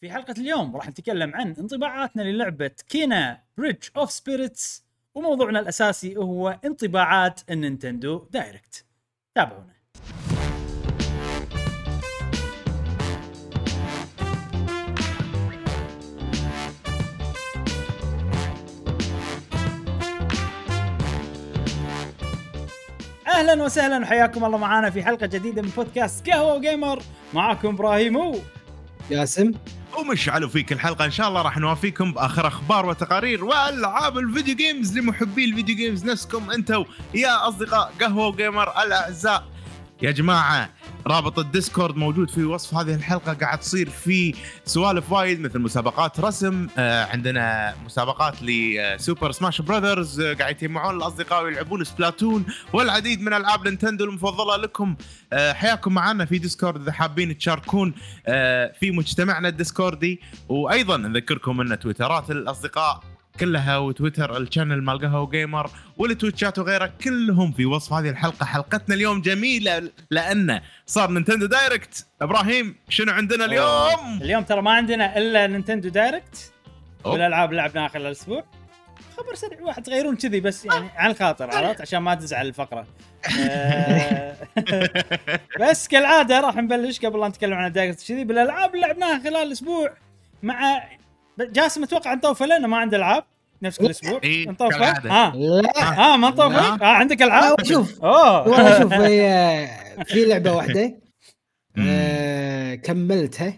في 0.00 0.10
حلقة 0.10 0.34
اليوم 0.38 0.76
راح 0.76 0.88
نتكلم 0.88 1.34
عن 1.34 1.54
انطباعاتنا 1.58 2.22
للعبة 2.22 2.70
Kena: 2.88 3.42
Bridge 3.58 3.84
of 3.96 4.10
Spirits 4.10 4.84
وموضوعنا 5.14 5.60
الأساسي 5.60 6.16
هو 6.16 6.58
انطباعات 6.64 7.40
ال 7.50 7.58
Nintendo 7.58 8.26
Direct. 8.30 8.84
تابعونا. 9.34 9.74
أهلا 23.26 23.62
وسهلا 23.62 23.98
وحياكم 23.98 24.44
الله 24.44 24.58
معنا 24.58 24.90
في 24.90 25.02
حلقة 25.02 25.26
جديدة 25.26 25.62
من 25.62 25.68
بودكاست 25.68 26.30
قهوة 26.30 26.54
وجيمر 26.54 27.02
معاكم 27.34 27.68
إبراهيم. 27.68 28.16
و 28.16 28.36
جاسم 29.10 29.52
ومشعل 29.98 30.48
وفي 30.48 30.58
ذيك 30.58 30.72
الحلقة. 30.72 31.04
إن 31.04 31.10
شاء 31.10 31.28
الله 31.28 31.42
راح 31.42 31.58
نوافيكم 31.58 32.12
بآخر 32.12 32.46
أخبار 32.46 32.86
وتقارير 32.86 33.44
وألعاب 33.44 34.18
ال 34.18 34.24
video 34.24 34.56
games 34.56 34.98
لمحبي 34.98 35.44
ال 35.44 35.49
video 35.49 35.76
games 35.76 36.04
نفسكم 36.04 36.50
أنتم 36.50 36.84
يا 37.14 37.48
أصدقاء 37.48 37.92
قهوة 38.00 38.26
وجيمر 38.26 38.82
الأعزاء. 38.82 39.44
يا 40.02 40.10
جماعة 40.10 40.70
رابط 41.06 41.38
ال 41.38 41.45
Discord 41.45 41.96
موجود 41.96 42.30
في 42.30 42.44
وصف 42.44 42.74
هذه 42.74 42.94
الحلقة. 42.94 43.32
قاعد 43.32 43.60
تصير 43.60 43.90
في 43.90 44.34
سوالف 44.64 45.12
وايد 45.12 45.40
مثل 45.40 45.58
مسابقات 45.58 46.20
رسم. 46.20 46.68
آه 46.78 47.04
عندنا 47.04 47.74
مسابقات 47.84 48.34
ل 48.42 48.57
Super 48.57 49.32
Smash 49.32 49.60
Brothers 49.60 50.20
قاعد 50.20 50.56
يتجمعون 50.56 50.96
الأصدقاء 50.96 51.44
ويلعبون 51.44 51.84
Splatoon 51.84 52.44
والعديد 52.72 53.20
من 53.20 53.34
ألعاب 53.34 53.64
Nintendo 53.68 54.04
المفضلة 54.04 54.56
لكم. 54.56 54.96
آه 55.32 55.52
حياكم 55.52 55.94
معنا 55.94 56.24
في 56.24 56.38
Discord 56.38 56.82
إذا 56.82 56.92
حابين 56.92 57.38
تشاركون 57.38 57.94
آه 58.26 58.72
في 58.80 58.90
مجتمعنا 58.90 59.48
الديسكوردي. 59.48 60.20
وأيضا 60.48 60.96
نذكركم 60.96 61.60
أن 61.60 61.78
تويترات 61.78 62.30
الأصدقاء 62.30 63.02
كلها 63.40 63.78
وتويتر 63.78 64.36
ال 64.36 64.42
channel 64.42 64.82
مال 64.82 65.00
قهوه 65.00 65.30
جيمر 65.30 65.70
والتويتشات 65.98 66.58
وغيرها 66.58 66.86
كلهم 66.86 67.52
في 67.52 67.66
وصف 67.66 67.92
هذه 67.92 68.10
الحلقة. 68.10 68.46
حلقتنا 68.46 68.94
اليوم 68.94 69.20
جميلة 69.20 69.90
لأن 70.10 70.60
صار 70.86 71.10
Nintendo 71.10 71.46
Direct. 71.46 72.06
إبراهيم 72.22 72.76
شنو 72.88 73.12
عندنا 73.12 73.44
اليوم؟ 73.44 74.22
اليوم 74.22 74.42
ترى 74.42 74.62
ما 74.62 74.70
عندنا 74.70 75.18
إلا 75.18 75.46
Nintendo 75.46 75.88
Direct. 75.88 76.52
والالعاب 77.04 77.50
اللي 77.50 77.62
لعبناها 77.62 77.88
خلال 77.88 78.06
الأسبوع. 78.06 78.44
خبر 79.16 79.34
سريع 79.34 79.60
واحد 79.62 79.82
تغيرون 79.82 80.16
كذي 80.16 80.40
بس 80.40 80.64
يعني 80.64 80.88
على 80.96 81.12
الخاطر 81.12 81.50
عرفت 81.50 81.80
عشان 81.80 81.98
ما 81.98 82.14
تزعل 82.14 82.46
الفقرة. 82.46 82.86
آه، 83.38 84.36
بس 85.60 85.88
كالعادة 85.88 86.40
راح 86.40 86.56
نبلش 86.56 87.00
قبل 87.00 87.20
لا 87.20 87.28
نتكلم 87.28 87.54
عن 87.54 87.66
الدايركت 87.66 88.08
كذي 88.08 88.24
بالألعاب 88.24 88.74
اللي 88.74 88.86
لعبناها 88.86 89.18
خلال 89.18 89.36
الأسبوع 89.36 89.94
مع 90.42 90.82
جاسم 91.44 91.82
أتوقع 91.82 92.14
نطوفه 92.14 92.46
لأنه 92.46 92.68
ما 92.68 92.76
عنده 92.76 92.96
ألعاب 92.96 93.24
نفس 93.62 93.78
كل 93.78 93.90
أسبوع. 93.90 94.20
إيه، 94.24 94.48
نطوفه 94.48 94.70
كالعادة. 94.78 95.10
ها 95.10 95.32
لا. 95.36 95.82
ها 95.82 96.16
ما 96.16 96.28
نطوفه 96.30 96.76
لا. 96.76 96.82
آه 96.82 96.86
عندك 96.94 97.22
ألعاب؟ 97.22 97.56
لا، 97.60 97.64
شوف 97.64 98.04
أوه. 98.04 98.42
والله 98.48 98.78
شوف 98.82 98.92
هي 98.92 99.68
في 100.04 100.24
لعبة 100.24 100.52
واحدة 100.52 100.96
آه 101.78 102.74
كملتها 102.74 103.54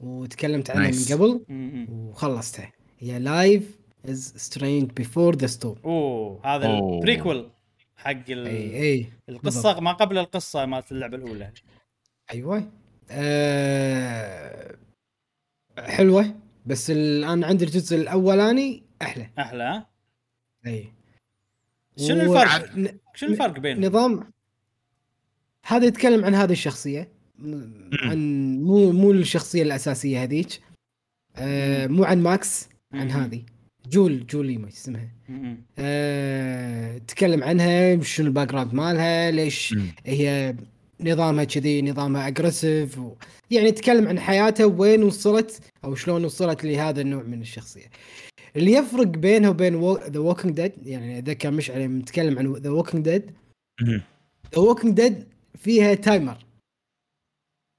وتكلمت 0.00 0.70
عنها. 0.70 0.90
من 0.90 1.04
قبل. 1.12 1.44
وخلصتها. 1.92 2.72
هي 2.98 3.18
Life 3.18 3.78
is 4.08 4.34
Strange 4.36 4.94
Before 4.94 5.36
the 5.36 5.46
Storm 5.46 5.78
أوه 5.84 6.40
هذا. 6.44 6.66
ال 6.66 6.77
prequel 6.77 7.50
حق 7.96 8.10
ال... 8.10 8.46
أي 8.46 8.82
أي. 8.82 9.06
القصة 9.28 9.80
ما 9.80 9.92
قبل 9.92 10.18
القصة 10.18 10.66
مالت 10.66 10.92
اللعبة 10.92 11.16
الأولى. 11.16 11.50
أيوه. 12.32 12.70
آه 13.10 14.76
حلوة. 15.78 16.34
بس 16.70 16.90
الآن 16.90 17.44
عندي 17.44 17.64
الجزء 17.64 17.96
الأولاني 17.96 18.82
أحلى 19.02 19.30
أحلى 19.38 19.62
ها؟ 19.64 19.86
إي 20.66 20.92
شنو 21.96 22.20
الفرق؟ 22.20 22.76
ن- 22.76 22.98
شنو 23.14 23.30
الفرق 23.30 23.58
بينهم؟ 23.58 23.84
نظام 23.84 24.30
هذا 25.66 25.86
يتكلم 25.86 26.24
عن 26.24 26.34
هذه 26.34 26.52
الشخصية 26.52 27.12
عن 28.02 28.18
مو 28.62 28.92
مو 28.92 29.10
الشخصية 29.12 29.62
الأساسية 29.62 30.22
هذيك 30.22 30.60
آه 31.36 31.86
مو 31.86 32.04
عن 32.04 32.22
ماكس 32.22 32.68
عن. 32.92 33.10
هذه 33.10 33.42
جول 33.90 34.26
جولي 34.26 34.58
ما 34.58 34.68
اسمها. 34.68 35.08
آه 35.78 36.98
تكلم 36.98 37.44
عنها 37.44 38.02
شنو 38.02 38.26
ال 38.26 38.48
background 38.48 38.74
مالها 38.74 39.30
ليش. 39.30 39.74
هي 40.06 40.56
نظامها 41.04 41.44
كذي 41.44 41.82
نظامها 41.82 42.28
aggressive 42.28 42.98
و... 42.98 43.14
يعني 43.50 43.72
تكلم 43.72 44.08
عن 44.08 44.20
حياتها 44.20 44.66
وين 44.66 45.02
وصلت 45.02 45.60
أو 45.84 45.94
شلون 45.94 46.24
وصلت 46.24 46.64
لهذا 46.64 47.00
النوع 47.00 47.22
من 47.22 47.40
الشخصية. 47.40 47.90
اللي 48.56 48.72
يفرق 48.72 49.06
بينها 49.06 49.50
وبين 49.50 49.94
The 49.94 50.18
Walking 50.20 50.54
Dead 50.56 50.86
يعني 50.86 51.18
إذا 51.18 51.32
كان 51.32 51.52
مشعل 51.54 51.88
متكلم 51.88 52.38
عن 52.38 52.52
The 52.52 52.70
Walking 52.70 53.04
Dead. 53.04 53.30
The 54.54 54.58
Walking 54.58 54.96
Dead 54.96 55.24
فيها 55.58 55.94
timer 55.94 56.46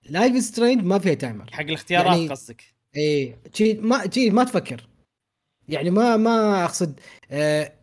Life 0.10 0.44
Strange 0.44 0.84
ما 0.84 1.00
فيها 1.00 1.14
timer 1.14 1.52
حق 1.52 1.62
الاختيارات 1.62 2.18
يعني- 2.18 2.28
قصدك. 2.30 2.64
إيه 2.96 3.38
شي 3.54 3.74
ما 3.74 4.10
شي 4.10 4.30
ما 4.30 4.44
تفكر. 4.44 4.88
يعني 5.70 5.90
ما 5.90 6.18
ما 6.18 6.66
أقصد 6.66 7.00
آه 7.32 7.74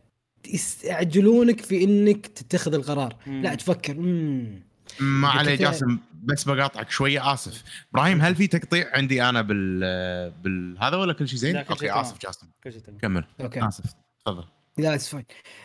يستعجلونك 0.48 1.60
في 1.60 1.84
إنك 1.84 2.26
تتخذ 2.26 2.74
القرار. 2.74 3.16
مم. 3.26 3.42
لا 3.42 3.54
تفكر. 3.54 3.94
مم. 3.94 4.62
ما 5.00 5.28
عليه 5.28 5.54
جاسم 5.54 5.98
بس 6.22 6.44
بقاطعك 6.44 6.90
شوية 6.90 7.32
آسف. 7.32 7.64
إبراهيم 7.94 8.20
هل 8.20 8.34
في 8.34 8.46
تقطيع 8.46 8.96
عندي 8.96 9.22
أنا 9.22 9.42
بال 9.42 10.30
بالهذا 10.30 10.96
ولا 10.96 11.12
كل 11.12 11.28
شيء 11.28 11.38
زين؟ 11.38 11.54
لا، 11.54 11.62
كل 11.62 11.68
شيء 11.68 11.74
okay 11.74 11.86
تمام. 11.88 12.00
اسف 12.04 12.18
جاسم. 12.18 12.46
كل 12.64 12.72
شيء 12.72 12.80
تمام. 12.80 12.98
كمل. 12.98 13.24
okay. 13.40 13.68
آسف. 13.68 13.84
تفضل. 14.24 14.44
لا 14.78 14.94
it's 14.94 15.08
fine 15.08 15.24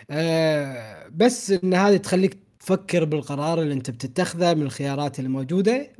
آه 0.09 1.07
بس 1.15 1.51
إن 1.51 1.73
هذه 1.73 1.97
تخليك 1.97 2.37
تفكر 2.59 3.05
بالقرار 3.05 3.61
اللي 3.61 3.73
أنت 3.73 3.89
بتتخذه 3.89 4.53
من 4.53 4.61
الخيارات 4.61 5.19
اللي 5.19 5.29
موجوده 5.29 5.91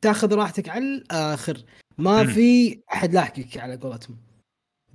تاخذ 0.00 0.34
راحتك 0.34 0.68
على 0.68 0.84
الآخر. 0.84 1.62
ما. 1.98 2.26
في 2.26 2.80
أحد 2.92 3.14
لاحقك 3.14 3.56
على 3.56 3.76
قولتهم. 3.76 4.16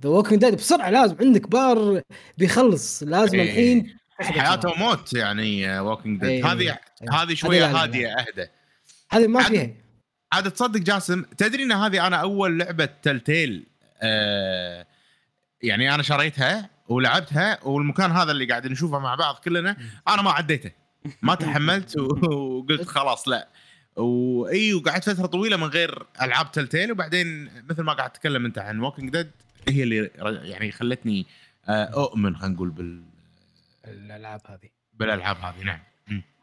The 0.02 0.08
Walking 0.08 0.40
Dead 0.40 0.54
بسرعة 0.54 0.90
لازم 0.90 1.16
عندك 1.20 1.48
بار 1.48 2.02
بيخلص. 2.38 3.02
لازم 3.02 3.38
إيه. 3.38 3.42
الحين 3.50 3.97
حياته. 4.20 4.70
وموت 4.70 5.12
يعني 5.12 5.80
Walking 5.80 6.20
Dead 6.20 6.30
إيه. 6.30 6.52
هذه 6.52 6.78
إيه. 7.02 7.12
هذه 7.12 7.34
شوية 7.34 7.60
لا، 7.60 7.66
لا، 7.66 7.72
لا. 7.72 7.82
هاديه 7.82 8.14
أهدى 8.14 8.46
هذه 9.10 9.26
ما 9.26 9.42
فيها 9.42 9.70
عاد 10.32 10.50
تصدق 10.50 10.80
جاسم 10.80 11.22
تدري 11.22 11.62
إن 11.62 11.72
هذه 11.72 12.06
أنا 12.06 12.16
أول 12.16 12.58
لعبة 12.58 12.88
Telltale 13.02 13.66
آه 14.02 14.86
يعني 15.62 15.94
أنا 15.94 16.02
شريتها 16.02 16.70
ولعبتها 16.88 17.58
والمكان 17.64 18.10
هذا 18.10 18.32
اللي 18.32 18.44
قاعد 18.44 18.66
نشوفه 18.66 18.98
مع 18.98 19.14
بعض 19.14 19.34
كلنا 19.34 19.76
أنا 20.08 20.22
ما 20.22 20.30
عديته 20.30 20.70
ما 21.22 21.34
تحملت 21.34 21.98
وقلت 21.98 22.88
خلاص 22.88 23.28
لا 23.28 23.48
واي 23.96 24.74
وقعدت 24.74 25.10
فترة 25.10 25.26
طويلة 25.26 25.56
من 25.56 25.64
غير 25.64 26.06
ألعاب 26.22 26.52
Telltale 26.52 26.92
وبعدين 26.92 27.50
مثل 27.70 27.82
ما 27.82 27.92
قاعد 27.92 28.10
تتكلم 28.10 28.44
أنت 28.44 28.58
عن 28.58 28.80
Walking 28.80 29.10
Dead 29.10 29.30
هي 29.68 29.82
اللي 29.82 30.10
يعني 30.42 30.72
خلتني 30.72 31.26
آه، 31.68 31.84
أؤمن 31.84 32.36
خلينا 32.36 32.54
نقول 32.54 32.70
بال 32.70 33.02
الألعاب 33.90 34.40
هذه 34.46 34.68
بالألعاب 34.92 35.36
هذه 35.36 35.62
نعم. 35.64 35.80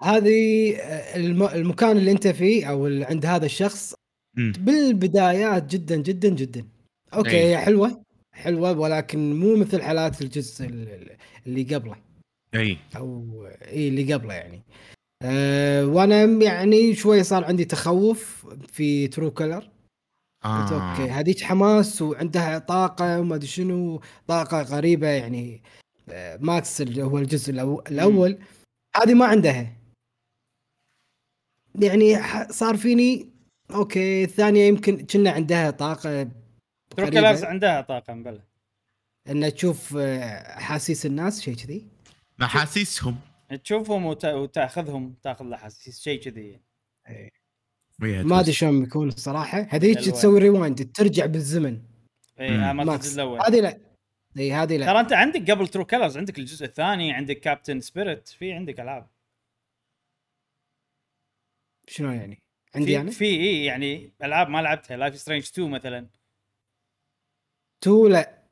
هذه 0.02 0.76
آه، 0.76 1.16
الم... 1.16 1.44
المكان 1.44 1.98
اللي 1.98 2.12
أنت 2.12 2.28
فيه 2.28 2.66
أو 2.70 2.88
اللي 2.88 3.06
عند 3.06 3.26
هذا 3.26 3.46
الشخص 3.46 3.94
مم. 4.38 4.54
بالبدايات 4.58 5.64
جدا 5.76 5.96
جدا 5.96 6.30
جدا 6.30 6.66
okay 7.14 7.30
أي. 7.30 7.50
هي 7.50 7.58
حلوة 7.58 8.02
حلوة 8.34 8.80
ولكن 8.80 9.40
مو 9.40 9.56
مثل 9.56 9.82
حالات 9.82 10.22
الجزء 10.22 10.66
ال- 10.66 11.18
اللي 11.48 11.64
قبله 11.76 11.96
أي 12.56 12.78
أو 12.98 13.24
إي 13.68 13.88
اللي 13.88 14.14
قبله 14.14 14.34
يعني 14.34 14.62
أه 15.22 15.86
وأنا 15.86 16.24
يعني 16.24 16.96
شوي 16.96 17.24
صار 17.24 17.44
عندي 17.46 17.66
تخوف 17.66 18.46
في 18.68 19.08
True 19.08 19.32
Color 19.32 19.70
قلت 20.44 20.72
آه. 20.72 20.92
okay 20.92 21.12
هذيك 21.12 21.42
حماس 21.44 22.02
وعندها 22.02 22.60
طاقة 22.60 23.20
وما 23.20 23.36
أدري 23.36 23.48
شنو 23.48 24.02
طاقة 24.28 24.62
غريبة 24.62 25.08
يعني 25.08 25.64
ماكس 26.40 26.82
اللي 26.82 27.04
هو 27.04 27.18
الجزء 27.18 27.54
الأو- 27.54 27.92
الأول. 27.92 28.38
هذه 28.96 29.14
ما 29.14 29.26
عندها. 29.26 29.76
يعني 31.82 32.18
ح- 32.18 32.52
صار 32.52 32.78
فيني 32.78 33.30
okay 33.72 34.24
الثانية 34.24 34.68
يمكن 34.68 35.06
كنا 35.06 35.32
عندها 35.32 35.72
طاقة 35.72 36.24
ترى 36.90 37.00
غريبة. 37.00 37.22
لا 37.22 37.44
عندها 37.44 37.82
طاقة 37.82 38.14
مبلى. 38.14 38.42
إن 39.30 39.54
تشوف 39.54 39.98
آه، 39.98 40.58
أحاسيس 40.58 41.06
الناس 41.06 41.42
شيء 41.42 41.56
كذي. 41.56 41.88
محاسيسهم. 42.40 43.16
تشوفهم 43.64 44.06
وت... 44.06 44.26
وتأخذهم 44.26 45.16
تأخذ 45.24 45.46
الأحاسيس 45.46 46.02
شيء 46.02 46.22
كذي. 46.22 46.60
ما 48.00 48.40
أدري 48.40 48.54
شلون 48.54 48.84
بيكون 48.84 49.08
الصراحه 49.08 49.68
هذيك. 49.70 50.00
تسوي 50.00 50.40
rewind 50.40 50.92
ترجع 50.92 51.26
بالزمن. 51.26 51.82
اي. 52.40 52.50
آه، 52.56 52.72
الجزء 52.72 53.16
الأول. 53.16 53.40
هذه 53.42 53.60
لا. 53.60 53.95
إي 54.38 54.54
هذه 54.54 54.78
لا. 54.78 54.86
ترى 54.86 55.00
أنت 55.00 55.14
عندك 55.14 55.52
قبل 55.52 55.68
True 55.68 55.86
Colors 55.86 56.18
عندك 56.18 56.40
الجزء 56.40 56.66
الثاني 56.66 57.14
عندك 57.14 57.40
Captain 57.40 57.80
Spirit 57.80 58.28
في 58.28 58.54
عندك 58.54 58.80
ألعاب. 58.80 59.10
شنو 61.88 62.12
يعني؟ 62.12 62.42
عندي 62.76 62.92
في 62.92 63.00
أنا؟ 63.02 63.12
في 63.12 63.26
إي 63.26 63.66
يعني 63.66 64.14
ألعاب 64.24 64.50
ما 64.50 64.62
لعبتها 64.62 64.98
Life 64.98 65.18
is 65.18 65.24
Strange 65.24 65.44
2 65.44 65.70
مثلا. 65.70 66.10
two 67.82 68.08
لا. 68.08 68.44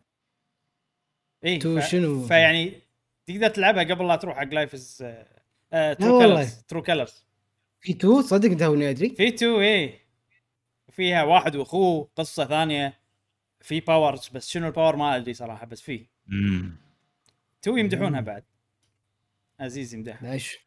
إي 1.46 1.58
two 1.58 1.80
شنو؟ 1.80 2.28
فيعني 2.28 2.82
تقدر 3.26 3.50
تلعبها 3.50 3.84
قبل 3.84 4.08
لا 4.08 4.16
تروح 4.16 4.38
حق 4.38 4.44
Life 4.54 4.74
is 4.74 4.98
true. 6.00 6.20
Colors 6.20 6.64
True 6.64 6.82
Colors 6.82 7.26
في 7.80 7.94
two 7.94 8.22
صدق 8.22 8.58
توني 8.58 8.90
أدري. 8.90 9.10
في 9.10 9.32
two 9.32 9.62
إي. 9.62 10.00
فيها 10.92 11.24
واحد 11.24 11.56
وأخوه 11.56 12.10
قصة 12.16 12.46
ثانية. 12.46 13.03
في 13.64 13.80
powers 13.80 14.30
بس 14.34 14.50
شنو 14.50 14.68
ال 14.68 14.72
power 14.72 14.96
ما 14.96 15.16
أدري 15.16 15.34
صراحة 15.34 15.66
بس 15.66 15.82
في. 15.82 16.06
two 17.62 17.78
يمدحونها 17.78 18.22
بعد. 18.22 18.44
عزيز 19.60 19.94
يمدحها. 19.94 20.32
ليش؟ 20.34 20.58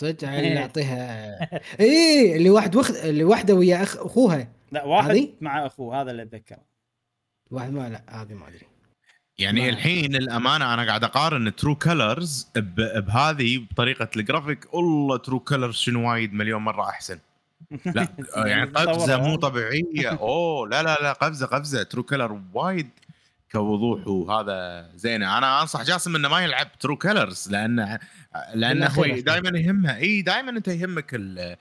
صدق 0.00 0.28
هل 0.28 0.56
اعطيها 0.58 1.38
اي 1.80 2.36
اللي 2.36 2.50
واحد 2.50 2.76
وخ... 2.76 2.90
اللي 2.90 3.24
واحدة 3.24 3.54
ويا 3.54 3.82
أخ... 3.82 3.96
أخوها. 3.96 4.52
لا 4.72 4.84
واحد 4.84 5.10
هذه؟ 5.10 5.32
مع 5.40 5.66
أخوه 5.66 6.00
هذا 6.02 6.10
اللي 6.10 6.22
أتذكره. 6.22 6.62
واحد 7.50 7.72
ما 7.72 7.88
لا 7.88 8.22
هذه 8.22 8.34
ما 8.34 8.48
أدري. 8.48 8.66
يعني 9.38 9.60
ما- 9.60 9.68
الحين 9.68 10.14
الأمانة 10.16 10.74
أنا 10.74 10.86
قاعد 10.86 11.04
أقارن 11.04 11.56
True 11.56 11.76
Colors 11.76 12.50
بهذه 12.56 13.58
بطريقة 13.58 14.08
الجرافيك 14.16 14.74
والله 14.74 15.16
True 15.16 15.40
Colors 15.40 15.74
شنو 15.74 16.10
وايد 16.10 16.32
مليون 16.32 16.62
مرة 16.62 16.88
أحسن. 16.88 17.18
لا 17.86 18.08
يعني 18.36 18.70
قفزة 18.70 19.16
مو 19.20 19.36
طبيعية. 19.36 20.08
أوه 20.10 20.68
لا 20.68 20.82
لا 20.82 20.96
لا 21.02 21.12
قفزة 21.12 21.46
قفزة. 21.46 21.82
True 21.82 22.02
Color 22.02 22.40
وايد 22.54 22.90
كوضوح 23.52 24.06
وهذا 24.08 24.88
زينة. 24.94 25.38
أنا 25.38 25.62
أنصح 25.62 25.82
جاسم 25.82 26.16
إنه 26.16 26.28
ما 26.28 26.40
يلعب 26.44 26.78
True 26.78 26.96
Colors 26.96 27.48
لأن 27.50 27.98
لأن 28.54 28.82
أخوي. 28.82 29.20
دائما 29.20 29.58
يهمها. 29.58 29.96
إي 29.96 30.22
دائما 30.22 30.50
أنت 30.50 30.68
يهمك 30.68 31.14
ال- 31.14 31.56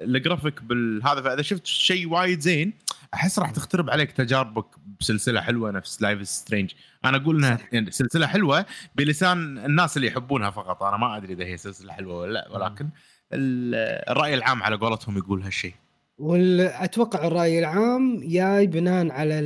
الجرافيك 0.00 0.62
بالهذا 0.62 1.22
فإذا 1.22 1.42
شفت 1.42 1.66
شيء 1.66 2.08
وايد 2.08 2.40
زين 2.40 2.72
أحس 3.14 3.38
راح 3.38 3.50
تخترب 3.50 3.90
عليك 3.90 4.12
تجاربك 4.12 4.66
بسلسلة 5.00 5.40
حلوة 5.40 5.70
نفس 5.70 6.02
Life 6.02 6.28
is 6.28 6.37
Strange 6.37 6.70
أنا 7.04 7.16
أقول 7.16 7.36
إنها 7.36 7.58
يعني 7.72 7.90
سلسلة 7.90 8.26
حلوة 8.26 8.66
بلسان 8.94 9.58
الناس 9.58 9.96
اللي 9.96 10.06
يحبونها 10.08 10.50
فقط. 10.50 10.82
أنا 10.82 10.96
ما 10.96 11.16
أدري 11.16 11.32
إذا 11.32 11.44
هي 11.44 11.56
سلسلة 11.56 11.92
حلوة 11.92 12.14
ولا 12.16 12.32
لا 12.32 12.48
ولكن 12.52 12.88
الرأي 13.32 14.34
العام 14.34 14.62
على 14.62 14.76
قولتهم 14.76 15.18
يقول 15.18 15.42
هالشيء. 15.42 15.74
وأتوقع 16.18 17.26
الرأي 17.26 17.58
العام 17.58 18.20
جاي 18.24 18.66
بناء 18.66 19.10
على 19.12 19.38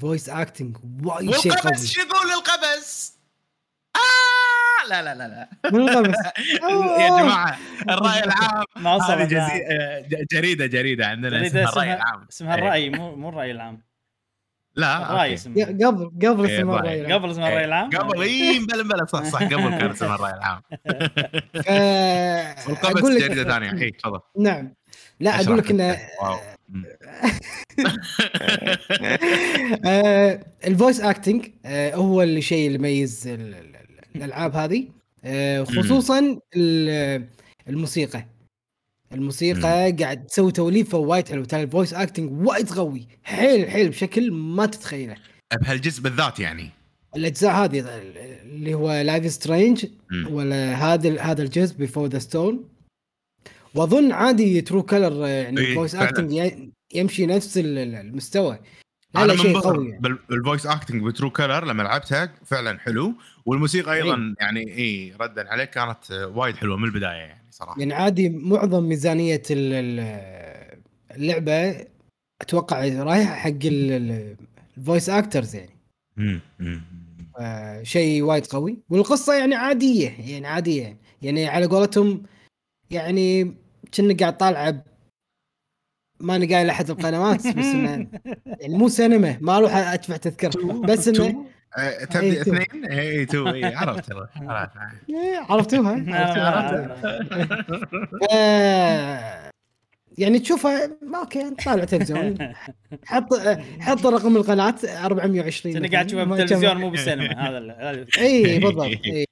ال 0.00 0.05
voice 0.05 0.28
acting 0.28 0.76
وايد 1.04 1.30
شيء 1.34 1.52
قوي. 1.52 1.60
والقبس 1.62 1.86
شو 1.92 2.00
يقول 2.00 2.26
القبس؟ 2.32 3.16
آه 3.96 4.88
لا 4.88 5.02
لا 5.02 5.14
لا 5.14 5.28
لا. 5.28 5.70
من 5.72 5.88
القبس 5.88 6.16
يا 7.00 7.08
جماعة 7.22 7.58
الرأي 7.88 8.24
العام 8.28 8.64
ما 8.76 8.94
وصل. 8.94 9.12
آه، 9.12 10.06
جريدة 10.32 10.66
جريدة. 10.66 11.06
عندنا 11.06 11.38
جريدة 11.38 11.64
اسمها 11.64 11.72
الرأي 11.72 11.94
العام. 11.94 12.26
اسمها 12.32 12.54
إيه. 12.54 12.60
الراي 12.62 12.90
مو 12.90 13.16
مو 13.16 13.28
الرأي 13.28 13.50
العام. 13.50 13.85
لا 14.76 14.94
أوكي. 14.96 15.34
اسمها 15.34 15.64
قبل 15.66 16.10
قبل 16.26 16.46
إيه، 16.46 16.58
اسمه 16.60 16.74
الرأي. 16.78 17.00
الراي 17.00 17.00
العام 17.06 17.18
قبل 17.22 17.30
اسمها 17.30 17.48
الراي 17.48 17.64
العام. 17.64 17.90
قبل 17.90 18.22
إي 18.22 18.58
مبلا 18.60 18.82
مبلا 18.82 19.04
صح 19.04 19.24
صح 19.24 19.42
قبل 19.42 19.70
كان 19.70 19.90
اسمها 19.90 20.14
الراي 20.16 20.32
العام. 20.32 20.60
أقول 22.84 23.14
لك 23.16 23.22
جريده 23.30 23.44
ثانية. 23.44 23.82
إي 23.82 23.90
تفضل. 23.90 24.20
نعم. 24.38 24.74
لا 25.20 25.40
أقول 25.40 25.58
لك 25.58 25.70
انه. 25.70 25.96
آه، 29.86 30.40
ال 30.66 30.72
voice 30.72 31.00
acting 31.00 31.46
آه، 31.66 31.94
هو 31.94 32.22
الشيء 32.22 32.66
اللي 32.66 32.78
يميز 32.78 33.28
ال- 33.28 33.40
ال- 33.54 33.54
ال- 33.76 34.16
الألعاب 34.16 34.56
هذه. 34.56 34.88
آه، 35.24 35.64
خصوصا 35.64 36.38
ال- 36.56 37.24
الموسيقى 39.12 39.52
الموسيقى 39.60 39.92
قاعد 40.04 40.26
تسوي 40.26 40.52
توليفه 40.52 40.98
وايد 40.98 41.28
حلو 41.28 41.44
ترى 41.44 41.62
ال 41.62 41.67
voice 41.67 41.94
acting 41.94 42.46
وايد 42.46 42.70
قوي. 42.70 43.08
حيل 43.24 43.70
حيل 43.70 43.88
بشكل 43.88 44.32
ما 44.32 44.66
تتخيله. 44.66 45.16
بهالجزء 45.60 46.02
بالذات 46.02 46.40
يعني. 46.40 46.70
الأجزاء 47.16 47.52
هذه 47.64 47.84
اللي 48.42 48.74
هو 48.74 48.92
Life 49.02 49.32
is 49.32 49.43
Strange. 49.43 49.86
ولا 50.30 50.74
هذا 50.74 51.20
هذا 51.20 51.42
الجزء 51.42 51.76
Before 51.76 52.06
the 52.08 52.18
Storm 52.18 52.68
وأظن 53.74 54.12
عادي 54.12 54.60
True 54.60 54.82
Color 54.82 55.26
يعني 55.26 55.60
إيه، 55.60 55.68
ال 55.70 55.73
voice. 55.73 55.94
acting 55.94 56.52
يمشي 56.94 57.26
نفس 57.26 57.58
ال- 57.58 57.78
ال- 57.78 57.94
المستوى. 57.94 58.58
أنا 59.16 59.36
شيء 59.36 59.58
قوي 59.58 59.88
يعني. 59.88 60.00
بال- 60.00 60.18
بال 60.28 60.39
voice 60.39 60.66
acting 60.66 61.02
ب 61.02 61.08
True 61.08 61.30
Color 61.30 61.64
لما 61.64 61.82
لعبتها 61.82 62.32
فعلا 62.46 62.78
حلو. 62.78 63.14
والموسيقى 63.46 63.94
أيضا 63.94 64.34
يعني 64.40 64.76
اي 64.78 65.14
ردا 65.20 65.48
عليك 65.52 65.70
كانت 65.70 66.10
وايد 66.10 66.56
حلوة 66.56 66.76
من 66.76 66.84
البداية 66.84 67.16
يعني. 67.16 67.45
صراحة 67.56 67.80
يعني 67.80 67.94
عادي 67.94 68.28
معظم 68.28 68.84
ميزانية 68.84 69.42
ال- 69.50 69.72
ال- 70.00 70.78
اللعبة 71.16 71.86
أتوقع 72.40 73.02
رايحة 73.02 73.34
حق 73.34 73.50
ال 73.64 73.88
voice 73.88 75.08
actors 75.10 75.56
يعني. 75.56 75.76
شيء 77.82 78.22
وايد 78.22 78.46
قوي. 78.46 78.78
والقصة 78.90 79.34
يعني 79.34 79.54
عادية 79.54 80.08
يعني 80.30 80.46
عادية. 80.46 80.96
يعني 81.22 81.46
على 81.46 81.66
قولتهم 81.66 82.22
يعني 82.90 83.54
كنا 83.94 84.16
قاعد 84.20 84.36
طالعة 84.36 84.84
ماني 86.20 86.54
قايل 86.54 86.70
أحد 86.70 86.90
القنوات 86.90 87.40
بس 87.40 87.46
إنه 87.66 88.06
يعني 88.60 88.78
مو 88.78 88.88
سينما 88.88 89.38
ما 89.40 89.56
أروح 89.56 89.76
أدفع 89.76 90.16
تذكرة. 90.16 90.72
بس 90.72 91.08
إنه 91.08 91.46
تبدي 92.10 92.26
إيه، 92.26 92.42
two. 92.42 92.52
اثنين؟ 92.54 92.84
اي 92.84 93.26
two 93.26 93.48
اي 93.48 93.64
عرفت. 93.64 94.12
عرفت. 94.36 94.70
إيه، 95.10 95.38
عرفتوها. 95.48 96.04
عرفتوها 96.46 96.96
آه، 98.32 99.50
يعني 100.18 100.38
تشوفها 100.38 100.90
ما 101.02 101.18
أوكي 101.18 101.50
طالع 101.64 101.84
تلفزيون 101.84 102.54
حط 103.04 103.34
حط 103.80 104.06
رقم 104.06 104.36
القناة 104.36 104.74
420 104.84 105.74
كنا 105.74 105.82
مثلاً. 105.82 105.92
قاعد 105.94 106.06
تشوفها 106.06 106.24
بالتلفزيون 106.24 106.76
مو 106.76 106.90
بالسينما. 106.90 107.48
هذا 107.48 108.06
اي 108.18 108.58
بالضبط 108.58 108.84
اي 109.06 109.26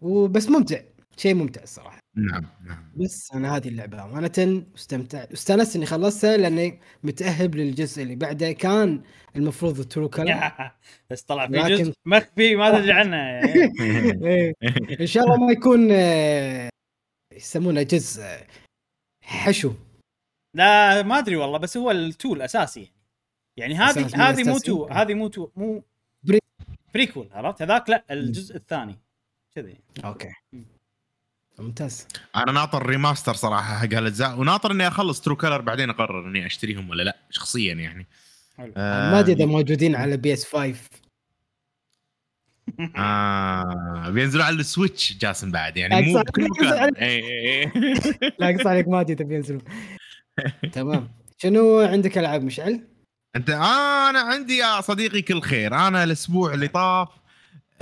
وبس 0.00 0.48
ممتع 0.48 0.80
شيء 1.16 1.34
ممتع 1.34 1.62
الصراحة. 1.62 2.03
نعم 2.16 2.46
نعم. 2.64 2.92
بس 2.96 3.32
أنا 3.34 3.56
هذه 3.56 3.68
اللعبة 3.68 4.04
أمانة 4.04 4.62
استمتع 4.76 5.26
استأنست 5.32 5.76
إني 5.76 5.86
خلصتها 5.86 6.36
لأني 6.36 6.80
متأهب 7.02 7.54
للجزء 7.54 8.02
اللي 8.02 8.16
بعده. 8.16 8.52
كان 8.52 9.02
المفروض 9.36 9.82
ترو 9.88 10.08
بس 11.10 11.22
طلع 11.22 11.46
في 11.46 11.52
لكن- 11.52 11.74
جزء 11.84 11.92
مخفي 12.06 12.56
ما 12.56 12.78
تدري 12.78 12.92
عنه. 12.92 13.16
يعني. 13.16 13.72
إيه. 14.28 14.54
إن 15.00 15.06
شاء 15.06 15.24
الله 15.24 15.36
ما 15.46 15.52
يكون 15.52 15.88
آه، 15.92 16.68
يسمونه 17.32 17.82
جزء 17.82 18.22
حشو. 19.24 19.72
لا 20.56 21.02
ما 21.02 21.18
أدري 21.18 21.36
والله 21.36 21.58
بس 21.58 21.76
هو 21.76 21.90
ال 21.90 22.03
two 22.03 22.42
أساسي. 22.42 22.92
يعني 23.58 23.74
هذه 23.74 24.30
هذه 24.30 24.44
مو. 24.50 24.58
two 24.58 24.86
هذه 24.86 25.14
مو 25.14 25.28
two 25.28 25.50
مو 25.56 25.84
pre- 26.22 26.38
prequel 26.94 27.28
عرفت؟ 27.32 27.62
هذاك 27.62 27.90
لا 27.90 28.04
الجزء 28.10 28.56
الثاني. 28.56 28.98
كذي. 29.56 29.76
okay. 30.04 30.28
ممتاز. 31.58 32.06
أنا 32.36 32.52
ناطر 32.52 32.86
remaster 32.86 33.34
صراحة 33.34 33.78
حق 33.78 33.94
هالأجزاء 33.94 34.38
وناطر 34.38 34.70
إني 34.72 34.88
أخلص 34.88 35.20
True 35.20 35.36
Color 35.36 35.60
بعدين 35.60 35.90
أقرر 35.90 36.26
إني 36.28 36.46
أشتريهم 36.46 36.90
ولا 36.90 37.02
لا 37.02 37.16
شخصيا 37.30 37.74
يعني. 37.74 38.06
حلو. 38.58 38.72
آه 38.76 39.10
ما 39.10 39.20
أدري 39.20 39.32
إذا 39.32 39.46
موجودين 39.46 39.96
على 39.96 40.16
PS 40.16 40.44
5 40.44 40.74
آه 42.96 44.10
بينزلوا 44.10 44.44
على 44.44 44.56
ال 44.56 44.65
Switch 44.65 45.16
جاسم 45.16 45.50
بعد 45.50 45.76
يعني 45.76 46.12
مو 46.12 46.20
بكل 46.20 46.44
أقصد 46.46 46.62
مكان. 46.64 47.70
لا 48.38 48.58
قص 48.58 48.66
عليك 48.66 48.88
ما 48.88 49.00
أدري 49.00 49.12
إذا 49.12 49.24
بينزلون 49.24 49.62
تمام. 50.72 51.08
شنو 51.38 51.80
عندك 51.80 52.18
ألعاب 52.18 52.42
مشعل؟ 52.44 52.80
أنت 53.36 53.50
آه 53.50 54.10
أنا 54.10 54.20
عندي 54.20 54.56
يا 54.56 54.80
صديقي 54.80 55.22
كل 55.22 55.40
خير. 55.42 55.74
أنا 55.74 56.04
الأسبوع 56.04 56.54
اللي 56.54 56.68
طاف 56.68 57.08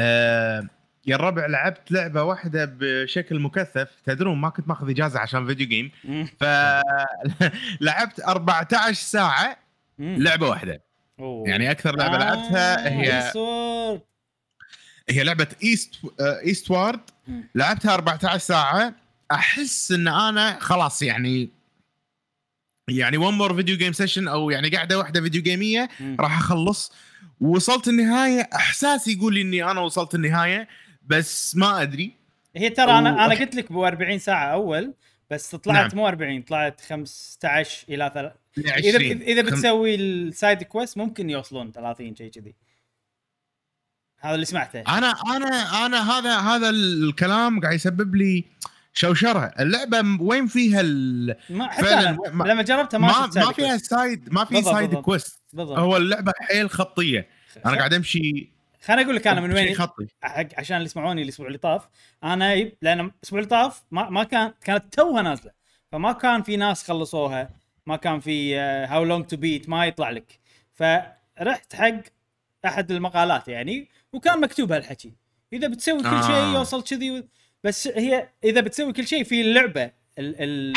آه 0.00 0.68
يا 1.06 1.16
الربع 1.16 1.46
لعبت 1.46 1.92
لعبة 1.92 2.22
واحدة 2.22 2.76
بشكل 2.80 3.38
مكثف. 3.40 3.88
تدرون 4.04 4.38
ما 4.38 4.48
كنت 4.48 4.68
ماخذ 4.68 4.90
إجازة 4.90 5.20
عشان 5.20 5.46
video 5.46 5.66
game. 5.68 5.90
فلعبت 6.40 8.20
14 8.28 8.92
ساعة 8.92 9.56
لعبة 9.98 10.48
واحدة. 10.48 10.82
أوه. 11.18 11.48
يعني 11.48 11.70
أكثر 11.70 11.96
لعبة 11.96 12.14
آه، 12.16 12.18
لعبتها 12.18 12.88
هي. 12.88 13.32
هي 15.10 15.24
لعبة 15.24 15.48
East 15.62 15.94
Eastward. 16.20 17.00
لعبتها 17.54 17.94
14 17.94 18.38
ساعة. 18.38 18.94
أحس 19.32 19.92
إن 19.92 20.08
أنا 20.08 20.58
خلاص 20.60 21.02
يعني 21.02 21.50
يعني 22.90 23.16
one 23.16 23.34
more 23.34 23.54
video 23.54 23.76
game 23.76 23.92
session 23.92 24.28
أو 24.28 24.50
يعني 24.50 24.68
قاعدة 24.68 24.98
واحدة 24.98 25.20
video 25.20 25.42
game 25.42 25.69
يه. 25.69 25.88
راح 26.20 26.38
أخلص. 26.38 26.92
وصلت 27.40 27.88
النهاية. 27.88 28.48
إحساسي 28.54 29.12
يقول 29.12 29.34
لي 29.34 29.42
إني 29.42 29.64
أنا 29.70 29.80
وصلت 29.80 30.14
النهاية. 30.14 30.68
بس 31.06 31.56
ما 31.56 31.82
أدري 31.82 32.12
هي 32.56 32.70
ترى 32.70 32.98
أنا 32.98 33.24
أنا. 33.26 33.34
قلت 33.34 33.54
لك 33.54 33.72
ب 33.72 33.78
40 33.78 34.18
ساعة 34.18 34.52
أول 34.52 34.94
بس 35.30 35.54
طلعت 35.56 35.94
نعم. 35.94 35.96
مو 36.02 36.08
40 36.08 36.42
طلعت 36.42 36.80
15 36.80 37.84
إلى 37.88 38.10
ثل... 38.14 38.30
ل 38.56 38.70
إذا 38.70 38.96
20 38.96 39.22
إذا 39.22 39.42
خم- 39.42 39.48
بتسوي 39.50 39.94
ال 39.94 40.08
side 40.08 40.62
quest 40.62 40.98
ممكن 40.98 41.30
يوصلون 41.30 41.72
30 41.72 42.16
شيء 42.16 42.30
كذي 42.30 42.54
هذا 44.20 44.34
اللي 44.34 44.46
سمعته 44.46 44.80
أنا 44.80 45.10
أنا 45.36 45.86
أنا 45.86 46.18
هذا 46.18 46.36
هذا 46.38 46.70
الكلام 46.70 47.60
قاعد 47.60 47.74
يسبب 47.74 48.14
لي 48.14 48.44
شوشرة 48.94 49.54
اللعبة 49.60 50.22
وين 50.22 50.46
فيها 50.46 50.80
ال... 50.80 51.36
ما 51.50 51.68
حتى 51.70 51.82
فعلاً 51.86 52.18
ما- 52.32 52.44
لما 52.44 52.62
جربتها 52.62 52.98
ما, 52.98 53.06
ما 53.08 53.30
ما 53.36 53.52
فيها. 53.52 53.76
side 53.76 54.32
ما 54.32 54.44
في 54.44 54.62
side. 54.62 54.94
quest 54.94 55.40
بالضبط 55.52 55.78
هو 55.78 55.96
اللعبة 55.96 56.32
حيل 56.40 56.70
خطية 56.70 57.28
أنا 57.66 57.76
قاعد 57.76 57.94
أمشي 57.94 58.50
خليني 58.84 59.02
أقول 59.02 59.16
لك 59.16 59.26
أنا 59.26 59.40
من 59.40 59.52
وين 59.52 59.76
عشان 60.58 60.76
اللي 60.76 60.86
يسمعوني 60.86 61.22
الأسبوع 61.22 61.46
اللي 61.46 61.58
طاف. 61.58 61.88
أنا 62.24 62.54
لأن 62.82 63.00
الأسبوع 63.00 63.38
اللي 63.38 63.50
طاف 63.50 63.82
ما, 63.90 64.10
ما 64.10 64.24
كان 64.24 64.52
كانت 64.64 64.94
توها 64.94 65.22
نازلة. 65.22 65.50
فما 65.92 66.12
كان 66.12 66.42
في 66.42 66.56
ناس 66.56 66.84
خلصوها. 66.84 67.50
ما 67.86 67.96
كان 67.96 68.20
في 68.20 68.58
How 68.58 69.04
Long 69.04 69.26
to 69.26 69.36
Beat 69.36 69.68
ما 69.68 69.86
يطلع 69.86 70.10
لك. 70.10 70.40
فرحت 70.74 71.74
حق 71.74 71.94
أحد 72.66 72.90
المقالات 72.90 73.48
يعني 73.48 73.88
وكان 74.12 74.40
مكتوب 74.40 74.72
هالحكي. 74.72 75.12
إذا 75.52 75.68
بتسوي 75.68 76.02
كل 76.02 76.06
آه. 76.08 76.26
شيء 76.26 76.54
يوصل 76.58 76.82
كذي 76.84 77.10
و- 77.10 77.28
بس 77.64 77.88
هي 77.88 78.28
إذا 78.44 78.60
بتسوي 78.60 78.92
كل 78.92 79.06
شيء 79.06 79.24
في 79.24 79.40
اللعبه 79.40 79.84
ال- 80.18 80.36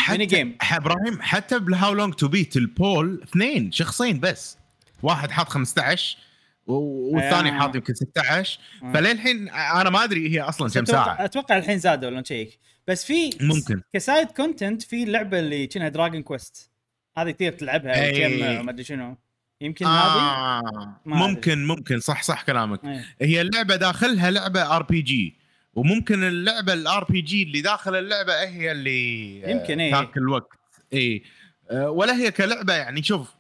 ال 0.10 0.13
mini 0.13 0.25
game 0.25 0.58
إبراهيم 0.72 1.22
حتى 1.22 1.60
بال 1.60 1.94
How 1.94 2.02
Long 2.02 2.14
to 2.14 2.28
Beat 2.28 2.58
ال 2.58 2.70
poll 2.70 3.22
اثنين 3.24 3.72
شخصين 3.72 4.20
بس. 4.20 4.58
واحد 5.04 5.32
حاط 5.32 5.50
15 5.50 6.18
و- 6.18 6.22
والثاني 6.68 7.50
آه. 7.50 7.60
حاط 7.60 7.76
يمكن 7.76 7.94
16 7.94 8.60
آه. 8.84 8.92
فللحين 8.94 9.50
أنا 9.50 9.90
ما 9.90 10.04
أدري 10.04 10.30
هي 10.36 10.42
أصلا 10.42 10.70
كم 10.70 10.86
ساعة 10.86 11.26
أتوقع 11.26 11.58
الحين 11.58 11.80
زادوا 11.80 12.10
ولا 12.10 12.22
نشيك 12.22 12.60
بس 12.88 13.06
في 13.06 13.30
ممكن. 13.42 13.82
ك 13.94 14.00
side 14.00 14.28
content 14.28 14.82
في 14.82 15.04
اللعبه 15.04 15.40
اللي 15.40 15.68
كأنها 15.68 15.90
Dragon 15.90 16.22
Quest 16.22 16.72
هذه 17.18 17.32
تقدر 17.32 17.52
تلعبها 17.52 17.94
أي. 17.94 18.26
وتجمع 18.26 18.60
وما 18.60 18.72
أدري 18.72 18.84
شنو 18.84 19.18
يمكن 19.62 19.86
هذه 19.86 19.94
آه 19.96 20.62
ما 21.06 21.16
أدري. 21.18 21.28
ممكن 21.28 21.66
ممكن 21.68 22.00
صح 22.00 22.24
صح 22.24 22.42
كلامك 22.44 22.86
إيه. 22.86 23.06
هي 23.22 23.42
اللعبة 23.42 23.76
داخلها 23.76 24.32
لعبة 24.32 24.76
RPG 24.75 25.36
وممكن 25.74 26.24
اللعبة 26.24 26.74
ال 26.74 27.04
RPG 27.04 27.44
اللي 27.44 27.62
داخل 27.62 27.96
اللعبة 27.96 28.34
هي 28.44 28.72
اللي 28.72 29.42
آه، 29.46 29.50
يمكن 29.50 29.80
إيه. 29.80 29.96
ذاك 29.96 30.18
الوقت 30.18 30.60
اي 30.94 31.24
آه، 31.72 31.90
ولا 31.90 32.16
هي 32.16 32.32
كلعبة 32.32 32.74
يعني 32.74 33.04
شوف 33.04 33.36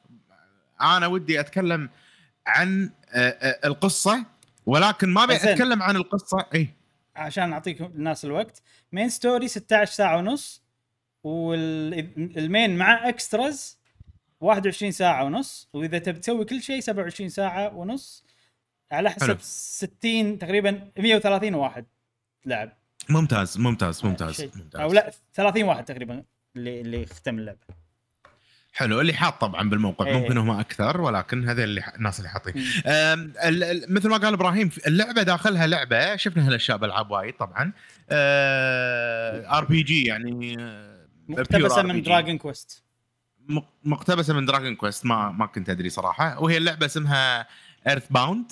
أنا 0.81 1.07
ودي 1.07 1.39
أتكلم 1.39 1.89
عن 2.47 2.91
آه، 3.09 3.29
آه، 3.29 3.67
القصة 3.67 4.25
ولكن 4.65 5.09
ما 5.09 5.23
ابي. 5.23 5.35
أتكلم 5.35 5.83
عن 5.83 5.95
القصة 5.95 6.45
اي 6.55 6.69
عشان 7.15 7.53
أعطيك 7.53 7.81
الناس 7.81 8.25
الوقت 8.25 8.61
main 8.91 9.09
story 9.09 9.47
16 9.47 9.91
ساعة 9.91 10.17
ونص 10.17 10.63
وال 11.23 11.75
main 11.75 12.77
مع 12.77 13.09
extras 13.09 13.77
21 14.41 14.91
ساعة 14.91 15.23
ونص 15.25 15.69
وإذا 15.73 15.97
تبي 15.97 16.19
تسوي 16.19 16.45
كل 16.45 16.61
شيء 16.61 16.79
27 16.79 17.29
ساعة 17.29 17.75
ونص 17.75 18.25
على 18.91 19.09
حسب 19.09 19.27
حلو. 19.27 19.37
60 19.39 20.39
تقريبا 20.39 20.91
130 20.99 21.53
واحد 21.55 21.85
لعب 22.45 22.71
ممتاز 23.09 23.57
ممتاز 23.57 24.05
ممتاز, 24.05 24.33
شيء. 24.33 24.51
ممتاز. 24.55 24.81
أو 24.81 24.93
لا 24.93 25.11
30 25.33 25.63
واحد 25.63 25.85
تقريبا 25.85 26.23
اللي 26.55 26.81
اللي 26.81 27.05
ختم 27.05 27.39
اللعبة 27.39 27.59
حلو 28.75 29.01
اللي 29.01 29.13
حاط 29.13 29.41
طبعا 29.41 29.69
بالموقع 29.69 30.05
إيه. 30.05 30.13
ممكن 30.19 30.37
هم 30.37 30.49
أكثر 30.49 31.01
ولكن 31.01 31.49
هذا 31.49 31.63
اللي 31.63 31.83
الناس 31.95 32.19
اللي 32.19 32.29
حاطين 32.29 32.53
مثل 33.89 34.09
ما 34.09 34.17
قال 34.17 34.33
إبراهيم 34.33 34.69
اللعبة 34.87 35.23
داخلها 35.23 35.67
لعبة 35.67 36.15
شفنا 36.15 36.47
هالأشياء 36.47 36.77
بألعاب 36.77 37.11
وايد 37.11 37.33
طبعا. 37.33 37.71
RPG 39.57 40.03
يعني 40.03 40.55
آه، 40.59 41.05
مقتبسة 41.29 41.81
من. 41.81 42.01
Dragon 42.01 42.37
Quest 42.37 42.83
مق- 43.47 43.73
مقتبسة 43.83 44.33
من 44.33 44.45
Dragon 44.45 44.75
Quest 44.75 45.05
ما 45.05 45.31
ما 45.31 45.45
كنت 45.45 45.69
أدري 45.69 45.89
صراحة. 45.89 46.39
وهي 46.41 46.57
اللعبة 46.57 46.85
اسمها 46.85 47.47
EarthBound 47.87 48.51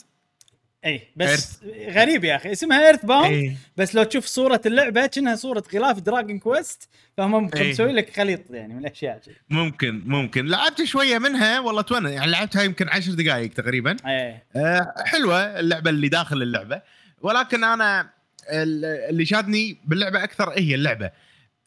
اي 0.85 1.07
بس 1.15 1.59
غريب 1.89 2.23
يا 2.23 2.35
أخي. 2.35 2.51
اسمها 2.51 2.87
EarthBound 2.87 3.31
إيه. 3.33 3.55
بس 3.77 3.95
لو 3.95 4.03
تشوف 4.03 4.25
صورة 4.25 4.61
اللعبة 4.65 5.05
كأنها 5.05 5.35
صورة 5.35 5.63
غلاف 5.73 5.99
Dragon 5.99 6.39
Quest 6.39 6.89
فهم 7.17 7.49
إيه. 7.55 7.71
مسوي 7.71 7.91
لك 7.91 8.15
خليط 8.15 8.39
يعني 8.49 8.73
من 8.73 8.79
الأشياء 8.85 9.21
شي. 9.25 9.31
ممكن 9.49 10.03
ممكن. 10.05 10.45
لعبت 10.45 10.83
شوية 10.83 11.17
منها 11.17 11.59
والله 11.59 11.81
تون 11.81 12.05
يعني 12.05 12.31
لعبتها 12.31 12.63
يمكن 12.63 12.89
عشر 12.89 13.11
دقائق 13.13 13.53
تقريبا. 13.53 13.95
إيه. 14.07 14.43
آه، 14.55 14.93
حلوة 15.05 15.59
اللعبة 15.59 15.89
اللي 15.89 16.07
داخل 16.09 16.41
اللعبة. 16.41 16.81
ولكن 17.21 17.63
أنا 17.63 18.01
ال- 18.49 18.85
اللي 19.09 19.25
شادني 19.25 19.77
باللعبة 19.85 20.23
أكثر 20.23 20.49
هي 20.49 20.75
اللعبة. 20.75 21.11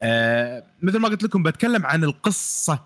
آه، 0.03 0.65
مثل 0.83 0.99
ما 0.99 1.09
قلت 1.09 1.23
لكم 1.23 1.43
بتكلم 1.43 1.87
عن 1.87 2.05
القصة. 2.05 2.85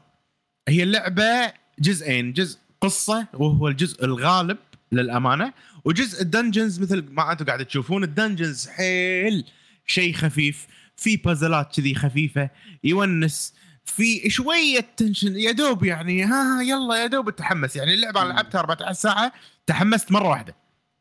هي 0.69 0.83
اللعبة 0.83 1.53
جزئين 1.79 2.33
جزء 2.33 2.59
قصة 2.81 3.27
وهو 3.35 3.69
الجزء 3.69 4.05
الغالب. 4.05 4.57
للأمانة. 4.93 5.53
وجزء 5.85 6.23
ال 6.23 6.29
dungeons 6.29 6.81
مثل 6.81 7.07
ما 7.11 7.33
أنتم 7.33 7.45
قاعد 7.45 7.65
تشوفون 7.65 8.05
ال 8.05 8.12
dungeons 8.12 8.69
حيل 8.69 9.45
شيء 9.87 10.15
خفيف 10.15 10.67
في 10.97 11.17
بازلات 11.17 11.77
كذي 11.77 11.95
خفيفة 11.95 12.51
يونس 12.85 13.55
في 13.85 14.31
شوية 14.31 14.81
tension 14.97 15.37
يا 15.37 15.53
دوب 15.53 15.85
يعني 15.85 16.25
ها 16.25 16.63
يلا 16.63 17.03
يا 17.03 17.07
دوب 17.07 17.31
تحمس. 17.31 17.77
يعني 17.77 17.95
اللعبة 17.95 18.23
أنا 18.23 18.33
لعبتها 18.33 18.59
14 18.59 18.93
ساعة 18.93 19.33
تحمست 19.67 20.13
مرة 20.13 20.29
واحدة. 20.29 20.55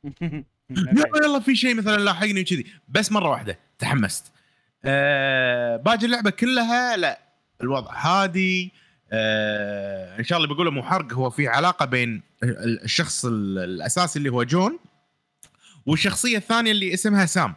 يلا 0.69 1.25
يلا 1.25 1.39
في 1.39 1.55
شيء 1.55 1.75
مثلا 1.75 1.97
لاحقني 1.97 2.41
وكذي 2.41 2.65
بس 2.89 3.11
مرة 3.11 3.29
واحدة 3.29 3.59
تحمست. 3.79 4.31
آه 4.85 5.77
باقي 5.77 6.05
اللعبة 6.05 6.29
كلها 6.29 6.97
لا 6.97 7.19
الوضع 7.61 7.93
هادي 7.93 8.71
آه 9.11 10.19
إن 10.19 10.23
شاء 10.23 10.37
الله 10.37 10.47
بيقولوا 10.49 10.71
مو 10.71 10.83
حرق 10.83 11.13
هو 11.13 11.29
في 11.29 11.47
علاقة 11.47 11.85
بين 11.85 12.21
ال- 12.43 12.83
الشخص 12.83 13.25
ال- 13.25 13.57
الأساسي 13.59 14.19
اللي 14.19 14.29
هو 14.29 14.43
جون 14.43 14.79
والشخصية 15.85 16.37
الثانية 16.37 16.71
اللي 16.71 16.93
اسمها 16.93 17.25
سام. 17.25 17.53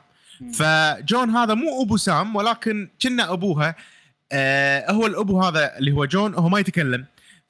فجون 0.54 1.30
هذا 1.30 1.54
مو 1.54 1.82
أبو 1.82 1.96
سام 1.96 2.36
ولكن 2.36 2.88
كنا 3.02 3.32
أبوها. 3.32 3.74
آه 4.32 4.90
هو 4.92 5.06
الأبو 5.06 5.42
هذا 5.42 5.78
اللي 5.78 5.92
هو 5.92 6.04
جون 6.04 6.34
هو 6.34 6.48
ما 6.48 6.58
يتكلم. 6.60 7.04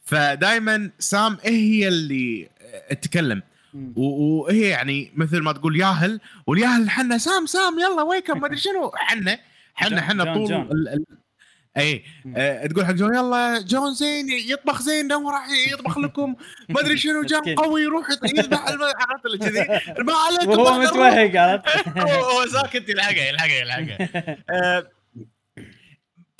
فدائما 0.04 0.90
سام 0.99 1.38
هي 1.42 1.88
اللي 1.88 2.49
آه، 2.90 2.94
تتكلم. 2.94 3.42
و- 3.97 4.40
وهي 4.42 4.61
يعني 4.68 5.12
مثل 5.16 5.38
ما 5.40 5.52
تقول 5.52 5.80
ياهل. 5.80 6.21
والياهل 6.47 6.90
حنا 6.90 7.18
سام 7.18 7.47
سام 7.47 7.78
يلا 7.78 8.02
ويكم 8.02 8.40
ما 8.40 8.47
أدري 8.47 8.59
شنو. 8.59 8.92
حنا 8.94 9.38
حنا 9.75 10.00
حنا 10.00 10.35
طول 10.35 10.66
اي. 11.76 12.04
آه 12.36 12.66
تقول 12.66 12.86
حق 12.86 12.92
جون 12.92 13.14
يلا 13.14 13.60
جون 13.60 13.94
زين 13.94 14.28
يطبخ 14.30 14.82
زين 14.82 15.12
هو 15.12 15.30
راح 15.30 15.46
يطبخ 15.72 15.98
لكم. 15.98 16.34
ما 16.68 16.80
أدري 16.80 16.96
شنو 16.96 17.20
مسكين. 17.20 17.54
قوي 17.54 17.82
يروح 17.82 18.06
يذبح 18.36 18.60
عرفت 18.68 19.26
اللي 19.26 19.38
كذي؟ 19.38 19.60
ما 20.04 20.12
عليكم 20.14 20.48
وهو 20.50 20.64
بقدر- 20.64 20.80
متوهق 20.80 21.36
عرفت؟ 21.40 21.88
هو 21.98 22.24
هو 22.24 22.46
ساكت 22.46 22.88
يلحقه 22.88 23.22
يلحقه 23.22 23.52
يلحقه. 23.52 24.08
آه، 24.50 24.90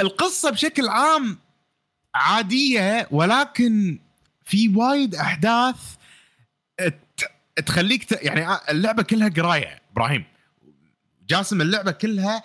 القصة 0.00 0.50
بشكل 0.50 0.88
عام 0.88 1.38
عادية 2.14 3.08
ولكن 3.10 3.98
في 4.44 4.68
وايد 4.76 5.14
أحداث 5.14 5.76
تخليك 7.66 8.04
ت... 8.04 8.18
يعني 8.22 8.58
اللعبة 8.70 9.02
كلها 9.02 9.28
قراية 9.28 9.82
إبراهيم. 9.92 10.24
جاسم 11.28 11.60
اللعبة 11.60 11.90
كلها 11.90 12.42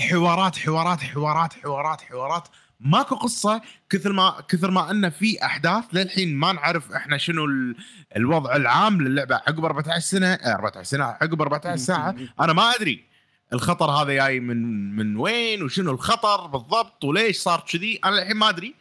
حوارات 0.00 0.56
حوارات 0.58 1.00
حوارات 1.02 1.52
حوارات 1.52 2.00
حوارات. 2.00 2.48
ماكو 2.80 3.14
قصة 3.14 3.62
كثر 3.90 4.12
ما 4.12 4.40
كثر 4.48 4.70
ما 4.70 4.90
إنه 4.90 5.08
في 5.08 5.44
أحداث 5.44 5.84
للحين 5.92 6.36
ما 6.36 6.52
نعرف 6.52 6.92
إحنا 6.92 7.18
شنو 7.18 7.44
ال- 7.44 7.76
الوضع 8.16 8.56
العام 8.56 9.02
للعبة. 9.02 9.34
عقب 9.34 9.64
14 9.64 10.00
سنة 10.00 10.26
آه، 10.32 10.54
14 10.54 10.82
سنة 10.82 11.04
عقب 11.04 11.42
14 11.42 11.76
ساعة. 11.76 12.14
أنا 12.40 12.52
ما 12.52 12.70
أدري 12.74 13.04
الخطر 13.52 13.90
هذا 13.90 14.12
جاي 14.12 14.40
من 14.40 14.90
من 14.96 15.16
وين 15.16 15.62
وشنو 15.62 15.90
الخطر 15.90 16.46
بالضبط 16.46 17.04
وليش 17.04 17.36
صار 17.38 17.60
كذي. 17.72 18.00
أنا 18.04 18.22
الحين 18.22 18.36
ما 18.36 18.48
أدري. 18.48 18.74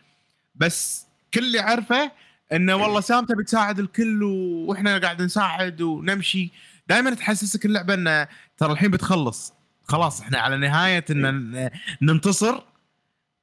بس 0.55 1.05
كل 1.33 1.43
اللي 1.45 1.59
اعرفه 1.59 2.11
إنه 2.53 2.75
والله 2.75 3.01
سام 3.01 3.25
تبي 3.25 3.43
تساعد 3.43 3.79
الكل 3.79 4.23
وإحنا 4.23 4.97
قاعد 4.97 5.21
نساعد 5.21 5.81
ونمشي. 5.81 6.51
دائما 6.87 7.13
تحسسك 7.13 7.65
اللعبة 7.65 7.93
إنه 7.93 8.27
ترى 8.57 8.71
الحين 8.71 8.91
بتخلص. 8.91 9.53
خلاص 9.87 10.21
إحنا 10.21 10.37
على 10.39 10.57
نهاية 10.57 11.05
إن 11.09 11.25
ن- 11.51 11.69
ننتصر. 12.01 12.61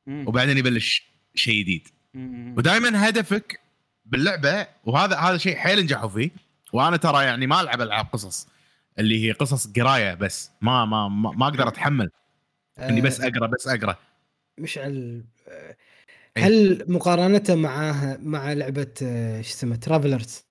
وبعدين 0.09 0.59
يبلش 0.59 1.07
شيء 1.35 1.63
جديد. 1.63 1.89
ودائما 2.59 3.09
هدفك 3.09 3.61
باللعبة 4.07 4.67
وهذا 4.85 5.17
هذا 5.17 5.39
شيء 5.39 5.57
حيل 5.57 5.81
نجحوا 5.83 6.09
فيه 6.09 6.31
وأنا 6.73 6.97
ترى 6.97 7.25
يعني 7.25 7.47
ما 7.47 7.61
ألعب 7.61 7.81
ألعاب 7.81 8.07
قصص 8.13 8.49
اللي 8.99 9.25
هي 9.29 9.33
قصص 9.33 9.67
قراية 9.73 10.15
بس 10.15 10.51
ما 10.61 10.85
ما 10.85 11.09
ما, 11.09 11.31
ما 11.31 11.47
أقدر 11.49 11.69
أتحمل 11.69 12.11
إني 12.79 13.01
بس 13.01 13.21
أقرأ 13.21 13.47
بس 13.47 13.69
أقرأ 13.69 13.97
مشعل 14.59 15.25
آه، 15.49 15.77
إيه. 16.37 16.45
هل 16.47 16.85
مقارنته 16.89 17.55
معاها 17.55 18.19
مع 18.23 18.53
لعبة 18.53 18.95
آه، 19.03 19.43
شو 19.43 19.49
اسمه 19.55 19.77
ترافلرز 19.77 20.43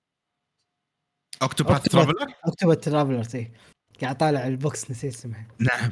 Octopath. 1.42 1.82
Traveler 1.82 2.34
Octopath 2.44 2.74
Travelers 2.74 3.36
اي 3.36 3.52
قاعد 4.02 4.16
طالع 4.16 4.46
ال 4.46 4.57
box 4.57 4.90
نسيت 4.90 5.14
اسمها 5.14 5.46
نعم 5.58 5.90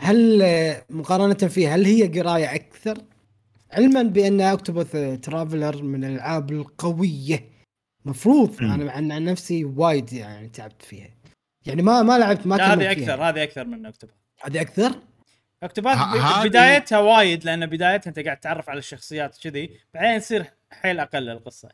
هل 0.00 0.42
آه، 0.42 0.84
مقارنة 0.90 1.34
فيها 1.34 1.74
هل 1.74 1.84
هي 1.84 2.20
قراية 2.20 2.54
أكثر؟ 2.54 2.98
علما 3.72 4.02
بأن 4.02 4.40
Octopath 4.40 4.96
Traveler 5.22 5.82
من 5.82 6.04
الألعاب 6.04 6.50
القوية 6.52 7.44
مفروض 8.04 8.62
مم. 8.62 8.72
أنا 8.72 8.92
عن 8.92 9.12
عن 9.12 9.24
نفسي 9.24 9.64
وايد 9.64 10.12
يعني 10.12 10.48
تعبت 10.48 10.82
فيها 10.82 11.08
يعني 11.66 11.82
ما 11.82 12.02
ما 12.02 12.18
لعبت 12.18 12.46
ما 12.46 12.56
هذه. 12.56 12.92
أكثر 12.92 13.22
هذه 13.22 13.42
أكثر 13.42 13.64
من 13.64 13.86
اكتوباث 13.86 14.16
هذه 14.44 14.60
أكثر؟ 14.60 14.94
Octopath 15.62 15.98
بدايتها 16.44 16.98
وايد 16.98 17.44
لأن 17.44 17.66
بدايتها 17.66 18.08
أنت 18.08 18.18
قاعد 18.18 18.36
تتعرف 18.36 18.70
على 18.70 18.78
الشخصيات 18.78 19.38
كذي 19.42 19.70
بعدين 19.94 20.10
يصير 20.10 20.44
حيل 20.70 21.00
أقل 21.00 21.28
القصة 21.28 21.68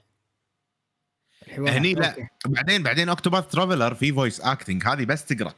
هني 1.48 1.94
لا. 1.94 2.28
بعدين 2.46 2.82
بعدين 2.82 3.08
Octopath 3.08 3.46
Traveler 3.46 3.94
في 3.94 4.12
voice 4.12 4.40
acting 4.40 4.86
هذه 4.86 5.04
بس 5.04 5.24
تقرأ 5.24 5.54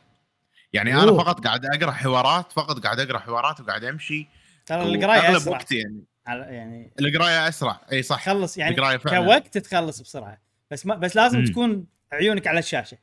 يعني 0.72 0.94
أنا 0.94 1.02
أوه. 1.02 1.18
فقط 1.24 1.44
قاعد 1.46 1.66
أقرأ 1.66 1.90
حوارات 1.90 2.52
فقط 2.52 2.78
قاعد 2.78 3.00
أقرأ 3.00 3.18
حوارات 3.18 3.60
وقاعد 3.60 3.84
أمشي 3.84 4.26
ترى 4.66 4.82
القراية 4.82 5.20
أغلب 5.20 5.36
أسرع. 5.36 5.52
وقتي 5.52 5.76
يعني. 5.76 6.04
على- 6.28 6.52
يعني 6.52 6.92
القراية 7.00 7.48
أسرع. 7.48 7.80
إي 7.92 8.02
صح. 8.02 8.22
تخلص 8.24 8.58
يعني 8.58 8.74
القراية 8.74 8.96
فعلا. 8.96 9.24
كوقت 9.26 9.58
تخلص 9.58 10.00
بسرعة. 10.00 10.38
بس 10.70 10.86
ما 10.86 10.94
بس 10.94 11.16
لازم 11.16 11.38
مم. 11.38 11.44
تكون 11.44 11.86
عيونك 12.12 12.46
على 12.46 12.58
الشاشة. 12.58 12.98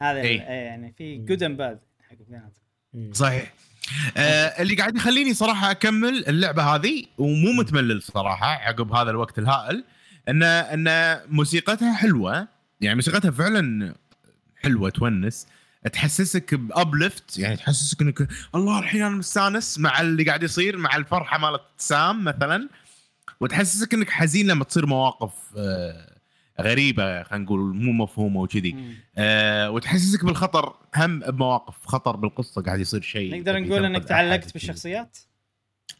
هذا 0.00 0.20
إيه 0.20 0.40
يعني 0.40 0.94
في 0.98 1.16
good 1.18 1.42
and 1.42 1.56
bad 1.56 1.78
حق. 2.10 2.16
صحيح. 3.12 3.52
آه 4.16 4.62
اللي 4.62 4.74
قاعد 4.74 4.96
يخليني 4.96 5.34
صراحة 5.34 5.70
أكمل 5.70 6.24
اللعبة 6.28 6.62
هذه 6.62 7.04
ومو 7.18 7.52
متملل 7.52 8.02
صراحة 8.02 8.46
عقب 8.46 8.92
هذا 8.92 9.10
الوقت 9.10 9.38
الهائل 9.38 9.84
إن 10.28 10.42
إن 10.42 11.18
موسيقتها 11.28 11.94
حلوة. 11.94 12.48
يعني 12.80 12.94
موسيقتها 12.94 13.30
فعلا 13.30 13.94
حلوة 14.62 14.90
تونس. 14.90 15.46
تحسسك 15.92 16.54
بأبلفت 16.54 17.38
يعني 17.38 17.56
تحسسك 17.56 18.02
إنك 18.02 18.28
الله 18.54 18.78
الحين 18.78 19.02
أنا 19.02 19.16
مستأنس 19.16 19.78
مع 19.78 20.00
اللي 20.00 20.24
قاعد 20.24 20.42
يصير 20.42 20.76
مع 20.76 20.96
الفرحة 20.96 21.38
مالت 21.38 21.62
سام 21.78 22.24
مثلا 22.24 22.68
وتحسسك 23.40 23.94
إنك 23.94 24.10
حزين 24.10 24.46
لما 24.46 24.64
تصير 24.64 24.86
مواقف 24.86 25.32
آه 25.56 26.16
غريبة 26.60 27.22
خلينا 27.22 27.44
نقول 27.44 27.60
مو 27.76 27.92
مفهومة 27.92 28.40
وكذي. 28.40 28.76
آه 29.16 29.70
وتحسسك 29.70 30.24
بالخطر 30.24 30.74
هم 30.96 31.18
بمواقف 31.18 31.74
خطر 31.86 32.16
بالقصة 32.16 32.62
قاعد 32.62 32.80
يصير 32.80 33.02
شيء 33.02 33.36
نقدر 33.38 33.58
نقول 33.58 33.84
إنك 33.84 34.04
تعلقت. 34.04 34.52
بالشخصيات 34.52 35.18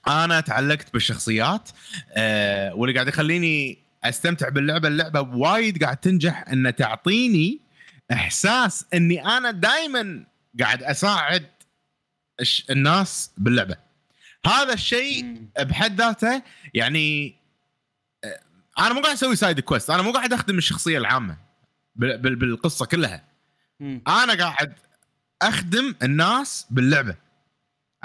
أنا 0.09 0.41
تعلقت 0.41 0.93
بالشخصيات 0.93 1.71
آه 2.13 2.75
واللي 2.75 2.95
قاعد 2.95 3.09
يخليني 3.09 3.79
أستمتع 4.05 4.49
باللعبة 4.49 4.89
اللعبة 4.89 5.21
وايد 5.21 5.85
قاعد 5.85 5.97
تنجح 5.97 6.45
ان 6.53 6.75
تعطيني 6.77 7.66
إحساس 8.13 8.87
إني 8.95 9.27
أنا 9.27 9.51
دائما 9.51 10.27
قاعد 10.61 10.83
أساعد 10.83 11.47
الناس 12.71 13.31
باللعبة. 13.39 13.77
هذا 14.47 14.73
الشيء. 14.73 15.43
بحد 15.61 16.01
ذاته 16.01 16.43
يعني 16.75 17.37
آه، 18.25 18.41
أنا 18.79 18.95
مو 18.95 19.01
قاعد 19.01 19.15
أسوي 19.15 19.37
سايد 19.37 19.61
كويست 19.61 19.91
أنا 19.91 20.03
مو 20.03 20.13
قاعد 20.13 20.33
أخدم 20.33 20.59
الشخصية 20.59 20.99
العامة 20.99 21.37
بال- 21.97 22.19
بال- 22.19 22.37
بالقصة 22.37 22.87
كلها. 22.87 23.25
أنا 24.09 24.35
قاعد 24.45 24.75
أخدم 25.43 25.95
الناس 26.03 26.67
باللعبة. 26.71 27.17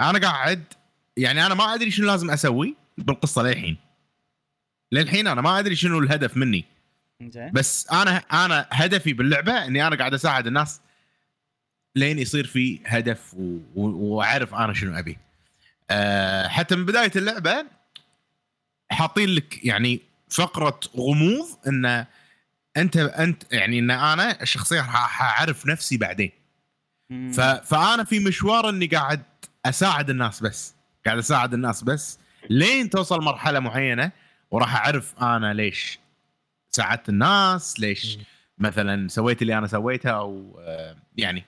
أنا 0.00 0.18
قاعد 0.18 0.64
يعني 1.16 1.46
أنا 1.46 1.54
ما 1.54 1.74
أدري 1.74 1.90
شنو 1.90 2.06
لازم 2.06 2.30
أسوي 2.30 2.76
بالقصة 2.98 3.42
للحين. 3.42 3.76
للحين 4.92 5.26
أنا 5.26 5.40
ما 5.40 5.58
أدري 5.58 5.76
شنو 5.76 5.98
الهدف 5.98 6.36
مني. 6.36 6.64
زين 7.30 7.52
بس 7.52 7.86
أنا 7.92 8.16
أنا 8.16 8.66
هدفي 8.70 9.12
باللعبة 9.12 9.66
إني 9.66 9.86
أنا 9.86 9.96
قاعد 9.96 10.14
أساعد 10.14 10.46
الناس 10.46 10.80
لين 11.96 12.18
يصير 12.18 12.46
في 12.46 12.80
هدف 12.86 13.34
وأعرف 13.74 14.54
أنا 14.54 14.74
شنو 14.74 14.98
أبي. 14.98 15.18
أه 15.90 16.48
حتى 16.48 16.76
من 16.76 16.84
بداية 16.86 17.12
اللعبة 17.16 17.66
حاطين 18.90 19.28
لك 19.28 19.64
يعني 19.64 20.00
فقرة 20.30 20.80
غموض 20.96 21.46
إن 21.66 22.06
أنت 22.76 22.96
أنت 22.96 23.52
يعني 23.52 23.78
إن 23.78 23.90
أنا 23.90 24.42
الشخصيه 24.42 24.80
راح 24.80 25.22
اعرف 25.22 25.66
نفسي 25.66 25.96
بعدين. 25.96 26.30
ف... 27.10 27.40
فأنا 27.40 28.04
في 28.04 28.18
مشوار 28.18 28.68
إني 28.68 28.86
قاعد 28.86 29.22
أساعد 29.64 30.10
الناس 30.10 30.40
بس. 30.40 30.74
قاعد 31.06 31.18
أساعد 31.18 31.54
الناس 31.54 31.82
بس 31.82 32.18
لين 32.50 32.90
توصل 32.90 33.20
مرحلة 33.20 33.60
معينة 33.60 34.12
وراح 34.50 34.76
أعرف 34.76 35.14
أنا 35.22 35.54
ليش 35.54 35.98
ساعدت 36.72 37.08
الناس 37.08 37.80
ليش. 37.80 38.18
مثلا 38.58 39.08
سويت 39.08 39.42
اللي 39.42 39.58
أنا 39.58 39.66
سويته 39.66 40.10
أو 40.10 40.60
آه، 40.60 40.96
يعني. 41.16 41.44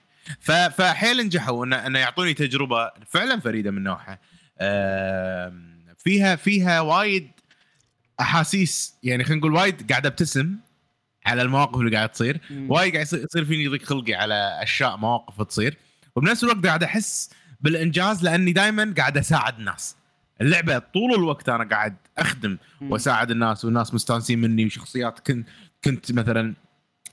فحيل 0.70 1.26
نجحوا 1.26 1.66
إن 1.66 1.72
ان 1.72 1.96
يعطوني 1.96 2.34
تجربة 2.34 2.90
فعلا 3.06 3.40
فريدة 3.40 3.70
من 3.70 3.82
نوعها 3.82 4.18
فيها 5.98 6.36
فيها 6.36 6.80
وايد 6.80 7.30
أحاسيس 8.20 8.94
يعني 9.02 9.24
خلينا 9.24 9.40
نقول 9.40 9.52
وايد 9.54 9.90
قاعد 9.90 10.06
ابتسم 10.06 10.56
على 11.26 11.42
المواقف 11.42 11.80
اللي 11.80 11.96
قاعد 11.96 12.08
تصير. 12.08 12.40
وايد 12.50 12.92
قاعد 12.92 13.06
يصير 13.06 13.24
يصير 13.24 13.44
فيني 13.44 13.68
ضيق 13.68 13.82
خلقي 13.82 14.14
على 14.14 14.58
أشياء 14.62 14.96
مواقف 14.96 15.42
تصير 15.42 15.76
وبنفس 16.16 16.44
الوقت 16.44 16.66
قاعد 16.66 16.82
أحس 16.82 17.30
بالإنجاز 17.60 18.24
لأني 18.24 18.52
دائما 18.52 18.94
قاعد 18.96 19.18
أساعد 19.18 19.58
الناس 19.58 19.96
اللعبة 20.40 20.78
طول 20.78 21.14
الوقت 21.14 21.48
أنا 21.48 21.64
قاعد 21.64 21.96
أخدم. 22.18 22.56
وأساعد 22.80 23.30
الناس 23.30 23.64
والناس 23.64 23.94
مستانسين 23.94 24.40
مني 24.40 24.66
وشخصيات 24.66 25.18
كنت 25.26 25.48
كنت 25.84 26.12
مثلا 26.12 26.54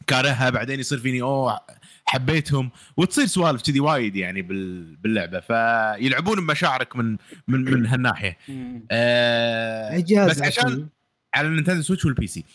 كارهها 0.07 0.49
بعدين 0.49 0.79
يصير 0.79 0.97
فيني 0.97 1.21
أوه 1.21 1.59
حبيتهم 2.05 2.71
وتصير 2.97 3.25
سوالف 3.25 3.61
كذي 3.61 3.79
وايد 3.79 4.15
يعني 4.15 4.41
بال- 4.41 4.95
باللعبة 4.95 5.39
فيلعبون 5.39 6.35
بمشاعرك 6.35 6.95
من 6.95 7.17
من 7.47 7.63
من 7.63 7.85
هالناحية. 7.85 8.37
آه 8.91 9.97
بس 10.25 10.41
عشان 10.41 10.87
على 11.33 11.47
ال 11.47 11.51
Nintendo 11.51 11.81
Switch 11.81 12.05
وال 12.05 12.27
PC. 12.27 12.45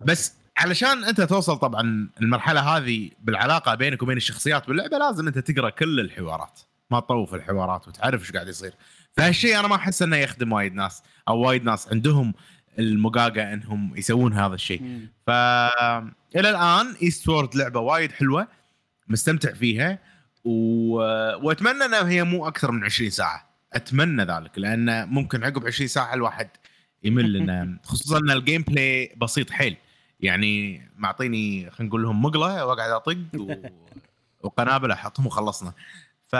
بس 0.00 0.34
علشان 0.56 1.04
أنت 1.04 1.20
توصل 1.20 1.58
طبعا 1.58 2.08
المرحلة 2.20 2.60
هذه 2.60 3.10
بالعلاقة 3.22 3.74
بينك 3.74 4.02
وبين 4.02 4.16
الشخصيات 4.16 4.68
باللعبة 4.68 4.98
لازم 4.98 5.26
أنت 5.26 5.38
تقرأ 5.38 5.70
كل 5.70 6.00
الحوارات. 6.00 6.60
ما 6.90 7.00
تطوف 7.00 7.34
الحوارات 7.34 7.88
وتعرف 7.88 8.20
إيش 8.22 8.32
قاعد 8.32 8.48
يصير. 8.48 8.74
فهالشيء 9.16 9.58
أنا 9.58 9.68
ما 9.68 9.76
أحس 9.76 10.02
إنه 10.02 10.16
يخدم 10.16 10.52
وايد 10.52 10.74
ناس 10.74 11.02
أو 11.28 11.38
وايد 11.38 11.64
ناس 11.64 11.88
عندهم 11.88 12.34
المقاقة 12.78 13.52
إنهم 13.52 13.96
يسوون 13.96 14.32
هذا 14.32 14.54
الشيء. 14.54 15.06
ف 15.26 15.30
إلى 16.36 16.50
الآن 16.50 16.94
Eastward 17.02 17.54
لعبة 17.54 17.80
وايد 17.80 18.12
حلوة 18.12 18.48
مستمتع 19.08 19.52
فيها 19.52 19.98
و... 20.44 20.96
وأتمنى 21.46 21.84
إنها 21.84 22.08
هي 22.08 22.24
مو 22.24 22.48
أكثر 22.48 22.72
من 22.72 22.84
20 22.84 23.10
ساعة. 23.10 23.52
أتمنى 23.72 24.22
ذلك 24.22 24.58
لأن 24.58 25.08
ممكن 25.08 25.44
عقب 25.44 25.66
20 25.66 25.88
ساعة 25.88 26.14
الواحد 26.14 26.48
يمل 27.04 27.36
إنه 27.36 27.78
خصوصا 27.82 28.18
إن 28.18 28.30
ال 28.30 28.62
gameplay 28.62 29.14
بسيط 29.16 29.50
حيل. 29.50 29.76
يعني 30.20 30.82
معطيني 30.96 31.70
خلينا 31.70 31.88
نقول 31.88 32.02
لهم 32.02 32.22
مقلة 32.22 32.66
وأقعد 32.66 32.90
أطق 32.90 33.18
و... 33.36 33.54
وقنابل 34.44 34.90
أحطهم 34.90 35.26
وخلصنا. 35.26 35.72
ف 36.32 36.36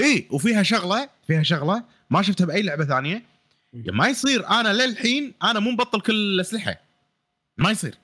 اي 0.00 0.28
وفيها 0.30 0.62
شغلة 0.62 1.08
فيها 1.26 1.42
شغلة 1.42 1.84
ما 2.10 2.22
شفتها 2.22 2.44
بأي 2.44 2.62
لعبة 2.62 2.84
ثانية. 2.84 3.22
ما 3.72 4.08
يصير 4.08 4.48
أنا 4.48 4.68
للحين 4.68 5.34
أنا 5.42 5.60
مو 5.60 5.70
مبطل 5.70 6.00
كل 6.00 6.14
الأسلحة. 6.14 6.74
ما 7.58 7.70
يصير. 7.70 7.94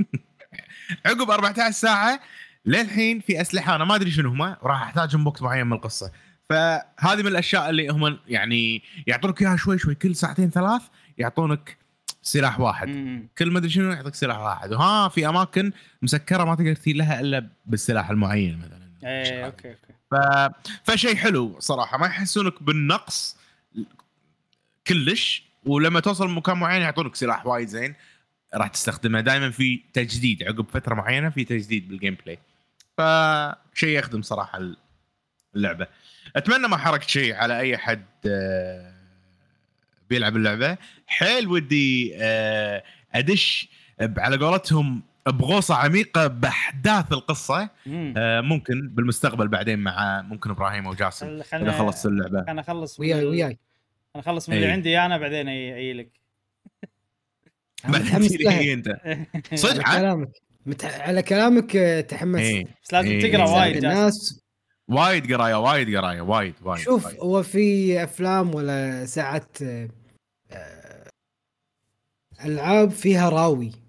عقب 1.06 1.30
14 1.30 1.70
ساعة 1.70 2.20
للحين 2.66 3.20
في 3.20 3.40
أسلحة 3.40 3.76
أنا 3.76 3.84
ما 3.84 3.94
أدري 3.94 4.10
شنو 4.10 4.28
هم 4.28 4.42
راح 4.42 4.82
احتاجهم 4.82 5.24
بوقت 5.24 5.42
معين 5.42 5.66
من 5.66 5.72
القصة. 5.72 6.12
فهذه 6.48 7.22
من 7.22 7.26
الأشياء 7.26 7.70
اللي 7.70 7.88
هم 7.88 8.18
يعني 8.28 8.82
يعطونك 9.06 9.42
إياها 9.42 9.56
شوي 9.56 9.78
شوي 9.78 9.94
كل 9.94 10.16
ساعتين 10.16 10.50
ثلاث 10.50 10.82
يعطونك 11.18 11.76
سلاح 12.22 12.60
واحد. 12.60 12.88
مم. 12.88 13.28
كل 13.38 13.50
ما 13.50 13.58
أدري 13.58 13.70
شنو 13.70 13.92
يعطيك 13.92 14.14
سلاح 14.14 14.38
واحد. 14.38 14.72
وها 14.72 15.08
في 15.08 15.28
أماكن 15.28 15.72
مسكرة 16.02 16.44
ما 16.44 16.54
تقدر 16.54 16.74
تثير 16.74 16.96
لها 16.96 17.20
إلا 17.20 17.46
بالسلاح 17.66 18.10
المعين 18.10 18.58
مثلا. 18.58 18.82
إيه 19.04 19.46
okay 19.46 19.68
okay. 19.70 19.92
فشيء 20.84 21.16
حلو 21.16 21.60
صراحة. 21.60 21.98
ما 21.98 22.06
يحسونك 22.06 22.62
بالنقص 22.62 23.36
كلش 24.86 25.42
ولما 25.64 26.00
توصل 26.00 26.30
مكان 26.30 26.56
معين 26.56 26.82
يعطونك 26.82 27.14
سلاح 27.16 27.46
وايد 27.46 27.68
زين. 27.68 27.94
راح 28.54 28.68
تستخدمه. 28.68 29.20
دائما 29.20 29.50
في 29.50 29.80
تجديد 29.92 30.42
عقب 30.42 30.66
فترة 30.68 30.94
معينة 30.94 31.30
في 31.30 31.44
تجديد 31.44 31.88
بال 31.88 32.16
gameplay. 32.24 32.38
فشيء 32.98 33.98
يخدم 33.98 34.22
صراحة 34.22 34.60
اللعبة. 35.56 35.86
أتمنى 36.36 36.68
ما 36.68 36.76
حرقت 36.76 37.08
شيء 37.08 37.34
على 37.34 37.58
أي 37.58 37.78
حد 37.78 38.06
آه، 38.26 38.94
بيلعب 40.10 40.36
اللعبة. 40.36 40.78
حيل 41.06 41.48
ودي 41.48 42.12
آه، 42.16 42.82
أدش 43.14 43.68
على 44.00 44.36
قولتهم 44.36 45.02
بغوصة 45.26 45.74
عميقة 45.74 46.26
بأحداث 46.26 47.12
القصة 47.12 47.70
مم. 47.86 48.14
آه، 48.16 48.40
ممكن 48.40 48.88
بالمستقبل 48.88 49.48
بعدين 49.48 49.78
مع 49.78 50.22
ممكن 50.22 50.50
إبراهيم 50.50 50.86
أو 50.86 50.94
جاسم 50.94 51.26
إذا 51.54 51.72
خلصت 51.72 52.06
اللعبة 52.06 52.44
أنا 52.48 52.60
اخلص 52.60 53.00
وياي 53.00 53.24
وياي 53.24 53.58
أنا 54.14 54.22
اخلص 54.22 54.48
من 54.48 54.54
اللي 54.54 54.66
إيه. 54.66 54.72
عندي 54.72 54.98
أنا 54.98 55.18
بعدين 55.18 55.48
أجي 55.48 55.92
لك 55.92 56.08
بعدين 57.84 58.06
متحمس. 58.06 58.32
هي 58.32 58.72
أنت 58.72 58.88
على 59.52 59.56
صدق 59.56 59.88
عاد؟ 59.88 60.00
كلامك 60.00 60.28
مت... 60.66 60.84
على 60.84 61.22
كلامك 61.22 61.76
آه، 61.76 62.00
تحمست 62.00 62.42
إيه 62.42 62.64
بس 62.84 62.92
لازم 62.92 63.08
إيه. 63.08 63.32
تقرأ. 63.32 63.50
وايد. 63.50 63.76
الناس 63.76 64.42
وايد 64.88 65.32
قراية 65.32 65.54
وايد 65.54 65.96
قراية 65.96 66.20
وايد 66.20 66.54
وايد 66.62 66.80
شوف 66.80 67.06
وايد. 67.06 67.18
هو 67.20 67.42
في 67.42 68.02
أفلام 68.04 68.54
ولا 68.54 69.04
ساعات 69.04 69.62
آه، 69.62 69.88
ألعاب 72.44 72.90
فيها 72.90 73.28
راوي 73.28 73.81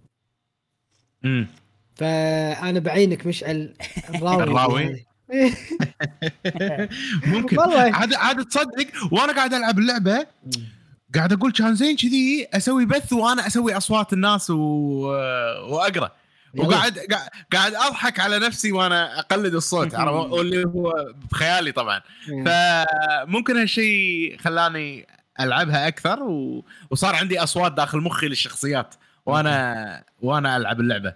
أمم. 1.26 1.48
فأنا 1.96 2.80
بعينك 2.80 3.28
مشعل 3.28 3.74
الراوي 4.16 4.44
الراوي؟ 4.44 5.06
ممكن 7.26 7.58
والله. 7.60 7.96
عاد 7.96 8.14
عاد 8.14 8.46
تصدق 8.46 8.88
وأنا 9.12 9.34
قاعد 9.34 9.54
ألعب 9.54 9.80
اللعبة 9.80 10.26
قاعد 11.16 11.34
أقول 11.34 11.52
كان 11.52 11.76
زين 11.76 11.96
كذي 11.96 12.48
أسوي 12.54 12.86
بث 12.86 13.14
وأنا 13.14 13.48
أسوي 13.48 13.78
أصوات 13.78 14.14
الناس 14.14 14.50
و... 14.50 14.56
وأقرأ. 15.70 16.12
وقاعد 16.58 17.00
قاعد- 17.54 17.76
أضحك 17.76 18.20
على 18.20 18.40
نفسي 18.40 18.72
وأنا 18.72 19.20
أقلد 19.20 19.54
الصوت؟ 19.56 19.96
واللي 20.34 20.66
هو 20.66 21.14
بخيالي 21.32 21.72
طبعا 21.72 22.02
إيه. 22.30 22.44
فممكن 23.26 23.58
هالشيء 23.58 24.38
خلاني 24.40 25.08
ألعبها 25.40 25.88
أكثر 25.88 26.24
و... 26.24 26.66
وصار 26.90 27.16
عندي 27.16 27.44
أصوات 27.44 27.72
داخل 27.72 27.98
مخي 28.00 28.28
للشخصيات 28.28 28.96
وأنا 29.26 30.04
وأنا 30.22 30.58
العب 30.58 30.80
اللعبه 30.80 31.14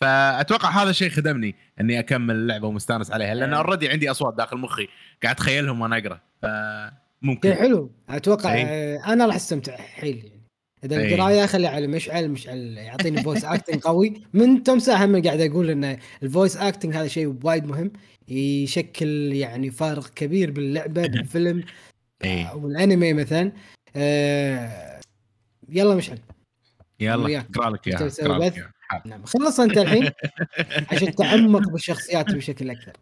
فأتوقع 0.00 0.82
هذا 0.82 0.90
الشيء 0.90 1.10
خدمني 1.10 1.54
إني 1.80 1.98
أكمل 1.98 2.34
اللعبة 2.34 2.68
ومستانس 2.68 3.10
عليها 3.10 3.34
لأن 3.34 3.54
إيه. 3.54 3.60
already 3.60 3.88
عندي 3.88 4.10
أصوات 4.10 4.34
داخل 4.34 4.56
مخي 4.56 4.88
قاعد 5.22 5.34
أتخيلهم 5.34 5.80
وأنا 5.80 5.98
أقرأ 5.98 6.20
فممكن 6.42 7.54
حلو 7.54 7.90
أتوقع 8.08 8.54
إيه. 8.54 8.66
آه، 8.66 9.12
أنا 9.12 9.26
راح 9.26 9.34
أستمتع 9.34 9.76
حيل 9.76 10.16
يعني 10.16 10.42
إذا 10.84 10.96
إيه. 10.96 11.14
القراية 11.14 11.46
خلي 11.46 11.66
على 11.66 11.86
مشعل 11.86 12.28
مشعل 12.28 12.58
يعطيني 12.58 13.22
voice 13.22 13.44
acting 13.44 13.80
قوي 13.80 14.22
من 14.34 14.62
توم 14.62 14.78
ساعه 14.78 15.04
هم 15.04 15.22
قاعد 15.22 15.40
أقول 15.40 15.70
إن 15.70 15.98
ال 16.22 16.28
voice 16.28 16.56
acting 16.56 16.96
هذا 16.96 17.06
شيء 17.06 17.36
وايد 17.44 17.64
مهم 17.64 17.92
يشكل 18.28 19.32
يعني 19.32 19.70
فارق 19.70 20.08
كبير 20.08 20.50
باللعبة 20.50 21.06
بالفيلم 21.12 21.64
إيه. 22.24 22.46
أو 22.46 22.66
الانمي 22.66 23.12
مثلا 23.12 23.52
آه، 23.96 25.00
يلا 25.68 25.94
مشعل 25.94 26.18
يلا. 27.02 27.38
أقرأ 27.38 27.70
لك 27.70 27.88
إياها. 27.88 28.72
نعم 29.04 29.24
خلص 29.24 29.60
أنت 29.60 29.78
الحين 29.78 30.10
عشان 30.92 31.14
تعمق 31.14 31.68
بالشخصيات 31.68 32.30
بشكل 32.34 32.70
أكثر. 32.70 32.92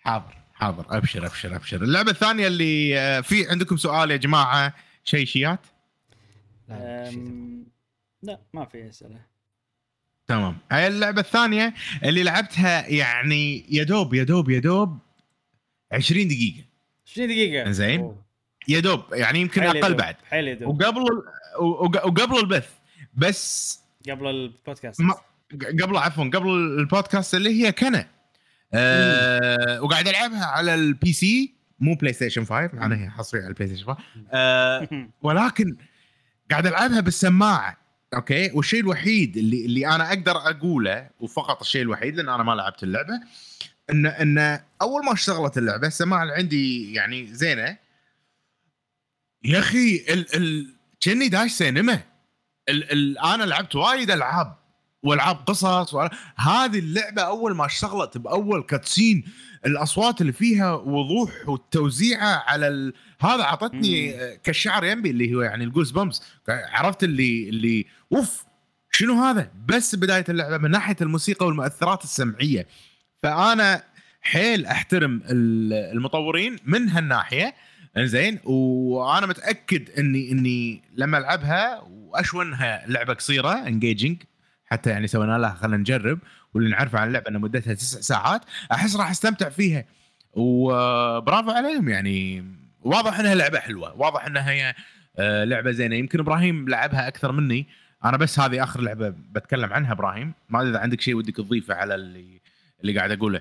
حاضر 0.00 0.34
حاضر. 0.54 0.84
أبشر 0.96 1.26
أبشر 1.26 1.56
أبشر. 1.56 1.82
اللعبة 1.82 2.10
الثانية 2.10 2.46
اللي 2.46 2.98
آه، 2.98 3.20
في 3.20 3.50
عندكم 3.50 3.76
سؤال 3.76 4.10
يا 4.10 4.16
جماعة 4.16 4.74
شيء 5.04 5.26
شيات 5.26 5.60
لا، 6.68 7.10
لا 8.22 8.40
ما 8.54 8.64
في 8.64 8.88
أسئلة. 8.88 9.20
تمام. 10.26 10.58
هاي 10.72 10.86
اللعبة 10.86 11.20
الثانية 11.20 11.74
اللي 12.04 12.22
لعبتها 12.22 12.86
يعني 12.88 13.66
يا 13.76 13.82
دوب 13.84 14.14
يا 14.14 14.24
دوب 14.24 14.50
يا 14.50 14.58
دوب 14.58 14.98
20 15.92 16.28
دقيقة. 16.28 16.64
20 17.06 17.28
دقيقة. 17.28 17.70
زين. 17.70 18.16
يا 18.68 18.80
دوب 18.80 19.02
يعني 19.12 19.40
يمكن 19.40 19.62
أقل 19.62 19.94
بعد. 19.94 20.16
حيل 20.30 20.48
يدوب 20.48 20.82
وقبل 20.82 21.00
ال- 21.00 21.22
وق- 21.64 22.06
وقبل 22.06 22.38
البث. 22.38 22.68
بس 23.16 23.80
قبل 24.10 24.26
البودكاست. 24.26 25.00
ما 25.00 25.14
قبل 25.82 25.96
عفوا 25.96 26.24
قبل 26.24 26.48
البودكاست 26.50 27.34
اللي 27.34 27.64
هي 27.64 27.72
كنا 27.72 28.08
أه 28.74 29.82
وقاعد 29.82 30.08
ألعبها 30.08 30.44
على 30.44 30.74
ال 30.74 31.12
PC 31.12 31.54
مو 31.80 31.94
PlayStation 31.94 32.44
5 32.44 32.70
معناها 32.72 33.04
هي 33.04 33.10
حصريه 33.10 33.40
على 33.40 33.48
ال 33.48 33.68
PlayStation 33.68 33.86
5 33.86 33.98
أه 34.32 35.08
ولكن 35.22 35.76
قاعد 36.50 36.66
ألعبها 36.66 37.00
بالسماعة 37.00 37.76
okay؟ 38.14 38.50
والشيء 38.54 38.80
الوحيد 38.80 39.36
اللي 39.36 39.64
اللي 39.64 39.86
أنا 39.86 40.08
أقدر 40.08 40.36
أقوله 40.36 41.10
وفقط 41.20 41.60
الشيء 41.60 41.82
الوحيد 41.82 42.16
لأن 42.16 42.28
أنا 42.28 42.42
ما 42.42 42.52
لعبت 42.52 42.82
اللعبة 42.82 43.20
إن 43.90 44.06
إن 44.06 44.60
أول 44.82 45.04
ما 45.04 45.12
اشتغلت 45.12 45.58
اللعبة 45.58 45.86
السماعة 45.86 46.22
اللي 46.22 46.34
عندي 46.34 46.92
يعني 46.94 47.34
زينة. 47.34 47.76
يا 49.44 49.58
أخي 49.58 49.96
ال 49.96 50.36
ال 50.36 50.74
كني 51.02 51.28
داش 51.28 51.50
سينما. 51.50 52.02
ال 52.68 52.92
ال 52.92 53.18
أنا 53.18 53.44
لعبت 53.44 53.76
وايد 53.76 54.10
العاب 54.10 54.56
والعاب 55.02 55.36
قصص 55.36 55.94
وأ- 55.94 56.14
هذه 56.36 56.78
اللعبة 56.78 57.22
اول 57.22 57.54
ما 57.56 57.66
اشتغلت 57.66 58.18
باول 58.18 58.62
cutscene 58.62 59.24
الاصوات 59.66 60.20
اللي 60.20 60.32
فيها 60.32 60.72
وضوح 60.74 61.30
والتوزيعه 61.48 62.42
على 62.46 62.68
ال... 62.68 62.92
هذا 63.20 63.42
عطتني 63.44 64.12
قشعريرة 64.36 64.84
يعني 64.84 65.10
اللي 65.10 65.34
هو 65.34 65.40
يعني 65.42 65.64
ال 65.64 65.90
goosebumps. 65.90 66.22
عرفت 66.48 67.04
اللي 67.04 67.48
اللي 67.48 67.86
اوف 68.12 68.44
شنو 68.90 69.22
هذا؟ 69.24 69.50
بس 69.66 69.94
بداية 69.94 70.24
اللعبة 70.28 70.58
من 70.58 70.70
ناحية 70.70 70.96
الموسيقى 71.00 71.46
والمؤثرات 71.46 72.04
السمعية. 72.04 72.66
فأنا 73.22 73.82
حيل 74.22 74.66
أحترم 74.66 75.22
ال- 75.30 75.72
المطورين 75.96 76.56
من 76.64 76.88
هالناحية. 76.88 77.54
زين 78.04 78.38
وأنا 78.44 79.26
متأكد 79.26 79.90
إني 79.98 80.32
إني 80.32 80.82
لما 80.96 81.18
ألعبها 81.18 81.80
وأشوفها 81.80 82.84
لعبة 82.86 83.14
قصيرة 83.14 83.66
engaging 83.66 84.22
حتى 84.66 84.90
يعني 84.90 85.06
سوينا 85.06 85.38
لها 85.38 85.50
خلينا 85.54 85.76
نجرب 85.76 86.18
واللي 86.54 86.70
نعرفه 86.70 86.98
عن 86.98 87.08
اللعبة 87.08 87.28
ان 87.28 87.40
مدتها 87.40 87.74
تسع 87.74 88.00
ساعات 88.00 88.40
أحس 88.72 88.96
راح 88.96 89.10
أستمتع 89.10 89.48
فيها. 89.48 89.84
وبرافو 90.32 91.50
عليهم 91.50 91.88
يعني. 91.88 92.44
واضح 92.82 93.20
إنها 93.20 93.34
لعبة 93.34 93.58
حلوة 93.58 94.00
واضح 94.00 94.26
إنها 94.26 94.50
هي 94.50 94.74
آه، 95.18 95.44
لعبة 95.44 95.70
زينة. 95.70 95.96
يمكن 95.96 96.20
إبراهيم 96.20 96.68
لعبها 96.68 97.08
أكثر 97.08 97.32
مني. 97.32 97.66
أنا 98.04 98.16
بس 98.16 98.38
هذه 98.40 98.62
آخر 98.62 98.80
لعبة 98.80 99.08
بتكلم 99.08 99.72
عنها 99.72 99.92
إبراهيم. 99.92 100.32
ما 100.48 100.60
أدري 100.60 100.70
إذا 100.70 100.78
عندك 100.78 101.00
شيء 101.00 101.14
ودك 101.14 101.36
تضيفه 101.36 101.74
على 101.74 101.94
اللي 101.94 102.40
اللي 102.80 102.98
قاعد 102.98 103.10
أقوله. 103.10 103.40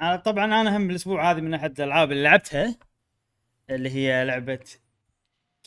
أنا 0.00 0.16
طبعا 0.16 0.44
أنا 0.44 0.76
هم 0.76 0.90
الأسبوع 0.90 1.30
هذه 1.30 1.40
من 1.40 1.54
أحد 1.54 1.80
الألعاب 1.80 2.12
اللي 2.12 2.22
لعبتها. 2.22 2.76
اللي 3.70 3.90
هي 3.90 4.24
لعبة 4.24 4.58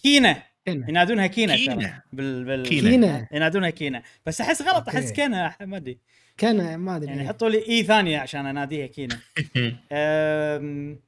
كينا. 0.04 0.44
ينادونها 0.68 1.28
كينا 1.28 1.56
ترى. 1.56 1.66
كينا. 1.66 2.02
بال 2.14 2.44
بال 2.46 2.64
كينا. 2.64 2.90
كينا 2.90 3.28
ينادونها 3.32 3.70
كينا 3.70 4.04
بس 4.26 4.42
أحس 4.42 4.62
غلط 4.62 4.90
أحس. 4.90 5.12
كينا 5.12 5.56
ما 5.62 5.78
أدري 5.78 5.98
كان 6.38 6.76
ما 6.76 6.96
أدري 6.96 7.10
يعني 7.10 7.28
حطوا 7.28 7.50
لي 7.50 7.68
إي 7.70 7.84
ثانية 7.84 8.18
عشان 8.20 8.46
أناديها 8.46 8.88
Kena 8.88 9.20
أم... 9.92 11.00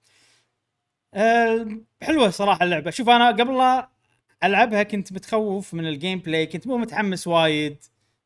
أم... 1.15 1.85
حلوة 2.01 2.29
صراحة 2.29 2.63
اللعبة 2.63 2.91
شوف 2.91 3.09
أنا 3.09 3.27
قبل 3.27 3.57
لا 3.57 3.89
ألعبها 4.43 4.83
كنت 4.83 5.13
متخوف 5.13 5.73
من 5.73 5.87
ال 5.87 6.19
gameplay 6.19 6.45
كنت 6.45 6.67
مو 6.67 6.77
متحمس 6.77 7.27
وايد 7.27 7.77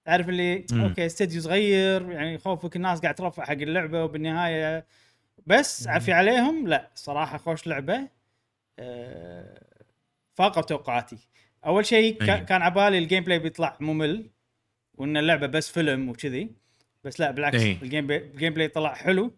تعرف 0.06 0.30
اللي 0.30 0.66
مم. 0.72 0.82
okay 0.82 1.06
استديو 1.06 1.42
صغير 1.42 2.12
يعني 2.12 2.38
خوفك 2.38 2.76
الناس 2.76 3.00
قاعد 3.00 3.16
ترفع 3.16 3.46
حق 3.46 3.52
اللعبة 3.52 4.04
وبالنهاية 4.04 4.86
بس. 5.48 5.88
عفي 5.88 6.12
عليهم 6.14 6.68
لا 6.68 6.90
صراحة 6.96 7.38
خوش 7.38 7.68
لعبة. 7.68 8.08
فاقوا 10.34 10.62
توقعاتي 10.62 11.18
أول 11.66 11.86
شيء 11.86 12.22
أيوة. 12.24 12.38
كان 12.40 12.62
عبالي 12.62 12.98
ال 12.98 13.24
gameplay 13.24 13.40
بيطلع 13.40 13.78
ممل 13.80 14.30
وإن 14.96 15.18
اللعبة 15.18 15.48
بس 15.48 15.72
فيلم 15.72 16.10
وكذي 16.10 16.50
بس 17.04 17.20
لا 17.20 17.32
بالعكس 17.32 17.60
أي. 17.60 17.78
ال 17.82 18.08
gameplay 18.08 18.18
ال 18.18 18.54
gameplay 18.54 18.68
طلع 18.68 18.94
حلو 18.94 19.32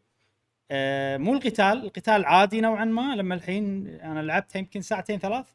آه 0.71 1.17
مو 1.17 1.33
القتال 1.33 1.65
القتال 1.85 2.25
عادي 2.25 2.61
نوعا 2.61 2.85
ما 2.85 3.15
لما 3.15 3.35
الحين 3.35 3.87
أنا 3.87 4.19
لعبتها 4.19 4.59
يمكن 4.59 4.81
ساعتين 4.81 5.19
ثلاث 5.19 5.45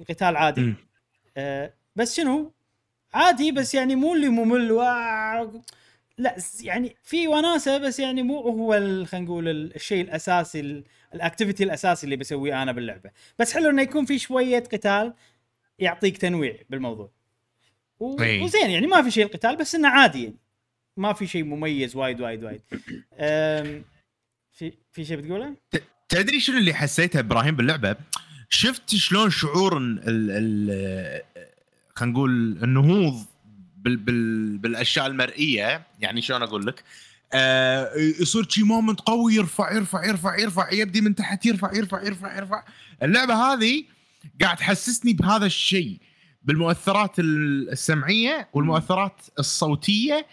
القتال 0.00 0.36
عادي 0.36 0.60
مم. 0.60 0.76
آه 1.36 1.72
بس 1.96 2.16
شنو 2.16 2.52
عادي 3.14 3.52
بس 3.52 3.74
يعني 3.74 3.96
مو 3.96 4.14
اللي 4.14 4.28
ممل 4.28 4.72
و... 4.72 4.82
لا 6.18 6.36
يعني 6.62 6.96
في 7.02 7.28
وناسة 7.28 7.78
بس 7.78 7.98
يعني 8.00 8.22
مو 8.22 8.40
هو 8.40 8.72
خلينا 9.04 9.26
نقول 9.26 9.48
ال- 9.48 9.74
الشيء 9.74 10.04
الأساسي 10.04 10.60
ال- 10.60 10.84
ال 11.14 11.20
activity 11.20 11.64
الأساسي 11.64 12.04
اللي 12.04 12.16
بسويه 12.16 12.62
أنا 12.62 12.72
باللعبة 12.72 13.10
بس 13.38 13.54
حلو 13.54 13.70
إنه 13.70 13.82
يكون 13.82 14.04
في 14.04 14.18
شوية 14.18 14.58
قتال 14.58 15.14
يعطيك 15.78 16.18
تنويع 16.18 16.56
بالموضوع 16.70 17.10
و... 18.00 18.22
إي. 18.22 18.42
وزين 18.42 18.70
يعني 18.70 18.86
ما 18.86 19.02
في 19.02 19.10
شيء 19.10 19.24
القتال 19.24 19.56
بس 19.56 19.74
إنه 19.74 19.88
عادي 19.88 20.24
يعني. 20.24 20.36
ما 20.96 21.12
في 21.12 21.26
شيء 21.26 21.44
مميز 21.44 21.96
وايد 21.96 22.20
وايد 22.20 22.44
وايد 22.44 22.60
أم... 23.20 23.84
في 24.52 24.72
في 24.92 25.04
شيء 25.04 25.16
بتقوله؟ 25.16 25.54
تدري 26.08 26.40
شنو 26.40 26.58
اللي 26.58 26.74
حسيته 26.74 27.20
إبراهيم 27.20 27.56
باللعبة؟ 27.56 27.96
شفت 28.48 28.94
شلون 28.94 29.30
شعور 29.30 29.76
ال 29.78 30.00
ال 30.08 31.22
خلينا 31.94 32.12
نقول 32.12 32.58
النهوض 32.62 33.26
بال 33.76 33.96
بال 33.96 34.58
بالأشياء 34.58 35.06
المرئية 35.06 35.86
يعني 36.00 36.22
شلون 36.22 36.42
أقول 36.42 36.66
لك؟ 36.66 36.84
آه 37.32 37.90
يصير 38.20 38.48
شي 38.48 38.62
مومنت 38.62 39.00
قوي 39.00 39.34
يرفع 39.34 39.72
يرفع 39.72 40.04
يرفع 40.04 40.38
يرفع 40.38 40.72
يبدي 40.72 41.00
من 41.00 41.14
تحت 41.14 41.46
يرفع 41.46 41.70
يرفع 41.74 42.02
يرفع 42.02 42.36
يرفع. 42.36 42.64
اللعبة 43.02 43.34
هذه 43.34 43.84
قاعد 44.40 44.56
تحسسني 44.56 45.12
بهذا 45.12 45.46
الشيء 45.46 45.98
بالمؤثرات 46.42 47.18
ال- 47.18 47.70
السمعية 47.70 48.48
والمؤثرات 48.52 49.20
الصوتية 49.38 50.26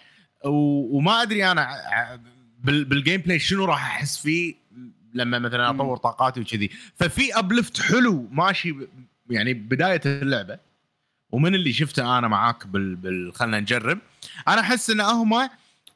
وما 0.45 1.21
أدري 1.21 1.51
أنا 1.51 1.69
بال 2.63 3.21
gameplay 3.21 3.39
شنو 3.39 3.65
راح 3.65 3.85
أحس 3.95 4.17
فيه 4.17 4.55
لما 5.13 5.39
مثلا. 5.39 5.69
أطور 5.69 5.97
طاقاتي 5.97 6.41
وكذي. 6.41 6.69
ففي 6.95 7.39
uplift 7.39 7.81
حلو 7.81 8.27
ماشي 8.31 8.75
يعني 9.29 9.53
بداية 9.53 10.01
اللعبة 10.05 10.59
ومن 11.31 11.55
اللي 11.55 11.73
شفته 11.73 12.17
أنا 12.17 12.27
معاك 12.27 12.67
بال, 12.67 12.95
بال... 12.95 13.33
خلينا 13.35 13.59
نجرب. 13.59 13.99
أنا 14.47 14.61
أحس 14.61 14.89
إن 14.89 15.01
هم 15.01 15.49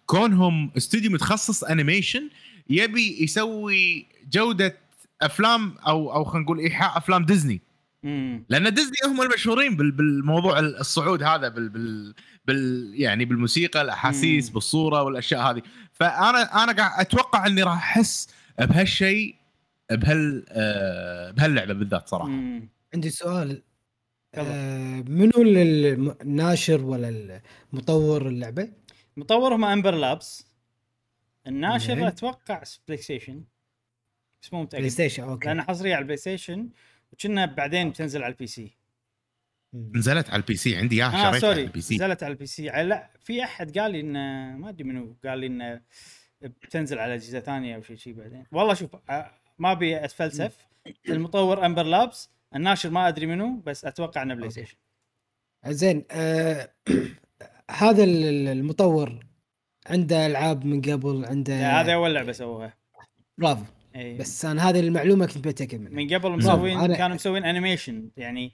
كونهم 0.07 0.71
استوديو 0.77 1.11
متخصص 1.11 1.63
animation 1.63 2.29
يبي 2.69 3.23
يسوي 3.23 4.05
جودة 4.33 4.77
أفلام 5.21 5.75
أو 5.87 6.13
أو 6.13 6.23
خلينا 6.23 6.43
نقول 6.45 6.59
إيحاء 6.59 6.97
أفلام 6.97 7.25
ديزني 7.25 7.61
امم 8.05 8.43
لأن 8.49 8.73
ديزني 8.73 8.95
هم 9.05 9.21
المشهورين 9.21 9.75
بال- 9.75 9.91
بالموضوع 9.91 10.59
الصعود 10.59 11.23
هذا 11.23 11.47
بال, 11.49 11.69
بال, 11.69 12.13
بال 12.45 12.91
يعني 12.95 13.25
بالموسيقى 13.25 13.81
الأحاسيس 13.81 14.47
مم. 14.47 14.53
بالصورة 14.53 15.03
والأشياء 15.03 15.41
هذه 15.51 15.61
فانا 15.93 16.63
أنا 16.63 16.71
قاعد 16.71 17.05
أتوقع 17.05 17.47
إني 17.47 17.63
راح 17.63 17.73
أحس 17.97 18.27
بهالشيء 18.59 19.35
بهال 19.91 20.45
آه، 20.49 21.31
بهاللعبة 21.31 21.73
بالذات 21.73 22.09
صراحة 22.09 22.27
امم 22.27 22.69
عندي 22.93 23.09
سؤال. 23.09 23.61
آه 24.35 25.01
منو 25.07 25.31
ال- 25.37 26.15
الناشر 26.21 26.81
ولا 26.81 27.41
المطور 27.73 28.27
اللعبة؟ 28.27 28.69
مطورهم 29.17 29.65
امبر 29.65 29.95
لابس 29.95 30.47
الناشر. 31.47 32.07
أتوقع 32.07 32.63
PlayStation. 32.87 33.43
بس 34.41 34.53
مو 34.53 34.59
Play 34.59 34.65
متاكد 34.65 34.87
Station 34.87 35.23
okay. 35.23 35.47
لانها 35.47 35.65
حصرية 35.65 35.93
على 35.95 36.01
ال 36.01 36.17
PlayStation 36.17 36.69
وكنا 37.11 37.45
بعدين 37.45 37.89
بتنزل 37.89 38.23
على 38.23 38.31
البي 38.31 38.47
سي. 38.47 38.77
نزلت 39.73 40.29
على 40.29 40.41
ال 40.41 40.55
PC 40.55 40.75
عندي 40.75 40.95
إياها 40.95 41.27
آه 41.27 41.31
شريتها 41.31 41.49
على 41.49 41.61
ال 41.61 41.81
PC. 41.81 41.95
نزلت 41.95 42.23
على 42.23 42.31
البي 42.31 42.45
سي. 42.45 42.71
على- 42.71 42.75
لا 42.75 43.09
في 43.19 43.43
أحد 43.43 43.77
قال 43.79 43.91
لي 43.91 43.99
إنه 43.99 44.57
ما 44.57 44.69
أدري 44.69 44.83
منو 44.83 45.15
قال 45.25 45.39
لي 45.39 45.47
إنه 45.47 45.81
بتنزل 46.41 46.99
على 46.99 47.13
أجهزة 47.13 47.39
ثانية 47.39 47.75
أو 47.75 47.81
شيء 47.81 47.95
شيء 47.95 48.13
بعدين. 48.13 48.45
والله 48.51 48.73
شوف 48.73 48.95
آه، 49.09 49.31
ما 49.59 49.71
أبي 49.71 50.05
أتفلسف. 50.05 50.57
المطور 51.09 51.65
Ember 51.65 51.83
Labs 51.83 52.29
الناشر 52.55 52.89
ما 52.89 53.07
أدري 53.07 53.25
منو 53.25 53.57
بس 53.59 53.85
أتوقع 53.85 54.21
إنه 54.21 54.33
Play. 54.33 54.49
Station. 54.49 54.77
زين 55.67 56.05
آه 56.11 56.73
هذا 57.71 58.03
ال- 58.03 58.25
ال- 58.25 58.47
المطور 58.47 59.19
عنده 59.87 60.25
ألعاب 60.25 60.65
من 60.65 60.81
قبل 60.81 61.25
عنده 61.25 61.81
هذا 61.81 61.93
أول 61.93 62.13
لعبة 62.15 62.31
سووها. 62.31 62.73
برافو. 63.37 63.63
إيه. 63.95 64.17
بس 64.17 64.45
أنا 64.45 64.69
هذه 64.69 64.79
المعلومة 64.79 65.25
كنت 65.25 65.47
بتاكد 65.47 65.79
منها 65.81 65.91
من 65.91 66.07
قبل 66.07 66.19
برافو، 66.19 66.37
مسوين 66.37 66.79
أنا- 66.93 66.97
كانوا 66.97 67.15
مسوين 67.15 67.45
animation 67.45 68.09
يعني 68.17 68.53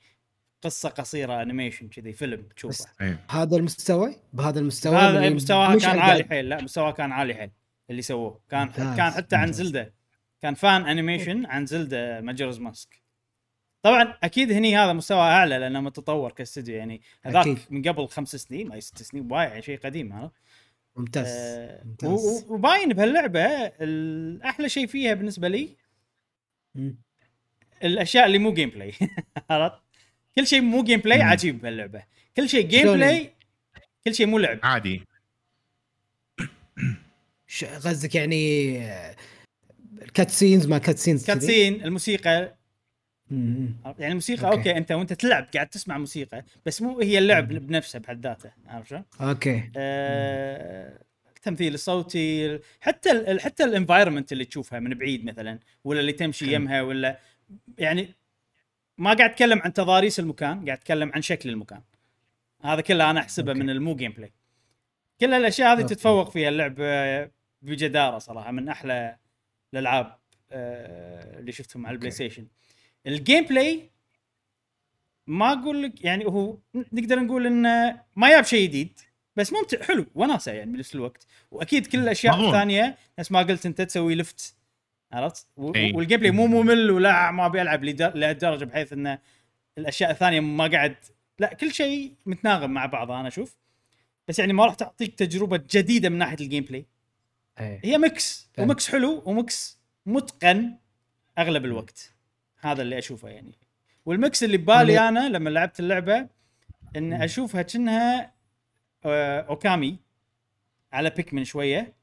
قصة 0.62 0.90
قصيرة 0.90 1.42
animation 1.42 1.88
كذي 1.88 2.14
فيلم 2.14 2.48
تشوفه. 2.56 2.86
إيه. 3.02 3.20
هذا 3.30 3.58
المستوى؟ 3.58 4.16
بهذا 4.34 4.60
المستوى 4.60 4.96
هذا 4.96 5.30
مش 5.76 5.82
كان 5.84 6.00
عالي. 6.00 6.24
حيل. 6.24 6.50
لا 6.50 6.62
مستواها 6.64 6.92
كان 6.92 7.12
عالي 7.12 7.34
حيل 7.34 7.50
اللي 7.90 8.02
سووه. 8.02 8.40
كان 8.50 8.62
ممتاز، 8.68 8.98
كان 8.98 9.12
حتى 9.12 9.36
عن. 9.36 9.52
Zelda. 9.52 9.94
كان 10.42 10.54
fan 10.54 10.86
animation 10.86 11.46
عن 11.46 11.66
Zelda 11.66 12.22
Majora's 12.22 12.60
Mask. 12.60 13.03
طبعا 13.84 14.18
أكيد 14.24 14.52
هني 14.52 14.78
هذا 14.78 14.94
مستوى 14.94 15.20
أعلى 15.20 15.58
لأنه 15.58 15.82
متطور 15.82 16.32
كاستوديو 16.32 16.76
يعني 16.76 17.02
هذاك. 17.24 17.58
من 17.70 17.82
قبل 17.82 18.08
خمس 18.08 18.36
سنين 18.36 18.68
ما 18.68 18.80
ست 18.80 19.04
سنين 19.04 19.32
وايد 19.32 19.50
يعني 19.50 19.62
شيء 19.62 19.80
قديم 19.80 20.14
هذا 20.14 20.32
ممتاز 20.96 21.28
آه، 21.28 21.84
ممتاز. 21.84 22.46
وباين 22.50 22.90
بهاللعبة 22.90 23.46
الأحلى 23.82 24.70
شيء 24.70 24.88
فيها 24.88 25.14
بالنسبة 25.14 25.48
لي. 25.48 25.70
الأشياء 27.84 28.26
اللي 28.26 28.40
مو 28.40 28.54
gameplay 28.54 28.94
عرفت؟ 29.50 29.76
كل 30.36 30.48
شيء 30.48 30.62
مو 30.62 30.84
gameplay. 30.84 31.22
عجيب 31.22 31.62
بهاللعبة 31.62 32.04
كل 32.38 32.50
شيء 32.50 32.68
gameplay 32.68 33.34
كل 34.06 34.16
شيء 34.16 34.28
مو 34.28 34.38
لعب 34.38 34.60
عادي 34.64 35.02
قصدك 37.64 38.16
يعني 38.16 38.80
cutscenes 40.14 40.68
ما 40.68 40.78
cutscenes 40.78 41.26
cutscene 41.26 41.84
الموسيقى 41.84 42.56
يعني 43.86 44.08
الموسيقى 44.08 44.46
okay. 44.48 44.58
okay 44.58 44.78
أنت 44.78 44.92
وأنت 44.92 45.14
تلعب 45.14 45.48
قاعد 45.54 45.68
تسمع 45.68 45.98
موسيقى 45.98 46.46
بس 46.66 46.82
مو 46.82 47.00
هي 47.00 47.18
اللعب 47.18 47.48
بنفسه 47.48 48.00
بحد 48.00 48.26
ذاته 48.28 48.52
عارف 48.68 48.90
شلون؟ 48.90 49.04
okay 49.22 49.72
آه 49.78 51.00
التمثيل 51.38 51.74
الصوتي 51.74 52.60
حتى 52.82 53.12
ال 53.12 53.42
حتى 53.42 53.64
ال 53.64 53.69
environment 53.69 54.32
اللي 54.32 54.46
تشوفها 54.46 54.80
من 54.80 54.94
بعيد 54.94 55.26
مثلا 55.26 55.60
ولا 55.84 56.00
اللي 56.00 56.12
تمشي. 56.12 56.54
يمها 56.54 56.82
ولا 56.82 57.20
يعني 57.78 58.10
ما 58.98 59.14
قاعد 59.14 59.30
أتكلم 59.30 59.62
عن 59.62 59.74
تضاريس 59.74 60.20
المكان 60.20 60.66
قاعد 60.66 60.78
أتكلم 60.78 61.12
عن 61.16 61.22
شكل 61.22 61.50
المكان 61.50 61.82
هذا 62.64 62.82
كله 62.82 63.10
أنا 63.10 63.20
أحسبه 63.20 63.52
okay. 63.52 63.64
من 63.64 63.70
المو 63.70 63.96
gameplay 63.96 64.34
كل 65.20 65.34
هالاشياء 65.34 65.74
هذه 65.74 65.82
okay. 65.82 65.96
تتفوق 65.96 66.32
فيها 66.32 66.50
اللعبه 66.50 67.30
بجدارة 67.62 68.18
صراحة 68.18 68.52
من 68.52 68.70
أحلى 68.70 69.18
الألعاب 69.74 70.18
آه، 70.52 71.40
اللي 71.40 71.52
شفتهم 71.52 71.86
على 71.86 71.94
ال 71.94 71.97
Play 71.97 72.12
okay. 72.12 72.48
ال 73.08 73.44
gameplay 73.46 73.90
ما 75.28 75.54
أقول 75.54 75.84
لك 75.84 76.04
يعني 76.06 76.26
هو 76.26 76.58
نقدر 76.94 77.20
نقول 77.20 77.46
إنه 77.48 78.02
ما 78.16 78.30
جاب 78.30 78.44
شيء 78.44 78.68
جديد 78.68 79.00
بس 79.36 79.54
ممتع 79.54 79.84
حلو 79.84 80.06
وناسة 80.16 80.52
يعني 80.52 80.72
بنفس 80.72 80.96
الوقت 80.96 81.28
وأكيد 81.52 81.88
كل 81.88 82.00
الأشياء. 82.00 82.34
الثانية 82.48 82.98
نفس 83.20 83.32
ما 83.32 83.40
قلت 83.40 83.66
أنت 83.66 83.82
تسوي 83.82 84.16
lift 84.16 84.56
عرفت. 85.12 85.48
وال 85.96 86.20
gameplay 86.20 86.32
مو 86.32 86.48
ممل 86.48 86.92
ولا 86.92 87.32
ما 87.32 87.46
أبي 87.46 87.62
ألعب 87.62 87.84
لدر- 87.84 88.16
لهالدرجة 88.16 88.66
بحيث 88.66 88.94
انه 88.94 89.20
الأشياء 89.78 90.12
الثانية 90.12 90.40
ما 90.40 90.68
قاعد 90.68 90.96
لا 91.40 91.54
كل 91.54 91.74
شيء 91.74 92.14
متناغم 92.26 92.72
مع 92.72 92.86
بعضه 92.86 93.20
أنا 93.20 93.28
أشوف 93.28 93.56
بس 94.28 94.40
يعني 94.40 94.54
ما 94.54 94.66
راح 94.66 94.74
تعطيك 94.76 95.16
تجربة 95.16 95.64
جديدة 95.74 96.10
من 96.10 96.18
ناحية 96.18 96.38
ال 96.42 96.64
gameplay. 96.64 96.86
هي 97.84 97.98
mix. 97.98 98.50
و 98.60 98.67
mix 98.67 98.90
حلو 98.92 99.24
و 99.26 99.39
mix 99.39 99.80
متقن 100.06 100.76
أغلب 101.38 101.66
الوقت 101.66 102.13
هذا 102.66 102.82
اللي 102.82 102.98
أشوفه 102.98 103.30
يعني 103.30 103.52
وال 104.06 104.21
mix 104.21 104.44
اللي 104.44 104.58
ببالي 104.58 105.00
أنا 105.00 105.30
لما 105.30 105.50
لعبت 105.50 105.80
اللعبة 105.80 106.28
إن. 106.96 107.14
أشوفها 107.14 107.62
كأنها 107.62 108.34
آه، 109.06 109.40
Okami 109.42 109.98
على 110.94 111.10
Pikmin 111.10 111.44
شوية 111.44 111.94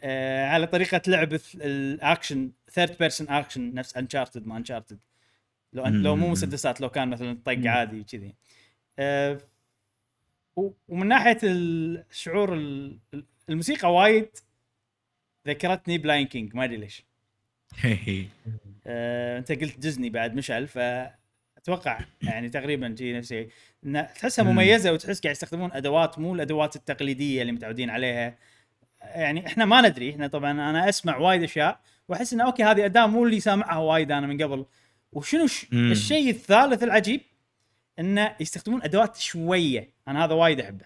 آه، 0.00 0.46
على 0.46 0.66
طريقة 0.66 1.00
لعب 1.06 1.38
ال 1.54 1.68
action 1.68 2.52
third 2.70 2.96
person 2.98 3.28
action 3.28 3.74
نفس 3.74 3.96
Uncharted 3.96 4.46
ما 4.46 4.56
Uncharted 4.56 4.98
لو 5.72 5.84
أنت 5.84 5.94
لو 5.96 6.16
مو. 6.16 6.28
مسدسات 6.30 6.80
لو 6.80 6.88
كان 6.88 7.08
مثلا 7.10 7.38
طق. 7.44 7.58
عادي 7.66 8.04
كذي 8.04 8.34
آه، 8.98 9.38
ومن 10.88 11.06
ناحية 11.08 11.38
الشعور 11.42 12.54
ال- 12.54 12.98
الموسيقى 13.48 13.92
وايد 13.94 14.28
ذكرتني 15.48 15.98
ب 15.98 16.04
Lion 16.04 16.26
King 16.26 16.54
ما 16.54 16.64
أدري 16.64 16.76
ليش 16.76 17.04
آه، 18.86 19.38
انت 19.38 19.52
قلت 19.52 19.78
ديزني 19.78 20.10
بعد 20.10 20.34
مشعل 20.34 20.66
فأتوقع 20.66 22.00
يعني 22.22 22.48
تقريبا 22.48 22.94
شيء 22.98 23.16
نفسي 23.16 23.48
إن 23.86 24.06
تحسها 24.14 24.44
مم. 24.44 24.50
مميزة 24.50 24.92
وتحس 24.92 25.20
قاعد 25.20 25.34
يستخدمون 25.34 25.72
أدوات 25.72 26.18
مو 26.18 26.34
الأدوات 26.34 26.76
التقليدية 26.76 27.42
اللي 27.42 27.52
متعودين 27.52 27.90
عليها. 27.90 28.38
يعني 29.02 29.46
إحنا 29.46 29.64
ما 29.64 29.88
ندري 29.88 30.10
إحنا 30.10 30.26
طبعا 30.26 30.50
أنا 30.50 30.88
أسمع 30.88 31.16
وايد 31.16 31.42
أشياء 31.42 31.80
وأحس 32.08 32.32
إنه 32.32 32.44
أوكي 32.44 32.64
هذه 32.64 32.84
أداة 32.84 33.06
مو 33.06 33.24
اللي 33.24 33.40
سامعها 33.40 33.78
وايد 33.78 34.12
أنا 34.12 34.26
من 34.26 34.42
قبل. 34.42 34.66
وشنو. 35.12 35.46
الشيء 35.72 36.30
الثالث 36.30 36.82
العجيب 36.82 37.20
إنه 37.98 38.36
يستخدمون 38.40 38.82
أدوات 38.82 39.16
شوية. 39.16 39.90
أنا 40.08 40.24
هذا 40.24 40.34
وايد 40.34 40.60
أحبه. 40.60 40.84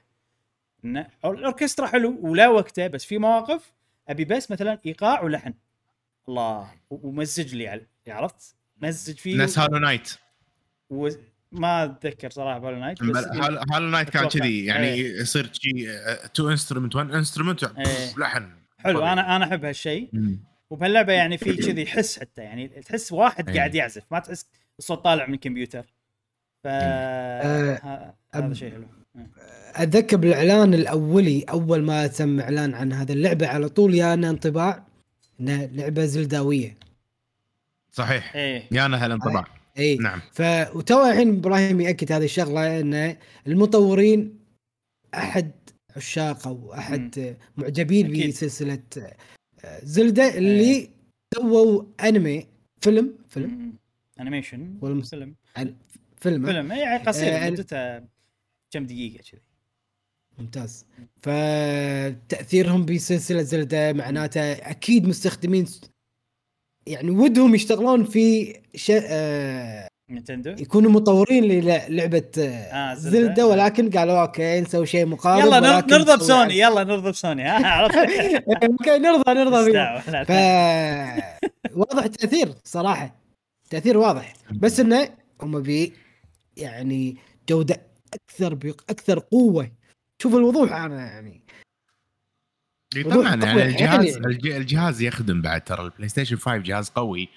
إنه 0.84 1.06
الأوركسترا 1.24 1.86
حلو 1.86 2.18
ولا 2.22 2.48
وقته 2.48 2.86
بس 2.86 3.04
في 3.04 3.18
مواقف 3.18 3.72
أبي 4.08 4.24
بس 4.24 4.50
مثلا 4.50 4.78
إيقاع 4.86 5.22
ولحن. 5.22 5.54
الله 6.28 6.70
و- 6.90 7.08
ومزج 7.08 7.54
لي 7.54 7.68
على 7.68 7.86
عرفت 8.08 8.54
مزج 8.82 9.16
فيه 9.16 9.36
نفس 9.36 9.58
Hollow 9.58 9.78
Knight 9.78 10.14
وما 10.90 11.84
أتذكر 11.84 12.30
صراحة 12.30 12.58
Hollow 12.58 12.78
Knight 12.78 13.02
بس 13.02 13.24
Hollow 13.24 13.60
Hollow 13.72 13.88
Knight 13.88 14.10
كان. 14.10 14.28
كذي 14.28 14.64
يعني 14.64 14.86
إيه. 14.86 15.20
يصير 15.20 15.50
شي 15.52 15.70
two 16.34 16.50
instrument 16.50 16.96
one 16.96 17.10
instrument 17.14 17.64
إيه. 17.64 18.18
لحن 18.18 18.50
حلو 18.78 18.98
طبيعي. 18.98 19.12
أنا 19.12 19.36
أنا 19.36 19.44
أحب 19.44 19.64
هالشيء. 19.64 20.10
وبهاللعبة 20.70 21.12
يعني 21.12 21.38
في 21.38 21.56
كذي 21.56 21.86
حس 21.86 22.18
حتى 22.18 22.42
يعني 22.42 22.68
تحس 22.68 23.12
واحد 23.12 23.48
أي. 23.48 23.56
قاعد 23.58 23.74
يعزف 23.74 24.02
ما 24.10 24.18
تحس 24.18 24.46
الصوت 24.78 25.04
طالع 25.04 25.26
من 25.26 25.36
كمبيوتر 25.36 25.82
ف 26.64 26.66
أه، 26.66 27.74
ه- 27.74 28.14
هذا 28.34 28.54
شيء 28.54 28.70
حلو 28.72 28.86
أتذكر 29.74 30.16
بالإعلان 30.16 30.74
الأولي 30.74 31.42
أول 31.42 31.82
ما 31.82 32.06
تم 32.06 32.40
إعلان 32.40 32.74
عن 32.74 32.92
هذه 32.92 33.12
اللعبة 33.12 33.46
على 33.46 33.68
طول 33.68 33.94
يانا 33.94 34.30
انطباع 34.30 34.85
إنها 35.40 35.66
لعبة 35.66 36.04
زلداوية. 36.04 36.76
صحيح. 37.92 38.36
إيه. 38.36 38.62
يانا 38.72 39.04
هالانطباع 39.04 39.44
اي 39.78 39.96
نعم. 39.96 40.20
ف 40.32 40.42
وتو 40.74 41.06
الحين 41.10 41.28
إبراهيم 41.36 41.80
يأكد 41.80 42.12
هذه 42.12 42.24
الشغلة 42.24 42.80
إن 42.80 43.16
المطورين 43.46 44.38
أحد 45.14 45.50
عشاق 45.96 46.48
أو 46.48 46.74
أحد 46.74 47.36
معجبين 47.56 48.06
أكيد. 48.10 48.28
بسلسلة 48.30 48.82
آه، 49.64 49.80
زلدة 49.82 50.38
اللي 50.38 50.90
سووا 51.34 51.84
أنمي 52.04 52.46
فيلم 52.80 53.14
فيلم. 53.28 53.72
animation 54.20 54.78
والم- 54.82 55.02
فيلم. 55.02 55.34
فيلم؟ 56.16 56.46
فيلم. 56.46 56.72
اي 56.72 56.98
قصير 56.98 57.36
آه، 57.36 57.50
مدته 57.50 57.98
كم 58.70 58.86
دقيقة 58.86 59.22
كذي. 59.30 59.40
ممتاز. 60.38 60.84
فتأثيرهم 61.22 62.84
بسلسلة 62.84 63.42
زلدة 63.42 63.92
معناته 63.92 64.52
أكيد 64.52 65.08
مستخدمين 65.08 65.66
يعني 66.86 67.10
ودهم 67.10 67.54
يشتغلون 67.54 68.04
في 68.04 68.54
شيء 68.74 69.00
آه 69.06 69.88
نينتندو؟ 70.10 70.50
يكونوا 70.50 70.90
مطورين 70.90 71.44
للعبة 71.44 72.30
آه 72.38 72.42
آه، 72.42 72.94
زلدة. 72.94 73.18
زلدة. 73.20 73.46
ولكن 73.46 73.90
قالوا 73.90 74.20
أوكي 74.22 74.60
نسوي 74.60 74.86
شيء 74.86 75.06
مقارب 75.06 75.46
يلا 75.46 75.60
نرضى 75.80 76.16
بسوني 76.16 76.58
يلا 76.58 76.84
نرضى 76.84 77.10
بسوني 77.10 77.42
ها 77.42 77.66
عرفت؟ 77.76 77.96
أوكي 78.48 78.98
نرضى 78.98 79.32
نرضى 79.34 79.72
ف. 80.24 80.30
واضح 81.76 82.06
تأثير 82.06 82.54
صراحة. 82.64 83.14
تأثير 83.70 83.98
واضح. 83.98 84.34
بس 84.52 84.80
إنه 84.80 85.08
هم 85.42 85.62
بي 85.62 85.92
يعني 86.56 87.16
جودة 87.48 87.76
أكثر 88.14 88.54
باكثر 88.54 89.18
قوة 89.18 89.70
شوف 90.22 90.34
الوضوح 90.34 90.72
أنا 90.72 91.06
يعني. 91.06 91.40
طبعا 93.04 93.34
يعني. 93.34 93.62
الجهاز 93.62 94.04
يعني. 94.06 94.26
الج- 94.26 94.46
الجهاز 94.46 95.02
يخدم 95.02 95.42
بعد 95.42 95.60
ترى 95.64 95.84
ال 95.84 96.08
PlayStation 96.08 96.36
5 96.36 96.56
جهاز 96.56 96.88
قوي. 96.90 97.28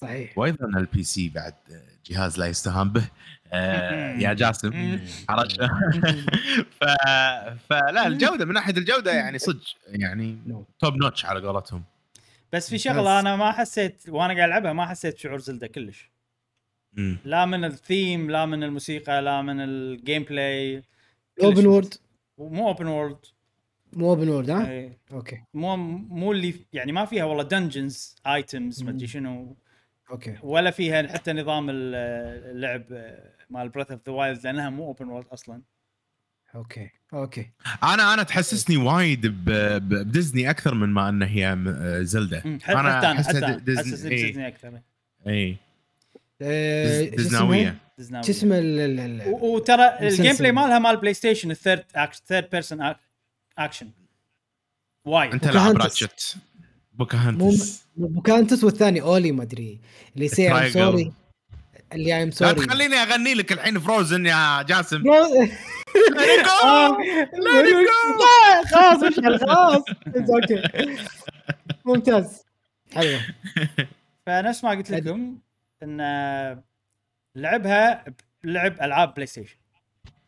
صحيح. 0.00 0.38
وأيضا 0.38 0.66
ال 0.78 1.02
PC 1.02 1.28
بعد 1.28 1.54
جهاز 2.06 2.38
لا 2.38 2.46
يستهان 2.46 2.88
به. 2.88 3.04
آه، 3.52 4.18
يا 4.18 4.32
جاسم 4.32 5.00
عرفت 5.28 5.60
ف... 6.80 6.84
فلا 7.70 8.06
الجودة 8.06 8.44
من 8.44 8.54
ناحية 8.54 8.72
الجودة 8.72 9.12
يعني 9.12 9.38
صدق 9.38 9.60
يعني 9.86 10.38
top 10.80 10.96
notch 10.96 11.24
على 11.26 11.40
قولتهم. 11.46 11.84
بس 12.52 12.70
في 12.70 12.78
شغلة 12.78 13.20
أنا 13.20 13.36
ما 13.36 13.52
حسيت 13.52 14.02
وأنا 14.08 14.34
قاعد 14.34 14.48
ألعبها 14.48 14.72
ما 14.72 14.86
حسيت 14.86 15.18
شعور 15.18 15.38
زلدة 15.38 15.66
كلش. 15.66 16.10
لا 17.24 17.46
من 17.46 17.64
الثيم 17.64 18.30
لا 18.30 18.46
من 18.46 18.62
الموسيقى 18.64 19.22
لا 19.22 19.42
من 19.42 19.60
ال 19.60 20.22
gameplay 20.22 20.82
open 21.42 21.66
world 21.66 21.94
مو 22.48 22.68
open 22.68 22.86
world 22.86 23.18
مو 23.92 24.10
open 24.10 24.28
world 24.28 24.50
ها؟ 24.50 24.70
إيه. 24.70 24.98
أوكي. 25.12 25.42
مو 25.54 25.76
مو 25.76 26.32
اللي 26.32 26.54
يعني 26.72 26.92
ما 26.92 27.04
فيها 27.04 27.24
والله 27.24 27.42
dungeons 27.42 28.16
items 28.26 28.82
ما 28.82 28.90
أدري 28.90 29.06
شنو. 29.06 29.56
أوكي. 30.10 30.36
ولا 30.42 30.70
فيها 30.70 31.08
حتى 31.12 31.32
نظام 31.32 31.70
ال- 31.70 31.94
اللعب 32.56 32.82
مال 33.50 33.68
Breath 33.68 33.90
of 33.90 34.00
the 34.06 34.12
Wild 34.12 34.44
لأنها 34.44 34.70
مو 34.70 34.84
open 34.86 35.08
world 35.08 35.26
أصلا. 35.32 35.62
أوكي 36.54 36.90
أوكي. 37.14 37.50
أنا 37.82 38.14
أنا 38.14 38.22
تحسسني 38.22 38.76
وايد 38.76 39.26
ب... 39.26 39.44
ب... 39.44 39.88
بديزني 39.88 40.50
أكثر 40.50 40.74
من 40.74 40.88
ما 40.88 41.08
ان 41.08 41.22
هي 41.22 41.46
آه، 41.68 42.02
زلده 42.02 42.40
حتى 42.40 42.58
حتى 42.62 42.72
أنا 42.80 43.22
حتى 43.22 43.38
أنا 43.38 43.58
ديزني- 43.58 43.78
حسسني 43.92 44.10
إيه. 44.14 44.22
بديزني 44.24 44.48
أكثر 44.48 44.80
اي 45.26 45.56
آه، 46.42 47.10
شو 48.22 48.30
اسمه؟ 48.32 48.56
وترى 49.26 49.98
ال 50.00 50.36
gameplay. 50.36 50.52
مالها 50.52 50.78
مال 50.78 50.96
PlayStation 50.96 51.50
ال 51.50 51.56
third 51.56 51.84
third 52.26 52.50
person 52.50 52.94
action 53.58 53.90
وايد 55.04 55.32
أنت 55.32 55.44
لاعب 55.46 55.54
بوكاهانتس. 55.72 56.02
Ratchet 56.02 56.36
بوكاهانتس. 56.92 57.82
مو 57.96 58.06
بوكانتس 58.06 58.64
والثاني 58.64 59.00
أولي 59.02 59.32
ما 59.32 59.42
أدري. 59.42 59.80
اللي 60.14 60.28
سي 60.28 60.52
ام. 60.52 60.68
سوري 60.68 61.12
اللي 61.92 62.22
ام 62.22 62.28
لا 62.28 62.34
سوري 62.34 62.66
تخليني 62.66 62.94
أغني 62.94 63.34
لك 63.34 63.52
الحين 63.52 63.78
فروزن 63.78 64.26
يا 64.26 64.62
جاسم. 64.62 65.02
آه، 66.64 66.98
لا 67.44 68.64
خلاص 68.70 69.02
مشعل 69.02 69.40
خلاص. 69.40 69.82
أوكي 70.16 70.62
ممتاز. 71.84 72.42
حلوة 72.94 73.20
فنفس 74.26 74.64
ما 74.64 74.70
قلت 74.70 74.90
لكم 74.90 75.38
إن 75.82 76.00
لعبها 77.40 78.04
لعب 78.44 78.72
ألعاب 78.82 79.14
بلاي 79.14 79.26
ستيشن. 79.26 79.56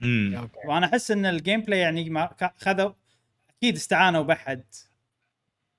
أوكي. 0.05 0.59
وأنا 0.69 0.87
أحس 0.87 1.11
إن 1.11 1.27
الجيم 1.27 1.61
بلاي 1.61 1.79
يعني 1.81 2.11
ما 2.11 2.31
خذوا 2.57 2.93
أكيد 3.59 3.77
استعانوا 3.77 4.23
بأحد 4.23 4.65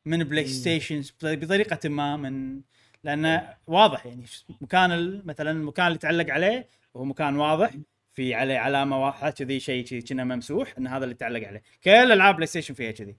من 0.06 0.24
Play. 0.24 0.48
Station 0.48 1.04
بطريقة 1.24 1.89
ما 1.89 2.17
من 2.17 2.62
لأنه 3.04 3.54
واضح 3.67 4.06
يعني 4.06 4.26
مكان 4.62 4.91
ال- 4.91 5.28
مثلا 5.28 5.52
المكان 5.52 5.88
اللي 5.88 5.98
تعلق 5.98 6.30
عليه 6.34 6.67
وهو 6.93 7.06
مكان 7.06 7.36
واضح 7.36 7.72
في 8.13 8.34
عليه 8.34 8.58
علامة 8.58 9.04
واضحة 9.04 9.30
كذي 9.30 9.60
شيء 9.60 9.86
كذي 9.86 10.02
كنا 10.02 10.24
ممسوح 10.24 10.74
إن 10.78 10.88
هذا 10.88 11.04
اللي 11.04 11.15
تعلق 11.15 11.48
عليه. 11.48 11.62
كل 11.84 11.89
ألعاب 12.12 12.36
PlayStation 12.36 12.74
فيها 12.74 12.91
كذي. 12.91 13.15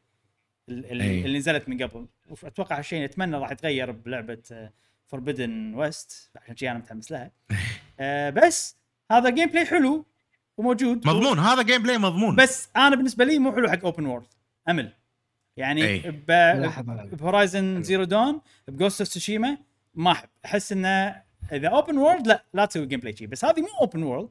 ال- 0.68 0.92
ال- 0.92 1.00
أي. 1.02 1.24
اللي 1.24 1.38
نزلت 1.38 1.68
من 1.68 1.82
قبل. 1.82 2.06
وأتوقع 2.42 2.78
هالشيء 2.78 3.04
أتمنى 3.04 3.36
راح 3.36 3.50
يتغير 3.50 3.90
بلعبة 3.90 4.70
Forbidden 5.06 5.74
West 5.74 6.30
عشان 6.36 6.56
شي 6.56 6.70
أنا 6.70 6.78
متحمس 6.78 7.12
لها. 7.12 7.30
آه، 8.00 8.30
بس 8.30 8.76
هذا 9.10 9.30
gameplay 9.30 9.66
حلو 9.66 10.06
وموجود. 10.56 11.08
مضمون 11.08 11.38
هذا 11.38 11.62
gameplay 11.62 11.98
مضمون. 11.98 12.36
بس 12.36 12.68
أنا 12.76 12.96
بالنسبة 12.96 13.24
لي 13.24 13.38
مو 13.38 13.52
حلو 13.52 13.68
حق 13.68 13.84
open 13.84 14.06
world 14.06 14.26
أمل. 14.68 14.92
يعني 15.56 15.84
أي. 15.84 15.98
ب... 16.10 16.32
ب 17.16 17.24
Horizon 17.24 17.82
Zero 17.82 18.04
Dawn 18.04 18.40
ب 18.68 18.73
Ghost 18.73 19.00
of 19.00 19.08
Tsushima 19.08 19.58
ما 19.94 20.12
أحب. 20.12 20.28
أحس 20.44 20.72
إنه 20.72 21.22
إذا 21.52 21.68
open 21.68 21.98
world 21.98 22.26
لا 22.26 22.44
لا 22.54 22.64
تسوي 22.64 22.86
gameplay 22.86 23.16
شي. 23.16 23.26
بس 23.26 23.44
هذه 23.44 23.60
مو 23.60 23.68
open 23.80 24.02
world 24.02 24.28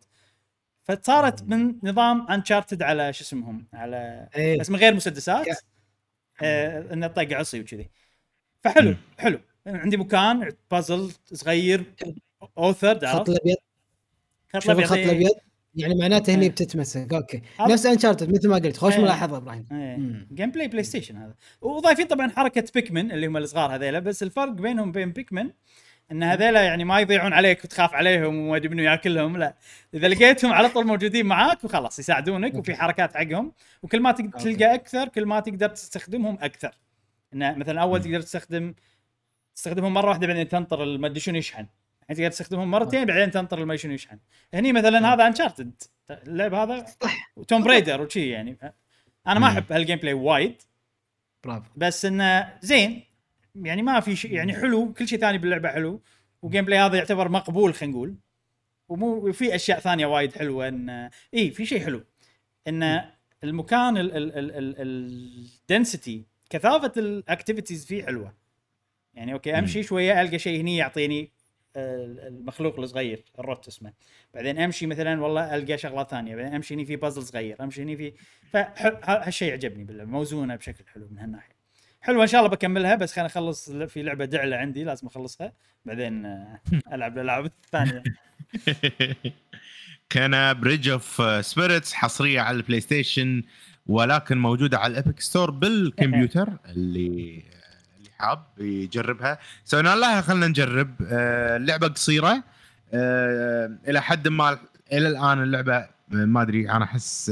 فصارت 0.84 1.44
من 1.44 1.76
نظام 1.84 2.28
Uncharted 2.32 2.82
على 2.84 3.14
شو 3.14 3.24
اسمهم؟ 3.24 3.68
على 3.74 4.30
إيه. 4.36 4.60
بس 4.60 4.70
من 4.70 4.76
غير 4.76 4.94
مسدسات. 4.94 5.48
آه 6.42 6.94
إنه 6.94 7.08
طق 7.08 7.34
عصي 7.34 7.60
وكذي. 7.60 7.90
فحلو. 8.64 8.96
حلو. 9.20 9.40
عندي 9.68 9.98
مكان 9.98 10.52
بازل 10.72 11.12
صغير. 11.34 11.94
اوثر 12.58 12.96
خط 13.08 13.30
الأبيض. 13.30 13.56
خط 14.54 14.62
شوف 14.62 14.80
الخط 14.80 14.94
الابيض 14.94 15.12
الأبيض 15.12 15.36
يعني 15.76 15.96
معناته 15.96 16.36
هني 16.36 16.44
إيه. 16.44 16.50
بتتمسك. 16.50 17.14
أوكي. 17.14 17.42
نفس 17.60 17.86
Uncharted 17.86 18.34
مثل 18.34 18.50
ما 18.50 18.56
قلت 18.56 18.78
خوش 18.78 18.94
إيه. 18.94 19.02
ملاحظة 19.02 19.38
إبراهيم. 19.38 19.68
gameplay 20.34 20.68
PlayStation 20.68 21.18
هذا. 21.18 21.36
وضايفين 21.62 22.06
طبعا 22.06 22.30
حركة 22.30 22.66
Pikmin 22.76 23.12
اللي 23.12 23.28
هم 23.28 23.38
الصغار 23.38 23.76
هذيلا 23.76 24.00
بس 24.00 24.24
الفرق 24.24 24.52
بينهم 24.52 24.90
وبين 24.90 25.12
Pikmin 25.12 25.50
إن 26.12 26.24
هذيلا 26.24 26.62
يعني 26.62 26.84
ما 26.84 27.00
يضيعون 27.00 27.34
عليك 27.34 27.64
وتخاف 27.64 27.94
عليهم 27.94 28.38
وما 28.38 28.56
أدري 28.56 28.70
منو 28.70 28.84
ياكلهم 28.84 29.38
لا. 29.38 29.56
إذا 29.94 30.08
لقيتهم 30.08 30.54
على 30.54 30.70
طول 30.70 30.86
موجودين 30.88 31.26
معاك 31.26 31.64
وخلاص 31.64 32.00
يساعدونك 32.00 32.56
وفي 32.56 32.76
حركات 32.76 33.18
حقهم. 33.18 33.52
وكل 33.84 34.00
ما. 34.00 34.12
تلقى 34.12 34.74
أكثر 34.74 35.08
كل 35.08 35.26
ما 35.26 35.40
تقدر 35.40 35.70
تستخدمهم 35.70 36.38
أكثر. 36.42 36.78
انه 37.34 37.56
مثلا 37.56 37.82
أول. 37.82 38.02
تقدر 38.02 38.22
تستخدم 38.22 38.74
تستخدمهم 39.56 39.94
مرة 39.94 40.10
واحدة 40.10 40.28
بعدين 40.28 40.48
تنطر 40.48 40.98
ما 40.98 41.08
أدري 41.08 41.20
شنو 41.20 41.38
يشحن. 41.38 41.66
يعني 42.10 42.16
تقدر 42.16 42.30
تستخدمهم 42.30 42.72
مرتين 42.72 43.06
بعدين 43.06 43.32
تنطر 43.32 43.66
ما 43.66 43.76
شنو 43.76 43.94
يشحن 43.94 44.20
هني 44.54 44.74
مثلا 44.74 45.14
هذا 45.14 45.28
Uncharted 45.28 45.82
اللعب 46.12 46.54
هذا 46.54 46.86
Tomb 47.48 47.64
Raider 47.64 48.02
وشي 48.02 48.30
يعني. 48.30 48.58
أنا 49.28 49.40
ما. 49.40 49.48
أحب 49.48 49.72
هال 49.72 49.81
game 49.81 49.98
play 49.98 50.14
وايد. 50.14 50.62
برافو. 51.44 51.70
بس 51.76 52.06
إنه 52.06 52.54
زين. 52.62 53.04
يعني 53.56 53.82
ما 53.82 54.00
في 54.00 54.16
شيء 54.16 54.34
يعني 54.34 54.54
حلو 54.54 54.94
كل 54.94 55.08
شيء 55.08 55.20
ثاني 55.20 55.38
باللعبة 55.38 55.70
حلو. 55.70 56.02
و 56.42 56.66
gameplay 56.66 56.80
هذا 56.80 56.98
يعتبر 56.98 57.30
مقبول 57.30 57.74
خلينا 57.74 57.94
نقول. 57.94 58.16
ومو 58.90 59.32
في 59.32 59.56
أشياء 59.56 59.80
ثانية 59.80 60.06
وايد 60.06 60.34
حلوة 60.34 60.68
ان 60.68 61.10
إي 61.34 61.52
في 61.52 61.66
شيء 61.66 61.86
حلو. 61.86 62.04
إن 62.68 63.02
المكان 63.44 63.94
ال 64.78 64.96
density 64.96 66.26
كثافة 66.50 66.92
ال 66.98 67.06
activities 67.06 67.86
فيه 67.86 68.04
حلوة. 68.04 68.34
يعني 69.14 69.34
okay 69.34 69.60
أمشي 69.60 69.84
شوية 69.84 70.22
ألقى 70.22 70.40
شيء 70.40 70.62
هني 70.62 70.78
يعطيني 70.78 71.32
المخلوق 71.76 72.80
الصغير 72.80 73.24
ال 73.40 73.45
root 73.45 73.68
اسمه. 73.68 73.94
بعدين 74.34 74.60
أمشي 74.60 74.86
مثلا 74.86 75.22
والله 75.22 75.56
ألقى 75.56 75.78
شغلات 75.78 76.10
ثانية 76.10 76.36
بعدين 76.36 76.54
أمشي 76.54 76.74
هني 76.74 76.86
في 76.86 76.96
بازل 76.96 77.24
صغير 77.24 77.64
أمشي 77.64 77.82
هني 77.82 77.98
في 77.98 78.14
فهالشيء 78.52 79.50
يعجبني 79.50 79.84
باللعبة 79.84 80.10
موزونة 80.10 80.56
بشكل 80.56 80.84
حلو 80.94 81.08
من 81.12 81.20
هالناحية. 81.20 81.56
حلوة 82.02 82.24
إن 82.24 82.28
شاء 82.28 82.42
الله 82.42 82.52
بكملها 82.52 82.96
بس 82.96 83.14
خليني 83.14 83.28
أخلص 83.28 83.72
في 83.72 84.04
لعبة 84.04 84.26
دعلة 84.26 84.58
عندي 84.58 84.84
لازم 84.84 85.08
أخلصها 85.08 85.54
بعدين 85.86 86.26
آه، 86.26 86.62
ألعب 86.94 87.18
الالعاب 87.18 87.46
الثانية. 87.46 88.04
كان 90.10 90.60
Bridge 90.60 90.90
of 90.90 91.22
Spirits 91.46 91.94
حصرية 91.94 92.42
على 92.42 92.58
ال 92.58 92.82
PlayStation 92.82 93.44
ولكن 93.88 94.38
موجودة 94.38 94.78
على 94.78 94.92
ال 94.92 94.97
Epic 94.97 95.20
Store 95.20 95.52
بالكمبيوتر 95.52 96.50
اللي 96.76 97.44
حاب 98.24 98.44
يجربها 98.58 99.40
سوينا 99.66 99.96
لها 99.96 100.22
خلينا 100.22 100.48
نجرب. 100.48 100.96
آه، 101.12 101.58
اللعبة 101.58 101.88
قصيرة. 101.88 102.44
آه، 102.94 103.78
إلى 103.88 104.02
حد 104.02 104.28
ما 104.28 104.60
إلى 104.92 105.08
الآن 105.08 105.44
اللعبة 105.44 105.76
آه، 105.78 105.90
ما 106.12 106.42
أدري 106.42 106.70
أنا 106.70 106.84
أحس 106.86 107.32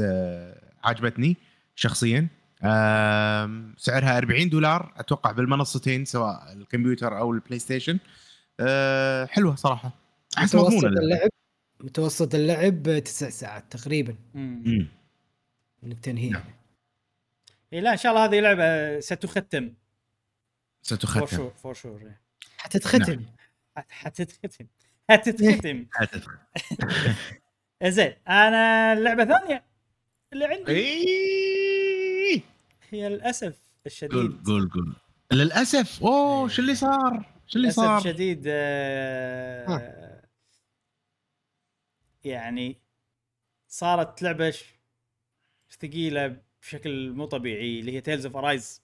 عجبتني 0.84 1.36
شخصيا. 1.74 2.28
سعرها 3.76 4.18
40 4.18 4.48
دولار 4.48 4.92
أتوقع 4.96 5.32
بالمنصتين 5.32 6.04
سواء 6.04 6.52
الكمبيوتر 6.52 7.18
أو 7.18 7.32
ال 7.32 7.58
PlayStation 7.58 7.98
حلوة 9.30 9.54
صراحة. 9.54 9.90
أحس 10.38 10.54
متوسط 10.54 10.74
مضمونة. 10.74 11.00
اللعب 11.00 11.30
متوسط 11.80 12.34
اللعب 12.34 12.98
تسع 13.04 13.28
ساعات 13.28 13.64
تقريبا. 13.70 14.14
التنهيه 15.84 16.30
نعم. 16.30 16.42
إيه 17.72 17.80
لا 17.80 17.92
إن 17.92 17.96
شاء 17.96 18.12
الله 18.12 18.24
هذه 18.24 18.40
لعبة 18.40 19.00
ستختم. 19.00 19.72
ستختم. 20.82 21.26
شور 21.26 21.50
فور 21.50 21.74
شور 21.74 22.12
حتتختم. 22.56 23.24
حتتختم. 23.76 24.66
حتتختم. 25.10 25.86
حتتختم. 25.92 26.38
زين 27.84 28.14
أنا 28.28 28.92
اللعبه 28.92 29.22
الثانية 29.22 29.64
اللي 30.32 30.44
عندي. 30.44 30.72
هي 32.90 33.08
للأسف 33.08 33.44
قول 33.44 33.86
الشديد. 33.86 34.46
قول 34.46 34.70
قول 34.70 34.96
للأسف. 35.32 36.02
أوه 36.02 36.48
شو 36.48 36.62
اللي 36.62 36.74
صار؟ 36.74 37.32
شو 37.46 37.56
اللي 37.58 37.68
للأسف 37.68 37.76
صار؟ 37.82 37.98
الشديد 37.98 38.44
آه 38.46 40.22
يعني 42.24 42.80
صارت 43.68 44.22
لعبة 44.22 44.54
ثقيلة 45.70 46.36
بشكل 46.62 47.12
مو 47.12 47.24
طبيعي 47.26 47.80
اللي 47.80 47.92
هي 47.92 48.00
Tales 48.00 48.26
of 48.26 48.36
Arise. 48.36 48.81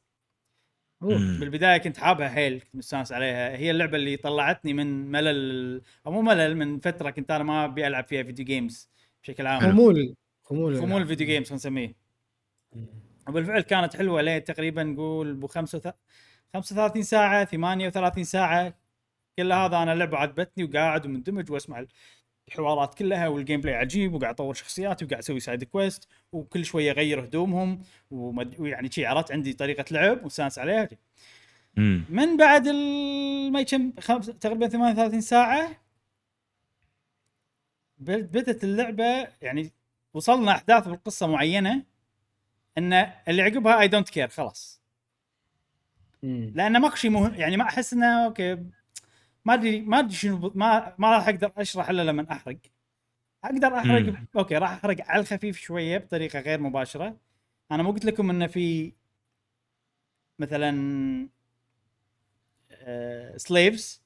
بالبداية 1.00 1.78
كنت 1.78 1.96
حابها 1.96 2.28
حيل 2.28 2.60
كنت 2.60 2.74
مستانس 2.76 3.12
عليها. 3.12 3.56
هي 3.56 3.70
اللعبة 3.70 3.96
اللي 3.96 4.16
طلعتني 4.16 4.72
من 4.74 5.10
ملل 5.10 5.82
أو 6.06 6.12
مو 6.12 6.22
ملل 6.22 6.56
من 6.56 6.78
فترة 6.78 7.10
كنت 7.10 7.30
أنا 7.30 7.44
ما 7.44 7.64
أبي 7.64 7.86
ألعب 7.86 8.04
فيها 8.04 8.22
video 8.22 8.44
games 8.44 8.90
بشكل 9.22 9.46
عام. 9.46 9.60
خمول 9.60 10.14
خمول. 10.44 10.80
خمول 10.80 11.02
ال 11.02 11.06
video 11.06 11.26
games 11.26 11.46
خلينا 11.46 11.56
نسميه 11.56 11.94
وبالفعل 13.28 13.60
كانت 13.60 13.96
حلوة 13.96 14.22
لين 14.22 14.44
تقريبا 14.44 14.82
نقول 14.82 15.34
ب 15.34 15.46
35 15.46 17.02
ساعة 17.02 17.44
38 17.44 18.24
ساعة 18.24 18.74
كل 19.38 19.52
هذا 19.52 19.76
أنا 19.76 19.92
اللعبه 19.92 20.16
عجبتني 20.16 20.64
وقاعد 20.64 21.06
ومندمج 21.06 21.50
وأسمع 21.50 21.84
الحوارات 22.48 22.94
كلها 22.94 23.28
وال 23.28 23.60
gameplay 23.60 23.74
عجيب 23.74 24.14
وقاعد 24.14 24.34
اطور 24.34 24.54
شخصياتي 24.54 25.04
وقاعد 25.04 25.22
أسوي 25.22 25.40
side 25.40 25.64
quest 25.64 26.08
وكل 26.32 26.64
شوية 26.64 26.90
اغير 26.90 27.24
هدومهم 27.24 27.82
ومد... 28.10 28.60
ويعني 28.60 28.90
شي 28.90 29.06
عرفت 29.06 29.32
عندي 29.32 29.52
طريقة 29.52 29.84
لعب 29.90 30.24
وسانس 30.24 30.58
عليها. 30.58 30.88
امم 31.78 32.04
من 32.08 32.36
بعد 32.36 32.66
ال- 32.66 33.52
ما 33.52 33.62
كم 33.62 33.92
خمس 34.00 34.26
تقريبا 34.26 34.68
38 34.68 35.20
ساعة 35.20 35.70
بدت 37.98 38.64
اللعبة 38.64 39.26
يعني 39.42 39.70
وصلنا 40.14 40.52
أحداث 40.52 40.88
بالقصة 40.88 41.26
معينة 41.26 41.82
إن 42.78 42.92
اللي 43.28 43.42
عقبها 43.42 43.80
I 43.80 43.88
don't 43.88 44.08
care 44.08 44.28
خلاص. 44.28 44.80
مم. 46.22 46.52
لأن 46.54 46.80
ماكو 46.80 46.96
شيء 46.96 47.10
مهم 47.10 47.34
يعني 47.34 47.56
ما 47.56 47.64
أحس 47.64 47.92
إنه 47.92 48.24
okay 48.24 48.64
ما 49.48 49.54
أدري 49.54 49.80
ما 49.80 49.98
أدري 49.98 50.14
شنو 50.14 50.52
ما 50.54 50.94
ما 50.98 51.16
راح 51.16 51.28
أقدر 51.28 51.52
أشرح 51.56 51.88
إلا 51.90 52.02
لما 52.02 52.32
أحرق. 52.32 52.56
أقدر 53.44 53.76
أحرق 53.76 54.02
مم. 54.02 54.26
okay 54.36 54.56
راح 54.56 54.70
أحرق 54.70 54.96
على 55.00 55.20
الخفيف 55.20 55.58
شوية 55.60 55.98
بطريقة 55.98 56.40
غير 56.40 56.60
مباشرة. 56.60 57.16
أنا 57.72 57.82
مو 57.82 57.90
قلت 57.90 58.04
لكم 58.04 58.30
انه 58.30 58.46
في 58.46 58.92
مثلا 60.38 61.28
slaves 63.36 64.02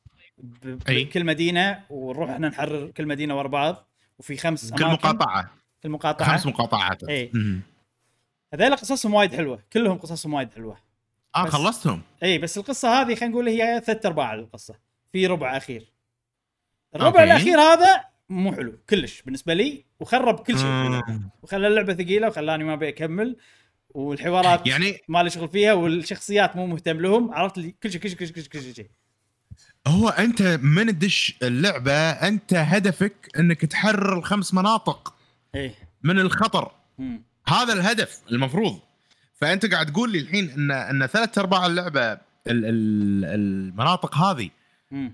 أي. 0.88 1.04
بكل 1.04 1.24
مدينة 1.24 1.84
ونروح 1.90 2.30
إحنا 2.30 2.48
نحرر 2.48 2.90
كل 2.90 3.06
مدينة 3.06 3.38
ورا 3.38 3.48
بعض 3.48 3.88
وفي 4.18 4.36
خمس 4.36 4.72
كل 4.72 4.86
مقاطعة. 4.86 5.50
في 5.80 5.84
المقاطعه 5.88 6.28
خمس 6.28 6.46
مقاطعات. 6.46 7.04
مم. 7.34 7.60
هذول 8.54 8.76
قصصهم 8.76 9.14
وايد 9.14 9.34
حلوة 9.34 9.62
كلهم 9.72 9.98
قصصهم 9.98 10.34
وايد 10.34 10.54
حلوة. 10.54 10.76
آه 11.36 11.44
خلصتهم. 11.44 12.02
إي 12.22 12.38
بس 12.38 12.58
القصة 12.58 12.88
هذه 12.88 13.14
خلينا 13.14 13.26
نقول 13.26 13.48
هي 13.48 13.82
ثلاث 13.84 14.06
أرباع 14.06 14.34
القصة. 14.34 14.91
في 15.12 15.26
ربع 15.26 15.56
أخير 15.56 15.92
الربع 16.96 17.20
أوكي. 17.20 17.24
الأخير 17.32 17.60
هذا 17.60 18.04
مو 18.28 18.52
حلو 18.52 18.78
كلش 18.90 19.22
بالنسبة 19.22 19.54
لي 19.54 19.84
وخرب 20.00 20.38
كل 20.40 20.58
شيء 20.58 20.66
مم. 20.66 21.30
وخلى 21.42 21.66
اللعبة 21.68 21.94
ثقيلة 21.94 22.28
وخلاني 22.28 22.64
ما 22.64 22.74
أبي 22.74 22.88
أكمل 22.88 23.36
والحوارات 23.90 24.66
يعني 24.66 24.98
ما 25.08 25.22
لي 25.22 25.30
شغل 25.30 25.48
فيها 25.48 25.72
والشخصيات 25.72 26.56
مو 26.56 26.66
مهتم 26.66 27.00
لهم 27.00 27.34
عرفت 27.34 27.58
لي 27.58 27.74
كل 27.82 27.92
شيء 27.92 28.00
كل 28.00 28.08
شيء 28.10 28.18
كل 28.18 28.26
شيء 28.42 28.44
كل 28.48 28.74
شيء. 28.74 28.90
هو 29.86 30.08
أنت 30.08 30.42
من 30.62 30.86
تدش 30.86 31.34
اللعبة 31.42 31.92
أنت 32.10 32.54
هدفك 32.54 33.28
إنك 33.38 33.60
تحرر 33.64 34.18
الخمس 34.18 34.54
مناطق 34.54 35.14
إيه 35.54 35.74
من 36.02 36.18
الخطر 36.18 36.72
مم. 36.98 37.22
هذا 37.48 37.72
الهدف 37.72 38.20
المفروض 38.32 38.80
فأنت 39.34 39.66
قاعد 39.72 39.86
تقول 39.92 40.12
لي 40.12 40.18
الحين 40.18 40.50
ان 40.50 40.70
إن 40.70 41.06
ثلاث 41.06 41.38
أرباع 41.38 41.66
اللعبة 41.66 42.12
ال- 42.12 42.20
ال- 42.46 43.24
المناطق 43.24 44.16
هذه. 44.18 44.50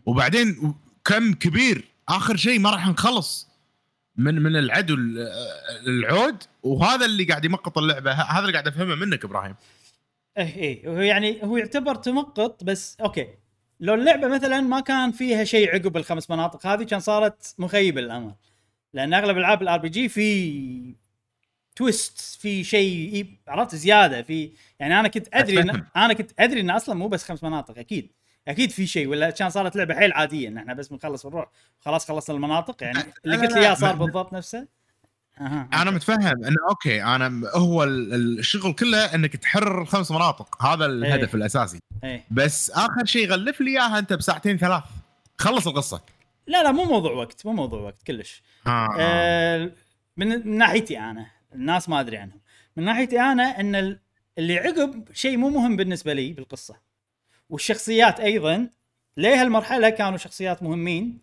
وبعدين 0.06 0.74
كم 1.04 1.32
كبير 1.34 1.84
آخر 2.08 2.36
شيء 2.36 2.58
ما 2.58 2.70
راح 2.70 2.88
نخلص 2.88 3.48
من 4.16 4.34
من 4.42 4.56
العدو 4.56 4.94
ال- 4.94 5.28
العود. 5.86 6.42
وهذا 6.62 7.04
اللي 7.06 7.24
قاعد 7.24 7.44
يمقط 7.44 7.78
اللعبة 7.78 8.12
ه- 8.12 8.22
هذا 8.32 8.40
اللي 8.40 8.52
قاعد 8.52 8.68
أفهمه 8.68 8.94
منك 8.94 9.24
إبراهيم. 9.24 9.54
إيه 10.38 10.56
إيه. 10.56 10.88
هو 10.88 11.00
يعني 11.00 11.42
هو 11.44 11.56
يعتبر 11.56 11.94
تمقط 11.94 12.64
بس 12.64 12.96
أوكي. 13.00 13.26
لو 13.80 13.94
اللعبة 13.94 14.28
مثلا 14.28 14.60
ما 14.60 14.80
كان 14.80 15.12
فيها 15.12 15.44
شيء 15.44 15.74
عقب 15.74 15.96
الخمس 15.96 16.30
مناطق 16.30 16.66
هذه 16.66 16.82
كان 16.82 17.00
صارت 17.00 17.54
مخيبة 17.58 18.00
للامل 18.00 18.34
لأن 18.94 19.14
أغلب 19.14 19.36
العاب 19.38 19.62
ال 19.62 19.78
RPG 19.78 20.08
في 20.08 20.94
twist 21.76 22.18
في 22.40 22.64
شيء 22.64 23.26
عرفت 23.48 23.74
زيادة 23.74 24.22
في 24.22 24.50
يعني 24.80 25.00
أنا 25.00 25.08
كنت 25.08 25.28
أدري 25.32 25.60
إن. 25.60 25.84
أنا 25.96 26.12
كنت 26.14 26.30
أدري 26.38 26.60
انه 26.60 26.76
أصلا 26.76 26.94
مو 26.94 27.08
بس 27.08 27.24
خمس 27.24 27.44
مناطق 27.44 27.78
أكيد. 27.78 28.10
أكيد 28.48 28.70
في 28.70 28.86
شيء 28.86 29.08
ولا 29.08 29.30
كان 29.30 29.50
صارت 29.50 29.76
لعبة 29.76 29.94
حيل 29.94 30.12
عادية 30.12 30.48
إن 30.48 30.58
إحنا 30.58 30.74
بس 30.74 30.88
بنخلص 30.88 31.24
ونروح 31.24 31.46
خلاص 31.80 32.08
خلصنا 32.08 32.36
المناطق 32.36 32.82
يعني 32.82 32.98
اللي 33.24 33.36
قلت 33.36 33.52
لي 33.52 33.60
اياه 33.60 33.74
صار 33.74 33.96
بالضبط 33.96 34.32
نفسه؟ 34.32 34.66
أها 35.40 35.68
أنا 35.74 35.90
متفهم 35.90 36.44
إنه 36.44 36.56
okay 36.70 37.02
أنا 37.02 37.48
هو 37.54 37.84
ال- 37.84 38.38
الشغل 38.38 38.72
كله 38.72 39.14
إنك 39.14 39.36
تحرر 39.36 39.82
الخمس 39.82 40.10
مناطق 40.10 40.62
هذا 40.64 40.86
الهدف 40.86 41.28
إيه. 41.28 41.34
الأساسي. 41.34 41.78
إيه. 42.04 42.24
بس 42.30 42.70
آخر 42.70 43.04
شيء 43.04 43.30
غلف 43.30 43.60
لي 43.60 43.70
إياها 43.70 43.98
أنت 43.98 44.12
بساعتين 44.12 44.58
ثلاث. 44.58 44.82
خلص 45.38 45.66
القصة. 45.66 46.00
لا 46.46 46.62
لا 46.62 46.72
مو 46.72 46.84
موضوع 46.84 47.12
وقت 47.12 47.46
مو 47.46 47.52
موضوع 47.52 47.80
وقت 47.80 48.02
كلش. 48.02 48.42
آه. 48.66 48.88
آه، 48.98 49.70
من 50.16 50.28
من 50.28 50.58
ناحيتي 50.58 50.98
أنا 50.98 51.26
الناس 51.54 51.88
ما 51.88 52.00
أدري 52.00 52.16
عنهم. 52.16 52.40
من 52.76 52.84
ناحيتي 52.84 53.20
أنا 53.20 53.60
إن 53.60 53.74
ال- 53.74 54.00
اللي 54.38 54.58
عقب 54.58 55.08
شيء 55.12 55.36
مو 55.36 55.48
مهم 55.48 55.76
بالنسبة 55.76 56.12
لي 56.12 56.32
بالقصة. 56.32 56.87
والشخصيات 57.48 58.20
أيضا 58.20 58.70
لهالمرحله 59.16 59.90
كانوا 59.90 60.18
شخصيات 60.18 60.62
مهمين؟ 60.62 61.20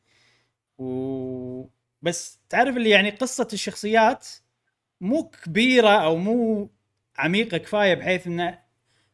و 0.78 1.66
بس 2.02 2.40
تعرف 2.50 2.78
اللي 2.78 2.90
يعني 2.90 3.10
قصة 3.10 3.48
الشخصيات 3.54 4.28
مو 5.02 5.24
كبيرة 5.30 5.90
أو 5.90 6.18
مو 6.18 6.70
عميقة 7.18 7.58
كفاية 7.58 7.94
بحيث 7.94 8.28
انه 8.28 8.60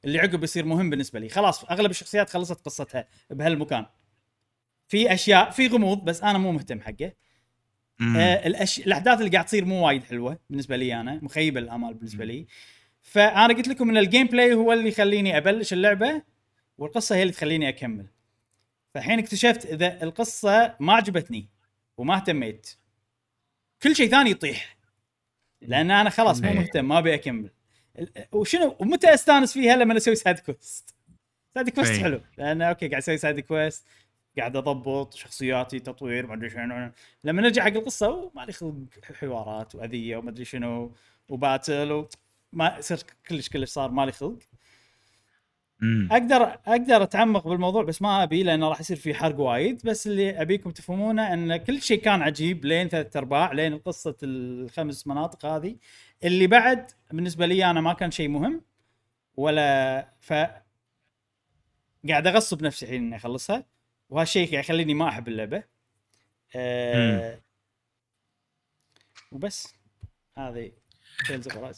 اللي 0.05 0.20
عقب 0.20 0.43
يصير 0.43 0.66
مهم 0.66 0.89
بالنسبة 0.89 1.20
لي. 1.20 1.30
خلاص 1.30 1.64
أغلب 1.66 1.91
الشخصيات 1.91 2.30
خلصت 2.30 2.66
قصتها 2.66 3.07
بهالمكان 3.30 3.86
في 4.88 5.14
أشياء 5.14 5.49
في 5.49 5.68
غموض 5.68 6.05
بس 6.05 6.24
أنا 6.24 6.38
مو 6.38 6.51
مهتم 6.51 6.82
حقه. 6.82 7.14
آه 8.18 8.47
الأش... 8.47 8.80
الأحداث 8.80 9.20
اللي 9.20 9.30
قاعد 9.30 9.45
تصير 9.45 9.66
مو 9.66 9.86
وايد 9.88 10.03
حلوة 10.03 10.39
بالنسبة 10.49 10.78
لي 10.78 11.01
أنا 11.01 11.20
مخيبة 11.24 11.59
الأمال 11.59 11.93
بالنسبة 11.93 12.26
لي. 12.26 12.47
فأنا 13.01 13.53
قلت 13.53 13.68
لكم 13.68 13.89
إن 13.89 13.97
ال 13.97 14.28
gameplay 14.28 14.53
هو 14.53 14.74
اللي 14.74 14.89
يخليني 14.89 15.38
أبلش 15.38 15.74
اللعبة. 15.74 16.22
والقصة 16.82 17.15
هي 17.15 17.21
اللي 17.21 17.34
تخليني 17.34 17.69
أكمل. 17.69 18.05
فالحين 18.93 19.19
اكتشفت 19.19 19.65
إذا 19.65 20.03
القصة 20.03 20.75
ما 20.79 20.93
عجبتني 20.93 21.49
وما 21.97 22.15
اهتميت 22.15 22.75
كل 23.84 23.95
شيء 23.95 24.09
ثاني 24.09 24.29
يطيح. 24.29 24.77
لأن 25.61 25.91
أنا 25.91 26.09
خلاص 26.09 26.41
مو 26.41 26.49
إيه. 26.49 26.55
مهتم 26.55 26.88
ما 26.88 26.97
أبي 26.97 27.13
أكمل. 27.13 27.49
وشنو؟ 28.32 28.75
ومتى 28.79 29.13
أستانس 29.13 29.53
فيها 29.53 29.75
لما 29.75 29.97
أسوي 29.97 30.15
side 30.16 30.39
quest 30.39 30.95
side 31.53 31.70
quest. 31.70 32.01
حلو. 32.01 32.21
لأن 32.38 32.61
okay 32.62 32.88
قاعد 32.88 33.01
أسوي 33.01 33.17
side 33.18 33.39
quest 33.39 33.86
قاعد 34.38 34.55
أضبط 34.55 35.13
شخصياتي 35.13 35.79
تطوير 35.79 36.27
ما 36.27 36.34
أدري 36.34 36.49
شنو. 36.49 36.91
لما 37.23 37.41
نرجع 37.41 37.63
حق 37.63 37.71
القصة 37.71 38.32
ما 38.36 38.45
لي 38.45 38.53
خلق 38.53 38.75
حوارات 39.19 39.75
وأذية 39.75 40.17
وما 40.17 40.29
أدري 40.29 40.45
شنو 40.45 40.95
و 41.30 41.38
battle 41.38 41.91
و... 41.91 42.09
ما 42.53 42.77
يصير 42.79 42.99
كلش 43.29 43.49
كلش 43.49 43.69
صار 43.69 43.91
مالي 43.91 44.11
خلق. 44.11 44.39
مم. 45.82 46.07
أقدر 46.11 46.43
أقدر 46.43 47.03
أتعمق 47.03 47.47
بالموضوع 47.47 47.84
بس 47.84 48.01
ما 48.01 48.23
أبي 48.23 48.43
لأنه 48.43 48.69
راح 48.69 48.79
يصير 48.79 48.97
في 48.97 49.13
حرق 49.13 49.39
وايد. 49.39 49.82
بس 49.86 50.07
اللي 50.07 50.41
أبيكم 50.41 50.71
تفهمونه 50.71 51.34
إن 51.34 51.57
كل 51.57 51.82
شيء 51.82 52.01
كان 52.01 52.21
عجيب 52.21 52.65
لين 52.65 52.88
ثلاث 52.89 53.17
أرباع 53.17 53.51
لين 53.51 53.77
قصة 53.77 54.15
الخمس 54.23 55.07
مناطق 55.07 55.45
هذه. 55.45 55.75
اللي 56.23 56.47
بعد 56.47 56.91
بالنسبة 57.11 57.45
لي 57.45 57.65
أنا 57.65 57.82
ما 57.82 57.93
كان 57.93 58.11
شيء 58.11 58.27
مهم 58.27 58.61
ولا 59.38 60.07
ف 60.19 60.34
قاعد 62.09 62.27
أغصب 62.27 62.63
نفسي 62.63 62.86
الحين 62.86 63.03
إني 63.03 63.15
أخلصها. 63.15 63.65
وهالشيء 64.09 64.51
قاعد 64.51 64.63
يخليني 64.63 64.93
ما 64.93 65.09
أحب 65.09 65.27
اللعبة. 65.27 65.63
أه 66.55 67.41
وبس. 69.32 69.73
هذه. 70.38 70.71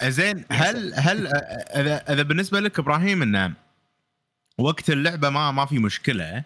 زين 0.04 0.46
هل 0.52 0.94
هل 0.94 1.28
أذا 1.28 2.14
أذا 2.14 2.24
بالنسبة 2.24 2.60
لك 2.60 2.80
إبراهيم 2.80 3.22
إنه 3.22 3.63
وقت 4.58 4.90
اللعبة 4.90 5.30
ما 5.30 5.52
ما 5.52 5.66
في 5.66 5.80
مشكلة 5.80 6.44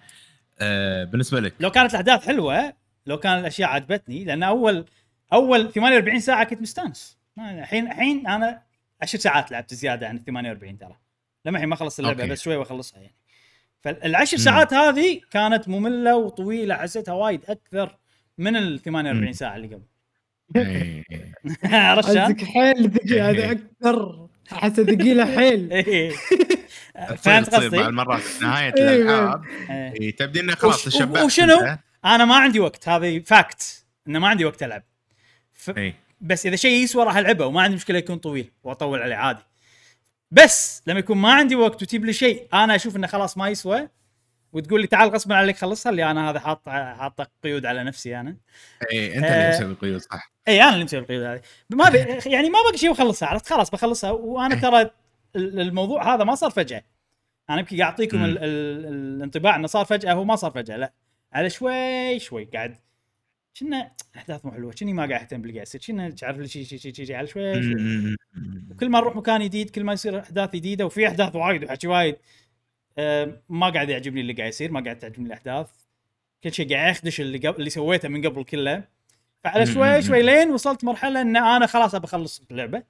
آه، 0.59 1.03
بالنسبة 1.03 1.39
لك 1.39 1.53
لو 1.59 1.71
كانت 1.71 1.91
الأحداث 1.91 2.25
حلوة 2.27 2.73
لو 3.05 3.17
كان 3.17 3.39
الأشياء 3.39 3.69
عجبتني 3.69 4.23
لأن 4.23 4.43
اول 4.43 4.85
أول 5.33 5.71
48 5.71 6.19
ساعة 6.19 6.43
كنت 6.43 6.61
مستانس 6.61 7.17
الحين 7.39 7.87
الحين 7.87 8.27
أنا 8.27 8.61
10 9.01 9.19
ساعات 9.19 9.51
لعبت 9.51 9.73
زيادة 9.73 10.07
عن 10.07 10.15
ال 10.15 10.25
48 10.25 10.77
ترى 10.77 10.95
لما 11.45 11.57
الحين 11.57 11.69
ما 11.69 11.75
خلصت 11.75 11.99
اللعبة 11.99 12.21
أوكي. 12.21 12.31
بس 12.31 12.41
شوي 12.41 12.55
واخلصها 12.55 12.99
يعني 12.99 13.15
فالعشر. 13.81 14.37
ساعات 14.37 14.73
هذه 14.73 15.21
كانت 15.31 15.69
مملة 15.69 16.15
وطويلة 16.15 16.75
حسيتها 16.75 17.13
وايد 17.13 17.41
أكثر 17.47 17.97
من 18.37 18.55
ال 18.55 18.81
48 18.81 19.25
مم. 19.25 19.31
ساعة 19.31 19.55
اللي 19.55 19.67
قبل 19.67 19.85
إيه. 20.55 21.03
عرفت 21.63 22.11
شلون؟ 22.11 22.23
قصدك 22.23 22.43
حيل 22.43 22.89
ذكي 22.89 23.21
هذا 23.21 23.51
أكثر 23.51 24.27
احس 24.53 24.71
ثقيله 24.71 25.25
حيل 25.25 25.71
إيه. 25.73 26.11
فهمت 27.17 27.47
تصير 27.47 27.59
قصدي؟ 27.59 27.77
بعض 27.77 27.87
المرات 27.87 28.21
نهاية 28.41 28.73
إيه. 28.77 28.95
الألعاب 28.95 29.45
إيه. 29.69 29.93
إيه، 30.01 30.15
تبدي 30.15 30.39
إنه 30.39 30.55
خلاص 30.55 30.83
تشبعت 30.83 31.23
وشنو؟ 31.23 31.77
أنا 32.05 32.25
ما 32.25 32.35
عندي 32.35 32.59
وقت 32.59 32.89
هذه 32.89 33.19
fact 33.19 33.85
إنه 34.07 34.19
ما 34.19 34.27
عندي 34.27 34.45
وقت 34.45 34.63
ألعب 34.63 34.83
ف... 35.53 35.71
بس 36.21 36.45
إذا 36.45 36.55
شيء 36.55 36.83
يسوى 36.83 37.03
راح 37.03 37.17
ألعبه 37.17 37.45
وما 37.45 37.61
عندي 37.61 37.75
مشكلة 37.75 37.97
يكون 37.97 38.17
طويل 38.17 38.51
وأطول 38.63 39.01
عليه 39.01 39.15
عادي 39.15 39.43
بس 40.31 40.83
لما 40.87 40.99
يكون 40.99 41.17
ما 41.17 41.33
عندي 41.33 41.55
وقت 41.55 41.81
وتجيب 41.83 42.05
لي 42.05 42.13
شيء 42.13 42.47
أنا 42.53 42.75
أشوف 42.75 42.95
إنه 42.95 43.07
خلاص 43.07 43.37
ما 43.37 43.49
يسوى 43.49 43.89
وتقول 44.53 44.81
لي 44.81 44.87
تعال 44.87 45.09
غصبا 45.09 45.35
عليك 45.35 45.57
خلصها 45.57 45.89
اللي 45.89 46.11
أنا 46.11 46.29
هذا 46.29 46.39
حاط 46.39 46.69
حاط 46.69 47.31
قيود 47.43 47.65
على 47.65 47.83
نفسي 47.83 48.19
أنا 48.19 48.37
إيه 48.91 49.17
أنت 49.17 49.25
آه. 49.25 49.29
اللي 49.29 49.57
مسوي 49.57 49.71
القيود 49.71 50.01
صح 50.01 50.31
اي 50.47 50.63
أنا 50.63 50.73
اللي 50.73 50.83
مسوي 50.83 50.99
القيود 50.99 51.23
هذه 51.23 51.41
ما 51.69 51.89
بي 51.89 51.97
يعني 52.25 52.49
ما 52.49 52.59
باقي 52.65 52.77
شيء 52.77 52.89
واخلصها 52.89 53.29
عرفت 53.29 53.49
خلاص 53.49 53.69
بخلصها 53.69 54.11
وأنا 54.11 54.55
ترى 54.69 54.89
الموضوع 55.35 56.15
هذا 56.15 56.23
ما 56.23 56.35
صار 56.35 56.49
فجأة. 56.51 56.83
أنا 57.49 57.59
يمكن 57.59 57.77
قاعد 57.77 57.91
أعطيكم. 57.91 58.25
ال- 58.25 58.37
ال- 58.37 58.85
الانطباع 58.85 59.55
إنه 59.55 59.67
صار 59.67 59.85
فجأة 59.85 60.13
هو 60.13 60.23
ما 60.23 60.35
صار 60.35 60.51
فجأة 60.51 60.77
لا. 60.77 60.93
على 61.33 61.49
شوي 61.49 62.19
شوي 62.19 62.45
قاعد. 62.45 62.77
كنا 63.59 63.91
أحداث 64.15 64.45
مو 64.45 64.51
حلوة 64.51 64.73
كني 64.73 64.93
ما 64.93 65.05
قاعد 65.05 65.21
أهتم 65.21 65.41
باللي 65.41 65.53
قاعد 65.53 65.67
يصير 65.67 65.81
كنا 65.87 66.09
تعرف 66.09 66.37
لي 66.37 66.47
شيء 66.47 66.63
شيء 66.63 66.79
شيء 66.79 66.93
شيء 66.93 67.15
على 67.15 67.27
شوي 67.27 67.63
شوي. 67.63 67.75
مم. 67.75 68.15
كل 68.79 68.89
ما 68.89 68.99
نروح 68.99 69.15
مكان 69.15 69.43
جديد 69.43 69.69
كل 69.69 69.83
ما 69.83 69.93
يصير 69.93 70.19
أحداث 70.19 70.55
جديدة 70.55 70.85
وفي 70.85 71.07
أحداث 71.07 71.35
وايد 71.35 71.63
وحكي 71.63 71.87
وايد 71.87 72.15
ما 73.49 73.69
قاعد 73.69 73.89
يعجبني 73.89 74.21
اللي 74.21 74.33
قاعد 74.33 74.49
يصير 74.49 74.71
ما 74.71 74.83
قاعد 74.83 74.99
تعجبني 74.99 75.27
الأحداث. 75.27 75.67
كل 76.43 76.53
شيء 76.53 76.73
قاعد 76.73 76.91
يخدش 76.91 77.21
اللي 77.21 77.37
قبل 77.37 77.57
اللي 77.59 77.69
سويته 77.69 78.09
من 78.09 78.25
قبل 78.27 78.43
كله. 78.43 78.83
فعلى. 79.43 79.65
شوي 79.65 80.01
شوي 80.01 80.21
لين 80.21 80.51
وصلت 80.51 80.83
مرحلة 80.83 81.21
إن 81.21 81.37
أنا 81.37 81.65
خلاص 81.65 81.95
أبى 81.95 82.05
أخلص 82.05 82.41
اللعبة. 82.51 82.83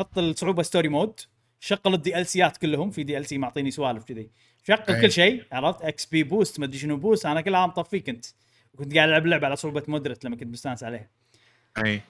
حط 0.00 0.18
الصعوبة 0.18 0.62
story 0.62 0.88
mode 0.88 1.20
شغل 1.60 1.94
ال 1.94 2.26
DLC 2.26 2.49
ات 2.49 2.56
كلهم 2.56 2.90
في 2.90 3.02
DLC 3.02 3.38
معطيني 3.38 3.70
سوالف 3.70 4.04
كذي. 4.04 4.30
شغل. 4.62 5.00
كل 5.00 5.12
شيء 5.12 5.44
عرفت؟ 5.52 5.82
XP 5.82 6.22
boost 6.22 6.60
ما 6.60 6.64
أدري 6.64 6.78
شنو 6.78 6.96
boost 6.96 7.26
أنا 7.26 7.40
كلها 7.40 7.66
مطفيه 7.66 8.04
كنت 8.04 8.26
وكنت 8.74 8.94
قاعد 8.94 9.08
ألعب 9.08 9.24
اللعبه 9.24 9.46
على 9.46 9.56
صعوبة 9.56 9.82
moderate 9.88 10.24
لما 10.24 10.36
كنت 10.36 10.52
مستانس 10.52 10.84
عليها. 10.84 11.08
أي. 11.84 12.00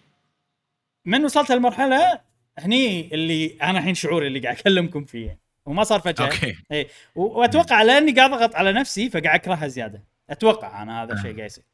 من 1.04 1.24
وصلت 1.24 1.50
هالمرحلة 1.50 2.20
هني 2.58 3.14
اللي 3.14 3.56
أنا 3.62 3.78
الحين 3.78 3.94
شعوري 3.94 4.26
اللي 4.26 4.40
قاعد 4.40 4.56
أكلمكم 4.56 5.04
فيه. 5.04 5.38
وما 5.66 5.84
صار 5.84 6.00
فجأة. 6.00 6.24
okay. 6.24 6.56
إي. 6.72 6.86
وأتوقع 7.14 7.82
لأني 7.82 8.12
قاعد 8.12 8.32
أضغط 8.32 8.54
على 8.54 8.72
نفسي 8.72 9.10
فقاعد 9.10 9.40
أكرهها 9.40 9.68
زيادة. 9.68 10.04
أتوقع 10.30 10.82
أنا 10.82 11.02
هذا 11.02 11.12
الشيء 11.12 11.36
قاعد 11.36 11.50
يصير. 11.50 11.64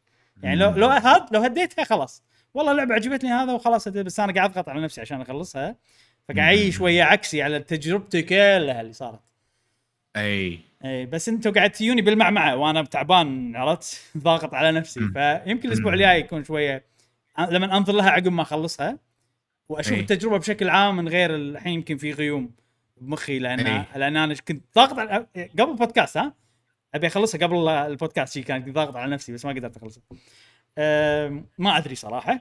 يعني 0.42 0.56
لو 0.56 0.70
لو 0.70 0.88
هاد 0.88 1.34
لو 1.34 1.40
هديتها 1.40 1.84
خلاص. 1.84 2.22
والله 2.54 2.72
اللعبه 2.72 2.94
عجبتني 2.94 3.30
هذا 3.30 3.52
وخلاص 3.52 3.88
بس 3.88 4.20
أنا 4.20 4.32
قاعد 4.32 4.50
أضغط 4.50 4.68
على 4.68 4.80
نفسي 4.80 5.00
عشان 5.00 5.20
أخلصها. 5.20 5.76
فقاعد 6.28 6.68
شوية 6.68 7.02
عكسي 7.02 7.42
على 7.42 7.58
تجربتي 7.60 8.22
كلها 8.22 8.80
اللي 8.80 8.92
صارت 8.92 9.20
أي 10.16 10.58
أي 10.84 11.06
بس 11.06 11.28
أنتم 11.28 11.52
قاعد 11.52 11.70
تجوني 11.70 12.02
بالمعمعة 12.02 12.56
وأنا 12.56 12.82
تعبان 12.82 13.56
عرفت 13.56 14.00
ضاغط 14.18 14.54
على 14.54 14.72
نفسي. 14.72 15.00
فيمكن 15.00 15.68
الأسبوع. 15.68 15.94
الجاي 15.94 16.20
يكون 16.20 16.44
شوية 16.44 16.84
لما 17.38 17.76
أنظر 17.76 17.92
لها 17.92 18.10
عقب 18.10 18.28
ما 18.32 18.42
أخلصها 18.42 18.98
وأشوف 19.68 19.92
أي. 19.92 20.00
التجربة 20.00 20.38
بشكل 20.38 20.68
عام 20.68 20.96
من 20.96 21.08
غير 21.08 21.34
الحين 21.34 21.72
يمكن 21.72 21.96
في 21.96 22.12
غيوم 22.12 22.50
بمخي 22.96 23.38
لأن 23.38 23.60
أي. 23.60 23.84
لأن 23.96 24.16
أنا 24.16 24.34
كنت 24.34 24.64
ضاغط 24.76 24.98
على 24.98 25.26
قبل 25.58 25.70
البودكاست 25.70 26.16
ها 26.16 26.34
أبي 26.94 27.06
أخلصها 27.06 27.38
قبل 27.46 27.68
البودكاست 27.68 28.34
شي 28.34 28.42
كان 28.42 28.72
ضاغط 28.72 28.96
على 28.96 29.12
نفسي 29.12 29.32
بس 29.32 29.44
ما 29.44 29.52
قدرت 29.52 29.76
أخلصها 29.76 30.02
ما 31.58 31.78
أدري 31.78 31.94
صراحة 31.94 32.40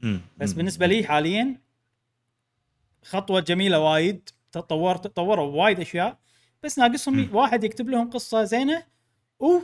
مم. 0.00 0.20
بس. 0.36 0.52
بالنسبة 0.52 0.86
لي 0.86 1.04
حاليا 1.04 1.65
خطوة 3.06 3.40
جميلة 3.40 3.78
وايد. 3.78 4.30
تطورت 4.52 5.04
تطوروا 5.04 5.64
وايد 5.64 5.80
أشياء. 5.80 6.18
بس 6.62 6.78
ناقصهم. 6.78 7.36
واحد 7.36 7.64
يكتب 7.64 7.88
لهم 7.88 8.10
قصة 8.10 8.44
زينة. 8.44 8.82
و 9.40 9.58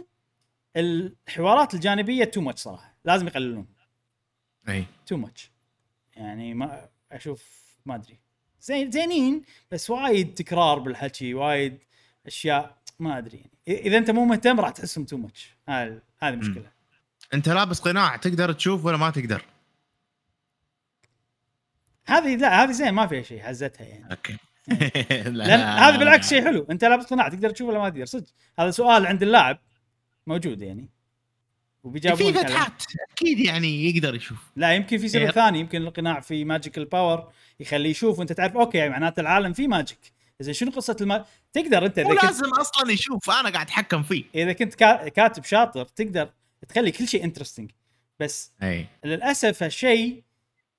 الحوارات 0.76 1.74
الجانبية 1.74 2.24
too 2.24 2.40
much 2.40 2.60
صراحة. 2.60 2.96
لازم 3.04 3.26
يقللون. 3.26 3.66
أي. 4.68 4.84
too 5.06 5.16
much 5.16 5.50
يعني 6.16 6.54
ما 6.54 6.88
أشوف 7.12 7.62
ما 7.86 7.94
أدري. 7.94 8.18
زين 8.60 8.90
زينين 8.90 9.42
بس 9.70 9.90
وايد 9.90 10.34
تكرار 10.34 10.78
بالحكي 10.78 11.34
وايد 11.34 11.78
أشياء 12.26 12.78
ما 12.98 13.18
أدري 13.18 13.36
يعني. 13.36 13.80
إذا 13.80 13.98
أنت 13.98 14.10
مو 14.10 14.24
مهتم 14.24 14.60
راح 14.60 14.70
تحسهم 14.70 15.04
too 15.04 15.16
much 15.16 15.56
هذه 15.68 16.36
مشكله 16.36 16.70
أنت 17.34 17.48
لابس 17.48 17.80
قناع 17.80 18.16
تقدر 18.16 18.52
تشوف 18.52 18.84
ولا 18.84 18.96
ما 18.96 19.10
تقدر؟ 19.10 19.44
هذه 22.06 22.36
لا 22.36 22.64
هذه 22.64 22.70
زين 22.70 22.90
ما 22.90 23.06
فيها 23.06 23.22
شيء 23.22 23.42
حزتها 23.42 23.86
يعني. 23.86 24.10
okay. 24.10 24.36
لأن 25.30 25.60
هذا 25.60 25.96
بالعكس 25.96 26.28
شيء 26.28 26.44
حلو 26.44 26.66
أنت 26.70 26.84
لابس 26.84 27.04
قناع 27.04 27.28
تقدر 27.28 27.50
تشوف 27.50 27.68
ولا 27.68 27.78
ما 27.78 27.88
تقدر 27.88 28.04
صدق. 28.04 28.26
هذا 28.58 28.70
سؤال 28.70 29.06
عند 29.06 29.22
اللاعب 29.22 29.58
موجود 30.26 30.62
يعني. 30.62 30.88
وبيجاوبون 31.84 32.32
في. 32.32 32.38
فتحات 32.38 32.82
أكيد 33.12 33.38
يعني 33.38 33.90
يقدر 33.90 34.14
يشوف. 34.14 34.38
لا 34.56 34.74
يمكن 34.74 34.98
في 34.98 35.08
سبب 35.08 35.22
إيه. 35.22 35.30
ثاني 35.30 35.60
يمكن 35.60 35.82
القناع 35.82 36.20
في 36.20 36.44
magical 36.44 36.84
power 36.84 37.32
يخليه 37.60 37.90
يشوف 37.90 38.18
وأنت 38.18 38.32
تعرف 38.32 38.56
okay 38.56 38.78
يعني 38.78 38.90
معناته 38.90 39.20
العالم 39.20 39.52
فيه 39.52 39.68
magic 39.68 40.12
زين 40.40 40.54
شنو 40.54 40.70
قصة 40.70 40.96
الما... 41.00 41.24
تقدر 41.52 41.86
أنت 41.86 42.00
مو 42.00 42.12
اذا 42.12 42.20
كنت 42.20 42.24
لازم 42.24 42.50
أصلا 42.60 42.92
يشوف 42.92 43.30
أنا 43.30 43.50
قاعد 43.50 43.66
أتحكم 43.66 44.02
فيه. 44.02 44.24
إذا 44.34 44.52
كنت 44.52 44.74
كا- 44.74 45.08
كاتب 45.08 45.44
شاطر 45.44 45.84
تقدر 45.84 46.30
تخلي 46.68 46.90
كل 46.90 47.08
شيء 47.08 47.24
interesting 47.24 47.70
بس 48.20 48.52
اي 48.62 48.86
للأسف 49.04 49.62
هالشيء 49.62 50.22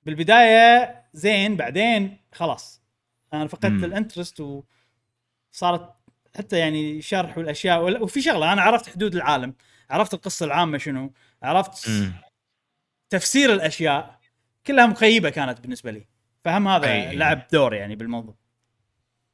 بالبداية 0.02 1.03
زين 1.14 1.56
بعدين 1.56 2.18
خلاص 2.32 2.82
أنا 3.32 3.46
فقدت 3.46 3.66
مم. 3.66 3.84
ال 3.84 3.90
interest 3.90 4.40
وصارت 4.40 5.94
حتى 6.36 6.58
يعني 6.58 7.02
شرح 7.02 7.38
والأشياء 7.38 8.02
وفي 8.02 8.22
شغلة 8.22 8.52
أنا 8.52 8.62
عرفت 8.62 8.88
حدود 8.90 9.14
العالم 9.14 9.54
عرفت 9.90 10.14
القصة 10.14 10.46
العامة 10.46 10.78
شنو 10.78 11.12
عرفت 11.42 11.90
تفسير 13.10 13.52
الأشياء 13.52 14.20
كلها 14.66 14.86
مخيبة 14.86 15.30
كانت 15.30 15.60
بالنسبة 15.60 15.90
لي 15.90 16.06
فهم 16.44 16.68
هذا 16.68 16.92
أي. 16.92 17.16
لعب 17.16 17.46
دور 17.52 17.74
يعني 17.74 17.96
بالموضوع 17.96 18.34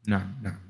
نعم 0.07 0.39
نعم. 0.43 0.70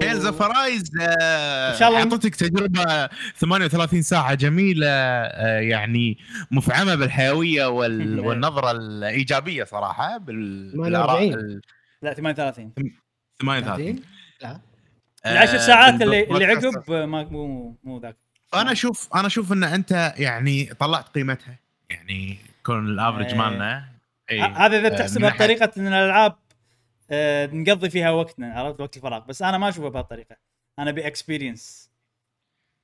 Tales 0.00 0.26
of 0.26 0.42
Arise 0.42 0.90
إن 1.00 1.78
شاء 1.78 1.88
الله- 1.88 1.98
أعطتك 1.98 2.34
تجربة 2.34 3.06
38 3.36 4.02
ساعة 4.02 4.34
جميلة 4.34 4.86
آه، 4.88 5.58
يعني 5.60 6.18
مفعمة 6.50 6.94
بالحيوية 6.94 7.66
وال... 7.66 8.20
والنظرة 8.26 8.70
الإيجابية 8.70 9.64
صراحة 9.64 10.18
بال... 10.18 10.72
48. 10.76 10.84
بالاراء 10.84 11.24
ال 11.34 11.60
لا 12.02 12.14
38 12.14 12.72
38 13.40 14.00
لا 14.42 14.60
العشر 15.26 15.54
آه، 15.54 15.58
ساعات 15.58 16.02
اللي 16.02 16.22
اللي. 16.24 16.44
عقب 16.44 16.90
ما 16.92 17.24
مو 17.24 17.76
مو 17.84 17.98
ذاك 17.98 18.16
أنا 18.54 18.72
أشوف 18.72 19.08
أنا 19.14 19.26
أشوف 19.26 19.52
إن 19.52 19.64
أنت 19.64 20.14
يعني 20.16 20.64
طلعت 20.64 21.08
قيمتها 21.08 21.58
يعني 21.90 22.38
كون 22.66 22.86
ال 22.88 22.93
average 22.93 23.24
إيه. 23.26 23.34
مالنا 23.34 23.84
إي. 24.30 24.40
ه- 24.40 24.44
هذا 24.46 24.78
إذا 24.78 24.86
آه، 24.86 24.90
بتحسبها 24.90 25.30
بطريقة 25.30 25.70
إن 25.76 25.86
الألعاب 25.86 26.36
آه، 27.12 27.46
نقضي 27.46 27.90
فيها 27.90 28.10
وقتنا 28.10 28.54
عرفت؟ 28.54 28.80
وقت 28.80 28.96
الفراغ. 28.96 29.24
بس 29.26 29.42
أنا 29.42 29.58
ما 29.58 29.68
اشوفها 29.68 29.88
بهالطريقة. 29.88 30.36
أنا 30.78 30.90
ب 30.90 30.99
experience 30.99 31.90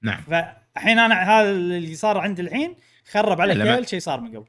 نعم. 0.03 0.23
فالحين 0.23 0.99
أنا 0.99 1.15
هذا 1.41 1.51
اللي 1.51 1.95
صار 1.95 2.19
عندي 2.19 2.43
الحين 2.43 2.77
خرب 3.11 3.41
على 3.41 3.55
لما- 3.55 3.77
كل 3.77 3.89
شيء 3.89 4.01
صار 4.01 4.21
من 4.21 4.37
قبل. 4.37 4.49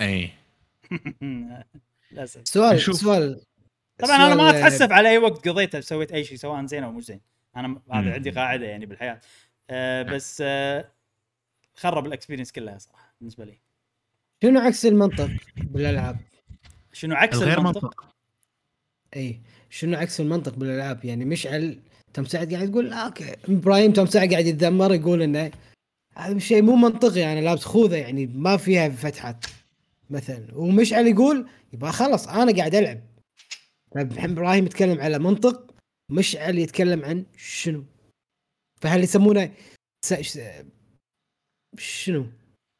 أي. 0.00 0.30
للاسف 2.12 2.48
سؤال 2.48 2.80
شوف. 2.80 2.96
سؤال. 2.96 3.40
طبعا 3.98 4.16
أنا 4.16 4.34
ما 4.34 4.50
سؤال- 4.52 4.56
اتحسف 4.56 4.92
على 4.92 5.08
أي 5.08 5.18
وقت 5.18 5.48
قضيته 5.48 5.80
سويت 5.80 6.12
أي 6.12 6.24
شيء 6.24 6.36
سواء 6.36 6.66
زين 6.66 6.84
أو 6.84 6.92
مش 6.92 7.04
زين. 7.04 7.20
أنا 7.56 7.80
هذا. 7.92 8.12
عندي 8.14 8.30
قاعدة 8.30 8.66
يعني 8.66 8.86
بالحياة. 8.86 9.20
آه 9.70 10.02
بس 10.02 10.42
آه 10.46 10.90
خرب 11.74 12.06
ال 12.06 12.10
experience 12.10 12.52
كلها 12.52 12.78
صراحة 12.78 13.14
بالنسبة 13.20 13.44
لي. 13.44 13.58
شنو 14.42 14.60
عكس 14.60 14.86
المنطق 14.86 15.30
بالألعاب؟ 15.56 16.16
شنو 16.92 17.14
عكس 17.14 17.36
الغير 17.36 17.58
المنطق؟ 17.58 17.84
منطق. 17.84 18.09
اي 19.16 19.40
شنو 19.70 19.96
عكس 19.98 20.20
المنطق 20.20 20.54
بالألعاب؟ 20.54 21.04
يعني 21.04 21.24
مشعل 21.24 21.78
تم 22.14 22.24
سعد 22.24 22.54
قاعد 22.54 22.68
يقول 22.68 22.92
آه، 22.92 22.96
أوكي. 22.96 23.36
إبراهيم 23.48 23.92
تم 23.92 24.06
سعد 24.06 24.30
قاعد 24.30 24.46
يتذمر 24.46 24.94
يقول 24.94 25.22
إنه 25.22 25.50
هذا 26.16 26.38
شيء 26.38 26.62
مو 26.62 26.76
منطقي 26.76 27.32
أنا 27.32 27.40
لابس 27.40 27.64
خوذة 27.64 27.96
يعني 27.96 28.26
ما 28.26 28.56
فيها 28.56 28.88
فتحات 28.88 29.44
مثلا. 30.10 30.46
ومشعل 30.54 31.06
يقول 31.06 31.48
يبقى 31.72 31.92
خلص 31.92 32.28
أنا 32.28 32.56
قاعد 32.56 32.74
ألعب. 32.74 33.00
طيب 33.94 34.12
الحين 34.12 34.30
إبراهيم 34.30 34.66
يتكلم 34.66 35.00
على 35.00 35.18
منطق 35.18 35.74
مشعل 36.10 36.58
يتكلم 36.58 37.04
عن 37.04 37.24
شنو؟ 37.36 37.84
فهل 38.80 39.02
يسمونه 39.02 39.52
س... 40.04 40.14
ش- 40.14 40.38
شنو؟ 41.78 42.26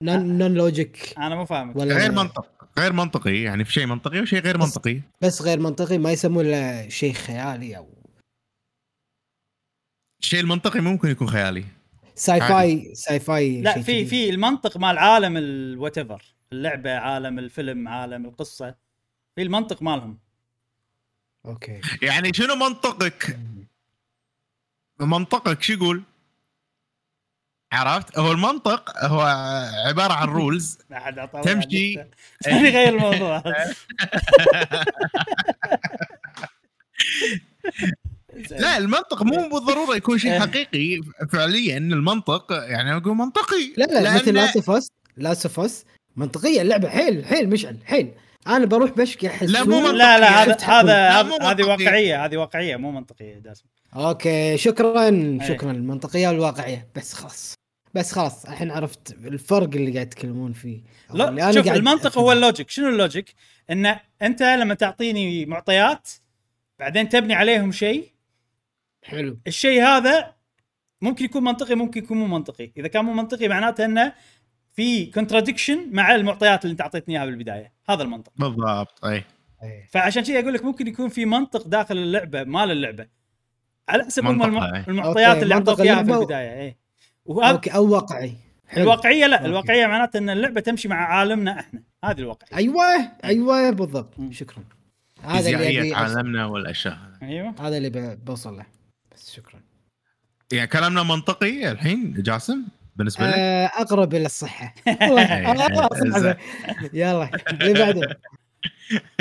non 0.02 0.38
non 0.38 0.54
logic 0.54 1.14
أنا 1.18 1.34
مو 1.36 1.44
فاهمك. 1.44 1.76
ولا 1.76 1.94
غير 1.96 2.12
منطق. 2.12 2.59
غير 2.78 2.92
منطقي 2.92 3.42
يعني 3.42 3.64
في 3.64 3.72
شيء 3.72 3.86
منطقي 3.86 4.20
وشيء 4.20 4.40
غير 4.40 4.56
بس- 4.56 4.64
منطقي. 4.64 5.00
بس 5.20 5.42
غير 5.42 5.60
منطقي 5.60 5.98
ما 5.98 6.12
يسمون 6.12 6.44
له 6.50 6.88
شيء 6.88 7.12
خيالي 7.12 7.76
أو 7.76 7.88
الشيء 10.22 10.40
المنطقي 10.40 10.80
ممكن 10.80 11.08
يكون 11.08 11.28
خيالي. 11.28 11.64
sci-fi 12.14 12.94
sci-fi 12.94 13.60
لا 13.62 13.74
شيء 13.74 13.82
في. 13.82 14.04
في 14.06 14.30
المنطق 14.30 14.76
مال 14.76 14.98
عالم 14.98 15.36
ال 15.36 15.98
whatever 15.98 16.34
اللعبة 16.52 16.90
عالم 16.98 17.38
الفيلم 17.38 17.88
عالم 17.88 18.24
القصة 18.26 18.74
في 19.36 19.42
المنطق 19.42 19.82
مالهم. 19.82 20.18
okay. 21.46 21.80
يعني 22.02 22.32
شنو 22.34 22.54
منطقك؟ 22.54 23.38
منطقك 25.00 25.62
شو 25.62 25.72
يقول؟ 25.72 26.02
عرفت؟ 27.72 28.18
هو 28.18 28.32
المنطق 28.32 29.04
هو 29.04 29.20
عبارة 29.86 30.12
عن 30.12 30.28
rules 30.28 30.78
تمشي. 31.44 32.04
خليني 32.44 32.70
غير 32.70 32.88
الموضوع. 32.88 33.42
لا 38.50 38.76
المنطق 38.78 39.22
مو 39.22 39.48
بالضرورة 39.48 39.96
يكون 39.96 40.18
شيء 40.18 40.32
إيه. 40.32 40.38
حقيقي. 40.40 41.00
فعليا 41.32 41.78
المنطق 41.78 42.46
يعني 42.52 42.96
أقول 42.96 43.16
منطقي. 43.16 43.72
لا 43.76 43.84
لا 43.84 44.04
لأن- 44.10 44.14
مثل 44.22 44.34
Last 44.34 44.56
of 44.56 44.70
Us 44.70 44.88
Last 45.16 45.46
of 45.46 45.60
Us 45.60 45.84
منطقية 46.16 46.62
اللعبة 46.62 46.88
حيل 46.88 47.24
حيل 47.24 47.48
مشعل 47.50 47.76
حيل. 47.84 48.12
أنا 48.46 48.66
بروح 48.66 48.90
بشكي 48.90 49.26
أحس 49.28 49.48
لا، 49.50 49.64
مو 49.64 49.80
منطقي. 49.80 49.96
لا 49.96 50.18
لا 50.18 50.42
هذا. 50.42 50.56
هذا 50.64 51.10
هذه. 51.50 51.62
واقعية 51.64 52.24
هذه 52.24 52.36
واقعية 52.36 52.76
مو 52.76 52.90
منطقية 52.90 53.34
جاسم 53.34 53.64
okay 53.96 54.56
شكرا 54.56 55.38
شكرا. 55.48 55.70
المنطقية 55.70 56.28
والواقعيه 56.28 56.88
بس 56.96 57.12
خلاص. 57.14 57.54
بس 57.94 58.12
خلاص 58.12 58.44
الحين 58.44 58.70
عرفت 58.70 59.12
الفرق 59.12 59.68
اللي 59.74 59.92
قاعد 59.92 60.06
يتكلمون 60.06 60.52
فيه. 60.52 60.80
لا 61.14 61.28
أنا 61.28 61.52
شوف 61.52 61.66
قاعد 61.66 61.78
المنطق. 61.78 62.18
هو 62.18 62.32
ال 62.32 62.38
logic. 62.38 62.70
شنو 62.70 62.88
ال 62.88 62.95
logic؟ 62.95 63.34
إن 63.70 63.96
أنت 64.22 64.42
لما 64.42 64.74
تعطيني 64.74 65.46
معطيات 65.46 66.08
بعدين 66.78 67.08
تبني 67.08 67.34
عليهم 67.34 67.72
شيء. 67.72 68.08
حلو. 69.02 69.38
الشيء 69.46 69.82
هذا 69.82 70.34
ممكن 71.00 71.24
يكون 71.24 71.44
منطقي 71.44 71.74
ممكن 71.74 72.04
يكون 72.04 72.18
مو 72.18 72.26
منطقي. 72.26 72.72
إذا 72.76 72.88
كان 72.88 73.04
مو 73.04 73.12
منطقي 73.12 73.48
معناته 73.48 73.84
إنه 73.84 74.12
في 74.72 75.06
contradiction 75.06 75.88
مع 75.92 76.14
المعطيات 76.14 76.64
اللي 76.64 76.72
أنت 76.72 76.80
أعطيتني 76.80 77.16
إياها 77.16 77.26
بالبداية. 77.26 77.72
هذا 77.88 78.02
المنطق. 78.02 78.32
بالضبط 78.36 79.04
أي. 79.04 79.24
إيه. 79.62 79.88
فعشان 79.90 80.22
كذا 80.22 80.40
أقول 80.40 80.54
لك 80.54 80.64
ممكن 80.64 80.86
يكون 80.86 81.08
في 81.08 81.24
منطق 81.24 81.68
داخل 81.68 81.96
اللعبة 81.96 82.44
مال 82.44 82.70
اللعبة. 82.70 83.06
على 83.88 84.04
حسب 84.04 84.26
هم 84.26 84.42
الم... 84.42 84.84
المعطيات 84.88 85.28
okay، 85.28 85.42
اللي 85.42 85.54
أعطوك 85.54 85.80
إياها 85.80 86.02
في 86.02 86.12
البداية 86.12 86.60
اي 86.60 86.76
وهذا 87.30 87.52
okay 87.52 87.70
أو 87.70 87.88
واقعي. 87.92 88.34
حلو. 88.68 88.82
الواقعية 88.82 89.26
لا 89.26 89.36
okay. 89.36 89.46
الواقعية 89.46 89.86
معناته 89.86 90.18
إن 90.18 90.30
اللعبة 90.30 90.60
تمشي 90.60 90.88
مع 90.88 90.96
عالمنا 90.96 91.60
إحنا. 91.60 91.82
هذه 92.04 92.18
الواقعية. 92.18 92.56
أيوه 92.56 92.84
أيوه 93.24 93.70
بالضبط. 93.70 94.14
شكرا. 94.30 94.64
هذا 95.22 95.50
اللي 95.50 95.94
عالمنا 95.94 96.46
والأشياء. 96.46 96.98
أيوه. 97.22 97.54
هذا 97.60 97.76
اللي 97.76 98.18
بوصل 98.24 98.56
له. 98.56 98.66
بس 99.12 99.32
شكرا. 99.34 99.60
يعني 100.52 100.66
كلامنا 100.66 101.02
منطقي 101.02 101.70
الحين 101.70 102.12
جاسم 102.22 102.64
بالنسبة 102.96 103.26
لك؟ 103.26 103.34
آه، 103.36 103.66
أقرب 103.66 104.14
إلى 104.14 104.26
الصحة. 104.26 104.74
والله. 105.00 105.22
آه، 105.22 105.88
صعبة. 106.12 106.36
يلا 106.92 107.30
اللي 107.60 107.72
بعده. 107.74 108.20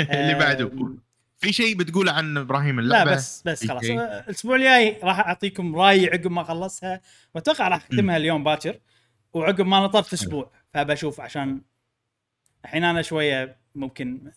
اللي 0.00 0.34
بعده. 0.34 0.64
آم، 0.66 0.98
في 1.40 1.52
شيء 1.52 1.76
بتقوله 1.76 2.12
عن 2.12 2.36
إبراهيم 2.36 2.80
لا 2.80 2.84
اللعبة؟ 2.84 3.14
بس 3.14 3.42
بس 3.46 3.60
في 3.60 3.68
خلاص؟ 3.68 3.84
الأسبوع 3.84 4.56
الجاي 4.56 5.00
راح 5.02 5.20
أعطيكم 5.20 5.76
راي 5.76 6.06
عقب 6.06 6.30
ما 6.30 6.42
أخلصها. 6.42 7.00
وأتوقع 7.34 7.68
راح 7.68 7.76
أختمها 7.76 8.16
اليوم 8.16 8.44
باكر. 8.44 8.78
وعقب 9.32 9.66
ما 9.66 9.80
نطرت 9.80 10.12
أسبوع. 10.12 10.52
فبشوف 10.74 11.20
عشان 11.20 11.60
الحين 12.64 12.84
أنا 12.84 13.02
شوية 13.02 13.56
ممكن 13.74 14.32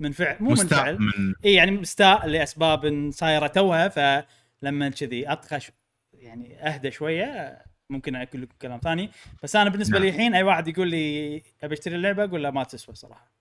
منفعل 0.00 0.36
مو 0.40 0.50
منفعل. 0.50 0.98
من 0.98 1.34
إي 1.44 1.54
يعني 1.54 1.70
مستاء 1.70 2.26
لأسباب 2.26 3.10
صايرة 3.12 3.46
توها. 3.46 3.88
فلما 3.88 4.88
كذي 4.88 5.28
أطخش 5.28 5.70
يعني 6.12 6.62
أهدى 6.62 6.90
شوية 6.90 7.62
ممكن 7.90 8.16
أقول 8.16 8.42
لكم 8.42 8.54
كلام 8.62 8.80
ثاني. 8.80 9.10
بس 9.42 9.56
أنا 9.56 9.70
بالنسبة 9.70 9.98
نعم. 9.98 10.02
لي 10.02 10.14
الحين 10.14 10.34
أي 10.34 10.42
واحد 10.42 10.68
يقول 10.68 10.88
لي 10.88 11.42
أبي 11.62 11.74
أشتري 11.74 11.96
اللعبة 11.96 12.24
أقول 12.24 12.42
له 12.42 12.50
ما 12.50 12.64
تسوى 12.64 12.94
صراحة. 12.94 13.32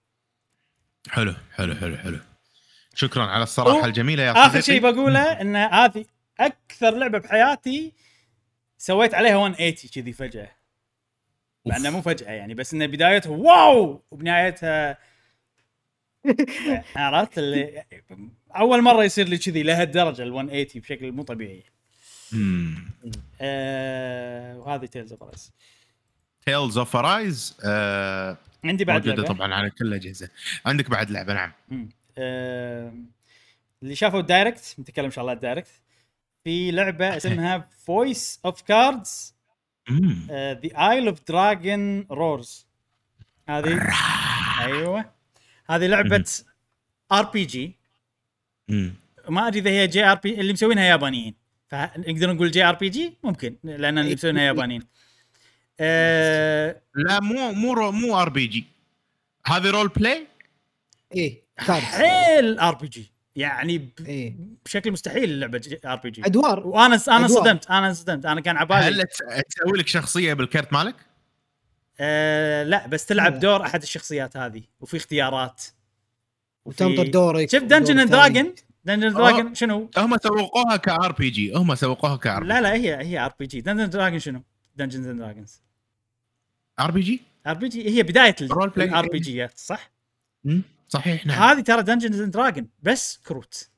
حلو 1.09 1.33
حلو 1.51 1.75
حلو 1.75 1.97
حلو. 1.97 2.19
شكرا 2.95 3.23
على 3.23 3.43
الصراحة 3.43 3.85
الجميلة 3.85 4.23
يا 4.23 4.31
آخر. 4.45 4.61
شيء 4.61 4.81
بقوله 4.81 5.41
إن 5.41 5.55
هذه 5.55 6.05
أكثر 6.39 6.89
لعبة 6.97 7.17
بحياتي 7.17 7.93
سويت 8.77 9.13
عليها 9.13 9.37
180 9.37 9.71
كذي 9.95 10.13
فجأة. 10.13 10.51
مع 11.65 11.77
انه 11.77 11.89
مو 11.89 12.01
فجأة 12.01 12.31
يعني 12.31 12.53
بس 12.53 12.73
انه 12.73 12.85
بدايتها 12.85 13.29
واو! 13.29 14.03
وبنهايتها 14.11 14.97
عرفت 16.95 17.37
اللي 17.37 17.83
أول 18.55 18.81
مرة 18.81 19.03
يصير 19.03 19.27
لي 19.27 19.37
كذي 19.37 19.63
لهالدرجه 19.63 20.23
ال 20.23 20.31
180 20.33 20.65
بشكل 20.75 21.11
مو 21.11 21.23
طبيعي. 21.23 21.63
مم. 22.31 22.75
آه 23.41 24.57
وهذه 24.57 24.85
Tales 24.85 25.11
of 25.11 25.23
Arise 25.23 25.51
Tales 26.45 26.77
of 26.77 26.95
Arise 26.95 27.57
عندي 28.63 28.85
بعد 28.85 28.99
موجودة 29.07 29.23
لعبة. 29.23 29.33
طبعا 29.35 29.53
على 29.53 29.69
كل 29.69 29.85
الاجهزه 29.87 30.29
عندك 30.65 30.89
بعد 30.89 31.11
لعبة 31.11 31.33
نعم. 31.33 31.51
مم. 31.69 31.89
اللي 32.17 33.95
شافوا 33.95 34.19
ال 34.19 34.27
Direct 34.27 34.75
نتكلم 34.79 35.05
إن 35.05 35.11
شاء 35.11 35.21
الله 35.21 35.33
ال 35.33 35.40
Direct 35.40 35.81
في 36.43 36.71
لعبة 36.71 37.17
اسمها 37.17 37.69
Voice 37.85 38.39
of 38.45 38.61
Cards. 38.61 39.35
The 40.29 40.59
Isle 40.63 41.07
Dragon 41.07 42.01
Roars 42.11 42.67
هذه 43.49 43.89
أيوه. 44.59 45.11
هذه 45.69 45.87
لعبة 45.87 46.25
RPG. 47.11 47.75
ما 49.29 49.47
أدري 49.47 49.59
إذا 49.59 49.69
هي 49.69 49.87
JRPG 49.87 50.39
اللي 50.39 50.53
مسوينها 50.53 50.83
يابانيين. 50.83 51.35
فنقدر 51.67 52.33
نقول 52.33 52.51
JRPG 52.51 53.17
ممكن 53.23 53.55
لأن 53.63 53.97
اللي 53.97 54.13
مسوينها 54.13 54.43
يابانيين. 54.43 54.81
آه 55.79 56.81
لا 56.95 57.19
مو 57.19 57.51
مو 57.51 57.91
مو 57.91 58.21
RPG 58.21 58.65
هذه 59.45 59.69
role 59.69 59.87
play 59.87 60.27
إيه. 61.15 61.44
حيل 61.57 62.59
RPG 62.59 63.11
يعني 63.35 63.77
ب- 63.77 63.91
إيه 64.05 64.35
بشكل 64.65 64.91
مستحيل 64.91 65.23
اللعبة 65.23 65.61
RPG 65.85 66.25
أدوار 66.25 66.67
وأنا 66.67 66.99
أنا 67.07 67.25
أدوار. 67.25 67.41
صدمت 67.43 67.71
أنا 67.71 67.93
صدمت 67.93 68.25
أنا 68.25 68.41
كان 68.41 68.55
هل 68.55 68.61
عبالي 68.61 69.03
تس- 69.05 69.17
تسوي 69.49 69.77
لك 69.77 69.87
شخصية 69.87 70.33
بالكرت 70.33 70.73
مالك؟ 70.73 70.95
آه 71.99 72.63
لا 72.63 72.87
بس 72.87 73.05
تلعب. 73.05 73.39
دور 73.39 73.61
أحد 73.65 73.81
الشخصيات 73.81 74.37
هذه 74.37 74.63
وفي 74.79 74.97
اختيارات 74.97 75.63
وتنطر 76.65 77.07
دورك 77.07 77.51
شوف 77.51 77.63
Dungeon 77.63 77.99
and. 77.99 78.11
Dragon 78.11 78.53
Dungeon. 78.85 79.13
Dragon 79.13 79.55
شنو؟ 79.55 79.89
هم 79.97 80.17
سوقوها 80.17 80.75
ك 80.77 81.11
RPG 81.11 81.53
هم 81.53 81.75
سوقوها 81.75 82.15
ك 82.15 82.29
R 82.29 82.43
لا 82.43 82.61
لا 82.61 82.73
هي 82.73 82.95
هي 82.95 83.19
RPG 83.25 83.61
Dungeon 83.61 83.89
Dragon 83.89 84.19
شنو؟ 84.19 84.43
دنجنز 84.75 85.07
اند 85.07 85.19
دراجونز 85.21 85.61
ار 86.79 86.91
بي 86.91 87.01
جي 87.01 87.21
ار 87.47 87.53
بي 87.53 87.67
جي 87.69 87.89
هي 87.89 88.03
بداية 88.03 88.35
ال 88.41 89.07
RP. 89.07 89.19
G 89.19 89.38
ات 89.38 89.57
صح؟ 89.57 89.91
صحيح 90.87 91.25
نعم. 91.25 91.43
هذه 91.43 91.61
ترى 91.61 91.83
Dungeons 91.83 92.21
and 92.21 92.31
Dragon 92.33 92.67
بس 92.83 93.17
كروت. 93.27 93.69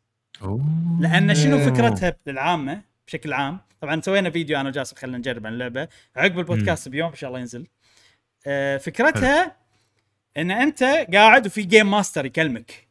أوه. 0.41 0.66
لأن 0.99 1.36
شنو. 1.36 1.60
فكرتها 1.60 2.16
العامه 2.28 2.82
بشكل 3.08 3.34
عام؟ 3.34 3.60
طبعا 3.82 4.01
سوينا 4.01 4.30
فيديو 4.30 4.60
أنا 4.60 4.70
وجاسم 4.70 4.95
خلينا 4.95 5.18
نجرب 5.18 5.47
عن 5.47 5.53
اللعبة. 5.53 5.88
عقب 6.16 6.39
البودكاست 6.39 6.89
بيوم 6.89 7.10
إن 7.10 7.16
شاء 7.16 7.28
الله 7.28 7.39
ينزل. 7.39 7.68
آه 8.47 8.78
فكرتها 8.78 9.55
إن 10.38 10.51
أنت 10.51 10.84
قاعد 11.14 11.45
وفي 11.45 11.64
game 11.63 11.91
master 11.91 12.25
يكلمك. 12.26 12.88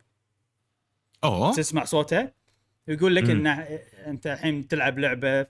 أوه. 1.24 1.52
تسمع 1.52 1.84
صوته 1.84 2.28
ويقول 2.88 3.16
لك. 3.16 3.30
إن 3.30 3.46
أنت 4.06 4.26
الحين 4.26 4.68
تلعب 4.68 4.98
لعبة 4.98 5.46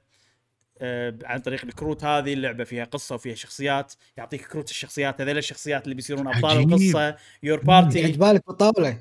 عن 1.24 1.38
طريق 1.38 1.64
الكروت 1.64 2.04
هذه 2.04 2.32
اللعبة 2.32 2.64
فيها 2.64 2.84
قصة 2.84 3.14
وفيها 3.14 3.34
شخصيات 3.34 3.92
يعطيك 4.16 4.46
كروت 4.46 4.70
الشخصيات 4.70 5.20
هذول 5.20 5.38
الشخصيات 5.38 5.84
اللي 5.84 5.94
بيصيرون 5.94 6.28
أبطال. 6.28 6.58
القصة 6.58 7.16
your 7.42 7.58
قاعد 7.58 7.84
party 7.84 8.12
بالك 8.12 8.42
بالطاولة 8.46 8.98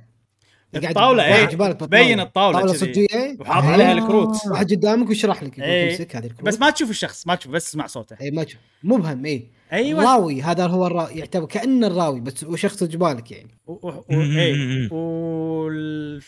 الطاولة، 0.76 1.26
إيه. 1.26 1.46
تبين 1.46 2.20
الطاولة 2.20 2.60
طاولة. 2.60 2.74
صجيه 2.74 3.38
وحاط. 3.40 3.64
عليها 3.64 3.92
الكروت. 3.92 4.38
واحد 4.48 4.74
قدامك 4.74 5.10
ويشرح 5.10 5.44
لك 5.44 5.58
يقول 5.58 5.70
إيه. 5.70 5.90
تمسك 5.90 6.16
هذه 6.16 6.26
الكروت 6.26 6.48
بس 6.48 6.60
ما 6.60 6.70
تشوف 6.70 6.90
الشخص 6.90 7.28
ما 7.28 7.36
تشوف 7.36 7.52
بس 7.52 7.66
تسمع 7.66 7.88
صوته 7.88 8.18
اي 8.22 8.32
ما 8.32 8.44
تشوف 8.44 8.62
مبهم 8.84 9.26
اي 9.26 9.50
أيوه 9.74 10.04
راوي 10.04 10.42
هذا 10.42 10.68
هو 10.68 10.88
الرا... 10.88 11.10
يعتبر 11.10 11.46
كانه 11.46 11.88
الراوي 11.88 12.20
بس 12.20 12.44
هو 12.44 12.56
شخص 12.56 12.84
جبالك 12.84 13.32
يعني 13.32 13.58
و... 13.68 13.90
و... 13.90 14.04
إيه 14.12 14.94
وال... 14.94 16.22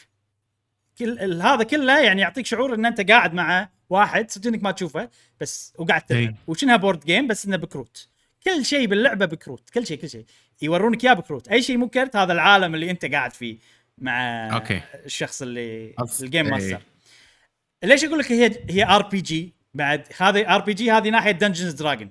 كل 1.00 1.41
هذا 1.41 1.64
كله 1.64 2.00
يعني 2.00 2.22
يعطيك 2.22 2.45
شعور 2.45 2.74
إن 2.74 2.86
أنت 2.86 3.12
قاعد 3.12 3.34
مع 3.34 3.70
واحد 3.89 4.32
صدق 4.32 4.48
إنك 4.48 4.64
ما 4.64 4.72
تشوفه 4.72 5.10
بس 5.41 5.74
وقاعد 5.78 6.02
تلعب. 6.02 6.22
إيه. 6.22 6.36
وشنها 6.48 6.76
board 6.76 7.05
game 7.05 7.28
بس 7.28 7.45
إنه 7.45 7.58
بكروت. 7.58 8.08
كل 8.43 8.66
شيء 8.66 8.88
باللعبة 8.88 9.26
بكروت. 9.26 9.70
كل 9.70 9.88
شيء 9.88 9.98
كل 9.98 10.10
شيء. 10.10 10.26
يورونك 10.62 11.04
اياه 11.04 11.14
بكروت. 11.14 11.48
أي 11.48 11.62
شيء 11.62 11.78
مو 11.78 11.88
كرت 11.89 12.16
هذا 12.16 12.34
العالم 12.34 12.76
اللي 12.76 12.91
أنت 12.91 13.06
قاعد 13.06 13.34
فيه 13.34 13.58
مع 13.98 14.48
okay. 14.53 14.82
الشخص 15.06 15.41
اللي 15.41 15.93
أص- 16.02 16.22
ال 16.22 16.26
game 16.26 16.45
إيه. 16.45 16.52
ماستر 16.52 16.82
ليش 17.84 18.06
أقول 18.06 18.20
لك 18.20 18.32
هي 18.32 18.52
هي 18.70 18.86
RPG 18.86 19.53
بعد؟ 19.74 20.04
هذه 20.18 20.56
RPG 20.55 20.91
هذه 20.91 21.10
ناحية 21.10 21.32
Dungeons 21.32 21.74
Dragon 21.74 22.10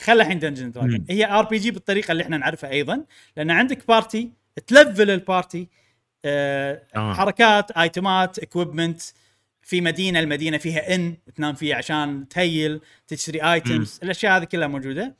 خلى 0.00 0.22
الحين 0.22 0.38
Dungeon 0.38 0.70
Dragon. 0.70 1.04
هي 1.10 1.24
RPG 1.26 1.70
بالطريقة 1.70 2.12
اللي 2.12 2.22
إحنا 2.22 2.36
نعرفها 2.36 2.70
أيضا. 2.70 3.04
لأن 3.36 3.50
عندك 3.50 3.88
party 3.88 4.30
ت 4.66 4.73
level 4.73 5.10
ال 5.10 5.20
party 5.20 5.68
آه. 6.24 7.12
حركات 7.14 7.70
item 7.70 8.24
ات 8.24 8.38
equipment 8.38 9.00
في 9.62 9.80
مدينة 9.80 10.20
المدينة 10.20 10.58
فيها 10.58 10.94
إن 10.94 11.16
تنام 11.36 11.54
فيها 11.54 11.76
عشان 11.76 12.28
ت 12.28 12.38
heal 12.38 12.80
تشتري 13.08 13.52
items 13.52 14.00
الأشياء 14.02 14.36
هذه 14.36 14.44
كلها 14.44 14.68
موجودة. 14.68 15.14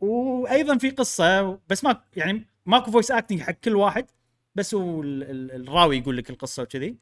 وأيضا 0.00 0.78
في 0.78 0.90
قصة 0.90 1.58
بس 1.68 1.84
ما 1.84 2.00
يعني 2.16 2.46
ماكو 2.66 2.90
voice 2.90 3.10
acting 3.10 3.40
حق 3.40 3.52
كل 3.52 3.76
واحد 3.76 4.06
بس 4.54 4.74
هو 4.74 5.02
ال- 5.02 5.22
ال- 5.22 5.62
الراوي 5.68 5.98
يقول 5.98 6.16
لك 6.16 6.30
القصة 6.30 6.62
وكذي. 6.62 6.96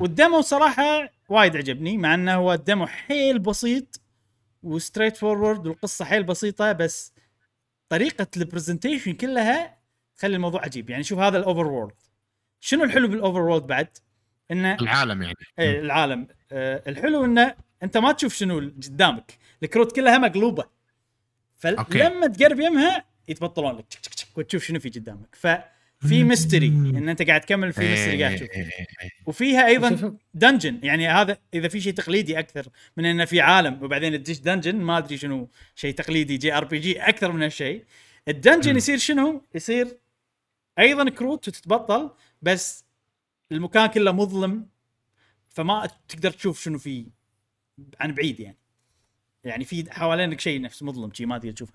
وال 0.00 0.13
demo 0.13 0.40
صراحة 0.40 1.12
وايد 1.28 1.56
عجبني 1.56 1.98
مع 1.98 2.14
إنه 2.14 2.34
هو 2.34 2.52
ال 2.52 2.59
demo 2.59 2.86
حيل 2.86 3.38
بسيط 3.38 4.00
و 4.62 5.16
straightforward 5.16 5.66
والقصة 5.66 6.04
حيل 6.04 6.22
بسيطة 6.22 6.72
بس 6.72 7.12
طريقة 7.88 8.26
ال 8.36 8.42
presentation 8.42 9.12
كلها 9.12 9.75
تخلي 10.18 10.36
الموضوع 10.36 10.62
عجيب. 10.62 10.90
يعني 10.90 11.04
شوف 11.04 11.18
هذا 11.18 11.38
ال 11.38 11.66
overworld 11.66 11.92
شنو 12.60 12.84
الحلو 12.84 13.08
بال 13.08 13.40
overworld 13.40 13.66
بعد؟ 13.66 13.88
إنه 14.50 14.74
العالم 14.74 15.22
يعني. 15.22 15.34
إيه 15.58 15.80
العالم. 15.80 16.28
آه 16.52 16.82
الحلو 16.86 17.24
إنه 17.24 17.54
أنت 17.82 17.96
ما 17.96 18.12
تشوف 18.12 18.34
شنو 18.34 18.58
قدامك. 18.58 19.38
الكروت 19.62 19.96
كلها 19.96 20.18
مقلوبة. 20.18 20.64
فلما 21.56 22.26
تقرب 22.26 22.60
يمها 22.60 23.04
يتبطلون 23.28 23.76
لك. 23.76 23.84
تشك 23.86 24.00
تشك 24.00 24.14
تشك 24.14 24.38
وتشوف 24.38 24.64
شنو 24.64 24.80
في 24.80 24.88
قدامك. 24.88 25.34
ف 25.34 25.46
في 26.00 26.24
mystery 26.24 26.66
إن 26.66 27.08
أنت 27.08 27.22
قاعد 27.22 27.40
تكمل 27.40 27.72
في 27.72 27.88
mystery 27.88 28.22
قاعد 28.22 28.36
تشوف. 28.36 28.48
وفيها 29.26 29.66
أيضا 29.66 30.16
dungeon 30.34 30.80
يعني 30.82 31.08
هذا 31.08 31.38
إذا 31.54 31.68
في 31.68 31.80
شيء 31.80 31.92
تقليدي 31.92 32.38
أكثر 32.38 32.68
من 32.96 33.04
إنه 33.04 33.24
في 33.24 33.40
عالم 33.40 33.82
وبعدين 33.82 34.22
تدش 34.22 34.38
dungeon 34.38 34.76
ما 34.76 34.98
أدري 34.98 35.16
شنو 35.16 35.48
شيء 35.74 35.94
تقليدي 35.94 36.36
JRPG 36.36 37.00
أكثر 37.00 37.32
من 37.32 37.42
هالشيء. 37.42 37.84
ال 38.28 38.33
dungeon. 38.33 38.76
يصير 38.76 38.98
شنو؟ 38.98 39.42
يصير 39.54 39.98
أيضا 40.78 41.10
كروت 41.10 41.48
وتتبطل 41.48 42.10
بس 42.42 42.84
المكان 43.52 43.86
كله 43.86 44.12
مظلم 44.12 44.66
فما 45.48 45.88
تقدر 46.08 46.30
تشوف 46.30 46.62
شنو 46.62 46.78
فيه 46.78 47.04
عن 48.00 48.14
بعيد 48.14 48.40
يعني. 48.40 48.56
يعني 49.44 49.64
في 49.64 49.92
حوالينك 49.92 50.40
شيء 50.40 50.60
نفس 50.60 50.82
مظلم 50.82 51.12
شي 51.14 51.26
ما 51.26 51.38
تقدر 51.38 51.52
تشوفه. 51.52 51.72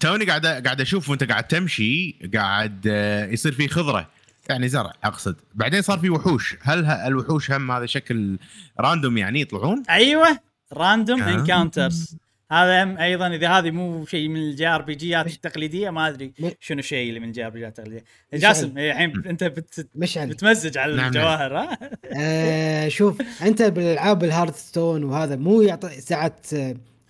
توني 0.00 0.24
قاعد 0.24 0.46
قاعد 0.46 0.80
أشوف 0.80 1.08
وأنت 1.08 1.24
قاعد 1.24 1.48
تمشي 1.48 2.16
قاعد 2.34 2.86
آه، 2.86 3.26
يصير 3.26 3.52
في 3.52 3.68
خضرة. 3.68 4.10
يعني 4.48 4.68
زرع 4.68 4.92
أقصد. 5.04 5.36
بعدين 5.54 5.82
صار 5.82 5.98
في 5.98 6.10
وحوش. 6.10 6.56
هل 6.60 6.84
الوحوش 6.84 7.50
هم 7.50 7.70
هذا 7.70 7.86
شكل 7.86 8.38
random 8.80 9.18
يعني 9.18 9.40
يطلعون؟ 9.40 9.82
أيوه 9.90 10.38
random 10.72 11.22
آه. 11.22 11.34
encounters 11.34 12.16
هذا 12.52 12.84
هم 12.84 12.98
أيضا 12.98 13.26
إذا 13.34 13.48
هذه 13.48 13.70
مو 13.70 14.06
شيء 14.06 14.28
من 14.28 14.36
ال 14.36 14.66
JRP 14.66 14.94
G 14.94 15.10
ات 15.10 15.26
مش- 15.26 15.34
التقليدية 15.34 15.90
ما 15.90 16.08
أدري 16.08 16.32
شنو 16.60 16.78
الشيء 16.78 17.08
اللي 17.08 17.20
من 17.20 17.28
ال 17.28 17.46
JRPG 17.46 17.58
ات 17.58 17.78
التقليدية. 17.78 18.04
مش 18.32 18.40
جاسم 18.40 18.78
إيه، 18.78 18.92
الحين 18.92 19.22
أنت 19.26 19.44
بت... 19.44 19.88
مشعل 19.94 20.28
بتمزج 20.28 20.78
على 20.78 20.92
نعم، 20.96 21.00
نعم. 21.00 21.06
الجواهر 21.16 21.56
ها؟ 21.58 21.78
آه 22.16 22.88
شوف 22.88 23.42
أنت 23.42 23.62
بالألعاب 23.62 24.24
Hearthstone 24.24 25.04
وهذا 25.04 25.36
مو 25.36 25.62
يعطي 25.62 26.00
ساعات 26.00 26.46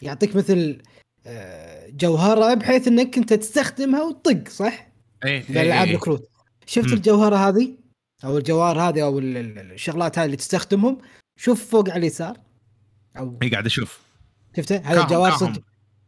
يعطيك 0.03 0.37
مثل 0.37 0.79
آه، 1.27 1.89
جوهرة 1.91 2.55
بحيث 2.55 2.89
إنك 2.89 3.19
أنت 3.19 3.33
تستخدمها 3.33 4.03
وتطق 4.03 4.49
صح؟ 4.49 4.89
إيه 5.25 5.45
بالالعاب 5.49 5.81
إيه، 5.83 5.89
إيه. 5.91 5.95
الكروت. 5.95 6.31
شفت. 6.67 6.93
الجوهرة 6.93 7.37
هذه؟ 7.49 7.71
أو 8.25 8.39
الجواهر 8.39 8.81
هذه 8.81 9.03
أو 9.03 9.19
ال- 9.19 9.37
ال- 9.37 9.73
الشغلات 9.73 10.19
هذه 10.19 10.27
اللي 10.27 10.37
تستخدمهم؟ 10.37 10.99
شوف 11.37 11.71
فوق 11.71 11.91
على 11.91 11.99
اليسار. 11.99 12.37
أو 13.19 13.39
اي 13.43 13.49
قاعد 13.49 13.67
أشوف. 13.67 14.01
شفته؟ 14.57 14.77
هذا 14.77 15.03
كاهم. 15.03 15.37
صدق. 15.37 15.63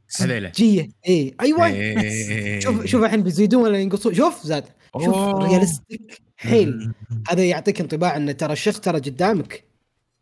صجيه 0.09 0.88
اي 1.09 1.34
أيوه. 1.40 1.66
إيه، 1.66 2.61
شوف 2.61 2.86
شوف 2.86 3.05
الحين 3.05 3.22
بيزيدون 3.22 3.62
ولا 3.62 3.78
ينقصون؟ 3.78 4.14
شوف 4.14 4.43
زاد. 4.43 4.64
شوف 4.93 5.14
أوه. 5.14 5.49
realistic 5.49 6.22
حيل. 6.36 6.93
هذا 7.30 7.45
يعطيك 7.45 7.80
انطباع 7.80 8.16
إن 8.16 8.36
ترى 8.36 8.53
الشخص 8.53 8.80
ترى 8.80 8.99
قدامك. 8.99 9.64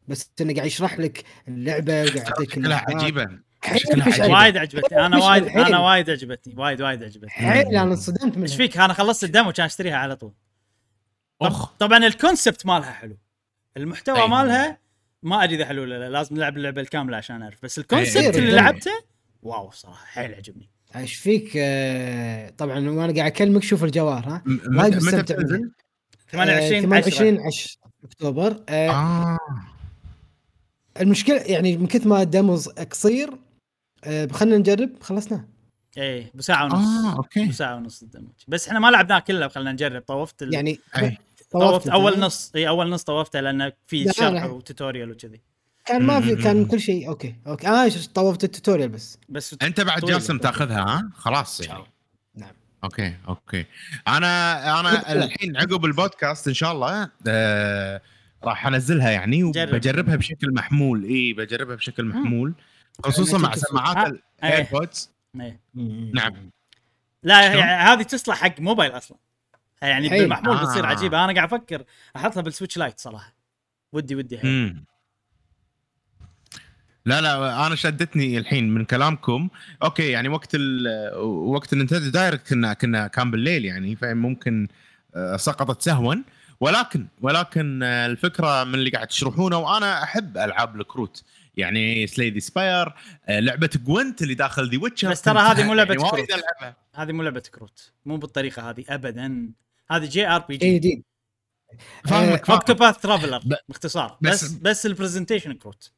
بس 0.09 0.31
إنه 0.41 0.55
قاعد 0.55 0.67
يشرح 0.67 0.99
لك 0.99 1.25
اللعبة 1.49 1.93
وقاعد 1.93 2.17
يعطيك 2.17 2.53
شكلها. 2.53 2.85
عجيبة. 2.89 3.29
وايد 4.19 4.57
عجبتني. 4.57 5.07
أنا 5.07 5.25
وايد. 5.25 5.45
أنا 5.45 5.79
وايد 5.79 6.11
عجبتني. 6.11 6.55
وايد 6.57 6.83
وايد 6.83 7.03
عجبتني. 7.03 7.31
حيل 7.31 7.67
أنا 7.67 7.83
انصدمت 7.83 8.37
منها 8.37 8.43
إيش 8.43 8.57
فيك؟ 8.57 8.79
أنا 8.79 8.93
خلصت 8.93 9.25
ال 9.25 9.31
demo 9.31 9.53
كان 9.53 9.67
أشتريها 9.67 9.97
على 9.97 10.17
طول. 10.17 10.33
طب 11.41 11.53
طبعا 11.79 12.07
ال 12.07 12.14
concept 12.14 12.67
مالها 12.67 12.93
حلو. 12.93 13.17
المحتوى 13.77 14.23
أي. 14.23 14.29
مالها 14.29 14.79
ما 15.23 15.45
ادري 15.45 15.55
اذا 15.57 15.65
حلو 15.67 15.83
ولا 15.83 15.99
لا 15.99 16.09
لازم 16.11 16.37
نلعب 16.37 16.57
اللعبة 16.57 16.81
الكاملة 16.81 17.17
عشان 17.17 17.43
أعرف. 17.43 17.59
بس 17.63 17.79
ال 17.79 17.84
concept 17.84 18.17
أي. 18.17 18.39
اللي. 18.39 18.53
لعبته 18.53 18.91
wow 19.43 19.71
صراحة 19.71 20.07
حيل 20.07 20.35
عجبني. 20.35 20.69
إيش 20.97 21.15
فيك؟ 21.15 21.53
آه، 21.57 22.51
طبعا 22.51 22.75
وأنا 22.91 23.01
قاعد 23.15 23.19
أكلمك 23.19 23.63
شوف 23.63 23.85
الجواهر 23.85 24.29
ها؟ 24.29 24.43
م- 24.47 24.79
وايد 24.79 24.95
متى 24.95 25.07
مستمتع 25.07 25.35
بتنزل؟ 25.35 25.59
منها. 25.59 25.71
28 26.31 26.83
28 26.83 27.35
10 27.41 27.47
10 27.47 27.77
أكتوبر. 28.05 28.65
آه 28.69 28.91
آه. 28.91 29.39
المشكلة 31.01 31.37
يعني 31.37 31.77
من 31.77 31.87
كثر 31.87 32.09
ما 32.09 32.23
ال 32.23 32.30
demo 32.30 32.57
قصير 32.91 33.31
آه 34.05 34.27
خلينا 34.33 34.57
نجرب. 34.59 34.91
خلصناه 35.03 35.45
إيه 35.97 36.31
بساعة 36.35 36.65
ونص. 36.65 36.75
آه 37.05 37.17
okay. 37.17 37.47
بساعة 37.47 37.77
ونص 37.77 38.03
ال 38.03 38.08
demo 38.08 38.29
بس 38.49 38.69
إحنا 38.69 38.79
ما 38.81 38.91
لعبناه 38.91 39.19
كله 39.19 39.49
خلينا 39.49 39.73
نجرب. 39.73 40.03
طوفت 40.03 40.43
ال... 40.43 40.55
يعني 40.55 40.79
أي. 40.97 41.19
طوفت 41.53 41.89
أول؟ 41.89 42.21
نص 42.21 42.53
إي 42.57 42.69
أول 42.69 42.91
نص 42.91 43.03
طوفته 43.03 43.41
لأنه 43.41 43.73
في 43.87 44.05
لا، 44.05 44.13
شرح 44.13 44.45
لا. 44.45 44.51
و 44.51 44.58
tutorial 44.58 45.11
وكذي. 45.11 45.41
كان 45.85 46.03
ما 46.03 46.21
في 46.21 46.37
كان. 46.37 46.67
كل 46.67 46.81
شيء 46.81 47.09
okay 47.09 47.35
okay. 47.47 47.69
آه 47.69 47.89
ش- 47.89 48.09
طوفت 48.09 48.45
ال 48.45 48.50
tutorial 48.50 48.89
بس. 48.89 49.19
بس 49.29 49.57
أنت 49.63 49.81
بعد. 49.81 50.05
جاسم 50.05 50.39
تأخذها 50.39 50.81
ها؟ 50.81 51.11
خلاص 51.15 51.61
يعني. 51.61 51.85
نعم. 52.35 52.53
okay 52.85 53.17
okay. 53.29 53.67
أنا 54.09 54.81
أنا 54.81 55.13
الحين 55.13 55.57
عقب 55.57 55.85
البودكاست 55.85 56.49
إن 56.49 56.55
شاء 56.55 56.73
الله 56.73 57.11
آه 57.29 58.01
راح 58.45 58.67
أنزلها 58.67 59.11
يعني 59.11 59.51
جرب. 59.51 59.69
وبجربها 59.69 60.17
بشكل 60.17 60.55
محمول 60.55 61.05
إي 61.05 61.33
بجربها 61.33 61.77
بشكل 61.77 62.05
محمول 62.05 62.55
خصوصا 63.05 63.39
مع 63.39 63.55
سماعات 63.55 63.97
آه،. 63.97 64.19
ال 64.45 64.53
AirPods 64.53 65.11
إيه. 65.41 65.61
نعم. 66.15 66.51
لا 67.23 67.93
هذه 67.93 68.03
تصلح 68.03 68.37
حق 68.37 68.61
موبايل 68.61 68.91
أصلا. 68.97 69.19
يعني. 69.83 70.09
بالمحمول 70.09 70.57
آه. 70.57 70.63
بتصير 70.63 70.87
عجيبة. 70.87 71.25
أنا 71.25 71.35
قاعد 71.35 71.53
أفكر 71.53 71.85
أحطها 72.17 72.41
بال 72.41 72.50
Switch 72.50 72.79
Lite 72.79 73.01
صراحة. 73.01 73.35
ودي 73.93 74.15
ودي 74.17 74.39
حيل. 74.39 74.85
لا 77.07 77.21
لا 77.21 77.67
أنا 77.67 77.75
شدتني 77.75 78.39
الحين 78.39 78.75
من 78.75 78.85
كلامكم. 78.85 79.49
okay 79.83 80.11
يعني 80.11 80.29
وقت 80.29 80.51
ال 80.55 80.87
وقت 81.25 81.73
ال 81.73 81.77
Nintendo 81.77 82.11
Direct 82.11 82.49
كنا 82.49 82.75
كنا 82.75 83.07
كان 83.07 83.31
بالليل 83.31 83.65
يعني 83.65 83.97
فممكن 83.97 84.69
آه، 85.15 85.37
سقطت 85.37 85.83
سهوا. 85.83 86.15
ولكن 86.61 87.07
ولكن 87.21 87.83
آه، 87.83 88.07
الفكرة 88.07 88.65
من 88.65 88.75
اللي 88.75 88.91
قاعد 88.91 89.07
تشرحونه 89.07 89.59
وأنا 89.59 90.03
أحب 90.03 90.39
ألعاب 90.39 90.81
الكروت. 90.81 91.25
يعني 91.57 92.07
Slay 92.07 92.26
the 92.26 92.41
Spire 92.41 92.93
لعبة 93.29 93.71
Gwent 93.77 94.23
اللي 94.23 94.35
داخل 94.35 94.71
The 94.71 94.79
Witcher 94.83 95.11
بس 95.11 95.23
ترى 95.23 95.39
هذه 95.39 95.67
مو 95.67 95.75
يعني 95.75 95.99
وايد 95.99 96.27
كروت. 96.27 96.75
هذه 96.95 97.13
مو 97.13 97.23
لعبة 97.23 97.43
كروت. 97.55 97.93
مو 98.07 98.17
بالطريقة 98.17 98.71
هذه 98.71 98.85
ابدا. 98.89 99.53
هذه 99.91 100.05
JRPG. 100.05 100.75
جديد 100.79 101.03
فاهمك 102.05 102.27
فاهمك. 102.29 102.51
Octopath 102.51 102.99
Traveler 102.99 103.39
ب- 103.39 103.55
باختصار. 103.69 104.19
بس- 104.21 104.45
بس 104.45 104.53
بس 104.53 104.87
ال 104.87 104.92
presentation 104.92 105.53
كروت. 105.53 105.93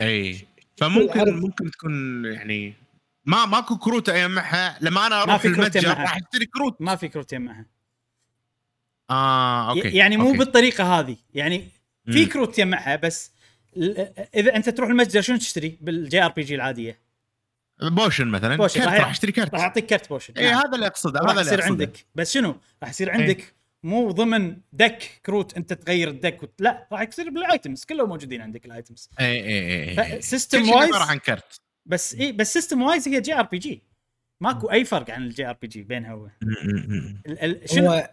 اي 0.00 0.46
فممكن 0.76 1.20
عرض. 1.20 1.28
ممكن 1.32 1.70
تكون 1.70 2.24
يعني 2.24 2.74
ما 3.24 3.46
ماكو 3.46 3.78
كروت 3.78 4.08
اجمعها 4.08 4.78
لما 4.80 5.06
أنا 5.06 5.16
ما 5.16 5.22
أروح 5.22 5.36
في 5.36 5.48
كروت 5.48 5.58
المتجر. 5.76 5.88
راح 5.88 6.16
أشتري 6.16 6.46
كروت. 6.46 6.76
ما 6.80 6.96
في 6.96 7.08
كروت 7.08 7.32
يمها 7.32 7.66
آه 9.10 9.70
okay 9.70 9.88
يعني 9.96 10.16
مو 10.16 10.26
okay. 10.26 10.38
بالطريقة 10.38 10.98
هذه. 11.00 11.16
يعني 11.34 11.68
في. 12.06 12.26
كروت 12.26 12.58
يمها 12.58 12.96
بس 12.96 13.32
إذا 14.34 14.56
أنت 14.56 14.68
تروح 14.68 14.90
المتجر 14.90 15.20
شنو 15.20 15.36
تشتري؟ 15.36 15.78
بال 15.80 16.22
JRPG 16.24 16.54
العادية. 16.54 16.98
potion 17.82 18.26
مثلا 18.28 18.56
potion، 18.56 18.80
كرت 18.80 18.88
راح- 18.88 19.10
أشتري 19.10 19.32
كرت 19.32 19.54
راح 19.54 19.60
يعطيك 19.62 19.86
كرت 19.86 20.08
potion. 20.08 20.34
اي 20.36 20.50
نعم. 20.50 20.54
هذا 20.58 20.74
اللي 20.74 20.86
أقصده 20.86 21.20
راح 21.20 21.30
هذا 21.30 21.40
اللي 21.40 21.52
يصير 21.52 21.58
أقصده. 21.58 21.84
عندك. 21.84 22.06
بس 22.14 22.32
شنو؟ 22.32 22.56
راح 22.82 22.90
يصير 22.90 23.10
عندك 23.10 23.54
مو 23.82 24.10
ضمن 24.10 24.56
deck 24.72 25.20
كروت 25.26 25.56
أنت 25.56 25.72
تغير 25.72 26.08
ال 26.08 26.15
deck 26.15 26.42
وت... 26.42 26.52
لا 26.58 26.88
راح 26.92 27.00
يصير 27.02 27.30
بال 27.30 27.45
items 27.45 27.84
كلهم 27.84 28.08
موجودين 28.08 28.40
عندك 28.40 28.66
ال 28.66 28.73
items 28.73 29.10
اي 29.20 29.26
اي 29.26 30.00
اي 30.00 30.22
شيء 30.22 30.60
wise 30.60 30.94
عبارة 30.94 31.04
عن 31.10 31.18
كرت 31.18 31.60
بس 31.86 32.14
اي 32.14 32.32
بس 32.32 32.52
system 32.52 32.82
wise 32.82 33.08
هي 33.08 33.20
JRPG 33.20 33.82
ماكو 34.40 34.70
أي 34.70 34.84
فرق 34.84 35.10
عن 35.10 35.22
ال 35.22 35.46
JRPG 35.48 35.82
بينها 35.82 36.14
و... 36.14 36.24
م- 36.26 36.30
م- 36.42 36.96
م. 36.96 37.22
ال... 37.26 37.38
ال... 37.44 37.70
شنو؟ 37.70 37.90
هو 37.92 38.08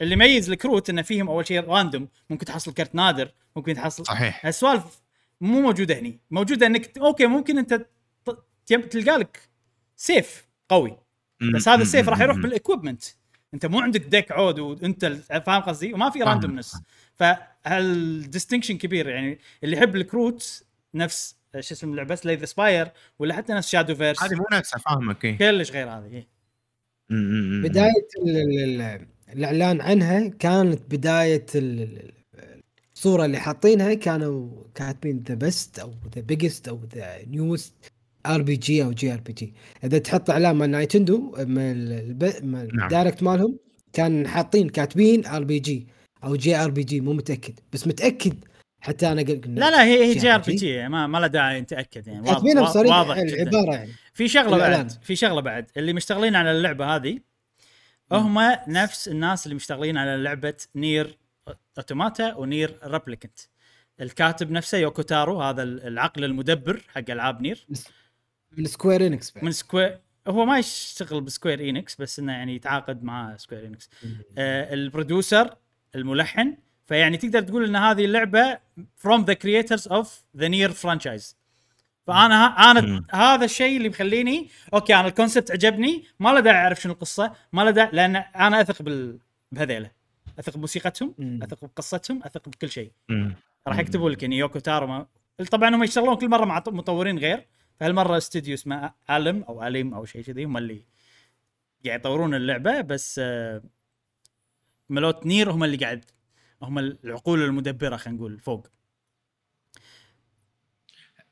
اللي 0.00 0.12
يميز 0.12 0.50
الكروت 0.50 0.90
إنه 0.90 1.02
فيهم 1.02 1.28
أول 1.28 1.46
شيء 1.46 1.60
random 1.64 2.08
ممكن 2.30 2.46
تحصل 2.46 2.74
كرت 2.74 2.94
نادر 2.94 3.32
ممكن 3.56 3.74
تحصل 3.74 4.06
صحيح. 4.06 4.46
هالسوالف 4.46 5.00
مو 5.40 5.60
موجودة 5.60 5.98
هني. 5.98 6.20
موجودة 6.30 6.66
انك 6.66 6.98
okay 6.98 7.26
ممكن 7.26 7.58
أنت 7.58 7.86
تلقى 8.66 9.18
لك 9.18 9.40
سيف 9.96 10.46
قوي. 10.68 10.96
بس 11.54 11.68
هذا 11.68 11.82
السيف 11.82 12.08
راح 12.08 12.20
يروح 12.20 12.36
م. 12.36 12.40
بال 12.42 12.53
equipment 12.53 13.04
انت 13.54 13.66
مو 13.66 13.80
عندك 13.80 14.00
deck 14.00 14.32
عود 14.32 14.58
وانت 14.58 15.04
فاهم 15.46 15.62
قصدي؟ 15.62 15.92
وما 15.94 16.10
في. 16.10 16.22
randomness 16.22 16.82
فهال 17.14 17.49
distinction 17.49 18.78
كبير 18.78 19.08
يعني. 19.08 19.38
اللي 19.64 19.76
يحب 19.76 19.96
الكروت 19.96 20.64
نفس 20.94 21.36
شو 21.60 21.74
اسم 21.74 21.90
اللعبة؟ 21.90 22.14
Slay 22.14 22.31
the 22.31 22.44
Spire 22.44 22.88
ولا 23.18 23.34
حتى 23.34 23.52
نفس 23.52 23.68
Shadowverse 23.68 24.22
هذه 24.22 24.34
مو 24.34 24.44
نفسها 24.52 24.78
فاهمك 24.78 25.24
اي 25.24 25.36
كلش 25.36 25.70
غير 25.70 25.88
هذه. 25.90 26.06
إيه. 26.12 26.28
بداية 27.62 28.08
ال- 28.22 28.36
ال- 28.36 28.80
ال- 28.80 29.06
الإعلان 29.32 29.80
عنها 29.80 30.28
كانت 30.28 30.80
بداية 30.94 31.46
ال- 31.54 31.82
ال- 31.82 32.12
الصورة 32.94 33.24
اللي 33.24 33.38
حاطينها 33.38 33.94
كانوا 33.94 34.64
كاتبين 34.74 35.24
the 35.28 35.34
best 35.34 35.78
أو 35.78 35.94
the 36.14 36.20
biggest 36.20 36.68
أو 36.68 36.80
the 36.94 37.24
newest 37.26 37.74
RPG 38.26 38.84
أو 38.84 38.92
JRPG. 38.92 39.54
إذا 39.84 39.98
تحط 39.98 40.30
إعلان 40.30 40.56
مال 40.56 40.70
Nintendo 40.70 41.36
من 41.38 41.76
من 42.46 42.68
نعم. 42.76 42.84
ال 42.84 42.89
Direct 42.89 43.22
مالهم 43.22 43.58
كان 43.92 44.28
حاطين 44.28 44.68
كاتبين 44.68 45.26
RPG 45.26 45.86
أو 46.24 46.36
JRPG 46.36 47.00
مو 47.00 47.12
متأكد. 47.12 47.60
بس 47.72 47.86
متأكد 47.86 48.44
حتى 48.80 49.12
أنا 49.12 49.22
قلت 49.22 49.46
لا 49.46 49.70
لا 49.70 49.84
هي 49.84 50.04
هي 50.04 50.14
جي 50.14 50.30
آر. 50.34 50.38
بي 50.38 50.54
جي. 50.54 50.88
ما 50.88 51.06
ما 51.06 51.18
له 51.18 51.26
داعي 51.26 51.60
نتأكد 51.60 52.06
يعني. 52.08 52.20
واضح- 52.20 52.32
كاتبينها 52.34 52.62
وا- 52.62 52.68
بصريح 52.68 52.96
واضح 52.98 53.16
العباره 53.16 53.74
يعني. 53.74 53.90
في 54.14 54.28
شغلة 54.28 54.56
الإعلان. 54.56 54.82
بعد 54.86 54.90
في 55.02 55.16
شغلة 55.16 55.40
بعد. 55.40 55.70
اللي 55.76 55.92
مشتغلين 55.92 56.34
على 56.34 56.50
اللعبة 56.52 56.96
هذه 56.96 57.18
هم 58.12 58.38
نفس 58.68 59.08
الناس 59.08 59.46
اللي 59.46 59.54
مشتغلين 59.54 59.96
على 59.96 60.22
لعبة 60.22 60.54
Nier 60.76 61.18
Automata 61.78 62.34
و 62.34 62.43
Nier 62.43 62.78
Replicant. 62.84 63.38
الكاتب 64.00 64.50
نفسه 64.50 64.78
يوكو 64.78 65.02
تارو 65.02 65.42
هذا 65.42 65.62
العقل 65.62 66.24
المدبر 66.24 66.82
حق 66.88 67.10
ألعاب 67.10 67.42
Nier. 67.42 67.66
من 68.56 68.64
Square 68.64 69.06
Enix 69.06 69.36
من 69.42 69.52
Square 69.52 69.98
هو 70.28 70.44
ما 70.44 70.58
يشتغل 70.58 71.20
ب 71.20 71.26
Square 71.26 71.60
Enix 71.60 71.96
بس 71.96 72.18
إنه 72.18 72.32
يعني 72.32 72.54
يتعاقد 72.54 73.04
مع 73.04 73.36
Square 73.36 73.62
Enix 73.62 73.90
آه 74.38 74.74
ال 74.74 74.83
producer 74.83 75.54
الملحن 75.94 76.56
فيعني 76.86 77.16
تقدر 77.16 77.40
تقول 77.40 77.64
إن 77.64 77.76
هذه 77.76 78.04
اللعبة 78.04 78.58
from 78.80 79.20
the 79.24 79.34
creators 79.34 79.90
of 79.90 80.06
the 80.40 80.48
Nier 80.48 80.72
franchise. 80.82 81.34
فأنا 82.06 82.70
أنا 82.70 82.80
مم. 82.80 83.06
هذا 83.10 83.44
الشيء 83.44 83.76
اللي 83.76 83.88
مخليني 83.88 84.48
okay 84.74 84.94
أنا 84.94 85.08
ال 85.08 85.13
concept 85.13 85.50
عجبني 85.50 86.04
ما 86.20 86.28
له 86.28 86.40
داعي 86.40 86.56
أعرف 86.56 86.80
شنو 86.80 86.92
القصة 86.92 87.32
ما 87.52 87.62
له 87.62 87.70
داعي 87.70 87.90
لأن 87.92 88.16
أنا 88.16 88.60
أثق 88.60 88.82
بال 88.82 89.18
بهذيله. 89.52 89.90
أثق 90.38 90.56
بموسيقتهم 90.56 91.14
مم. 91.18 91.40
أثق 91.42 91.64
بقصتهم 91.64 92.22
أثق 92.22 92.48
بكل 92.48 92.70
شيء. 92.70 92.92
راح 93.66 93.78
يكتبوا 93.78 94.10
لك 94.10 94.22
يعني 94.22 94.38
يوكو 94.38 94.58
تارو 94.58 94.86
ما... 94.86 95.06
طبعا 95.50 95.74
هم 95.74 95.84
يشتغلون 95.84 96.16
كل 96.16 96.28
مرة 96.28 96.44
مع 96.44 96.62
مطورين 96.66 97.18
غير. 97.18 97.46
فهالمرة 97.80 98.16
استوديو 98.16 98.54
اسمه 98.54 98.92
ألم 99.10 99.42
أو 99.42 99.66
أليم 99.66 99.94
أو 99.94 100.04
شيء 100.04 100.22
كذي 100.22 100.44
هم 100.44 100.56
اللي 100.56 100.84
قاعد 101.86 102.00
يطورون 102.00 102.34
اللعبة 102.34 102.80
بس 102.80 103.20
آه، 103.24 103.62
مالوت 104.88 105.26
Nier 105.26 105.50
هم 105.50 105.64
اللي 105.64 105.76
قاعد 105.76 106.04
هم 106.62 106.78
العقول 106.78 107.42
المدبرة 107.42 107.96
خلينا 107.96 108.18
نقول 108.18 108.40
فوق. 108.40 108.66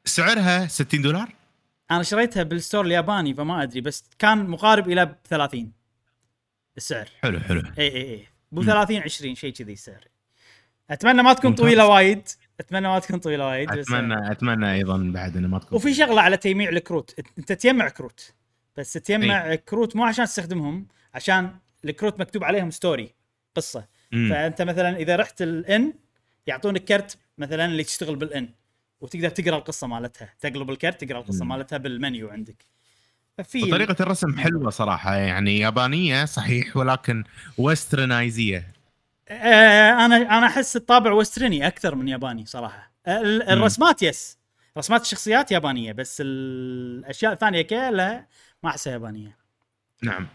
سعرها 0.05 0.67
60 0.67 1.03
دولار؟ 1.03 1.33
أنا 1.91 2.03
شريتها 2.03 2.43
بال 2.43 2.55
store 2.55 2.87
الياباني 2.87 3.35
فما 3.35 3.63
أدري 3.63 3.81
بس 3.81 4.05
كان 4.19 4.51
مقارب 4.51 4.89
إلى 4.89 5.07
ب 5.07 5.15
30 5.25 5.73
السعر. 6.77 7.09
حلو 7.23 7.41
حلو. 7.41 7.63
اي 7.79 7.89
اي 7.89 8.15
اي 8.15 8.27
مم. 8.53 8.63
30 8.63 8.97
20 8.97 9.35
شيء 9.35 9.53
كذي 9.53 9.73
السعر. 9.73 10.05
أتمنى 10.91 11.23
ما 11.23 11.33
تكون 11.33 11.51
ممتاز. 11.51 11.65
طويلة 11.65 11.87
وايد. 11.87 12.29
أتمنى 12.61 12.89
ما 12.89 12.99
تكون 12.99 13.19
طويلة 13.19 13.47
وايد 13.47 13.69
بس 13.73 13.79
اتمنى 13.79 14.33
أتمنى 14.33 14.73
أيضا 14.73 15.11
بعد 15.15 15.37
إنه 15.37 15.49
ما 15.49 15.59
تكون 15.59 15.77
وفي 15.77 15.95
شغلة 15.95 16.21
على 16.21 16.37
تجميع 16.37 16.69
الكروت. 16.69 17.15
أنت 17.39 17.53
تجمع 17.53 17.89
كروت 17.89 18.35
بس 18.77 18.93
تجمع 18.93 19.55
كروت 19.55 19.97
مو 19.97 20.05
عشان 20.05 20.25
تستخدمهم 20.25 20.87
عشان 21.15 21.51
الكروت 21.85 22.21
مكتوب 22.21 22.45
عليهم 22.45 22.71
story 22.71 23.15
قصة. 23.55 23.87
مم. 24.13 24.31
فأنت 24.31 24.63
مثلا 24.63 24.97
إذا 24.97 25.17
رحت 25.17 25.43
ال 25.43 25.55
inn 25.55 25.93
يعطونك 26.47 26.85
كرت 26.85 27.19
مثلا 27.39 27.65
اللي 27.65 27.85
تشتغل 27.85 28.17
بال 28.17 28.30
inn 28.30 28.49
وتقدر 29.01 29.29
تقرأ 29.29 29.57
القصة 29.57 29.87
مالتها. 29.87 30.35
تقلب 30.41 30.71
الكرت 30.71 31.05
تقرأ 31.05 31.19
القصة 31.19 31.45
مم. 31.45 31.49
مالتها 31.51 31.77
بالمنيو 31.77 32.29
عندك. 32.29 32.65
ففي 33.39 33.63
وطريقة 33.63 33.97
الرسم 34.01 34.39
حلوة 34.39 34.71
صراحة 34.71 35.17
يعني 35.17 35.59
يابانية 35.59 36.25
صحيح 36.25 36.77
ولكن 36.77 37.25
westernized. 37.59 38.59
آه 38.59 38.78
أنا 39.31 40.17
أنا 40.39 40.47
أحس 40.47 40.77
الطابع 40.77 41.13
western 41.13 41.60
ي 41.60 41.67
أكثر 41.67 41.95
من 41.95 42.09
ياباني 42.09 42.47
صراحة. 42.47 42.93
آه، 43.07 43.21
ال- 43.21 43.43
الرسمات 43.43 44.03
يس 44.03 44.39
رسمات 44.79 45.03
الشخصيات 45.03 45.53
يابانية 45.53 45.93
بس 45.93 46.23
الأشياء 46.25 47.33
الثانية 47.33 47.63
كلها 47.63 48.27
ما 48.63 48.71
أحسها 48.71 48.93
يابانية. 48.93 49.37
نعم. 50.03 50.27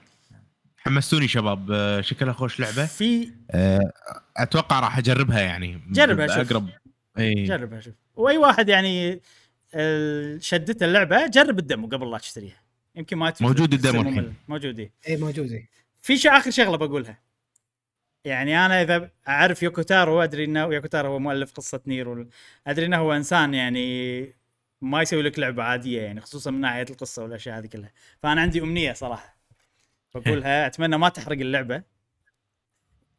حمستوني 0.78 1.28
شباب. 1.28 1.72
آه، 1.72 2.02
شكلها 2.02 2.34
خوش 2.34 2.60
لعبة؟ 2.60 2.86
في 2.86 3.32
آه، 3.52 3.92
أتوقع 4.38 4.80
راح 4.80 4.98
أجربها 4.98 5.40
يعني. 5.42 5.82
جربها، 5.92 6.28
شوف. 6.28 6.38
اقرب 6.38 6.70
إي. 7.20 7.44
جربها 7.44 7.80
شوف. 7.80 7.94
وأي 8.16 8.38
واحد 8.38 8.70
يعني 8.70 9.22
آه، 9.74 10.38
شدته 10.42 10.86
اللعبة 10.86 11.28
جرب 11.28 11.60
ال 11.60 11.66
demo 11.66 11.88
قبل 11.88 12.12
لا 12.12 12.18
تشتريها. 12.18 12.62
يمكن 12.96 13.18
ما 13.18 13.34
موجود 13.42 13.74
ال 13.74 13.80
demo 13.80 14.02
الحين. 14.02 14.34
موجود 14.48 14.80
إيه. 14.80 14.92
إي 15.08 15.18
موجود. 15.18 15.64
في 16.02 16.18
شيء 16.18 16.38
آخر 16.38 16.52
شغلة 16.52 16.78
بقولها. 16.78 17.20
يعني 18.26 18.66
أنا 18.66 18.82
إذا 18.82 19.10
أعرف 19.28 19.64
يوكوتارو 19.64 20.22
أدري 20.24 20.46
إنه 20.46 20.60
يوكوتارو 20.74 21.10
هو 21.12 21.20
مؤلف 21.20 21.52
قصة 21.54 21.82
Nier 21.88 22.10
وال- 22.10 22.30
أدري 22.68 22.86
إنه 22.86 22.98
هو 22.98 23.14
إنسان 23.14 23.54
يعني 23.54 24.36
ما 24.82 25.02
يسوي 25.02 25.22
لك 25.22 25.40
لعبة 25.40 25.64
عادية 25.64 26.02
يعني 26.02 26.22
خصوصا 26.22 26.52
من 26.52 26.62
ناحية 26.62 26.86
القصة 26.90 27.24
والأشياء 27.24 27.58
هذه 27.60 27.66
كلها. 27.68 27.92
فأنا 28.24 28.42
عندي 28.42 28.62
أمنية 28.62 28.94
صراحة. 28.94 29.38
بقولها 30.16 30.68
أتمنى 30.68 30.98
ما 30.98 31.10
تحرق 31.10 31.38
اللعبة. 31.40 31.84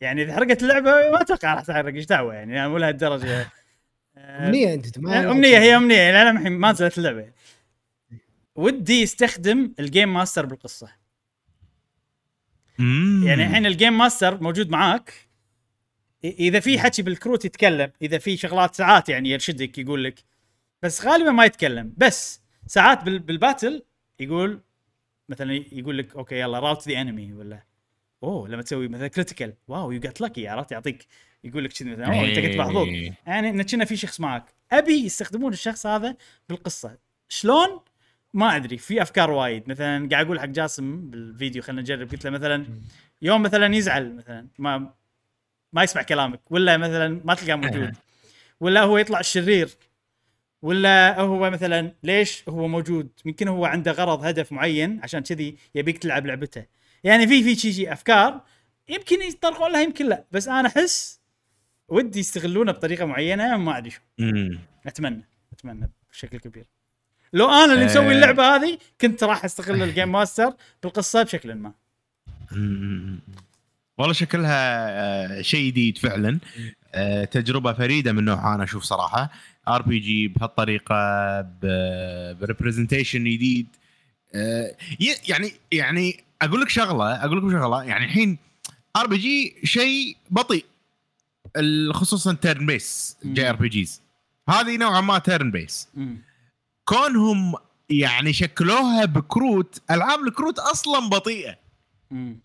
يعني 0.01 0.23
إذا 0.23 0.35
حرقت 0.35 0.63
اللعبة 0.63 0.91
ما 0.91 1.21
أتوقع 1.21 1.55
راح 1.55 1.65
تحرق 1.65 1.95
إيش 1.95 2.05
دعوة 2.05 2.35
يعني؟ 2.35 2.69
مو 2.69 2.79
لهالدرجه 2.79 3.47
أمنية 4.17 4.75
أنت 4.75 4.99
ما 4.99 5.31
أمنية 5.31 5.59
هي 5.59 5.77
أمنية. 5.77 6.11
لأن 6.13 6.37
الحين 6.37 6.53
ما 6.53 6.73
نزلت 6.73 6.99
اللعبة. 6.99 7.31
ودي 8.55 9.03
يستخدم 9.03 9.75
ال 9.81 9.88
game 9.88 10.15
master 10.15 10.47
بالقصة. 10.47 11.04
مم. 12.79 13.25
يعني 13.27 13.47
الحين 13.47 13.67
ال 13.67 13.73
game 13.73 13.99
master 13.99 14.43
موجود 14.43 14.71
معاك. 14.71 15.13
إذا 16.25 16.61
في 16.61 16.79
حكي 16.79 17.03
بالكروت 17.03 17.45
يتكلم 17.45 17.91
إذا 18.03 18.19
في 18.19 18.37
شغلات 18.37 18.75
ساعات 18.75 19.09
يعني 19.09 19.31
يرشدك 19.31 19.79
يقول 19.79 20.05
لك. 20.05 20.25
بس 20.83 21.05
غالبا 21.07 21.31
ما 21.31 21.45
يتكلم. 21.45 21.93
بس 21.97 22.43
ساعات 22.67 23.05
بال- 23.05 23.19
بال 23.19 23.35
battle 23.35 23.83
يقول 24.21 24.61
مثلا 25.29 25.53
يقول 25.73 25.99
لك 25.99 26.17
okay 26.17 26.41
يلا 26.41 26.59
rout 26.59 26.89
the 26.89 27.01
enemy 27.01 27.33
ولا 27.33 27.63
أوه 28.23 28.49
لما 28.49 28.63
تسوي 28.63 28.89
مثلا 28.89 29.09
critical 29.09 29.55
wow 29.69 29.93
you 29.93 30.01
got 30.01 30.21
lucky 30.21 30.49
عرفت؟ 30.49 30.73
يعطيك 30.73 31.07
يقول 31.45 31.65
لك 31.65 31.73
كذي 31.73 31.91
مثلا 31.91 32.07
أوه 32.07 32.25
أنت 32.29 32.39
كنت 32.39 32.57
محظوظ. 32.57 32.89
إيه. 32.89 33.15
يعني 33.27 33.51
إن 33.51 33.63
كنا 33.63 33.85
في 33.85 33.97
شخص 33.97 34.21
معك 34.21 34.45
أبي 34.73 35.05
يستخدمون 35.05 35.53
الشخص 35.53 35.87
هذا 35.87 36.17
بالقصة. 36.49 36.99
شلون 37.29 37.81
ما 38.35 38.57
أدري 38.57 38.79
في 38.79 39.03
أفكار 39.03 39.31
وايد. 39.31 39.69
مثلا 39.69 40.09
قاعد 40.09 40.25
أقول 40.25 40.41
حق 40.41 40.47
جاسم 40.47 41.11
بالفيديو 41.11 41.63
خلينا 41.63 41.83
نجرب. 41.83 42.11
قلت 42.11 42.25
له 42.25 42.31
مثلا 42.31 42.67
يوم 43.23 43.43
مثلا 43.43 43.77
يزعل 43.77 44.17
مثلا 44.17 44.49
ما 44.59 44.95
ما 45.73 45.83
يسمع 45.83 46.03
كلامك 46.03 46.53
ولا 46.53 46.77
مثلا 46.77 47.21
ما 47.25 47.35
تلقاه 47.35 47.55
موجود 47.55 47.93
ولا 48.61 48.83
هو 48.83 48.99
يطلع 48.99 49.21
الشرير 49.21 49.69
ولا 50.63 51.21
هو 51.21 51.51
مثلا 51.51 51.93
ليش 52.03 52.49
هو 52.49 52.69
موجود؟ 52.69 53.09
يمكن 53.25 53.49
هو 53.49 53.65
عنده 53.65 53.93
غرض 53.93 54.25
هدف 54.25 54.53
معين 54.53 55.01
عشان 55.03 55.21
كذي 55.21 55.57
يبيك 55.75 55.99
تلعب 55.99 56.27
لعبته. 56.27 56.65
يعني 57.05 57.27
في 57.27 57.43
في 57.43 57.55
شي 57.57 57.73
شي 57.73 57.93
أفكار 57.93 58.41
يمكن 58.89 59.23
يطرقون 59.23 59.73
لها 59.73 59.81
يمكن 59.83 60.09
لا. 60.09 60.25
بس 60.33 60.49
أنا 60.49 60.69
أحس 60.69 61.21
ودي 61.89 62.19
يستغلونها 62.19 62.73
بطريقة 62.73 63.05
معينة 63.05 63.57
ما 63.57 63.79
أدري 63.79 63.91
شو. 63.91 64.01
أتمنى 64.87 65.29
أتمنى 65.53 65.91
بشكل 66.11 66.39
كبير. 66.39 66.67
لو 67.35 67.51
أنا 67.51 67.75
اللي 67.75 67.85
مسوي 67.85 68.09
آه. 68.09 68.13
اللعبة 68.13 68.57
هذه 68.57 68.79
كنت 69.01 69.25
راح 69.25 69.45
أستغل 69.45 69.83
ال 69.83 69.89
game 69.89 70.13
master 70.13 70.55
بالقصة 70.83 71.23
بشكل 71.23 71.55
ما. 71.55 71.73
والله 73.99 74.13
شكلها 74.13 74.89
آه، 74.91 75.43
شيء 75.43 75.67
جديد 75.67 75.99
فعلا. 75.99 76.41
آه، 76.95 77.25
تجربة 77.25 77.73
فريدة 77.73 78.13
من 78.13 78.25
نوعها 78.25 78.55
أنا 78.55 78.65
أشوف 78.65 78.83
صراحة. 78.83 79.31
RPG 79.69 80.29
بهالطريقة 80.29 80.95
ب 82.33 82.39
representation 82.39 83.25
جديد. 83.25 83.67
آه، 84.35 84.77
يعني 85.29 85.53
يعني 85.73 86.25
أقول 86.43 86.61
لك 86.61 86.69
شغلة 86.69 87.15
أقول 87.25 87.39
لكم 87.39 87.51
شغلة. 87.51 87.85
يعني 87.85 88.05
الحين 88.05 88.39
RPG 88.97 89.55
شيء 89.65 90.17
بطيء 90.31 90.65
خصوصا 91.93 92.33
turn 92.33 92.67
based 92.67 93.17
JRPGs 93.25 94.03
هذه 94.49 94.77
نوعا 94.77 95.01
ما 95.01 95.19
turn 95.19 95.51
based. 95.51 95.89
كونهم 96.85 97.55
يعني 97.91 98.33
شكلوها 98.33 99.05
بكروت 99.05 99.83
ألعاب 99.91 100.21
الكروت 100.21 100.59
أصلا 100.59 101.09
بطيئة. 101.09 101.65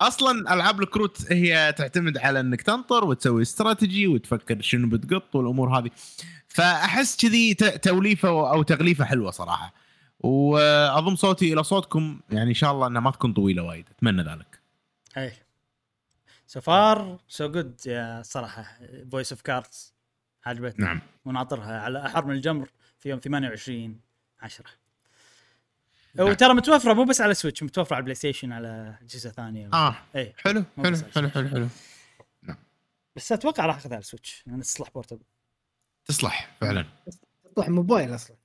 أصلا 0.01 0.53
ألعاب 0.53 0.81
الكروت 0.81 1.31
هي 1.31 1.73
تعتمد 1.77 2.17
على 2.17 2.39
إنك 2.39 2.61
تنطر 2.61 3.05
وتسوي 3.05 3.41
استراتيجي 3.41 4.07
وتفكر 4.07 4.61
شنو 4.61 4.89
بتقط 4.89 5.35
والأمور 5.35 5.79
هذه. 5.79 5.89
فأحس 6.47 7.17
كذي 7.17 7.53
توليفة 7.53 8.29
أو 8.29 8.63
تغليفة 8.63 9.05
حلوة 9.05 9.31
صراحة. 9.31 9.73
واضم 10.19 11.15
صوتي 11.15 11.53
إلى 11.53 11.63
صوتكم 11.63 12.19
يعني 12.29 12.49
إن 12.49 12.53
شاء 12.53 12.71
الله 12.71 12.87
إنها 12.87 13.01
ما 13.01 13.11
تكون 13.11 13.33
طويلة 13.33 13.63
وايد. 13.63 13.85
أتمنى 13.89 14.23
ذلك. 14.23 14.59
اي 15.17 15.33
so 16.47 16.61
far 16.61 17.19
so 17.27 17.51
good 17.51 17.75
يا 17.85 18.21
صراحة. 18.25 18.79
Voice 19.11 19.31
of 19.31 19.41
Cards 19.41 19.93
عجبتني. 20.45 20.85
نعم. 20.85 21.01
وناطرها 21.25 21.79
على 21.81 22.05
أحر 22.05 22.25
من 22.25 22.35
الجمر 22.35 22.69
في 22.99 23.09
يوم 23.09 23.19
28 23.19 23.99
10 24.41 24.65
نعم. 26.15 26.27
وترى 26.27 26.53
متوفرة 26.53 26.93
مو 26.93 27.03
بس 27.03 27.21
على 27.21 27.33
Switch 27.33 27.63
متوفرة 27.63 27.95
على 27.95 28.03
PlayStation 28.03 28.51
على 28.51 28.97
اجهزه 29.01 29.29
ثانية 29.29 29.69
آه. 29.73 29.95
اي 30.15 30.33
حلو 30.37 30.63
حلو 30.77 30.97
حلو. 31.15 31.29
حلو 31.29 31.49
حلو. 31.49 31.67
بس 33.15 33.31
أتوقع 33.31 33.65
راح 33.65 33.75
أخذها 33.75 33.93
على 33.93 34.01
ال 34.01 34.07
Switch 34.07 34.43
لأن 34.47 34.61
تصلح 34.61 34.89
portable 34.89 35.23
تصلح 36.05 36.55
فعلا. 36.61 36.85
تطلع 37.43 37.69
موبايل 37.69 38.15
أصلا. 38.15 38.37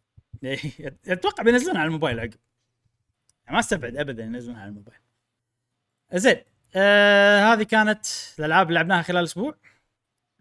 إيه، 0.44 0.58
أتوقع 1.06 1.42
بينزلونها 1.42 1.80
على 1.80 1.86
الموبايل 1.86 2.20
عقب. 2.20 2.34
يعني 3.44 3.54
ما 3.54 3.60
أستبعد 3.60 3.96
ابدا 3.96 4.24
ينزلونها 4.24 4.60
على 4.60 4.68
الموبايل. 4.68 4.98
زين 6.14 6.36
آه 6.76 7.52
هذه 7.52 7.62
كانت 7.62 8.06
الألعاب 8.38 8.68
اللي 8.68 8.78
لعبناها 8.78 9.02
خلال 9.02 9.18
الأسبوع 9.18 9.54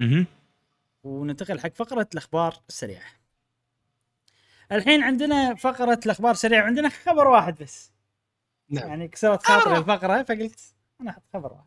أها. 0.01 0.25
وننتقل 1.03 1.59
حق 1.59 1.73
فقرة 1.75 2.07
الأخبار 2.13 2.61
السريعة. 2.69 3.22
الحين 4.75 5.03
عندنا 5.03 5.55
فقرة 5.55 5.99
الأخبار 6.05 6.31
السريعه 6.31 6.63
عندنا 6.65 6.89
خبر 6.89 7.27
واحد 7.27 7.63
بس. 7.63 7.93
نعم. 8.69 8.87
يعني 8.87 9.07
كسرت 9.07 9.43
خاطري 9.45 9.77
الفقرة 9.77 10.23
فقلت 10.23 10.59
أنا 11.01 11.11
أحط 11.11 11.23
خبر 11.33 11.53
واحد. 11.53 11.65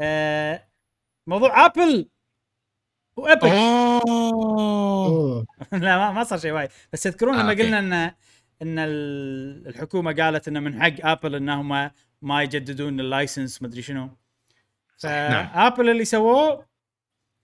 آه 0.00 0.66
موضوع 1.26 1.66
Apple 1.66 2.08
و 3.16 3.21
Apple 3.21 3.48
لا 5.72 5.98
ما, 5.98 6.12
ما 6.12 6.24
صار 6.24 6.38
شيء 6.38 6.52
وايد. 6.52 6.70
بس 6.92 7.02
تذكرون 7.02 7.34
آه، 7.34 7.42
لما 7.42 7.50
okay. 7.50 7.62
قلنا 7.62 7.78
ان 7.78 7.92
إن 8.62 8.78
ال- 8.78 9.66
الحكومة 9.68 10.12
قالت 10.12 10.48
انه 10.48 10.60
من 10.60 10.82
حق 10.82 11.06
Apple 11.06 11.34
انهم 11.34 11.90
ما 12.22 12.42
يجددون 12.42 13.00
ال 13.00 13.08
license 13.08 13.62
مدري 13.62 13.82
شنو. 13.82 14.10
نعم. 15.04 15.48
ف 15.48 15.55
Apple 15.55 15.90
اللي 15.90 16.04
سووه 16.04 16.66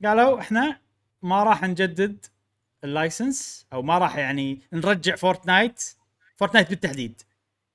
قالوا 0.05 0.41
إحنا 0.41 0.81
ما 1.23 1.43
راح 1.45 1.63
نجدد 1.65 2.27
اللايسنس 2.87 3.67
أو 3.73 3.83
ما 3.83 3.99
راح 3.99 4.17
يعني 4.17 4.61
نرجع 4.73 5.17
Fortnite 5.17 5.85
Fortnite 6.37 6.71
بالتحديد. 6.71 7.23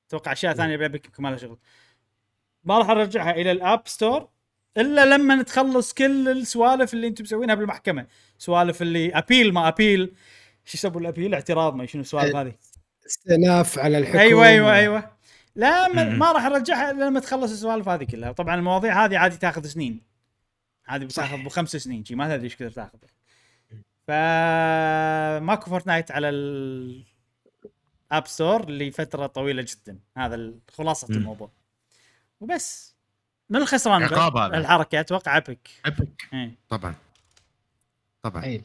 أتوقع 0.07 0.31
أشياء 0.31 0.53
ثانية 0.53 0.73
يمكن 0.73 1.23
ما 1.23 1.29
لها 1.29 1.37
شغل. 1.37 1.57
ما 2.63 2.77
راح 2.77 2.87
نرجعها 2.87 3.31
إلى 3.31 3.51
ال 3.51 3.60
App 3.60 3.87
Store 3.87 4.29
إلا 4.77 5.05
لما 5.05 5.35
نتخلص 5.35 5.93
كل 5.93 6.29
السوالف 6.29 6.93
اللي 6.93 7.07
أنتم 7.07 7.23
مسوينها 7.23 7.55
بالمحكمة. 7.55 8.07
سوالف 8.37 8.81
اللي 8.81 9.17
appeal 9.17 9.53
ما 9.53 9.67
appeal. 9.67 10.13
شو 10.65 10.77
يسموا 10.77 11.01
ال 11.01 11.05
appeal؟ 11.05 11.33
اعتراض 11.33 11.75
ما 11.75 11.85
شنو 11.85 12.01
السوالف 12.01 12.35
هذه. 12.35 12.55
استئناف 13.05 13.79
على 13.79 13.97
الحكومة 13.97 14.21
أيوه 14.21 14.47
أيوه 14.47 14.75
أيوه. 14.75 15.11
لا 15.55 15.87
ما. 15.87 16.03
ما 16.03 16.31
راح 16.31 16.45
ارجعها 16.45 16.91
إلا 16.91 17.05
لما 17.05 17.19
تخلص 17.19 17.51
السوالف 17.51 17.89
هذه 17.89 18.03
كلها. 18.03 18.31
طبعا 18.31 18.55
المواضيع 18.55 19.05
هذه 19.05 19.17
عادي 19.17 19.37
تاخذ 19.37 19.65
سنين. 19.65 20.01
هذه 20.85 21.03
بتاخذ 21.03 21.37
بخمس 21.37 21.75
سنين 21.75 22.05
شي 22.05 22.15
ما 22.15 22.35
تدري 22.35 22.43
إيش 22.43 22.55
كثر 22.55 22.69
تاخذ 22.69 22.97
فماكو 24.11 25.69
فورتنايت 25.69 26.11
على 26.11 26.29
ال 26.29 26.48
App 26.48 27.03
Store 28.27 28.69
لفترة 28.71 29.27
طويلة 29.27 29.65
جدا 29.69 29.99
هذا 30.17 30.51
خلاصة. 30.77 31.07
الموضوع 31.09 31.51
وبس 32.39 32.95
من 33.49 33.61
الخسران 33.61 34.03
عقاب 34.03 34.37
هذا. 34.37 34.57
الحركة 34.57 34.99
أتوقع 34.99 35.37
ابيك 35.37 35.69
ايبك 35.85 36.27
إيه. 36.33 36.55
طبعا 36.69 36.95
طبعا 38.23 38.43
أي. 38.43 38.63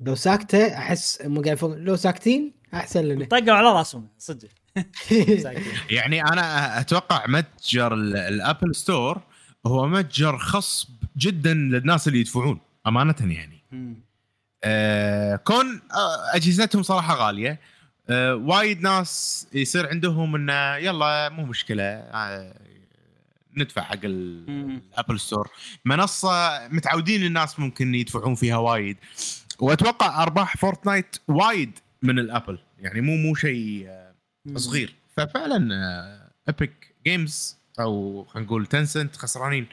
لو 0.00 0.14
ساكتة 0.14 0.78
أحس 0.78 1.22
مو 1.24 1.40
قاعد 1.42 1.56
يفوق 1.56 1.74
لو 1.76 1.96
ساكتين 1.96 2.52
أحسن 2.74 3.04
لنا 3.04 3.24
طقوا 3.24 3.52
على 3.52 3.72
راسهم 3.72 4.08
صدق 4.18 4.48
ساكتين. 5.42 5.72
يعني 5.90 6.22
أنا 6.22 6.80
أتوقع 6.80 7.26
متجر 7.26 7.94
ال- 7.94 8.16
ال 8.16 8.26
Apple 8.26 8.74
Store 8.74 9.20
هو 9.66 9.86
متجر 9.86 10.38
خصب 10.38 10.88
جدا 11.16 11.54
للناس 11.54 12.08
اللي 12.08 12.20
يدفعون 12.20 12.60
أمانة 12.86 13.14
يعني. 13.20 13.58
آه 14.64 15.36
كون 15.36 15.82
آه 15.92 16.36
أجهزتهم 16.36 16.82
صراحة 16.82 17.14
غالية. 17.14 17.60
آه 18.10 18.34
وايد 18.34 18.80
ناس 18.82 19.46
يصير 19.52 19.88
عندهم 19.88 20.34
إنه 20.34 20.76
يلا 20.76 21.28
مو 21.28 21.44
مشكلة 21.44 21.82
آه 21.84 22.54
ندفع 23.56 23.82
حق. 23.82 23.98
ال 24.04 24.23
Apple 24.23 25.20
Store 25.20 25.50
منصة 25.84 26.68
متعودين 26.68 27.24
الناس 27.24 27.60
ممكن 27.60 27.94
يدفعون 27.94 28.34
فيها 28.34 28.56
وايد. 28.56 28.96
وأتوقع 29.58 30.22
أرباح 30.22 30.56
فورتنايت 30.56 31.16
وايد 31.28 31.78
من 32.02 32.18
الابل 32.18 32.58
يعني 32.78 33.00
مو 33.00 33.16
مو 33.16 33.34
شيء. 33.34 33.88
صغير. 34.54 34.94
ففعلا 35.16 35.68
Epic 36.48 36.94
Games 37.06 37.58
أو 37.80 38.24
خلينا 38.24 38.46
نقول 38.46 38.66
Tencent 38.66 39.16
خسرانين 39.16 39.66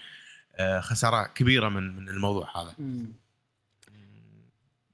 خسارة 0.79 1.23
كبيرة 1.23 1.69
من 1.69 1.95
من 1.95 2.09
الموضوع 2.09 2.49
هذا. 2.61 2.75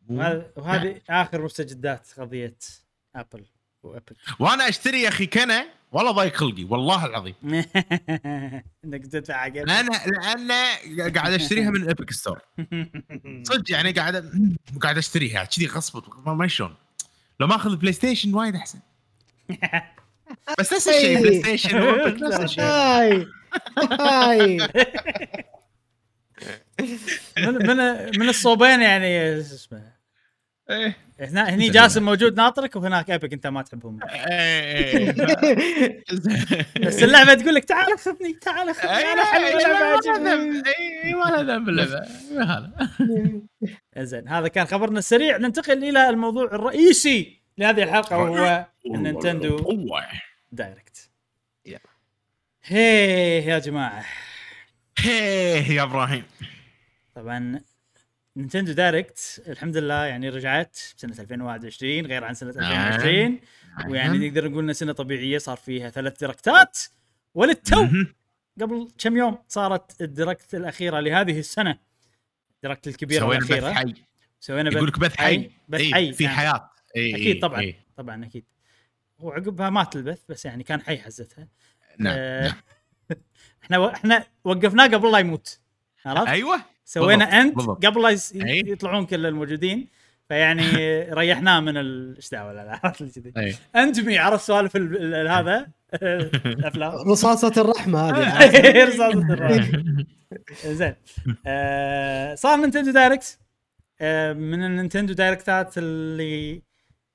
وهذا- 0.10 0.52
وهذه 0.56 1.02
آخر 1.10 1.42
مستجدات 1.42 2.08
قضية 2.18 2.58
Apple 3.16 3.46
و 3.84 3.89
Apple 3.89 4.16
وأنا 4.40 4.70
أشتري 4.70 5.02
يا 5.02 5.10
أخي 5.10 5.26
كنا 5.26 5.66
والله 5.92 6.12
ضايق 6.12 6.36
خلقي 6.36 6.64
والله 6.64 7.06
العظيم. 7.06 7.34
إنك 8.86 9.06
تدفع 9.08 9.34
حق 9.34 9.50
Apple. 9.50 9.56
لأن 9.58 10.52
قاعد 11.18 11.34
أشتريها 11.34 11.70
من 11.70 11.90
Epic 11.90 12.12
Store 12.12 12.40
صدق 13.50 13.72
يعني 13.72 13.92
قاعد 13.92 14.32
قاعد 14.82 14.98
أشتريها 14.98 15.44
كذي 15.44 15.66
غصب 15.68 16.04
ما 16.26 16.34
ما 16.34 16.48
شلون. 16.48 16.76
لو 17.40 17.48
ماخذ 17.48 17.76
بلاي 17.76 17.94
ستيشن 17.94 18.34
وايد 18.34 18.56
أحسن. 18.56 18.80
بس 20.60 20.74
نفس 20.74 20.88
الشيء 20.88 21.20
بلاي 21.22 21.40
ستيشن 21.42 21.78
نفس 22.24 22.40
الشيء. 22.40 22.64
هاي. 22.64 23.28
هاي. 24.00 24.58
من 27.38 27.68
من 27.68 27.78
من 28.20 28.30
الصوبين 28.30 28.82
يعني 28.82 29.44
شو 29.44 29.56
اسمه؟ 29.56 30.02
إيه. 30.70 30.98
هنا 31.20 31.50
هني 31.50 31.70
جاسم 31.70 32.04
موجود 32.04 32.38
ناطرك 32.38 32.76
وهناك 32.76 33.12
Epic 33.12 33.34
أنت 33.34 33.48
ما 33.48 33.62
تحبهم. 33.62 34.00
إيه، 34.04 35.12
إيه. 35.12 36.04
بس 36.82 37.04
اللعبة 37.04 37.34
تقول 37.34 37.56
لك 37.56 37.66
تعال 37.66 38.00
خذني 38.00 38.34
تعال 38.34 38.76
خذني 38.76 38.92
أنا 38.92 39.24
حلو 39.24 39.46
إيه، 39.46 39.56
اللعبه 39.56 39.74
لا، 39.74 39.80
ما 39.80 39.96
عجبني 39.96 40.30
ذنب. 40.30 40.68
إيه، 40.68 41.16
ما 41.16 41.24
له 41.24 41.42
ذنب 41.42 41.70
اللعبه 41.70 42.06
زين 43.98 44.28
هذا 44.28 44.48
كان 44.48 44.66
خبرنا 44.66 45.00
السريع. 45.00 45.38
ننتقل 45.38 45.84
إلى 45.84 46.10
الموضوع 46.10 46.44
الرئيسي 46.44 47.42
لهذه 47.58 47.84
الحلقة 47.84 48.18
وهو 48.18 48.66
النينتندو. 48.86 49.78
Direct. 50.52 51.10
يلا. 51.66 51.80
هيه 52.64 53.48
يا 53.48 53.60
جماعة. 53.60 54.06
هيه 54.98 55.72
يا 55.72 55.84
إبراهيم. 55.84 56.24
طبعا 57.16 57.62
نينتندو 58.38 58.72
Direct 58.72 59.44
الحمد 59.48 59.78
لله 59.78 60.06
يعني 60.06 60.30
رجعت 60.30 60.80
بسنه 60.98 61.16
2021 61.20 62.06
غير 62.06 62.24
عن 62.24 62.34
سنة 62.34 62.54
نعم. 62.54 62.94
2020 62.94 63.40
ويعني 63.92 64.28
نقدر 64.30 64.50
نقول 64.50 64.64
انها 64.64 64.74
سنة 64.74 64.94
طبيعية 64.94 65.38
صار 65.38 65.58
فيها 65.58 65.90
ثلاث 65.90 66.20
دايركتات 66.20 66.80
وللتو. 67.34 67.88
قبل 68.62 68.88
كم 68.98 69.18
يوم 69.18 69.38
صارت 69.48 70.02
الديركت 70.02 70.56
الأخيرة 70.56 71.00
لهذه 71.00 71.40
السنة 71.40 71.80
الديركت 72.56 72.88
الكبيرة 72.88 73.20
سوينا 73.20 73.40
بث 73.40 73.52
الاخيره 73.52 73.74
حي 73.74 73.94
سوينا 74.40 74.72
يقول 74.72 74.88
لك 74.88 75.00
بث 75.00 75.16
حي 75.16 75.52
بث 75.70 75.80
إيه، 75.80 75.94
حي 75.94 76.14
في 76.14 76.24
نعم. 76.24 76.36
حياة 76.36 76.72
إيه، 76.96 77.16
أكيد 77.16 77.26
إيه، 77.28 77.42
طبعا 77.42 77.62
إيه. 77.62 77.86
طبعا 77.98 78.26
أكيد 78.26 78.46
وعقبها 79.20 79.70
مات 79.70 79.96
البث 79.96 80.20
بس 80.30 80.46
يعني 80.46 80.64
كان 80.64 80.82
حي 80.82 80.98
حزتها 80.98 81.48
نعم 82.00 82.16
آه، 82.18 82.48
نعم. 82.48 82.54
إحنا. 83.64 83.94
إحنا 83.94 84.26
وقفناه 84.44 84.88
قبل 84.88 85.12
لا 85.12 85.20
يموت 85.20 85.60
عرفت؟ 86.06 86.28
أيوه 86.28 86.62
سوينا 86.94 87.26
بالضبط، 87.26 87.34
أنت 87.42 87.56
بالضبط. 87.56 87.86
قبل 87.86 88.02
لا. 88.02 88.18
يطلعون 88.72 89.06
كل 89.06 89.26
الموجودين 89.26 89.88
فيعني 90.30 90.64
ريحناه 91.20 91.60
من 91.60 91.78
ال- 91.78 92.16
إيش 92.16 92.30
دعوة 92.30 92.54
لا 92.54 92.66
لا 92.66 92.80
عرفت 92.84 93.02
اللي 93.02 93.12
كذي. 93.32 93.56
انتمي 93.76 94.18
عرفت 94.18 94.44
سوالف 94.46 94.76
ال- 94.76 95.16
ال- 95.16 95.28
هذا 95.28 95.68
الأفلام 96.46 96.92
رصاصة 97.12 97.54
الرحمة 97.62 98.10
هذه 98.12 98.84
رصاصة 98.90 99.34
الرحمة. 99.34 99.64
زين 100.66 100.94
آه، 101.48 102.36
صار 102.36 102.58
نينتندو 102.60 102.92
Direct 102.92 103.40
آه، 104.02 104.34
من 104.34 104.64
النينتندو 104.64 105.14
دايركتات 105.14 105.78
اللي 105.78 106.62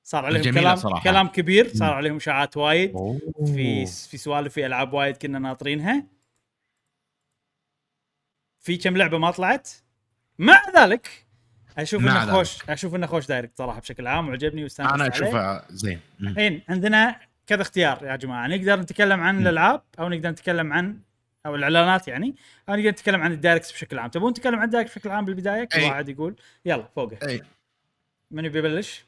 صار 0.04 0.24
عليهم 0.26 0.54
كلام 0.54 0.76
صراحة. 0.76 1.02
كلام 1.04 1.28
كبير 1.28 1.68
صار 1.74 1.92
عليهم 1.92 2.16
إشاعات 2.16 2.56
وايد 2.56 2.90
أوه. 2.94 3.18
في 3.46 3.86
في 3.86 4.16
سوالف 4.16 4.52
في 4.52 4.66
ألعاب 4.66 4.92
وايد 4.92 5.16
كنا 5.16 5.38
ناطرينها 5.38 6.04
في 8.66 8.76
كم 8.76 8.96
لعبة 8.96 9.18
ما 9.18 9.30
طلعت 9.30 9.70
مع 10.38 10.62
ذلك 10.76 11.08
أشوف 11.78 12.02
إنه 12.02 12.32
خوش 12.32 12.70
أشوف 12.70 12.94
إنه 12.94 13.06
خوش 13.06 13.26
direct 13.26 13.58
صراحة 13.58 13.80
بشكل 13.80 14.06
عام 14.06 14.28
وعجبني 14.28 14.62
واستانست 14.62 14.94
أنا. 14.94 15.08
اشوفه 15.08 15.62
زين. 15.70 16.00
الحين 16.20 16.62
عندنا 16.68 17.20
كذا 17.46 17.62
اختيار 17.62 18.04
يا 18.04 18.16
جماعة 18.16 18.46
نقدر 18.46 18.80
نتكلم 18.80 19.20
عن. 19.20 19.40
الألعاب 19.40 19.82
أو 19.98 20.08
نقدر 20.08 20.30
نتكلم 20.30 20.72
عن 20.72 20.98
أو 21.46 21.54
الإعلانات 21.54 22.08
يعني 22.08 22.34
أو 22.68 22.74
نقدر 22.74 22.88
نتكلم 22.90 23.22
عن 23.22 23.32
ال 23.32 23.38
direct 23.38 23.72
بشكل 23.72 23.98
عام 23.98 24.10
تبون 24.10 24.30
نتكلم 24.30 24.58
عن 24.58 24.64
ال 24.64 24.68
direct 24.68 24.90
بشكل 24.90 25.10
عام 25.10 25.24
بالبداية 25.24 25.64
كل 25.64 25.78
أي. 25.78 25.88
واحد 25.88 26.08
يقول 26.08 26.36
يلا 26.64 26.88
فوقه 26.96 27.18
أي. 27.28 27.42
من 28.30 28.44
يبي 28.44 28.58
يبلش 28.58 29.04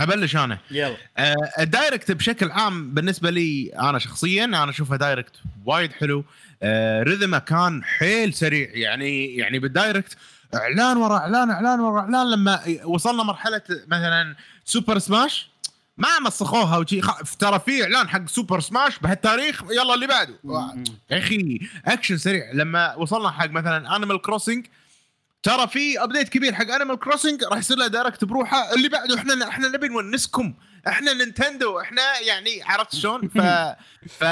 أبلش 0.00 0.36
أنا. 0.36 0.58
يلا. 0.70 0.96
آه، 1.18 1.34
ال 1.58 1.66
direct 1.66 2.12
بشكل 2.12 2.50
عام 2.50 2.94
بالنسبة 2.94 3.30
لي 3.30 3.72
أنا 3.80 3.98
شخصيا 3.98 4.44
أنا 4.44 4.70
أشوفه 4.70 4.96
direct 4.96 5.32
وايد 5.64 5.92
حلو. 5.92 6.24
آه، 6.62 7.02
ال 7.02 7.06
rhythm 7.06 7.27
ماله 7.27 7.38
كان 7.38 7.84
حيل 7.84 8.34
سريع. 8.34 8.70
يعني 8.72 9.36
يعني 9.36 9.58
بال 9.58 9.72
direct 9.72 10.16
إعلان 10.54 10.96
ورا 10.96 11.16
إعلان 11.16 11.50
إعلان 11.50 11.80
ورا 11.80 12.00
إعلان. 12.00 12.30
لما 12.30 12.60
وصلنا 12.84 13.22
مرحلة 13.22 13.62
مثلا 13.88 14.36
Super 14.64 14.98
Smash 14.98 15.48
ما 15.96 16.08
مسخوها 16.26 16.76
وشي. 16.78 17.00
ترى 17.38 17.60
في 17.66 17.82
إعلان 17.82 18.08
حق 18.08 18.28
Super 18.28 18.60
Smash 18.60 18.98
بهالتاريخ 18.98 19.62
يلا 19.70 19.94
اللي 19.94 20.06
بعده. 20.06 20.34
يا 21.10 21.18
أخي 21.18 21.58
أكشن 21.86 22.18
سريع. 22.18 22.52
لما 22.52 22.94
وصلنا 22.94 23.30
حق 23.30 23.50
مثلا 23.50 23.96
Animal 23.96 24.22
Crossing 24.22 24.66
ترى 25.42 25.68
في 25.68 26.02
update 26.02 26.28
كبير 26.28 26.54
حق 26.54 26.70
Animal 26.70 26.98
Crossing 26.98 27.44
راح 27.44 27.58
يصير 27.58 27.76
له 27.76 27.86
direct 27.86 28.24
بروحه. 28.24 28.74
اللي 28.74 28.88
بعده 28.88 29.18
إحنا 29.18 29.48
إحنا 29.48 29.68
نبي 29.68 29.88
نونسكم. 29.88 30.54
إحنا 30.88 31.12
نينتندو 31.12 31.80
إحنا 31.80 32.02
يعني 32.26 32.62
عرفت 32.62 32.94
شلون؟ 32.96 33.28
ف 33.34 33.38
ف 34.08 34.24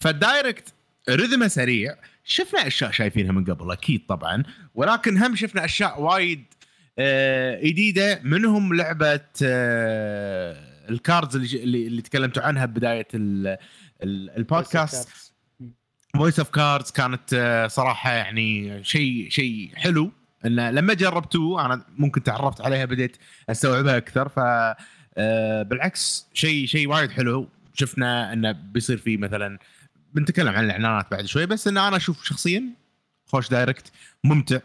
فال 0.00 0.18
direct 0.18 0.74
rhythm 1.08 1.42
ه 1.42 1.48
سريع. 1.48 1.94
شفنا 2.24 2.66
أشياء 2.66 2.90
شايفينها 2.90 3.32
من 3.32 3.44
قبل 3.44 3.72
أكيد 3.72 4.06
طبعا. 4.08 4.42
ولكن 4.74 5.18
هم 5.22 5.36
شفنا 5.36 5.64
أشياء 5.64 6.00
وايد 6.02 6.44
آه، 6.98 7.60
جديدة. 7.60 8.20
منهم 8.24 8.74
لعبة 8.74 9.20
آه، 9.42 10.56
ال 10.90 10.98
cards 10.98 11.36
اللي 11.36 11.62
اللي, 11.62 11.86
اللي 11.86 12.02
تكلمتوا 12.02 12.42
عنها 12.42 12.66
ببدايه 12.66 13.08
ال- 13.14 13.56
ال- 14.02 14.30
ال 14.36 14.45
podcast 14.45 15.08
Voice 16.14 16.38
of 16.38 16.48
Cards 16.50 16.90
كانت 16.90 17.34
آه، 17.34 17.66
صراحة 17.66 18.10
يعني 18.12 18.80
شيء 18.84 19.28
شيء 19.30 19.70
حلو. 19.74 20.12
انه 20.46 20.70
لما 20.70 20.94
جربتوه 20.94 21.66
أنا 21.66 21.84
ممكن 21.98 22.22
تعرفت 22.22 22.60
عليها 22.60 22.84
بديت 22.84 23.16
أستوعبها 23.50 23.96
أكثر. 23.96 24.28
ف 24.28 24.38
آه 25.18 25.62
بالعكس 25.62 26.26
شيء 26.34 26.66
شيء 26.66 26.88
وايد 26.88 27.10
حلو. 27.10 27.48
شفنا 27.74 28.32
انه 28.32 28.52
بيصير 28.52 28.96
فيه 28.96 29.16
مثلا 29.16 29.58
بنتكلم 30.14 30.48
عن 30.48 30.64
الإعلانات 30.64 31.10
بعد 31.10 31.24
شوي 31.26 31.46
بس 31.46 31.68
إن 31.68 31.78
أنا 31.78 31.96
أشوف 31.96 32.24
شخصيا 32.24 32.64
خوش 33.26 33.48
direct 33.48 33.92
ممتع. 34.24 34.58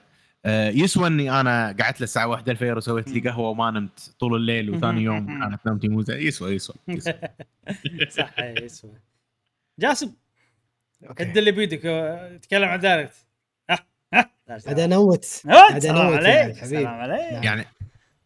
آه 0.46 0.70
يسوى 0.70 1.08
إني 1.08 1.40
أنا 1.42 1.76
قعدت 1.80 2.00
له 2.00 2.04
الساعة 2.04 2.28
1 2.28 2.50
الفجر 2.50 2.78
وسويت 2.78 3.10
لي 3.10 3.30
قهوة 3.30 3.50
وما 3.50 3.72
نمت 3.72 4.16
طول 4.20 4.36
الليل 4.36 4.70
وثاني 4.70 5.02
يوم 5.04 5.40
كانت 5.40 5.68
نومتي 5.68 5.88
مو 5.88 6.00
يسوى 6.10 6.52
يسوى, 6.56 6.76
يسوى. 6.88 7.14
صح 8.10 8.40
يسوى. 8.40 8.92
جاسم 9.80 10.14
add 11.04 11.38
اللي 11.38 11.52
بيدك 11.52 11.82
تكلم 12.42 12.70
عن 12.70 12.80
direct. 12.80 13.16
انوت 14.56 15.42
نوت. 15.46 15.86
انوت 15.86 15.86
يا 15.86 15.92
عليك. 16.18 16.58
حبيبي. 16.58 16.68
سلام 16.68 16.88
عليك. 16.88 17.44
يعني 17.46 17.66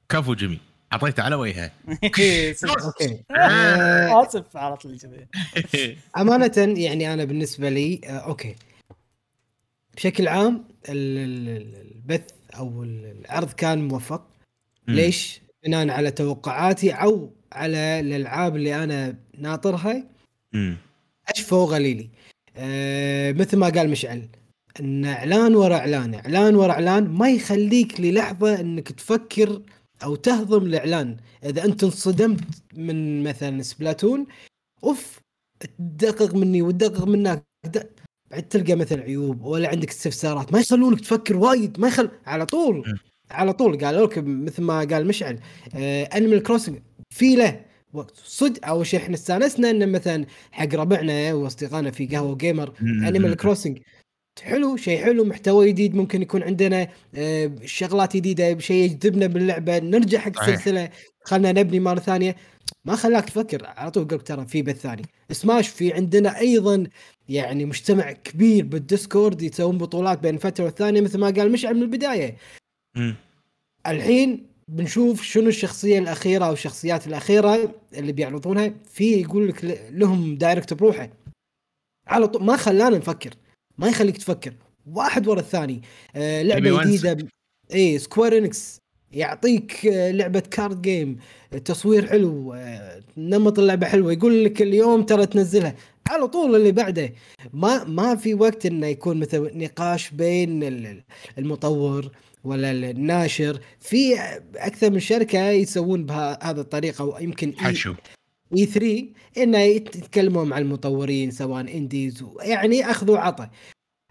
كفو 0.09 0.34
جميل. 0.34 0.59
أعطيته 0.93 1.23
على 1.23 1.36
وجهه. 1.36 1.71
أوكي. 2.86 3.23
آه، 3.32 4.21
آسف 4.28 4.57
على 4.57 4.78
طول 4.78 4.99
كذي 4.99 5.28
أمانة 6.17 6.51
يعني 6.78 7.13
أنا 7.13 7.23
بالنسبة 7.26 7.69
لي 7.69 8.01
آه، 8.05 8.09
أوكي. 8.09 8.55
بشكل 9.95 10.28
عام 10.28 10.65
ال- 10.89 11.17
ال- 11.17 11.49
ال- 11.61 11.91
البث 11.95 12.30
أو 12.57 12.84
العرض 12.84 13.51
كان 13.53 13.88
موفق. 13.88 14.28
ليش؟ 14.88 15.41
بناء 15.65 15.89
على 15.89 16.11
توقعاتي 16.11 16.91
أو 16.91 17.34
على 17.53 17.99
الألعاب 17.99 18.55
اللي 18.55 18.84
أنا 18.84 19.15
ناطرها. 19.38 20.03
مم. 20.53 20.78
أشفى 21.30 21.55
وغليلي. 21.55 22.09
أه 22.57 23.32
مثل 23.32 23.57
ما 23.57 23.69
قال 23.69 23.89
مشعل. 23.89 24.28
إن 24.80 25.05
إعلان 25.05 25.55
ورا 25.55 25.76
إعلان 25.76 26.13
إعلان 26.13 26.55
ورا 26.55 26.71
إعلان 26.71 27.07
ما 27.07 27.30
يخليك 27.30 27.99
للحظة 28.01 28.59
إنك 28.59 28.91
تفكر 28.91 29.61
أو 30.03 30.15
تهضم 30.15 30.65
الإعلان 30.65 31.17
إذا 31.45 31.65
أنت 31.65 31.84
انصدمت 31.84 32.43
من 32.73 33.23
مثلا 33.23 33.61
Splatoon 33.61 34.25
أوف 34.84 35.19
تدقق 35.59 36.36
مني 36.36 36.61
وتدقق 36.61 37.07
منك 37.07 37.43
بعد 38.32 38.43
تلقى 38.49 38.76
مثلا 38.76 39.01
عيوب 39.01 39.45
ولا 39.45 39.69
عندك 39.69 39.89
استفسارات 39.89 40.53
ما 40.53 40.59
يخلونك 40.59 41.01
تفكر 41.01 41.38
وايد 41.38 41.80
ما 41.80 41.88
يخل 41.88 42.09
على 42.26 42.45
طول. 42.45 42.99
على 43.32 43.53
طول 43.53 43.86
قالوا 43.86 44.07
لك 44.07 44.17
مثل 44.17 44.61
ما 44.63 44.80
قال 44.80 45.07
مشعل 45.07 45.39
Animal 46.15 46.43
Crossing 46.43 46.79
في 47.09 47.36
له 47.36 47.65
وقت 47.93 48.13
صدق 48.23 48.67
أول 48.67 48.88
شيء 48.88 48.99
إحنا 48.99 49.15
استانسنا 49.15 49.69
ان 49.69 49.91
مثلا 49.91 50.26
حق 50.51 50.76
ربعنا 50.76 51.34
وأصدقائنا 51.34 51.91
في 51.91 52.07
قهوة 52.07 52.36
Gamer. 52.36 52.73
Animal 52.81 53.36
Crossing 53.36 53.79
حلو 54.41 54.77
شيء 54.77 55.03
حلو 55.03 55.23
محتوى 55.23 55.71
جديد 55.71 55.95
ممكن 55.95 56.21
يكون 56.21 56.43
عندنا 56.43 56.88
آه، 57.15 57.51
شغلات 57.65 58.15
جديدة 58.15 58.59
شيء 58.59 58.83
يجذبنا 58.83 59.27
باللعبة 59.27 59.79
نرجع 59.79 60.19
حق. 60.19 60.39
السلسله 60.39 60.89
خلنا 61.23 61.51
نبني 61.51 61.79
مرة 61.79 61.99
ثانية. 61.99 62.36
ما 62.86 62.95
خلاك 62.95 63.25
تفكر 63.25 63.65
على 63.65 63.91
طول 63.91 64.07
قلت 64.07 64.27
ترى 64.27 64.45
في 64.45 64.61
بث 64.61 64.79
ثاني. 64.81 65.01
سماش 65.31 65.67
في 65.67 65.93
عندنا 65.93 66.39
أيضا 66.39 66.88
يعني 67.29 67.65
مجتمع 67.65 68.11
كبير 68.11 68.65
بال 68.65 68.82
Discord 68.82 69.41
يسوون 69.41 69.77
بطولات 69.77 70.19
بين 70.19 70.38
فترة 70.38 70.63
والثانية 70.65 71.01
مثل 71.01 71.17
ما 71.17 71.29
قال 71.29 71.51
مشعل 71.51 71.75
من 71.75 71.81
البداية. 71.81 72.38
مم. 72.95 73.15
الحين 73.88 74.47
بنشوف 74.67 75.23
شنو 75.23 75.47
الشخصية 75.47 75.99
الأخيرة 75.99 76.45
أو 76.45 76.53
الشخصيات 76.53 77.07
الأخيرة 77.07 77.75
اللي 77.93 78.11
بيعرضونها. 78.11 78.73
في 78.91 79.21
يقول 79.21 79.47
لك 79.47 79.89
لهم 79.91 80.36
Direct 80.36 80.73
بروحه. 80.73 81.09
على 82.07 82.27
طول 82.27 82.43
ما 82.43 82.57
خلانا 82.57 82.97
نفكر. 82.97 83.33
ما 83.78 83.88
يخليك 83.88 84.17
تفكر. 84.17 84.53
واحد 84.93 85.28
ورا 85.28 85.39
الثاني. 85.39 85.82
آه 86.15 86.41
لعبة. 86.41 86.84
جديدة 86.84 87.17
اي 87.73 87.97
Square 87.99 88.38
Enix 88.38 88.77
يعطيك 89.11 89.86
آه 89.86 90.11
لعبة 90.11 90.39
card 90.39 90.81
game 90.81 91.17
تصوير 91.65 92.07
حلو 92.07 92.53
آه 92.53 93.01
نمط 93.17 93.59
اللعبة 93.59 93.88
حلوة 93.88 94.13
يقول 94.13 94.45
لك 94.45 94.61
اليوم 94.61 95.03
ترى 95.03 95.26
تنزلها. 95.26 95.76
على 96.09 96.28
طول 96.28 96.55
اللي 96.55 96.71
بعده. 96.71 97.13
ما 97.53 97.84
ما 97.84 98.15
في 98.15 98.34
وقت 98.34 98.65
إنه 98.65 98.88
يكون 98.88 99.19
مثل 99.19 99.51
نقاش 99.57 100.09
بين 100.09 100.63
ال- 100.63 101.03
المطور 101.38 102.11
ولا 102.43 102.71
الناشر. 102.71 103.59
في 103.80 104.15
أكثر 104.55 104.89
من 104.91 104.99
شركة 104.99 105.49
يسوون 105.49 106.05
بهذه 106.05 106.51
الطريقة 106.59 107.05
ويمكن 107.05 107.53
حشو. 107.57 107.93
إي 108.57 108.65
3 108.65 109.07
إنه 109.37 109.57
يتكلمون 109.59 110.47
مع 110.47 110.57
المطورين 110.57 111.31
سواء 111.31 111.61
إنديز 111.77 112.23
يعني 112.41 112.91
أخذوا 112.91 113.17
عطى 113.17 113.49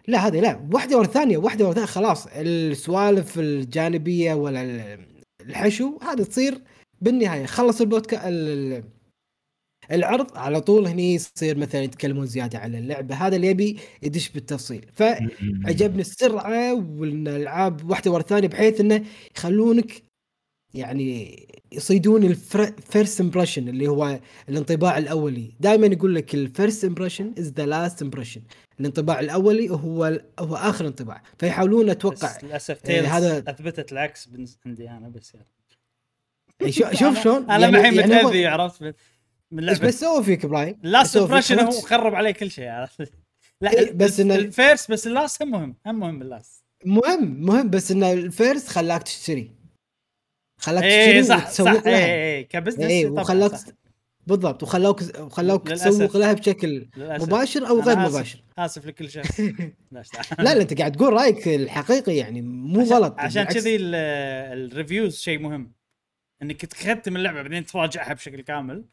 لا 0.07 0.27
هذه 0.27 0.39
لا 0.39 0.67
واحدة 0.73 0.97
ورا 0.97 1.05
الثانية 1.05 1.37
واحدة 1.37 1.63
ورا 1.65 1.69
الثانية 1.71 1.87
خلاص. 1.87 2.27
السوالف 2.35 3.39
الجانبية 3.39 4.33
ولا 4.33 4.61
ال- 4.63 4.99
الحشو 5.41 5.97
هذه 6.01 6.23
تصير 6.23 6.61
بالنهاية. 7.01 7.45
خلص 7.45 7.81
البودكاست 7.81 8.25
العرض 9.91 10.37
على 10.37 10.61
طول 10.61 10.87
هني 10.87 11.13
يصير 11.13 11.57
مثلا 11.57 11.83
يتكلمون 11.83 12.25
زيادة 12.25 12.59
على 12.59 12.77
اللعبة. 12.79 13.15
هذا 13.15 13.35
اللي 13.35 13.47
يبي 13.47 13.77
يدش 14.03 14.29
بالتفصيل. 14.29 14.85
فعجبني 14.93 16.01
السرعة 16.01 16.73
والالعاب 16.73 17.89
واحدة 17.89 18.11
ورا 18.11 18.21
الثانية 18.21 18.47
بحيث 18.47 18.79
إنه 18.81 19.03
يخلونك 19.37 20.01
يعني 20.75 21.47
يصيدون 21.71 22.23
ال 22.23 22.39
first 22.39 23.21
impression 23.21 23.67
اللي 23.69 23.87
هو 23.87 24.19
الانطباع 24.49 24.97
الأولي. 24.97 25.51
دائما 25.59 25.87
يقول 25.87 26.15
لك 26.15 26.35
ال 26.35 26.43
first 26.43 26.85
impression 26.85 27.33
is 27.39 27.51
the 27.51 27.65
last 27.65 28.01
impression 28.01 28.41
الانطباع 28.79 29.19
الأولي 29.19 29.69
هو 29.69 30.19
هو 30.39 30.55
آخر 30.55 30.87
انطباع. 30.87 31.23
فيحاولون 31.39 31.89
أتوقع 31.89 32.37
للأسف 32.43 32.81
Tales 32.81 33.05
هذا- 33.07 33.43
أثبتت 33.47 33.91
العكس 33.91 34.29
عندي 34.65 34.89
أنا 34.89 35.09
بس 35.09 35.33
يعني 35.33 35.47
يعني 36.59 36.71
شو- 36.71 36.91
شوف 36.93 37.23
شلون؟ 37.23 37.43
أنا 37.51 37.57
يعني- 37.57 37.77
الحين 37.77 37.93
يعني 37.95 38.23
متأذي 38.23 38.45
عرفت؟ 38.45 38.81
من- 39.51 39.69
إيش 39.69 39.77
لعبة. 39.79 39.87
بس 39.87 39.99
سوى 39.99 40.23
فيك؟ 40.23 40.45
ال 40.45 40.59
last 40.59 41.17
هو 41.17 41.23
في 41.27 41.31
impression 41.31 41.59
هو. 41.59 41.71
خرب 41.71 42.15
علي 42.15 42.33
كل 42.33 42.51
شيء 42.51 42.65
لا 43.61 43.91
بس 43.93 44.19
ال- 44.19 44.31
ال 44.31 44.41
first 44.41 44.91
بس 44.91 45.07
ال 45.07 45.14
last 45.14 45.41
هم 45.41 45.51
مهم 45.51 45.75
هم 45.85 45.99
مهم 45.99 46.19
بال 46.19 46.34
last 46.34 46.63
مهم 46.85 47.41
مهم 47.45 47.69
بس 47.69 47.91
ان 47.91 48.03
ال 48.03 48.14
first 48.14 48.67
خلاك 48.67 49.03
تشتري. 49.03 49.51
خلاك 50.57 50.83
اي 50.83 51.05
تشتري 51.05 51.23
صح 51.23 51.45
وتسوق 51.47 51.65
صح 51.67 51.73
لها 51.85 52.05
اي 52.05 52.35
اي 52.37 52.43
ك 52.43 52.47
business 52.47 52.79
اي 52.91 53.05
وخلاك. 53.05 53.51
بالضبط 54.27 54.63
وخلاك 54.63 55.67
للأسف. 55.67 55.87
تسوق 55.87 56.17
لها 56.17 56.33
بشكل 56.33 56.87
للأسف. 56.97 57.27
مباشر 57.27 57.67
أو 57.67 57.81
غير 57.81 58.05
آسف. 58.05 58.15
مباشر 58.15 58.43
آسف 58.57 58.85
لكل 58.85 59.09
شخص 59.09 59.39
لا 59.91 60.03
لا 60.39 60.61
أنت 60.61 60.77
قاعد 60.79 60.91
تقول 60.91 61.13
رأيك 61.13 61.47
الحقيقي 61.47 62.15
يعني 62.15 62.41
مو 62.41 62.81
عشان- 62.81 62.93
غلط 62.93 63.15
عشان 63.19 63.43
بالعكس. 63.43 63.63
كذي 63.63 63.75
ال- 63.75 63.95
ال 64.71 64.77
reviews 64.77 65.17
شيء 65.17 65.39
مهم 65.39 65.71
إنك 66.41 66.65
تختم 66.65 67.15
اللعبة 67.15 67.41
بعدين 67.41 67.65
تراجعها 67.65 68.13
بشكل 68.13 68.41
كامل 68.41 68.85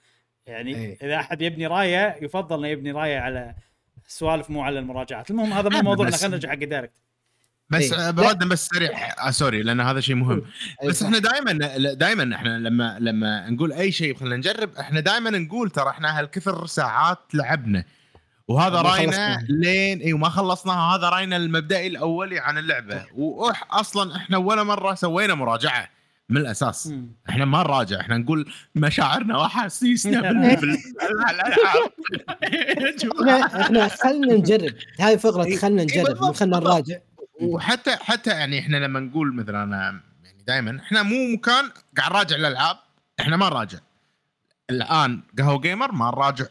يعني 0.46 0.76
إيه. 0.76 0.98
إذا 1.02 1.16
أحد 1.16 1.42
يبني 1.42 1.66
راية 1.66 2.16
يفضل 2.22 2.58
إنه 2.58 2.68
يبني 2.68 2.92
راية 2.92 3.18
على 3.18 3.54
السوالف 4.06 4.50
مو 4.50 4.62
على 4.62 4.78
المراجعات 4.78 5.30
المهم 5.30 5.52
هذا 5.52 5.68
مو 5.68 5.80
موضوعنا 5.82 6.16
خلينا 6.16 6.34
نرجع 6.36 6.48
حق 6.50 6.54
Direct 6.64 6.92
بس 7.72 7.92
إيه. 7.92 8.10
بردنا 8.10 8.46
بس 8.50 8.66
سريع 8.74 8.90
آه 9.26 9.30
sorry 9.30 9.62
لأن 9.62 9.80
هذا 9.80 10.00
شيء 10.00 10.14
مهم 10.14 10.42
أي 10.82 10.88
بس. 10.88 11.02
إحنا 11.02 11.18
دائما 11.18 11.52
دائما 11.92 12.34
إحنا 12.36 12.58
لما 12.58 12.96
لما 13.00 13.50
نقول 13.50 13.72
أي 13.72 13.92
شيء 13.92 14.14
خلينا 14.16 14.36
نجرب 14.36 14.70
إحنا 14.80 15.00
دائما 15.00 15.30
نقول 15.30 15.70
ترى 15.70 15.88
إحنا 15.90 16.18
هالكثر 16.18 16.66
ساعات 16.66 17.18
لعبنا 17.34 17.84
وهذا 18.48 18.80
راينا. 18.82 19.46
لين 19.48 19.98
اي 20.00 20.12
وما 20.12 20.28
خلصناها 20.28 20.96
هذا 20.96 21.08
راينا 21.08 21.36
المبدئي 21.36 21.86
الأولي 21.86 22.38
عن 22.40 22.58
اللعبة 22.58 23.04
واح 23.14 23.64
أصلا 23.70 24.16
إحنا 24.16 24.36
ولا 24.36 24.62
مرة 24.62 24.94
سوينا 24.94 25.34
مراجعة 25.34 25.88
من 26.28 26.36
الأساس 26.36 26.86
مم. 26.86 27.12
إحنا 27.28 27.44
ما 27.44 27.58
نراجع 27.58 28.00
إحنا 28.00 28.16
نقول 28.18 28.52
مشاعرنا 28.74 29.38
وأحاسيسنا 29.38 30.20
بال- 30.32 30.56
بال- 30.56 30.78
بالألعاب. 31.00 31.90
إحنا 33.60 33.88
خلنا 33.88 34.34
نجرب 34.34 34.74
هاي 35.00 35.18
فقرة 35.18 35.44
إيه، 35.44 35.56
خلنا 35.56 35.82
إيه، 35.82 35.86
نجرب 36.02 36.22
مو 36.24 36.32
خلنا. 36.32 36.58
نراجع 36.58 36.96
وحتى 37.42 37.96
حتى 37.96 38.30
يعني 38.30 38.58
إحنا 38.58 38.76
لما 38.76 39.00
نقول 39.00 39.34
مثلا 39.34 39.62
أنا 39.62 40.00
يعني 40.24 40.42
دائما 40.46 40.80
إحنا 40.82 41.02
مو 41.02 41.34
مكان 41.34 41.70
قاعد 41.98 42.12
نراجع 42.12 42.36
الالعاب 42.36 42.76
إحنا 43.20 43.36
ما 43.36 43.48
نراجع. 43.48 43.78
الآن 44.70 45.22
قهوة 45.38 45.60
جيمر 45.60 45.92
ما 45.92 46.06
نراجع 46.06 46.44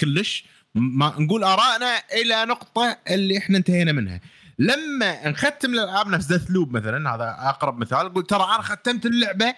كلش. 0.00 0.44
ما 0.74 1.14
نقول 1.18 1.44
ارائنا 1.44 1.98
إلى 2.12 2.44
نقطة 2.44 2.98
اللي 3.10 3.38
إحنا 3.38 3.58
انتهينا 3.58 3.92
منها. 3.92 4.20
لما 4.58 5.28
نختم 5.28 5.74
الألعاب 5.74 6.08
نفس 6.08 6.26
Deathloop 6.26 6.76
مثلا 6.76 7.14
هذا 7.14 7.36
أقرب 7.38 7.78
مثال 7.78 8.06
أقول 8.06 8.26
ترى 8.26 8.44
أنا 8.44 8.62
ختمت 8.62 9.06
اللعبة 9.06 9.54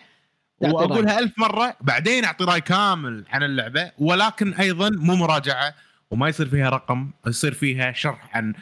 وأقولها 0.60 1.18
ألف 1.18 1.38
مرة 1.38 1.76
بعدين 1.80 2.24
أعطي 2.24 2.44
رأي 2.44 2.60
كامل 2.60 3.24
عن 3.28 3.42
اللعبة 3.42 3.92
ولكن 3.98 4.54
أيضا 4.54 4.90
مو 4.90 5.14
مراجعة 5.16 5.74
وما 6.10 6.28
يصير 6.28 6.48
فيها 6.48 6.70
رقم 6.70 7.10
يصير 7.26 7.54
فيها 7.54 7.92
شرح 7.92 8.36
عن 8.36 8.54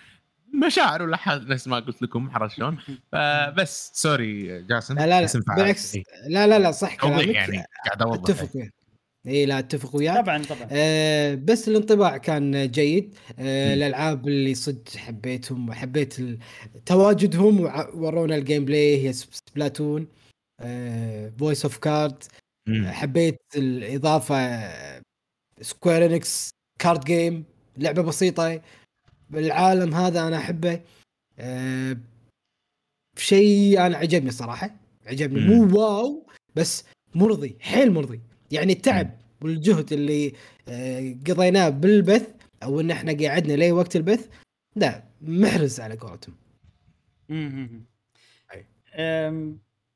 مشاعر 0.66 1.02
ولا 1.02 1.16
حاجة 1.16 1.40
نفس 1.44 1.68
ما 1.68 1.76
قلت 1.76 2.02
لكم 2.02 2.30
عرفت 2.30 2.56
شلون؟ 2.56 2.78
فبس 3.12 3.90
sorry 3.94 4.62
جاسم 4.62 4.94
لا 4.98 5.06
لا 5.06 5.20
لا. 5.20 5.28
بالعكس. 5.56 5.96
لا 6.26 6.46
لا 6.46 6.58
لا 6.58 6.72
صح 6.72 6.94
كلامك 6.96 7.26
يعني 7.26 7.64
قاعد 7.86 8.02
أوضح 8.02 8.30
أتفق 8.42 8.68
إي 9.26 9.46
لا 9.46 9.58
أتفق 9.58 9.96
وياك 9.96 10.16
طبعا 10.24 10.42
طبعا 10.42 10.68
آه 10.70 11.34
بس 11.34 11.68
الانطباع 11.68 12.16
كان 12.16 12.70
جيد 12.70 13.14
آه. 13.38 13.74
الألعاب 13.74 14.28
اللي 14.28 14.54
صدق 14.54 14.96
حبيتهم 14.96 15.68
وحبيت 15.68 16.16
تواجدهم 16.86 17.60
ورونا 17.94 18.36
ال 18.36 18.64
gameplay 18.64 19.06
هي 19.08 19.12
سب- 19.12 19.28
Splatoon 19.50 20.06
Voice 21.38 21.64
of 21.64 21.78
Cards. 21.78 22.22
حبيت 22.86 23.36
الإضافة 23.56 24.60
Square 25.60 26.06
Enix 26.06 26.50
card 26.78 27.04
game 27.04 27.44
لعبة 27.78 28.02
بسيطة 28.02 28.60
بالعالم 29.30 29.94
هذا 29.94 30.28
أنا 30.28 30.38
أحبه. 30.38 30.80
أه 31.38 31.96
شيء 33.16 33.86
أنا 33.86 33.96
عجبني 33.96 34.30
صراحة 34.30 34.70
عجبني. 35.06 35.40
مم. 35.40 35.68
مو 35.68 35.78
واو 35.78 36.26
بس 36.54 36.84
مرضي 37.14 37.56
حيل 37.60 37.92
مرضي. 37.92 38.20
يعني 38.50 38.72
التعب 38.72 39.10
والجهد 39.42 39.92
اللي 39.92 40.32
آه، 40.68 41.16
قضيناه 41.28 41.68
بالبث 41.68 42.34
أو 42.62 42.80
إن 42.80 42.90
إحنا 42.90 43.12
قعدنا 43.12 43.52
لي 43.52 43.72
وقت 43.72 43.96
البث 43.96 44.28
لا 44.76 45.02
محرز 45.20 45.80
على 45.80 45.96
قولتهم. 45.96 46.34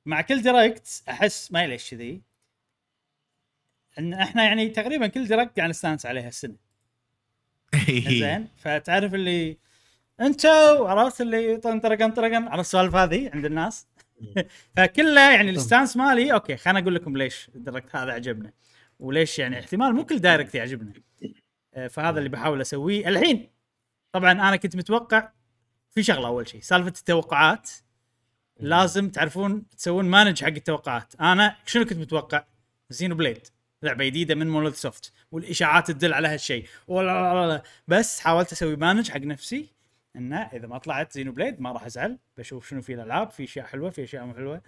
مع 0.07 0.21
كل 0.21 0.43
Direct 0.43 1.03
أحس 1.09 1.53
ما 1.53 1.67
ليش 1.67 1.91
كذي 1.91 2.23
إن 3.99 4.15
إحنا 4.15 4.45
يعني 4.45 4.69
تقريبا 4.69 5.07
كل 5.07 5.27
Direct 5.27 5.57
قاعد 5.57 5.71
نستانس 5.71 6.07
عليها 6.07 6.29
السنة. 6.29 6.57
زين. 8.09 8.49
فتعرف 8.57 9.15
اللي 9.15 9.59
أنتوا 10.21 10.89
عرفت 10.89 11.21
اللي 11.21 11.57
طنطرقن 11.57 12.11
طرقن 12.11 12.49
على 12.49 12.61
السوالف 12.61 12.95
هذه 12.95 13.31
عند 13.35 13.45
الناس. 13.45 13.87
فكله 14.77 15.21
يعني 15.21 15.51
ال 15.51 15.57
stance 15.57 15.97
مالي 15.97 16.33
okay 16.33 16.57
خليني 16.57 16.79
أقول 16.79 16.95
لكم 16.95 17.17
ليش 17.17 17.51
ال 17.55 17.61
Direct 17.61 17.97
هذا 17.97 18.13
عجبنا 18.13 18.53
وليش 18.99 19.39
يعني 19.39 19.59
احتمال 19.61 19.95
مو 19.95 20.05
كل 20.05 20.19
Direct 20.19 20.55
يعجبنا 20.55 20.93
آه، 21.75 21.87
فهذا 21.87 22.19
اللي 22.19 22.29
بحاول 22.29 22.61
أسويه. 22.61 23.09
الحين 23.09 23.51
طبعا 24.13 24.33
أنا 24.33 24.57
كنت 24.57 24.77
متوقع 24.77 25.31
في 25.95 26.03
شغلة 26.03 26.29
أول 26.29 26.49
شيء 26.49 26.61
سالفة 26.61 26.89
التوقعات. 26.89 27.71
لازم 28.61 29.09
تعرفون 29.09 29.69
تسوون 29.69 30.05
manage 30.05 30.45
حق 30.45 30.49
التوقعات. 30.49 31.15
أنا 31.21 31.57
شنو 31.67 31.85
كنت 31.85 31.99
متوقع؟ 31.99 32.45
Xenoblade 32.91 33.47
لعبة 33.83 34.05
جديدة 34.05 34.35
من 34.35 34.49
Monolith 34.49 34.81
Soft 34.81 35.13
والإشاعات 35.31 35.91
تدل 35.91 36.15
على 36.15 36.29
هالشيء. 36.29 36.67
بس 37.89 38.21
حاولت 38.21 38.53
أسوي 38.53 38.77
manage 38.77 39.11
حق 39.11 39.21
نفسي 39.21 39.69
إنه 40.17 40.37
إذا 40.37 40.67
ما 40.67 40.79
طلعت 40.79 41.13
Xenoblade 41.13 41.61
ما 41.61 41.73
راح 41.73 41.85
أزعل. 41.85 42.19
بشوف 42.37 42.69
شنو 42.69 42.83
في 42.83 42.95
الألعاب 42.95 43.31
في 43.31 43.45
أشياء 43.45 43.67
حلوة 43.67 43.91
في 43.91 44.05
أشياء 44.05 44.25
مو 44.25 44.35
حلوة. 44.35 44.63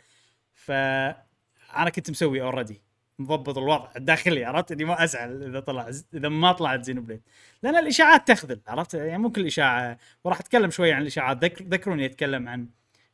ف 0.52 0.70
أنا 0.70 1.90
كنت 1.94 2.10
مسوي 2.10 2.42
already 2.42 2.82
مضبط 3.18 3.58
الوضع 3.58 3.90
الداخلي 3.96 4.44
عرفت؟ 4.44 4.72
إني 4.72 4.84
ما 4.84 5.04
أزعل 5.04 5.42
إذا 5.42 5.60
طلع 5.60 5.90
إذا 6.14 6.28
ما 6.28 6.52
طلعت 6.52 6.84
Xenoblade 6.84 7.22
لأن 7.62 7.76
الإشاعات 7.76 8.28
تخذل 8.28 8.60
عرفت؟ 8.66 8.94
يعني 8.94 9.18
مو 9.18 9.32
كل 9.32 9.46
إشاعة. 9.46 9.98
وراح 10.24 10.40
أتكلم 10.40 10.70
شوية 10.70 10.94
عن 10.94 11.02
الإشاعات. 11.02 11.44
ذكر 11.44 11.64
ذكروني 11.64 12.06
أتكلم 12.06 12.48
عن 12.48 12.68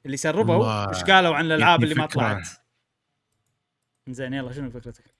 اللي 0.07 0.17
سربوا 0.17 0.89
إيش 0.89 1.05
قالوا 1.05 1.37
عن 1.37 1.45
الألعاب 1.45 1.85
اللي 1.85 1.95
ما. 1.95 2.07
طلعت. 2.07 2.49
زين 4.09 4.33
يلا 4.33 4.53
شنو 4.53 4.71
فكرتك؟ 4.71 5.16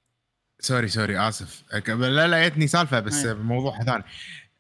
sorry 0.61 0.89
sorry 0.89 1.19
آسف. 1.29 1.65
لا 1.89 2.27
لا 2.27 2.49
جتني 2.49 2.67
سالفة 2.67 3.01
بس. 3.01 3.27
موضوع 3.27 3.83
ثاني 3.85 4.05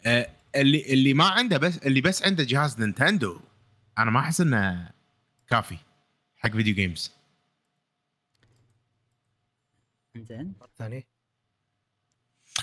آه، 0.06 0.31
اللي 0.56 0.93
اللي 0.93 1.14
ما 1.14 1.24
عنده 1.24 1.59
بس 1.59 1.78
اللي 1.78 2.01
بس 2.01 2.23
عنده 2.23 2.44
جهاز 2.44 2.81
نينتندو 2.81 3.40
أنا 3.98 4.10
ما 4.10 4.20
أحس 4.20 4.40
إنه 4.40 4.90
كافي 5.48 5.77
حق 6.36 6.51
video 6.51 6.74
games 6.74 7.12
زين. 10.16 10.52
ثاني 10.78 11.06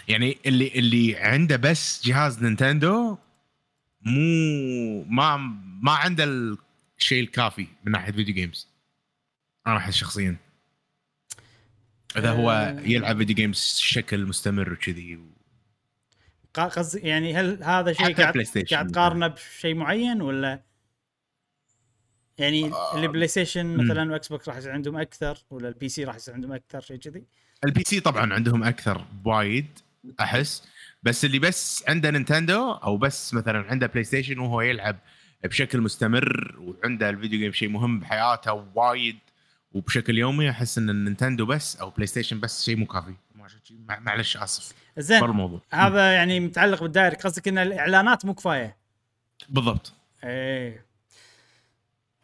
يعني 0.08 0.38
اللي 0.46 0.68
اللي 0.68 1.18
عنده 1.18 1.56
بس 1.56 2.06
جهاز 2.06 2.44
نينتندو 2.44 3.18
مو 4.02 5.04
ما 5.04 5.38
ما 5.82 5.92
عنده 5.92 6.24
الشيء 6.98 7.24
الكافي 7.24 7.68
من 7.86 7.92
ناحية 7.92 8.12
video 8.12 8.36
games 8.36 8.68
أنا 9.68 9.78
أحس 9.78 9.94
شخصيا. 9.94 10.36
إذا 12.18 12.32
هو 12.32 12.52
آه. 12.52 12.80
يلعب 12.82 13.18
video 13.18 13.36
games 13.36 13.80
بشكل 13.82 14.26
مستمر 14.26 14.74
وكذي 14.74 15.20
قا- 16.58 16.62
قصدي 16.62 17.00
يعني 17.08 17.36
هل 17.36 17.64
هذا 17.64 17.94
شيء 17.94 18.16
قاعد 18.16 18.38
قاعد 18.72 18.92
تقارنه 18.92 19.28
بشيء 19.28 19.76
معين 19.76 20.22
ولا؟ 20.22 20.62
يعني 22.38 22.72
آه، 22.72 22.96
اللي 22.96 23.08
PlayStation. 23.08 23.78
مثلا 23.78 24.12
و 24.12 24.28
Xbox 24.28 24.48
راح 24.50 24.58
يصير 24.58 24.72
عندهم 24.72 24.98
أكثر 24.98 25.38
ولا 25.50 25.68
ال 25.68 25.90
PC 25.90 26.04
راح 26.04 26.16
يصير 26.16 26.34
عندهم 26.34 26.54
أكثر 26.54 26.82
شيء 26.82 26.98
كذي؟ 26.98 27.24
ال 27.66 27.84
PC 27.84 28.00
طبعا 28.00 28.34
عندهم 28.34 28.64
أكثر 28.64 29.06
وايد 29.26 29.66
أحس. 30.20 30.64
بس 31.04 31.26
اللي 31.26 31.40
بس 31.40 31.84
عنده 31.88 32.12
Nintendo 32.12 32.72
أو 32.72 32.98
بس 32.98 33.34
مثلا 33.34 33.66
عنده 33.70 33.88
PlayStation 33.88 34.40
وهو 34.40 34.62
يلعب 34.62 34.98
بشكل 35.44 35.82
مستمر 35.82 36.56
وعنده 36.60 37.10
ال 37.10 37.15
video 37.15 37.40
game 37.40 37.52
شيء 37.52 37.70
مهم 37.70 38.00
بحياته 38.00 38.66
وايد 38.76 39.18
وبشكل 39.74 40.18
يومي 40.18 40.50
أحس 40.50 40.78
إن 40.78 40.90
ال 40.90 40.96
Nintendo 40.96 41.46
بس 41.46 41.76
أو 41.76 41.90
PlayStation 41.90 42.40
بس 42.40 42.64
شيء 42.66 42.76
مو 42.76 42.86
كافي 42.86 43.14
معلش 43.80 44.38
آسف 44.38 44.74
زين 44.98 45.24
الموضوع 45.24 45.62
هذا 45.74 46.14
يعني 46.14 46.40
متعلق 46.40 46.82
بال 46.82 46.92
direct 46.92 47.24
قصدك 47.24 47.48
إن 47.48 47.58
الإعلانات 47.58 48.26
مو 48.26 48.34
كفاية 48.34 48.78
بالضبط 49.50 49.94
إيه 50.24 50.86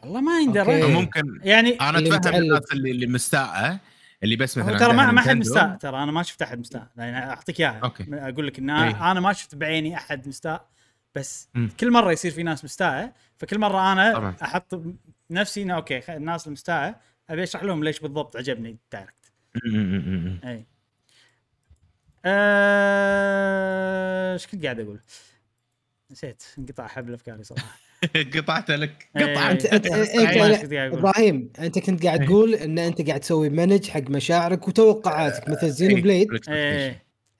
والله 0.01 0.21
ما 0.21 0.39
يندرى. 0.39 0.93
ممكن 0.93 1.39
يعني 1.43 1.69
أنا 1.81 2.15
أتفهم. 2.15 2.35
الناس 2.35 2.71
اللي 2.73 2.91
اللي 2.91 3.07
مستاءة 3.07 3.79
اللي 4.23 4.35
بس 4.35 4.57
مثلا 4.57 4.77
ترى 4.77 4.93
ما 4.93 5.21
حد. 5.21 5.35
مستاء 5.35 5.75
ترى 5.75 6.03
أنا 6.03 6.11
ما 6.11 6.23
شفت 6.23 6.41
أحد 6.41 6.59
مستاء 6.59 6.87
يعني 6.97 7.29
أعطيك 7.29 7.59
إياها. 7.59 7.93
أقول 8.11 8.47
لك 8.47 8.59
إن 8.59 8.69
إيه. 8.69 8.89
أنا, 8.89 9.11
أنا 9.11 9.19
ما 9.19 9.33
شفت 9.33 9.55
بعيني 9.55 9.97
أحد 9.97 10.27
مستاء 10.27 10.65
بس 11.15 11.49
مم. 11.53 11.69
كل 11.79 11.91
مرة 11.91 12.11
يصير 12.11 12.31
في 12.31 12.43
ناس 12.43 12.63
مستاءة 12.63 13.13
فكل 13.37 13.59
مرة 13.59 13.91
أنا 13.91 14.13
طبعاً. 14.13 14.35
أحط 14.43 14.81
نفسي 15.31 15.61
إنه 15.61 15.75
okay 15.75 16.15
الناس 16.17 16.47
المستاءة 16.47 16.95
أبي 17.29 17.43
أشرح 17.43 17.63
لهم 17.63 17.83
ليش 17.83 17.99
بالضبط 17.99 18.37
عجبني 18.37 18.69
ال 18.69 18.77
direct. 18.77 19.31
أي. 20.45 20.65
آه، 22.25 24.33
إيش 24.33 24.47
كنت 24.47 24.63
قاعد 24.63 24.79
أقول؟ 24.79 24.99
نسيت 26.11 26.43
انقطع 26.57 26.87
حبل 26.87 27.13
افكاري 27.13 27.43
صراحة. 27.43 27.79
قطعت 28.35 28.71
لك. 28.71 29.07
إيه. 29.17 29.33
قطعت. 29.33 29.65
انت 29.65 29.87
قاعد 29.87 30.37
أقول؟ 30.37 30.53
إبراهيم 30.99 31.51
أنت 31.59 31.79
كنت 31.79 32.03
قاعد 32.03 32.19
إيه. 32.19 32.27
تقول 32.27 32.55
إن 32.55 32.79
أنت 32.79 33.07
قاعد 33.07 33.19
تسوي 33.19 33.49
manage 33.49 33.89
حق 33.89 34.09
مشاعرك 34.09 34.67
وتوقعاتك 34.67 35.49
مثل 35.49 35.69
Xeno 35.69 35.95
إيه، 35.95 36.03
blade 36.03 36.27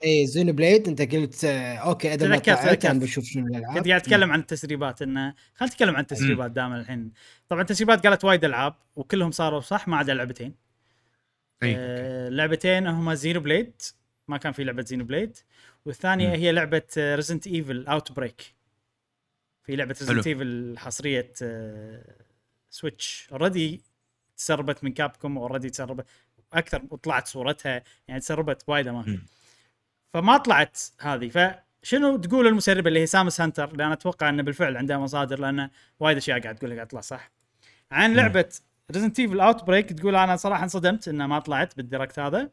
اي 0.04 0.28
Xenoblade 0.28 0.88
أنت 0.88 1.02
قلت 1.16 1.46
آه، 1.46 1.76
okay 1.76 2.14
اذا 2.14 2.28
ما 2.28 2.38
تذكرت- 2.38 2.86
بشوف 2.96 3.26
شنو 3.26 3.48
الألعاب. 3.48 3.78
كنت 3.78 3.88
قاعد 3.88 4.02
أتكلم 4.02 4.32
عن 4.32 4.40
التسريبات 4.40 5.02
انه 5.02 5.34
خلينا 5.56 5.74
نتكلم 5.74 5.96
عن 5.96 6.02
التسريبات 6.02 6.52
دائما 6.52 6.80
الحين. 6.80 7.12
طبعا 7.50 7.62
التسريبات 7.62 8.08
قالت 8.08 8.26
وايد 8.26 8.46
ألعاب 8.46 8.76
وكلهم 8.96 9.32
صاروا 9.32 9.60
صح 9.60 9.88
ما 9.88 9.98
عدا 9.98 10.14
لعبتين. 10.14 10.56
إيه. 11.64 11.76
آه 11.78 12.30
لعبتين 12.30 12.88
هما 12.88 13.16
Xenoblade 13.16 13.82
ما 14.28 14.38
كان 14.38 14.52
في 14.54 14.64
لعبة 14.64 14.84
Xenoblade. 14.84 15.38
والثانية. 15.86 16.30
هي 16.36 16.52
لعبة 16.52 16.82
Resident 16.98 17.48
Evil 17.48 17.88
Outbreak 17.88 18.54
في 19.64 19.76
لعبة. 19.76 19.96
Resident 20.02 20.28
Evil 20.28 20.76
حصرية 20.78 21.32
آه 21.42 22.16
Switch 22.70 23.28
already 23.32 23.82
تسربت 24.38 24.84
من 24.84 24.94
Capcom 24.94 25.38
already 25.38 25.70
تسربت 25.70 26.06
أكثر 26.54 26.82
وطلعت 26.90 27.28
صورتها 27.28 27.84
يعني 28.08 28.20
تسربت 28.22 28.64
وايد 28.68 28.88
أماكن. 28.88 29.20
فما 30.14 30.38
طلعت 30.38 30.80
هذه. 31.02 31.30
فشنو 31.84 32.18
تقول 32.18 32.48
المسربه 32.48 32.88
اللي 32.88 33.00
هي 33.00 33.06
Samus 33.06 33.42
Hunter؟ 33.42 33.76
لأن 33.76 33.92
أتوقع 33.92 34.30
إنه 34.30 34.44
بالفعل 34.44 34.78
عندها 34.78 34.98
مصادر 34.98 35.40
لأن 35.40 35.70
وايد 36.00 36.18
أشياء 36.18 36.40
قاعد 36.42 36.56
تقول 36.56 36.70
لك 36.72 36.76
قاعد 36.76 36.88
تطلع 36.88 37.02
صح. 37.02 37.32
عن 37.92 38.14
لعبة 38.14 38.50
Resident 38.92 39.20
Evil 39.20 39.40
Outbreak 39.40 39.94
تقول 39.94 40.16
أنا 40.16 40.36
صراحة 40.36 40.64
انصدمت 40.64 41.08
إنها 41.08 41.28
ما 41.28 41.40
طلعت 41.40 41.78
بال 41.78 41.88
direct 41.88 42.20
هذا. 42.20 42.50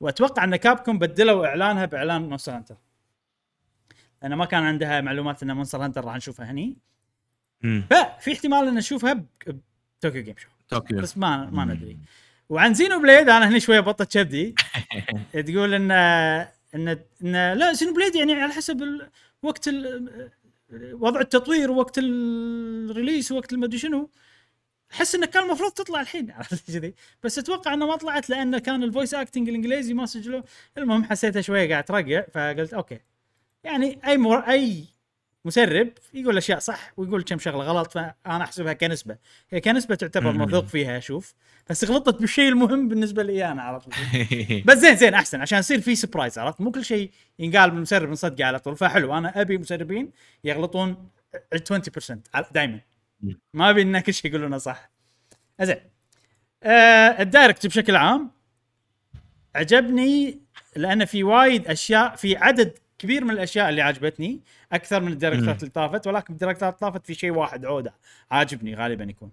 وأتوقع 0.00 0.44
إن 0.44 0.56
Capcom 0.56 0.98
بدلوا 0.98 1.46
إعلانها 1.46 1.84
بإعلان 1.84 2.22
Monster 2.22 2.52
Hunter 2.56 2.76
لأن 4.22 4.34
ما 4.34 4.44
كان 4.44 4.62
عندها 4.62 5.00
معلومات 5.00 5.42
إن 5.42 5.52
Monster 5.52 5.84
Hunter 5.84 6.04
راح 6.04 6.16
نشوفها 6.16 6.50
هني. 6.50 6.76
ففي 7.62 8.32
احتمال 8.32 8.68
إن 8.68 8.74
نشوفها 8.74 9.12
ب- 9.12 9.26
ب 10.00 10.04
Tokyo 10.04 10.22
Game 10.22 10.34
Show 10.38 10.48
طوكيو 10.68 10.98
بس 11.00 11.18
ما 11.18 11.50
ما. 11.50 11.64
ندري. 11.64 11.98
وعن 12.48 12.74
Xenoblade 12.74 13.28
أنا 13.28 13.48
هني 13.48 13.60
شوية 13.60 13.80
بطت 13.80 14.12
كبدي 14.18 14.54
تقول 15.46 15.74
إن 15.74 15.90
إن 16.74 16.88
إن 17.24 17.52
لا 17.52 17.72
Xenoblade 17.72 18.14
يعني 18.14 18.32
على 18.34 18.52
حسب 18.52 18.82
ال- 18.82 19.10
وقت 19.42 19.68
ال- 19.68 20.30
وضع 20.72 21.20
التطوير 21.20 21.70
ووقت 21.70 21.98
ال 21.98 22.15
release 22.15 23.32
ووقت 23.32 23.52
المدري 23.52 23.78
شنو. 23.78 24.10
أحس 24.92 25.14
انه 25.14 25.26
كان 25.26 25.42
المفروض 25.42 25.72
تطلع 25.72 26.00
الحين 26.00 26.30
عرفت 26.36 26.70
كذي؟ 26.72 26.94
بس 27.22 27.38
أتوقع 27.38 27.74
إنه 27.74 27.86
ما 27.86 27.96
طلعت 27.96 28.30
لأن 28.30 28.58
كان 28.58 28.82
ال 28.82 28.87
voice 28.87 29.14
acting 29.14 29.48
الإنجليزي 29.48 29.94
ما 29.94 30.06
سجلوه. 30.06 30.44
المهم 30.78 31.04
حسيتها 31.04 31.42
شوية 31.42 31.68
قاعد 31.70 31.84
ترقع 31.84 32.20
فقلت 32.32 32.74
okay. 32.74 32.98
يعني 33.64 33.98
أي 34.06 34.16
مر... 34.18 34.38
أي 34.38 34.84
مسرب 35.44 35.88
يقول 36.14 36.36
أشياء 36.36 36.58
صح 36.58 36.92
ويقول 36.96 37.22
كم 37.22 37.38
شغلة 37.38 37.64
غلط 37.64 37.92
فأنا 37.92 38.44
أحسبها 38.44 38.72
كنسبة. 38.72 39.16
هي 39.50 39.60
كنسبة 39.60 39.94
تعتبر. 39.94 40.32
موثوق 40.32 40.64
فيها 40.66 40.98
أشوف. 40.98 41.34
بس 41.70 41.84
غلطت 41.84 42.20
بالشيء 42.20 42.48
المهم 42.48 42.88
بالنسبة 42.88 43.22
لي 43.22 43.52
أنا 43.52 43.62
عرفت 43.62 43.88
بس 44.66 44.78
زين 44.78 44.96
زين 44.96 45.14
أحسن. 45.14 45.40
عشان 45.40 45.58
يصير 45.58 45.80
في 45.80 45.96
surprise 45.96 46.38
عرفت؟ 46.38 46.60
مو 46.60 46.70
كل 46.70 46.84
شيء 46.84 47.10
ينقال 47.38 47.70
من 47.70 47.76
المسرب 47.76 48.10
نصدقه 48.10 48.44
على 48.44 48.58
طول. 48.58 48.76
فحلو 48.76 49.18
أنا 49.18 49.40
أبي 49.40 49.58
مسربين 49.58 50.10
يغلطون 50.44 51.08
20% 51.54 52.16
دائما. 52.52 52.80
ما 53.54 53.70
أبي 53.70 53.82
إن 53.82 54.00
كل 54.00 54.14
شيء 54.14 54.30
يقولونه 54.30 54.58
صح. 54.58 54.90
زين. 55.62 55.76
آه 56.62 57.22
ال 57.22 57.28
direct 57.28 57.66
بشكل 57.66 57.96
عام 57.96 58.30
عجبني 59.54 60.40
لأن 60.76 61.04
في 61.04 61.24
وايد 61.24 61.66
أشياء 61.66 62.16
في 62.16 62.36
عدد 62.36 62.78
كبير 63.04 63.24
من 63.24 63.30
الأشياء 63.30 63.68
اللي 63.68 63.82
عجبتني 63.82 64.40
أكثر 64.72 65.00
من 65.02 65.12
ال 65.12 65.18
direct 65.18 65.54
ات 65.54 65.60
اللي 65.62 65.70
طافت 65.70 66.06
ولكن 66.06 66.32
ال 66.32 66.36
direct 66.36 66.58
ات 66.58 66.62
اللي 66.82 66.92
طافت 66.92 67.06
في 67.06 67.14
شيء 67.14 67.30
واحد 67.30 67.64
عودة 67.64 67.94
عاجبني 68.30 68.74
غالبا 68.74 69.04
يكون. 69.04 69.32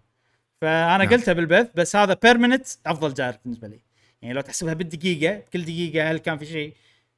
فأنا 0.61 0.97
نعم. 0.97 1.09
قلتها 1.09 1.33
بالبث 1.33 1.67
بس 1.75 1.95
هذا 1.95 2.13
per 2.23 2.38
minute 2.38 2.67
أفضل 2.85 3.13
direct 3.13 3.39
بالنسبة 3.45 3.67
لي. 3.67 3.79
يعني 4.21 4.33
لو 4.33 4.41
تحسبها 4.41 4.73
بالدقيقة 4.73 5.43
كل 5.53 5.61
دقيقة 5.61 6.11
هل 6.11 6.17
كان 6.17 6.37
في 6.37 6.45
شيء 6.45 6.73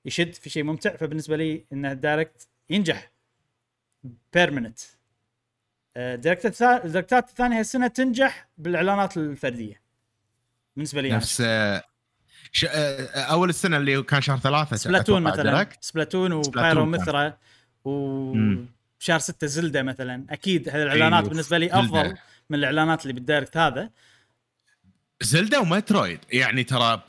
يشد 0.06 0.34
في 0.34 0.50
شيء 0.50 0.64
ممتع 0.64 0.96
فبالنسبة 0.96 1.36
لي 1.38 1.66
إن 1.74 1.86
ال 1.86 1.94
direct 1.94 2.48
ينجح. 2.70 3.12
per 4.34 4.49
minute 4.49 4.80
ال 5.98 6.05
direct 6.05 6.47
ات 6.47 6.54
الثا- 6.54 6.86
ال 6.86 6.91
direct 6.91 7.24
ات 7.24 7.30
الثانية 7.30 7.60
هالسنة 7.60 7.88
تنجح 7.88 8.48
بالإعلانات 8.58 9.18
الفردية. 9.18 9.82
بالنسبة 10.76 11.02
لي. 11.02 11.10
نفس 11.12 11.42
آه، 11.46 11.84
ش... 12.54 12.66
آه، 12.66 13.20
أول 13.20 13.50
السنة 13.50 13.78
اللي 13.78 14.04
كان 14.04 14.22
شهر 14.22 14.40
ثلاثة 14.40 14.76
Splatoon 14.76 15.22
مثلا. 15.22 15.70
Splatoon 15.82 16.32
و 16.32 16.42
Pyra 16.42 16.86
Mythra. 16.86 17.38
وشهر 17.86 19.20
6 19.20 19.48
Zelda 19.48 19.84
مثلا 19.84 20.26
أكيد 20.30 20.70
هذه 20.70 20.84
الإعلانات 20.84 21.20
أيوه، 21.20 21.30
بالنسبة 21.30 21.58
لي 21.58 21.66
Zelda. 21.66 21.80
أفضل 21.80 22.18
من 22.50 22.60
الإعلانات 22.60 23.02
اللي 23.02 23.14
بال 23.14 23.25
direct 23.25 23.58
هذا 23.58 23.90
Zelda 25.22 25.60
و 25.60 25.67
Metroid 25.67 26.20
يعني 26.32 26.64
ترى 26.64 27.04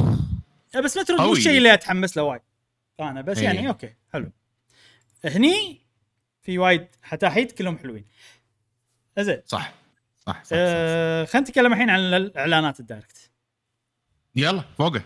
أه، 0.77 0.81
بس 0.81 0.97
Metroid 0.97 1.17
مو. 1.17 1.33
الشيء 1.33 1.59
اللي 1.59 1.75
اتحمس 1.75 2.17
له 2.17 2.23
وايد 2.23 2.41
أنا 3.01 3.21
بس 3.21 3.39
إيه. 3.39 3.45
يعني 3.45 3.69
okay 3.69 3.95
حلو 4.13 4.31
هني 5.25 5.81
في 6.43 6.59
وايد 6.59 6.87
حتاحيد 7.03 7.53
كلهم 7.53 7.79
حلوين 7.79 8.05
زين 9.19 9.43
صح 9.47 9.73
صح, 10.27 10.35
صح, 10.35 10.45
صح. 10.45 10.51
أه 10.53 11.25
خلينا 11.25 11.49
نتكلم 11.49 11.73
الحين 11.73 11.91
عن 11.91 12.01
الإعلانات 12.01 12.81
ال 12.81 12.88
direct 12.88 13.31
يلا 14.37 14.65
فوقه 14.79 15.03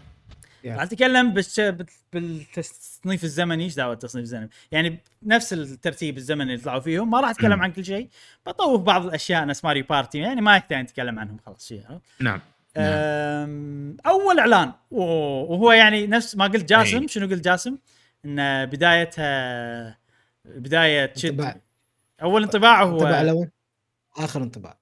راح 0.66 0.82
اتكلم. 0.82 1.34
بال- 1.34 1.84
بالتصنيف 2.12 3.24
الزمني 3.24 3.64
إيش 3.64 3.74
دعوة 3.74 3.92
التصنيف 3.92 4.22
الزمني 4.22 4.48
يعني 4.72 4.98
نفس 5.22 5.52
الترتيب 5.52 6.16
الزمني 6.16 6.52
اللي 6.54 6.64
طلعوا 6.64 6.80
فيهم 6.80 7.10
ما 7.10 7.20
راح 7.20 7.30
اتكلم. 7.30 7.62
عن 7.62 7.72
كل 7.72 7.84
شيء 7.84 8.08
بطوف 8.46 8.80
بعض 8.80 9.04
الأشياء 9.06 9.46
نفس 9.46 9.64
Mario 9.64 9.84
Party 9.90 10.18
يعني 10.18 10.40
ما 10.40 10.56
يحتاج 10.56 10.78
نتكلم 10.82 11.18
عنهم 11.18 11.38
خلاص 11.46 11.68
شيء؟ 11.68 11.82
نعم 12.20 12.40
أم، 12.76 13.96
أول 14.06 14.38
إعلان 14.38 14.72
وهو 14.90 15.72
يعني 15.72 16.06
نفس 16.06 16.36
ما 16.36 16.44
قلت 16.46 16.68
جاسم 16.68 17.00
أي. 17.02 17.08
شنو 17.08 17.26
قلت 17.26 17.44
جاسم؟ 17.44 17.78
إن 18.24 18.66
بدايتها 18.66 19.98
بداية 20.44 21.06
تشد 21.06 21.28
انطباع 21.40 21.56
أول 22.22 22.42
انطباع 22.42 22.82
هو 22.82 22.94
انطباع 22.94 23.20
الأول 23.20 23.48
آخر 24.16 24.42
انطباع 24.42 24.78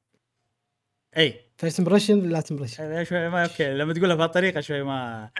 اي 1.16 1.40
first 1.56 1.78
impression 1.78 2.28
لا 2.28 2.42
impression 2.50 3.04
شوي 3.04 3.28
ما 3.28 3.42
okay 3.42 3.74
لما 3.74 3.92
تقولها 3.94 4.16
بهالطريقة 4.16 4.60
شوي 4.60 4.82
ما 4.82 5.30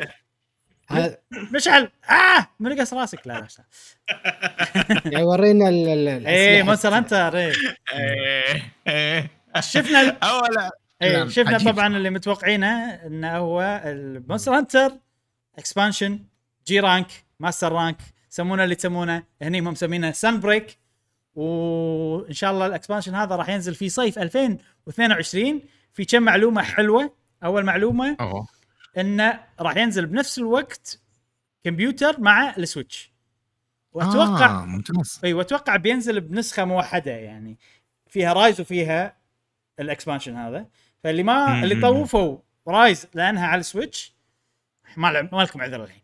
هذا 0.88 1.16
مشعل. 1.54 1.90
آه 2.10 2.46
من 2.60 2.80
قص 2.80 2.94
راسك. 2.94 3.26
لا 3.26 3.32
لا 3.32 3.48
يعني 5.12 5.24
ورينا 5.24 5.68
ال- 5.68 5.88
ال- 5.88 6.26
اي 6.26 6.48
الأسلحة. 6.60 6.66
مونستر 6.66 6.96
هانتر 6.96 7.36
اي 7.38 7.52
إيه، 7.92 8.62
إيه. 8.88 9.30
شفنا 9.60 10.16
اول 10.22 10.58
اي 11.02 11.12
نعم، 11.12 11.28
شفنا 11.28 11.58
طبعا 11.58 11.96
اللي 11.96 12.10
متوقعينه 12.10 12.84
إنه 12.94 13.36
هو 13.36 13.82
ال 13.84 13.93
Monster 13.93 14.52
Hunter 14.58 14.92
expansion 15.58 16.18
G 16.66 16.80
Rank 16.80 17.06
Master 17.40 17.72
Rank 17.72 17.96
سمونه 18.28 18.64
اللي 18.64 18.74
تسمونه 18.74 19.22
هني 19.42 19.60
هم 19.60 19.64
مسمينه 19.64 20.10
Sunbreak 20.12 20.78
وإن 21.34 22.32
شاء 22.32 22.50
الله 22.52 22.66
ال 22.66 22.71
expansion 22.71 23.14
هذا 23.14 23.36
راح 23.36 23.48
ينزل 23.48 23.74
في 23.74 23.88
صيف 23.88 24.18
2022 24.18 25.60
في 25.92 26.04
كم 26.04 26.22
معلومة 26.22 26.62
حلوة؟ 26.62 27.14
أول 27.44 27.64
معلومة 27.64 28.16
أوه. 28.20 28.46
إنه 28.98 29.44
راح 29.60 29.76
ينزل 29.76 30.06
بنفس 30.06 30.38
الوقت 30.38 31.00
كمبيوتر 31.64 32.20
مع 32.20 32.54
ال 32.58 32.65
Switch. 32.65 33.12
واتوقع 33.92 34.62
آه 34.62 34.64
ممتاز. 34.64 35.20
إي 35.24 35.32
وأتوقع 35.32 35.76
بينزل 35.76 36.20
بنسخة 36.20 36.64
موحدة 36.64 37.10
يعني. 37.10 37.58
فيها 38.06 38.32
Rise 38.32 38.60
وفيها 38.60 39.16
ال 39.80 39.86
expansion 39.86 40.36
هذا. 40.36 40.66
فاللي 41.04 41.22
ما 41.22 41.46
مم. 41.46 41.64
اللي 41.64 41.80
طوفوا 41.80 42.38
Rise 42.68 43.06
لأنها 43.14 43.46
على 43.46 43.60
ال 43.60 43.68
Switch 43.68 44.14
ما 44.96 45.26
لكم 45.32 45.62
عذر 45.62 45.84
الحين. 45.84 46.02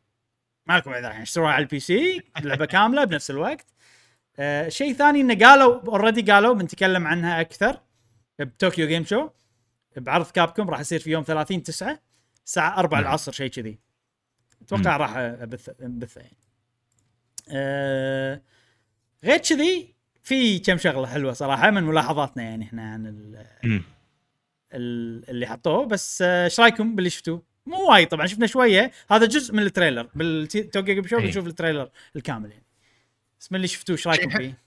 ما 0.67 0.77
لكم 0.77 0.91
عذر 0.95 1.09
الحين. 1.09 1.23
اشتروها 1.23 1.53
على 1.53 1.63
ال 1.63 1.81
PC 1.81 2.23
لعبة 2.41 2.65
كاملة 2.65 3.05
بنفس 3.05 3.31
الوقت. 3.31 3.67
آه 4.39 4.69
شيء 4.69 4.93
ثاني 4.93 5.21
إنه 5.21 5.47
قالوا 5.47 5.81
already 5.81 6.33
قالوا 6.33 6.55
بنتكلم 6.55 7.07
عنها 7.07 7.41
أكثر 7.41 7.81
ب 8.39 8.47
Tokyo 8.47 8.89
Game 8.89 9.05
Show 9.05 9.29
بعرض 9.97 10.31
Capcom 10.31 10.71
راح 10.71 10.81
يصير 10.81 11.01
في 11.01 11.11
يوم 11.11 11.23
30 11.23 11.63
9 11.63 11.99
الساعة 12.47 12.79
4 12.79 13.01
نعم. 13.01 13.09
العصر 13.09 13.33
شيء 13.33 13.51
كذي. 13.51 13.79
أتوقع 14.63 14.97
راح 14.97 15.17
ابث 15.17 15.69
ابثه 15.81 16.21
يعني 16.21 16.37
آه 17.49 18.43
غير 19.25 19.39
كذي 19.39 19.95
في 20.23 20.59
كم 20.59 20.79
شغلة 20.79 21.07
حلوة 21.07 21.33
صراحة 21.33 21.71
من 21.71 21.83
ملاحظاتنا 21.83 22.43
يعني 22.43 22.65
إحنا 22.65 22.93
عن 22.93 23.07
ال 23.07 23.47
اللي 25.29 25.47
حطوه. 25.47 25.87
بس 25.87 26.23
آه، 26.23 26.45
إيش 26.45 26.61
رأيكم 26.61 26.95
باللي 26.95 27.11
شفتوه؟ 27.11 27.43
مو 27.67 27.91
وايد 27.91 28.09
طبعا 28.09 28.27
شفنا 28.27 28.47
شوية. 28.47 28.91
هذا 29.11 29.27
جزء 29.27 29.55
من 29.55 29.63
ال 29.63 29.69
trailer 29.69 30.09
بال 30.15 30.38
Tokyo 30.38 30.95
Game 30.95 31.07
Show 31.07 31.19
إيه. 31.19 31.25
بنشوف 31.25 31.47
ال 31.47 31.52
trailer 31.52 31.91
الكامل 32.17 32.51
يعني. 32.51 32.65
بس 33.41 33.53
من 33.53 33.57
اللي 33.57 33.69
شفتوه 33.69 33.97
إيش 33.97 34.09
رأيكم 34.09 34.31
فيه؟ 34.31 34.59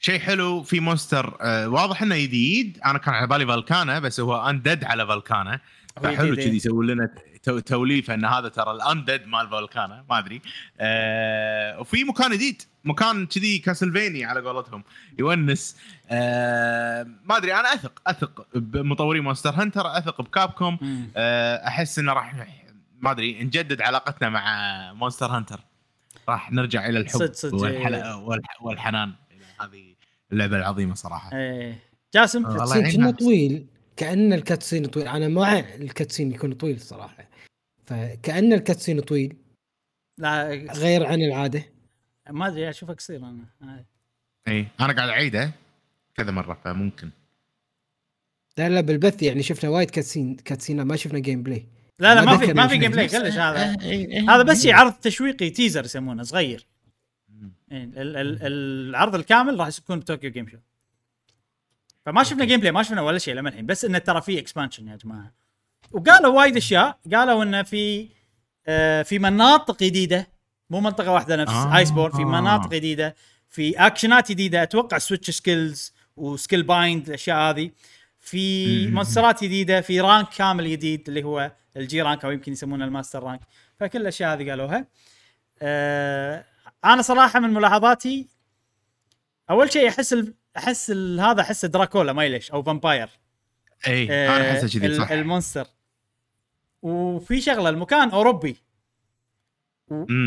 شيء 0.00 0.20
حلو 0.20 0.62
في 0.62 0.80
monster 0.80 1.36
آه 1.40 1.68
واضح 1.68 2.02
إنه 2.02 2.16
جديد. 2.16 2.80
أنا 2.84 2.98
كان 2.98 3.14
على 3.14 3.26
بالي 3.26 3.46
Velkhana 3.46 3.98
بس 3.98 4.20
هو 4.20 4.50
undead 4.50 4.84
على 4.84 5.06
Velkhana 5.06 5.60
فحلو 6.02 6.36
كذي. 6.36 6.56
يسوي 6.56 6.86
لنا 6.86 7.10
تو- 7.42 7.58
توليفه 7.58 8.14
أن 8.14 8.24
هذا 8.24 8.48
ترى 8.48 8.70
ال 8.70 8.78
undead 8.78 9.26
مال 9.26 9.50
Velkhana 9.50 10.04
ما 10.10 10.18
أدري 10.18 10.40
آه 10.80 11.80
وفي 11.80 12.04
مكان 12.04 12.30
جديد 12.32 12.62
مكان 12.84 13.26
كذي 13.26 13.58
Castlevania 13.58 14.24
على 14.24 14.40
قولتهم 14.40 14.84
يونس 15.18 15.76
آه 16.10 17.06
ما 17.24 17.36
أدري 17.36 17.54
أنا 17.54 17.74
أثق 17.74 18.02
أثق 18.06 18.46
بمطورين 18.54 19.22
Monster 19.24 19.50
Hunter 19.50 19.98
أثق 19.98 20.22
ب 20.22 20.30
Capcom 20.30 20.78
مم. 20.82 21.10
آه، 21.16 21.56
أحس 21.68 21.98
إنه 21.98 22.12
راح 22.12 22.46
ما 23.00 23.10
أدري 23.10 23.44
نجدد 23.44 23.82
علاقتنا 23.82 24.28
مع 24.28 24.92
Monster 24.92 25.26
Hunter 25.26 25.60
راح 26.28 26.52
نرجع 26.52 26.88
إلى 26.88 26.98
الحب. 26.98 27.32
إيه. 27.54 28.14
والح... 28.16 28.62
والحنان 28.62 29.12
إلى 29.30 29.44
هذه 29.60 29.94
اللعبة 30.32 30.56
العظيمة 30.56 30.94
صراحة 30.94 31.36
إيه 31.36 31.78
جاسم 32.14 32.44
والله 32.46 32.92
كنا. 32.92 33.10
طويل 33.10 33.66
كأن 33.96 34.32
ال 34.32 34.38
cutscene 34.38 34.86
طويل. 34.86 35.08
أنا 35.08 35.28
مع 35.28 35.58
ال 35.58 35.66
cutscene 35.66 36.32
يكون 36.32 36.52
طويل 36.54 36.80
صراحة 36.80 37.28
فكأن 37.86 38.52
ال 38.52 38.57
cutscene 38.57 39.00
طويل 39.00 39.36
لا 40.18 40.48
غير 40.74 41.06
عن 41.06 41.22
العادة. 41.22 41.64
ما 42.30 42.46
أدري 42.46 42.70
اشوفك 42.70 42.96
قصير 42.96 43.16
أنا. 43.16 43.44
آه. 43.62 43.84
إي 44.48 44.66
أنا 44.80 44.92
قاعد 44.92 45.08
أعيده 45.08 45.52
كذا 46.14 46.30
مرة 46.30 46.60
فممكن. 46.64 47.10
لا 48.58 48.68
لا 48.68 48.80
بالبث 48.80 49.22
يعني 49.22 49.42
شفنا 49.42 49.70
وايد 49.70 49.90
cutscene 49.90 50.36
cutscene 50.36 50.82
ما 50.82 50.96
شفنا 50.96 51.18
gameplay 51.18 51.66
لا 51.98 52.14
لا 52.14 52.24
ما 52.24 52.32
ما 52.32 52.38
في 52.46 52.52
ما 52.52 52.66
في. 52.66 52.78
game 52.78 52.90
play 52.90 53.08
كلش 53.08 53.34
هذا. 53.36 53.76
هذا 54.34 54.42
بس 54.42 54.62
شيء 54.62 54.72
عرض 54.74 54.92
تشويقي 54.92 55.50
teaser 55.50 55.84
يسمونه 55.84 56.22
صغير. 56.22 56.66
ال- 57.72 58.16
ال- 58.16 58.38
العرض 58.42 59.14
الكامل 59.14 59.58
راح 59.60 59.68
يكون 59.78 60.00
ب 60.00 60.05
Tokyo 60.05 60.30
Game 60.30 60.48
Show. 60.48 60.56
فما 62.06 62.22
شفنا 62.22 62.44
gameplay 62.44 62.72
ما 62.72 62.82
شفنا 62.82 63.02
ولا 63.02 63.18
شيء 63.18 63.34
لما 63.34 63.48
الحين. 63.48 63.66
بس 63.66 63.84
انه 63.84 63.98
ترى 63.98 64.20
في 64.20 64.38
expansion 64.38 64.88
يا 64.88 64.96
جماعة. 64.96 65.32
وقالوا 65.92 66.36
وايد 66.36 66.56
أشياء. 66.56 66.98
قالوا 67.14 67.42
انه 67.42 67.62
في 67.62 68.08
آه 68.66 69.02
في 69.02 69.18
مناطق 69.18 69.82
جديدة. 69.82 70.28
مو 70.70 70.80
منطقة 70.80 71.12
واحدة 71.12 71.36
نفس 71.36 71.52
آه. 71.52 71.76
Iceborne 71.76 72.12
في 72.12 72.24
مناطق 72.24 72.70
جديدة. 72.70 73.16
في 73.48 73.86
اكشنات 73.86 74.32
جديدة. 74.32 74.62
أتوقع 74.62 74.98
switch 74.98 75.30
skills 75.30 75.92
و 76.16 76.62
silkbind 76.62 77.08
الأشياء 77.08 77.36
هذه. 77.38 77.70
في. 78.20 78.86
monster 78.86 79.37
ات 79.37 79.44
جديدة. 79.44 79.80
في 79.80 80.00
rank 80.00 80.28
كامل 80.28 80.70
جديد 80.70 81.08
اللي 81.08 81.22
هو 81.22 81.52
ال 81.76 81.89
G 81.89 82.02
rank 82.02 82.24
أو 82.24 82.30
يمكن 82.30 82.52
يسمونه 82.52 82.84
ال 82.84 82.89
master 82.89 83.22
rank 83.22 83.40
فكل 83.80 84.00
الأشياء 84.00 84.32
هذه 84.32 84.50
قالوها. 84.50 84.86
آه 85.62 86.44
أنا 86.84 87.02
صراحة 87.02 87.40
من 87.40 87.50
ملاحظاتي 87.50 88.28
أول 89.50 89.72
شيء 89.72 89.88
أحس. 89.88 90.32
أحس. 90.56 90.90
هذا 91.20 91.40
أحس 91.40 91.64
دراكولا 91.64 92.12
ما 92.12 92.28
ليش 92.28 92.50
أو 92.50 92.62
vampire 92.62 93.08
إي 93.86 94.26
أنا 94.28 94.50
آه، 94.50 94.52
أحسه 94.52 94.80
كذي 94.80 94.94
صح 94.94 95.10
ال 95.10 95.17
monster 95.17 95.66
وفي 96.82 97.40
شغلة 97.40 97.68
المكان 97.68 98.10
أوروبي. 98.10 98.56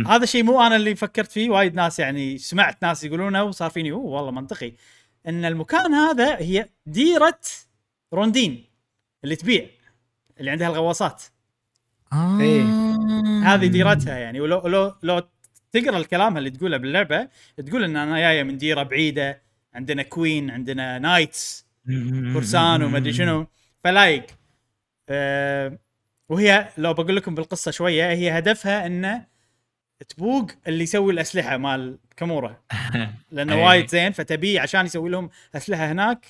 هذا 0.08 0.26
شيء 0.26 0.44
مو 0.44 0.62
أنا 0.62 0.76
اللي 0.76 0.96
فكرت 0.96 1.32
فيه 1.32 1.50
وايد 1.50 1.76
ناس 1.76 2.00
يعني 2.00 2.38
سمعت 2.38 2.84
ناس 2.84 3.04
يقولونه 3.04 3.44
وصار 3.44 3.70
فيني 3.70 3.92
أوه 3.92 4.06
والله 4.06 4.32
منطقي 4.32 4.74
إن 5.28 5.46
المكان 5.46 5.94
هذا 5.94 6.38
هي 6.38 6.70
ديرة 6.86 7.40
Rondine 8.14 8.66
اللي 9.24 9.36
تبيع 9.36 9.70
اللي 10.40 10.52
عندها 10.52 10.68
الغواصات 10.68 11.24
آه. 12.14 12.40
إيه. 12.40 12.64
هذه 13.44 13.68
ديرتها 13.68 14.18
يعني 14.18 14.42
ولو 14.42 14.68
لو 14.68 14.94
لو 15.04 15.22
تقرأ 15.72 15.98
الكلام 15.98 16.38
اللي 16.38 16.50
تقوله 16.50 16.78
باللعبة 16.78 17.28
تقول 17.68 17.84
إن 17.84 17.96
أنا 17.96 18.20
جاية 18.20 18.44
من 18.44 18.58
ديرة 18.58 18.84
بعيدة 18.84 19.42
عندنا 19.76 20.04
queen 20.04 20.52
عندنا 20.52 21.00
knights 21.00 21.66
فرسان 22.34 22.84
وما 22.84 22.98
أدري 22.98 23.14
شنو. 23.14 23.48
فلايق 23.84 24.26
آه 25.10 25.80
وهي 26.30 26.70
لو 26.78 26.94
بقول 26.94 27.16
لكم 27.16 27.36
بالقصة 27.36 27.72
شوية 27.72 28.10
هي 28.10 28.38
هدفها 28.38 28.86
إنه 28.86 29.26
تبوق 30.10 30.52
اللي 30.68 30.84
يسوي 30.84 31.14
الأسلحة 31.14 31.58
مال 31.58 31.98
Kamura. 32.18 32.62
لأنه. 33.32 33.66
وايد 33.66 33.88
زين 33.88 34.12
فتبيه 34.12 34.62
عشان 34.62 34.86
يسوي 34.86 35.10
لهم 35.10 35.30
أسلحة 35.56 35.92
هناك 35.92 36.26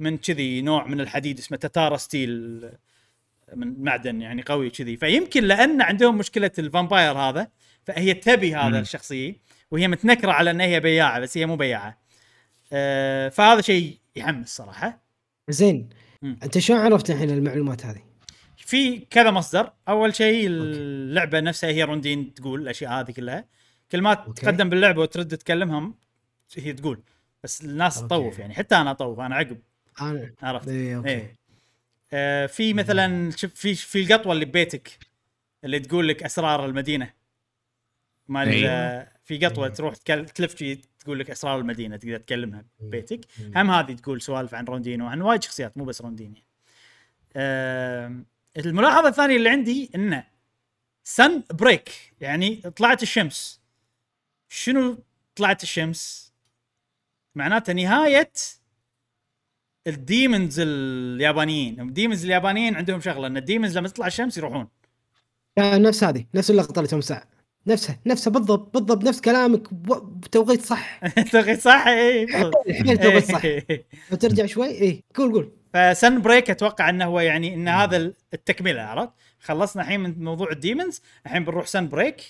من 0.00 0.18
كذي 0.18 0.62
نوع 0.62 0.86
من 0.86 1.00
الحديد 1.00 1.38
اسمه 1.38 1.58
Tatara 1.58 1.96
steel 1.96 2.60
من 3.54 3.82
معدن 3.84 4.20
يعني 4.20 4.42
قوي 4.42 4.70
كذي. 4.70 4.96
فيمكن 4.96 5.44
لأن 5.44 5.82
عندهم 5.82 6.18
مشكلة 6.18 6.50
ال 6.58 6.65
vampire 6.65 7.12
هذا 7.18 7.48
فهي 7.84 8.14
تبي 8.14 8.54
هذا. 8.54 8.80
الشخصية 8.80 9.36
وهي 9.70 9.88
متنكرة 9.88 10.32
على 10.32 10.50
إن 10.50 10.60
هي 10.60 10.80
بياعة 10.80 11.20
بس 11.20 11.38
هي 11.38 11.46
مو 11.46 11.56
بياعة. 11.56 12.01
آه 12.72 13.28
فهذا 13.28 13.60
شيء 13.60 13.98
يحمس 14.16 14.56
صراحة 14.56 15.02
زين. 15.48 15.88
مم. 16.22 16.38
أنت 16.42 16.58
شلون 16.58 16.80
عرفت 16.80 17.10
الحين 17.10 17.30
المعلومات 17.30 17.86
هذه؟ 17.86 18.02
في 18.56 18.98
كذا 18.98 19.30
مصدر. 19.30 19.72
أول 19.88 20.14
شيء 20.14 20.46
اللعبة 20.46 21.40
نفسها 21.40 21.70
هي 21.70 21.82
Rondine 21.82 22.34
تقول 22.34 22.62
الأشياء 22.62 22.92
هذه 22.92 23.10
كلها. 23.10 23.44
كلمات 23.92 24.18
okay. 24.18 24.42
تقدم 24.42 24.68
باللعبة 24.68 25.02
وترد 25.02 25.36
تكلمهم 25.36 25.94
هي 26.56 26.72
تقول. 26.72 27.02
بس 27.44 27.64
الناس 27.64 27.96
okay. 27.96 28.08
تطوف 28.08 28.38
يعني. 28.38 28.54
حتى 28.54 28.74
أنا 28.76 28.90
أطوف 28.90 29.20
أنا 29.20 29.36
عقب. 29.36 29.58
أنا 30.00 30.32
عرفت. 30.42 30.68
اي 30.68 30.96
okay. 30.96 31.08
إيه. 31.08 31.36
آه 32.12 32.46
في 32.46 32.74
مثلا 32.74 33.30
شوف 33.30 33.54
في 33.54 33.74
في 33.74 34.02
القطوة 34.02 34.32
اللي 34.32 34.44
ببيتك 34.44 34.98
اللي 35.64 35.80
تقول 35.80 36.08
لك 36.08 36.22
أسرار 36.22 36.66
المدينة. 36.66 37.10
مال 38.28 38.48
أيوة. 38.48 38.70
آه، 38.70 39.08
في 39.24 39.46
قطوة 39.46 39.64
أيوة. 39.64 39.74
تروح 39.74 39.96
تلف 39.96 40.54
تقول 41.02 41.18
لك 41.18 41.30
اسرار 41.30 41.58
المدينة 41.58 41.96
تقدر 41.96 42.16
تكلمها 42.16 42.64
ببيتك. 42.80 43.20
هم 43.56 43.70
هذه 43.70 43.92
تقول 43.92 44.22
سوالف 44.22 44.54
عن 44.54 44.64
Rondine 44.64 45.01
و 45.01 45.06
عن 45.06 45.20
وايد 45.20 45.42
شخصيات 45.42 45.78
مو 45.78 45.84
بس 45.84 46.00
Rondine 46.02 46.30
و 46.30 46.34
آه 47.36 48.22
الملاحظة 48.56 49.08
الثانية 49.08 49.36
اللي 49.36 49.48
عندي 49.48 49.90
إنه 49.94 50.24
Sunbreak 51.04 52.14
يعني 52.20 52.56
طلعت 52.56 53.02
الشمس. 53.02 53.60
شنو 54.48 54.98
طلعت 55.36 55.62
الشمس؟ 55.62 56.32
معناته 57.34 57.72
نهاية 57.72 58.32
ال 59.86 59.97
demons 59.97 60.60
اليابانيين. 60.60 61.80
ال 61.80 61.86
demons 61.86 62.24
اليابانيين 62.24 62.76
عندهم 62.76 63.00
شغلة 63.00 63.26
إن 63.26 63.36
ال 63.36 63.42
demons 63.42 63.78
لما 63.78 63.88
تطلع 63.88 64.06
الشمس 64.06 64.38
يروحون. 64.38 64.68
كان 65.56 65.82
نفس 65.82 66.04
هذه 66.04 66.26
نفس 66.34 66.50
اللقطة 66.50 66.80
اللي 66.80 67.02
ساعه 67.02 67.28
نفسها 67.66 67.98
نفسها 68.06 68.30
بالضبط 68.30 68.74
بالضبط 68.74 69.04
نفس 69.04 69.20
كلامك 69.20 69.74
بتوقيت 69.74 70.60
صح. 70.60 71.00
تلقي 71.32 71.56
صح 71.56 71.86
اي 71.86 72.22
الحين 72.68 73.00
توقيت 73.00 73.24
صح. 73.24 73.42
وترجع 74.12 74.46
شوي 74.46 74.68
اي 74.68 75.04
قول 75.14 75.32
قول. 75.32 75.52
ف 75.72 76.22
Sunbreak 76.22 76.50
أتوقع 76.50 76.88
إنه 76.88 77.04
هو 77.04 77.20
يعني 77.20 77.54
إن 77.54 77.68
هذا 77.68 78.12
التكملة 78.34 78.82
عرفت؟ 78.82 79.12
خلصنا 79.40 79.82
الحين 79.82 80.00
من 80.00 80.24
موضوع 80.24 80.50
ال 80.50 80.57
demons 80.57 81.02
الحين 81.26 81.44
بنروح 81.44 81.66
Sunbreak. 81.66 82.22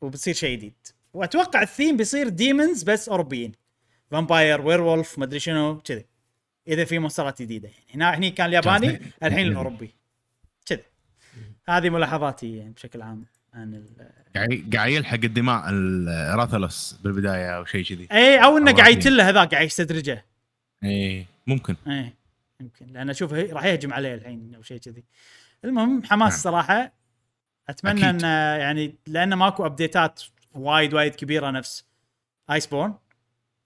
وبتصير 0.00 0.34
شيء 0.34 0.56
جديد. 0.56 0.74
وأتوقع 1.14 1.62
الثيم 1.62 1.96
بيصير 1.96 2.28
demons 2.28 2.82
بس 2.82 3.08
أوروبيين. 3.08 3.52
vampire 4.10 4.60
werewolf 4.60 5.18
مدري 5.18 5.40
شنو 5.40 5.78
كذي. 5.78 6.06
إذا 6.68 6.84
في 6.84 6.98
monster 6.98 7.36
ات 7.36 7.42
جديدة 7.42 7.68
يعني. 7.68 7.84
هنا 7.94 8.14
هني 8.14 8.30
كان 8.30 8.46
الياباني 8.46 9.00
الحين 9.22 9.46
الأوروبي. 9.46 9.94
كذي. 10.66 10.82
هذه 11.68 11.90
ملاحظاتي 11.90 12.56
يعني 12.56 12.70
بشكل 12.70 13.02
عام. 13.02 13.24
عن 13.54 13.74
ال... 13.74 14.10
قاعد 14.36 14.70
قاعد 14.74 14.92
يلحق 14.92 15.18
الدماء 15.24 15.64
ال 15.68 15.82
Rathalos 15.82 16.92
بالبداية 17.04 17.56
أو 17.56 17.64
شيء 17.64 17.84
كذي. 17.84 18.08
اي 18.12 18.44
أو 18.44 18.58
إنه 18.58 18.72
قاعد. 18.72 18.92
يتله 18.92 19.28
هذاك 19.28 19.50
قاعد 19.54 19.66
يستدرجه. 19.66 20.26
اي 20.84 21.26
ممكن. 21.46 21.76
إيه 21.86 22.14
يمكن. 22.60 22.86
لأن 22.86 23.10
أشوف 23.10 23.32
هي- 23.34 23.52
راح 23.52 23.64
يهجم 23.64 23.92
عليه 23.92 24.14
الحين 24.14 24.54
أو 24.54 24.62
شيء 24.62 24.78
كذي. 24.78 25.04
المهم 25.64 26.02
حماس 26.04 26.32
نعم. 26.32 26.40
صراحة. 26.40 26.92
أتمنى 27.68 28.10
أكيد. 28.10 28.24
ان 28.24 28.60
يعني 28.60 28.94
لأن 29.06 29.34
ماكو 29.34 29.66
update 29.66 30.14
ات 30.14 30.22
وايد 30.54 30.94
وايد 30.94 31.14
كبيرة 31.14 31.50
نفس 31.50 31.84
Iceborne 32.50 32.94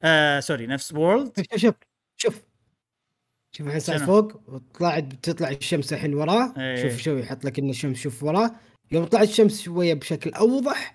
آه 0.02 0.40
sorry 0.40 0.66
نفس 0.66 0.92
World 0.92 1.32
شوف 1.52 1.60
شوف 1.60 1.74
شوف. 2.16 2.42
شوف 3.52 3.66
الحين؟ 3.66 4.06
فوق 4.06 4.42
وطلعت 4.48 5.04
بتطلع 5.04 5.48
الشمس 5.48 5.92
الحين 5.92 6.14
وراه. 6.14 6.54
إيه. 6.58 6.82
شوف 6.82 7.00
شوي 7.00 7.20
يحط 7.20 7.44
لك 7.44 7.58
ان 7.58 7.70
الشمس 7.70 7.98
شوف 7.98 8.22
وراه. 8.22 8.54
يوم 8.92 9.04
طلعت 9.04 9.28
الشمس 9.28 9.62
شوية 9.62 9.94
بشكل 9.94 10.30
أوضح 10.30 10.94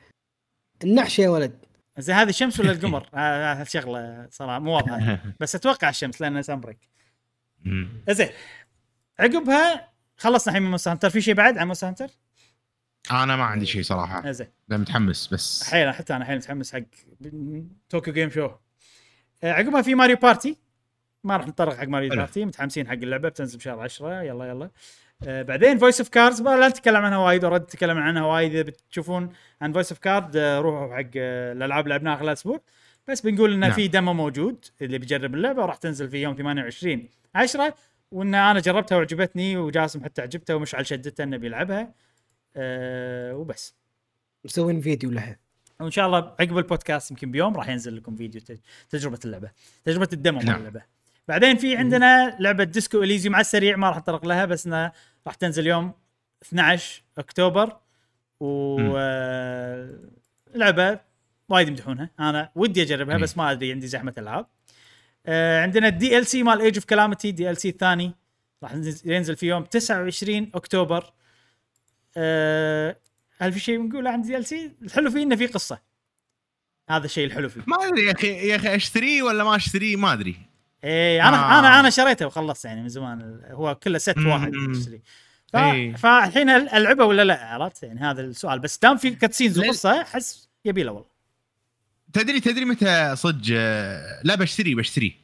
النحشة 0.84 1.22
يا 1.22 1.30
ولد. 1.30 1.66
زين 1.98 2.16
هذه 2.16 2.30
الشمس 2.30 2.60
ولا 2.60 2.72
القمر؟ 2.72 3.10
هذه 3.60 3.64
شغلة 3.64 4.28
صراحة 4.32 4.60
مو 4.60 4.76
واضحة. 4.76 5.20
بس 5.40 5.56
أتوقع 5.56 5.90
الشمس 5.90 6.22
لأنه 6.22 6.42
Sunbreak 6.42 6.90
مم. 7.66 7.90
زين 8.10 8.30
عقبها 9.20 9.90
خلصنا 10.18 10.52
الحين 10.52 10.64
من 10.64 10.70
Monster 10.70 10.92
Hunter. 10.92 11.10
في 11.10 11.22
شيء 11.22 11.34
بعد 11.34 11.58
عن 11.58 11.66
Monster 11.68 11.88
Hunter؟ 11.88 12.10
أنا 13.12 13.36
ما 13.36 13.44
عندي 13.44 13.66
شيء 13.66 13.82
صراحة. 13.82 14.30
آه 14.30 14.32
زين. 14.32 14.48
متحمس 14.70 15.28
بس. 15.28 15.64
حيل 15.70 15.94
حتى 15.94 16.16
أنا 16.16 16.26
حيل 16.26 16.38
متحمس 16.38 16.74
حق 16.74 16.82
Tokyo 17.90 18.14
Game 18.14 18.30
Show 18.30 18.50
عقبها 19.44 19.82
في 19.82 19.96
Mario 19.96 20.16
Party. 20.16 20.58
ما 21.24 21.38
راح 21.38 21.48
نتطرق 21.48 21.76
حق 21.78 21.88
Mario. 21.88 22.10
Party. 22.10 22.46
متحمسين 22.46 22.88
حق 22.88 22.94
اللعبة. 22.94 23.30
بتنزل 23.30 23.58
بشهر 23.58 23.80
10 23.80 24.22
يلا 24.22 24.46
يلا. 24.46 24.70
آه 25.28 25.42
بعدين 25.42 25.78
Voice 25.78 26.00
of 26.00 26.10
Cards 26.10 26.42
لا 26.42 26.68
نتكلم 26.68 26.96
عنها 26.96 27.18
وايد 27.18 27.46
ورد 27.46 27.66
تكلم 27.66 27.98
عنها 27.98 28.24
وايد 28.26 28.52
إذا 28.52 28.62
بتشوفون 28.62 29.30
عن 29.62 29.74
Voice 29.74 29.92
of 29.92 30.00
Card 30.00 30.38
روحوا 30.38 30.96
حق 30.96 31.10
آه، 31.18 31.52
الألعاب 31.54 31.84
اللي 31.84 31.94
لعبناها 31.96 32.16
خلال 32.18 32.30
أسبوع. 32.30 32.62
بس 33.08 33.22
بنقول 33.22 33.54
انه 33.54 33.68
نعم. 33.68 33.76
في 33.76 33.88
demo 33.88 34.14
موجود 34.14 34.66
اللي 34.82 34.98
بيجرب 34.98 35.36
اللعبة 35.36 35.62
وراح 35.64 35.76
تنزل 35.76 36.10
في 36.10 36.18
يوم 36.22 36.36
28 36.36 37.10
10 37.36 37.76
وإن 38.12 38.36
أنا 38.36 38.60
جربتها 38.60 38.96
وعجبتني 38.98 39.58
وجاسم 39.58 40.04
حتى 40.04 40.22
عجبته 40.22 40.56
ومشعل 40.56 40.86
شدته 40.88 41.24
إنه 41.24 41.38
بيلعبها 41.38 41.94
آه 42.56 43.36
وبس. 43.36 43.76
مسوين 44.46 44.82
فيديو 44.82 45.10
لها. 45.12 45.40
وإن 45.80 45.92
شاء 45.92 46.06
الله 46.06 46.18
عقب 46.18 46.58
البودكاست 46.58 47.12
يمكن 47.12 47.32
بيوم 47.32 47.58
راح 47.58 47.70
ينزل 47.70 47.98
لكم 47.98 48.16
فيديو 48.16 48.42
تج- 48.42 48.60
تجربة 48.90 49.20
اللعبة 49.26 49.52
تجربة 49.84 50.10
ال 50.14 50.19
demo 50.19 50.40
نعم. 50.42 50.58
اللعبة. 50.58 50.82
بعدين 51.30 51.58
في 51.58 51.78
عندنا 51.78 52.38
لعبة 52.40 52.64
Disco 52.64 53.04
Elysium 53.04 53.30
ع 53.30 53.40
السريع 53.40 53.76
ما 53.76 53.90
راح 53.90 53.98
اتطرق 53.98 54.26
لها 54.26 54.46
بس 54.46 54.66
إنها 54.68 54.94
راح 55.28 55.36
تنزل 55.36 55.68
يوم 55.68 55.92
12 56.44 57.02
أكتوبر. 57.18 57.78
و. 58.40 58.78
آه، 58.98 60.00
لعبة 60.56 61.00
وايد 61.50 61.68
يمدحونها. 61.68 62.10
أنا 62.20 62.50
ودي 62.56 62.82
أجربها. 62.82 63.18
بس 63.18 63.38
ما 63.38 63.52
أدري 63.52 63.72
عندي 63.72 63.88
زحمة 63.88 64.14
ألعاب. 64.18 64.46
آه، 65.26 65.62
عندنا 65.62 65.88
ال 65.88 66.26
DLC 66.26 66.44
مال 66.44 66.62
Age 66.62 66.76
of 66.76 66.86
Calamity 66.86 67.32
DLC 67.32 67.70
الثاني 67.70 68.12
راح 68.64 68.74
ينزل- 68.74 69.12
ينزل 69.12 69.36
في 69.36 69.48
يوم 69.48 69.64
29 69.64 70.52
أكتوبر. 70.56 71.14
آه، 72.18 72.96
هل 73.40 73.54
في 73.54 73.60
شيء 73.60 73.78
بنقوله 73.82 74.10
عن 74.10 74.22
DLC؟ 74.22 74.72
الحلو 74.82 75.12
فيه 75.12 75.24
إنه 75.24 75.36
في 75.36 75.46
قصة. 75.48 75.80
هذا 76.90 77.06
الشيء 77.06 77.26
الحلو 77.26 77.50
فيه. 77.50 77.62
ما 77.68 77.88
أدري 77.88 78.06
يا 78.06 78.12
أخي 78.12 78.28
يا 78.50 78.56
أخي 78.56 78.76
أشتريه 78.76 79.24
ولا 79.24 79.44
ما 79.44 79.56
أشتريه؟ 79.56 79.96
ما 79.96 80.14
أدري. 80.14 80.49
إيه 80.84 81.28
أنا 81.28 81.38
آه. 81.38 81.56
آه. 81.56 81.60
أنا 81.60 81.80
أنا 81.80 81.90
شريته 81.90 82.26
وخلصت 82.26 82.66
يعني 82.66 82.82
من 82.82 82.90
زمان 82.90 83.42
هو 83.52 83.76
كله 83.76 83.98
ست. 83.98 84.18
واحد 84.18 84.52
تشتري 84.74 85.02
ف... 85.54 85.56
إيه. 85.56 85.96
فالحين 85.96 86.50
ألعبه 86.50 87.06
ولا 87.06 87.24
لا 87.24 87.46
عرفت 87.46 87.84
يعني 87.84 88.00
هذا 88.00 88.22
السؤال 88.22 88.60
بس 88.60 88.78
دام 88.78 88.98
في 88.98 89.10
cutscenes 89.10 89.60
وقصة 89.60 90.02
أحس 90.02 90.50
يبي 90.66 90.84
له 90.84 90.92
والله 90.92 91.10
تدري 92.14 92.40
تدري 92.40 92.66
متى 92.66 93.16
صدق 93.16 93.48
آه، 93.54 94.22
لا 94.24 94.36
بشتري 94.36 94.76
بشتري 94.76 95.16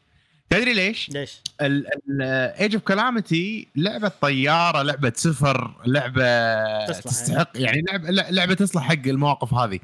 تدري 0.50 0.74
ليش؟ 0.74 1.10
ليش؟ 1.10 1.42
Age 1.62 2.74
of 2.76 2.84
Calamity 2.84 3.68
لعبة 3.76 4.12
طيارة 4.22 4.82
لعبة 4.82 5.14
سفر 5.16 5.76
لعبة 5.86 6.86
تصلح 6.86 7.04
تستحق 7.04 7.52
يعني 7.56 7.82
لعبه 7.82 8.12
لعبة 8.12 8.54
تصلح 8.54 8.84
حق 8.84 9.08
المواقف 9.08 9.54
هذه. 9.54 9.80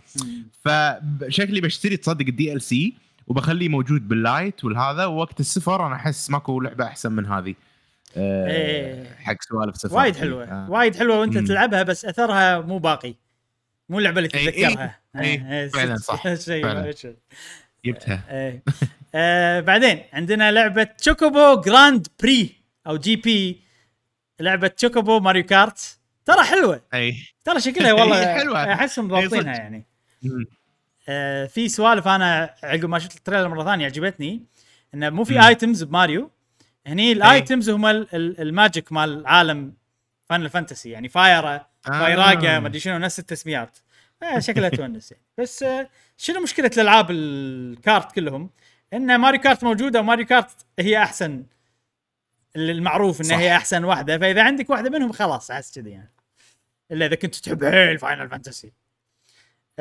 فشكلي 0.61 1.61
بشتري 1.61 1.97
تصدق 1.97 2.25
ال 2.27 2.61
DLC 2.61 2.93
وبخليه 3.27 3.69
موجود 3.69 4.07
بال 4.07 4.26
Lite 4.26 4.63
والهذا 4.63 5.05
ووقت 5.05 5.39
السفر 5.39 5.87
أنا 5.87 5.95
أحس 5.95 6.29
ماكو 6.29 6.59
لعبة 6.61 6.85
أحسن 6.85 7.11
من 7.11 7.25
هذه. 7.25 7.55
آه، 8.17 8.47
إيه. 8.47 9.15
حق 9.15 9.35
سوالف 9.49 9.77
سفر. 9.77 9.95
وايد 9.95 10.15
حلوة. 10.15 10.43
آه. 10.43 10.71
وايد 10.71 10.95
حلوة 10.95 11.19
وأنت 11.19 11.37
مم. 11.37 11.45
تلعبها 11.45 11.83
بس 11.83 12.05
أثرها 12.05 12.59
مو 12.59 12.77
باقي. 12.77 13.15
مو 13.89 13.99
اللعبة 13.99 14.17
اللي 14.19 14.29
إيه، 14.35 14.49
تتذكرها. 14.51 14.99
إيه، 15.15 15.51
إيه، 15.51 15.67
فعلاً 15.69 15.95
صح، 15.95 16.23
شيء 16.33 16.63
فعلاً. 16.63 16.93
جبتها. 17.85 18.23
آه 19.15 19.59
بعدين 19.59 20.01
عندنا 20.13 20.51
لعبة 20.51 20.83
Chocobo 20.83 21.61
Grand 21.61 22.07
Prix 22.23 22.55
أو 22.87 22.97
GP. 22.97 23.61
لعبة 24.39 24.67
Chocobo 24.67 25.19
Mario 25.19 25.43
Kart. 25.43 25.99
ترى 26.25 26.43
حلوة. 26.43 26.81
اي 26.93 27.15
ترى 27.45 27.59
شكلها 27.59 27.93
والله 27.93 28.21
هي 28.21 28.35
حلوة. 28.39 28.73
أحسهم 28.73 29.07
ضابطينها. 29.07 29.53
يعني. 29.53 29.85
آه 31.11 31.45
في 31.45 31.69
سوالف 31.69 32.07
أنا 32.07 32.55
عقب 32.63 32.85
ما 32.85 32.99
شفت 32.99 33.17
ال 33.17 33.21
trailer 33.21 33.47
مرة 33.47 33.63
ثانية 33.63 33.85
عجبتني. 33.85 34.43
إنه 34.93 35.09
مو 35.09 35.23
في. 35.23 35.47
items 35.47 35.83
ب 35.83 35.90
Mario. 35.90 36.31
هني 36.87 37.11
ال 37.11 37.21
items 37.21 37.69
هم 37.69 37.85
ال- 37.85 38.15
ال- 38.15 38.41
ال 38.41 38.49
magic 38.49 38.91
مال 38.91 39.27
عالم 39.27 39.73
Final 40.29 40.41
Fantasy 40.41 40.89
يعني 40.89 41.09
Fira 41.09 41.67
Firaga 41.81 42.55
آه. 42.55 42.59
ما 42.59 42.67
أدري 42.67 42.79
شنو 42.79 42.97
نفس 42.97 43.19
التسميات. 43.19 43.77
آه 44.23 44.39
شكلها 44.39 44.69
تونس 44.69 45.11
يعني. 45.11 45.23
بس 45.37 45.63
آه 45.63 45.89
شنو 46.17 46.41
مشكلة 46.41 46.71
الألعاب 46.77 47.11
ال 47.11 47.31
kart 47.31 48.11
كلهم؟ 48.11 48.49
إن 48.93 49.15
Mario 49.19 49.41
Kart 49.41 49.63
موجودة 49.63 49.99
و 49.99 50.03
Mario 50.03 50.25
Kart 50.25 50.65
هي 50.79 50.97
أحسن 50.97 51.43
المعروف 52.55 53.21
انها. 53.21 53.39
هي 53.39 53.55
أحسن 53.55 53.83
واحدة. 53.83 54.17
فإذا 54.17 54.43
عندك 54.43 54.69
واحدة 54.69 54.89
منهم 54.89 55.11
خلاص 55.11 55.51
احس 55.51 55.79
كذي 55.79 55.89
يعني. 55.89 56.11
إلا 56.91 57.05
إذا 57.05 57.15
كنت 57.15 57.35
تحب 57.35 57.65
حيل 57.65 57.97
Final 57.99 58.29
Fantasy 58.29 58.73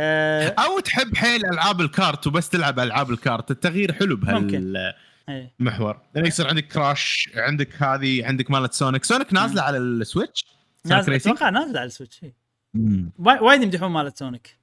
آه 0.01 0.55
أو 0.59 0.81
تحب 0.81 1.17
حيل 1.17 1.47
ألعاب 1.47 1.81
ال 1.81 1.90
kart 1.90 2.27
وبس 2.27 2.49
تلعب 2.49 2.79
ألعاب 2.79 3.11
ال 3.11 3.18
kart. 3.18 3.51
التغيير 3.51 3.93
حلو. 3.93 4.17
بهالمحور 4.17 5.95
إيه. 5.95 6.03
يعني 6.15 6.29
يصير 6.29 6.49
عندك 6.49 6.69
Crash 6.69 7.31
عندك 7.37 7.83
هذه 7.83 8.27
عندك 8.27 8.51
مالت 8.51 8.73
Sonic. 8.73 9.05
Sonic 9.05 9.33
نازلة 9.33 9.63
على 9.63 9.79
ال 9.79 9.87
Switch؟ 9.87 10.47
أتوقع 10.87 11.51
نازل 11.51 11.77
على 11.79 11.87
ال 11.87 11.92
Switch 11.92 12.21
إيه. 12.25 12.35
وايد 13.19 13.63
يمدحون 13.63 13.91
مالت 13.91 14.17
Sonic. 14.17 14.61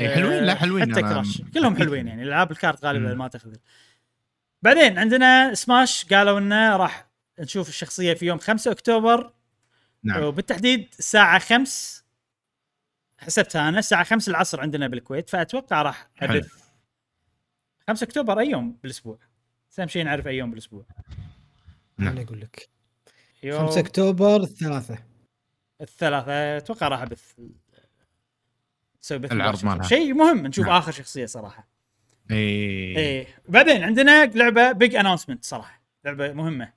إيه، 0.00 0.14
حلوين؟ 0.14 0.44
لا 0.44 0.54
حلوين. 0.54 0.92
حتى 0.92 1.02
Crash. 1.02 1.42
كلهم 1.54 1.76
حلوين 1.80 2.06
يعني. 2.06 2.22
ألعاب 2.22 2.50
ال 2.50 2.57
kart 2.57 2.84
غالبا. 2.84 3.14
ما 3.14 3.28
تخذل. 3.28 3.58
بعدين 4.62 4.98
عندنا 4.98 5.54
سماش 5.54 6.04
قالوا 6.04 6.38
إنه 6.38 6.76
راح 6.76 7.06
نشوف 7.38 7.68
الشخصية 7.68 8.14
في 8.14 8.26
يوم 8.26 8.38
5 8.38 8.70
أكتوبر. 8.70 9.32
نعم. 10.04 10.22
وبالتحديد 10.22 10.88
الساعة 10.98 11.38
5 11.38 12.04
حسبتها 13.18 13.68
أنا 13.68 13.78
الساعة 13.78 14.04
5 14.04 14.30
العصر 14.30 14.60
عندنا 14.60 14.88
بالكويت 14.88 15.30
فأتوقع 15.30 15.82
راح. 15.82 16.08
ابث 16.18 16.52
5 17.88 18.04
أكتوبر 18.04 18.40
أي 18.40 18.50
يوم 18.50 18.78
بالأسبوع. 18.82 19.18
أهم 19.78 19.88
شيء 19.88 20.04
نعرف 20.04 20.26
أي 20.26 20.36
يوم 20.36 20.50
بالأسبوع. 20.50 20.84
نعم. 21.98 22.12
أنا 22.12 22.22
أقول 22.22 22.40
لك. 22.40 22.68
يوم 23.42 23.66
5 23.66 23.80
أكتوبر 23.80 24.36
الثلاثة. 24.36 24.98
الثلاثة 25.80 26.56
أتوقع 26.56 26.88
راح 26.88 27.02
أبث 27.02 27.34
نسوي 29.02 29.18
بث 29.18 29.32
العرض. 29.32 29.64
مالها. 29.64 29.88
شيء 29.88 30.14
مهم 30.14 30.46
نشوف 30.46 30.66
نعم. 30.66 30.76
آخر 30.76 30.92
شخصية 30.92 31.26
صراحة. 31.26 31.68
إيه. 32.30 32.96
إيه. 32.96 33.26
بعدين 33.48 33.82
عندنا 33.84 34.26
لعبة 34.26 34.72
big 34.72 34.94
announcement 34.94 35.44
صراحة. 35.44 35.82
لعبة 36.04 36.32
مهمة. 36.32 36.72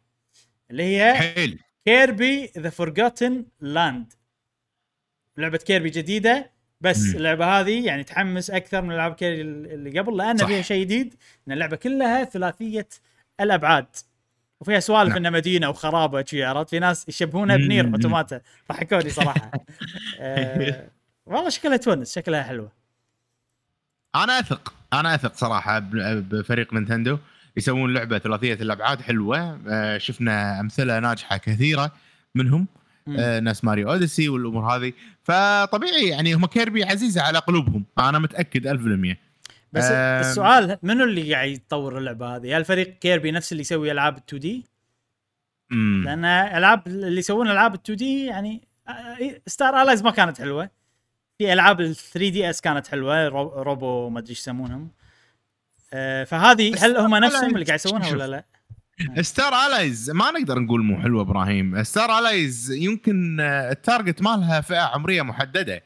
اللي 0.71 0.83
هي 0.83 1.13
حيل 1.13 1.59
Kirby 1.85 2.51
the 2.57 2.69
Forgotten 2.69 3.45
Land 3.59 4.13
لعبة 5.39 5.57
Kirby 5.57 5.89
جديدة 5.89 6.51
بس 6.81 7.09
مم. 7.09 7.15
اللعبة 7.15 7.45
هذه 7.59 7.85
يعني 7.85 8.03
تحمس 8.03 8.51
أكثر 8.51 8.81
من 8.81 8.91
ألعاب 8.91 9.13
Kirby 9.13 9.41
اللي 9.41 9.99
قبل 9.99 10.17
لأن 10.17 10.37
صح. 10.37 10.47
فيها 10.47 10.61
شيء 10.61 10.83
جديد 10.83 11.15
إن 11.47 11.53
اللعبة 11.53 11.75
كلها 11.75 12.23
ثلاثية 12.23 12.87
الأبعاد 13.39 13.85
وفيها 14.59 14.79
سوالف 14.79 15.09
نعم. 15.09 15.17
إنها 15.17 15.31
مدينة 15.31 15.69
وخرابة 15.69 16.25
شي 16.25 16.43
عرفت 16.43 16.69
في 16.69 16.79
ناس 16.79 17.09
يشبهونها 17.09 17.57
ب 17.57 17.62
NieR. 17.62 17.85
Automata 17.85 18.41
ضحكوني 18.69 19.09
صراحة 19.09 19.51
آه 20.19 20.89
والله 21.25 21.49
شكلها 21.49 21.77
تونس 21.77 22.15
شكلها 22.15 22.43
حلوة 22.43 22.71
أنا 24.15 24.39
أثق 24.39 24.73
أنا 24.93 25.15
أثق 25.15 25.35
صراحة 25.35 25.79
بفريق 25.79 26.73
Nintendo 26.73 27.17
يسوون 27.57 27.93
لعبة 27.93 28.17
ثلاثية 28.17 28.53
الأبعاد 28.53 29.01
حلوة 29.01 29.59
آه، 29.67 29.97
شفنا 29.97 30.59
أمثلة 30.59 30.99
ناجحة 30.99 31.37
كثيرة 31.37 31.91
منهم. 32.35 32.67
آه، 33.19 33.39
نفس 33.39 33.63
Mario 33.63 33.91
Odyssey 33.91 34.29
والأمور 34.29 34.75
هذه 34.75 34.93
فطبيعي 35.23 36.07
يعني 36.07 36.33
هم 36.33 36.45
Kirby 36.45 36.83
عزيزه 36.83 37.21
على 37.21 37.39
قلوبهم 37.39 37.85
أنا 37.99 38.19
متأكد 38.19 38.67
1000% 38.67 39.17
بس 39.73 39.83
آم. 39.83 40.19
السؤال 40.19 40.77
منو 40.83 41.03
اللي 41.03 41.33
قاعد 41.33 41.49
يطور 41.49 41.97
اللعبة 41.97 42.35
هذه؟ 42.35 42.57
هل 42.57 42.65
فريق 42.65 42.99
Kirby 42.99 43.31
نفس 43.31 43.51
اللي 43.51 43.61
يسوي 43.61 43.91
ألعاب 43.91 44.17
ال 44.17 44.21
2D؟ 44.27 44.65
لأن 46.05 46.25
ألعاب 46.25 46.87
اللي 46.87 47.19
يسوون 47.19 47.49
ألعاب 47.49 47.73
ال 47.75 47.79
2D 47.83 48.25
يعني 48.25 48.61
Star 49.47 49.81
Allies 49.81 50.03
ما 50.03 50.11
كانت 50.11 50.37
حلوة 50.41 50.69
في 51.37 51.53
ألعاب 51.53 51.81
ال 51.81 51.95
3DS 51.95 52.61
كانت 52.61 52.87
حلوة 52.87 53.27
Ro- 53.27 53.61
Robo 53.61 54.09
ما 54.09 54.19
أدري 54.19 54.29
إيش 54.29 54.39
يسمونهم 54.39 54.89
آه، 55.93 56.23
فهذه 56.23 56.85
هل 56.85 56.97
هم 56.97 57.15
نفسهم 57.15 57.53
اللي 57.55 57.65
قاعد 57.65 57.79
يسوونها. 57.79 58.11
ولا 58.11 58.27
لا؟ 58.27 58.45
Star 59.21 59.53
Allies 59.53 60.09
ما 60.11 60.31
نقدر 60.31 60.59
نقول 60.59 60.83
مو 60.83 61.01
حلوة 61.01 61.21
إبراهيم. 61.21 61.83
Star 61.83 62.19
Allies 62.19 62.71
يمكن 62.71 63.39
آه، 63.39 63.71
ال 63.71 63.78
target 63.78 64.21
مالها 64.21 64.61
فئة 64.61 64.79
عمرية 64.81 65.21
محددة. 65.21 65.83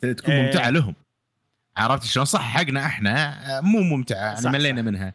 تكون 0.00 0.34
إيه. 0.34 0.46
ممتعة 0.46 0.70
لهم. 0.70 0.94
عرفت 1.76 2.04
شلون؟ 2.04 2.26
صح 2.26 2.40
حقنا 2.56 2.86
إحنا 2.86 3.46
آه، 3.58 3.60
مو 3.60 3.80
ممتعة 3.82 4.34
يعني 4.34 4.48
ملينا. 4.48 4.82
منها. 4.82 5.14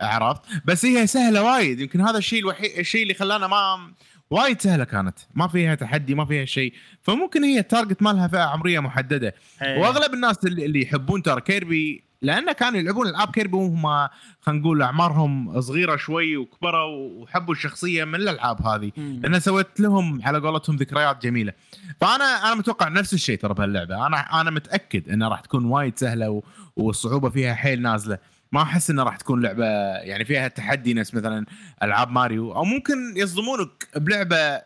عرفت؟ 0.00 0.40
بس 0.64 0.84
هي 0.84 1.06
سهلة 1.06 1.42
وايد. 1.42 1.80
يمكن 1.80 2.00
هذا 2.00 2.18
الشيء 2.18 2.40
الوحيد 2.40 2.78
الشيء 2.78 3.02
اللي 3.02 3.14
خلانا 3.14 3.46
ما 3.46 3.92
وايد 4.30 4.60
سهلة 4.60 4.84
كانت 4.84 5.18
ما 5.34 5.48
فيها 5.48 5.74
تحدي 5.74 6.14
ما 6.14 6.24
فيها 6.24 6.44
شيء 6.44 6.72
فممكن 7.02 7.44
هي 7.44 7.58
ال 7.58 7.64
target 7.64 8.02
مالها 8.02 8.28
فئة 8.28 8.42
عمرية 8.42 8.80
محددة 8.80 9.34
إيه. 9.62 9.80
وأغلب 9.80 10.14
الناس 10.14 10.36
اللي, 10.44 10.66
اللي 10.66 10.82
يحبون 10.82 11.22
ترى 11.22 11.40
Kirby 11.40 12.06
لأن 12.22 12.52
كانوا 12.52 12.78
يلعبون 12.78 13.06
ألعاب 13.06 13.30
Kirby 13.30 13.56
وهم 13.56 14.08
خلينا 14.40 14.60
نقول 14.60 14.82
أعمارهم 14.82 15.60
صغيرة 15.60 15.96
شوي 15.96 16.36
وكبروا 16.36 17.22
وحبوا 17.22 17.54
الشخصية 17.54 18.04
من 18.04 18.14
الألعاب 18.14 18.62
هذه. 18.62 18.92
لأن 18.96 19.40
سويت 19.40 19.80
لهم 19.80 20.20
على 20.24 20.38
قولتهم 20.38 20.76
ذكريات 20.76 21.22
جميلة 21.22 21.52
فانا 22.00 22.24
أنا 22.24 22.54
متوقع 22.54 22.88
نفس 22.88 23.14
الشيء 23.14 23.38
ترى 23.38 23.54
بهاللعبة 23.54 24.06
أنا 24.06 24.40
أنا 24.40 24.50
متأكد 24.50 25.08
إنها 25.08 25.28
راح 25.28 25.40
تكون 25.40 25.64
وايد 25.64 25.98
سهلة. 25.98 26.42
والصعوبة 26.76 27.30
فيها 27.30 27.54
حيل 27.54 27.82
نازلة 27.82 28.18
ما 28.52 28.62
أحس 28.62 28.90
انها 28.90 29.04
راح 29.04 29.16
تكون 29.16 29.42
لعبة 29.42 29.64
يعني 29.96 30.24
فيها 30.24 30.48
تحدي 30.48 30.94
نفس 30.94 31.14
مثلا 31.14 31.46
ألعاب 31.82 32.10
ماريو 32.10 32.54
أو 32.54 32.64
ممكن 32.64 32.94
يصدمونك 33.16 33.88
بلعبة 33.96 34.62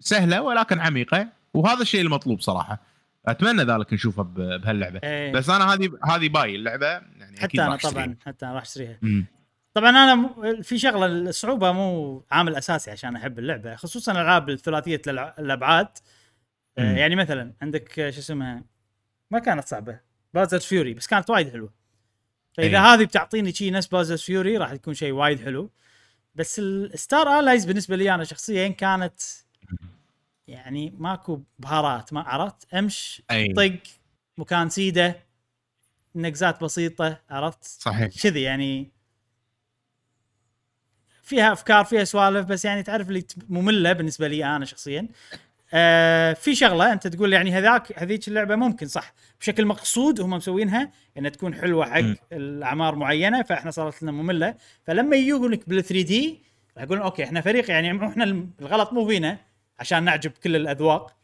سهلة 0.00 0.42
ولكن 0.42 0.80
عميقة 0.80 1.28
وهذا 1.54 1.82
الشيء 1.82 2.00
المطلوب 2.00 2.40
صراحة 2.40 2.80
أتمنى 3.26 3.62
ذلك 3.62 3.92
نشوفه 3.92 4.22
بهاللعبة 4.22 5.00
إيه. 5.04 5.32
بس 5.32 5.50
أنا 5.50 5.74
هذه 5.74 5.90
هذه 6.04 6.28
باي 6.28 6.56
اللعبة 6.56 6.86
يعني 6.86 7.40
حتى 7.40 7.62
أنا. 7.62 7.76
طبعا 7.76 8.16
حتى 8.26 8.46
أنا 8.46 8.54
راح 8.54 8.62
أشتريها. 8.62 8.98
طبعا 9.74 9.90
أنا 9.90 10.32
في 10.62 10.78
شغلة 10.78 11.06
الصعوبة 11.06 11.72
مو 11.72 12.24
عامل 12.30 12.56
أساسي 12.56 12.90
عشان 12.90 13.16
أحب 13.16 13.38
اللعبة 13.38 13.76
خصوصا 13.76 14.12
ألعاب 14.12 14.50
الثلاثية 14.50 15.02
الأبعاد. 15.08 15.88
يعني 16.76 17.16
مثلا 17.16 17.52
عندك 17.62 17.92
شو 17.92 18.18
اسمها 18.20 18.62
ما 19.30 19.38
كانت 19.38 19.64
صعبة 19.64 20.00
Bowser's 20.34 20.58
Fury 20.58 20.94
بس 20.94 21.06
كانت 21.06 21.30
وايد 21.30 21.52
حلوة 21.52 21.75
فإذا 22.56 22.78
أي. 22.78 22.82
هذه 22.82 23.04
بتعطيني 23.04 23.52
شيء 23.52 23.72
نفس 23.72 23.86
Bowser's 23.86 24.16
Fury 24.16 24.56
راح 24.56 24.72
يكون 24.72 24.94
شيء 24.94 25.12
وايد 25.12 25.44
حلو. 25.44 25.70
بس 26.34 26.58
ال 26.58 26.74
Star 26.74 27.40
Allies 27.40 27.64
بالنسبة 27.64 27.96
لي 27.96 28.14
أنا 28.14 28.24
شخصيا 28.24 28.68
كانت 28.68 29.20
يعني 30.48 30.94
ماكو 30.98 31.42
بهارات 31.58 32.12
ما 32.12 32.20
عرفت؟ 32.20 32.74
أمش 32.74 33.22
أي. 33.30 33.52
طق 33.52 33.78
مكان 34.38 34.68
سيدة 34.68 35.22
نقزات 36.14 36.64
بسيطة 36.64 37.20
عرفت؟ 37.30 37.64
صحيح. 37.64 38.08
كذي 38.22 38.42
يعني. 38.42 38.92
فيها 41.22 41.52
أفكار 41.52 41.84
فيها 41.84 42.04
سوالف 42.04 42.46
بس 42.46 42.64
يعني 42.64 42.82
تعرف 42.82 43.08
اللي 43.08 43.26
مملة 43.48 43.92
بالنسبة 43.92 44.28
لي 44.28 44.56
أنا 44.56 44.64
شخصيا. 44.64 45.08
آه 45.78 46.32
في 46.32 46.54
شغلة 46.54 46.92
أنت 46.92 47.06
تقول 47.06 47.32
يعني 47.32 47.52
هذاك 47.52 47.98
هذيك 47.98 48.28
اللعبة 48.28 48.56
ممكن 48.56 48.86
صح. 48.86 49.14
بشكل 49.40 49.66
مقصود 49.66 50.20
هم 50.20 50.30
مسوينها 50.30 50.90
إنها 51.18 51.30
تكون 51.30 51.54
حلوة 51.54 51.90
حق. 51.90 52.14
الأعمار 52.32 52.94
معينة 52.94 53.42
فإحنا 53.42 53.70
صارت 53.70 54.02
لنا 54.02 54.12
مملة. 54.12 54.54
فلما 54.84 55.16
يجونك 55.16 55.68
بال 55.68 55.84
3 55.84 56.02
دي 56.02 56.42
راح 56.76 56.84
يقولون 56.84 57.02
أوكي 57.02 57.24
إحنا 57.24 57.40
فريق 57.40 57.70
يعني 57.70 58.06
إحنا 58.06 58.46
الغلط 58.60 58.92
مو 58.92 59.08
فينا 59.08 59.38
عشان 59.78 60.04
نعجب 60.04 60.30
كل 60.30 60.56
الأذواق. 60.56 61.16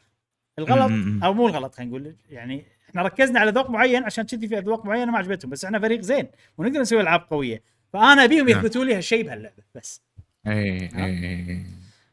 الغلط. 0.59 0.93
أو 1.24 1.35
مو 1.35 1.49
الغلط 1.49 1.74
خلينا 1.74 1.91
نقول. 1.91 2.15
يعني 2.31 2.65
إحنا 2.91 3.03
ركزنا 3.03 3.41
على 3.41 3.51
ذوق 3.51 3.70
معين 3.70 4.05
عشان 4.05 4.24
كذي 4.24 4.49
في 4.49 4.59
أذواق 4.59 4.87
معينة 4.87 5.12
ما 5.12 5.19
عجبتهم 5.19 5.51
بس 5.51 5.65
إحنا 5.65 5.79
فريق 5.79 6.01
زين 6.01 6.29
ونقدر 6.59 6.81
نسوي 6.81 7.01
ألعاب 7.01 7.20
قوية. 7.31 7.62
فأنا 7.93 8.24
أبيهم 8.24 8.49
نعم. 8.49 8.59
يثبتوا 8.59 8.85
لي 8.85 8.95
هالشيء 8.95 9.24
بهاللعبة 9.24 9.62
بس. 9.74 10.03
اي 10.47 10.53
اي 10.53 11.05
اي 11.05 11.62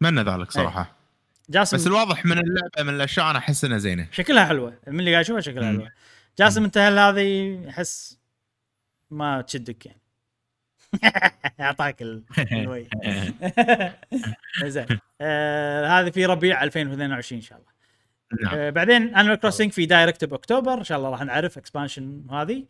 أتمنى 0.02 0.22
ذلك 0.22 0.52
صراحة. 0.52 0.99
جاسم 1.50 1.78
بس 1.78 1.88
الواضح 1.88 2.26
من 2.26 2.32
اللعبة 2.38 2.84
من 2.84 2.90
الأشياء 2.96 3.30
أنا 3.30 3.38
أحس 3.40 3.66
إنها 3.66 3.78
زينة. 3.78 4.08
شكلها 4.12 4.46
حلوة. 4.46 4.74
من 4.88 5.00
اللي 5.00 5.12
قاعد 5.12 5.24
أشوفها 5.26 5.42
شكلها 5.42 5.72
مم. 5.72 5.78
حلوة. 5.80 5.92
جاسم 6.40 6.64
انت 6.64 6.78
هل 6.78 7.00
هذه 7.00 7.60
أحس 7.70 8.20
ما 9.12 9.42
تشدك 9.42 9.86
يعني. 9.86 10.00
أعطاك 11.60 12.02
ال- 12.02 12.24
الوي. 12.52 12.88
زين. 14.66 14.86
آه 15.22 15.88
هذه 15.88 16.10
في 16.10 16.26
ربيع 16.26 16.64
2022 16.64 17.40
إن 17.42 17.46
شاء 17.46 17.58
الله. 17.58 17.70
نعم. 18.44 18.56
آه 18.60 18.70
بعدين 18.70 19.16
Animal 19.16 19.36
Crossing 19.40 19.72
في 19.72 19.86
direct 19.86 20.26
باكتوبر 20.26 20.74
إن 20.74 20.84
شاء 20.84 20.98
الله 20.98 21.10
راح 21.10 21.22
نعرف 21.24 21.58
expansion 21.58 22.26
هذه. 22.32 22.66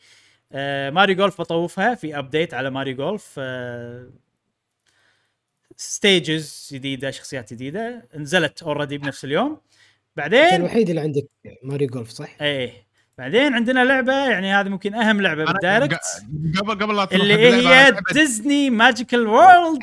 آه 0.51 0.89
Mario 0.89 1.13
Golf 1.13 1.41
بطوفها 1.41 1.95
في 1.95 2.17
update 2.17 2.53
على 2.53 2.69
Mario 2.69 2.93
Golf 2.93 3.35
آه 3.37 4.09
stages 5.81 6.69
جديدة 6.73 7.11
شخصيات 7.11 7.53
جديدة 7.53 8.07
نزلت 8.15 8.63
already 8.63 8.97
بنفس 8.97 9.25
اليوم. 9.25 9.51
أنت 9.51 9.61
بعدين 10.17 10.55
الوحيد 10.55 10.89
اللي 10.89 11.01
عندك 11.01 11.25
ماري 11.63 11.85
جولف 11.85 12.09
صح؟ 12.09 12.29
إيه 12.41 12.73
بعدين 13.17 13.53
عندنا 13.53 13.85
لعبة 13.85 14.29
يعني 14.29 14.53
هذه 14.53 14.69
ممكن 14.69 14.95
أهم 14.95 15.21
لعبة 15.21 15.45
بال 15.45 15.59
direct 15.59 15.99
قبل 16.59 16.71
قبل 16.71 16.95
لا 16.95 17.05
تروح 17.05 17.21
اللي 17.21 17.67
هي 17.67 17.95
ديزني 18.13 18.69
Magical 18.69 19.27
World 19.27 19.79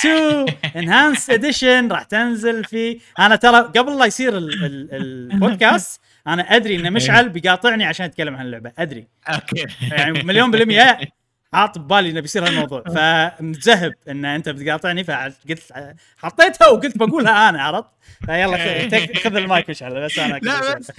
2 0.00 0.46
Enhanced 0.76 1.30
Edition 1.30 1.88
راح 1.92 2.02
تنزل 2.02 2.64
في 2.64 3.00
أنا 3.18 3.36
ترى 3.36 3.58
قبل 3.60 3.98
لا 3.98 4.04
يصير 4.06 4.38
ال- 4.38 4.64
ال- 4.64 4.88
البودكاست 5.32 6.00
أنا 6.26 6.42
أدري 6.56 6.76
ان 6.76 6.92
مشعل 6.92 7.28
بيقاطعني 7.28 7.84
عشان 7.84 8.06
يتكلم 8.06 8.36
عن 8.36 8.46
اللعبة 8.46 8.72
أدري. 8.78 9.06
أوكي. 9.28 9.66
يعني 9.92 10.22
مليون 10.22 10.50
بالمية. 10.50 10.98
حاط 11.54 11.78
ببالي 11.78 12.10
إنه 12.10 12.20
بيصير 12.20 12.46
هالموضوع. 12.48 12.82
فمتذهب 12.82 13.94
إن 14.08 14.24
أنت 14.24 14.48
بتقاطعني 14.48 15.04
فقلت 15.04 15.72
حطيتها 16.18 16.68
وقلت 16.68 16.98
بقولها 16.98 17.48
أنا 17.48 17.62
عرفت؟ 17.62 17.88
فيلا 18.26 18.88
خذ 19.24 19.36
المايك 19.36 19.70
مشعل 19.70 20.04
بس 20.04 20.18
أنا 20.18 20.38
لا، 20.42 20.78
بس- 20.78 20.90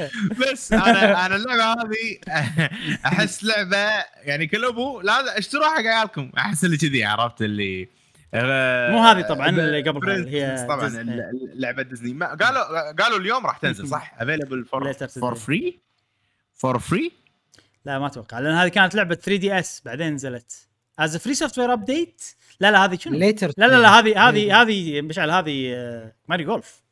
بس 0.52 0.74
أنا 0.74 1.26
أنا 1.26 1.36
اللعبة 1.36 1.64
هذه 1.82 2.18
أحس 3.06 3.44
لعبة 3.44 3.78
يعني 4.24 4.48
كل 4.48 4.66
أبو 4.66 5.02
لا 5.02 5.38
اشتروها 5.40 5.70
حق 5.70 5.80
عيالكم. 5.86 6.32
أحس 6.38 6.66
اللي 6.66 6.78
كذي 6.78 7.04
عرفت 7.04 7.42
اللي؟ 7.42 7.90
آه، 8.34 8.92
مو 8.92 9.04
هذه 9.04 9.22
طبعاً 9.22 9.50
اللي 9.50 9.82
قبلها، 9.82 10.16
اللي 10.16 10.42
هي 10.42 10.66
طبعا 10.70 10.84
ديزني. 10.88 11.22
لعبة 11.54 11.84
ديزني 11.84 12.14
ما 12.14 12.34
قالوا 12.34 12.92
قالوا 12.92 13.18
اليوم 13.20 13.46
راح 13.46 13.58
تنزل 13.58 13.88
صح؟ 13.88 14.14
available. 14.20 14.66
for 14.66 15.36
free 15.36 15.80
for 16.56 16.80
free 16.80 17.12
لا 17.86 18.00
ما 18.00 18.08
أتوقع 18.08 18.40
لأن 18.40 18.54
هذه 18.56 18.68
كانت 18.68 18.96
لعبة 18.96 19.16
3DS 19.16 19.82
بعدين 19.86 20.14
نزلت. 20.14 20.68
as 21.00 21.18
free 21.18 21.34
software 21.34 21.74
update 21.74 22.22
لا 22.60 22.72
لا 22.72 22.86
هذه 22.86 22.98
شنو؟ 22.98 23.18
later 23.18 23.52
لا 23.58 23.66
لا 23.68 23.76
لا 23.82 24.00
هذه 24.00 24.30
هذه 24.30 24.62
هذه 24.62 25.02
مشعل 25.02 25.32
هذه 25.32 25.74
آه، 25.76 26.16
ماري 26.28 26.44
جولف 26.44 26.84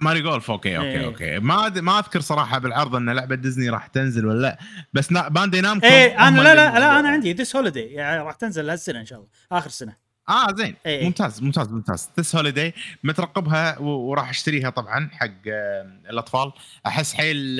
ماري 0.00 0.20
جولف 0.22 0.50
okay 0.50 0.76
okay 0.76 0.88
إيه. 0.88 1.04
okay. 1.04 1.38
ما 1.38 1.68
أد- 1.70 1.78
ما 1.80 1.98
أذكر 1.98 2.20
صراحة 2.20 2.58
بالعرض 2.58 2.94
إن 2.96 3.10
لعبة 3.10 3.34
ديزني 3.34 3.70
راح 3.70 3.86
تنزل 3.86 4.26
ولا 4.26 4.40
لا 4.42 4.58
بس 4.92 5.12
نا- 5.12 5.28
باندي 5.28 5.60
نامكو 5.60 5.86
إيه 5.86 6.28
أنا 6.28 6.40
لا 6.40 6.54
لا 6.54 6.78
لا 6.78 7.00
أنا 7.00 7.08
عندي 7.08 7.32
this 7.32 7.56
holiday 7.56 7.80
يعني 7.80 8.22
راح 8.22 8.34
تنزل 8.34 8.70
هالسنه 8.70 9.00
إن 9.00 9.06
شاء 9.06 9.18
الله 9.18 9.28
آخر 9.52 9.70
سنة. 9.70 9.96
آه 10.28 10.54
زين. 10.56 10.76
إيه. 10.86 11.04
ممتاز 11.04 11.42
ممتاز 11.42 11.68
ممتاز. 11.68 12.08
this 12.20 12.36
holiday 12.36 12.74
مترقبها 13.04 13.78
و- 13.78 13.84
وراح 14.10 14.28
أشتريها 14.30 14.70
طبعا 14.70 15.10
حق 15.12 15.30
آه، 15.48 15.82
الأطفال. 16.10 16.52
أحس 16.86 17.14
حيل 17.14 17.56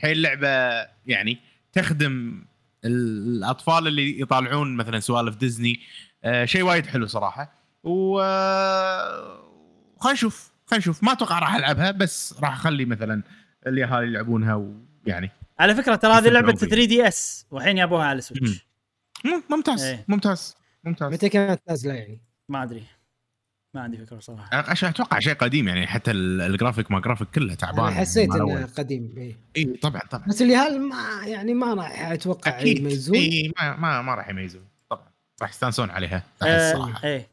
حيل 0.00 0.22
لعبة 0.22 0.48
يعني 1.06 1.38
تخدم 1.72 2.44
ال- 2.84 3.36
الأطفال 3.36 3.86
اللي 3.86 4.20
يطالعون 4.20 4.76
مثلا 4.76 5.00
سوالف 5.00 5.36
ديزني 5.36 5.80
آه، 6.24 6.44
شيء 6.44 6.62
وايد 6.62 6.86
حلو 6.86 7.06
صراحة. 7.06 7.52
و 7.84 8.20
آه، 8.20 9.44
خلينا 10.00 10.14
نشوف 10.14 10.52
خلينا 10.66 10.80
نشوف. 10.80 11.02
ما 11.04 11.12
أتوقع 11.12 11.38
راح 11.38 11.54
ألعبها 11.54 11.90
بس 11.90 12.34
راح 12.42 12.52
أخلي 12.52 12.84
مثلا 12.84 13.22
اليهال 13.66 14.04
يلعبونها 14.04 14.54
ويعني 15.06 15.30
على 15.58 15.74
فكرة 15.74 15.94
ترى 15.94 16.12
هذه 16.12 16.28
لعبة 16.28 16.54
فيه. 16.54 16.66
3DS 16.66 17.46
والحين 17.50 17.76
جابوها 17.76 18.04
على 18.04 18.20
سويتش 18.20 18.66
مم، 19.24 19.42
ممتاز 19.50 19.82
إيه. 19.82 20.04
ممتاز 20.08 20.56
ممتاز. 20.84 21.12
متى 21.12 21.28
كانت 21.28 21.60
نازلة 21.68 21.94
يعني؟ 21.94 22.20
ما 22.48 22.62
أدري. 22.62 22.82
ما 23.74 23.80
عندي 23.80 23.96
فكرة 24.06 24.18
صراحة. 24.18 24.48
عشان 24.70 24.88
أتوقع 24.88 25.18
شيء 25.18 25.34
قديم 25.34 25.68
يعني 25.68 25.86
حتى 25.86 26.10
ال- 26.10 26.40
الجرافيك 26.40 26.90
ما 26.90 27.00
جرافيك 27.00 27.28
كله 27.34 27.54
تعبان 27.54 27.94
حسيت 27.94 28.30
إنه 28.34 28.40
أول. 28.42 28.66
قديم 28.78 29.14
إيه. 29.16 29.36
إي 29.56 29.64
طبعا 29.64 30.00
طبعا. 30.10 30.24
بس 30.26 30.42
اللي 30.42 30.56
هل 30.56 30.80
ما 30.80 30.96
يعني 31.26 31.54
ما 31.54 31.74
راح 31.74 32.10
أتوقع 32.10 32.60
يميزون. 32.60 33.16
إي 33.16 33.52
ما 33.60 33.76
ما, 33.76 34.02
ما 34.02 34.14
راح 34.14 34.28
يميزون. 34.28 34.62
طبعا. 34.90 35.06
راح 35.42 35.50
يستانسون 35.50 35.90
عليها. 35.90 36.22
احس 36.42 36.48
آه 36.50 36.72
صراحة 36.74 37.08
إيه 37.08 37.28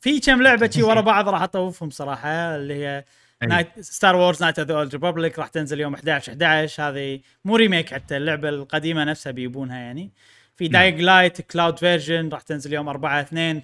في 0.00 0.20
كم 0.20 0.42
لعبة 0.42 0.70
شي 0.70 0.82
ورا 0.82 1.00
بعض 1.00 1.28
راح 1.28 1.42
أطوفهم 1.42 1.90
صراحة 1.90 2.56
اللي 2.56 2.74
هي. 2.74 3.04
Knight 3.48 3.80
Star 3.80 4.16
Wars 4.16 4.42
Knights 4.42 4.58
of 4.58 4.68
the 4.68 4.74
Old 4.74 4.92
Republic 4.92 5.38
راح 5.38 5.48
تنزل 5.48 5.80
يوم 5.80 5.94
11 5.94 6.32
11 6.32 6.82
هذه 6.88 7.20
مو 7.44 7.56
remake 7.56 7.94
حتى 7.94 8.16
اللعبة 8.16 8.48
القديمة 8.48 9.04
نفسها 9.04 9.32
بيبونها 9.32 9.78
يعني. 9.78 10.10
في. 10.56 10.68
Dying 10.68 11.00
Light 11.00 11.40
cloud 11.40 11.78
version 11.78 12.28
راح 12.28 12.40
تنزل 12.42 12.72
يوم 12.72 12.88
4 12.88 13.20
2 13.20 13.62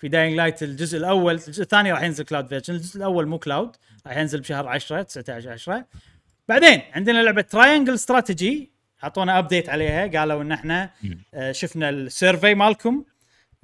في 0.00 0.08
Dying 0.08 0.36
Light 0.36 0.62
الجزء 0.62 0.98
الأول 0.98 1.34
الجزء 1.34 1.62
الثاني 1.62 1.92
راح 1.92 2.02
ينزل 2.02 2.24
cloud 2.24 2.46
version 2.46 2.74
الجزء 2.74 2.96
الأول 2.96 3.26
مو 3.26 3.38
cloud 3.38 3.76
راح 4.06 4.16
ينزل 4.16 4.40
بشهر 4.40 4.68
10 4.68 5.02
19 5.02 5.50
10 5.52 5.84
بعدين 6.48 6.82
عندنا 6.94 7.22
لعبة 7.22 7.42
Triangle 7.42 7.94
Strategy 7.94 8.70
أعطونا 9.04 9.38
update 9.38 9.68
عليها 9.68 10.06
قالوا 10.20 10.42
إن 10.42 10.52
إحنا. 10.52 10.90
آه، 11.34 11.52
شفنا 11.52 11.88
ال 11.90 11.99
survey 11.99 12.54
مالكم 12.54 13.04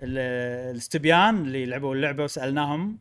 ال- 0.02 0.70
الاستبيان 0.74 1.36
اللي 1.44 1.66
لعبوا 1.66 1.94
اللعبة 1.94 2.24
وسألناهم 2.24 2.98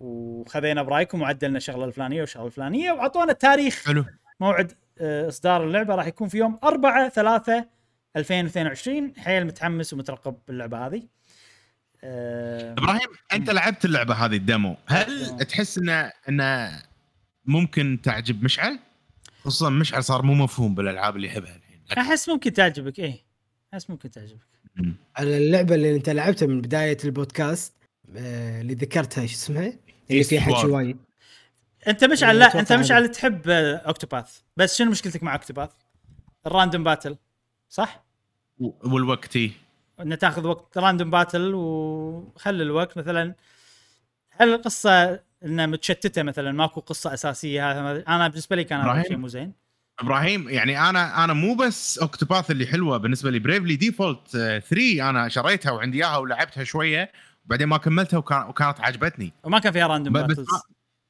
وخذينا 0.00 0.82
برأيكم 0.82 1.22
وعدلنا 1.22 1.56
الشغلة 1.56 1.84
الفلانية 1.84 2.20
والشغلة 2.20 2.46
الفلانية 2.46 2.92
وأعطونا 2.92 3.32
تاريخ 3.32 3.84
حلو. 3.86 4.04
موعد 4.40 4.72
آه، 5.00 5.28
إصدار 5.28 5.64
اللعبة. 5.64 5.94
راح 5.94 6.06
يكون 6.06 6.28
في 6.28 6.38
يوم 6.38 6.58
4 6.64 7.08
3 7.08 7.64
2022 8.16 9.12
حيل 9.18 9.44
متحمس 9.46 9.92
ومترقب 9.92 10.36
باللعبة 10.48 10.86
هذه. 10.86 11.02
إبراهيم 12.04 13.08
أنت 13.32 13.50
لعبت 13.50 13.84
اللعبة 13.84 14.14
هذه 14.14 14.36
الديمو 14.36 14.76
هل 14.86 15.22
لعبت. 15.22 15.42
تحس 15.42 15.78
إنه 15.78 16.12
إنه 16.28 16.82
ممكن 17.44 17.98
تعجب 18.02 18.42
مشعل؟ 18.44 18.78
خصوصا 19.44 19.70
مشعل 19.70 20.04
صار 20.04 20.22
مو 20.22 20.34
مفهوم 20.34 20.74
بالألعاب 20.74 21.16
اللي 21.16 21.26
يحبها 21.26 21.56
الحين 21.56 21.98
أحس 21.98 22.28
ممكن 22.28 22.52
تعجبك 22.52 22.98
إيه 22.98 23.24
أحس 23.74 23.90
ممكن 23.90 24.10
تعجبك. 24.10 24.50
على 25.16 25.38
اللعبة 25.38 25.74
اللي 25.74 25.96
أنت 25.96 26.08
لعبتها 26.10 26.46
من 26.46 26.60
بداية 26.60 26.96
البودكاست 27.04 27.72
آه، 28.16 28.60
اللي 28.60 28.74
ذكرتها 28.74 29.26
شو 29.26 29.34
اسمها؟ 29.34 29.72
اللي 30.10 30.24
فيها 30.24 30.40
حكي. 30.40 30.66
وايد 30.66 30.96
أنت 31.88 32.04
مشعل 32.04 32.38
لا 32.38 32.60
أنت. 32.60 32.72
مشعل 32.72 33.08
تحب 33.08 33.48
آه، 33.48 33.76
أوكتوباث 33.76 34.38
بس 34.56 34.76
شنو 34.78 34.90
مشكلتك 34.90 35.22
مع 35.22 35.32
أوكتوباث؟ 35.34 35.70
ال 36.46 36.51
random 36.51 36.84
battle 36.84 37.16
صح؟ 37.68 38.04
و- 38.58 38.72
والوقت 40.00 40.06
إيه. 40.06 40.12
ان 40.14 40.18
تاخذ 40.18 40.46
وقت 40.46 40.78
random 40.78 41.10
battle 41.10 41.54
وخلي 41.54 42.62
الوقت 42.62 42.98
مثلا. 42.98 43.34
هل 44.30 44.54
القصة 44.54 45.20
إنها 45.44 45.66
متشتتة 45.66 46.22
مثلا؟ 46.22 46.52
ماكو 46.52 46.80
قصة 46.80 47.14
أساسية. 47.14 47.70
هذا 47.90 48.04
أنا 48.08 48.28
بالنسبة 48.28 48.56
لي 48.56 48.64
كان 48.64 48.80
هذا؟ 48.80 49.02
شيء 49.02 49.16
مو 49.16 49.28
زين. 49.28 49.52
إبراهيم 50.00 50.48
يعني 50.48 50.90
أنا 50.90 51.24
أنا 51.24 51.32
مو 51.32 51.54
بس 51.54 51.98
اوكتوباث 51.98 52.50
اللي 52.50 52.66
حلوة 52.66 52.96
بالنسبة 52.96 53.30
لي. 53.30 53.38
Bravely 53.38 53.76
Default 53.76 54.28
3 54.30 55.10
أنا 55.10 55.28
شريتها 55.28 55.72
وعندي 55.72 55.98
إياها 55.98 56.16
ولعبتها 56.16 56.64
شوية 56.64 57.12
وبعدين 57.46 57.68
ما 57.68 57.76
كملتها 57.76 58.16
وكان 58.18 58.42
وكانت 58.42 58.80
عجبتني. 58.80 59.32
وما 59.44 59.58
كان 59.58 59.72
فيها 59.72 59.86
random 59.86 60.12
battles 60.12 60.46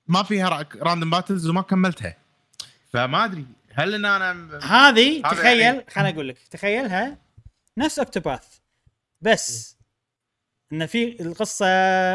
ما, 0.08 0.22
فيها 0.22 0.66
random 0.82 1.10
battles 1.10 1.48
وما 1.48 1.62
كملتها. 1.62 2.16
فما 2.92 3.24
أدري 3.24 3.46
هل 3.74 3.94
إن 3.94 4.04
أنا 4.04 4.30
هذه 4.62 5.22
هذا 5.26 5.34
تخيل 5.34 5.60
يعني- 5.60 5.84
خليني 5.90 6.10
أقول 6.14 6.28
لك. 6.28 6.38
تخيلها 6.50 7.16
نفس 7.78 7.98
اوكتوباث 7.98 8.44
بس 9.20 9.76
إن 10.72 10.86
في 10.86 11.22
القصة 11.22 11.66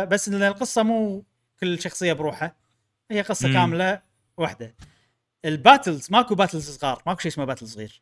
بس 0.03 0.27
إن 0.27 0.44
القصة 0.44 0.84
مو 0.84 1.26
كل 1.60 1.82
شخصية 1.82 2.14
بروحها 2.14 2.56
هي 3.11 3.22
قصة 3.22 3.48
مم. 3.48 3.53
كاملة 3.53 4.02
واحدة. 4.38 4.76
ال 5.45 5.54
battles 5.54 6.11
ماكو 6.11 6.36
battles 6.36 6.69
صغار 6.69 7.03
ماكو 7.06 7.19
شيء 7.19 7.32
اسمه 7.32 7.45
battle 7.45 7.68
صغير. 7.68 8.02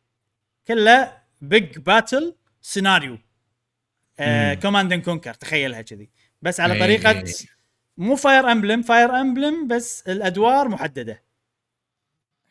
كله 0.68 1.22
big 1.40 1.78
battle 1.78 2.36
scenario. 2.60 3.18
Command 4.62 4.92
and 4.92 5.04
Conquer 5.04 5.34
تخيلها 5.34 5.82
كذي. 5.82 6.10
بس 6.42 6.60
على 6.60 6.74
إيه. 6.74 6.80
طريقة 6.80 7.24
مو 7.96 8.16
Fire 8.16 8.52
Emblem 8.52 8.82
Fire 8.82 9.20
Emblem 9.20 9.68
بس 9.68 10.02
الأدوار 10.08 10.68
محددة. 10.68 11.22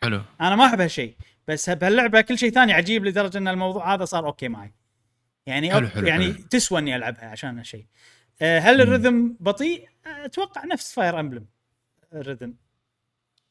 حلو. 0.03 0.21
أنا 0.41 0.55
ما 0.55 0.65
أحب 0.65 0.81
هالشيء 0.81 1.15
بس 1.47 1.69
بهاللعبة 1.69 2.21
كل 2.21 2.37
شيء 2.37 2.51
ثاني 2.51 2.73
عجيب 2.73 3.05
لدرجة 3.05 3.37
إن 3.37 3.47
الموضوع 3.47 3.93
هذا 3.93 4.05
صار 4.05 4.25
okay 4.25 4.47
معي. 4.47 4.73
يعني 5.45 5.71
حلو، 5.71 5.87
حلو، 5.87 6.07
يعني 6.07 6.33
حلو. 6.33 6.43
تسوى 6.49 6.79
إني 6.79 6.95
ألعبها 6.95 7.25
عشان 7.25 7.57
هالشيء 7.57 7.85
آه، 8.41 8.59
هل. 8.59 8.81
ال 8.81 8.89
rhythm 8.89 9.37
بطيء؟ 9.39 9.89
أتوقع 10.05 10.65
نفس 10.65 10.93
Fire 10.93 11.19
Emblem 11.19 11.45
ال 12.13 12.19
rhythm 12.19 12.53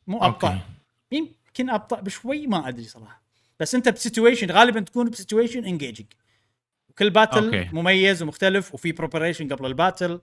مو 0.06 0.24
أبطأ 0.24 0.58
يمكن 1.12 1.70
أبطأ 1.70 2.00
بشوي 2.00 2.46
ما 2.46 2.68
أدري 2.68 2.84
صراحة 2.84 3.22
بس 3.60 3.74
أنت 3.74 3.88
ب 3.88 3.94
situation 3.94 4.50
غالبا 4.50 4.80
تكون 4.80 5.10
ب 5.10 5.16
situation 5.16 5.64
engaging 5.64 6.06
وكل 6.88 7.10
battle 7.10 7.44
okay. 7.44 7.68
مميز 7.72 8.22
ومختلف 8.22 8.74
وفي 8.74 8.92
preparation 8.92 9.48
قبل 9.52 9.66
ال 9.66 9.74
battle 9.74 10.20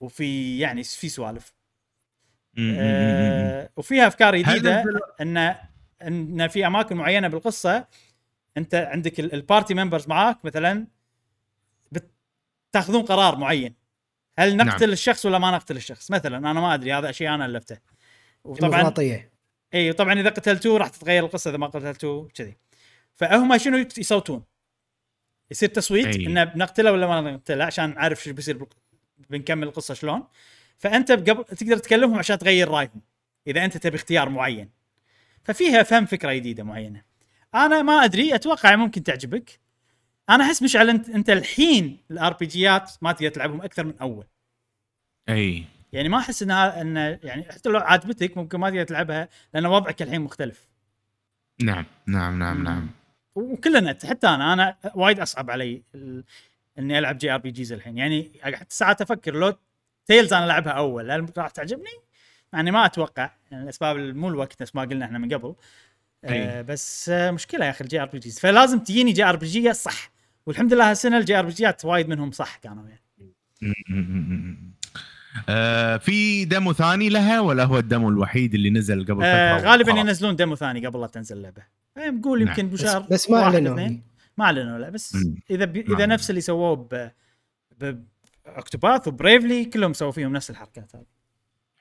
وفي 0.00 0.58
يعني 0.58 0.82
في 0.84 1.08
سوالف 1.08 1.52
آه 2.58 3.70
وفيها 3.76 4.06
أفكار 4.06 4.36
جديدة 4.36 4.84
ان 5.20 5.54
إن 6.02 6.48
في 6.48 6.66
أماكن 6.66 6.96
معينة 6.96 7.28
بالقصة 7.28 7.86
انت 8.56 8.74
عندك 8.74 9.20
ال- 9.20 9.32
ال 9.34 9.41
party 9.41 9.74
members 9.74 10.08
معاك 10.08 10.44
مثلا 10.44 10.86
تاخذون 12.72 13.02
قرار 13.02 13.36
معين. 13.36 13.74
هل 14.38 14.56
نقتل 14.56 14.80
نعم. 14.80 14.90
الشخص 14.92 15.26
ولا 15.26 15.38
ما 15.38 15.50
نقتل 15.50 15.76
الشخص؟ 15.76 16.10
مثلا 16.10 16.38
أنا 16.38 16.52
ما 16.52 16.74
أدري 16.74 16.92
هذا 16.92 17.12
شيء 17.12 17.28
أنا 17.34 17.46
ألفته. 17.46 17.78
وطبعا 18.44 18.70
ديمقراطيه 18.70 19.32
إي 19.74 19.92
طبعا 19.92 20.20
إذا 20.20 20.30
قتلتوه 20.30 20.78
راح 20.78 20.88
تتغير 20.88 21.24
القصة 21.24 21.50
إذا 21.50 21.58
ما 21.58 21.66
قتلتوه 21.66 22.28
كذي. 22.34 22.56
فهم 23.14 23.58
شنو 23.58 23.86
يصوتون؟ 23.98 24.44
يصير 25.50 25.68
تصويت 25.68 26.06
أي. 26.06 26.26
انه 26.26 26.44
بنقتله 26.44 26.92
ولا 26.92 27.06
ما 27.06 27.20
نقتله 27.20 27.64
عشان 27.64 27.94
نعرف 27.94 28.22
شو 28.24 28.32
بيصير 28.32 28.58
بالق- 28.58 28.76
بنكمل 29.30 29.66
القصة 29.68 29.94
شلون. 29.94 30.24
فأنت 30.78 31.12
قبل 31.12 31.44
تقدر 31.44 31.78
تكلمهم 31.78 32.18
عشان 32.18 32.38
تغير 32.38 32.68
رأيهم 32.68 33.02
إذا 33.46 33.64
أنت 33.64 33.76
تبي 33.76 33.96
اختيار 33.96 34.28
معين. 34.28 34.70
ففيها 35.44 35.82
فهم 35.82 36.06
فكرة 36.06 36.32
جديدة 36.32 36.64
معينة. 36.64 37.02
أنا 37.54 37.82
ما 37.82 37.92
أدري 38.04 38.34
أتوقع 38.34 38.76
ممكن 38.76 39.02
تعجبك. 39.02 39.60
أنا 40.30 40.44
أحس 40.44 40.62
مشعل 40.62 40.90
انت 40.90 41.08
أنت 41.08 41.30
الحين 41.30 41.98
ال 42.10 42.32
RPG 42.32 42.46
ات 42.46 42.92
ما 43.02 43.12
تقدر 43.12 43.28
تلعبهم 43.28 43.62
أكثر 43.62 43.84
من 43.84 43.94
أول. 44.00 44.26
أي. 45.28 45.64
يعني 45.92 46.08
ما 46.08 46.18
أحس 46.18 46.42
انها 46.42 46.80
ان 46.80 46.96
يعني 47.22 47.42
حتى 47.42 47.68
لو 47.68 47.78
عجبتك 47.78 48.36
ممكن 48.36 48.58
ما 48.60 48.70
تقدر 48.70 48.84
تلعبها 48.84 49.28
لأن 49.54 49.66
وضعك 49.66 50.02
الحين 50.02 50.20
مختلف. 50.20 50.68
نعم 51.62 51.84
نعم 52.06 52.38
نعم 52.38 52.64
نعم. 52.64 52.90
وكلنا 53.34 53.98
حتى 54.04 54.28
أنا 54.28 54.52
أنا 54.52 54.76
وايد 54.94 55.20
أصعب 55.20 55.50
علي 55.50 55.82
ال- 55.94 56.24
إني 56.78 56.98
ألعب 56.98 57.18
JRPGs 57.18 57.72
الحين. 57.72 57.98
يعني 57.98 58.30
حتى 58.42 58.74
ساعات 58.74 59.00
أفكر 59.00 59.34
لو 59.34 59.54
Tales 60.06 60.32
أنا 60.32 60.44
ألعبها 60.44 60.72
أول 60.72 61.10
هل 61.10 61.26
راح 61.38 61.50
تعجبني؟ 61.50 61.90
يعني 62.52 62.70
ما 62.70 62.86
أتوقع 62.86 63.30
يعني 63.50 63.64
الاسباب 63.64 63.96
مو 63.96 64.28
الوقت 64.28 64.62
نفس 64.62 64.74
ما 64.74 64.82
قلنا 64.82 65.04
إحنا 65.04 65.18
من 65.18 65.34
قبل. 65.34 65.54
آه. 66.24 66.62
بس 66.62 67.08
آه 67.08 67.30
مشكلة 67.30 67.64
يا 67.64 67.70
أخي 67.70 67.84
ال 67.84 68.02
JRPGs 68.02 68.38
فلازم 68.38 68.78
تجيني 68.78 69.12
JRPG 69.12 69.72
صح 69.72 70.10
والحمد 70.46 70.74
لله 70.74 70.90
هالسنة 70.90 71.18
ال 71.18 71.38
JRPG 71.38 71.52
ات 71.52 71.84
وايد 71.84 72.08
منهم 72.08 72.30
صح 72.30 72.56
كانوا 72.56 72.84
يعني 72.88 73.02
آه 75.48 75.96
في 75.96 76.44
demo 76.44 76.72
ثاني 76.72 77.08
لها 77.08 77.40
ولا 77.40 77.64
هو 77.64 77.78
ال 77.78 77.84
demo 77.84 78.08
الوحيد 78.08 78.54
اللي 78.54 78.70
نزل 78.70 79.04
قبل 79.04 79.24
آه 79.24 79.58
فترة 79.58 79.70
غالبا 79.70 79.92
وخلاص؟ 79.92 80.06
ينزلون 80.06 80.36
demo 80.36 80.54
ثاني 80.54 80.86
قبل 80.86 81.00
لا 81.00 81.06
تنزل 81.06 81.36
اللعبة 81.36 81.62
آه، 81.96 82.10
نقول 82.10 82.38
نعم. 82.38 82.48
يمكن 82.48 82.70
بس, 82.70 82.82
بشهر 82.82 83.06
بس 83.10 83.30
ما 83.30 83.38
واحد 83.38 83.54
أعلنوا. 83.54 83.98
ما 84.38 84.44
أعلنوا 84.44 84.78
لا 84.78 84.90
بس 84.90 85.14
مم. 85.14 85.34
إذا 85.50 85.66
ما 85.66 85.72
إذا 85.72 86.06
نفس 86.06 86.30
اللي 86.30 86.40
سووه 86.40 86.76
ب 86.76 87.10
ب 87.80 88.04
Octopath 88.46 89.08
و 89.08 89.15
Bravely 89.15 89.64
كلهم 89.64 89.92
سووا 89.92 90.12
فيهم 90.12 90.32
نفس 90.32 90.50
الحركات 90.50 90.96
هذه 90.96 91.13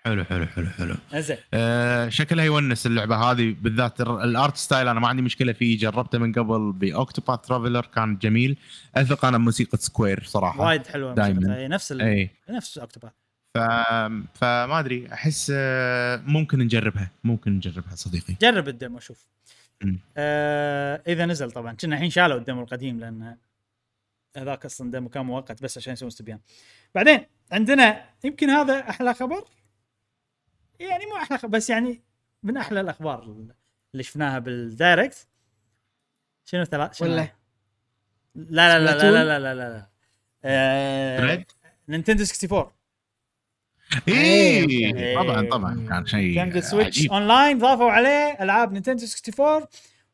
حلو 0.06 0.24
حلو 0.24 0.46
حلو 0.46 0.66
حلو. 0.66 0.96
زين 1.14 1.38
آه 1.54 2.10
شكلها 2.10 2.46
يونس 2.46 2.86
اللعبة 2.86 3.16
هذه 3.16 3.56
بالذات 3.62 4.02
ال- 4.02 4.22
ال 4.22 4.31
art 4.31 4.58
style 4.58 4.88
أنا 4.88 5.00
ما 5.00 5.08
عندي 5.08 5.22
مشكلة 5.22 5.54
فيه 5.54 5.78
جربته 5.78 6.18
من 6.18 6.34
قبل 6.34 6.72
ب 6.72 6.79
Octopath 6.79 7.40
Traveler 7.40 7.86
كان 7.86 8.18
جميل. 8.18 8.58
أثق 8.96 9.26
أنا 9.26 9.38
بموسيقى 9.38 9.78
Square 9.78 10.24
صراحة. 10.24 10.62
وايد 10.62 10.88
حلوة 10.88 11.28
هي 11.56 11.68
نفس. 11.68 11.92
إي. 11.92 12.30
نفس 12.50 12.78
Octopath 12.78 13.12
ف... 13.56 13.60
فما 14.34 14.80
أدري 14.80 15.14
أحس 15.14 15.52
آه، 15.56 16.18
ممكن 16.26 16.60
نجربها. 16.60 17.12
ممكن 17.24 17.52
نجربها 17.52 17.96
صديقي. 17.96 18.36
جرب 18.42 18.68
ال 18.68 18.74
demo 18.74 19.00
شوف. 19.00 19.28
آه 20.18 21.02
إذا 21.08 21.26
نزل 21.26 21.52
طبعا. 21.52 21.74
كنا 21.74 21.96
الحين 21.96 22.10
شالوا 22.10 22.38
ال 22.38 22.43
demo 22.43 22.62
القديم 22.62 23.00
لأن 23.00 23.38
هذاك 24.38 24.66
أصلا 24.66 24.92
demo 24.92 25.10
كان 25.10 25.26
مؤقت 25.26 25.64
بس 25.64 25.78
عشان 25.78 25.94
يسوون 25.94 26.12
استبيان. 26.12 26.40
بعدين 26.96 27.20
عندنا 27.52 28.06
يمكن 28.24 28.50
هذا 28.50 28.90
أحلى 28.90 29.14
خبر؟ 29.14 29.44
يعني 30.90 31.06
مو 31.06 31.16
أحلى 31.16 31.50
بس 31.50 31.70
يعني 31.70 32.02
من 32.44 32.58
أحلى 32.58 32.82
الأخبار 32.82 33.24
اللي 33.94 34.04
شفناها 34.04 34.40
بال 34.40 34.59
Direct. 34.59 35.28
شنو 36.46 36.64
ثلاث 36.64 36.94
شنو؟ 36.94 37.08
ولا؟ 37.08 37.28
لا 38.36 38.80
لا 38.80 38.80
لا 38.80 38.98
لا؟ 38.98 39.12
لا 39.12 39.24
لا 39.24 39.40
لا 39.40 39.56
لا 39.56 39.70
لا. 39.70 39.90
آه؟ 40.46 41.46
Nintendo 41.90 42.24
64 42.24 42.72
اي 44.08 44.14
إيه. 44.16 45.16
طبعا 45.16 45.50
طبعا. 45.50 45.88
كان 45.90 46.06
شيء 46.06 46.20
نينتندو 46.20 46.62
سويتش 46.62 47.10
اون 47.10 47.28
لاين 47.28 47.58
ضافوا 47.58 47.92
عليه 47.92 48.38
ألعاب 48.44 48.74
نينتندو 48.74 49.06
64 49.06 49.68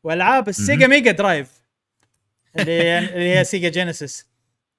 وألعاب 0.04 0.48
ال 0.48 0.56
Sega 0.56 0.86
Mega 0.86 1.10
Drive 1.10 1.60
اللي 2.56 3.38
هي 3.38 3.44
Sega 3.44 3.68
Genesis. 3.68 4.26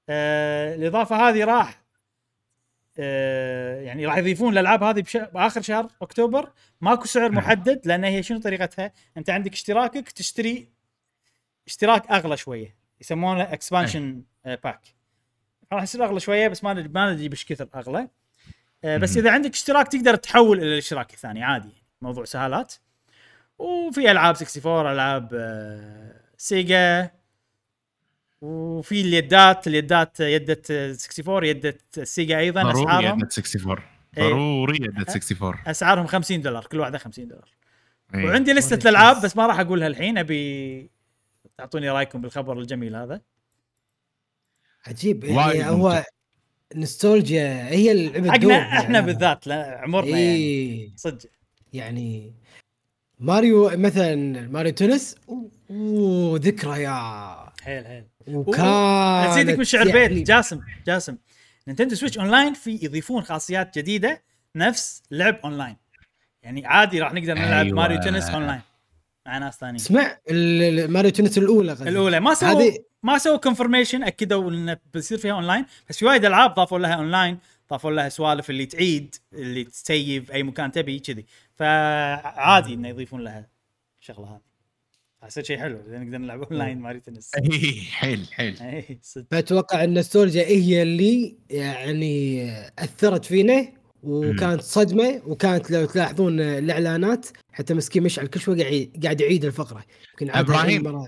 آه 0.09 0.75
الإضافة 0.75 1.29
هذه 1.29 1.43
راح 1.43 1.80
يعني 2.97 4.05
راح 4.05 4.17
يضيفون 4.17 4.53
الألعاب 4.53 4.83
هذه 4.83 5.01
بش... 5.01 5.17
بآخر 5.17 5.61
شهر 5.61 5.87
أكتوبر 6.01 6.51
ماكو 6.81 7.05
سعر 7.05 7.31
محدد 7.31 7.81
لأن 7.85 8.03
هي 8.03 8.23
شنو 8.23 8.39
طريقتها؟ 8.39 8.91
أنت 9.17 9.29
عندك 9.29 9.53
اشتراكك 9.53 10.11
تشتري 10.11 10.67
اشتراك 11.67 12.11
أغلى 12.11 12.37
شوية 12.37 12.75
يسمونه 13.01 13.43
expansion 13.43 14.23
pack 14.45 14.81
راح 15.73 15.83
يصير 15.83 16.05
أغلى 16.05 16.19
شوية 16.19 16.47
بس 16.47 16.63
ما 16.63 16.73
ما 16.73 17.13
ندري 17.13 17.29
بش 17.29 17.45
كثر 17.45 17.69
أغلى 17.75 18.07
آه، 18.83 18.97
بس. 18.97 19.17
إذا 19.17 19.31
عندك 19.31 19.53
اشتراك 19.53 19.87
تقدر 19.87 20.15
تحول 20.15 20.57
إلى 20.57 20.73
الاشتراك 20.73 21.13
الثاني 21.13 21.43
عادي 21.43 21.83
موضوع 22.01 22.25
سهالات 22.25 22.73
وفي 23.57 24.11
ألعاب 24.11 24.35
64 24.35 24.91
ألعاب 24.91 25.29
آه، 25.33 26.21
Sega 26.37 27.11
وفي 28.41 29.01
اليدات 29.01 29.67
اليدات 29.67 30.19
يدة 30.19 30.61
64 30.69 31.43
يدة 31.45 31.77
Sega 32.03 32.39
أيضا 32.39 32.63
ضروري 32.63 32.83
أسعارهم 32.83 33.19
يدة 33.19 33.29
64 33.37 33.77
إيه. 34.17 34.23
ضروري 34.23 34.77
يدة 34.81 35.01
64 35.01 35.55
أسعارهم 35.67 36.07
50 36.07 36.41
دولار 36.41 36.65
كل 36.65 36.79
واحدة 36.79 36.97
50 36.97 37.27
دولار 37.27 37.49
إيه. 38.15 38.25
وعندي 38.25 38.53
لستة 38.53 38.75
والله 38.75 38.89
الالعاب. 38.89 39.23
بس 39.25 39.37
ما 39.37 39.47
راح 39.47 39.59
أقولها 39.59 39.87
الحين 39.87 40.17
أبي 40.17 40.89
تعطوني 41.57 41.89
رأيكم 41.89 42.21
بالخبر 42.21 42.59
الجميل 42.59 42.95
هذا 42.95 43.21
عجيب 44.87 45.23
يعني 45.23 45.65
هو. 45.65 46.03
نستولجيا 46.75 47.69
هي 47.69 47.91
اللعبة 47.91 48.31
حقنا 48.31 48.79
إحنا 48.79 48.93
يعني. 48.93 49.05
بالذات 49.05 49.47
لا 49.47 49.81
عمرنا 49.81 50.09
يعني 50.09 50.35
اي 50.35 50.91
صدق 50.95 51.29
يعني 51.73 52.33
ماريو 53.19 53.69
مثلا 53.69 54.15
Mario 54.47 54.73
Tennis 54.73 55.15
اوه 55.69 56.39
ذكرى 56.39 56.81
يا 56.81 56.93
حيل 57.61 57.85
حيل 57.85 58.10
وكان 58.27 58.65
أزيدك 59.29 59.57
من 59.57 59.63
شعر 59.63 59.87
يعني 59.87 60.07
بيت 60.15 60.27
جاسم 60.27 60.61
جاسم. 60.87 61.17
Nintendo 61.67 61.95
Switch 61.95 62.17
Online 62.17 62.53
في 62.53 62.79
يضيفون 62.81 63.23
خاصيات 63.23 63.77
جديدة 63.77 64.23
نفس 64.55 65.03
لعب 65.11 65.39
أونلاين. 65.43 65.77
يعني 66.43 66.65
عادي 66.65 66.99
راح 66.99 67.13
نقدر 67.13 67.33
نلعب 67.33 67.65
أيوة. 67.65 67.75
Mario 67.77 67.99
Tennis 67.99 68.29
online 68.29 68.61
مع 69.25 69.37
ناس 69.37 69.57
ثانيين. 69.57 69.75
اسمع 69.75 70.17
ال- 70.29 70.79
ال- 70.79 70.91
Mario 70.91 71.11
Tennis 71.11 71.37
الأولى 71.37 71.71
قصدي. 71.71 71.89
الأولى. 71.89 72.19
ما 72.19 72.33
سووا 72.33 72.51
هذه 72.51 72.77
ما 73.03 73.17
سووا 73.17 73.37
confirmation 73.37 74.03
أكدوا 74.03 74.51
انه 74.51 74.77
بيصير 74.93 75.17
فيها 75.17 75.33
أونلاين. 75.33 75.65
بس 75.89 75.97
في 75.97 76.05
وايد 76.05 76.25
ألعاب 76.25 76.53
ضافوا 76.53 76.79
لها 76.79 76.93
أونلاين 76.93 77.37
ضافوا 77.69 77.91
لها 77.91 78.09
سوالف 78.09 78.49
اللي 78.49 78.65
تعيد 78.65 79.15
اللي 79.33 79.63
ت 79.63 79.77
save 79.77 80.31
أي 80.31 80.43
مكان 80.43 80.71
تبي 80.71 80.99
كذي. 80.99 81.25
فعادي 81.55 82.73
إنه 82.73 82.87
يضيفون 82.87 83.21
لها 83.23 83.47
الشغله 84.01 84.27
هذه. 84.27 84.50
حسيت 85.23 85.45
شيء 85.45 85.57
حلو 85.59 85.79
إذا 85.87 85.99
نقدر 85.99 86.17
نلعب 86.17 86.41
online 86.41 86.79
Mario 86.79 87.01
Tennis 87.01 87.31
اي 87.35 87.81
حيل 87.91 88.27
حيل. 88.31 88.57
صدق. 89.01 89.25
فأتوقع 89.31 89.83
إن 89.83 89.89
النوستولجيا 89.89 90.45
هي 90.47 90.81
اللي 90.81 91.35
يعني 91.49 92.51
أثرت 92.79 93.25
فينا 93.25 93.67
وكانت 94.03 94.61
صدمة 94.61 95.21
وكانت 95.25 95.71
لو 95.71 95.85
تلاحظون 95.85 96.39
الإعلانات 96.39 97.27
حتى 97.53 97.73
مسكين 97.73 98.03
مشعل 98.03 98.27
كل 98.27 98.39
شوي 98.39 98.63
قاعد 98.63 98.91
قاعد 99.03 99.21
يعيد 99.21 99.45
الفقرة. 99.45 99.83
يمكن 100.21 100.83
مرة. 100.83 101.07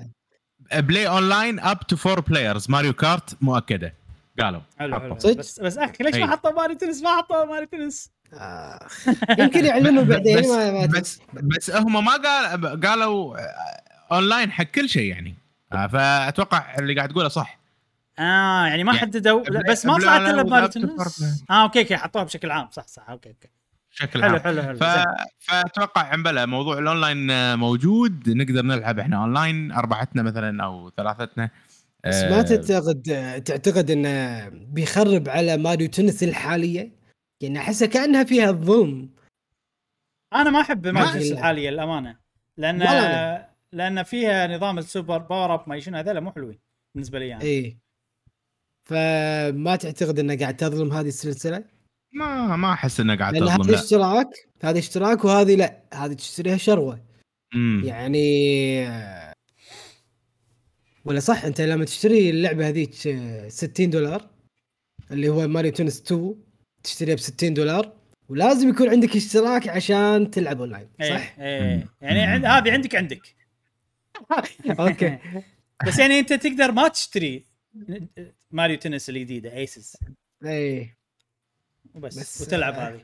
play 0.73 1.07
online 1.07 1.59
up 1.59 1.79
to 1.79 1.95
four 1.95 2.19
players 2.19 2.69
Mario 2.69 2.93
Kart 2.93 3.37
مؤكدة. 3.41 3.93
قالوا. 4.39 4.61
حلو. 4.79 4.99
حلو. 4.99 5.19
صدق؟ 5.19 5.37
بس 5.37 5.59
بس 5.59 5.77
أخي 5.77 6.03
ليش. 6.03 6.15
ما 6.15 6.31
حطوا 6.31 6.51
Mario 6.51 6.77
Tennis 6.77 7.01
ما 7.01 7.17
حطوا 7.17 7.45
Mario 7.45 7.67
Tennis 7.67 8.11
آخ. 8.33 9.07
يمكن 9.39 9.65
يعلنوا 9.65 10.03
بعدين 10.13 10.39
بس 10.39 10.45
ما 10.45 10.71
ما 10.71 10.85
بس 10.85 11.19
بس 11.33 11.71
هم 11.71 12.05
ما 12.05 12.11
قال 12.11 12.81
قالوا 12.85 13.35
أونلاين 14.13 14.51
حق 14.51 14.63
كل 14.63 14.89
شيء 14.89 15.03
يعني. 15.11 15.35
آه، 15.73 15.87
فأتوقع 15.87 16.75
اللي 16.79 16.95
قاعد 16.95 17.09
تقوله 17.09 17.27
صح. 17.27 17.59
آه 18.19 18.65
يعني 18.65 18.83
ما 18.83 18.91
يعني 18.93 19.01
حددوا 19.05 19.43
بس 19.69 19.85
ما 19.85 19.97
طلعت 19.97 20.21
لا، 20.21 20.41
إلا 20.41 20.67
تنس 20.67 21.43
آه 21.49 21.63
أوكي 21.63 21.79
أوكي 21.79 21.97
حطوها 21.97 22.23
بشكل 22.23 22.51
عام. 22.51 22.67
صح 22.71 22.87
صح 22.87 23.09
أوكي 23.09 23.29
أوكي. 23.29 23.47
بشكل 23.91 24.23
حلو 24.23 24.31
عام. 24.33 24.39
حلو 24.39 24.61
حلو 24.61 24.77
ف... 24.77 24.83
فأتوقع 25.39 26.01
عمبلا 26.01 26.45
موضوع 26.45 26.79
الأونلاين 26.79 27.31
آه، 27.31 27.55
موجود. 27.55 28.29
نقدر 28.29 28.61
نلعب 28.65 28.99
إحنا 28.99 29.17
أونلاين 29.17 29.71
أربعتنا 29.71 30.23
مثلا 30.23 30.63
أو 30.63 30.91
ثلاثتنا. 30.97 31.49
بس 32.05 32.15
آه، 32.15 32.29
ما 32.29 32.41
تعتقد 32.41 33.01
تعتقد 33.45 33.91
إنه 33.91 34.47
بيخرب 34.49 35.29
على 35.29 35.57
Mario 35.57 35.87
Tennis 35.87 36.23
الحالية؟ 36.23 36.91
يعني 37.41 37.59
احسها 37.59 37.87
كأنها 37.87 38.23
فيها 38.23 38.49
الظلم 38.49 39.09
أنا 40.33 40.49
ما 40.49 40.61
أحب 40.61 40.87
ماريو 40.87 41.07
ما- 41.07 41.13
تنس 41.13 41.31
الحالية 41.31 41.69
الامانه 41.69 42.15
لأن. 42.57 42.81
لأن 43.73 44.03
فيها 44.03 44.47
نظام 44.47 44.77
ال 44.77 44.84
super 44.84 45.17
power 45.17 45.53
up 45.53 45.69
ما 45.69 45.79
شنو 45.79 45.97
هذول 45.97 46.21
مو 46.21 46.31
حلوين 46.31 46.59
بالنسبة 46.95 47.19
لي 47.19 47.27
يعني. 47.27 47.43
إي 47.43 47.77
فما 48.83 49.75
تعتقد 49.75 50.19
إنه 50.19 50.37
قاعد 50.37 50.57
تظلم 50.57 50.91
هذه 50.91 51.07
السلسلة؟ 51.07 51.63
ما 52.13 52.55
ما 52.55 52.73
أحس 52.73 52.99
إنه 52.99 53.15
قاعد 53.15 53.33
تظلم 53.33 53.49
هذا 53.49 53.75
اشتراك 53.75 54.27
هذا 54.63 54.79
اشتراك 54.79 55.25
وهذه 55.25 55.55
لا 55.55 55.83
هذه 55.93 56.13
تشتريها 56.13 56.57
شروة 56.57 56.99
مم. 57.53 57.81
يعني 57.85 58.87
آه، 58.87 59.33
ولا 61.05 61.19
صح 61.19 61.45
أنت 61.45 61.61
لما 61.61 61.85
تشتري 61.85 62.29
اللعبة 62.29 62.67
هذيك 62.67 63.07
آه، 63.07 63.49
60 63.49 63.89
دولار 63.89 64.29
اللي 65.11 65.29
هو 65.29 65.47
Mario 65.47 65.71
Tennis 65.71 66.01
2 66.01 66.35
تشتريها 66.83 67.15
ب 67.15 67.19
60 67.19 67.53
دولار 67.53 67.93
ولازم 68.29 68.69
يكون 68.69 68.89
عندك 68.89 69.15
اشتراك 69.15 69.67
عشان 69.67 70.31
تلعب 70.31 70.59
أونلاين 70.59 70.87
إيه 71.01 71.17
صح؟ 71.17 71.39
إيه 71.39 71.87
يعني 72.01 72.21
عند 72.21 72.45
هذه 72.45 72.71
عندك 72.71 72.95
عندك 72.95 73.42
أوكي. 74.79 75.19
بس 75.87 75.99
يعني 75.99 76.19
انت 76.19 76.33
تقدر 76.33 76.71
ما 76.71 76.87
تشتري 76.87 77.43
Mario 78.51 78.77
Tennis 78.77 79.09
الجديدة 79.09 79.53
Aces 79.57 79.97
اي 80.45 80.93
وبس 81.93 82.19
بس- 82.19 82.41
وتلعب 82.41 82.73
آه. 82.73 82.87
هذه. 82.89 83.01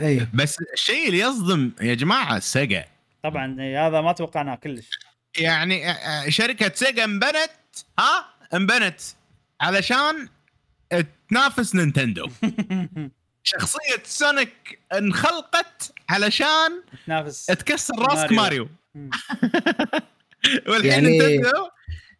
اي 0.00 0.26
بس 0.34 0.56
الشيء 0.74 1.06
اللي 1.06 1.18
يصدم 1.18 1.72
يا 1.80 1.94
جماعة 1.94 2.38
Sega. 2.38 2.84
طبعا 3.22 3.56
هذا 3.60 4.00
ما 4.00 4.12
توقعناه 4.12 4.54
كلش. 4.54 4.90
يعني 5.38 5.90
آه، 5.90 5.92
آه، 5.92 6.28
شركة 6.28 6.72
Sega 6.74 7.04
انبنت 7.04 7.50
ها؟ 7.98 8.24
انبنت 8.54 9.00
علشان 9.60 10.28
تنافس 11.30 11.74
Nintendo. 11.74 12.28
شخصية 13.42 14.02
Sonic 14.04 14.78
انخلقت 14.92 15.92
علشان 16.08 16.82
تنافس 17.06 17.46
تكسر 17.46 17.94
راسك 17.98 18.32
Mario. 18.32 18.36
Mario. 18.36 18.68
والحين 20.68 20.90
يعني- 21.06 21.42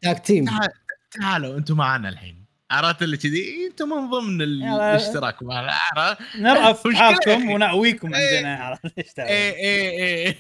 tag 0.02 0.18
team 0.26 0.44
تعال- 0.44 0.68
تعالوا 1.10 1.58
أنتم 1.58 1.76
معنا 1.76 2.08
الحين. 2.08 2.40
عرفت 2.70 3.02
اللي 3.02 3.16
كذي؟ 3.16 3.66
أنتم 3.70 3.88
من 3.88 4.10
ضمن. 4.10 4.42
الاشتراك. 4.42 5.42
معنا 5.42 6.16
نرأف 6.38 6.88
حالكم. 6.94 7.50
ونأويكم 7.50 8.14
إيه. 8.14 8.36
عندنا. 8.36 8.64
عرفت 8.64 8.98
إيش 8.98 9.12
تعال. 9.12 9.28
إيه 9.28 9.54
إيه 9.54 9.90
إيه. 10.26 10.36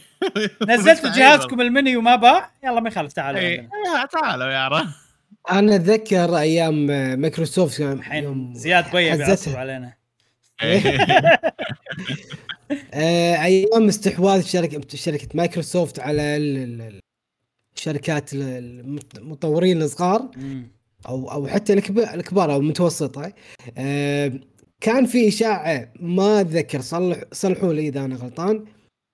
نزلت 0.76 1.06
جهازكم 1.06 1.60
المني 1.60 1.96
وما 1.96 2.16
باع؟ 2.16 2.50
يلا 2.64 2.80
ما 2.80 2.88
يخالف 2.88 3.12
تعالوا 3.12 3.40
إيه. 3.40 3.60
إيه، 3.60 4.06
تعالوا 4.12 4.46
يا 4.50 4.58
عرفت. 4.58 4.86
أنا 5.50 5.76
أتذكر 5.76 6.38
أيام 6.38 6.86
مايكروسوفت 7.20 7.80
يوم- 7.80 8.54
زياد. 8.54 8.90
بيعصب 8.92 9.56
علينا. 9.56 9.92
آه، 10.62 10.80
أيام 12.94 13.88
استحواذ 13.88 14.42
شركه 14.42 14.80
شركة 14.96 15.28
مايكروسوفت 15.34 16.00
على 16.00 16.22
ال- 16.36 16.80
ال- 16.82 17.00
الشركات 17.76 18.32
ال- 18.34 18.98
المطورين 19.16 19.82
الصغار. 19.82 20.30
أو 21.08 21.30
أو 21.30 21.46
حتى 21.46 21.72
الكبار 21.72 22.52
أو 22.52 22.56
المتوسطه 22.60 23.32
آه، 23.78 24.32
كان 24.80 25.06
في 25.06 25.28
إشاعة 25.28 25.92
ما 26.00 26.40
أتذكر 26.40 26.80
صلح 26.80 27.20
صلحوا 27.32 27.72
لي 27.72 27.88
إذا 27.88 28.04
أنا 28.04 28.14
غلطان. 28.16 28.64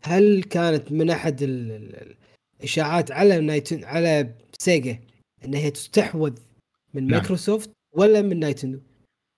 هل 0.04 0.42
كانت 0.42 0.92
من 0.92 1.10
أحد 1.10 1.42
ال- 1.42 1.72
ال- 1.72 2.16
الإشاعات 2.60 3.10
على 3.12 3.40
نايتن 3.40 3.84
على 3.84 4.34
Sega 4.58 4.98
ان 5.44 5.54
هي 5.54 5.70
تستحوذ 5.70 6.32
من 6.94 7.02
نعم. 7.06 7.10
مايكروسوفت 7.10 7.70
ولا 7.92 8.22
من 8.22 8.38
Nintendo؟ 8.40 8.78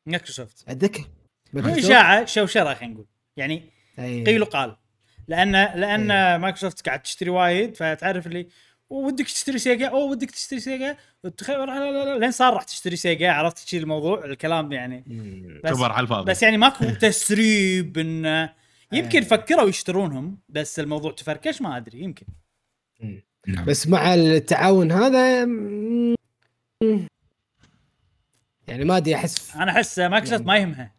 Microsoft. 0.08 0.64
أتذكر. 0.68 1.04
مو؟ 1.54 1.60
إشاعة 1.78 2.24
شوشرة 2.24 2.74
خلينا 2.74 2.94
نقول. 2.94 3.06
يعني 3.36 3.62
أي. 3.98 4.24
قيل 4.24 4.42
وقال. 4.42 4.76
لأن 5.28 5.52
لأن 5.52 6.36
مايكروسوفت 6.36 6.86
قاعد 6.86 7.02
تشتري 7.02 7.30
وايد 7.30 7.76
فتعرف 7.76 8.26
اللي 8.26 8.48
ودك 8.90 9.24
تشتري 9.24 9.58
سيجا؟ 9.58 9.88
أو 9.88 10.10
ودك 10.10 10.30
تشتري 10.30 10.60
سيجا؟ 10.60 10.96
وتخ- 11.26 11.50
لا 11.50 11.64
لا 11.66 11.90
لا 11.90 12.04
لا، 12.04 12.18
لين 12.18 12.30
صار 12.30 12.54
راح 12.54 12.62
تشتري 12.62 12.96
Sega 12.96 13.30
عرفت 13.32 13.58
تشيل 13.58 13.82
الموضوع 13.82 14.24
الكلام 14.24 14.72
يعني. 14.72 15.04
مم. 15.06 15.60
بس 15.64 15.72
كبر 15.72 15.92
على 15.92 16.02
الفاضي. 16.02 16.30
بس 16.30 16.42
يعني 16.42 16.56
ماكو 16.58 16.84
تسريب 16.84 17.98
إنه 17.98 18.54
يمكن 18.92 19.18
إيه. 19.18 19.28
فكروا 19.28 19.68
يشترونهم 19.68 20.38
بس 20.48 20.80
الموضوع 20.80 21.12
تفركش 21.12 21.62
ما 21.62 21.76
أدري 21.76 22.00
يمكن. 22.00 22.26
نعم. 23.46 23.64
بس 23.64 23.88
مع 23.88 24.14
التعاون 24.14 24.92
هذا 24.92 25.38
يعني 28.68 28.84
ما 28.84 28.96
أدري 28.96 29.14
أحس 29.14 29.56
أنا 29.56 29.70
أحس 29.70 29.98
مايكروسوفت 29.98 30.42
ما 30.46 30.56
يهمها. 30.56 30.97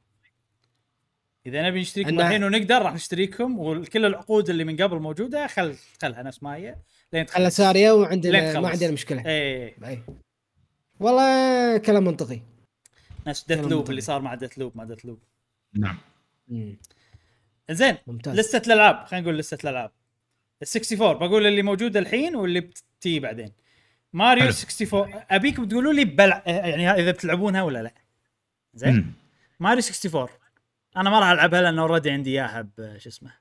إذا 1.49 1.67
نبي 1.67 1.81
نشتريكم 1.81 2.17
أنا- 2.17 2.21
الحين 2.21 2.43
ونقدر 2.43 2.81
راح 2.81 2.93
نشتريكم 2.93 3.59
وكل 3.59 4.05
العقود 4.05 4.49
اللي 4.49 4.63
من 4.63 4.77
قبل 4.77 4.99
موجودة 4.99 5.47
خل 5.47 5.75
خلها 6.01 6.23
نفس 6.23 6.43
ما 6.43 6.55
هي 6.55 6.75
لين 7.13 7.25
تخلص. 7.25 7.55
سارية 7.57 7.91
لين 7.91 8.01
وعندنا. 8.01 8.59
ما 8.59 8.69
عندنا 8.69 8.91
مشكلة. 8.91 9.25
إيه. 9.25 9.75
اي 9.85 9.99
والله 10.99 11.77
كلام 11.77 12.03
منطقي. 12.03 12.39
نفس 13.27 13.45
Deathloop. 13.47 13.89
اللي 13.89 14.01
صار 14.01 14.21
مع 14.21 14.35
Deathloop 14.35 14.77
مع 14.77 14.83
Deathloop 14.83 15.19
نعم 15.73 15.97
زين 17.71 17.97
ممتاز. 18.07 18.39
لستة 18.39 18.67
الألعاب 18.67 19.05
خلينا 19.05 19.23
نقول 19.23 19.37
لستة 19.37 19.63
الألعاب. 19.63 19.91
ال 20.61 20.67
64 20.67 21.13
بقول 21.13 21.47
اللي 21.47 21.61
موجوده 21.61 21.99
الحين 21.99 22.35
واللي 22.35 22.59
بتجي 22.59 23.19
بعدين. 23.19 23.51
ماريو 24.13 24.43
حلو. 24.43 24.51
64 24.53 25.21
ابيكم 25.31 25.65
تقولوا 25.67 25.93
لي 25.93 26.05
بلع 26.05 26.43
يعني 26.45 26.91
إذا 26.91 27.11
بتلعبونها 27.11 27.63
ولا 27.63 27.83
لا؟ 27.83 27.93
زين. 28.73 29.13
ماريو 29.59 29.83
64 29.83 30.27
أنا 30.99 31.09
ما 31.09 31.19
راح 31.19 31.27
العبها 31.29 31.61
لأن 31.61 31.79
already 31.79 32.11
عندي 32.11 32.29
إياها 32.29 32.61
ب- 32.61 32.97
شو 32.97 33.09
اسمه 33.09 33.33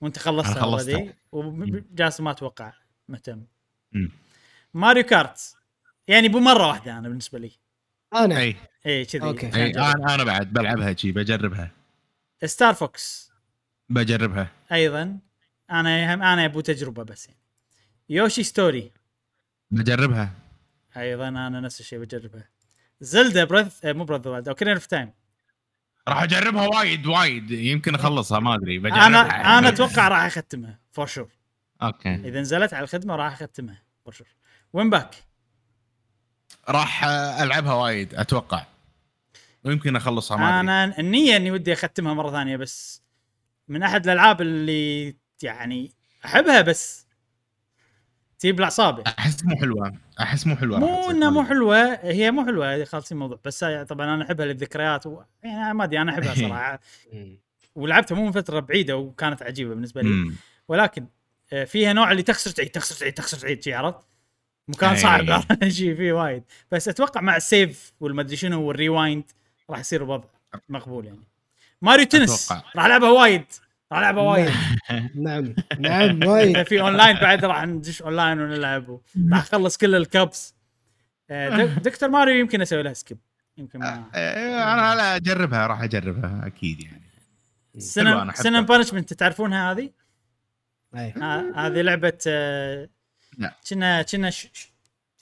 وأنت 0.00 0.18
خلصتها 0.18 0.52
أنا 0.52 0.60
خلصتها. 0.60 1.14
already 1.32 1.84
وجاسم 1.92 2.24
ما 2.24 2.30
أتوقع 2.30 2.72
مهتم. 3.08 3.44
Mario 4.74 5.04
Kart. 5.04 5.56
يعني 6.08 6.28
بمره 6.28 6.66
واحدة 6.68 6.98
أنا 6.98 7.08
بالنسبة 7.08 7.38
لي. 7.38 7.50
أنا؟ 8.14 8.38
أي. 8.38 8.56
إي 8.86 9.04
كذي. 9.04 9.30
أجرب. 9.30 9.54
أنا 9.54 10.14
أنا 10.14 10.24
بعد 10.24 10.52
بلعبها 10.52 10.94
شي 10.96 11.12
بجربها. 11.12 11.70
Star 12.44 12.74
Fox 12.74 13.32
بجربها. 13.88 14.48
أيضا. 14.72 15.18
أنا 15.70 16.14
هم 16.14 16.22
أنا 16.22 16.44
ابو 16.44 16.60
تجربة 16.60 17.02
بس 17.02 17.26
يعني. 17.26 17.40
Yoshi 18.08 18.42
Story 18.42 18.92
بجربها. 19.70 20.32
أيضا 20.96 21.28
أنا 21.28 21.60
نفس 21.60 21.80
الشيء 21.80 21.98
بجربها. 21.98 22.48
Zelda 23.00 23.44
Breath 23.44 23.84
مو 23.86 24.04
Breath 24.04 24.48
Ocarina 24.48 24.74
of 24.74 24.86
Time 24.86 25.12
راح 26.08 26.22
اجربها 26.22 26.66
وايد 26.66 27.06
وايد. 27.06 27.50
يمكن 27.50 27.94
اخلصها 27.94 28.38
ما 28.40 28.54
ادري. 28.54 28.78
بجربها. 28.78 29.06
أنا 29.06 29.58
أنا 29.58 29.68
أتوقع 29.68 30.08
راح 30.08 30.24
أختمها 30.24 30.78
for 30.92 31.06
sure 31.06 31.28
okay. 31.82 32.14
إذا 32.14 32.40
نزلت 32.40 32.74
على 32.74 32.84
الخدمة 32.84 33.16
راح 33.16 33.42
أختمها 33.42 33.82
for 34.04 34.12
sure 34.14 34.26
WinBack؟ 34.72 35.14
راح 36.68 37.04
ألعبها 37.40 37.74
وايد 37.74 38.14
أتوقع. 38.14 38.66
ويمكن 39.64 39.96
أخلصها 39.96 40.36
ما 40.36 40.48
أدري. 40.48 40.60
أنا 40.60 40.98
النيه 40.98 41.36
إني 41.36 41.50
ودي 41.50 41.72
أختمها 41.72 42.14
مرة 42.14 42.30
ثانية 42.30 42.56
بس 42.56 43.02
من 43.68 43.82
أحد 43.82 44.04
الألعاب 44.04 44.40
اللي 44.40 45.16
يعني 45.42 45.92
أحبها 46.24 46.60
بس 46.60 47.07
تجيب 48.38 48.58
الاعصاب. 48.58 49.00
أحس 49.00 49.44
مو 49.44 49.56
حلوة 49.56 49.92
أحس 50.20 50.46
مو 50.46 50.56
حلوة 50.56 50.78
مو 50.78 51.10
إنها 51.10 51.30
مو 51.30 51.44
حلوة 51.44 51.94
هي 51.94 52.30
مو 52.30 52.46
حلوة 52.46 52.84
خالصين 52.84 53.16
الموضوع 53.16 53.38
بس 53.44 53.64
طبعا 53.64 54.14
أنا 54.14 54.24
أحبها 54.24 54.46
للذكريات 54.46 55.06
و... 55.06 55.20
يعني 55.42 55.74
ما 55.74 55.84
أدري 55.84 56.02
أنا 56.02 56.12
أحبها 56.12 56.34
صراحة 56.34 56.80
ولعبتها 57.76 58.14
مو 58.14 58.24
من 58.26 58.32
فترة 58.32 58.60
بعيدة 58.60 58.96
وكانت 58.96 59.42
عجيبة 59.42 59.70
بالنسبة. 59.74 60.02
لي. 60.02 60.32
ولكن 60.68 61.06
آه، 61.52 61.64
فيها 61.64 61.92
نوع 61.92 62.10
اللي 62.10 62.22
تخسر 62.22 62.50
تعيد 62.50 62.68
تخسر 62.70 62.96
تعيد 62.96 63.12
تخسر 63.14 63.38
تعيد 63.38 63.62
شي 63.62 63.74
عرفت؟ 63.74 63.98
مكان 64.68 64.90
أي. 64.90 64.96
صعب 64.96 65.42
شيء 65.68 65.96
فيه 65.96 66.12
وايد 66.12 66.42
بس 66.72 66.88
أتوقع 66.88 67.20
مع 67.20 67.36
السيف 67.36 67.92
والمدري 68.00 68.36
شنو 68.36 68.62
وال 68.62 68.77
rewind 68.77 69.24
راح 69.70 69.78
يصير 69.80 70.02
الوضع 70.04 70.24
مقبول 70.68 71.06
يعني 71.06 71.22
Mario 71.82 72.06
Tennis 72.06 72.52
أتوقع. 72.52 72.62
راح 72.76 72.84
ألعبها 72.84 73.10
وايد 73.10 73.44
راح 73.92 73.98
العبها 73.98 74.22
وايد. 74.22 74.50
نعم. 75.14 75.54
نعم 75.78 76.26
وايد. 76.28 76.62
في 76.62 76.80
اونلاين 76.80 77.16
بعد 77.16 77.44
راح 77.44 77.62
ندش 77.64 78.02
اونلاين 78.02 78.40
ونلعب 78.40 79.00
راح 79.32 79.38
أخلص 79.38 79.76
كل 79.76 79.94
ال 79.94 80.06
cups 80.06 80.54
آه، 81.30 81.48
دك- 81.48 81.78
دكتور 81.88 82.08
ماريو 82.08 82.34
يمكن 82.36 82.60
أسوي 82.62 82.82
لها 82.82 82.92
skip 82.92 83.18
يمكن 83.56 83.78
ما 83.78 84.04
إيه، 84.14 84.72
أنا 84.74 84.94
لا 84.94 85.16
أجربها 85.16 85.66
راح 85.66 85.82
أجربها 85.82 86.46
أكيد 86.46 86.80
يعني. 86.80 87.02
Sin 88.34 88.47
and 88.47 88.60
Punishment 88.64 89.12
تعرفونها 89.12 89.72
هذه؟ 89.72 89.90
أي. 90.96 91.10
ه- 91.16 91.66
هذه 91.66 91.80
لعبة 91.80 92.18
آه، 92.26 92.88
لا. 93.38 93.54
كنا 93.70 94.02
كنا 94.02 94.30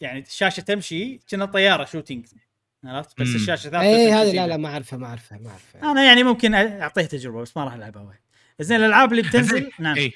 يعني 0.00 0.20
الشاشة 0.20 0.60
تمشي 0.60 1.20
كنا 1.30 1.44
طيارة 1.44 1.84
shooting 1.84 2.26
عرفت؟ 2.84 3.20
بس. 3.20 3.28
الشاشة 3.28 3.62
ثابته 3.62 3.80
اي 3.80 4.12
هذه. 4.12 4.32
لا 4.36 4.46
لا 4.46 4.56
ما 4.56 4.68
أعرفها 4.68 4.98
ما 4.98 5.06
أعرفها 5.06 5.38
ما 5.38 5.50
أعرفها. 5.50 5.90
أنا 5.92 6.04
يعني 6.04 6.22
ممكن 6.22 6.54
أعطيها 6.54 7.06
تجربة 7.06 7.42
بس 7.42 7.56
ما 7.56 7.64
راح 7.64 7.74
ألعبها 7.74 8.02
وايد. 8.02 8.18
زين 8.60 8.80
الألعاب 8.80 9.12
اللي 9.12 9.22
بتنزل 9.22 9.70
نعم. 9.78 9.96
اي 9.96 10.12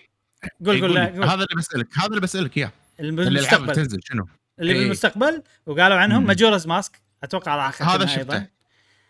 قول 0.66 0.74
إي، 0.74 0.80
قول. 0.80 0.98
هذا 0.98 1.34
اللي 1.34 1.56
بسألك 1.56 1.98
هذا 1.98 2.06
اللي 2.06 2.20
بسألك 2.20 2.56
إياه. 2.56 2.72
اللي 3.00 3.22
المستقبل 3.22 3.74
تنزل 3.74 4.00
شنو؟ 4.04 4.26
اللي 4.60 4.72
إي. 4.72 4.78
بالمستقبل 4.78 5.42
وقالوا 5.66 5.96
عنهم. 5.96 6.26
Majora's 6.26 6.66
Mask 6.66 7.00
أتوقع 7.22 7.56
راح 7.56 7.68
أختمها 7.68 7.94
هذا 7.94 8.18
أيضا. 8.18 8.38
شفته. 8.38 8.46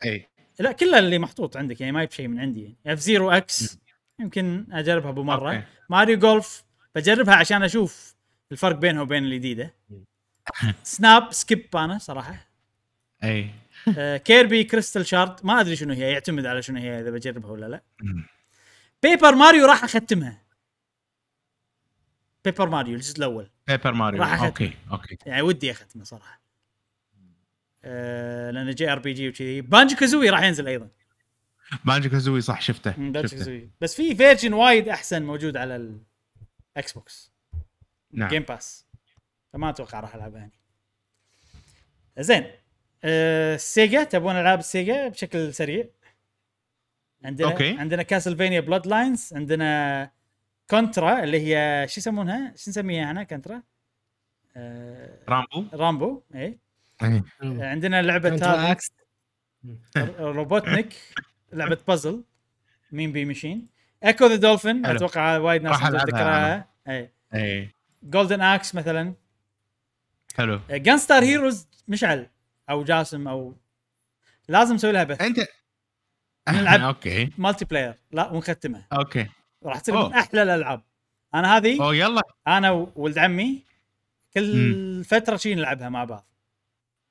اي 0.04 0.28
لا 0.58 0.72
كلها 0.72 0.98
اللي 0.98 1.18
محطوط 1.18 1.56
عندك 1.56 1.80
يعني 1.80 1.92
ما 1.92 2.02
يب 2.02 2.10
شيء 2.10 2.28
من 2.28 2.40
عندي. 2.40 2.76
F-Zero 2.86 3.30
X 3.30 3.78
يمكن 4.20 4.66
أجربها 4.72 5.10
بمرة. 5.10 5.54
okay. 5.54 5.66
Mario 5.90 6.18
Golf 6.18 6.64
بجربها 6.94 7.34
عشان 7.34 7.62
أشوف 7.62 8.14
الفرق 8.52 8.76
بينها 8.76 9.02
وبين 9.02 9.24
الجديدة. 9.24 9.74
Snap 10.82 11.32
skip 11.32 11.76
أنا 11.76 11.98
صراحة. 11.98 12.50
اي 13.24 13.50
آه، 13.98 14.16
Kirby 14.16 14.64
Crystal 14.64 15.06
Shard 15.06 15.46
ما 15.46 15.60
أدري 15.60 15.76
شنو 15.76 15.94
هي 15.94 16.12
يعتمد 16.12 16.46
على 16.46 16.62
شنو 16.62 16.78
هي 16.78 17.00
إذا 17.00 17.10
بجربها 17.10 17.50
ولا 17.50 17.66
لا. 17.66 17.82
Paper 19.02 19.34
Mario 19.34 19.66
راح 19.66 19.84
أختمها. 19.84 20.42
Paper 22.44 22.68
Mario 22.68 22.94
الجزء 22.94 23.18
الأول. 23.18 23.50
Paper 23.66 23.92
Mario 23.92 24.20
راح 24.20 24.32
أختم. 24.32 24.46
okay 24.46 24.72
okay. 24.90 25.18
يعني 25.26 25.42
ودي 25.42 25.70
أختمه 25.70 26.04
صراحة. 26.04 26.40
آه 27.84 28.50
لأنه 28.50 28.72
JRPG 28.72 29.28
وكذي. 29.28 29.60
Banjo 29.60 29.96
Kazooie 29.96 30.30
راح 30.30 30.42
ينزل 30.42 30.68
أيضا. 30.68 30.88
Magic 31.84 32.12
Kazooie 32.12 32.40
صح 32.40 32.60
شفته. 32.60 32.90
بانجو 32.90 33.22
شفته. 33.22 33.36
Kazooie. 33.36 33.70
بس 33.80 33.94
في 33.94 34.14
version 34.14 34.52
وايد 34.52 34.88
أحسن 34.88 35.22
موجود 35.22 35.56
على 35.56 36.00
ال 36.76 36.92
Xbox 36.92 37.32
نعم. 38.12 38.28
Game 38.28 38.42
Pass 38.42 38.86
فما 39.52 39.70
أتوقع 39.70 40.00
راح 40.00 40.14
العبها 40.14 40.38
يعني. 40.38 40.60
زين. 42.18 42.50
آه 43.04 43.56
Sega 43.56 44.04
تبون 44.04 44.36
ألعاب 44.36 44.58
ال 44.58 44.68
Sega 44.68 45.08
بشكل 45.08 45.54
سريع؟ 45.54 45.88
عندنا 47.24 47.52
okay. 47.52 47.78
عندنا 47.78 48.02
Castlevania 48.02 48.60
Bloodlines 48.60 49.32
عندنا 49.34 50.10
Contra 50.70 51.24
اللي 51.24 51.40
هي 51.40 51.86
شو 51.88 52.00
يسمونها؟ 52.00 52.52
شو 52.56 52.70
نسميها 52.70 53.04
إحنا 53.04 53.22
Contra؟ 53.22 53.62
آه 54.56 55.18
Rambo. 55.28 55.64
Rambo 55.72 56.22
أي. 56.34 56.58
إيه. 57.02 57.24
عندنا 57.42 58.02
لعبة 58.02 58.34
هذه 58.34 58.76
Robotnik 60.18 60.94
لعبة 61.52 61.78
puzzle 61.88 62.24
Mean 62.92 63.12
Bean 63.12 63.24
Machine 63.24 63.68
Ecco 64.04 64.26
the 64.26 64.36
Dolphin. 64.36 64.86
أتوقع 64.86 65.36
وايد 65.36 65.62
ناس 65.62 65.72
راح 65.72 65.84
عندهم 65.84 66.00
ألعبها 66.00 66.20
ذكرها 66.20 66.68
اي 66.88 67.12
اي 67.34 67.70
Golden 68.02 68.40
Axe 68.40 68.74
مثلا. 68.74 69.14
حلو. 70.36 70.60
Gunstar 70.70 71.22
Heroes 71.22 71.68
مشعل 71.88 72.26
أو 72.70 72.84
جاسم 72.84 73.28
أو 73.28 73.56
لازم 74.48 74.74
نسوي 74.74 74.92
لها 74.92 75.04
بث. 75.04 75.22
أنت 75.22 75.40
نلعب. 76.48 76.80
okay. 76.80 77.30
multiplayer 77.38 77.94
لا 78.12 78.30
ونختمها 78.30 78.86
okay. 78.92 79.26
راح 79.64 79.80
تصير 79.80 80.08
من. 80.08 80.12
أحلى 80.12 80.42
الألعاب. 80.42 80.82
أنا 81.34 81.56
هذه 81.56 81.84
أو 81.84 81.92
يلا. 81.92 82.22
أنا 82.46 82.70
وولد 82.70 83.18
عمي 83.18 83.62
كل 84.34 85.04
فترة 85.04 85.36
شي 85.36 85.54
نلعبها 85.54 85.88
مع 85.88 86.04
بعض. 86.04 86.26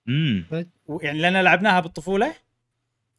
امم 0.07 0.45
يعني 1.01 1.19
لأن 1.19 1.37
لعبناها 1.37 1.79
بالطفولة 1.79 2.33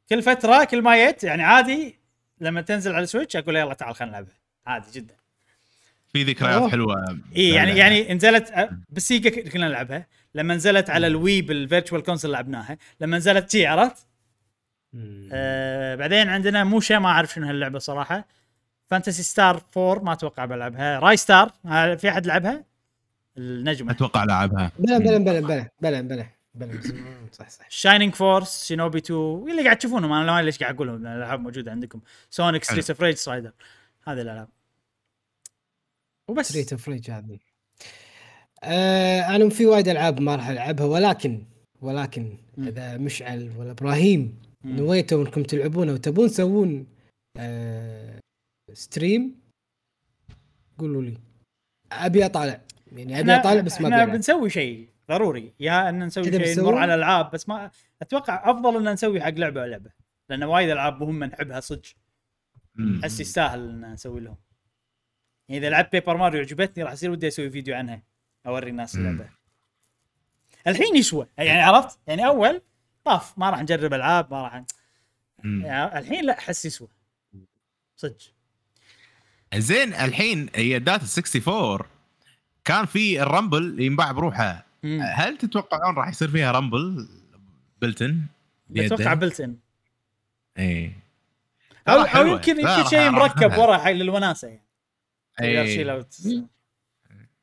كل 0.09 0.23
فترة 0.23 0.65
كل 0.65 0.83
ما 0.83 1.07
جيت 1.07 1.25
يعني 1.25 1.43
عادي 1.43 1.99
لما 2.41 2.61
تنزل 2.61 2.93
على 2.93 3.03
ال 3.03 3.07
Switch 3.07 3.37
أقول 3.37 3.57
يلا 3.57 3.75
تعال 3.75 3.95
خلينا 3.95 4.13
نلعبها. 4.13 4.35
عادي 4.67 4.91
جدا. 4.93 5.15
في 6.13 6.23
ذكريات. 6.23 6.71
حلوة 6.71 7.21
إي 7.37 7.49
يعني. 7.49 7.77
يعني 7.79 8.15
نزلت 8.15 8.69
بال 8.89 9.09
Sega 9.09 9.49
كنا 9.51 9.69
نلعبها. 9.69 10.07
لما 10.35 10.55
نزلت 10.55 10.91
على 10.91 11.07
ال 11.07 11.16
Wii 11.16 11.43
بال 11.43 11.56
Virtual 11.56 12.03
Console 12.03 12.33
لعبناها. 12.33 12.79
لما 13.01 13.17
نزلت 13.17 13.51
شي 13.51 13.67
عرفت؟ 13.67 14.07
آه 15.33 15.95
بعدين 15.95 16.29
عندنا 16.29 16.65
Musha 16.65 16.95
ما 16.95 17.09
أعرف 17.09 17.33
شنو 17.33 17.47
هاللعبة 17.47 17.79
صراحة. 17.79 18.25
Phantasy 18.87 19.23
Star 19.23 19.63
4 19.77 20.05
ما 20.05 20.13
أتوقع 20.13 20.45
بلعبها. 20.45 20.99
Ristar 20.99 21.53
ها- 21.67 21.95
في 21.97 22.09
أحد 22.09 22.27
لعبها؟ 22.27 22.65
النجمة. 23.39 23.93
أتوقع 23.93 24.25
لعبها. 24.25 24.73
بلا 24.79 24.99
بلا 24.99 25.19
بلا 25.19 25.41
بلا 25.41 25.69
بلا 25.81 26.01
بلا 26.01 26.27
بلا. 26.55 26.81
صح 27.33 27.49
صح. 27.49 27.67
Shining 27.71 28.15
Force 28.15 28.65
Shinobi 28.65 28.99
2 28.99 29.51
اللي 29.51 29.65
قاعد 29.65 29.77
تشوفونهم 29.79 30.13
أنا 30.13 30.33
ما 30.33 30.43
ليش 30.43 30.59
قاعد 30.59 30.75
أقولهم 30.75 31.03
لأن 31.03 31.13
الألعاب 31.13 31.41
موجودة 31.41 31.71
عندكم. 31.71 32.01
Sonic. 32.31 32.65
Streets 32.65 32.91
of 32.91 33.01
Rage 33.01 33.17
Strider 33.17 33.53
هذه 34.09 34.21
الألعاب. 34.21 34.49
وبس. 36.29 36.49
Streets 36.49 36.73
of 36.73 36.89
Rage 36.89 37.11
هذه. 37.11 37.39
آه 38.65 39.21
أنا 39.37 39.49
في 39.49 39.67
وايد 39.67 39.89
ألعاب 39.89 40.21
ما 40.21 40.37
راح 40.37 40.49
ألعبها 40.49 40.87
ولكن 40.87 41.43
ولكن. 41.81 42.39
إذا 42.59 42.97
مشعل 42.97 43.51
ولا 43.57 43.71
إبراهيم. 43.71 44.39
نويتوا 44.65 45.23
إنكم 45.23 45.43
تلعبون 45.43 45.91
وتبون 45.91 46.29
تسوون 46.29 46.87
آه 47.37 48.21
stream 48.73 49.41
قولوا 50.79 51.03
لي. 51.03 51.19
أبي 51.93 52.27
أطالع. 52.27 52.61
يعني 52.93 53.21
أبي 53.21 53.35
أطالع 53.35 53.61
بس 53.61 53.81
ما 53.81 53.89
أبي 53.89 53.97
إحنا. 53.97 54.13
بنسوي 54.13 54.51
شيء 54.51 54.89
ضروري. 55.09 55.53
يا 55.61 55.89
إن 55.89 56.05
نسوي 56.05 56.25
شيء؟ 56.25 56.61
نمر 56.61 56.75
على 56.75 56.95
الألعاب 56.95 57.31
بس 57.31 57.49
ما 57.49 57.71
أتوقع 58.03 58.51
أفضل 58.51 58.77
إن 58.77 58.93
نسوي 58.93 59.21
حق 59.21 59.31
لعبة 59.31 59.67
لعبة. 59.67 59.91
لأن 60.29 60.43
وايد 60.43 60.71
ألعاب 60.71 61.03
مهمه 61.03 61.27
نحبها 61.27 61.61
صدق. 61.61 61.83
أحس 63.05 63.21
يستاهل 63.21 63.69
إن 63.69 63.93
نسوي 63.93 64.21
لهم. 64.21 64.37
يعني 65.49 65.61
إذا 65.61 65.71
لعبت 65.71 65.93
Paper 65.93 66.17
Mario 66.17 66.41
عجبتني 66.41 66.85
راح 66.85 66.93
يصير 66.93 67.11
ودي 67.11 67.29
أسوي 67.29 67.51
فيديو 67.51 67.75
عنها. 67.75 68.03
أوري 68.47 68.71
الناس. 68.71 68.97
اللعبة. 68.97 69.29
الحين 70.67 70.97
يسوى. 70.97 71.27
يعني 71.39 71.61
عرفت؟ 71.61 71.99
يعني 72.07 72.27
أول 72.27 72.63
طاف 73.11 73.39
ما 73.39 73.51
راح 73.51 73.61
نجرب 73.63 73.95
ألعاب 73.95 74.35
ما 74.35 74.43
راح. 74.43 74.65
يعني 75.45 75.99
الحين 75.99 76.25
لا 76.25 76.39
أحس 76.39 76.65
يسوى 76.65 76.89
صدق 77.97 78.17
زين 79.55 79.95
الحين 79.95 80.51
هي 80.55 80.79
داتا 80.79 81.05
64 81.05 81.79
كان 82.65 82.87
في 82.87 83.23
الرامبل 83.23 83.81
ينباع 83.83 84.13
بروحه 84.13 84.67
مم. 84.83 85.03
هل 85.03 85.39
تتوقعون 85.39 85.95
راح 85.97 86.09
يصير 86.09 86.29
فيها 86.29 86.53
رامبل 86.53 87.09
بلتن؟ 87.83 88.21
أتوقع 88.77 89.15
بلت 89.15 89.41
ان 89.41 89.57
اي 90.59 90.93
أو 91.89 92.01
أو. 92.01 92.27
يمكن 92.27 92.61
يمكن 92.61 92.85
شيء 92.91 93.11
مركب. 93.11 93.59
ورا 93.59 93.79
حق 93.79 93.91
للوناسة 93.91 94.49
يعني. 95.39 95.67
شيء 95.67 95.85
لو 95.85 96.03
تس- 96.03 96.43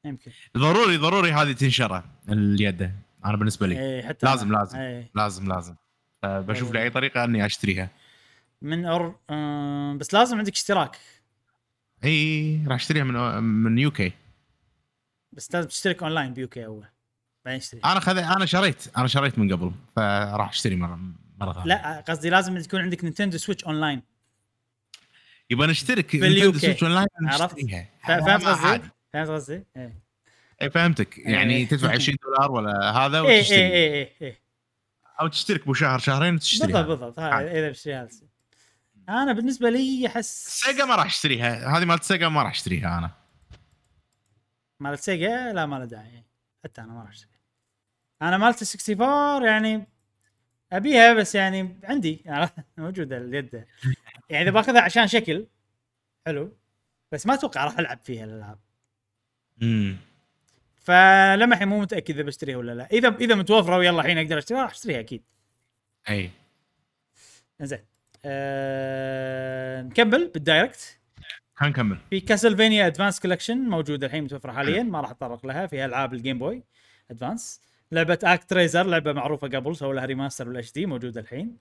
يمكن 0.05 0.31
ضروري 0.57 0.97
ضروري 0.97 1.31
هذه 1.31 1.51
تنشره 1.51 2.03
اليد 2.29 2.91
أنا 3.29 3.37
بالنسبة 3.37 3.67
لي 3.67 3.95
اي 3.97 4.03
حتى 4.03 4.25
لازم- 4.25 4.47
أنا. 4.47 4.57
لازم. 4.57 4.77
إي. 4.77 5.09
لازم 5.15 5.53
لازم 5.53 5.75
آه، 6.23 6.39
بشوف 6.41 6.71
لي 6.71 6.77
أيوة. 6.79 6.85
اي 6.85 6.89
طريقة 6.93 7.23
إني 7.23 7.45
أشتريها 7.45 7.89
من 8.61 8.85
أر... 8.85 9.15
آه 9.29 9.93
بس 9.93 10.13
لازم 10.13 10.37
عندك 10.37 10.53
اشتراك 10.53 10.97
إي 12.03 12.61
راح 12.67 12.75
أشتريها 12.75 13.03
من 13.03 13.43
من 13.43 13.77
يو 13.79 13.91
كي 13.91 14.11
بس 15.31 15.53
لازم 15.55 15.67
تشترك 15.67 16.03
أونلاين 16.03 16.33
بيوكي 16.33 16.65
أول 16.65 16.85
بعدين 17.45 17.59
اشتري 17.59 17.81
أنا 17.85 17.99
خذ 17.99 18.17
أنا 18.17 18.45
شريت 18.45 18.97
أنا 18.97 19.07
شريت 19.07 19.39
من 19.39 19.53
قبل 19.53 19.71
فراح 19.95 20.49
أشتري 20.49 20.75
مرة 20.75 20.99
مرة 21.37 21.53
ثانية 21.53 21.65
لا 21.67 21.99
قصدي 22.07 22.29
لازم 22.29 22.57
يكون 22.57 22.81
عندك 22.81 23.03
نينتندو 23.03 23.37
سويتش 23.37 23.63
أونلاين 23.63 24.01
يبغى 25.49 25.67
نشترك 25.67 26.05
كي. 26.05 26.51
Switch 26.51 26.83
online 26.83 27.07
عرفت؟ 27.23 27.59
فهمت 28.07 28.45
قصدي؟ 28.45 28.81
فهمت 29.13 29.29
قصدي؟ 29.29 29.63
إيه 29.77 30.06
اي 30.61 30.69
فهمتك. 30.69 31.17
يعني 31.17 31.55
إيه. 31.55 31.67
تدفع 31.67 31.91
20 31.91 32.17
دولار 32.23 32.51
ولا 32.51 32.91
هذا 32.91 33.21
إيه 33.21 33.39
وتشتري. 33.39 33.57
إيه 33.57 33.71
إيه 33.71 33.93
إيه, 33.93 34.11
إيه. 34.21 34.39
أو 35.21 35.27
تشترك 35.27 35.67
بشهر 35.67 35.99
شهرين 35.99 36.35
وتشتري 36.35 36.73
بالضبط 36.73 36.87
بالضبط. 36.87 37.19
هاي 37.19 37.59
إذا 37.59 37.69
بشتري 37.69 37.95
هذا 37.95 38.09
أنا 39.09 39.33
بالنسبة 39.33 39.69
لي 39.69 40.07
أحس 40.07 40.47
سيجا 40.47 40.85
ما 40.85 40.95
راح 40.95 41.05
أشتريها. 41.05 41.77
هذه 41.77 41.85
مالت 41.85 42.03
سيجا 42.03 42.29
ما 42.29 42.43
راح 42.43 42.51
أشتريها 42.51 42.97
أنا. 42.97 43.11
مالت 44.79 44.99
سيجا؟ 44.99 45.53
لا 45.53 45.65
ما 45.65 45.75
له 45.75 45.85
داعي. 45.85 46.23
حتى 46.63 46.81
أنا 46.81 46.93
ما 46.93 47.01
راح 47.01 47.09
اشتري 47.09 47.31
أنا 48.21 48.37
مالت 48.37 48.63
64 48.63 49.43
يعني 49.45 49.87
أبيها 50.71 51.13
بس 51.13 51.35
يعني 51.35 51.79
عندي. 51.83 52.23
موجودة 52.77 53.17
اليد. 53.17 53.65
يعني 54.29 54.43
إذا 54.43 54.51
بأخذها 54.51 54.81
عشان 54.81 55.07
شكل 55.07 55.47
حلو. 56.25 56.57
بس 57.11 57.27
ما 57.27 57.33
أتوقع 57.33 57.65
راح 57.65 57.79
ألعب 57.79 57.99
فيها 58.03 58.25
الألعاب. 58.25 58.59
امم 59.61 59.97
فلما 60.87 61.53
الحين 61.53 61.67
مو 61.67 61.79
متأكد 61.79 62.13
إذا 62.13 62.23
بشتريها 62.23 62.57
ولا 62.57 62.71
لا. 62.71 62.87
اذا 62.91 63.15
إذا 63.21 63.35
متوفرة 63.35 63.77
ويلا 63.77 64.01
الحين 64.01 64.17
أقدر 64.17 64.37
أشتريها 64.37 64.61
راح 64.61 64.71
أشتريها 64.71 64.99
أكيد. 64.99 65.23
أي. 66.09 66.31
زين 67.61 67.79
أه... 68.25 69.81
نكمل 69.81 70.31
بال 70.33 70.48
Direct. 70.48 70.99
خلينا 71.55 71.73
نكمل. 71.73 71.97
في 72.09 72.19
Castlevania 72.19 72.87
Advance 72.87 73.19
Collection 73.19 73.57
موجودة 73.57 74.07
الحين 74.07 74.23
متوفرة 74.23 74.51
حاليا 74.51 74.83
ما 74.83 75.01
راح 75.01 75.09
أتطرق 75.09 75.45
لها. 75.45 75.67
فيها 75.67 75.85
ألعاب 75.85 76.13
ال 76.13 76.19
Game 76.19 76.39
Boy 76.39 76.63
Advance 77.11 77.61
لعبة 77.91 78.19
ActRaiser 78.23 78.85
لعبة 78.85 79.13
معروفة 79.13 79.47
قبل 79.47 79.75
سووا 79.75 79.93
لها 79.93 80.05
remaster 80.05 80.47
بال 80.47 80.71
HD 80.71 80.85
موجودة 80.85 81.21
الحين. 81.21 81.57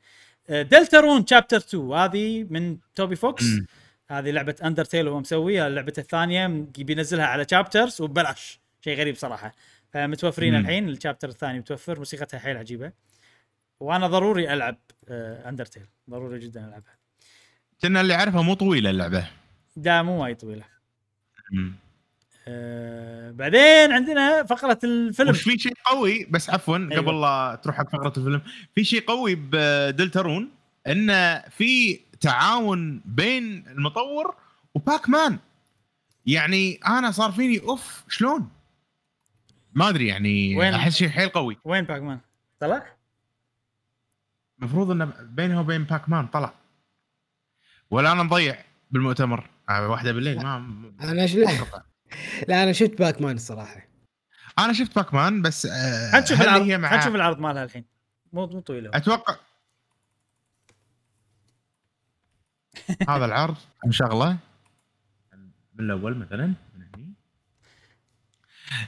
آه، 0.51 0.63
Deltarune 0.63 1.27
Chapter 1.27 1.57
2 1.57 1.93
هذه 1.93 2.47
من 2.51 2.79
Toby 2.95 3.17
Fox. 3.17 3.45
هذه 4.11 4.31
لعبة 4.31 4.57
Undertale 4.65 5.09
هو 5.09 5.21
مسويها. 5.21 5.69
لعبته 5.69 6.01
الثانية 6.01 6.47
بينزلها 6.79 7.27
على 7.27 7.47
chapters 7.51 8.01
وببلاش. 8.01 8.66
شيء 8.87 8.99
غريب 8.99 9.17
صراحة. 9.17 9.55
فمتوفرين 9.93 10.55
مم. 10.55 10.61
الحين 10.61 10.89
ال 10.89 10.94
chapter 10.94 11.29
الثاني 11.29 11.59
متوفر 11.59 11.99
موسيقتها 11.99 12.39
حيل 12.39 12.57
عجيبة. 12.57 12.93
وأنا 13.81 14.07
ضروري 14.07 14.53
ألعب 14.53 14.77
Undertale 15.11 15.87
ضروري 16.11 16.39
جدا 16.39 16.69
ألعبها. 16.69 16.97
كنا 17.83 18.01
اللي 18.01 18.15
أعرفها 18.15 18.43
مو 18.43 18.55
طويلة 18.55 18.91
اللعبة. 18.91 19.29
دا 19.77 20.03
مو 20.03 20.23
وايد 20.23 20.37
طويلة. 20.37 20.65
مم. 21.53 21.75
آه 22.49 23.31
بعدين 23.31 23.93
عندنا 23.93 24.43
فقرة 24.43 24.79
الفيلم. 24.85 25.31
وش 25.31 25.43
في 25.43 25.59
شيء 25.59 25.75
قوي؟ 25.85 26.25
بس 26.25 26.51
عفوا 26.51 26.77
أيوة. 26.79 26.97
قبل 26.97 27.21
لا 27.21 27.61
تروح 27.63 27.77
حق 27.77 27.91
فقرة 27.91 28.13
الفيلم. 28.17 28.43
في 28.75 28.85
شيء 28.85 29.05
قوي 29.07 29.35
ب 29.35 29.46
Deltarune 29.46 30.51
انه 30.87 31.41
في 31.41 32.01
تعاون 32.21 33.03
بين 33.05 33.67
المطور 33.69 34.37
وباك 34.75 35.09
مان 35.09 35.39
يعني 36.27 36.81
أنا 36.87 37.11
صار 37.11 37.33
فيني 37.33 37.61
off 37.61 38.05
شلون؟ 38.09 38.49
ما 39.77 39.89
أدري 39.89 40.07
يعني 40.07 40.57
وين؟ 40.57 40.75
أحس 40.75 40.97
شيء 40.97 41.09
حيل 41.09 41.29
قوي. 41.29 41.59
وين 41.65 41.85
باك 41.85 42.03
مان؟ 42.03 42.21
طلع؟ 42.61 42.97
المفروض 44.59 44.91
إنه 44.91 45.13
بينه 45.21 45.61
وبين 45.61 45.85
باك 45.85 46.09
مان 46.09 46.27
طلع. 46.27 46.55
ولا 47.91 48.13
أنا 48.13 48.23
مضيع 48.23 48.65
بالمؤتمر. 48.91 49.51
آه، 49.69 49.89
واحدة 49.89 50.13
بالليل 50.13 50.43
ما 50.43 50.57
أنا 51.01 51.27
ش... 51.27 51.35
لا 52.49 52.63
أنا 52.63 52.73
شفت 52.73 52.99
باك 52.99 53.23
مان 53.23 53.37
الصراحة. 53.37 53.89
أنا 54.59 54.73
شفت 54.73 54.97
باك 54.97 55.15
مان 55.15 55.43
بس 55.43 55.67
آه، 55.67 56.11
حنشوف 56.13 56.41
هل 56.41 56.49
العرض 56.49 56.63
هي 56.63 56.79
مع 56.79 56.89
حنشوف 56.89 57.15
العرض 57.15 57.39
مالها 57.39 57.65
الحين. 57.65 57.85
مو 58.33 58.47
مو 58.47 58.61
طويلة. 58.61 58.91
أتوقع 58.95 59.37
هذا 63.09 63.25
العرض 63.25 63.57
نشغله 63.87 64.39
من 65.75 65.85
الأول 65.85 66.17
مثلا. 66.17 66.55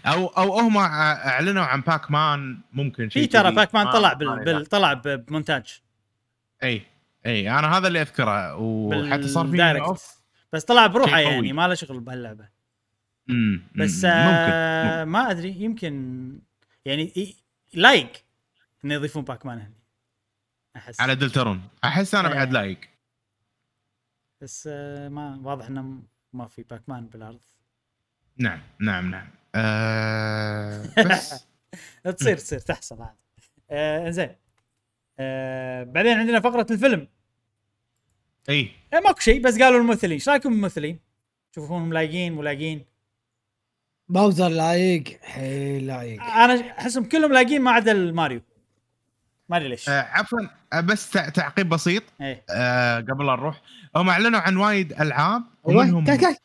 أو 0.07 0.27
أو 0.27 0.59
هم 0.59 0.77
أعلنوا 0.77 1.65
عن 1.65 1.81
باك 1.81 2.11
مان 2.11 2.61
ممكن 2.73 3.11
شيء 3.11 3.23
في 3.23 3.29
ترى 3.29 3.43
كذي. 3.43 3.55
باك 3.55 3.75
مان 3.75 3.85
ما- 3.85 3.93
طلع 3.93 4.09
ما 4.09 4.15
بال... 4.15 4.29
أدري. 4.29 4.45
بال... 4.45 4.67
طلع 4.67 4.93
ب- 4.93 5.09
بمونتاج. 5.27 5.81
اي 6.63 6.83
اي 7.27 7.51
أنا 7.59 7.77
هذا 7.79 7.89
اللي 7.89 8.03
أذكره 8.03 8.57
وحتى 8.57 9.29
صار 9.29 9.47
في 9.47 9.97
بس 10.53 10.65
طلع 10.65 10.87
بروحه. 10.87 11.19
يعني 11.19 11.53
ما 11.53 11.69
له 11.69 11.75
شغل 11.75 12.01
بهاللعبة. 12.01 12.49
مم، 13.27 13.63
بس 13.77 14.05
مم، 14.05 14.11
آه 14.15 14.99
ممكن 15.05 15.11
ما 15.13 15.31
أدري 15.31 15.49
يمكن 15.63 16.33
يعني 16.85 17.35
لايق 17.75 18.13
انه 18.85 18.95
يضيفون 18.95 19.23
باك 19.25 19.47
مان 19.47 19.59
هنا 19.59 19.71
أحس. 20.77 21.01
على 21.01 21.15
Deltarune 21.15 21.63
أحس 21.85 22.15
أنا 22.15 22.29
إيه. 22.29 22.35
بعد 22.35 22.53
لايق 22.53 22.79
بس 24.41 24.69
آه 24.73 25.09
ما 25.09 25.41
واضح 25.43 25.67
إنه 25.67 26.03
ما 26.33 26.47
في 26.47 26.63
باك 26.63 26.83
مان 26.89 27.07
بالعرض 27.07 27.41
نعم 28.37 28.61
نعم 28.79 29.11
نعم. 29.11 29.29
آه 29.55 30.83
بس. 31.05 31.35
تصير 32.19 32.37
تصير 32.37 32.59
تحصل 32.59 33.03
عادي 33.03 33.19
آه 33.71 34.11
زين 34.11 34.37
آه 35.19 35.85
بعدين 35.85 36.19
عندنا 36.19 36.41
فقرة 36.41 36.67
الفيلم. 36.71 37.09
إي. 38.49 38.71
آه 38.95 39.01
ماكو 39.01 39.21
شيء 39.21 39.43
بس 39.43 39.59
قالوا 39.59 39.81
الممثلين. 39.81 40.13
إيش 40.13 40.29
رايكم 40.29 40.51
بالممثلين؟ 40.51 40.99
تشوفونهم 41.53 41.93
لايقين 41.93 42.33
مو 42.33 42.43
لايقين؟ 42.43 42.85
باوزر 44.09 44.49
لايق 44.49 45.05
حيل 45.23 45.87
لايق. 45.87 46.23
أنا 46.23 46.71
أحسهم 46.79 47.05
كلهم 47.05 47.33
لايقين 47.33 47.63
ما 47.63 47.71
عدا 47.71 47.93
الماريو 47.93 48.41
ما 49.49 49.57
أدري 49.57 49.69
ليش 49.69 49.89
آه 49.89 50.01
عفوا 50.03 50.39
آه 50.73 50.81
بس 50.81 51.11
تع- 51.11 51.29
تعقيب 51.29 51.69
بسيط 51.69 52.03
إيه 52.21 52.43
آه 52.51 53.01
قبل 53.01 53.27
لا 53.27 53.33
نروح 53.37 53.63
هم 53.97 54.09
أعلنوا 54.11 54.41
عن 54.41 54.57
وايد 54.57 54.93
ألعاب 55.01 55.43
ومنهم. 55.65 56.05
باك 56.05 56.37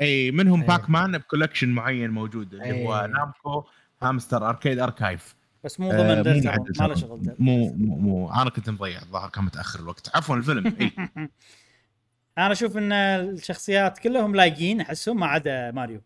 اي 0.00 0.30
منهم. 0.30 0.62
باك 0.62 0.90
مان 0.90 1.18
ب 1.18 1.23
collection 1.23 1.68
معين 1.68 2.10
موجود 2.10 2.54
اللي 2.54 2.86
هو. 2.86 3.06
نامكو 3.14 3.64
هامستر 4.02 4.48
Arcade 4.48 4.78
Archives 4.78 5.34
بس 5.64 5.80
مو 5.80 5.90
آه، 5.92 6.22
ضمن 6.22 6.44
معدل 6.46 6.72
ما 6.80 6.86
له. 6.86 6.94
شغل. 6.94 7.34
مو 7.38 7.72
مو, 7.72 7.96
مو 7.96 8.32
أنا 8.32 8.50
كنت 8.50 8.70
مضيع 8.70 9.02
الظاهر 9.02 9.28
كان 9.28 9.44
متأخر 9.44 9.80
الوقت 9.80 10.16
عفوا 10.16 10.36
الفيلم 10.36 10.66
اي 10.80 10.90
أنا 12.38 12.52
أشوف 12.52 12.76
إن 12.76 12.92
الشخصيات 12.92 13.98
كلهم 13.98 14.34
لايقين 14.36 14.80
أحسهم 14.80 15.20
ما 15.20 15.26
عدا 15.26 15.70
ماريو 15.70 16.00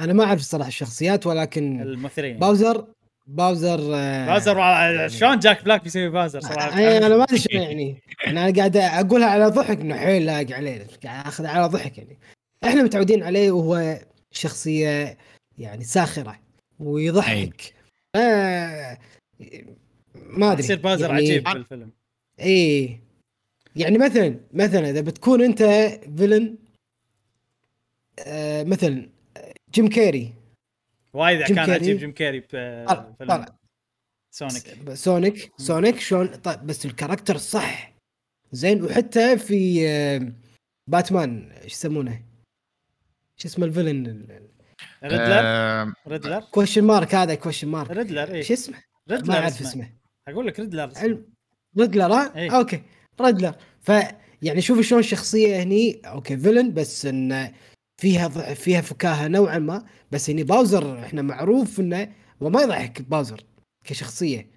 أنا 0.00 0.12
ما 0.12 0.24
أعرف 0.24 0.40
الصراحه 0.40 0.68
الشخصيات 0.68 1.26
ولكن 1.26 1.80
الممثلين 1.82 2.38
باوزر 2.38 2.86
باوزر 3.28 3.94
آه، 3.94 4.26
بازر 4.26 4.58
يعني- 4.58 5.08
شلون 5.08 5.38
جاك 5.38 5.64
بلاك 5.64 5.82
بيسوي 5.82 6.08
بازر 6.08 6.40
صراحة؟ 6.40 6.80
يعني 6.80 7.06
أنا 7.06 7.16
ما 7.16 7.24
أدري 7.24 7.38
شلون 7.38 7.62
يعني. 7.62 7.96
أنا 8.26 8.52
قاعد 8.56 8.76
أقولها 8.76 9.28
على 9.28 9.46
ضحك 9.46 9.80
إنه 9.80 9.96
حيل 9.96 10.26
لايق 10.26 10.56
عليه 10.56 10.86
قاعد 11.04 11.26
اخذها 11.26 11.50
على 11.50 11.66
ضحك 11.66 11.98
يعني. 11.98 12.18
إحنا 12.64 12.82
متعودين 12.82 13.22
عليه 13.22 13.50
وهو 13.50 13.98
شخصية 14.30 15.18
يعني 15.58 15.84
ساخرة 15.84 16.38
ويضحك. 16.80 17.74
آه 18.16 18.98
ما 20.14 20.52
أدري. 20.52 20.64
يصير 20.64 20.76
بازر 20.78 21.04
يعني 21.10 21.16
عجيب 21.16 21.44
بالفيلم 21.44 21.90
إيه 22.40 23.00
يعني 23.76 23.98
مثلا 23.98 24.40
مثلا 24.52 24.90
إذا 24.90 25.00
بتكون 25.00 25.42
أنت 25.42 25.62
villain 26.16 26.56
آه 28.26 28.62
مثلا 28.64 29.08
جيم 29.74 29.88
كيري. 29.88 30.32
وايد 31.18 31.42
كان 31.42 31.64
كيري. 31.64 31.72
عجيب 31.72 31.98
جيم 31.98 32.12
كيري 32.12 32.40
بفيلم 32.40 33.44
سونيك. 34.30 34.94
سونيك. 34.94 35.52
سونيك 35.56 35.98
شلون؟ 36.00 36.26
طيب 36.26 36.66
بس 36.66 36.86
ال 36.86 36.91
character 36.91 37.36
صح. 37.36 37.94
زين 38.52 38.84
وحتى 38.84 39.38
في 39.38 39.80
باتمان 40.86 41.50
إيش 41.50 41.72
يسمونه؟ 41.72 42.22
شو 43.36 43.48
اسمه 43.48 43.66
ال 43.66 43.73
villain؟ 43.73 44.28
Riddler؟ 45.04 45.94
Riddler؟ 46.08 46.40
question 46.40 46.84
mark 46.84 47.14
هذا 47.14 47.34
question 47.34 47.68
mark 47.68 47.90
Riddler 47.90 48.34
اي 48.34 48.42
شو 48.42 48.54
اسمه؟ 48.54 48.76
ما 48.76 49.16
Riddler 49.16 49.34
أعرف 49.34 49.60
اسمه. 49.60 49.92
أقول 50.28 50.46
لك 50.46 50.60
Riddler 50.60 50.92
Riddler 51.78 52.12
ها؟ 52.12 52.36
إيه. 52.36 52.58
okay. 52.58 52.82
Riddler. 53.20 53.54
ف 53.80 53.92
يعني 54.42 54.60
شوف 54.60 54.80
شلون 54.80 55.00
الشخصيه 55.00 55.62
هني. 55.62 56.00
okay 56.04 56.36
villain 56.36 56.74
بس 56.74 57.06
انه 57.06 57.52
فيها 57.98 58.26
ض- 58.28 58.52
فيها 58.52 58.80
فكاهة 58.80 59.28
نوعا 59.28 59.58
ما 59.58 59.84
بس 60.12 60.30
هني 60.30 60.42
باوزر 60.42 61.04
إحنا 61.04 61.22
معروف 61.22 61.80
إنه 61.80 62.12
هو 62.42 62.50
ما 62.50 62.62
يضحك 62.62 63.02
باوزر 63.02 63.44
كشخصية 63.84 64.50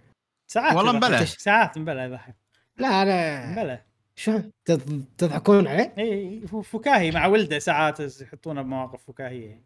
ساعات 0.48 0.76
والله. 0.76 0.92
مبلى. 0.92 1.26
ساعات 1.26 1.78
مبلى 1.78 2.02
يضحك 2.04 2.36
لا 2.78 3.02
أنا 3.02 3.52
مبلى 3.52 3.82
شلون 4.16 4.52
تض- 4.72 5.04
تضحكون 5.18 5.68
عليه؟ 5.68 5.94
إي 5.98 6.42
فكاهي 6.64 7.12
مع 7.12 7.26
ولده 7.26 7.60
ساعات 7.60 8.22
يحطونه 8.22 8.62
بمواقف 8.62 9.04
فكاهية 9.08 9.64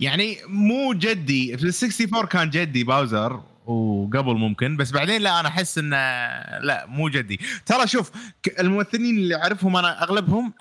يعني 0.00 0.36
مو 0.46 0.92
جدي 0.92 1.56
في 1.58 1.64
ال 1.64 1.68
64 1.74 2.26
كان 2.26 2.50
جدي 2.50 2.84
باوزر 2.84 3.42
وقبل 3.66 4.34
ممكن 4.34 4.76
بس 4.76 4.90
بعدين 4.90 5.22
لا 5.22 5.40
أنا 5.40 5.48
أحس 5.48 5.78
إنه 5.78 5.96
لا 6.58 6.86
مو 6.86 7.08
جدي. 7.08 7.40
ترى 7.66 7.86
شوف 7.86 8.10
الممثلين 8.58 9.16
اللي 9.16 9.36
أعرفهم 9.36 9.76
أنا 9.76 10.02
أغلبهم 10.02 10.52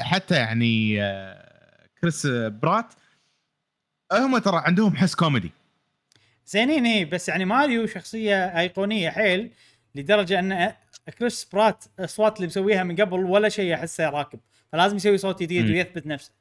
حتى 0.00 0.34
يعني 0.34 1.02
آه، 1.02 1.86
كريس 2.00 2.26
برات 2.26 2.86
هم 4.12 4.38
ترى 4.38 4.62
عندهم 4.64 4.96
حس 4.96 5.14
كوميدي. 5.14 5.50
زينين 6.46 6.86
اي 6.86 7.04
بس 7.04 7.28
يعني 7.28 7.44
ماريو 7.44 7.86
شخصية 7.86 8.44
أيقونية 8.60 9.10
حيل 9.10 9.50
لدرجة 9.94 10.38
إن 10.38 10.72
كريس 11.18 11.48
برات 11.52 11.84
الاصوات 11.98 12.36
اللي 12.36 12.46
مسويها 12.46 12.84
من 12.84 12.96
قبل 12.96 13.24
ولا 13.24 13.48
شيء 13.48 13.74
أحسه 13.74 14.10
راكب. 14.10 14.40
فلازم 14.72 14.96
يسوي 14.96 15.18
صوت 15.18 15.42
جديد. 15.42 15.70
ويثبت 15.70 16.06
نفسه. 16.06 16.32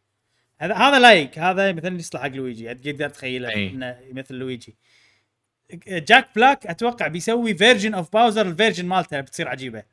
هذا 0.59 0.73
هذا 0.73 0.99
لايق. 0.99 1.39
هذا 1.39 1.71
مثلا 1.71 1.99
يصلح 1.99 2.21
حق 2.21 2.27
لويجي. 2.27 2.73
تقدر 2.73 3.09
تخيله 3.09 3.49
أي. 3.49 3.69
إنه 3.69 3.97
يمثل 4.09 4.35
لويجي. 4.35 4.75
جاك 5.87 6.27
بلاك 6.35 6.67
أتوقع 6.67 7.07
بيسوي 7.07 7.55
version 7.55 7.93
of 7.93 8.13
باوزر 8.13 8.47
ال 8.47 8.52
version 8.52 8.85
مالته 8.85 9.21
بتصير 9.21 9.47
عجيبة. 9.47 9.83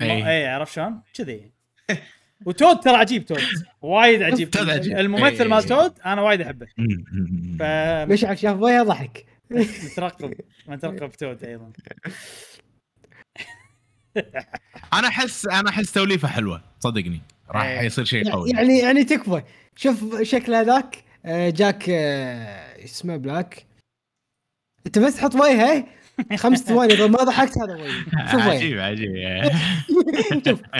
أي. 0.00 0.28
إي 0.28 0.46
عرفت 0.46 0.72
شلون؟ 0.72 1.00
كذي. 1.14 1.50
وتود 2.46 2.80
ترى 2.80 2.96
عجيب 2.96 3.26
تود. 3.26 3.38
وايد 3.82 4.22
عجيب. 4.32 4.50
تود 4.50 4.70
عجيب. 4.70 4.98
الممثل. 4.98 5.48
مال 5.48 5.62
تود 5.62 5.92
أنا 6.06 6.22
وايد 6.22 6.40
أحبه. 6.40 6.66
ف 7.58 7.62
مشعل 8.10 8.38
شاف 8.38 8.58
وجهه 8.60 8.82
ضحك. 8.82 9.26
مترقب. 9.84 10.34
مترقب 10.66 11.12
تود 11.12 11.44
أيضا. 11.44 11.72
أنا 14.92 15.08
احس 15.08 15.46
أنا 15.46 15.68
أحس 15.68 15.92
توليفة 15.92 16.28
حلوة. 16.28 16.62
صدقني. 16.80 17.20
راح. 17.50 17.80
يصير 17.80 18.04
شيء 18.04 18.30
قوي. 18.30 18.50
يعني 18.50 18.78
يعني 18.78 19.04
تكفى. 19.04 19.42
شوف 19.76 20.22
شكل 20.22 20.54
هذاك 20.54 21.04
آه، 21.24 21.50
جاك 21.50 21.88
آه، 21.88 22.84
اسمه 22.84 23.16
بلاك. 23.16 23.66
انت 24.86 24.98
بس 24.98 25.20
حط 25.20 25.34
وجهه 25.34 25.86
خمس 26.36 26.62
ثواني. 26.62 26.94
اذا 26.94 27.06
ما 27.06 27.24
ضحكت 27.24 27.58
هذا 27.58 27.74
وجهه 27.74 28.32
شوف 28.32 28.46
وجهه 28.46 28.52
عجيب 28.52 28.78
عجيب. 28.78 29.12
شوف. 30.48 30.62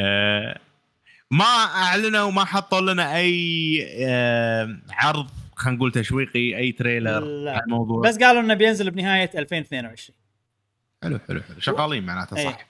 آه، 0.00 0.58
ما 1.30 1.44
أعلنوا 1.44 2.30
ما 2.30 2.44
حطوا 2.44 2.80
لنا 2.80 3.16
أي 3.16 3.86
آه، 4.06 4.80
عرض 4.90 5.26
خلينا 5.56 5.76
نقول 5.76 5.92
تشويقي 5.92 6.56
أي 6.56 6.72
trailer 6.72 7.20
لا. 7.20 7.52
عن 7.52 7.60
الموضوع. 7.66 8.00
بس 8.00 8.18
قالوا 8.18 8.40
إنه 8.40 8.54
بينزل 8.54 8.90
بنهاية 8.90 9.30
2022 9.34 10.18
حلو 11.02 11.18
حلو 11.18 11.42
حلو. 11.42 11.60
شغالين 11.60 12.06
معناته 12.06 12.36
إيه. 12.36 12.48
صح. 12.48 12.66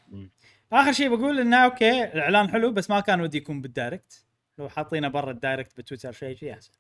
آخر 0.73 0.93
شيء 0.93 1.17
بقول 1.17 1.41
إنه 1.41 1.57
أوكي 1.57 2.05
الإعلان 2.05 2.51
حلو 2.51 2.73
بس 2.73 2.91
ما 2.91 3.01
كان 3.01 3.21
ودي 3.21 3.39
يكون 3.39 3.61
بال 3.61 3.75
Direct. 3.75 4.25
لو 4.59 4.69
حاطينه 4.69 5.09
برا 5.09 5.31
ال 5.31 5.38
Direct 5.38 5.79
بتويتر 5.79 6.13
شيء 6.13 6.37
شيء 6.37 6.53
أحسن. 6.53 6.73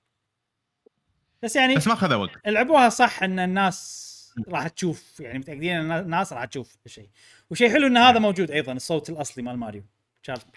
بس 1.42 1.56
يعني 1.56 1.76
بس 1.76 1.86
ما 1.86 1.92
أخذ 1.92 2.14
وقت. 2.14 2.30
لعبوها 2.46 2.88
صح 2.88 3.22
إن 3.22 3.38
الناس 3.38 4.12
راح 4.48 4.68
تشوف 4.68 5.20
يعني 5.20 5.38
متأكدين 5.38 5.76
إن 5.76 5.92
الناس 5.92 6.32
راح 6.32 6.44
تشوف 6.44 6.76
الشيء. 6.86 7.08
وشيء 7.50 7.72
حلو 7.72 7.86
إن 7.86 7.96
هذا 7.96 8.18
موجود 8.18 8.50
أيضا 8.50 8.72
الصوت 8.72 9.10
الأصلي 9.10 9.44
مال 9.44 9.58
ماريو. 9.58 9.84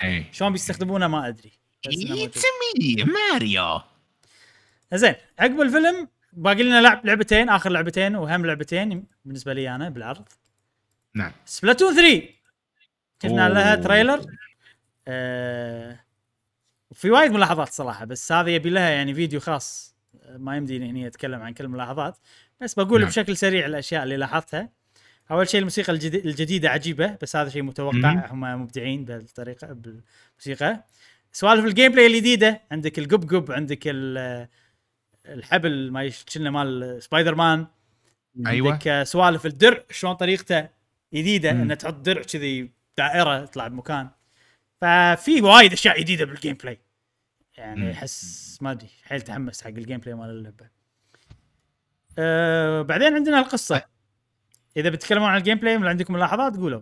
اي 0.04 0.26
شلون 0.32 0.52
بيستخدمونه 0.52 1.08
ما 1.08 1.28
أدري. 1.28 1.52
مي 2.80 3.04
ماريو. 3.04 3.82
زين 4.94 5.16
عقب 5.40 5.62
الفيلم 5.62 6.08
باقي 6.34 6.64
لنا 6.64 6.82
لعب 6.82 7.06
لعبتين 7.06 7.50
آخر 7.50 7.70
لعبتين 7.70 8.16
واهم 8.16 8.46
لعبتين 8.46 9.06
بالنسبة 9.26 9.54
لي 9.54 9.76
أنا 9.76 9.90
بالعرض. 9.90 10.28
نعم. 11.14 11.32
سبلاتون 11.46 11.96
3 11.96 12.30
شفنا. 13.24 13.50
لها 13.50 13.76
trailer. 13.76 14.26
آه 15.08 16.00
في 16.94 17.10
وايد 17.10 17.32
ملاحظات 17.32 17.70
صراحة 17.70 18.06
بس 18.06 18.32
هذا 18.32 18.50
يبي 18.50 18.70
لها 18.70 18.90
يعني 18.90 19.14
فيديو 19.14 19.40
خاص. 19.40 19.95
ما 20.30 20.58
يمدي 20.58 20.78
هني 20.78 21.08
أتكلم 21.08 21.42
عن 21.42 21.54
كل 21.54 21.64
الملاحظات 21.64 22.18
بس 22.62 22.74
بقول 22.74 23.00
نعم. 23.00 23.10
بشكل 23.10 23.38
سريع 23.38 23.66
الأشياء 23.66 24.04
اللي 24.04 24.18
لاحظتها 24.18 24.70
أول 25.32 25.48
شيء 25.50 25.60
الموسيقى 25.60 25.94
الجديد 25.94 26.26
الجديدة 26.26 26.70
عجيبة 26.70 27.18
بس 27.22 27.36
هذا 27.36 27.50
شيء 27.50 27.62
متوقع. 27.64 28.32
هم 28.32 28.62
مبدعين 28.62 29.06
بالطريقة 29.06 29.68
بالموسيقى 29.74 30.84
سوالف 31.32 31.66
ال 31.66 31.92
gameplay 31.92 32.08
الجديدة 32.08 32.62
عندك 32.72 33.00
القبقب 33.00 33.52
عندك 33.52 33.80
ال- 33.86 34.48
الحبل 35.26 35.92
ما 35.92 36.12
كنا 36.34 36.50
مال 36.50 37.04
سبايدر 37.04 37.36
مان 37.36 37.68
أيوة. 38.48 38.72
عندك 38.72 39.04
سوالف 39.04 39.46
الدرع 39.46 39.84
شلون 39.92 40.14
طريقته 40.14 40.70
جديدة. 41.14 41.52
إنه 41.52 41.74
تحط 41.74 41.94
درع 41.94 42.22
كذي 42.22 42.72
دائرة 42.98 43.46
تطلع 43.46 43.68
بمكان 43.68 44.10
ففي 44.82 45.42
وايد 45.42 45.74
أشياء 45.74 46.00
جديدة 46.00 46.26
بال 46.26 46.54
gameplay 46.54 46.80
يعني. 47.58 47.92
أحس 47.92 48.58
ما 48.62 48.72
أدري 48.72 48.90
حيل 49.04 49.22
تحمس 49.22 49.62
حق 49.62 49.68
ال 49.68 49.98
gameplay 49.98 50.16
مال 50.16 50.30
اللعبة. 50.30 50.70
أه 52.20 52.82
بعدين 52.82 53.14
عندنا 53.14 53.40
القصة. 53.40 53.86
إذا 54.78 54.90
بتتكلمون 54.90 55.30
عن 55.30 55.38
ال 55.38 55.58
gameplay 55.58 55.78
ولا 55.78 55.90
عندكم 55.90 56.14
ملاحظات 56.14 56.58
قولوا. 56.58 56.82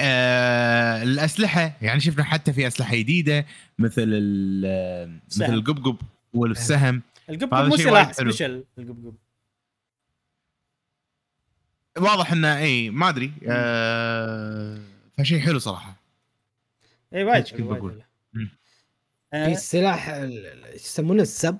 آه 0.00 1.02
الأسلحة 1.02 1.76
يعني 1.82 2.00
شفنا 2.00 2.24
حتى 2.24 2.52
في 2.52 2.66
أسلحة 2.66 2.96
جديدة 2.96 3.46
مثل 3.78 4.04
ال- 4.06 5.20
مثل. 5.26 5.44
القبقب 5.44 5.96
والسهم. 6.34 7.02
القبقب 7.30 7.54
هذا 7.54 7.68
مو 7.68 7.76
سلاح. 7.76 8.12
special 8.12 8.64
القبقب. 8.78 9.14
واضح 11.98 12.32
إنه 12.32 12.58
إي 12.58 12.90
ما 12.90 13.08
أدري. 13.08 13.32
آه 13.48 14.78
فشيء 15.18 15.40
حلو 15.40 15.58
صراحة. 15.58 15.96
إي 17.14 17.24
وايد 17.24 17.48
حلو، 17.48 18.02
في 19.30 19.54
سلاح 19.54 20.08
ال- 20.08 20.46
ال- 20.46 20.64
إيش 20.64 20.82
يسمونه؟ 20.82 21.22
ال 21.22 21.29
sub. 21.29 21.58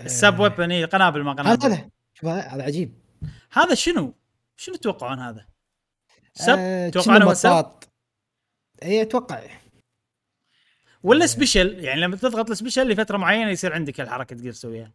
ال 0.00 0.08
sub 0.08 0.34
آه، 0.34 0.40
ويبن 0.40 0.70
إيه، 0.70 0.86
قنابل 0.86 1.22
ما 1.22 1.32
قنابل. 1.32 1.64
هذا 1.66 1.90
شوف 2.14 2.28
هذا 2.28 2.40
هذا 2.40 2.62
عجيب. 2.62 2.94
هذا 3.52 3.74
شنو؟ 3.74 4.14
شنو 4.56 4.74
تتوقعون 4.74 5.18
هذا؟ 5.18 5.46
sub؟ 6.34 6.56
آه، 6.58 6.88
توقعون 6.88 7.18
كنا 7.18 7.26
هو 7.26 7.34
sub؟ 7.34 7.72
اي 8.82 9.02
أتوقع. 9.02 9.42
ولا 11.02 11.26
special 11.26 11.84
يعني 11.84 12.00
لما 12.00 12.16
تضغط 12.16 12.50
ال 12.50 12.55
special 12.55 12.88
لفترة 12.88 13.16
معينة 13.16 13.50
يصير 13.50 13.72
عندك 13.72 14.00
الحركة 14.00 14.36
تقدر 14.36 14.52
تسويها. 14.52 14.92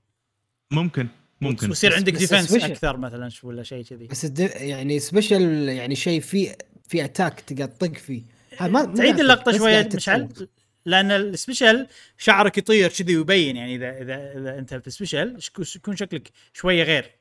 ممكن 0.71 1.07
ممكن. 1.41 1.69
ويصير 1.69 1.95
عندك 1.95 2.13
defense. 2.13 2.53
أكثر 2.53 2.97
مثلا 2.97 3.29
شو 3.29 3.47
ولا 3.47 3.63
شيء 3.63 3.83
كذي. 3.83 4.07
بس 4.07 4.25
الد... 4.25 4.39
يعني 4.55 4.99
special 4.99 5.69
يعني 5.69 5.95
شيء 5.95 6.21
في 6.21 6.55
في 6.87 7.05
attack 7.05 7.39
تقدر 7.39 7.65
تطق 7.65 7.93
فيه. 7.93 8.23
هذا 8.57 8.71
ما 8.71 8.85
تعيد 8.85 9.19
اللقطة 9.19 9.57
شوية 9.57 9.89
مشعل. 9.95 10.29
لأن 10.89 11.11
ال 11.11 11.21
special 11.21 11.87
شعرك 12.17 12.57
يطير 12.57 12.89
كذي 12.89 13.17
ويبين 13.17 13.55
يعني 13.57 13.75
إذا 13.75 14.01
إذا 14.01 14.37
إذا 14.37 14.59
أنت 14.59 14.73
في 14.73 14.87
ال 14.87 14.94
special 14.94 15.41
شك- 15.41 15.75
يكون 15.75 15.95
شكلك 15.95 16.31
شوية 16.53 16.83
غير 16.83 17.11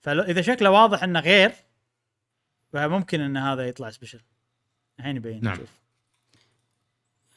فاذا 0.00 0.42
شكله 0.42 0.70
واضح 0.70 1.02
إنه 1.02 1.20
غير 1.20 1.52
فممكن 2.72 3.20
إن 3.20 3.36
هذا 3.36 3.68
يطلع 3.68 3.90
سبيشل 3.90 4.20
الحين 4.98 5.16
يبين 5.16 5.40
نعم. 5.44 5.54
نشوف. 5.54 5.68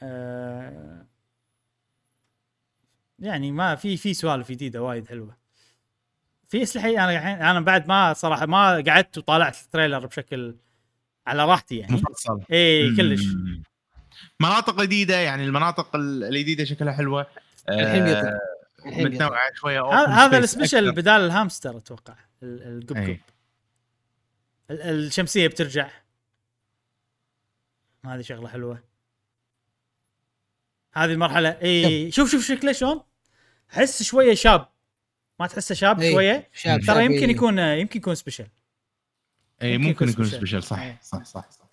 آه 0.04 1.06
يعني 3.20 3.52
ما 3.52 3.76
في 3.76 3.98
في 3.98 4.14
سوالف 4.14 4.52
جديدة 4.52 4.82
وايد 4.84 5.08
حلوة 5.08 5.38
في 6.48 6.64
أسلحة 6.64 6.90
أنا 6.90 7.12
الحين 7.12 7.41
أنا 7.41 7.60
بعد 7.60 7.88
ما 7.88 8.14
صراحة 8.14 8.46
ما 8.46 8.84
قعدت 8.88 9.18
وطالعت 9.18 9.62
ال 9.61 9.67
trailer 9.67 10.06
بشكل 10.06 10.56
على 11.28 11.46
راحتي 11.46 11.78
يعني 11.78 11.94
مفصل 11.94 12.41
اي 12.52 12.96
كلش 12.96 13.26
مم. 13.26 13.64
مناطق 14.40 14.82
جديدة 14.82 15.16
يعني 15.16 15.44
المناطق 15.46 15.96
ال- 15.96 16.24
الجديدة 16.24 16.64
شكلها 16.66 16.94
حلوة. 16.94 17.28
الحين 17.70 18.02
آه، 18.02 18.06
بيطلع. 18.06 18.40
الحين 18.86 19.10
بيطلع. 19.10 19.26
متنوعة 19.26 19.54
شوية 19.56 19.86
هذا 20.08 20.38
ال 20.38 20.44
special. 20.44 20.91
بدال 20.91 21.22
الهامستر 21.22 21.78
أتوقع 21.78 22.16
ال- 22.44 22.78
القبقب 22.84 22.98
أي. 23.10 23.20
ال- 24.72 24.82
الشمسية 24.82 25.48
بترجع. 25.48 25.90
هذه 28.06 28.22
شغلة 28.22 28.48
حلوة. 28.50 28.84
هذه 30.94 31.12
المرحلة 31.12 31.50
إي 31.62 32.12
شوف 32.12 32.32
شوف 32.32 32.46
شكله 32.48 32.72
شلون؟ 32.72 33.02
أحس 33.74 34.04
شوية 34.04 34.34
شاب. 34.34 34.70
ما 35.40 35.48
تحسه 35.48 35.76
شاب 35.76 36.02
إي. 36.02 36.12
شوية؟ 36.12 36.50
شاب 36.54 36.80
ترى 36.80 36.86
شاب 36.86 37.12
يمكن 37.12 37.30
يكون 37.30 37.60
يمكن 37.60 38.00
يكون 38.00 38.16
سبيشل 38.16 38.48
إي 39.62 39.78
ممكن 39.78 40.10
يكون. 40.10 40.26
سبيشل 40.26 40.64
صح. 40.64 41.02
صح 41.04 41.24
صح 41.24 41.52
صح. 41.52 41.70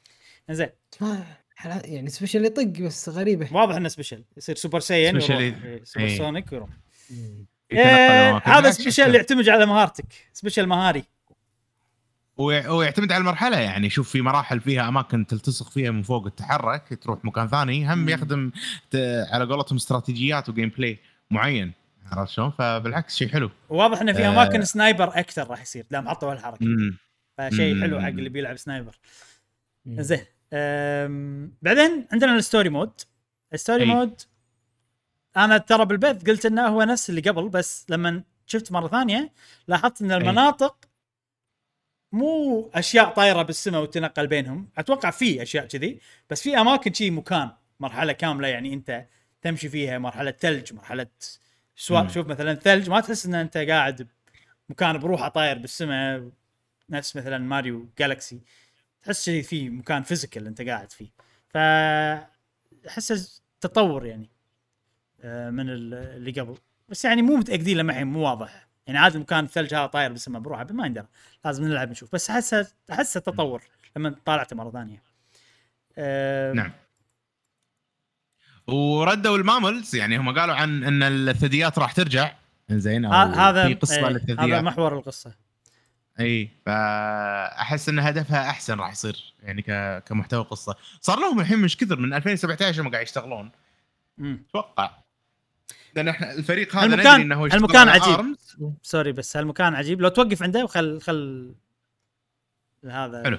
زين 0.51 0.69
حلا- 1.01 1.25
يعني 1.65 2.11
سبيشل 2.11 2.45
يطق 2.45 2.63
بس 2.65 3.09
غريبة 3.09 3.49
واضح 3.53 3.75
إنه 3.77 3.89
سبيشل 3.89 4.25
يصير 4.37 4.57
سوبر 4.57 4.81
ساين 4.81 5.11
سبيشل 5.21 5.35
ويروح. 5.37 5.63
إي. 5.65 5.75
إي، 5.75 5.85
سوبر. 5.85 6.09
سونيك 6.17 6.53
ويروح 6.53 6.71
إيه. 7.73 8.37
هذا 8.45 8.71
سبيشل. 8.71 9.15
يعتمد 9.15 9.49
على 9.49 9.67
مهارتك 9.67 10.05
سبيشل 10.33 10.67
مهاري 10.67 11.05
ويع- 12.37 12.71
ويعتمد 12.71 13.13
على 13.13 13.21
المرحلة 13.21 13.59
يعني 13.59 13.91
شوف 13.91 14.11
في 14.11 14.21
مراحل 14.23 14.61
فيها 14.61 14.89
أماكن 14.89 15.27
تلتصق 15.27 15.71
فيها 15.71 15.91
من 15.91 16.03
فوق 16.03 16.29
تتحرك 16.29 16.99
تروح 17.03 17.25
مكان 17.25 17.49
ثاني 17.49 17.93
هم 17.93 17.99
مم. 17.99 18.09
يخدم 18.09 18.51
على 19.33 19.45
قولتهم 19.45 19.77
استراتيجيات 19.77 20.49
و 20.49 20.69
gameplay 20.69 20.99
معين 21.31 21.73
عرفت 22.13 22.33
شلون؟ 22.33 22.51
فبالعكس 22.51 23.17
شيء 23.17 23.29
حلو 23.29 23.51
واضح 23.69 24.01
إنه 24.01 24.13
في 24.13 24.25
آه. 24.27 24.29
أماكن 24.29 24.65
sniper 24.65 25.19
أكثر 25.19 25.51
راح 25.51 25.63
يصير 25.63 25.87
دام 25.91 26.09
حطوا 26.09 26.33
هالحركه 26.33 26.63
امم 26.65 26.97
فشيء. 27.39 27.81
حلو 27.81 28.01
حق 28.01 28.09
اللي 28.09 28.29
بيلعب 28.29 28.57
sniper. 28.57 28.99
زين 29.87 30.21
بعدين 31.63 32.07
عندنا 32.13 32.37
ال 32.37 32.42
story 32.42 32.69
mode. 32.69 33.01
ال 33.55 33.59
story 33.59 33.83
أي. 33.83 33.89
mode 33.89 34.21
أنا 35.37 35.59
ترى 35.59 35.85
بالبث 35.85 36.25
قلت 36.25 36.47
إنه 36.47 36.67
هو 36.67 36.83
نفس 36.83 37.11
اللي 37.11 37.21
قبل 37.21 37.49
بس 37.49 37.87
لما 37.89 38.23
شفت 38.47 38.73
مرة 38.73 38.89
ثانية 38.89 39.33
لاحظت 39.69 40.03
إن 40.03 40.13
المناطق 40.13 40.77
مو 42.13 42.71
أشياء 42.75 43.09
طايرة 43.09 43.43
بالسماء 43.43 43.83
وتنقل 43.83 44.27
بينهم. 44.27 44.69
أتوقع 44.79 45.11
في 45.11 45.43
أشياء 45.43 45.67
كذي 45.67 46.01
بس 46.31 46.43
في 46.43 46.59
أماكن 46.61 46.93
شي 46.93 47.11
مكان 47.11 47.51
مرحلة 47.81 48.13
كاملة 48.13 48.49
يعني 48.49 48.75
أنت 48.75 49.07
تمشي 49.43 49.69
فيها 49.69 49.99
مرحلة 49.99 50.31
ثلج 50.31 50.73
مرحلة 50.73 51.07
سواء. 51.77 52.09
شوف 52.09 52.27
مثلا 52.27 52.55
ثلج 52.55 52.91
ما 52.91 53.01
تحس 53.01 53.27
إن 53.27 53.35
أنت 53.35 53.57
قاعد 53.57 54.09
بمكان 54.69 54.99
بروحه 54.99 55.29
طاير 55.29 55.59
بالسماء 55.59 56.31
نفس 56.91 57.17
مثلا 57.17 57.39
ماريو 57.39 57.89
جالكسي. 57.99 58.41
تحس 59.07 59.25
شيء 59.25 59.43
في 59.43 59.71
مكان 59.71 60.03
physical 60.03 60.47
انت 60.47 60.63
قاعد 60.63 60.93
فيه. 60.93 61.09
ف 61.49 61.57
احس 62.89 63.43
تطور 63.61 64.07
يعني 64.07 64.31
آه، 65.21 65.51
من 65.51 65.71
ال- 65.71 65.95
اللي 65.95 66.41
قبل. 66.41 66.57
بس 66.89 67.05
يعني 67.05 67.23
مو 67.23 67.37
متأكدين 67.37 67.77
لما 67.77 67.93
الحين 67.93 68.07
مو 68.07 68.21
واضح. 68.21 68.67
يعني 68.87 68.99
عاد 68.99 69.15
المكان 69.15 69.45
الثلج 69.45 69.75
هذا 69.75 69.87
طاير 69.87 70.13
بالسماء 70.13 70.43
بروحه 70.43 70.67
ما 70.71 70.87
يندرى. 70.87 71.07
لازم 71.45 71.65
نلعب 71.65 71.91
نشوف. 71.91 72.13
بس 72.15 72.31
احسه 72.31 72.67
أحسه 72.93 73.21
تطور 73.21 73.63
لما 73.97 74.15
طالعته 74.25 74.57
مرة 74.57 74.71
ثانية. 74.71 75.03
آه، 75.99 76.53
نعم. 76.53 76.73
وردوا 78.67 79.37
الماملز 79.37 79.95
يعني 79.97 80.17
هم 80.19 80.39
قالوا 80.39 80.55
عن 80.55 80.85
إن 80.85 81.03
الثدييات 81.03 81.79
راح 81.79 81.93
ترجع. 81.93 82.35
زين 82.71 83.05
ه- 83.07 83.49
هذا 83.49 83.67
في 83.69 83.75
قصة 83.75 84.01
هذا 84.01 84.09
للثدييات. 84.09 84.63
محور 84.65 84.99
القصة. 84.99 85.46
إي 86.21 86.51
فأحس 86.67 87.89
إن 87.89 87.99
هدفها 87.99 88.51
أحسن 88.51 88.79
راح 88.81 88.93
يصير 88.93 89.35
يعني 89.43 89.63
ك... 89.63 90.03
كمحتوى 90.07 90.45
قصة 90.45 90.77
صار 91.01 91.21
لهم 91.21 91.41
الحين 91.41 91.59
مش 91.59 91.77
كثر 91.77 91.97
من 91.99 92.15
2017 92.15 92.83
هم 92.83 92.91
قاعد 92.91 93.03
يشتغلون. 93.03 93.51
أتوقع 94.21 94.91
لأن 95.95 96.09
إحنا 96.09 96.33
الفريق 96.33 96.77
هذا 96.77 96.85
المكان- 96.95 97.21
ندري 97.21 97.23
إنه 97.23 97.45
المكان 97.45 97.89
عجيب. 97.89 98.37
sorry 98.83 99.13
بس 99.13 99.37
هالمكان 99.37 99.75
عجيب 99.75 100.01
لو 100.01 100.09
توقف 100.09 100.43
عنده 100.43 100.65
وخل 100.65 101.01
خل 101.01 101.55
هذا 102.85 103.23
حلو. 103.25 103.39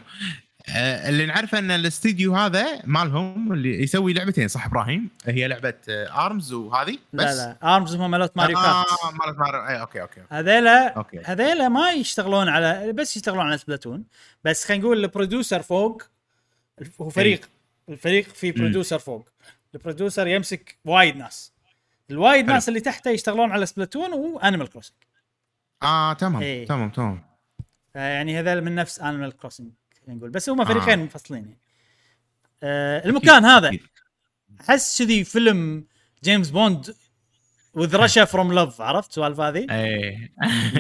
آه، 0.70 1.10
اللي 1.10 1.26
نعرفه 1.26 1.60
أن 1.60 1.72
الاستديو 1.72 2.36
هذا 2.36 2.82
مالهم 2.86 3.54
اللي 3.54 3.84
يسوي 3.84 4.14
لعبتين 4.14 4.48
صح 4.48 4.66
إبراهيم؟ 4.66 5.10
هي 5.26 5.48
لعبة 5.48 5.74
Arms 5.88 6.54
وهذه؟ 6.54 6.98
بس؟ 7.14 7.24
لا 7.24 7.36
لا 7.36 7.76
Arms 7.76 7.96
هم 7.96 8.12
مالوت 8.12 8.38
Mario 8.38 8.58
Kart 8.58 8.68
آه 8.68 9.12
مالت 9.12 9.40
ماريو 9.40 9.68
اي 9.68 9.82
okay 9.82 10.02
okay. 10.02 10.22
هذيلا 10.30 11.06
هذيلا 11.26 11.70
ما 11.70 11.92
يشتغلون 11.92 12.50
على 12.50 12.94
بس 12.94 13.18
يشتغلون 13.18 13.46
على 13.46 13.58
Splatoon. 13.58 14.04
بس 14.44 14.66
خلينا 14.66 14.84
نقول 14.84 15.04
ال 15.04 15.10
producer 15.10 15.62
فوق 15.62 16.04
هو 17.02 17.10
فريق. 17.10 17.50
الفريق 17.90 18.28
في 18.28 18.52
producer 18.52 19.00
فوق. 19.00 19.30
ال 19.76 19.81
producer 19.81 20.28
يمسك 20.28 20.78
وايد 20.86 21.18
ناس. 21.18 21.54
الوايد 22.12 22.46
حلو. 22.46 22.54
ناس 22.54 22.70
اللي 22.70 22.80
تحته 22.80 23.12
يشتغلون 23.12 23.52
على 23.52 23.66
Splatoon 23.66 24.14
و 24.14 24.22
Animal 24.22 24.70
Crossing 24.70 24.96
آه 25.84 26.14
تمام 26.14 26.42
إيه. 26.42 26.66
تمام 26.66 26.90
تمام. 26.90 27.24
يعني 27.96 28.40
هذول 28.40 28.62
من 28.62 28.76
نفس 28.76 29.00
Animal 29.00 29.38
Crossing 29.38 29.72
نقول 30.16 30.30
بس 30.30 30.50
هم 30.50 30.62
آه. 30.62 30.66
فريقين 30.66 31.00
منفصلين 31.00 31.44
يعني. 31.44 31.60
آه 32.64 33.06
المكان 33.06 33.46
هذا. 33.46 33.72
أحس 34.62 35.02
كذي 35.02 35.24
فيلم 35.24 35.86
James 36.24 36.50
Bond 36.50 36.96
with 37.74 37.96
Russia 37.96 38.26
from 38.26 38.54
love 38.54 38.82
عرفت 38.82 39.10
السوالف 39.10 39.40
هذه 39.40 39.68
إيه 39.72 40.34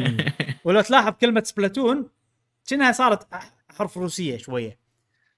ولو 0.66 0.82
تلاحظ 0.82 1.14
كلمة 1.22 1.44
Splatoon 1.44 2.10
كأنها 2.68 2.91
صارت 2.91 3.28
حرف 3.70 3.98
روسية 3.98 4.38
شوية 4.38 4.78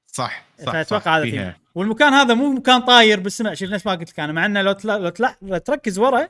صح 0.07 0.45
صح 0.66 0.72
فأتوقع 0.72 1.18
هذا 1.18 1.24
فيها. 1.24 1.52
فيه 1.52 1.60
والمكان 1.76 2.14
هذا 2.14 2.34
مو 2.34 2.53
مكان 2.53 2.82
طاير 2.82 3.20
بالسماء 3.20 3.53
شوف 3.53 3.70
نفس 3.70 3.86
ما 3.86 3.91
قلت 3.91 4.10
لك 4.10 4.20
أنا 4.20 4.34
مع 4.34 4.45
إنه 4.45 4.61
لو 4.61 4.72
تلا... 4.72 4.98
لو, 4.98 5.10
تلا... 5.10 5.36
لو 5.41 5.57
تركز 5.57 5.99
ورا 5.99 6.28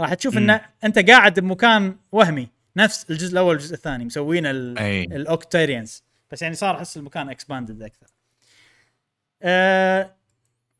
راح 0.00 0.14
تشوف 0.14 0.36
مم. 0.36 0.50
ان 0.50 0.60
أنت 0.84 1.10
قاعد 1.10 1.40
بمكان 1.40 1.96
وهمي 2.12 2.48
نفس 2.76 3.06
الجزء 3.10 3.32
الأول 3.32 3.48
والجزء 3.48 3.74
الثاني 3.74 4.04
مسوين 4.04 4.46
ال... 4.46 4.78
اي 4.78 5.04
ال 5.04 5.14
Octarians 5.14 6.04
بس 6.32 6.42
يعني 6.42 6.54
صار 6.54 6.76
أحس 6.76 6.96
المكان 6.96 7.28
expanded 7.28 7.82
أكثر. 7.82 8.06
أه 9.42 10.16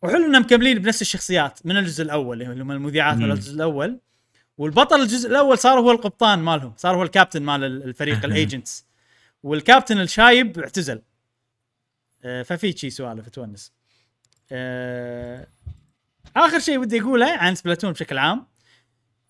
وحلو 0.03 0.27
إنهم 0.27 0.43
مكملين 0.43 0.79
بنفس 0.79 1.03
الشخصيات 1.03 1.67
من 1.67 1.77
الجزء 1.77 2.03
الأول 2.05 2.43
اللي 2.43 2.63
هم 2.63 2.73
المذيعات 2.73 3.17
من. 3.17 3.31
الجزء 3.31 3.55
الأول. 3.55 4.01
والبطل 4.59 5.01
الجزء 5.01 5.29
الأول 5.31 5.59
صار 5.59 5.81
هو 5.81 5.91
القبطان 5.91 6.39
مالهم 6.39 6.75
صار 6.77 6.97
هو 6.97 7.03
الكابتن 7.03 7.43
مال 7.43 7.65
ال- 7.65 7.83
الفريق 7.83 8.25
ال 8.27 8.35
agents 8.35 8.87
والكابتن 9.43 10.01
الشايب 10.01 10.59
اعتزل. 10.59 11.03
أه 12.25 12.43
ففي 12.43 12.73
شي 12.73 12.91
سوالف 12.91 13.29
تونس. 13.29 13.73
أه 14.53 15.47
آخر 16.37 16.59
شيء 16.59 16.79
ودي 16.79 17.01
أقوله 17.01 17.39
عن 17.39 17.55
Splatoon 17.55 17.93
بشكل 17.93 18.19
عام. 18.19 18.47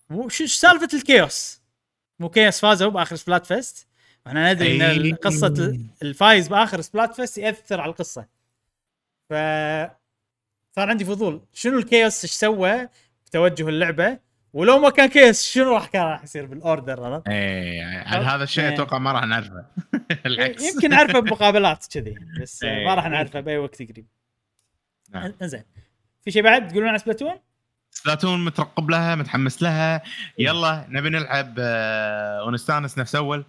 وش 0.09 0.43
سالفة 0.43 0.89
ال 0.93 1.03
chaos؟ 1.03 1.61
مو 2.19 2.29
chaos 2.29 2.59
فازوا 2.59 2.89
بآخر 2.91 3.15
Splatfest 3.15 3.87
وإحنا 4.25 4.53
ندري 4.53 5.09
إن. 5.09 5.15
قصة 5.15 5.47
ال- 5.47 5.85
الفايز 6.01 6.47
بآخر 6.47 6.81
Splatfest 6.81 7.37
يأثر 7.37 7.81
على 7.81 7.89
القصة 7.89 8.25
ف 9.29 9.33
صار 10.75 10.89
عندي 10.89 11.05
فضول 11.05 11.41
شنو 11.53 11.77
ال 11.77 11.85
chaos 11.85 12.23
إيش 12.23 12.31
سوى 12.31 12.87
بتوجه 13.25 13.69
اللعبة 13.69 14.19
ولو 14.53 14.79
ما 14.79 14.89
كان 14.89 15.09
chaos 15.09 15.45
شنو 15.45 15.73
راح 15.73 15.85
كان 15.87 16.01
راح 16.03 16.23
يصير 16.23 16.45
بال 16.45 16.62
order 16.62 17.03
عرفت؟ 17.03 17.27
إيه 17.27 18.01
هذا 18.01 18.43
الشيء 18.43 18.63
إيه. 18.63 18.73
أتوقع 18.73 18.97
ما 18.97 19.11
راح 19.11 19.23
نعرفه 19.25 19.65
العكس 20.25 20.73
يمكن 20.73 20.89
نعرفه 20.89 21.19
بمقابلات 21.19 21.85
كذي 21.93 22.15
بس 22.41 22.63
إيه. 22.63 22.85
ما 22.85 22.95
راح 22.95 23.07
نعرفه 23.07 23.39
بأي 23.39 23.57
وقت 23.57 23.81
قريب 23.81 24.05
نعم. 25.09 25.33
إنزين 25.41 25.63
في 26.25 26.31
شيء 26.31 26.41
بعد 26.43 26.67
تقولون 26.67 26.89
عن 26.89 26.97
Splatoon؟ 26.97 27.33
Splatoon 27.91 28.45
مترقب 28.45 28.89
لها 28.89 29.15
متحمس 29.15 29.61
لها 29.63 30.01
يلا 30.39 30.85
نبي 30.89 31.09
نلعب 31.09 31.55
آه، 31.59 32.43
ونستانس 32.43 32.97
نفس 32.97 33.15
أول 33.15 33.45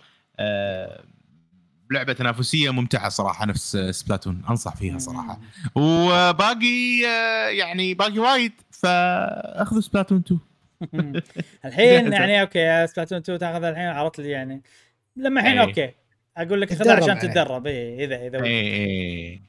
لعبة 1.91 2.13
تنافسية 2.13 2.71
ممتعة 2.71 3.09
صراحة 3.09 3.47
نفس 3.47 3.77
Splatoon 3.77 4.43
أنصح 4.51 4.77
فيها 4.77 4.99
صراحة 4.99 5.41
وباقي 5.75 7.07
آه، 7.07 7.49
يعني 7.49 7.95
باقي 7.95 8.19
وايد 8.19 8.53
فأخذوا 8.71 9.81
Splatoon 9.81 10.23
2 10.27 10.41
الحين. 11.65 12.13
يعني 12.13 12.41
okay 12.41 12.87
Splatoon 12.87 13.19
2 13.19 13.39
تاخذها 13.39 13.71
الحين 13.71 13.87
عرفت 13.87 14.21
لي 14.21 14.31
يعني 14.31 14.63
لما 15.17 15.41
الحين 15.41 15.59
إيه. 15.59 15.67
okay 15.69 15.91
أقول 16.37 16.61
لك 16.61 16.75
خذها 16.75 16.97
عشان. 16.97 17.19
تتدرب 17.19 17.67
اي 17.67 18.05
إذا 18.05 18.17
إذا 18.27 18.39
ودك. 18.39 18.47
اي 18.47 19.41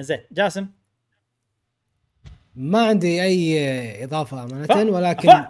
زين 0.00 0.18
جاسم 0.32 0.66
ما 2.56 2.86
عندي 2.86 3.22
أي 3.22 4.04
إضافة 4.04 4.44
أمانة 4.44 4.90
ولكن 4.92 5.44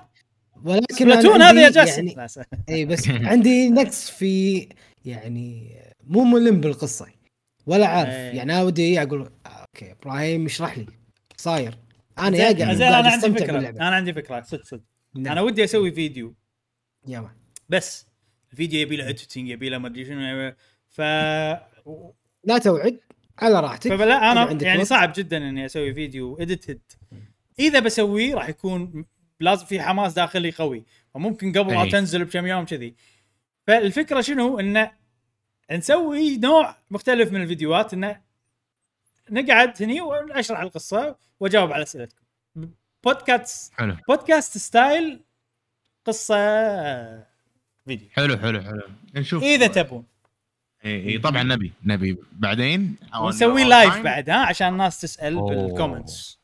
ولكن 0.65 0.95
Splatoon 0.95 1.43
هذا 1.43 1.63
يا 1.63 1.71
جاسم. 1.71 2.09
يعني 2.09 2.29
إي 2.69 2.85
بس 2.85 3.09
عندي 3.33 3.71
نقص 3.71 4.11
في 4.11 4.69
يعني 5.05 5.77
مو 6.07 6.25
ملم 6.25 6.61
بالقصة 6.61 7.07
ولا 7.67 7.87
عارف. 7.87 8.11
إيه. 8.11 8.37
يعني 8.37 8.53
أنا 8.53 8.63
ودي 8.63 9.03
أقول 9.03 9.31
آه، 9.47 9.49
okay 9.49 9.93
إبراهيم 9.93 10.45
اشرح 10.45 10.79
لي. 10.79 10.87
صاير. 11.37 11.79
أنا 12.19 12.37
يا 12.37 12.43
قاعد 12.43 12.81
أنا 12.81 13.09
عندي 13.09 13.39
فكرة. 13.39 13.69
أنا 13.69 13.97
عندي 13.97 14.13
فكرة. 14.13 14.43
صدق 14.43 14.65
صدق. 14.65 14.83
نعم. 15.15 15.33
أنا 15.33 15.41
ودي 15.41 15.65
أسوي 15.65 15.93
فيديو. 15.93 16.35
يلا. 17.09 17.31
بس 17.69 18.07
الفيديو 18.53 18.81
يبي 18.81 18.97
له 18.97 19.09
editing 19.09 19.49
يبي 19.49 19.69
له 19.69 19.79
ما 19.79 19.89
أدري 19.89 20.05
شنو. 20.05 20.53
ف 20.89 21.01
لا 22.45 22.59
توعد 22.63 23.01
على 23.39 23.61
راحتك. 23.61 23.97
فلا 23.97 24.33
أنا 24.33 24.63
يعني. 24.63 24.85
صعب 24.85 25.13
جدا 25.17 25.37
إني 25.37 25.67
أسوي 25.67 25.95
فيديو 25.95 26.37
edited 26.37 26.81
إذا 27.59 27.81
بسويه 27.81 28.35
راح 28.35 28.49
يكون 28.49 29.05
لازم 29.41 29.67
في 29.67 29.83
حماس 29.83 30.13
داخلي 30.13 30.51
قوي. 30.51 30.85
وممكن 31.15 31.53
قبل 31.53 31.75
ما 31.75 31.83
أي. 31.83 31.91
تنزل 31.91 32.25
بكم 32.25 32.47
يوم 32.47 32.65
كذي. 32.65 32.95
فالفكرة 33.67 34.21
شنو؟ 34.21 34.61
إنه 34.61 34.91
نسوي 35.73 36.37
نوع 36.37 36.77
مختلف 36.91 37.33
من 37.33 37.43
الفيديوهات. 37.43 37.95
إنه 37.95 38.21
نقعد 39.31 39.83
هني 39.83 40.01
واشرح 40.01 40.61
القصة 40.61 41.17
وأجاوب 41.41 41.73
على 41.73 41.83
أسئلتكم. 41.83 42.25
بودكاست 43.05 43.73
حلو. 43.75 43.97
podcast 44.09 44.59
style 44.59 45.21
قصة 46.05 46.37
فيديو. 47.85 48.09
حلو 48.13 48.39
حلو 48.39 48.63
حلو. 48.63 48.83
نشوف. 49.15 49.43
إذا 49.43 49.67
تبون. 49.67 50.05
اي 50.85 51.09
اي 51.09 51.19
طبعا 51.19 51.43
نبي 51.43 51.73
نبي. 51.85 52.19
بعدين 52.33 52.97
ونسوي 53.21 53.63
أو 53.63 53.69
live. 53.69 53.99
بعد 53.99 54.31
ها 54.31 54.37
عشان 54.37 54.69
الناس 54.69 55.01
تسأل 55.01 55.35
أوه. 55.35 55.55
بال 55.55 55.72
comments 55.72 56.41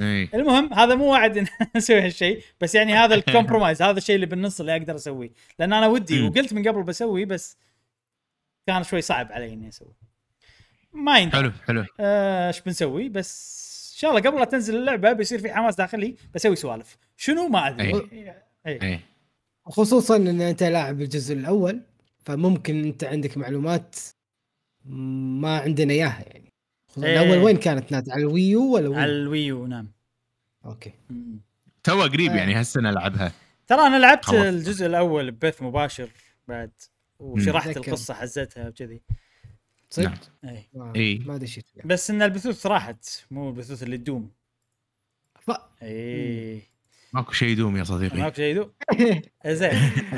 اي 0.00 0.28
المهم 0.34 0.74
هذا 0.74 0.94
مو 0.94 1.04
وعد 1.10 1.38
إن 1.38 1.46
أسوي 1.76 2.00
هالشيء 2.00 2.42
بس 2.60 2.74
يعني 2.74 2.94
هذا 2.94 3.14
ال 3.20 3.26
compromise 3.26 3.82
هذا 3.82 3.98
الشيء 3.98 4.14
اللي 4.14 4.26
بالنص 4.26 4.60
اللي 4.60 4.76
أقدر 4.76 4.94
أسويه. 4.94 5.30
لأن 5.58 5.72
أنا 5.72 5.86
ودي. 5.86 6.22
وقلت 6.22 6.52
من 6.52 6.68
قبل 6.68 6.82
بسوي 6.82 7.24
بس 7.24 7.56
كان 8.66 8.82
شوي 8.82 9.00
صعب 9.00 9.32
علي 9.32 9.52
إني 9.52 9.68
أسوي. 9.68 9.94
ما 10.92 11.18
يندرى 11.18 11.40
حلو 11.40 11.52
حلو. 11.66 11.84
آه، 12.00 12.48
إيش 12.48 12.60
بنسوي؟ 12.60 13.08
بس 13.08 13.60
إن 13.94 13.98
شاء 13.98 14.10
الله 14.10 14.30
قبل 14.30 14.38
لا 14.38 14.44
تنزل 14.44 14.76
اللعبة 14.76 15.12
بيصير 15.12 15.38
في 15.38 15.52
حماس 15.52 15.76
داخلي 15.76 16.14
بسوي 16.34 16.56
سوالف. 16.56 16.96
شنو؟ 17.16 17.48
ما 17.48 17.68
أدري. 17.68 18.08
اي 18.66 18.82
اي 18.82 19.00
خصوصا 19.64 20.16
إن 20.16 20.40
أنت 20.40 20.62
لاعب 20.62 21.00
الجزء 21.00 21.34
الأول 21.34 21.80
فممكن 22.24 22.84
أنت 22.84 23.04
عندك 23.04 23.38
معلومات 23.38 23.96
ما 24.84 25.58
عندنا 25.58 25.92
إياها 25.92 26.24
يعني. 26.26 26.39
خصوصاً 26.90 27.06
إيه. 27.06 27.22
الأول 27.22 27.38
وين 27.38 27.56
كانت 27.56 27.92
نازله 27.92 28.14
على 28.14 28.22
ال 28.22 28.30
Wii 28.30 28.54
U 28.54 28.62
ولا 28.74 28.84
على 28.86 29.12
وين؟ 29.12 29.20
ال 29.22 29.31
Wii 29.31 29.57
U 29.57 29.66
نعم 29.66 29.88
okay. 30.64 30.92
تو 31.82 32.02
قريب 32.02 32.30
آه. 32.32 32.36
يعني 32.36 32.54
هالسنه 32.54 32.90
العبها 32.90 33.32
ترى 33.66 33.80
أنا 33.86 33.96
لعبت 33.98 34.24
خلصت. 34.24 34.38
الجزء 34.46 34.86
الأول 34.86 35.30
ببث 35.30 35.62
مباشر 35.62 36.08
بعد 36.48 36.70
وشرحت. 37.18 37.76
القصة 37.76 38.14
حزتها 38.14 38.68
وكذي 38.68 39.00
صدق؟ 39.90 40.04
نعم. 40.08 40.16
اي 40.54 40.68
ما- 40.74 40.92
إيه. 40.96 41.20
ما 41.20 41.36
دشيت. 41.36 41.64
بس 41.84 42.10
إن 42.10 42.22
البثوث 42.22 42.66
راحت 42.66 43.24
مو 43.30 43.48
البثوث 43.48 43.82
اللي 43.82 43.96
تدوم 43.98 44.30
ف... 45.40 45.50
اي 45.82 46.62
ماكو 47.12 47.32
شيء 47.32 47.48
يدوم 47.48 47.76
يا 47.76 47.84
صديقي 47.84 48.18
ماكو 48.18 48.34
شيء 48.36 48.44
يدوم 48.44 48.70
زين 49.46 49.70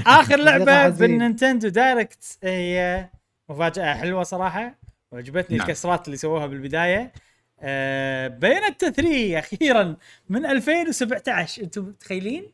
آخر 0.06 0.36
لعبة. 0.36 0.88
بال 0.88 1.04
Nintendo 1.04 1.68
Direct 1.68 2.38
هي 2.42 3.08
مفاجأة 3.48 3.94
حلوة 3.94 4.22
صراحة 4.22 4.78
وعجبتني 5.12 5.56
نعم. 5.56 5.66
الكسرات 5.66 6.06
اللي 6.06 6.16
سووها 6.16 6.47
بالبداية. 6.47 7.12
آه 7.60 8.28
Bayonetta 8.28 8.84
3 8.84 9.39
أخيرا. 9.39 9.97
من 10.28 10.47
2017 10.47 11.62
أنتم 11.62 11.84
متخيلين؟ 11.84 12.52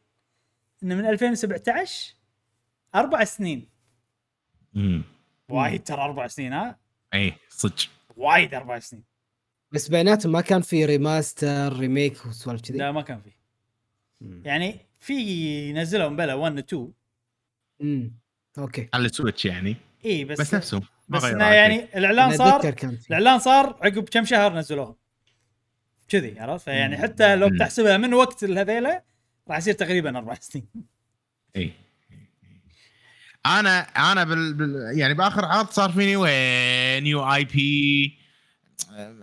إنه 0.83 0.95
من 0.95 1.07
2017 1.07 2.15
أربع 2.95 3.25
سنين. 3.25 3.69
امم 4.77 5.03
وايد 5.49 5.83
ترى 5.83 6.01
أربع 6.01 6.27
سنين 6.27 6.53
ها؟ 6.53 6.79
اي 7.15 7.35
صدق. 7.49 7.89
وايد 8.17 8.55
أربع 8.55 8.79
سنين. 8.79 9.05
بس 9.73 9.89
بيناتهم 9.89 10.33
ما 10.33 10.41
كان 10.41 10.61
في 10.61 10.85
remaster 10.85 11.79
remake 11.79 12.27
وسوالف 12.27 12.63
كذي. 12.63 12.79
لا 12.79 12.93
ما 12.93 13.03
كان 13.03 13.21
في. 13.21 13.31
يعني 14.45 14.87
في 14.99 15.73
نزلوا 15.73 16.09
بلا 16.09 16.35
1 16.35 16.57
و 16.57 16.59
2 16.59 16.93
امم 17.81 18.13
okay. 18.59 18.89
على 18.95 19.07
ال 19.07 19.12
Switch 19.12 19.45
يعني. 19.45 19.77
إي 20.05 20.25
بس 20.25 20.41
بس 20.41 20.55
نفسه 20.55 20.83
بس 21.09 21.25
إنه. 21.25 21.45
يعني 21.45 21.99
الإعلان 21.99 22.37
صار 22.37 22.75
الإعلان 23.11 23.39
صار 23.39 23.67
عقب 23.83 24.09
كم 24.09 24.25
شهر 24.25 24.55
نزلوهم 24.55 24.95
كذي 26.09 26.41
عرفت؟ 26.41 26.65
فيعني 26.65 26.97
حتى 26.97 27.37
لو. 27.37 27.49
بتحسبها 27.49 27.97
من 27.97 28.15
وقت 28.15 28.45
هذيلا 28.45 29.03
راح 29.49 29.59
يصير 29.59 29.75
تقريبا 29.75 30.19
أربع 30.19 30.35
سنين. 30.41 30.67
إي. 31.57 31.73
أنا 33.47 33.81
أنا 33.81 34.25
بال... 34.25 34.55
بال... 34.55 34.99
يعني 34.99 35.15
بآخر 35.15 35.45
عرض 35.45 35.71
صار 35.71 35.93
فيني 35.93 36.17
وين؟ 36.17 37.03
new 37.03 37.35
IP. 37.35 38.19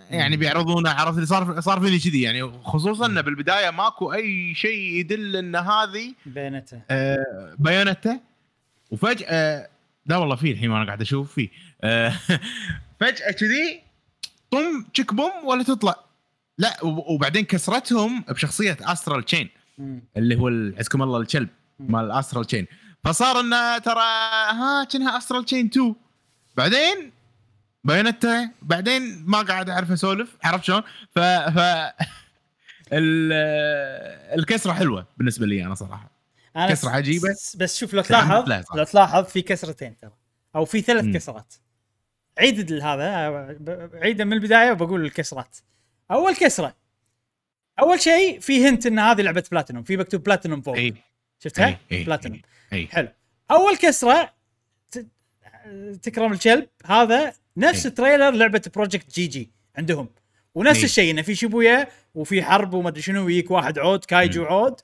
يعني 0.10 0.38
بيعرضونه 0.38 0.90
عرفت؟ 0.90 1.16
اللي 1.16 1.26
صار 1.26 1.62
صار 1.62 1.80
فيني 1.80 2.00
كذي 2.00 2.22
يعني. 2.22 2.52
خصوصا 2.64 3.06
انه 3.06 3.22
بالبداية 3.22 3.70
ماكو 3.70 4.14
أي 4.14 4.56
شيء 4.56 4.80
يدل 4.80 5.36
إن 5.36 5.56
هذه 5.56 6.14
Bayonetta 6.26 6.82
آه، 6.90 7.56
Bayonetta 7.60 8.20
وفجأة 8.92 9.70
لا 10.06 10.18
والله 10.18 10.36
في 10.36 10.52
الحين 10.52 10.72
وأنا 10.72 10.86
قاعد 10.86 11.02
أشوف 11.02 11.34
فيه 11.34 11.50
آه، 11.82 12.14
فجأة 13.00 13.32
كذي 13.32 13.82
طم 14.52 14.84
تشك 14.94 15.14
بوم 15.14 15.32
ولا 15.46 15.64
تطلع 15.64 15.96
لا 16.58 16.78
وب- 16.84 17.08
وبعدين 17.08 17.46
كسرتهم 17.46 18.22
بشخصية 18.22 18.78
Astral 18.82 19.24
Chain. 19.26 19.50
اللي 20.18 20.36
هو 20.36 20.48
عزكم 20.78 21.02
الله 21.04 21.18
الكلب. 21.20 21.50
مال 21.80 22.12
Astral 22.12 22.46
Chain 22.46 22.68
فصار 23.04 23.40
إنه 23.40 23.78
ترى 23.78 24.02
ها 24.52 24.84
كأنها 24.84 25.18
Astral 25.18 25.46
Chain 25.46 25.66
2 25.66 25.96
بعدين 26.58 27.12
Bayonetta 27.84 28.50
بعدين 28.62 29.24
ما 29.26 29.42
قاعد 29.42 29.70
أعرف 29.70 29.92
أسولف 29.92 30.36
عرفت 30.44 30.64
شلون؟ 30.64 30.82
ف 31.16 31.20
ف 31.20 31.60
ال- 32.94 33.34
الكسرة 34.40 34.74
حلوة 34.74 35.06
بالنسبة 35.18 35.46
لي 35.46 35.66
أنا 35.66 35.76
صراحة 35.76 36.12
أنا 36.56 36.70
كسرة 36.70 36.90
عجيبة. 36.90 37.34
س- 37.34 37.56
بس 37.56 37.78
شوف 37.78 37.94
لو 37.94 38.02
تلاحظ. 38.02 38.52
لو 38.76 38.84
تلاحظ 38.84 39.26
في 39.26 39.42
كسرتين 39.42 39.98
ترى. 39.98 40.12
أو 40.56 40.66
في 40.66 40.82
ثلاث 40.82 41.04
مم. 41.04 41.14
كسرات. 41.14 41.54
عيد 42.40 42.74
هذا 42.74 43.08
عيده 43.94 44.26
من 44.26 44.34
البداية 44.34 44.72
وبقول 44.72 45.06
الكسرات. 45.06 45.58
أول 46.12 46.36
كسرة. 46.36 46.76
أول 47.80 48.02
شيء 48.02 48.40
في 48.40 48.68
hint 48.68 48.86
إن 48.86 49.00
هذه 49.00 49.22
لعبة 49.22 49.44
بلاتينوم. 49.52 49.84
في 49.84 49.98
مكتوب 49.98 50.24
بلاتينوم 50.24 50.62
فوق. 50.62 50.76
اي 50.76 50.94
شفتها؟ 51.40 51.68
إي، 51.68 51.78
إي، 51.92 52.04
بلاتينوم. 52.04 52.42
اي 52.74 52.88
حلو. 52.88 53.08
أول 53.52 53.78
كسرة 53.78 54.34
ت- 54.92 55.06
تكرم 56.04 56.34
الكلب. 56.34 56.68
هذا 56.86 57.34
نفس 57.58 57.86
إي. 57.86 57.92
trailer 57.92 58.30
لعبة 58.32 58.62
Project 58.76 59.14
G.G. 59.16 59.50
عندهم. 59.78 60.10
ونفس 60.56 60.80
إي. 60.80 60.86
الشيء 60.86 61.12
انه 61.12 61.22
في 61.22 61.36
شيبويا 61.36 61.88
وفي 62.16 62.44
حرب 62.44 62.74
وما 62.74 62.90
أدري 62.90 63.02
شنو 63.02 63.26
ويجيك 63.26 63.52
واحد 63.52 63.80
عود 63.80 64.06
kaiju 64.06 64.46
عود. 64.46 64.82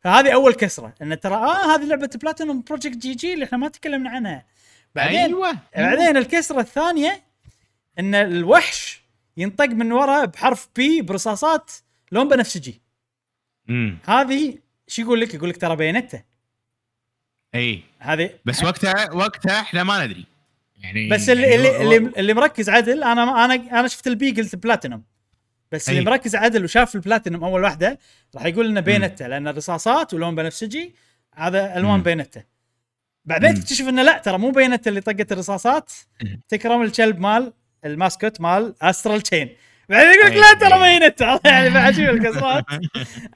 فهذه 0.00 0.34
أول 0.34 0.54
كسرة. 0.54 0.94
إن 1.02 1.20
ترى 1.20 1.34
آه 1.34 1.74
هذه 1.74 1.84
لعبة 1.84 2.10
Platinum 2.22 2.62
Project 2.62 2.96
G.G. 2.96 3.34
اللي 3.34 3.44
إحنا 3.44 3.58
ما 3.58 3.68
تكلمنا 3.68 4.10
عنها. 4.10 4.44
بعدين 4.94 5.20
أيوه. 5.20 5.58
بعدين 5.76 6.16
الكسرة 6.16 6.60
الثانية 6.60 7.22
إن 7.98 8.14
الوحش 8.14 9.02
يطق 9.36 9.64
من 9.68 9.92
ورا 9.92 10.24
بحرف 10.24 10.68
B 10.76 11.02
برصاصات 11.02 11.70
لون 12.12 12.28
بنفسجي. 12.28 12.80
امم 13.68 13.98
هذه 14.04 14.58
شو 14.88 15.02
يقول 15.02 15.20
لك؟ 15.20 15.34
يقول 15.34 15.48
لك 15.48 15.56
ترى 15.56 15.76
Bayonetta 15.76 16.22
إي. 17.54 17.82
هذه 17.98 18.30
بس 18.44 18.64
وقتها 18.64 19.12
وقتها 19.12 19.60
إحنا 19.60 19.82
ما 19.82 20.06
ندري. 20.06 20.26
يعني 20.76 21.08
بس 21.08 21.28
اللي 21.28 21.42
يعني 21.42 21.54
اللي, 21.54 21.96
اللي, 21.96 21.96
اللي 21.96 22.34
مركز 22.34 22.68
عدل 22.70 23.04
أنا 23.04 23.44
أنا 23.44 23.54
أنا 23.54 23.88
شفت 23.88 24.06
ال 24.06 24.18
B 24.18 24.30
قلت 24.30 24.56
بلاتينوم 24.56 25.02
بس 25.72 25.88
اللي. 25.90 26.00
مركز 26.00 26.36
عدل 26.36 26.64
وشاف 26.64 26.94
البلاتينوم 26.94 27.44
أول 27.44 27.62
واحدة 27.62 27.98
راح 28.34 28.44
يقول 28.44 28.66
إنه 28.66 28.80
Bayonetta 28.80 29.26
لأن 29.26 29.48
الرصاصات 29.48 30.14
ولون 30.14 30.34
بنفسجي 30.34 30.94
هذا 31.34 31.76
ألوان. 31.76 32.02
Bayonetta. 32.02 32.44
بعدين. 33.24 33.54
تكتشف 33.54 33.88
إنه 33.88 34.02
لا 34.02 34.18
ترى 34.18 34.38
مو 34.38 34.50
Bayonetta 34.50 34.88
اللي 34.88 35.00
طقت 35.00 35.32
الرصاصات. 35.32 35.92
تكرم 36.48 36.82
الكلب 36.82 37.20
مال 37.20 37.52
ال 37.84 37.92
mascot 37.92 38.40
مال 38.40 38.74
Astral 38.82 39.20
Chain 39.20 39.48
بعدين 39.88 40.12
يقول 40.12 40.26
لك 40.26 40.36
لا 40.36 40.68
ترى. 40.68 40.98
Bayonetta. 40.98 41.40
يعني 41.50 41.78
عجيب 41.78 42.08
الكسرات 42.10 42.64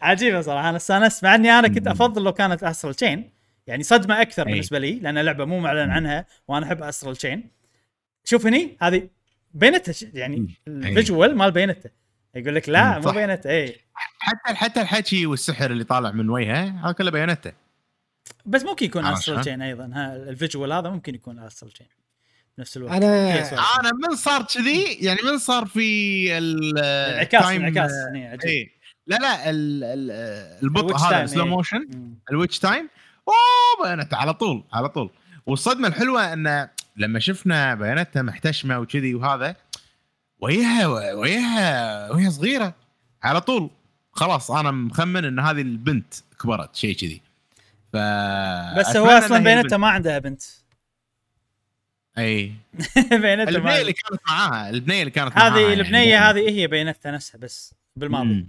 عجيبة 0.02 0.40
صراحة. 0.40 0.68
أنا 0.68 0.76
استأنست 0.76 1.24
مع 1.24 1.34
إني 1.34 1.50
أنا 1.50 1.68
كنت 1.68 1.86
أفضل 1.86 2.24
لو 2.24 2.32
كانت 2.32 2.62
Astral 2.64 2.94
Chain 2.94 3.30
يعني 3.66 3.82
صدمة 3.82 4.22
أكثر. 4.22 4.44
بالنسبة 4.44 4.78
لي 4.78 4.92
لأن 4.92 5.18
اللعبة 5.18 5.44
مو 5.44 5.58
معلن 5.60 5.90
عنها 5.90 6.26
وأنا 6.48 6.66
أحب 6.66 6.82
Astral 6.82 7.16
Chain 7.16 7.50
شوف 8.24 8.46
هني 8.46 8.76
هذه 8.82 9.08
Bayonetta 9.54 10.06
يعني 10.14 10.54
ال 10.68 10.78
visual 10.78 11.36
مال 11.36 11.50
Bayonetta. 11.50 12.03
يقول 12.36 12.54
لك 12.54 12.68
لا 12.68 12.98
مو. 12.98 13.10
Bayonetta 13.10 13.50
اي 13.50 13.76
حتى 14.18 14.54
حتى 14.54 14.80
الحكي 14.80 15.26
والسحر 15.26 15.70
اللي 15.70 15.84
طالع 15.84 16.10
من 16.10 16.30
وجهه 16.30 16.84
هذا 16.84 16.92
كله 16.92 17.10
Bayonetta 17.10 17.52
بس 18.46 18.64
ممكن 18.64 18.86
يكون 18.86 19.06
Astral؟ 19.06 19.40
Chain 19.40 19.62
أيضا 19.62 19.90
ها 19.94 20.16
ال 20.16 20.24
visual 20.24 20.72
هذا 20.72 20.90
ممكن 20.90 21.14
يكون 21.14 21.38
Astral 21.38 21.72
Chain 21.72 21.86
بنفس 22.58 22.76
الوقت 22.76 22.92
أنا. 22.92 23.34
أنا 23.80 23.90
من 24.08 24.16
صار 24.16 24.42
كذي 24.42 24.82
يعني 25.00 25.18
من 25.24 25.38
صار 25.38 25.66
في 25.66 26.38
ال 26.38 26.78
انعكاس 26.78 27.92
اي 28.44 28.70
لا 29.06 29.16
لا 29.16 29.50
ال- 29.50 29.84
ال- 29.84 30.58
البطء 30.62 30.96
هذا 30.96 31.10
time، 31.10 31.26
slow 31.26 31.44
إيه. 31.44 31.50
motion. 31.50 31.88
ال 32.30 32.35
Witch 32.35 32.58
Time 32.58 32.88
أوه 33.28 33.86
Bayonetta 33.88 34.16
على 34.16 34.34
طول 34.34 34.64
على 34.72 34.88
طول 34.88 35.10
والصدمة 35.46 35.88
الحلوة 35.88 36.32
إنه 36.32 36.70
لما 36.96 37.18
شفنا 37.18 37.74
Bayonetta 37.74 38.22
محتشمة 38.22 38.78
وكذي 38.78 39.14
وهذا 39.14 39.56
وياها 40.40 41.12
وياها 41.14 42.10
وهي 42.10 42.30
صغيرة 42.30 42.74
على 43.22 43.40
طول. 43.40 43.70
خلاص 44.12 44.50
أنا 44.50 44.70
مخمن 44.70 45.24
إن 45.24 45.38
هذه 45.38 45.60
البنت 45.60 46.14
كبرت 46.40 46.76
شيء 46.76 46.96
كذي. 46.96 47.20
ف 47.92 47.96
بس 48.78 48.96
هو 48.96 49.06
أصلا 49.06 49.36
إنها 49.36 49.52
هي 49.52 49.56
Bayonetta 49.56 49.76
ما 49.76 49.88
عندها 49.88 50.18
بنت. 50.18 50.42
أي. 52.18 52.52
Bayonetta 53.10 53.48
البنية 53.48 53.80
اللي 53.80 53.92
كانت 53.92 54.20
معاها 54.28 54.70
البنية 54.70 55.00
اللي 55.00 55.10
كانت 55.10 55.36
معاها 55.36 55.54
هذه 55.54 55.60
يعني. 55.60 55.74
البنية 55.74 56.30
هذه 56.30 56.50
هي 56.50 56.66
بينتها 56.66 57.12
نفسها 57.12 57.38
بس 57.38 57.74
بالماضي. 57.96 58.28
مم. 58.28 58.48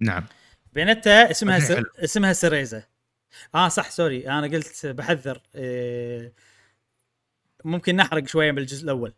نعم. 0.00 0.24
بينتها 0.72 1.30
اسمها 1.30 1.58
سر... 1.58 1.84
اسمها 2.04 2.32
سريزا 2.32 2.82
آه 3.54 3.68
صح 3.68 3.90
سوري. 3.90 4.28
أنا 4.28 4.46
قلت 4.46 4.86
بحذر. 4.86 5.42
إيه 5.54 6.32
ممكن 7.64 7.96
نحرق 7.96 8.26
شوية 8.26 8.50
بالجزء 8.50 8.84
الأول. 8.84 9.12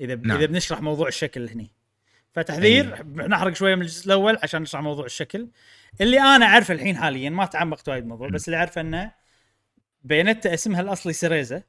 إذا 0.00 0.14
نعم. 0.14 0.36
إذا 0.36 0.46
بنشرح 0.46 0.80
موضوع 0.80 1.08
الشكل 1.08 1.48
هني. 1.48 1.70
فتحذير 2.32 3.06
نحرق 3.06 3.54
شوية 3.54 3.74
من 3.74 3.82
الجزء 3.82 4.06
الأول 4.06 4.38
عشان 4.42 4.62
نشرح 4.62 4.80
موضوع 4.82 5.04
الشكل. 5.04 5.48
اللي 6.00 6.20
أنا 6.20 6.46
أعرفه 6.46 6.74
الحين 6.74 6.96
حاليا 6.96 7.30
ما 7.30 7.46
تعمقت 7.46 7.88
وايد 7.88 8.02
بالموضوع 8.02 8.28
بس 8.28 8.48
اللي 8.48 8.56
أعرفه 8.56 8.80
إنه 8.80 9.12
بينتا 10.02 10.54
اسمها 10.54 10.80
الأصلي 10.80 11.12
سريزا 11.12 11.62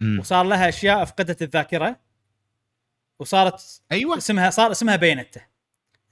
مم. 0.00 0.18
وصار 0.18 0.44
لها 0.44 0.68
أشياء 0.68 1.02
أفقدت 1.02 1.42
الذاكرة. 1.42 1.96
وصارت 3.18 3.82
أيوه. 3.92 4.18
اسمها 4.18 4.50
صار 4.50 4.70
اسمها 4.70 4.96
Bayonetta 4.96 5.40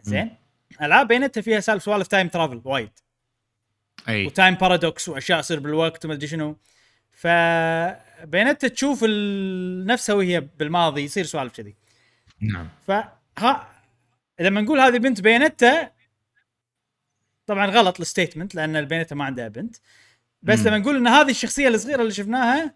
زين؟ 0.03 0.37
ألعاب 0.83 1.09
Bayonetta 1.09 1.41
فيها 1.41 1.61
سالفة 1.61 1.85
سوالف 1.85 2.07
time 2.07 2.29
travel 2.29 2.61
وايد. 2.65 2.91
أي. 4.09 4.27
و 4.27 4.32
time 4.32 4.55
paradox 4.55 5.09
وأشياء 5.09 5.41
تصير 5.41 5.61
بالوقت 5.61 6.05
وما 6.05 6.15
أدري 6.15 6.27
شنو. 6.27 6.57
ف 7.21 7.35
Bayonetta 7.35 8.69
تشوف 8.69 9.05
نفسها 9.87 10.15
وهي 10.15 10.41
بالماضي 10.41 11.03
يصير 11.03 11.25
سوالف 11.25 11.53
كذي. 11.53 11.75
نعم. 12.41 12.69
فها 12.87 13.71
لما 14.41 14.61
نقول 14.61 14.81
هذه 14.81 14.99
بنت 14.99 15.21
Bayonetta 15.21 15.91
طبعا 17.47 17.67
غلط 17.67 18.01
ال 18.01 18.06
statement 18.06 18.55
لأن 18.55 18.77
ال 18.77 18.80
Bayonetta 18.80 19.15
ما 19.15 19.25
عندها 19.25 19.49
بنت. 19.49 19.77
بس 20.43 20.59
مم. 20.59 20.69
لما 20.69 20.79
نقول 20.79 20.97
إن 20.97 21.07
هذه 21.07 21.31
الشخصية 21.31 21.69
الصغيرة 21.69 22.01
اللي 22.03 22.13
شفناها 22.13 22.75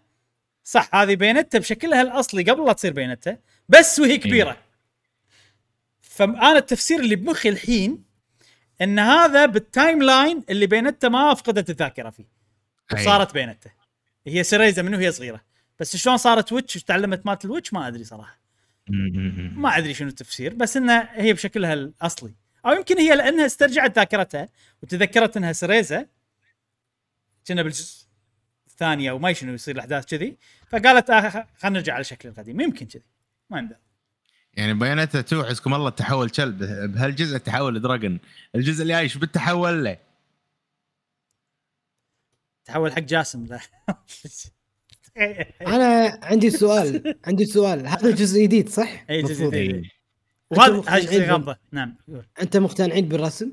صح 0.63 0.95
هذه 0.95 1.15
Bayonetta 1.15 1.59
بشكلها 1.59 2.01
الأصلي 2.01 2.43
قبل 2.43 2.65
لا 2.65 2.73
تصير 2.73 2.93
Bayonetta 2.93 3.37
بس 3.69 3.99
وهي 3.99 4.17
كبيرة. 4.17 4.57
فأنا 6.01 6.57
التفسير 6.57 6.99
اللي 6.99 7.15
بمخي 7.15 7.49
الحين 7.49 8.03
إن 8.81 8.99
هذا 8.99 9.45
بال 9.45 10.03
timeline 10.03 10.43
اللي 10.49 10.67
Bayonetta 10.67 11.09
ما 11.09 11.33
فقدت 11.33 11.69
الذاكرة 11.69 12.09
فيه. 12.09 12.25
وصارت 12.93 13.33
Bayonetta 13.33 13.69
هي 14.27 14.43
Cereza 14.43 14.81
من 14.81 14.95
وهي 14.95 15.11
صغيرة. 15.11 15.41
بس 15.79 15.95
شلون 15.95 16.17
صارت 16.17 16.51
witch 16.51 16.75
وتعلمت 16.75 17.25
مالت 17.25 17.45
ال 17.45 17.50
witch 17.50 17.73
ما 17.73 17.87
أدري 17.87 18.03
صراحة. 18.03 18.39
ما 19.55 19.77
أدري 19.77 19.93
شنو 19.93 20.07
التفسير 20.07 20.53
بس 20.53 20.77
انها 20.77 21.21
هي 21.21 21.33
بشكلها 21.33 21.73
الأصلي. 21.73 22.33
أو 22.65 22.71
يمكن 22.71 22.97
هي 22.97 23.15
لأنها 23.15 23.45
استرجعت 23.45 23.95
ذاكرتها 23.95 24.49
وتذكرت 24.83 25.37
إنها 25.37 25.53
سريزه 25.53 26.07
كنا 27.47 27.63
بالجزء 27.63 28.05
الثاني 28.67 29.09
أو 29.09 29.19
ما 29.19 29.33
شنو 29.33 29.53
يصير 29.53 29.75
الأحداث 29.75 30.05
كذي. 30.05 30.37
فقالت 30.71 31.09
آه 31.09 31.29
خلينا 31.29 31.79
نرجع 31.79 31.93
على 31.93 32.03
شكل 32.03 32.29
القديم. 32.29 32.61
يمكن 32.61 32.85
كذي. 32.85 33.03
ما 33.49 33.61
ندري 33.61 33.77
يعني 34.53 34.73
بياناته 34.73 35.21
توعزكم 35.21 35.73
الله 35.73 35.89
تحول 35.89 36.29
كلب 36.29 36.57
بهالجزء 36.93 37.37
تحول 37.37 37.81
دراجون. 37.81 38.19
الجزء 38.55 38.81
اللي 38.81 38.93
عايش 38.93 39.17
بالتحول 39.17 39.83
له؟ 39.83 39.97
تحول 42.65 42.91
حق 42.91 42.99
جاسم 42.99 43.45
لا 43.45 43.59
أنا 45.75 46.19
عندي 46.23 46.49
سؤال 46.49 47.15
عندي 47.25 47.45
سؤال 47.45 47.87
هذا 47.87 48.11
جزء 48.11 48.43
جديد 48.43 48.69
صح؟ 48.69 49.05
أي 49.09 49.21
جزء. 49.21 49.47
جديد. 49.47 49.75
إي. 49.75 49.89
وهذا 50.51 50.99
شيء 51.05 51.31
غامضة 51.31 51.57
نعم. 51.71 51.95
أنت 52.41 52.57
مقتنعين 52.57 53.07
بالرسم؟ 53.07 53.51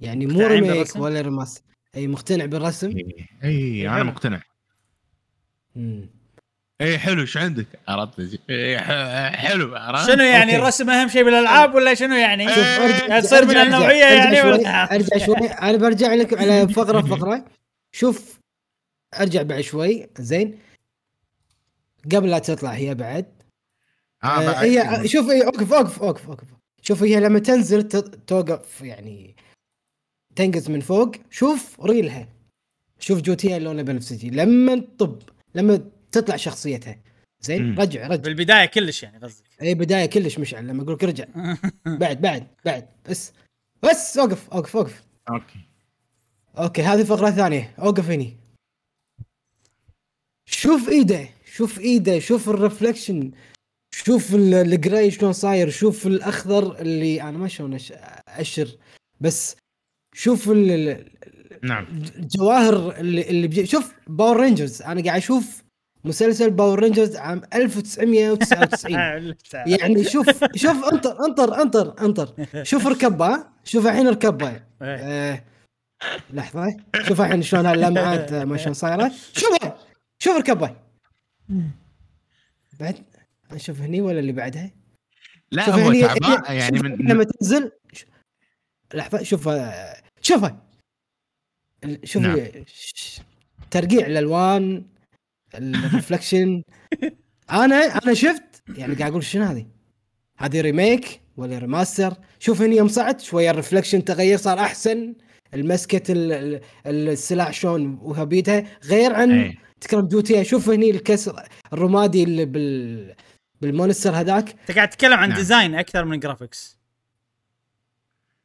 يعني 0.00 0.26
مو 0.26 0.46
remake؟ 0.46 0.96
ولا 0.96 1.20
remaster 1.20 1.62
أي 1.96 2.06
مقتنع 2.06 2.44
بالرسم؟ 2.44 2.96
اي 2.96 3.26
اي 3.44 3.88
أنا. 3.88 4.02
مقتنع. 4.02 4.42
اي 6.80 6.98
حلو 6.98 7.20
إيش 7.20 7.36
عندك؟ 7.36 7.66
عرفت 7.88 8.40
إي، 8.50 8.78
ح- 8.78 9.36
حلو 9.36 9.76
عرفت؟ 9.76 10.06
شنو 10.12 10.24
يعني 10.24 10.50
أوكي. 10.52 10.62
الرسم 10.62 10.90
أهم 10.90 11.08
شيء 11.08 11.24
بالألعاب 11.24 11.74
ولا 11.74 11.94
شنو 11.94 12.14
يعني؟ 12.14 12.48
شوف، 12.48 12.58
تصير 13.20 13.44
من 13.46 13.56
النوعيه 13.56 14.04
يعني 14.04 14.36
شوي 14.36 14.50
ولا- 14.52 14.94
أرجع 14.94 15.18
شوي. 15.26 15.36
أنا 15.48 15.76
برجع 15.76 16.14
لك 16.14 16.38
على 16.40 16.68
فقرة 16.68 17.00
فقرة. 17.16 17.44
شوف 17.92 18.38
أرجع 19.20 19.42
بعد 19.42 19.60
شوي. 19.60 20.06
زين. 20.18 20.58
قبل 22.12 22.30
لا 22.30 22.38
تطلع 22.38 22.70
هي 22.70 22.94
بعد. 22.94 23.26
آه، 24.24 24.26
آه 24.26 24.62
هي 24.62 25.08
شوف 25.08 25.30
هي 25.30 25.44
أوقف 25.44 25.72
أوقف 25.72 26.02
أوقف 26.02 26.28
أوقف. 26.28 26.46
شوف 26.82 27.02
هي 27.02 27.20
لما 27.20 27.38
تنزل 27.38 27.82
ت- 27.82 27.96
توقف 28.26 28.80
يعني 28.80 29.36
تنقز 30.36 30.70
من 30.70 30.80
فوق. 30.80 31.12
شوف 31.30 31.80
ريلها. 31.80 32.28
شوف 32.98 33.20
جوتيها 33.20 33.58
لونها 33.58 33.82
بنفسجي 33.82 34.30
لما 34.30 34.74
تطب 34.76 35.22
لما 35.54 35.80
تطلع 36.12 36.36
شخصيتها. 36.36 36.98
زين؟ 37.40 37.62
مم. 37.62 37.80
رجع 37.80 38.06
رجع. 38.06 38.22
بالبداية 38.22 38.66
كلش 38.66 39.02
يعني 39.02 39.18
قصدك. 39.18 39.44
اي 39.62 39.74
بداية 39.74 40.06
كلش 40.06 40.38
مشعل 40.38 40.66
لما 40.66 40.82
أقول 40.82 40.94
لك 40.94 41.04
رجع. 41.04 41.24
بعد 42.00 42.20
بعد 42.20 42.46
بعد. 42.64 42.88
بس 43.10 43.32
بس 43.82 44.18
اوقف 44.18 44.50
اوقف 44.50 44.76
اوقف 44.76 45.02
أوكي. 45.30 45.58
أوكي 46.58 46.82
هذه 46.82 47.02
فقره 47.04 47.30
ثانية 47.30 47.74
أوقف 47.78 48.10
هني. 48.10 48.36
شوف 50.48 50.88
إيده 50.88 51.28
شوف 51.54 51.78
إيده 51.80 52.18
شوف 52.18 52.48
ال 52.48 52.55
reflection 52.55 53.30
شوف 53.94 54.34
ال- 54.34 54.54
ال 54.54 54.65
gray 54.65 55.10
شلون 55.10 55.32
صاير 55.32 55.70
شوف 55.70 56.06
الأخضر 56.06 56.80
اللي 56.80 57.22
أنا 57.22 57.38
ما 57.38 57.48
شلون 57.48 57.78
أشر 58.28 58.78
بس 59.20 59.56
شوف 60.14 60.50
ال- 60.50 60.70
ال- 60.70 61.10
نعم. 61.62 61.86
الجواهر 62.16 62.96
اللي, 63.00 63.30
اللي 63.30 63.48
بجي 63.48 63.66
شوف 63.66 63.92
Power 64.06 64.40
Rangers 64.40 64.82
أنا 64.82 65.02
قاعد 65.04 65.16
أشوف 65.16 65.62
مسلسل 66.06 66.50
Power 66.50 66.80
Rangers 66.80 67.16
عام 67.16 67.42
1999 67.54 69.34
يعني 69.80 70.04
شوف 70.04 70.44
شوف 70.56 70.84
انطر 70.92 71.24
انطر 71.26 71.62
انطر 71.62 71.94
انطر. 72.04 72.46
شوف 72.64 72.86
ركبها 72.86 73.52
شوف 73.64 73.86
الحين 73.86 74.08
ركبها 74.08 74.66
إيه. 74.82 74.96
آه 74.96 75.44
لحظة. 76.32 76.76
شوف 77.08 77.20
الحين 77.20 77.42
شلون 77.42 77.66
هاللمعات 77.66 78.32
آه، 78.32 78.44
ما 78.44 78.56
شلون 78.56 78.74
صايرة. 78.74 79.12
شوفها 79.32 79.78
شوف 80.18 80.36
ركبها 80.36 80.76
بعد؟ 82.80 82.94
نشوف 83.52 83.80
هني 83.80 84.00
ولا 84.00 84.18
اللي 84.18 84.32
بعدها؟ 84.32 84.70
لا 85.52 85.66
شوف 85.66 85.74
هو 85.74 85.92
تعبان 85.92 86.56
يعني 86.56 86.76
شوف 86.78 86.86
من 86.86 86.96
لما 87.08 87.24
تنزل. 87.24 87.72
لحظة 88.94 89.22
شوف 89.22 89.48
آه، 89.48 89.96
شوفها 90.22 90.62
شوف 92.04 92.22
نعم. 92.22 92.38
ش- 92.66 93.20
ترقيع 93.70 94.06
الألوان. 94.06 94.84
ال 95.58 95.67
reflection 95.67 96.62
أنا 97.50 97.76
أنا 97.76 98.14
شفت 98.14 98.42
يعني 98.76 98.94
قاعد 98.94 99.10
أقول 99.10 99.24
شنو 99.24 99.44
هذه؟ 99.44 99.66
هذه 100.38 100.60
remake 100.60 101.20
ولا 101.36 101.58
remaster؟ 101.58 102.14
شوف 102.38 102.62
هني 102.62 102.76
يوم 102.76 102.88
صعد 102.88 103.20
شوية 103.20 103.50
ال 103.50 103.55
reflection 103.55 104.04
تغير 104.04 104.38
صار 104.38 104.58
أحسن 104.60 105.14
المسكة 105.54 106.12
ال- 106.12 106.32
ال- 106.86 107.08
السلاح 107.08 107.52
شلون 107.52 107.98
وها 108.02 108.24
بيدها 108.24 108.64
غير 108.84 109.14
عن 109.14 109.30
إيه. 109.30 109.54
تكرم 109.80 110.00
دوتي 110.06 110.44
شوف 110.44 110.68
هني 110.70 110.90
الكسر 110.90 111.42
الرمادي 111.72 112.22
اللي 112.22 112.44
بال 112.44 113.14
بالمونستر 113.60 114.10
هذاك 114.10 114.54
أنت 114.60 114.76
قاعد 114.76 114.88
تتكلم 114.90 115.12
عن 115.18 115.28
نعم. 115.28 115.38
ديزاين 115.38 115.74
أكثر 115.74 116.04
من 116.04 116.20
جرافيكس 116.20 116.78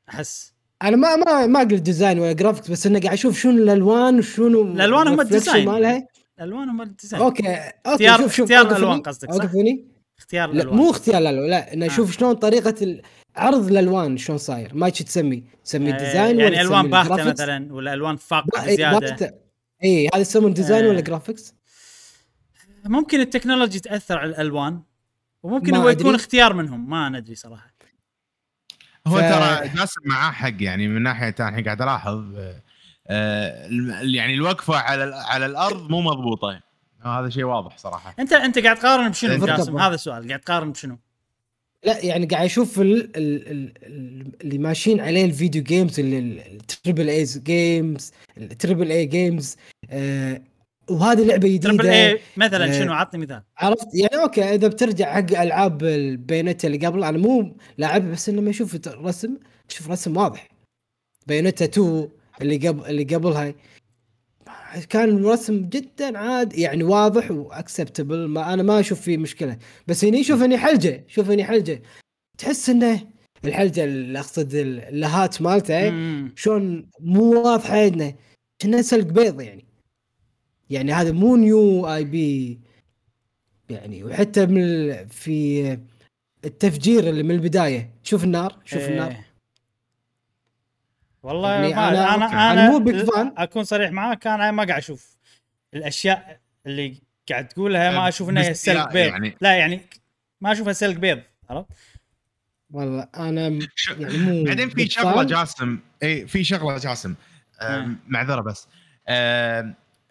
أحس 0.09 0.53
أنا 0.81 0.95
ما 0.97 1.15
ما 1.15 1.45
ما 1.47 1.59
قلت 1.59 1.73
ديزاين 1.81 2.19
ولا 2.19 2.31
جرافيكس 2.33 2.71
بس 2.71 2.87
انه 2.87 2.99
قاعد 2.99 3.13
أشوف 3.13 3.39
شنو 3.39 3.51
الألوان 3.51 4.19
وشنو 4.19 4.61
الألوان 4.61 5.07
هم 5.07 5.21
الديزاين. 5.21 5.65
مالها 5.65 6.07
الوان 6.41 6.69
هم 6.69 6.81
الديزاين 6.81 7.23
أوكي 7.23 7.43
أوكي 7.55 7.71
اختيار- 7.85 8.17
شوف 8.21 8.33
شوف 8.35 8.51
اختيار 8.51 8.93
هني، 8.93 9.01
قصدك، 9.01 9.31
صح؟ 9.31 9.41
اوقف 9.41 9.55
هني 9.55 9.87
اختيار 10.19 10.49
لا 10.49 10.53
الألوان 10.55 10.77
مو 10.77 10.89
اختيار 10.91 11.21
لا 11.21 11.31
لا 11.31 11.73
إنه 11.73 11.85
آه. 11.85 11.89
شوف 11.89 12.11
شلون 12.11 12.33
طريقة 12.33 12.75
ال- 12.81 13.01
عرض 13.35 13.67
الألوان 13.71 14.17
شلون 14.17 14.37
صاير 14.37 14.75
ما 14.75 14.89
تسمي 14.89 15.43
تسمي 15.63 15.93
آه، 15.93 15.97
design 15.97 16.35
ولا 16.35 16.43
يعني 16.43 16.61
ألوان 16.61 16.79
تسمي 16.81 16.91
باهتة؟ 16.91 17.23
مثلا 17.31 17.73
ولا 17.73 17.93
ألوان 17.93 18.15
فاقعه 18.15 18.65
إي، 18.65 18.75
زيادة. 18.75 19.39
اي 19.83 20.07
هذا 20.13 20.21
يسمون 20.21 20.53
design 20.53 20.85
آه. 20.85 20.89
ولا 20.89 21.01
graphics؟ 21.01 21.53
ممكن 22.85 23.19
ال 23.19 23.25
technology 23.25 23.79
تأثر 23.79 24.17
على 24.17 24.29
الألوان 24.29 24.81
وممكن 25.43 25.75
هو 25.75 25.89
يكون 25.89 26.05
أدري. 26.05 26.15
اختيار 26.15 26.53
منهم 26.53 26.89
ما 26.89 27.09
ندري 27.09 27.35
صراحة 27.35 27.71
هو 29.07 29.17
ف- 29.17 29.19
ترى 29.21 29.67
جاسم 29.69 30.01
معاه 30.05 30.31
حق 30.31 30.53
يعني 30.63 30.87
من 30.87 31.03
ناحية 31.03 31.35
أنا 31.39 31.49
الحين 31.49 31.63
قاعد 31.65 31.81
ألاحظ 31.81 32.35
آه، 32.35 32.39
آه، 32.39 32.61
يعني 34.15 34.33
الوقفة 34.33 34.75
على 34.75 35.15
على 35.15 35.45
الأرض 35.45 35.89
مو 35.89 36.01
مضبوطة. 36.01 36.61
آه، 37.05 37.19
هذا 37.19 37.29
شيء 37.29 37.43
واضح 37.43 37.77
صراحة. 37.77 38.15
انت 38.19 38.33
أنت 38.33 38.59
قاعد 38.59 38.75
تقارن 38.79 39.09
بشنو. 39.09 39.45
جاسم 39.45 39.77
هذا 39.77 39.95
السؤال 39.95 40.27
قاعد 40.27 40.39
تقارن 40.39 40.71
بشنو؟ 40.71 40.97
لا 41.83 42.05
يعني 42.05 42.25
قاعد 42.25 42.45
أشوف 42.45 42.81
ال- 42.81 43.17
ال- 43.17 43.47
ال- 43.51 43.73
ال- 43.83 44.31
اللي 44.41 44.57
ماشيين 44.57 44.99
عليه 44.99 45.25
ال 45.25 45.31
video 45.31 45.63
games 45.63 45.99
ال 45.99 46.15
triple 46.15 47.09
A's 47.09 47.37
games 47.37 48.11
ال 48.37 48.45
triple 48.45 48.91
A 48.91 49.05
games 49.05 49.57
آه 49.89 50.41
وهذه 50.89 51.23
لعبة 51.25 51.57
triple 51.57 51.74
A 51.74 51.77
جديدة. 51.77 51.93
اي 52.07 52.19
مثلا 52.37 52.65
آه، 52.75 52.79
شنو؟ 52.79 52.93
عطني 52.93 53.21
مثال. 53.21 53.41
عرفت؟ 53.57 53.87
يعني 53.93 54.23
okay 54.23 54.55
إذا 54.55 54.67
بترجع 54.67 55.13
حق 55.13 55.39
ألعاب 55.41 55.83
بايونيتا 55.83 56.65
اللي 56.65 56.87
قبل 56.87 57.03
أنا 57.03 57.17
مو 57.17 57.57
لاعب 57.77 58.11
بس 58.11 58.29
لما 58.29 58.49
أشوف 58.49 58.77
رسم 58.87 59.37
تشوف 59.69 59.89
رسم 59.91 60.17
واضح. 60.17 60.49
بايونيتا 61.27 61.65
2 61.65 62.09
اللي 62.41 62.67
قبل 62.67 62.85
اللي 62.85 63.03
قبلها 63.03 63.53
كان 64.89 65.25
رسم 65.25 65.69
جدا 65.69 66.17
عاد 66.17 66.57
يعني 66.57 66.83
واضح 66.83 67.31
و 67.31 67.40
acceptable 67.40 68.27
ما 68.27 68.53
أنا 68.53 68.63
ما 68.63 68.79
أشوف 68.79 69.01
فيه 69.01 69.17
مشكلة. 69.17 69.57
بس 69.87 70.05
هني 70.05 70.23
شوف 70.23 70.41
هني 70.41 70.57
حلجة 70.57 71.03
شوف 71.07 71.29
هني 71.29 71.43
حلجة. 71.43 71.81
تحس 72.37 72.69
إنه 72.69 73.07
الحلجة 73.45 73.83
اللي 73.83 74.19
أقصد 74.19 74.55
اللهات 74.55 75.41
مالته. 75.41 75.89
شلون 76.35 76.89
مو 76.99 77.43
واضحة 77.43 77.87
إنه 77.87 78.15
كأنه 78.59 78.81
سلق 78.81 79.05
بيض 79.05 79.41
يعني. 79.41 79.65
يعني 80.69 80.93
هذا 80.93 81.11
مو 81.11 81.35
نيو 81.35 81.87
اي 81.87 82.03
بي 82.03 82.59
يعني 83.69 84.03
وحتى 84.03 84.45
من 84.45 84.95
في 85.07 85.77
التفجير 86.45 87.09
اللي 87.09 87.23
من 87.23 87.31
البداية 87.31 87.93
شوف 88.03 88.23
النار 88.23 88.59
شوف 88.65 88.89
النار. 88.89 89.11
إيه. 89.11 89.30
والله 91.23 91.51
يعني 91.51 91.67
ما 91.69 91.75
أنا- 91.75 91.77
أنا 92.13 92.15
أنا, 92.15 92.51
أنا 92.51 92.51
أنا 92.51 92.79
مو. 92.79 93.33
أكون 93.37 93.63
صريح 93.63 93.91
معاك 93.91 94.27
أنا 94.27 94.51
ما 94.51 94.63
قاعد 94.63 94.77
أشوف 94.81 95.17
الأشياء 95.73 96.39
اللي 96.65 97.01
قاعد 97.29 97.47
تقولها 97.47 97.91
ما 97.91 98.07
أشوف 98.07 98.29
إنها 98.29 98.53
سلق 98.53 98.93
بيض 98.93 99.11
يعني. 99.11 99.37
لا 99.41 99.57
يعني 99.57 99.81
ما 100.41 100.51
أشوفها 100.51 100.73
سلق 100.73 100.95
بيض 100.95 101.21
عرفت؟ 101.49 101.67
والله 102.71 103.07
أنا 103.15 103.41
يعني 103.41 104.17
مو 104.17 104.43
بعدين 104.43 104.69
في 104.69 104.87
شغلة. 104.89 105.23
جاسم 105.23 105.79
إي 106.03 106.27
في 106.27 106.43
شغلة 106.43 106.77
جاسم 106.77 107.15
مم. 107.61 107.97
معذرة 108.07 108.41
بس 108.41 108.67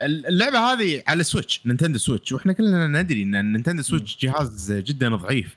اللعبة 0.02 0.58
هذه 0.58 1.02
على 1.06 1.22
سويتش 1.24 1.66
نينتندو 1.66 1.98
سويتش 1.98 2.32
وإحنا 2.32 2.52
كلنا 2.52 3.02
ندري 3.02 3.22
إن 3.22 3.52
نينتندو 3.52 3.82
سويتش 3.82 4.18
جهاز 4.20 4.72
جدا 4.72 5.16
ضعيف 5.16 5.56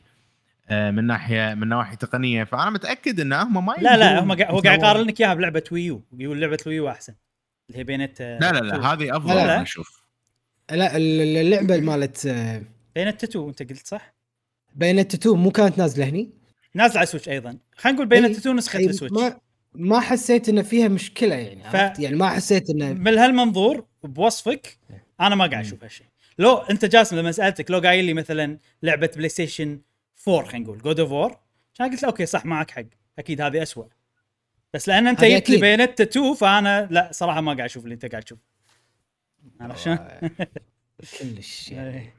من 0.71 1.03
ناحيه 1.07 1.53
من 1.53 1.67
نواحي 1.69 1.95
تقنية. 1.95 2.43
فأنا 2.43 2.69
متأكد 2.69 3.19
إن 3.19 3.33
هم 3.33 3.65
ما 3.65 3.75
لا 3.81 3.97
لا 3.97 4.19
هم 4.23 4.31
هو 4.31 4.59
قاعد 4.59 4.79
يقارن 4.79 5.01
لك 5.07 5.21
إياها 5.21 5.33
بلعبة 5.33 5.63
ويو 5.71 6.01
يقول 6.17 6.41
لعبة 6.41 6.57
ويو 6.67 6.89
أحسن. 6.89 7.13
اللي 7.69 7.79
هي 7.79 7.83
بايونيتا 7.83 8.21
لا 8.21 8.51
لا 8.51 8.59
لا 8.59 8.93
هذه 8.93 9.17
أفضل 9.17 9.35
لا، 9.35 9.45
لا. 9.47 9.61
أشوف. 9.61 10.03
لا 10.71 10.97
ال- 10.97 11.21
ال- 11.21 11.37
اللعبة 11.37 11.77
مالت 11.77 12.25
آه، 12.25 12.61
بايونيتا 12.95 13.23
2 13.23 13.47
أنت 13.47 13.63
قلت 13.63 13.87
صح؟ 13.87 14.13
بايونيتا 14.75 15.13
2 15.13 15.35
مو 15.37 15.51
كانت 15.51 15.77
نازلة 15.77 16.05
هني. 16.09 16.29
نازلة 16.75 16.97
على 16.97 17.05
سويتش 17.05 17.29
أيضا. 17.29 17.57
خلينا 17.75 17.95
نقول 17.95 18.07
بايونيتا 18.07 18.37
2 18.37 18.55
نسخة 18.55 18.79
أي 18.79 18.85
السويتش 18.85 19.13
ما 19.15 19.39
ما 19.75 19.99
حسيت 19.99 20.49
إن 20.49 20.61
فيها 20.63 20.87
مشكلة 20.87 21.35
يعني 21.35 21.63
ف- 21.63 21.75
عرفت؟ 21.75 21.99
يعني 21.99 22.15
ما 22.15 22.29
حسيت 22.29 22.69
انه 22.69 22.93
من 22.93 23.17
هالمنظور 23.17 23.85
بوصفك 24.03 24.77
أنا 25.21 25.35
ما 25.35 25.45
قاعد 25.47 25.65
أشوف 25.65 25.83
هالشيء. 25.83 26.07
لو 26.37 26.57
أنت 26.57 26.85
جاسم 26.85 27.15
لما 27.19 27.31
سألتك 27.31 27.71
لو 27.71 27.79
قايل 27.79 28.05
لي 28.05 28.13
مثلا 28.13 28.57
لعبة 28.83 29.09
بلاي 29.15 29.29
ستيشن 29.29 29.79
4 30.27 30.45
خلينا 30.45 30.65
نقول 30.65 30.77
جود 30.81 30.99
اوف 30.99 31.11
وور 31.11 31.37
كان 31.75 31.91
قلت 31.91 32.03
له 32.03 32.09
okay 32.09 32.25
صح 32.25 32.45
معك 32.45 32.71
حق 32.71 32.83
أكيد 33.19 33.41
هذه 33.41 33.63
أسوأ 33.63 33.85
بس 34.73 34.87
لأن 34.89 35.07
أنت 35.07 35.23
جبت 35.23 35.49
لي. 35.49 35.57
بايونيتا 35.57 36.01
2 36.01 36.33
فأنا 36.33 36.87
لا 36.91 37.09
صراحة 37.11 37.41
ما 37.41 37.53
قاعد 37.53 37.69
أشوف 37.69 37.83
اللي 37.83 37.93
أنت 37.93 38.05
قاعد 38.05 38.23
تشوف 38.23 38.39
عرفت 39.61 39.79
شلون؟ 39.79 39.97
كلش 41.19 41.69
يعني 41.71 41.99
إيه. 41.99 42.13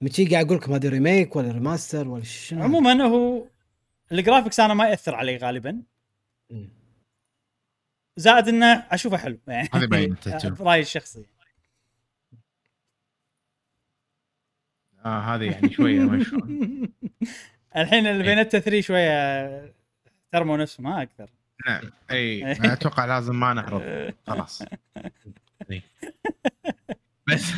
من 0.00 0.10
شي 0.10 0.24
قاعد 0.26 0.46
أقول 0.46 0.56
لكم 0.56 0.72
هذه 0.72 0.88
remake 0.88 1.36
ولا 1.36 1.52
remaster 1.52 2.08
ولا 2.08 2.24
شنو 2.24 2.62
عموما 2.62 3.02
هو 3.04 3.44
ال 4.12 4.17
graphics 4.17 4.60
أنا 4.60 4.74
ما 4.74 4.88
يأثر 4.88 5.14
علي 5.14 5.36
غالبا. 5.36 5.82
زائد 8.16 8.48
إنه 8.48 8.66
أشوفه 8.66 9.16
حلو 9.16 9.38
يعني 9.46 9.68
هذه 9.74 9.86
Bayonetta 9.86 10.26
2. 10.34 10.54
برايي 10.54 10.80
الشخصي 10.82 11.26
آه 15.04 15.18
هذه 15.34 15.44
يعني 15.44 15.72
شوية 15.72 16.00
ما 16.00 16.24
شلون. 16.24 16.88
الحين 17.76 18.06
البينتا 18.06 18.58
3 18.58 18.80
شوية 18.80 19.72
ترموا 20.32 20.56
نفسهم 20.56 20.84
ما 20.86 21.02
أكثر 21.02 21.30
نعم 21.66 21.82
اي 22.10 22.52
أتوقع 22.72 23.04
لازم 23.04 23.40
ما 23.40 23.54
نعرض 23.54 24.12
خلاص. 24.26 24.62
بس 27.28 27.52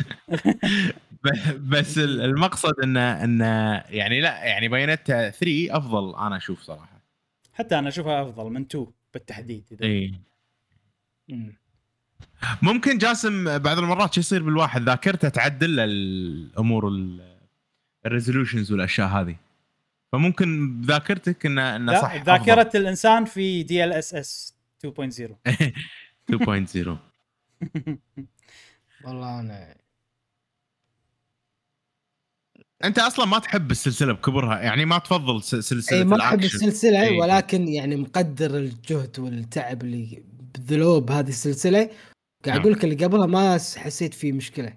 بس 1.59 1.97
ال- 1.97 2.21
المقصد 2.21 2.73
انه 2.83 3.23
إنه 3.23 3.83
يعني 3.89 4.21
لا 4.21 4.43
يعني 4.43 4.67
بيانات 4.67 5.07
3 5.07 5.77
أفضل 5.77 6.15
أنا 6.15 6.37
أشوف 6.37 6.61
صراحة. 6.61 7.01
حتى 7.53 7.79
أنا 7.79 7.89
أشوفها 7.89 8.21
أفضل 8.21 8.51
من 8.51 8.61
2 8.61 8.87
بالتحديد 9.13 9.63
إذا. 9.71 9.85
اي 9.85 10.13
مم. 11.29 11.53
ممكن 12.61 12.97
جاسم 12.97 13.57
بعض 13.57 13.77
المرات 13.77 14.13
شو 14.13 14.19
يصير 14.19 14.43
بالواحد؟ 14.43 14.81
ذاكرته 14.81 15.29
تعدل 15.29 15.79
الأمور 15.79 16.87
ال- 16.87 17.34
ال 18.05 18.10
resolutions 18.10 18.71
والأشياء 18.71 19.07
هذه 19.07 19.35
فممكن 20.11 20.81
بذاكرتك 20.81 21.45
انه 21.45 21.75
انه 21.75 22.01
صح 22.01 22.15
ذاكرة 22.23 22.71
الإنسان 22.75 23.25
في 23.25 23.63
دي 23.63 23.83
ال 23.83 23.93
اس 23.93 24.13
اس 24.13 24.55
2.0 24.87 24.89
أفضل. 24.91 25.73
2.0 26.31 26.97
والله 29.05 29.39
أنا 29.39 29.75
أنت 32.83 32.99
أصلا 32.99 33.25
ما 33.25 33.39
تحب 33.39 33.71
السلسلة 33.71 34.13
بكبرها 34.13 34.61
يعني 34.61 34.85
ما 34.85 34.97
تفضل 34.97 35.43
سلسلة 35.43 35.99
اي 35.99 36.03
ما 36.03 36.21
أحب. 36.21 36.43
السلسلة 36.43 37.01
إي. 37.01 37.19
ولكن 37.19 37.67
يعني 37.67 37.95
مقدر 37.95 38.57
الجهد 38.57 39.19
والتعب 39.19 39.81
اللي 39.81 40.23
بذلوه 40.55 40.99
بهذه 41.01 41.29
السلسلة 41.29 41.89
قاعد 42.45 42.57
نعم. 42.57 42.59
أقول 42.59 42.73
لك 42.73 42.83
اللي 42.83 43.05
قبلها 43.05 43.25
ما 43.25 43.53
حسيت 43.53 44.13
فيه 44.13 44.31
مشكلة 44.31 44.73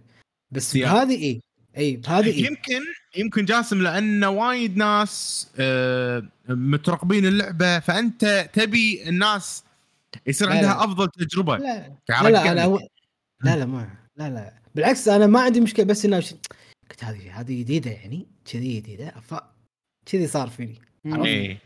بس. 0.51 0.77
بهذه 0.77 1.23
اي 1.25 1.41
إي 1.77 1.97
بهذه 1.97 2.27
إي 2.27 2.39
يمكن 2.39 2.81
يمكن 3.17 3.45
جاسم 3.45 3.83
لأن 3.83 4.25
وايد 4.25 4.77
ناس 4.77 5.49
آه، 5.59 6.23
مترقبين 6.49 7.27
اللعبة 7.27 7.79
فأنت 7.79 8.51
تبي 8.53 9.09
الناس 9.09 9.65
يصير 10.27 10.51
عندها 10.51 10.75
لا. 10.75 10.85
أفضل 10.85 11.09
تجربة 11.09 11.57
لا 11.57 11.97
لا 12.09 12.29
لا 12.29 12.41
قلبك. 12.41 12.83
و... 12.83 12.87
لا 13.45 13.57
لا 13.57 13.67
ما 13.67 13.91
لا 14.17 14.29
لا 14.29 14.53
بالعكس 14.75 15.09
أنا 15.09 15.27
ما 15.27 15.41
عندي 15.41 15.61
مشكلة 15.61 15.85
بس 15.85 16.05
إنه 16.05 16.17
قلت 16.91 17.05
هذه 17.05 17.41
هذه 17.41 17.61
جديدة 17.61 17.91
يعني 17.91 18.27
كذي 18.53 18.77
جديدة 18.81 19.15
ف 19.21 19.35
كذي 20.07 20.27
صار 20.27 20.49
فيني؟ 20.49 20.79
إيه 21.07 21.59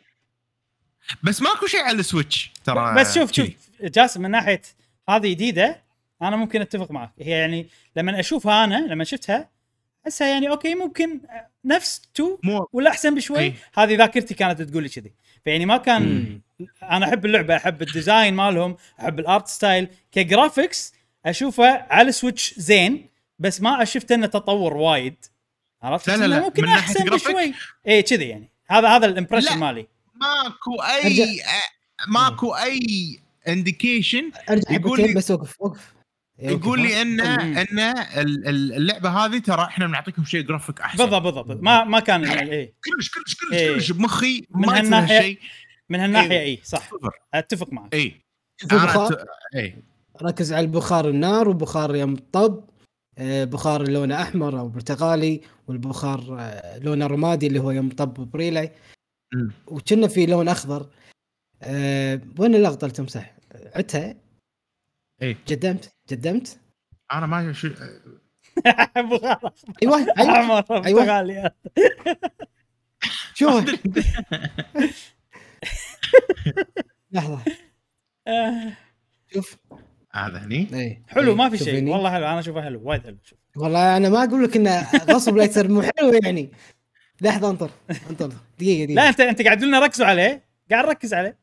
بس 1.22 1.42
ماكو 1.42 1.66
شيء 1.66 1.80
على 1.80 1.98
السويتش 1.98 2.52
ترى 2.64 2.94
بس 2.94 3.14
شوف. 3.14 3.32
شوف 3.32 3.48
جاسم 3.82 4.22
من 4.22 4.30
ناحية 4.30 4.62
هذه 5.08 5.30
جديدة 5.30 5.82
أنا 6.22 6.36
ممكن 6.36 6.60
أتفق 6.60 6.90
معك 6.90 7.12
هي 7.18 7.30
يعني 7.30 7.66
لما 7.96 8.20
أشوفها 8.20 8.64
أنا 8.64 8.86
لما 8.86 9.04
شفتها 9.04 9.48
احسها 10.04 10.28
يعني 10.28 10.48
okay 10.48 10.74
ممكن 10.74 11.20
نفس 11.64 12.02
2 12.16 12.36
مو 12.42 12.68
ولا 12.72 12.90
أحسن 12.90 13.14
بشوي 13.14 13.38
أي. 13.38 13.54
هذه 13.74 13.96
ذاكرتي 13.96 14.34
كانت 14.34 14.62
تقول 14.62 14.82
لي 14.82 14.88
كذي 14.88 15.12
فيعني 15.44 15.66
ما 15.66 15.76
كان 15.76 16.02
مم. 16.02 16.42
أنا 16.82 17.08
أحب 17.08 17.26
اللعبة 17.26 17.56
أحب 17.56 17.82
ال 17.82 17.90
design 17.90 18.34
مالهم 18.34 18.76
أحب 19.00 19.18
ال 19.20 19.27
art 19.27 19.48
style 19.48 19.88
ك 20.12 20.22
graphics 20.22 20.94
أشوفه 21.26 21.86
على 21.90 22.08
السويتش 22.08 22.54
زين 22.58 23.08
بس 23.38 23.60
ما 23.60 23.84
شفت 23.84 24.12
إنه 24.12 24.26
تطور 24.26 24.76
وايد 24.76 25.24
عرفت 25.82 26.08
لا، 26.10 26.26
لا،. 26.26 26.40
ممكن 26.40 26.62
من 26.62 26.68
أحسن؟ 26.68 27.04
بشوي 27.04 27.54
إي 27.88 28.02
كذي 28.02 28.28
يعني 28.28 28.48
هذا 28.70 28.88
هذا 28.88 29.06
ال 29.06 29.10
impression 29.10 29.50
لا. 29.50 29.56
مالي 29.56 29.86
ماكو 30.14 30.82
أي. 30.82 31.40
آه، 31.42 32.08
ماكو 32.08 32.54
أي 32.54 33.18
indication 33.48 34.30
يقول 34.70 35.00
لي- 35.00 35.14
بس 35.14 35.30
وقف 35.30 35.60
وقف، 35.60 35.92
يقول 36.51 36.81
ها؟ 36.81 36.86
لي 36.86 37.02
ان. 37.02 37.20
ان 37.20 37.78
ال- 37.78 38.48
ال- 38.48 38.73
اللعبة 38.74 39.09
هذه 39.10 39.39
ترى 39.39 39.62
إحنا 39.64 39.86
بنعطيكم 39.86 40.24
شيء 40.24 40.40
جرافيك 40.43 40.81
أحسن. 40.81 41.05
بالضبط 41.05 41.23
بالضبط. 41.23 41.62
ما 41.62 41.85
ما 41.85 42.01
كان 42.01 42.24
اي 42.24 42.66
كلش 42.85 43.10
كلش 43.10 43.35
كلش 43.35 43.52
إيه. 43.52 43.74
كلش 43.74 43.93
بمخي 43.93 44.43
من 44.55 44.69
هالناحية- 44.69 45.10
هالشيء. 45.10 45.39
من 45.89 46.01
هالناحية. 46.01 46.40
اي 46.40 46.59
صح. 46.64 46.78
صفر 46.90 47.10
أتفق 47.35 47.73
معك. 47.73 47.94
اي 47.94 48.20
اي 49.55 49.74
ركز 50.23 50.52
على 50.52 50.64
البخار 50.66 51.09
النار 51.09 51.48
وبخار 51.48 51.97
يوم 51.97 52.16
طب. 52.32 52.64
آه، 53.19 53.44
بخار 53.44 53.89
لونه 53.89 54.23
أحمر 54.23 54.59
أو 54.59 54.69
برتقالي 54.69 55.40
والبخار 55.69 56.36
آه، 56.40 56.78
لونه 56.78 57.06
رمادي 57.06 57.47
اللي 57.47 57.59
هو 57.59 57.70
يوم 57.70 57.89
طب 57.90 58.31
بريلي. 58.31 58.70
وكنا 59.66 60.09
في 60.09 60.27
لون 60.27 60.48
أخضر. 60.48 60.86
أه 61.62 62.20
وين 62.39 62.55
اللقطه 62.55 62.85
اللي 62.85 62.94
تمسح؟ 62.97 63.35
عدتها؟ 63.74 64.14
إيه. 65.22 65.36
قدمت 65.50 65.92
قدمت 66.10 66.58
أنا 67.12 67.26
ما 67.26 67.52
شو 67.52 67.68
بخار 68.96 69.52
أيوه 69.82 69.96
أيوه. 70.18 70.32
احمر 70.40 70.84
أيوة. 70.86 71.00
برتقالي 71.00 71.50
شو؟ 73.34 73.60
لحظة. 77.12 77.38
شوف. 79.34 79.56
هذا 80.14 80.38
هني. 80.38 80.68
اي 80.74 81.02
حلو 81.08 81.30
إي، 81.30 81.36
ما 81.36 81.48
في 81.50 81.58
شوف 81.58 81.68
شيء. 81.68 81.88
والله 81.88 82.10
حلو 82.10 82.26
أنا 82.26 82.38
أشوفه 82.40 82.62
حلو 82.62 82.80
وايد 82.84 83.02
حلو 83.02 83.18
شوف. 83.24 83.38
والله 83.56 83.96
أنا 83.96 84.08
ما 84.08 84.24
أقول 84.24 84.44
لك 84.44 84.56
انه 84.56 84.90
غصب 84.92 85.36
لا 85.36 85.44
يصير 85.44 85.68
مو 85.68 85.82
حلو 85.82 86.12
يعني. 86.24 86.50
لحظة 87.20 87.50
انطر 87.50 87.70
انطر. 88.10 88.28
دقيقة 88.58 88.84
دقيقة. 88.84 88.94
لا 88.94 89.08
انت 89.08 89.20
أنت 89.20 89.42
قاعد 89.42 89.56
تقول 89.58 89.68
لنا 89.68 89.78
ركزوا 89.80 90.06
عليه. 90.06 90.44
قاعد 90.70 90.84
نركز 90.86 91.14
عليه. 91.14 91.41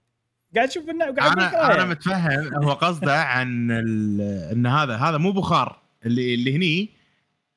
قاعد 0.56 0.68
تشوف 0.70 0.90
انه 0.90 1.06
قاعد 1.06 1.32
أنا. 1.32 1.74
أنا 1.76 1.86
متفهم. 1.86 2.64
هو 2.64 2.74
قصده 2.74 3.24
عن 3.24 3.72
ال- 3.72 4.52
إن 4.52 4.68
هذا 4.68 4.96
هذا 4.96 5.18
مو 5.18 5.32
بخار. 5.32 5.82
اللي 6.06 6.34
اللي 6.34 6.56
هني 6.56 6.90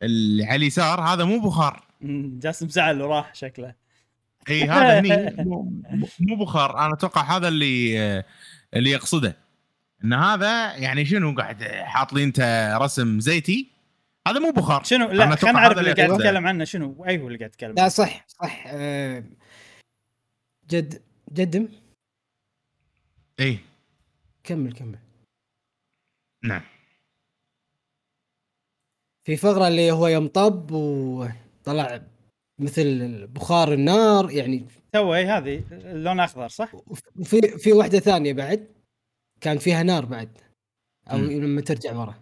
اللي 0.02 0.44
على 0.44 0.56
اليسار 0.56 1.00
هذا 1.00 1.24
مو 1.24 1.38
بخار. 1.40 1.86
جاسم 2.40 2.68
زعل 2.68 3.02
وراح 3.02 3.34
شكله. 3.34 3.74
إي 4.50 4.64
هذا 4.64 5.00
هني 5.00 5.34
مو, 6.20 6.36
بخار. 6.36 6.78
أنا 6.86 6.94
أتوقع 6.94 7.36
هذا 7.36 7.48
اللي 7.48 8.24
اللي 8.74 8.90
يقصده. 8.90 9.36
إن 10.04 10.12
هذا 10.12 10.74
يعني 10.76 11.04
شنو 11.04 11.34
قاعد 11.34 11.62
حاط 11.64 12.12
لي 12.12 12.24
انت 12.24 12.70
رسم 12.80 13.20
زيتي؟ 13.20 13.70
هذا 14.28 14.38
مو 14.38 14.50
بخار. 14.50 14.84
شنو؟ 14.84 15.10
لا 15.10 15.36
خلينا 15.36 15.58
نعرف 15.60 15.72
هذا 15.72 15.80
اللي 15.80 15.90
اللي 15.92 16.02
قاعد. 16.06 16.20
يتكلم 16.20 16.46
عنه. 16.46 16.64
شنو؟ 16.64 17.04
أي 17.08 17.18
هو 17.20 17.26
اللي 17.26 17.38
قاعد 17.38 17.50
يتكلم 17.50 17.74
لا 17.76 17.88
صح 17.88 18.24
صح. 18.28 18.64
آه، 18.66 19.24
جد 20.70 21.02
جدم؟ 21.32 21.68
اي 23.42 23.58
كمل 24.44 24.72
كمل. 24.72 24.98
نعم. 26.44 26.62
في 29.24 29.36
فقرة 29.36 29.68
اللي 29.68 29.90
هو 29.92 30.06
يوم 30.06 30.28
طب 30.28 30.70
وطلع 30.70 32.02
مثل 32.58 33.26
بخار 33.26 33.72
النار 33.72 34.30
يعني 34.30 34.66
تو 34.92 35.14
اي 35.14 35.24
هذه 35.24 35.64
اللون 35.72 36.20
أخضر 36.20 36.48
صح؟ 36.48 36.74
وفي 37.16 37.40
في 37.58 37.72
واحدة 37.72 37.98
ثانية 37.98 38.32
بعد 38.32 38.68
كان 39.40 39.58
فيها 39.58 39.82
نار 39.82 40.04
بعد 40.04 40.38
أو 41.10 41.18
مم. 41.18 41.30
لما 41.30 41.60
ترجع 41.60 41.92
ورا. 41.96 42.14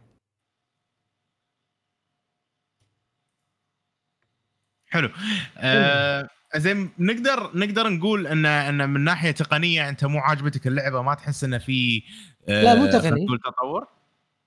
حلو. 4.86 5.10
آه 5.58 6.28
زين 6.56 6.90
نقدر 6.98 7.50
نقدر 7.54 7.88
نقول 7.88 8.26
إن 8.26 8.46
إن 8.46 8.90
من 8.90 9.00
ناحية 9.04 9.30
تقنية 9.30 9.88
أنت 9.88 10.04
مو 10.04 10.18
عاجبتك 10.18 10.66
اللعبة 10.66 11.02
ما 11.02 11.14
تحس 11.14 11.44
انه 11.44 11.58
في 11.58 12.02
آه 12.48 12.62
لا، 12.62 12.74
مو 12.74 12.86
تقني. 12.86 13.26
تطور 13.44 13.86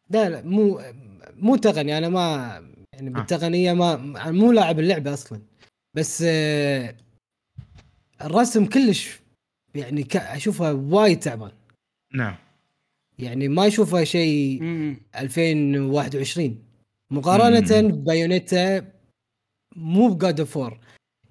لا 0.10 0.30
لا 0.30 0.42
مو 0.42 0.82
مو 1.36 1.56
تقني 1.56 1.98
أنا 1.98 2.10
ما 2.10 2.22
يعني 2.94 3.10
آه. 3.10 3.14
بالتقنية 3.14 3.74
ما 3.74 3.94
أنا 3.94 4.32
مو 4.32 4.52
لاعب 4.52 4.80
اللعبة 4.80 5.14
أصلا 5.14 5.42
بس 5.94 6.24
آه، 6.28 6.96
الرسم 8.22 8.66
كلش 8.66 9.20
يعني 9.76 10.08
اشوفها 10.16 10.72
وايد 10.72 11.20
تعبان 11.20 11.52
نعم 12.14 12.36
يعني 13.20 13.48
ما 13.48 13.68
اشوفها 13.68 14.04
شيء 14.04 14.62
مم. 14.64 14.98
2021 15.16 16.64
مقارنة 17.12 17.82
مم. 17.82 17.88
ببايونيتا 17.92 18.86
مو 19.76 20.08
بجاد 20.14 20.40
أوف 20.40 20.49
وور 20.49 20.58
4 20.58 20.80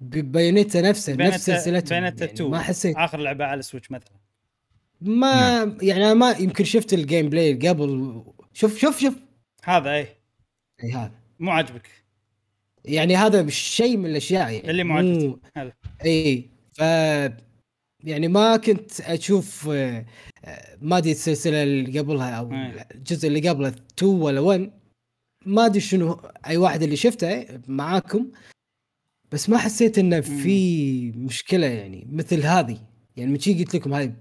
ببايونيتا 0.09 0.81
نفسه 0.81 1.13
نفس 1.13 1.45
سلسلته. 1.45 1.89
بايونيتا 1.89 2.25
يعني 2.25 2.33
2. 2.33 2.51
ما 2.51 2.59
حسيت. 2.59 2.97
آخر 2.97 3.17
لعبة 3.17 3.45
على 3.45 3.59
السويتش 3.59 3.91
مثلا. 3.91 4.13
ما 5.01 5.61
يعني 5.81 6.05
أنا 6.05 6.13
ما 6.13 6.31
يمكن 6.31 6.63
شفت 6.63 6.93
ال 6.93 7.29
gameplay 7.29 7.53
قبل. 7.53 8.23
شوف 8.53 8.77
شوف 8.77 8.99
شوف. 8.99 9.15
هذا 9.63 9.91
اي 9.91 10.07
إي 10.83 10.91
هذا. 10.91 11.11
مو 11.39 11.51
عاجبك. 11.51 11.87
يعني 12.85 13.15
هذا 13.15 13.49
شيء 13.49 13.97
من 13.97 14.05
الأشياء 14.05 14.51
يعني. 14.51 14.69
اللي 14.69 14.83
مو 14.83 14.93
عاجبك. 15.55 15.75
إي. 16.05 16.49
ف 16.73 16.79
يعني 18.03 18.27
ما 18.27 18.57
كنت 18.57 19.01
أشوف 19.01 19.69
آه، 19.71 20.05
ما 20.81 20.97
أدري 20.97 21.11
السلسلة 21.11 21.63
اللي 21.63 21.99
قبلها 21.99 22.29
أو 22.31 22.51
أي. 22.51 22.85
الجزء 22.95 23.27
اللي 23.27 23.49
قبله 23.49 23.67
2 23.67 24.11
ولا 24.11 24.39
1 24.39 24.71
ما 25.45 25.65
أدري 25.65 25.79
شنو 25.79 26.21
أي 26.47 26.57
واحد 26.57 26.83
اللي 26.83 26.95
شفته 26.95 27.45
معاكم. 27.67 28.31
بس 29.33 29.49
ما 29.49 29.57
حسيت 29.57 29.97
إنه 29.97 30.21
في 30.21 31.11
مشكلة 31.11 31.67
يعني 31.67 32.07
مثل 32.11 32.41
هذه 32.43 32.87
يعني 33.17 33.31
من 33.31 33.39
شي 33.39 33.63
قلت 33.63 33.75
لكم 33.75 33.93
هاي 33.93 34.13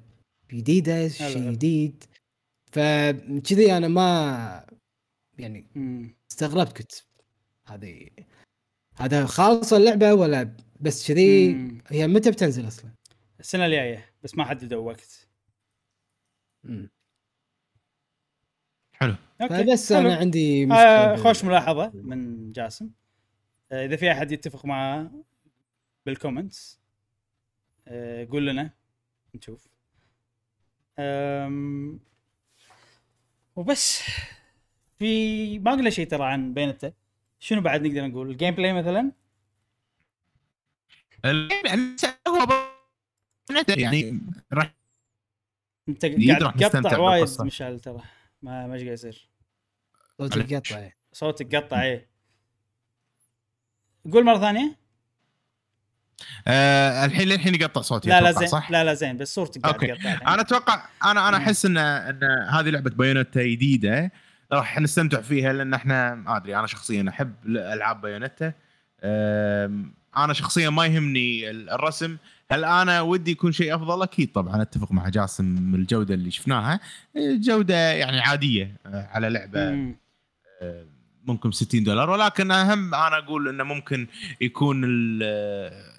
جديدة 0.53 1.09
شيء. 1.09 1.51
جديد 1.51 2.05
فكذي 2.73 3.77
أنا 3.77 3.89
ما 3.89 4.67
يعني. 5.39 5.67
استغربت 6.31 6.77
كنت 6.77 6.93
هذه 7.67 8.09
هذا 8.97 9.27
خالصة 9.27 9.77
اللعبة 9.77 10.15
ولا 10.15 10.57
بس 10.81 11.09
كذي. 11.09 11.51
هي 11.89 12.07
متى 12.07 12.31
بتنزل 12.31 12.69
أصلا؟ 12.69 12.91
السنة 13.41 13.67
الجاية 13.67 14.15
بس 14.23 14.35
ما 14.39 14.45
حددوا 14.45 14.87
وقت. 14.87 15.29
حلو 18.93 19.17
أوكي 19.43 19.65
فبس 19.65 19.93
حلو. 19.93 20.01
أنا 20.09 20.17
عندي 20.17 20.63
آه 20.63 20.67
مشكلة 20.67 21.17
خوش 21.17 21.45
ملاحظة 21.45 21.91
من 21.95 22.53
جاسم 22.53 22.85
آه 22.85 23.02
إذا 23.73 23.97
في 23.97 24.13
أحد 24.13 24.33
يتفق 24.33 24.67
معاه 24.67 25.11
بال 26.07 26.22
comments 26.22 26.81
آه 27.89 28.29
قول 28.31 28.47
لنا 28.47 28.71
نشوف. 29.35 29.69
وبس. 33.57 34.03
في 34.99 35.59
ما 35.59 35.71
قلنا 35.71 35.91
شيء 35.91 36.07
ترى 36.07 36.25
عن 36.25 36.55
بايونيتا 36.55 36.93
شنو 37.39 37.61
بعد 37.61 37.87
نقدر 37.87 38.07
نقول؟ 38.07 38.31
ال 38.31 38.55
gameplay 38.55 38.73
مثلا؟ 38.73 39.13
يعني 41.25 42.19
هو 42.29 42.47
يعني 43.69 44.21
راح 44.53 44.75
أنت 45.89 46.05
قاعد 46.07 46.55
تقطع 46.55 46.99
وايد. 46.99 47.29
مشعل 47.41 47.81
ترى. 47.81 48.03
ما 48.43 48.67
ما 48.67 48.75
إيش 48.75 48.83
قاعد 48.83 48.93
يصير. 48.93 49.29
صوت 50.19 50.33
عليك. 50.33 50.51
يقطع. 50.53 50.91
صوتك 51.13 51.55
قطع 51.55 51.83
إيه. 51.83 52.12
قول 54.13 54.25
مرة 54.25 54.39
ثانية 54.39 54.77
آه 56.49 57.05
الحين 57.05 57.29
للحين 57.29 57.55
يقطع 57.55 57.81
صوتي 57.81 58.09
لا 58.09 58.21
لا 58.21 58.33
زين 58.33 58.49
صح؟ 58.49 58.71
لا 58.71 58.85
لا 58.85 58.95
زين 58.95 59.17
بس 59.17 59.35
صورتك 59.35 59.61
قاعد 59.63 59.75
okay. 59.75 59.93
أنا 60.09 60.41
أتوقع 60.41 60.83
أنا 61.05 61.29
أنا. 61.29 61.37
أحس 61.37 61.67
ان 61.67 61.77
إن 61.77 62.25
هذه 62.51 62.71
لعبة 62.71 62.91
بايونيتا 62.91 63.43
جديدة 63.43 64.13
راح 64.53 64.79
نستمتع 64.81 65.21
فيها 65.21 65.53
لأن 65.53 65.75
إحنا 65.75 66.15
ما 66.15 66.37
أدري 66.37 66.57
أنا 66.59 66.67
شخصيا 66.67 67.07
أحب 67.09 67.35
ألعاب 67.47 68.01
بايونيتا 68.01 68.53
أم، 69.05 69.95
أنا 70.17 70.33
شخصيا 70.33 70.71
ما 70.71 70.87
يهمني 70.87 71.51
ال- 71.51 71.71
الرسم 71.71 72.17
هل 72.51 72.65
أنا 72.65 73.01
ودي 73.01 73.31
يكون 73.31 73.53
شيء 73.53 73.75
أفضل 73.75 74.03
أكيد 74.03 74.33
طبعا 74.33 74.63
أتفق 74.63 74.93
مع 74.93 75.09
جاسم 75.09 75.73
الجودة 75.75 76.15
اللي 76.15 76.31
شفناها 76.31 76.81
جوده 77.17 77.93
يعني 77.93 78.21
عادية 78.21 78.77
أه، 78.87 79.09
على 79.13 79.29
لعبة 79.29 79.71
مم. 79.71 79.97
ممكن 81.27 81.51
60 81.51 81.85
دولار 81.85 82.11
ولكن 82.11 82.51
أهم 82.51 82.95
أنا 82.95 83.19
أقول 83.19 83.49
إنه 83.49 83.65
ممكن 83.65 84.07
يكون 84.41 84.85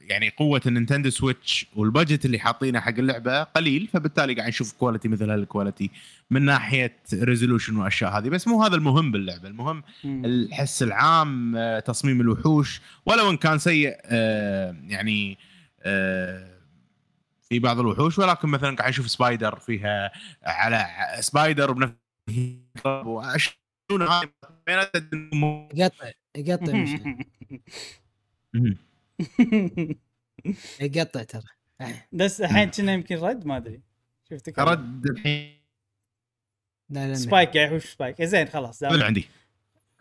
يعني 0.09 0.29
قوة 0.29 0.61
النينتندو 0.65 1.09
سويتش 1.09 1.65
وال 1.75 1.88
budget 1.88 2.25
اللي 2.25 2.39
حاطينه 2.39 2.79
حق 2.79 2.93
اللعبة 2.97 3.43
قليل 3.43 3.87
فبالتالي 3.93 4.33
قاعد 4.33 4.47
نشوف 4.47 4.73
quality 4.73 5.07
مثل 5.07 5.29
هال 5.29 5.43
quality 5.43 5.89
من 6.31 6.41
ناحية 6.41 6.97
resolution 7.13 7.75
والاشياء 7.75 8.17
هذه 8.17 8.29
بس 8.29 8.47
مو 8.47 8.63
هذا 8.63 8.75
المهم 8.75 9.11
باللعبة 9.11 9.47
المهم 9.47 9.83
مم. 10.03 10.25
الحس 10.25 10.83
العام 10.83 11.55
آه، 11.55 11.79
تصميم 11.79 12.21
الوحوش 12.21 12.81
ولو 13.05 13.29
إن 13.29 13.37
كان 13.37 13.57
سيء 13.57 13.97
آه، 14.05 14.75
يعني 14.87 15.37
آه، 15.81 16.53
في 17.49 17.59
بعض 17.59 17.79
الوحوش 17.79 18.19
ولكن 18.19 18.49
مثلا 18.49 18.75
قاعد 18.75 18.89
نشوف 18.89 19.09
spider 19.09 19.59
فيها 19.59 20.11
على 20.43 20.87
سبايدر 21.19 21.71
بنفس 21.71 21.93
يقطع 25.73 26.11
يقطع. 26.37 26.83
يقطع 30.81 31.23
ترى. 31.23 31.43
آه، 31.81 32.05
بس 32.11 32.41
الحين 32.41 32.69
كنا 32.69 32.93
يمكن 32.93 33.15
رد؟ 33.15 33.45
ما 33.45 33.57
أدري. 33.57 33.81
شفتك 34.29 34.59
رد 34.59 35.05
الحين. 35.05 35.59
لا 36.89 37.07
لا 37.07 37.13
سبايك 37.13 37.49
قاعد 37.49 37.67
يحوش 37.67 37.85
سبايك؟ 37.85 38.19
إيه 38.19 38.25
زين 38.25 38.47
خلاص. 38.47 38.83
اللي 38.83 39.05
عندي. 39.05 39.27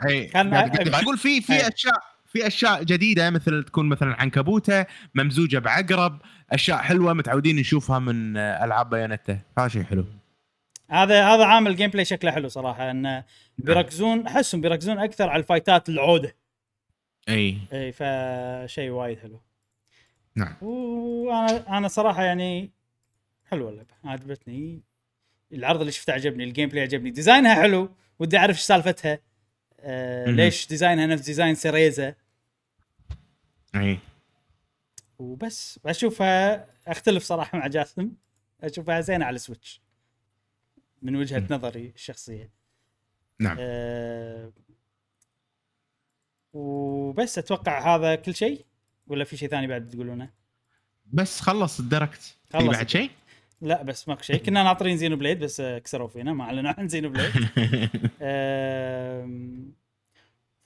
أقول 0.01 1.19
في 1.19 1.41
في 1.41 1.53
أي. 1.53 1.69
اشياء 1.69 2.03
في 2.27 2.47
أشياء 2.47 2.83
جديدة 2.83 3.31
مثل 3.31 3.63
تكون 3.65 3.89
مثلا 3.89 4.21
عنكبوتة 4.21 4.87
ممزوجة 5.15 5.59
بعقرب 5.59 6.23
أشياء 6.51 6.79
حلوة 6.79 7.13
متعودين 7.13 7.57
نشوفها 7.57 7.99
من 7.99 8.37
ألعاب 8.37 8.91
بايونيتا. 8.91 9.39
هذا 9.59 9.69
شيء 9.69 9.83
حلو. 9.83 10.05
هذا 10.93 11.29
هذا 11.29 11.45
عامل 11.45 11.77
gameplay 11.77 12.05
شكله 12.05 12.31
حلو 12.31 12.49
صراحة 12.49 12.91
انه 12.91 13.25
بيركزون 13.59 14.27
أحسهم 14.27 14.61
بيركزون 14.61 14.99
أكثر 14.99 15.29
على 15.29 15.41
ال 15.41 15.48
fightات 15.48 15.89
العودة. 15.89 16.37
أي. 17.29 17.59
أي 17.73 17.93
فشيء 17.93 18.91
وايد 18.91 19.19
حلو. 19.19 19.41
نعم. 20.35 20.57
وأنا 20.63 21.79
أنا 21.79 21.89
صراحة 21.89 22.23
يعني 22.23 22.71
حلوة 23.51 23.71
اللعبه 23.71 23.95
عجبتني. 24.05 24.83
العرض 25.53 25.81
اللي 25.81 25.93
شفته 25.93 26.13
عجبني 26.13 26.45
ال 26.45 26.69
gameplay 26.69 26.83
عجبني. 26.83 27.11
design 27.11 27.49
ها 27.49 27.55
حلو 27.55 27.91
ودي 28.19 28.39
أعرف 28.39 28.57
إيش 28.57 28.63
سالفتها. 28.63 29.19
آه. 29.81 30.31
ليش 30.31 30.67
design 30.67 31.01
ها 31.01 31.07
نفس 31.07 31.25
design 31.25 31.55
سيريزا. 31.55 32.15
أي. 33.75 33.99
وبس 35.19 35.81
أشوفها 35.87 36.67
أختلف 36.87 37.25
صراحة 37.25 37.59
مع 37.59 37.67
جاسم. 37.67 38.11
أشوفها 38.63 39.01
زينة 39.01 39.25
على 39.25 39.35
السويتش. 39.35 39.83
من 41.03 41.17
وجهة 41.17 41.39
مم. 41.41 41.47
نظري 41.51 41.93
الشخصية. 41.95 42.51
نعم. 43.41 43.57
أه 43.61 44.53
وبس 46.53 47.39
أتوقع 47.39 47.95
هذا 47.97 48.15
كل 48.15 48.35
شيء؟ 48.35 48.65
ولا 49.07 49.25
في 49.25 49.37
شيء 49.37 49.49
ثاني 49.49 49.67
بعد 49.67 49.89
تقولونه؟ 49.89 50.31
بس 51.13 51.41
خلص 51.41 51.81
ال 51.81 51.86
Direct. 51.86 52.23
في 52.23 52.59
خلص. 52.59 52.77
بعد 52.77 52.89
شيء؟ 52.89 53.11
لا 53.61 53.83
بس 53.83 54.09
ماكو 54.09 54.23
شيء. 54.23 54.37
كنا 54.37 54.63
ناطرين 54.63 54.97
Xenoblade 54.97 55.39
بس 55.39 55.61
كسروا 55.61 56.09
فينا 56.09 56.33
ما 56.33 56.45
أعلنوا 56.45 56.73
عن 56.79 56.89
Xenoblade. 56.89 57.33
آم، 58.23 59.73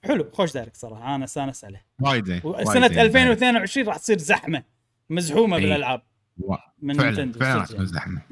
حلو 0.05 0.31
خوش 0.33 0.53
Direct 0.53 0.77
صراحة. 0.77 1.15
أنا 1.15 1.25
استانس 1.25 1.65
عليه 1.65 1.87
وايد 2.01 2.27
زين 2.27 2.41
زين. 2.89 2.99
2022 3.01 3.87
راح 3.87 3.97
تصير 3.97 4.19
زحمة. 4.19 4.63
مزحومة 5.11 5.57
إي. 5.57 5.63
بالألعاب. 5.63 6.03
من 6.83 6.95
فعلا 6.95 7.33
فعلا 7.33 7.65
صدق 7.65 7.71
اسمه 7.71 7.77
يعني. 7.79 7.87
زحمة. 7.87 8.23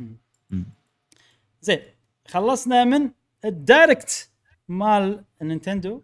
زين. 1.60 1.78
خلصنا 2.27 2.85
من 2.85 3.11
ال 3.44 3.57
Direct 3.57 4.31
مال 4.69 5.25
نينتندو 5.43 6.03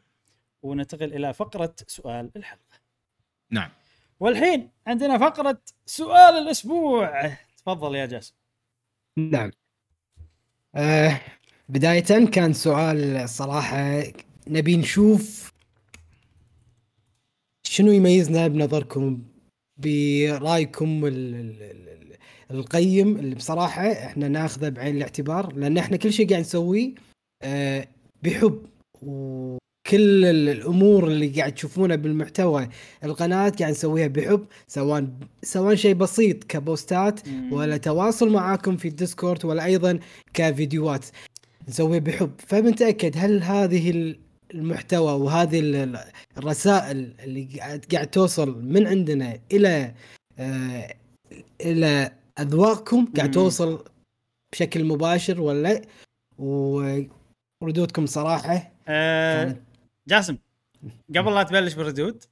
وننتقل 0.62 1.15
إلى 1.15 1.32
فقرة 1.34 1.74
سؤال 1.86 2.31
الحلقة. 2.36 2.81
نعم. 3.50 3.70
والحين 4.20 4.70
عندنا 4.86 5.18
فقرة 5.18 5.58
سؤال 5.86 6.34
الأسبوع. 6.34 7.36
تفضل 7.57 7.94
يا 7.94 8.07
جاسم. 8.07 8.34
نعم. 9.16 9.50
آه 10.74 11.20
بداية 11.68 12.26
كان 12.26 12.52
سؤال 12.52 13.28
صراحة 13.28 14.02
نبي 14.49 14.76
نشوف 14.76 15.52
شنو 17.62 17.92
يميزنا 17.92 18.49
بنظركم 18.49 19.23
برأيكم 19.83 21.07
ال- 21.07 21.34
ال- 21.34 21.62
ال- 21.62 22.17
القيم 22.50 23.17
اللي 23.17 23.34
بصراحة 23.34 23.92
إحنا 23.92 24.28
ناخذه 24.28 24.68
بعين 24.68 24.97
الاعتبار 24.97 25.52
لأن 25.55 25.78
إحنا 25.78 25.97
كل 25.97 26.12
شيء 26.12 26.28
قاعد 26.28 26.41
نسويه 26.41 26.94
آه 27.42 27.86
بحب. 28.23 28.62
وكل 29.02 30.25
ال- 30.25 30.49
الأمور 30.49 31.07
اللي 31.09 31.28
قاعد 31.28 31.55
تشوفونها 31.55 31.97
بالمحتوى 31.97 32.68
القناة 33.05 33.49
قاعد 33.49 33.70
نسويها 33.73 34.07
بحب 34.07 34.47
سواء 34.68 35.07
سواء 35.42 35.75
شيء 35.75 35.94
بسيط 35.94 36.44
كبوستات 36.44 37.20
ولا 37.52 37.76
تواصل 37.76 38.31
معاكم 38.31 38.76
في 38.76 38.89
الديسكورد 38.89 39.44
ولا 39.44 39.65
أيضا 39.65 39.99
كفيديوهات. 40.34 41.05
نسويه 41.68 41.99
بحب. 42.00 42.31
فبنتاكد 42.47 43.12
هل 43.17 43.42
هذه 43.42 44.15
المحتوى 44.54 45.12
وهذه 45.12 45.60
ال- 45.60 45.74
ال- 45.76 46.12
الرسائل 46.38 47.14
اللي 47.20 47.44
قاعد 47.58 47.84
قاعد 47.92 48.06
توصل 48.10 48.62
من 48.64 48.86
عندنا 48.86 49.38
إلى 49.52 49.94
آه 50.38 50.94
إلى 51.60 52.12
أذواقكم 52.40 53.06
قاعد. 53.16 53.30
توصل 53.30 53.84
بشكل 54.52 54.84
مباشر 54.84 55.40
ولا؟ 55.40 55.82
وردودكم 57.62 58.06
صراحة. 58.06 58.72
كانت 58.86 59.58
جاسم 60.08 60.36
قبل 61.16 61.34
لا 61.34 61.42
تبلش 61.42 61.74
بالردود 61.74 62.24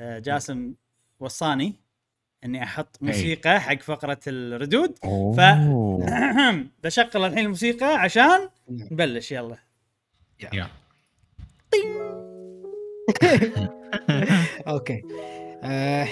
آه 0.00 0.18
جاسم 0.18 0.74
وصاني 1.20 1.74
إني 2.44 2.62
أحط 2.62 2.98
موسيقى 3.00 3.60
حق 3.60 3.80
فقرة 3.80 4.20
الردود. 4.26 4.98
ف 5.36 5.40
بشغل 6.84 7.24
الحين 7.24 7.38
الموسيقى 7.44 7.86
عشان 7.86 8.48
نبلش 8.68 9.32
يلا. 9.32 9.56
يا. 10.40 10.68
أوكي. 14.68 15.02
آه 15.62 16.08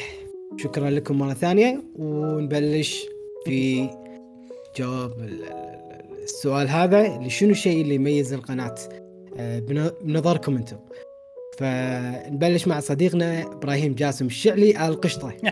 شكرا 0.56 0.90
لكم 0.90 1.18
مرة 1.18 1.32
ثانية 1.34 1.82
ونبلش 1.98 3.06
في 3.44 3.88
جواب 4.78 5.12
ال- 5.18 5.44
ال- 5.44 6.22
السؤال 6.22 6.68
هذا 6.68 7.16
اللي 7.16 7.30
شنو 7.30 7.50
الشيء 7.50 7.82
اللي 7.82 7.94
يميز 7.94 8.32
القناة؟ 8.32 8.74
آه 9.36 9.58
بن- 9.58 9.90
بنظركم 10.02 10.56
أنتم. 10.56 10.76
فنبلش 11.58 12.68
مع 12.68 12.80
صديقنا 12.80 13.42
إبراهيم 13.42 13.94
جاسم 13.94 14.26
الشعلي 14.26 14.88
آل 14.88 15.00
قشطة. 15.00 15.32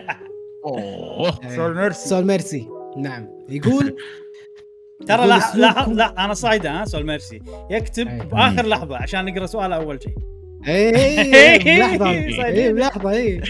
أوه 0.65 1.55
سول 1.55 1.75
ميرسي 1.75 2.09
سول 2.09 2.25
ميرسي 2.25 2.67
نعم. 2.97 3.27
يقول 3.49 3.95
ترى 5.07 5.27
لاحظ 5.27 5.57
لاحظ 5.59 5.89
لا 5.93 6.25
أنا 6.25 6.33
صايده 6.33 6.81
ها 6.81 6.85
سول 6.85 7.05
ميرسي 7.05 7.39
يكتب 7.69 8.07
أي. 8.07 8.19
بآخر 8.19 8.65
لحظة 8.65 8.97
عشان 8.97 9.25
نقرأ 9.25 9.45
سؤاله 9.45 9.75
أول 9.75 9.99
شيء 10.03 10.15
اي 10.67 10.93
صحيح. 12.37 12.45
اي 12.45 12.73
بلحظه 12.73 13.09
اي 13.09 13.41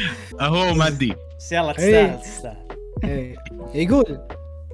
أهو 0.42 0.74
مادي 0.74 1.14
بس 1.38 1.52
يلا 1.52 1.80
إيه. 1.80 2.16
تستاهل 2.16 2.22
تستاهل 2.22 2.58
إيه. 3.04 3.36
يقول 3.76 4.18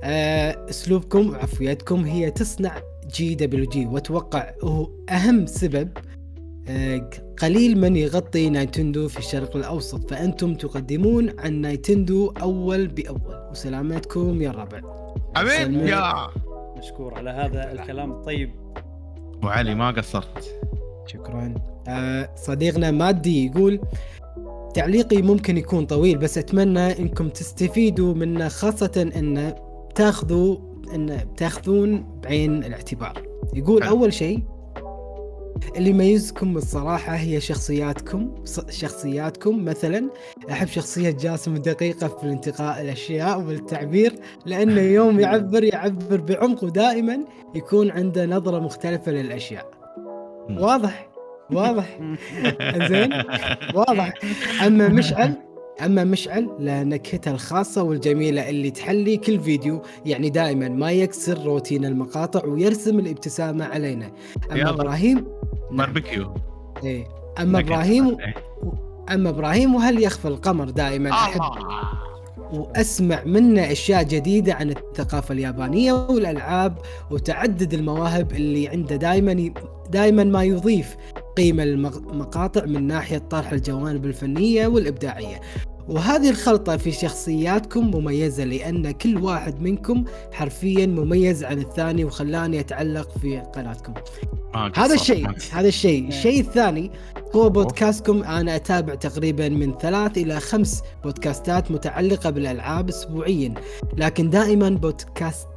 آه، 0.04 0.66
أسلوبكم 0.70 1.30
وعفويتكم 1.30 2.06
هي 2.06 2.32
تصنع 2.32 2.76
GWG 3.16 3.86
وأتوقع 3.86 4.52
هو 4.64 4.90
أهم 5.10 5.46
سبب 5.46 5.90
آه، 6.70 7.10
قليل 7.42 7.78
من 7.82 7.96
يغطي 7.96 8.50
نايتندو 8.50 9.08
في 9.08 9.20
الشرق 9.20 9.56
الأوسط 9.56 10.10
فأنتم 10.10 10.56
تقدمون 10.56 11.40
عن 11.40 11.54
نايتندو 11.54 12.34
أول 12.42 12.88
بأول 12.88 13.48
وسلامتكم 13.52 14.42
يا 14.42 14.50
الربع 14.50 14.82
حبيب 15.36 15.52
سلمان. 15.52 15.88
يا 15.88 16.28
مشكور 16.78 17.14
على 17.14 17.30
هذا 17.30 17.72
الكلام. 17.72 18.12
الطيب 18.12 18.52
أبو 19.34 19.48
علي 19.48 19.76
ما 19.76 19.92
قصرت. 19.92 20.62
شكرا. 21.08 21.54
آه، 21.88 22.30
صديقنا 22.36 22.92
مادي 22.92 23.46
يقول 23.46 23.80
تعليقي 24.74 25.22
ممكن 25.22 25.58
يكون 25.58 25.86
طويل 25.86 26.18
بس 26.18 26.38
أتمنى 26.38 27.00
إنكم 27.00 27.30
تستفيدوا 27.30 28.14
منه 28.14 28.48
خاصة 28.48 29.12
إن 29.16 29.54
تاخذوا 29.96 30.58
إن 30.94 31.36
تاخذون 31.38 32.20
بعين 32.24 32.64
الاعتبار. 32.64 33.24
يقول. 33.54 33.84
أول 33.84 34.14
شيء 34.14 34.44
اللي 35.76 35.90
يميزكم 35.90 36.54
بالصراحة 36.54 37.16
هي 37.16 37.42
شخصياتكم 37.42 38.36
شخصياتكم. 38.70 39.66
مثلا 39.66 40.10
أحب 40.52 40.68
شخصية 40.68 41.10
جاسم 41.10 41.58
دقيقة 41.58 42.08
في 42.08 42.24
الانتقاء 42.24 42.82
الأشياء 42.82 43.40
والتعبير 43.40 44.16
لأنه 44.46 44.82
يوم 44.98 45.20
يعبر 45.20 45.64
يعبر 45.64 46.18
بعمق 46.22 46.64
ودائما 46.64 47.20
يكون 47.56 47.92
عنده 47.92 48.26
نظرة 48.26 48.60
مختلفة 48.60 49.12
للأشياء. 49.12 49.72
واضح؟ 50.50 51.10
واضح؟ 51.52 52.00
زين 52.90 53.14
واضح. 53.74 54.14
أما 54.66 54.88
مشعل؟ 54.88 55.34
أما 55.82 56.04
مشعل 56.04 56.50
له 56.60 56.84
نكهته 56.84 57.32
الخاصة 57.32 57.84
والجميلة 57.84 58.50
اللي 58.50 58.72
تحلي 58.72 59.18
كل 59.18 59.40
فيديو. 59.40 59.82
يعني 60.06 60.30
دائما 60.30 60.70
ما 60.70 60.92
يكسر 60.92 61.46
روتين 61.46 61.86
المقاطع 61.86 62.46
ويرسم 62.46 63.00
الابتسامة 63.00 63.66
علينا. 63.66 64.12
أما 64.52 64.60
يلا. 64.60 64.70
إبراهيم 64.70 65.18
نعم. 65.18 65.78
باربيكيو. 65.78 66.34
إيه. 66.84 67.08
أما 67.40 67.60
إبراهيم 67.60 68.18
أما 69.12 69.30
إبراهيم 69.30 69.76
وهل 69.76 70.04
يخفى 70.04 70.28
القمر 70.28 70.70
دائما؟ 70.70 71.10
أحب 71.10 71.42
وأسمع 72.54 73.24
منه 73.26 73.72
أشياء 73.72 74.04
جديدة 74.04 74.54
عن 74.54 74.70
الثقافة 74.70 75.34
اليابانية 75.34 75.94
والألعاب 75.94 76.78
وتعدد 77.12 77.74
المواهب 77.74 78.32
اللي 78.32 78.68
عنده 78.68 78.96
دائما 78.96 79.50
دائما 79.90 80.24
ما 80.24 80.44
يضيف. 80.44 80.96
قيمة 81.38 81.64
للمقاطع 81.64 82.66
من 82.66 82.88
ناحية 82.88 83.18
طرح 83.18 83.52
الجوانب 83.52 84.06
الفنية 84.06 84.68
والإبداعية. 84.68 85.42
وهذه 85.90 86.30
الخلطة 86.30 86.78
في 86.78 86.92
شخصياتكم 86.92 87.92
مميزة 87.96 88.44
لأن 88.44 88.92
كل 88.92 89.18
واحد 89.18 89.62
منكم 89.62 90.04
حرفيا 90.32 90.86
مميز 90.86 91.44
عن 91.44 91.60
الثاني 91.60 92.06
وخلاني 92.06 92.60
أتعلق 92.60 93.18
في 93.18 93.40
قناتكم. 93.40 93.94
هذا 94.76 94.94
الشيء 94.94 95.28
هذا 95.52 95.68
الشيء. 95.68 96.08
الشيء 96.08 96.40
الثاني 96.40 96.92
هو 97.36 97.50
بودكاستكم. 97.50 98.24
أنا 98.24 98.56
أتابع 98.56 98.96
تقريبا 98.96 99.50
من 99.50 99.78
ثلاث 99.78 100.18
إلى 100.18 100.40
خمس 100.40 100.82
بودكاستات 101.04 101.72
متعلقة 101.72 102.30
بالألعاب 102.30 102.90
اسبوعيا. 102.90 103.54
لكن 103.98 104.30
دائما 104.30 104.70
بودكاست 104.70 105.48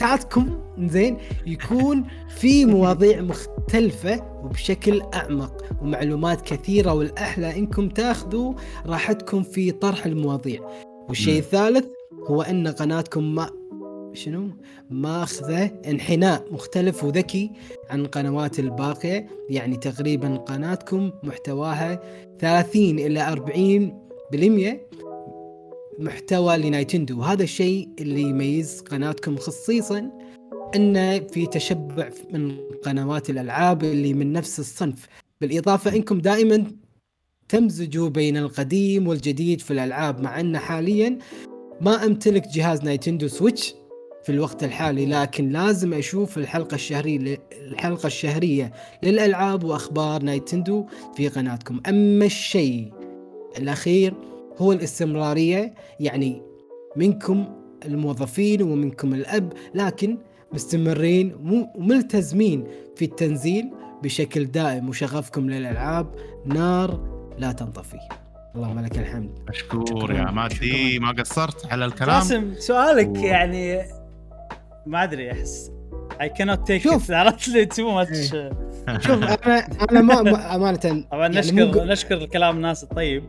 تاعتكم 0.00 0.58
زين 0.78 1.16
يكون 1.46 2.04
في 2.28 2.64
مواضيع 2.64 3.20
مختلفة 3.20 4.40
وبشكل 4.44 5.02
أعمق 5.14 5.64
ومعلومات 5.82 6.40
كثيرة 6.40 6.94
والأحلى 6.94 7.58
إنكم 7.58 7.88
تاخذوا 7.88 8.54
راحتكم 8.86 9.42
في 9.42 9.70
طرح 9.70 10.06
المواضيع. 10.06 10.60
والشيء. 11.08 11.38
الثالث 11.38 11.86
هو 12.26 12.42
أن 12.42 12.68
قناتكم 12.68 13.34
ما 13.34 13.50
شنو؟ 14.12 14.48
ماخذة 14.90 15.70
انحناء 15.86 16.44
مختلف 16.50 17.04
وذكي 17.04 17.50
عن 17.90 18.00
القنوات 18.00 18.58
الباقية. 18.58 19.26
يعني 19.50 19.76
تقريبا 19.76 20.36
قناتكم 20.36 21.10
محتواها 21.22 22.00
30 22.38 22.98
إلى 22.98 23.32
40% 23.32 24.80
محتوى 26.00 26.56
لنايتندو. 26.56 27.20
وهذا 27.20 27.42
الشيء 27.42 27.88
اللي 28.00 28.22
يميز 28.22 28.80
قناتكم 28.80 29.36
خصيصا 29.36 30.10
انه 30.76 31.18
في 31.18 31.46
تشبع 31.46 32.10
من 32.30 32.56
قنوات 32.84 33.30
الألعاب 33.30 33.84
اللي 33.84 34.14
من 34.14 34.32
نفس 34.32 34.58
الصنف. 34.60 35.06
بالإضافة 35.40 35.96
إنكم 35.96 36.18
دائما 36.18 36.64
تمزجوا 37.48 38.08
بين 38.08 38.36
القديم 38.36 39.08
والجديد 39.08 39.60
في 39.60 39.70
الألعاب 39.70 40.20
مع 40.20 40.40
إن 40.40 40.58
حاليا 40.58 41.18
ما 41.80 42.06
أمتلك 42.06 42.48
جهاز 42.48 42.82
نايتندو 42.84 43.28
سويتش 43.28 43.74
في 44.24 44.32
الوقت 44.32 44.64
الحالي 44.64 45.06
لكن 45.06 45.48
لازم 45.48 45.92
أشوف 45.94 46.38
الحلقة 46.38 46.74
الشهريه 46.74 47.38
الحلقة 47.52 48.06
الشهرية 48.06 48.72
للألعاب 49.02 49.64
وأخبار 49.64 50.22
نايتندو 50.22 50.86
في 51.16 51.28
قناتكم. 51.28 51.80
أما 51.88 52.24
الشيء 52.24 52.92
الأخير 53.58 54.14
هو 54.60 54.72
الاستمرارية. 54.72 55.74
يعني 56.00 56.42
منكم 56.96 57.44
الموظفين 57.84 58.62
ومنكم 58.62 59.14
الأب 59.14 59.52
لكن 59.74 60.18
مستمرين 60.52 61.34
وملتزمين 61.74 62.64
في 62.96 63.04
التنزيل 63.04 63.70
بشكل 64.02 64.44
دائم. 64.44 64.88
وشغفكم 64.88 65.50
للألعاب 65.50 66.14
نار 66.46 67.00
لا 67.38 67.52
تنطفي. 67.52 67.96
اللهم 68.56 68.80
لك 68.80 68.98
الحمد. 68.98 69.38
مشكور 69.48 70.12
يا 70.12 70.30
مادي 70.30 70.98
ما 70.98 71.12
قصرت 71.12 71.66
على 71.72 71.84
الكلام؟ 71.84 72.10
قاسم 72.10 72.54
سؤالك 72.54 73.08
و- 73.08 73.24
يعني 73.26 73.82
ما 74.86 75.02
أدري 75.04 75.32
أحس 75.32 75.70
اي 76.20 76.28
كانوت 76.28 76.66
تيك 76.66 76.82
شوف. 76.82 77.10
عرفت 77.20 77.48
لي 77.48 77.66
تو 77.66 77.90
ماتش 77.94 78.30
شوف 79.06 79.10
أنا 79.24 79.66
أنا 79.90 80.00
ما 80.00 80.22
ما- 80.22 80.54
أمانة 80.54 80.76
طبعا 81.12 81.22
يعني 81.28 81.38
نشكر 81.38 81.54
مو 81.78 81.84
نشكر 81.84 82.26
كلام 82.26 82.56
الناس 82.56 82.82
الطيب. 82.82 83.24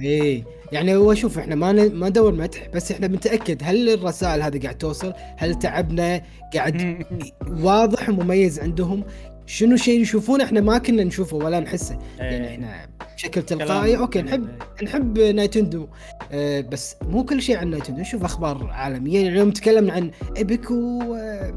إيه 0.00 0.44
يعني 0.72 0.96
هو 0.96 1.14
شوف 1.14 1.38
إحنا 1.38 1.54
ما 1.54 1.72
ن- 1.72 1.94
ما 1.94 2.08
ندور 2.08 2.34
مدح 2.34 2.68
بس 2.74 2.92
إحنا 2.92 3.06
بنتاكد 3.06 3.58
هل 3.64 3.88
الرسائل 3.88 4.42
هذه 4.42 4.62
قاعد 4.62 4.78
توصل؟ 4.78 5.12
هل 5.36 5.54
تعبنا 5.58 6.22
قاعد 6.54 7.04
واضح 7.48 8.08
ومميز 8.08 8.60
عندهم؟ 8.60 9.04
شنو 9.46 9.76
شيء 9.76 10.00
يشوفونه 10.00 10.44
إحنا 10.44 10.60
ما 10.60 10.78
كنا 10.78 11.04
نشوفه 11.04 11.36
ولا 11.36 11.60
نحسه 11.60 11.98
يعني 12.18 12.48
إيه. 12.48 12.54
إحنا 12.54 12.86
بشكل 13.16 13.42
تلقائي 13.42 13.96
أوكي. 13.98 14.22
نحب 14.22 14.48
نحب 14.82 15.18
نايتندو 15.18 15.86
آه 16.32 16.60
بس 16.60 16.96
مو 17.02 17.24
كل 17.24 17.42
شيء 17.42 17.56
عن 17.56 17.70
نايتندو 17.70 18.00
نشوف 18.00 18.24
أخبار 18.24 18.66
عالميه 18.70 19.14
يعني 19.14 19.28
اليوم 19.28 19.50
تكلمنا 19.50 19.92
عن 19.92 20.10
Epic 20.36 20.70
و 20.70 21.02
آه 21.14 21.52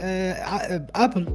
آه 0.00 0.86
Apple 0.94 1.26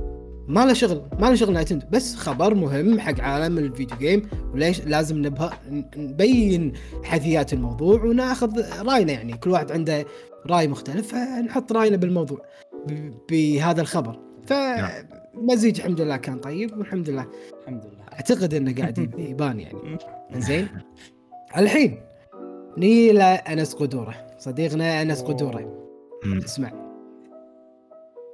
ما 0.47 0.65
له 0.65 0.73
شغل 0.73 1.01
ما 1.19 1.25
له 1.27 1.35
شغل 1.35 1.53
نايتندو 1.53 1.85
بس 1.91 2.15
خبر 2.15 2.53
مهم 2.55 2.99
حق 2.99 3.19
عالم 3.19 3.57
ال 3.57 3.64
video 3.64 3.97
game 3.97 4.29
وليش 4.53 4.81
لازم 4.81 5.17
نبه 5.25 5.51
نبين 5.97 6.73
حيثيات 7.03 7.53
الموضوع 7.53 8.03
وناخذ 8.03 8.81
رأينا 8.87 9.11
يعني 9.11 9.33
كل 9.37 9.49
واحد 9.49 9.71
عنده 9.71 10.05
رأي 10.47 10.67
مختلف 10.67 11.11
فنحط 11.15 11.71
رأينا 11.71 11.97
بالموضوع 11.97 12.45
ب- 12.87 13.13
بهذا 13.31 13.81
الخبر. 13.81 14.19
فمزيج 14.47 15.79
الحمد 15.79 16.01
لله 16.01 16.17
كان 16.17 16.39
طيب 16.39 16.77
والحمد 16.77 17.09
لله. 17.09 17.25
الحمد 17.61 17.85
لله. 17.85 18.03
أعتقد 18.13 18.53
إنه 18.53 18.75
قاعد 18.75 18.97
يب- 18.97 19.19
يبان 19.19 19.59
يعني. 19.59 19.97
زين 20.47 20.67
الحين 21.57 21.99
نيجي 22.77 23.11
لانس 23.11 23.73
قدورة 23.73 24.15
صديقنا 24.39 25.01
أنس 25.01 25.21
قدورة. 25.21 25.77
اسمع. 26.45 26.80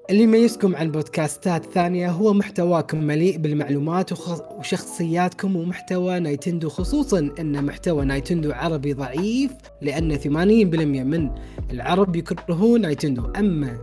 اللي 0.10 0.24
يميزكم 0.24 0.76
عن 0.76 0.92
بودكاستات 0.92 1.66
ثانية 1.66 2.12
هو 2.12 2.34
محتواكم 2.34 3.04
مليء 3.04 3.38
بالمعلومات 3.38 4.12
وشخصياتكم 4.52 5.56
ومحتوى 5.56 6.20
نايتندو 6.20 6.70
خصوصا 6.70 7.30
إن 7.40 7.66
محتوى 7.66 8.06
نايتندو 8.06 8.52
عربي 8.52 8.94
ضعيف 8.94 9.52
لأن 9.82 10.18
80% 10.18 10.28
من 10.28 11.30
العرب 11.72 12.16
يكرهون 12.16 12.82
نايتندو. 12.82 13.26
أما 13.26 13.78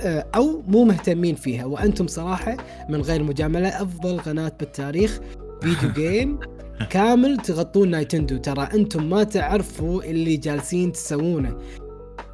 آه، 0.00 0.26
أو 0.34 0.62
مو 0.66 0.84
مهتمين 0.84 1.34
فيها. 1.34 1.64
وأنتم 1.64 2.06
صراحة 2.06 2.56
من 2.88 3.00
غير 3.00 3.22
مجاملة 3.22 3.68
أفضل 3.68 4.20
قناة 4.20 4.52
بالتاريخ 4.60 5.20
video 5.62 5.92
game 6.08 6.38
كامل 6.90 7.36
تغطون 7.36 7.90
نايتندو. 7.90 8.36
ترى 8.36 8.68
أنتم 8.74 9.10
ما 9.10 9.24
تعرفوا 9.24 10.02
اللي 10.02 10.36
جالسين 10.36 10.92
تسوونه. 10.92 11.58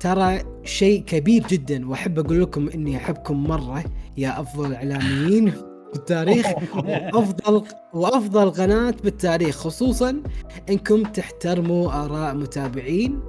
ترى 0.05 0.42
شيء 0.65 1.05
كبير 1.05 1.47
جدا 1.47 1.89
وأحب 1.89 2.18
أقول 2.18 2.42
لكم 2.42 2.68
إني 2.68 2.97
أحبكم 2.97 3.44
مرة 3.44 3.84
يا 4.16 4.41
أفضل 4.41 4.74
إعلاميين 4.74 5.50
في 5.50 5.97
التاريخ 5.97 6.47
وأفضل 7.15 7.62
وأفضل 7.94 8.50
قناة 8.50 8.94
بالتاريخ 9.05 9.57
خصوصا 9.57 10.23
إنكم 10.70 11.02
تحترموا 11.02 12.05
آراء 12.05 12.34
متابعين 12.34 13.20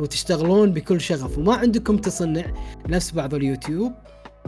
وتشتغلون 0.00 0.72
بكل 0.72 1.00
شغف. 1.00 1.38
وما 1.38 1.54
عندكم 1.54 1.96
تصنع 1.96 2.44
نفس 2.88 3.10
بعض 3.10 3.34
اليوتيوب 3.34 3.92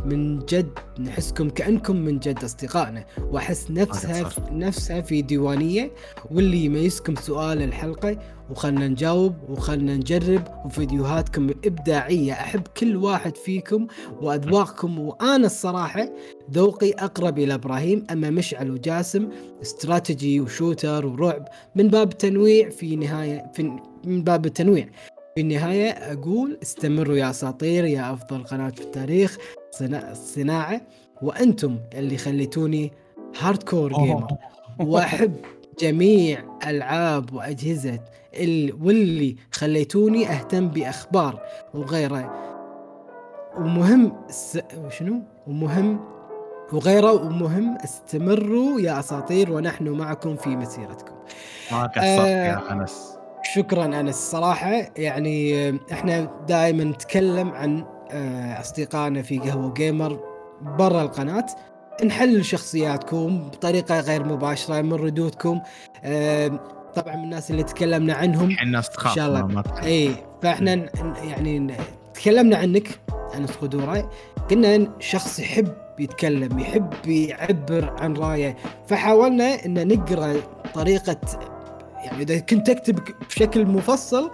من 0.05 0.39
جد 0.39 0.70
نحسكم 1.00 1.50
كأنكم 1.50 1.97
من 1.97 2.18
جد 2.18 2.44
أصدقائنا. 2.44 3.05
وأحس 3.18 3.70
نفسها. 3.70 4.31
نفسها 4.50 5.00
في 5.00 5.23
ديوانية 5.23 5.91
واللي 6.31 6.65
يميزكم 6.65 7.15
سؤال 7.15 7.62
الحلقة 7.62 8.18
وخلنا 8.50 8.89
نجاوب 8.89 9.34
وخلنا 9.49 9.97
نجرب 9.97 10.42
وفيديوهاتكم 10.65 11.49
الإبداعية. 11.49 12.33
أحب 12.33 12.62
كل 12.76 12.97
واحد 12.97 13.36
فيكم 13.36 13.86
وأذواقكم. 14.20 14.99
وأنا 14.99 15.47
الصراحة 15.47 16.08
ذوقي 16.52 16.91
أقرب 16.91 17.39
إلى 17.39 17.55
إبراهيم 17.55 18.07
أما 18.10 18.31
مشعل 18.31 18.70
وجاسم 18.70 19.28
استراتيجي 19.62 20.41
وشوتر 20.41 21.07
ورعب. 21.07 21.49
من 21.76 21.89
باب 21.89 22.12
التنويع 22.12 22.68
في 22.68 22.97
نهايه 22.97 23.52
في 23.55 23.76
من 24.05 24.25
باب 24.25 24.47
التنويع. 24.47 24.89
في 25.34 25.42
النهاية 25.42 25.91
أقول 25.91 26.58
استمروا 26.62 27.16
يا 27.16 27.31
أساطير 27.31 27.84
يا 27.84 28.12
أفضل 28.12 28.44
قناة 28.44 28.70
في 28.70 28.81
التاريخ. 28.81 29.39
صنا- 29.78 30.10
الصناعه 30.12 30.80
وأنتم 31.22 31.78
اللي 31.94 32.16
خليتوني 32.16 32.92
hardcore 33.40 33.92
gamer 33.92 34.26
وأحب 34.80 35.34
جميع 35.80 36.44
ألعاب 36.66 37.32
وأجهزة 37.34 37.98
ال... 38.34 38.72
واللي 38.82 39.36
خليتوني 39.52 40.28
أهتم 40.30 40.68
بأخبار 40.68 41.40
وغيره. 41.74 42.34
ومهم 43.58 44.12
س... 44.28 44.58
شنو؟ 44.88 45.22
ومهم 45.46 46.00
وغيره 46.72 47.12
ومهم 47.12 47.78
استمروا 47.84 48.80
يا 48.80 48.98
أساطير 49.00 49.52
ونحن 49.52 49.88
معكم 49.88 50.36
في 50.36 50.48
مسيرتكم. 50.56 51.14
ما 51.72 51.82
قصرت 51.86 52.05
آه. 52.05 52.26
يا 52.26 52.72
أنس. 52.72 53.16
شكرا 53.55 53.84
أنس. 53.84 54.08
الصراحه 54.14 54.72
يعني 54.96 55.68
آه، 55.68 55.74
إحنا 55.92 56.30
دائما 56.48 56.84
نتكلم 56.84 57.50
عن 57.50 57.78
آه، 57.80 57.95
أصدقائنا 58.60 59.23
في 59.23 59.39
قهوة 59.39 59.75
جيمر 59.75 60.20
برا 60.62 61.02
القناة. 61.02 61.47
نحلل 62.05 62.44
شخصياتكم 62.44 63.49
بطريقة 63.49 64.01
غير 64.01 64.25
مباشرة 64.25 64.81
من 64.81 64.93
ردودكم. 64.93 65.60
آه، 66.05 66.60
طبعا 66.94 67.17
من 67.17 67.25
الناس 67.25 67.51
اللي 67.51 67.62
تكلمنا 67.62 68.15
عنهم. 68.15 68.57
الناس 68.62 68.91
تخاف 68.91 69.12
إن 69.12 69.17
شاء 69.17 69.28
الله. 69.28 69.62
اي 69.83 70.10
فإحنا 70.43 70.86
يعني 71.23 71.75
تكلمنا 72.15 72.57
عنك. 72.57 73.01
انس 73.35 73.51
قدوره 73.51 74.10
قلنا 74.51 74.93
شخص 74.99 75.39
يحب 75.39 75.73
يتكلم 75.99 76.59
يحب 76.59 76.93
يعبر 77.07 77.94
عن 78.01 78.15
رأيه. 78.15 78.57
فحاولنا 78.89 79.65
إن 79.65 79.89
نقرأ 79.89 80.35
طريقة 80.75 81.20
يعني 82.05 82.23
إذا 82.23 82.39
كنت 82.39 82.70
تكتب 82.70 82.99
بشكل 83.28 83.67
مفصل 83.67 84.31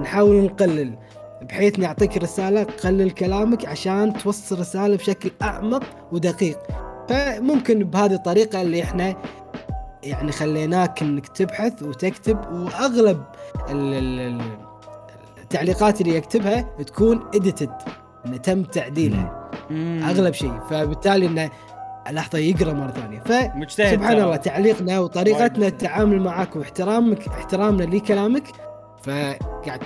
نحاول 0.00 0.44
نقلل. 0.44 0.98
بحيث 1.48 1.78
نعطيك 1.78 2.16
رسالة 2.16 2.62
قلل 2.84 3.10
كلامك 3.10 3.66
عشان 3.66 4.12
توصل 4.12 4.58
رسالة 4.60 4.96
بشكل 4.96 5.30
أعمق 5.42 5.82
ودقيق. 6.12 6.58
فممكن 7.08 7.84
بهذه 7.84 8.14
الطريقة 8.14 8.62
اللي 8.62 8.82
إحنا 8.82 9.14
يعني 10.02 10.32
خليناك 10.32 11.02
إنك 11.02 11.28
تبحث 11.28 11.82
وتكتب 11.82 12.38
وأغلب 12.52 13.22
ال- 13.70 13.94
ال- 13.94 14.20
ال- 14.20 14.58
التعليقات 15.42 16.00
اللي 16.00 16.16
يكتبها 16.16 16.60
تكون 16.86 17.24
اديتد 17.34 17.70
إنه 18.26 18.36
تم 18.36 18.62
تعديلها. 18.62 19.50
أغلب 20.10 20.34
شيء. 20.34 20.52
فبالتالي 20.70 21.26
إنه 21.26 21.50
لحظه 22.10 22.38
يقرأ 22.38 22.72
مرة 22.72 22.90
ثانية. 22.90 23.20
فسبحان 23.20 24.14
ترى. 24.16 24.22
الله 24.24 24.36
تعليقنا 24.36 25.00
وطريقتنا. 25.00 25.66
التعامل 25.66 26.20
معك 26.22 26.56
واحترامك 26.56 27.28
احترامنا 27.28 27.82
لكلامك 27.96 28.44
فقاعد 29.02 29.80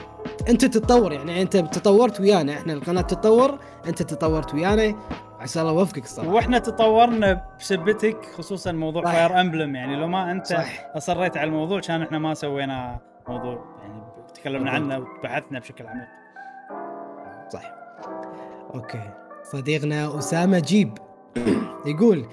انت 0.48 0.64
تتطور 0.64 1.12
يعني 1.12 1.42
انت 1.42 1.56
تطورت 1.56 2.20
ويانا 2.20 2.52
إحنا 2.52 2.72
القناة 2.72 3.02
تتطور 3.02 3.58
انت 3.88 4.02
تطورت 4.02 4.54
ويانا. 4.54 4.94
عسى 5.40 5.60
الله 5.60 5.72
يوفقك 5.72 6.04
الصراحة. 6.04 6.30
وإحنا 6.30 6.58
تطورنا 6.58 7.44
بسبتك 7.60 8.16
خصوصا 8.38 8.72
موضوع 8.72 9.04
صح. 9.04 9.12
فاير 9.12 9.40
امبلم 9.40 9.74
يعني 9.76 9.96
لو 9.96 10.06
ما 10.06 10.30
انت 10.30 10.46
صح 10.46 10.86
اصريت 10.96 11.36
على 11.36 11.48
الموضوع 11.48 11.80
كان 11.80 12.02
إحنا 12.02 12.18
ما 12.18 12.34
سوينا 12.34 12.98
موضوع. 13.28 13.64
يعني 13.82 14.02
تكلمنا. 14.34 14.70
عنه 14.70 14.98
وبحثنا 14.98 15.58
بشكل 15.58 15.86
عميق. 15.86 16.06
صح 17.52 17.72
okay. 18.74 19.10
صديقنا 19.52 20.18
أسامة 20.18 20.58
جيب 20.58 20.98
يقول 21.86 22.26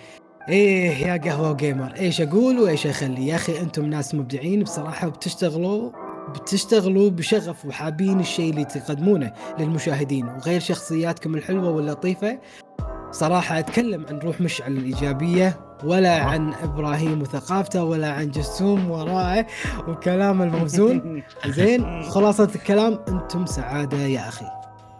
إيه 0.49 1.07
يا 1.07 1.17
قهوة 1.17 1.53
جيمر 1.53 1.93
إيش 1.99 2.21
أقول 2.21 2.59
وإيش 2.59 2.87
أخلي؟ 2.87 3.27
يا 3.27 3.35
أخي 3.35 3.59
أنتم 3.61 3.85
ناس 3.85 4.15
مبدعين 4.15 4.63
بصراحة 4.63 5.07
بتشتغلوا 5.07 5.91
بتشتغلوا 6.29 7.09
بشغف 7.09 7.65
وحابين 7.65 8.19
الشيء 8.19 8.49
اللي 8.49 8.65
تقدمونه 8.65 9.33
للمشاهدين. 9.59 10.27
وغير 10.29 10.59
شخصياتكم 10.59 11.35
الحلوة 11.35 11.69
واللطيفة 11.69 12.39
صراحة 13.11 13.59
أتكلم 13.59 14.05
عن 14.09 14.19
روح 14.19 14.41
مشعل 14.41 14.71
الإيجابية 14.77 15.59
ولا 15.83 16.23
عن 16.23 16.53
إبراهيم 16.53 17.21
وثقافته 17.21 17.83
ولا 17.83 18.11
عن 18.11 18.31
جسوم 18.31 18.91
وآراءه 18.91 19.45
وكلامه 19.87 20.41
الموزون. 20.41 21.23
زين 21.45 22.03
خلاصة 22.03 22.49
الكلام 22.55 22.99
أنتم 23.07 23.45
سعادة 23.45 23.97
يا 23.97 24.27
أخي. 24.27 24.45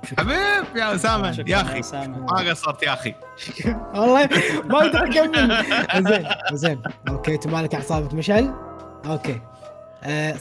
شكرا. 0.04 0.24
حبيب 0.24 0.78
يا 0.78 0.96
أسامة 0.96 1.44
يا 1.48 1.62
أخي. 1.62 1.82
ما 2.08 2.50
قصرت 2.50 2.84
يا 2.84 2.94
أخي. 2.94 3.16
والله 3.96 4.30
ما 4.66 4.78
أقدر 4.86 5.04
اكمل 5.04 5.64
زين 6.08 6.28
زين. 6.54 6.82
okay 7.10 7.36
انت 7.36 7.48
مالك 7.48 7.76
أعصابك 7.76 8.14
مشعل. 8.14 8.54
okay. 9.06 9.42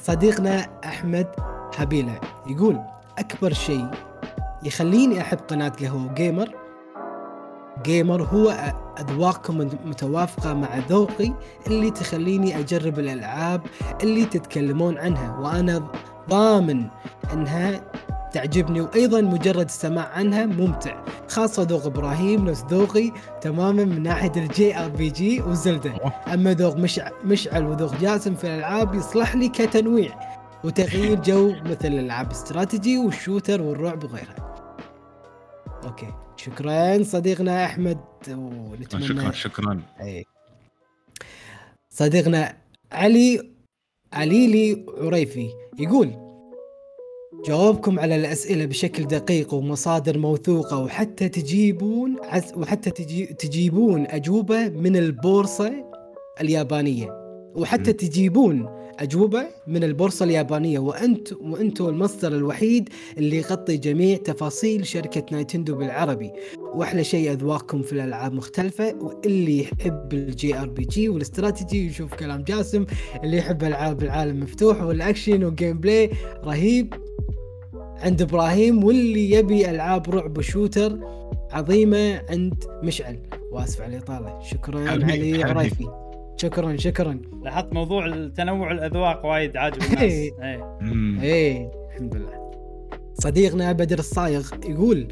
صديقنا 0.05 0.67
أحمد 0.84 1.26
حبيله 1.76 2.20
يقول 2.47 2.81
أكبر 3.18 3.52
شيء 3.52 3.86
يخليني 4.62 5.20
أحب 5.20 5.39
قناة 5.39 5.68
قهوة 5.68 6.15
جيمر 6.15 6.55
جيمر 7.83 8.23
هو 8.23 8.75
اذواقكم 9.01 9.59
متوافقة 9.84 10.55
مع 10.55 10.68
ذوقي 10.89 11.33
اللي 11.67 11.91
تخليني 11.91 12.59
أجرب 12.59 12.99
الألعاب 12.99 13.60
اللي 14.02 14.25
تتكلمون 14.25 14.99
عنها 14.99 15.39
وأنا 15.39 15.89
ضامن 16.31 16.86
أنها 17.33 17.81
تعجبني 18.34 18.80
وأيضا 18.80 19.20
مجرد 19.20 19.64
السماع 19.64 20.08
عنها 20.08 20.46
ممتع 20.46 21.04
خاصة 21.28 21.62
ذوق 21.62 21.86
إبراهيم 21.86 22.48
نفس 22.48 22.64
ذوقي 22.70 23.12
تماما 23.40 23.84
من 23.84 24.02
ناحية 24.02 24.32
ال 24.36 24.78
JRPG 24.78 25.42
و 25.42 25.50
Zelda. 25.50 25.94
أما 26.32 26.54
ذوق 26.54 26.76
مشع 26.76 27.10
مشعل 27.24 27.66
وذوق 27.66 27.94
جاسم 28.00 28.34
في 28.34 28.44
الألعاب 28.44 28.94
يصلح 28.94 29.34
لي 29.36 29.48
كتنويع 29.48 30.20
وتغيير 30.64 31.20
جو 31.20 31.52
مثل 31.64 31.88
الألعاب 31.88 32.26
الاستراتيجي 32.26 32.98
وال 32.98 33.13
shooter 33.13 33.62
والرعب 33.62 34.04
وغيرها. 34.04 34.56
okay. 35.84 36.08
شكرا 36.36 37.02
صديقنا 37.02 37.64
أحمد 37.64 37.98
ونتمنى 38.28 39.06
شكرا 39.06 39.30
شكرا. 39.30 39.82
اي 40.00 40.24
صديقنا 41.90 42.56
علي 42.92 43.54
عليلي 44.12 44.86
عريفي 44.98 45.48
يقول 45.78 46.23
جوابكم 47.47 47.98
على 47.98 48.16
الأسئلة 48.16 48.64
بشكل 48.64 49.05
دقيق 49.05 49.55
ومصادر 49.55 50.18
موثوقة 50.18 50.78
وحتى 50.78 51.28
تجيبون 51.28 52.16
عز 52.23 52.52
وحتى 52.56 52.90
تجي 52.90 53.26
تجيبون 53.26 54.06
أجوبة 54.08 54.68
من 54.68 54.97
البورصة 54.97 55.73
اليابانية. 56.40 57.24
وحتى. 57.55 57.92
تجيبون 57.92 58.68
أجوبة 58.98 59.47
من 59.66 59.84
البورصة 59.84 60.24
اليابانية. 60.24 60.78
وأنت 60.78 61.32
وأنتم 61.32 61.89
المصدر 61.89 62.36
الوحيد 62.36 62.89
اللي 63.18 63.36
يغطي 63.36 63.76
جميع 63.76 64.16
تفاصيل 64.16 64.86
شركة 64.86 65.24
Nintendo 65.32 65.76
بالعربي. 65.76 66.31
وأحلى 66.74 67.05
شيء 67.05 67.32
أذواقكم 67.32 67.82
في 67.82 67.92
الألعاب 67.92 68.32
مختلفة. 68.32 68.94
واللي 68.94 69.58
يحب 69.60 70.12
ال 70.12 70.58
JRPG 70.58 71.08
والاستراتيجي 71.08 71.86
يشوف 71.86 72.14
كلام 72.14 72.42
جاسم. 72.42 72.84
اللي 73.24 73.36
يحب 73.36 73.64
ألعاب 73.64 74.02
العالم 74.02 74.40
مفتوح 74.40 74.82
والأكشن 74.82 75.44
وال 75.44 75.78
gameplay 75.78 76.10
رهيب. 76.44 76.94
عند 78.05 78.23
إبراهيم 78.23 78.84
واللي 78.84 79.31
يبي 79.31 79.70
ألعاب 79.70 80.10
رعب 80.10 80.39
و 80.39 80.46
shooter 80.46 80.98
عظيمة 81.52 82.23
عند 82.31 82.65
مشعل. 82.83 83.18
وآسف 83.52 83.83
على 83.83 83.97
الإطالة. 83.97 84.41
شكرا 84.41 84.91
علي. 84.91 85.44
عريفي. 85.44 85.89
شكرا 86.36 86.76
شكرا. 86.76 87.18
لاحظت 87.42 87.73
موضوع 87.73 88.07
التنوع 88.07 88.73
الأذواق 88.73 89.26
وايد 89.26 89.57
عاجب 89.57 89.83
الناس. 89.83 90.00
إيه. 90.02 90.33
إيه. 90.42 91.23
إيه. 91.23 91.70
الحمد 91.91 92.16
لله. 92.16 92.50
صديقنا 93.15 93.73
بدر 93.73 93.99
الصايغ 93.99 94.50
يقول 94.68 95.08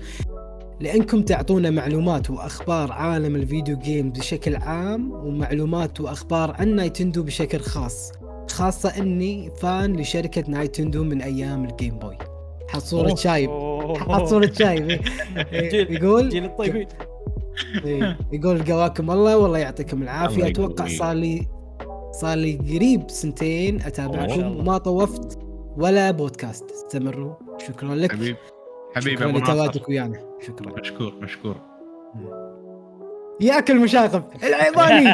لأنكم 0.80 1.22
تعطونا 1.22 1.70
معلومات 1.70 2.30
وأخبار 2.30 2.92
عالم 2.92 3.36
ال 3.36 3.43
video 3.43 3.78
game 3.78 4.10
بشكل 4.10 4.56
عام 4.56 5.12
ومعلومات 5.12 6.00
وأخبار 6.00 6.56
عن 6.58 6.76
Nintendo 6.76 7.22
بشكل 7.22 7.58
خاص. 7.58 8.12
خاصة 8.50 8.88
إني 8.98 9.50
fan 9.50 9.96
لشركة 9.96 10.50
Nintendo 10.50 11.04
من 11.04 11.22
أيام 11.22 11.64
ال 11.64 11.71
Game 11.71 11.98
Boy 11.98 12.16
حط 12.72 12.82
صورة. 12.82 13.14
شايب. 13.14 13.50
حط 13.98 14.24
صورة 14.24 14.52
شايب. 14.58 14.90
إيه. 14.90 15.90
يقول 15.96 16.28
جيل 16.28 16.44
الطيبين. 16.44 16.88
إيه. 17.84 18.18
يقول 18.32 18.62
قواكم 18.62 19.10
الله 19.10 19.36
والله 19.36 19.58
يعطيكم 19.58 20.02
العافية. 20.02 20.46
أتوقع. 20.46 20.86
صار 20.86 21.12
لي 21.12 21.46
صار 22.12 22.38
لي 22.38 22.56
قريب 22.56 23.10
سنتين 23.10 23.76
ما 23.76 23.86
اتابعكم. 23.86 24.56
وما 24.56 24.78
طوفت 24.78 25.38
ولا 25.76 26.10
بودكاست. 26.10 26.70
استمروا. 26.70 27.34
شكرا 27.68 27.94
لك. 27.94 28.12
حبيب 28.12 28.36
حبيب 28.96 29.18
شكرا 29.18 29.32
لتواجدك 29.32 29.88
ويانا. 29.88 30.20
شكرا. 30.46 30.80
مشكور 30.80 31.14
مشكور. 31.22 31.56
ياك 33.40 33.70
المشاغب 33.70 34.24
العيباني 34.44 35.10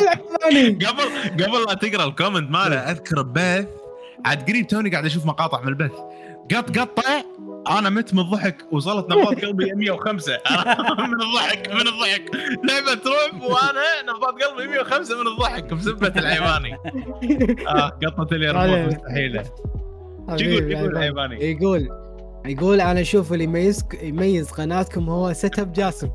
العيباني 0.00 0.86
قبل 0.86 1.02
قبل 1.44 1.64
لا 1.68 1.74
تقرأ 1.74 2.04
ال 2.04 2.10
comment 2.10 2.50
ماله 2.50 2.76
أذكر 2.76 3.22
بث 3.22 3.66
عاد 4.24 4.50
قريب 4.50 4.66
توني 4.66 4.90
قاعد 4.90 5.04
أشوف 5.04 5.26
مقاطع 5.26 5.60
من 5.60 5.68
البث. 5.68 5.92
قط 6.54 6.78
قطة 6.78 7.02
أنا 7.78 7.90
مت 7.90 8.14
من 8.14 8.20
الضحك 8.20 8.56
وصلت 8.72 9.10
نبضات 9.12 9.40
قلبي 9.44 9.72
105 9.72 10.32
من 11.08 11.22
الضحك 11.22 11.68
من 11.68 11.80
الضحك. 11.80 12.30
لعبة 12.64 13.00
رعب 13.06 13.42
وأنا 13.42 13.82
نبضات 14.08 14.42
قلبي 14.42 14.66
105 14.72 15.20
من 15.22 15.26
الضحك 15.26 15.74
بسبة 15.74 16.12
العيباني 16.16 16.74
آه 17.68 17.88
قطة 17.88 18.28
عليك. 18.32 18.86
مستحيلة. 18.86 19.44
حبيبي 20.28 20.54
يقول 20.54 20.72
يقول. 20.72 20.90
العيباني 20.96 21.50
يقول 21.50 21.88
يقول 22.46 22.80
أنا 22.80 23.00
أشوف 23.00 23.32
اللي 23.32 23.44
يميز 23.44 23.84
يميز 24.02 24.50
قناتكم 24.50 25.08
هو 25.10 25.32
setup 25.32 25.72
جاسم. 25.72 26.08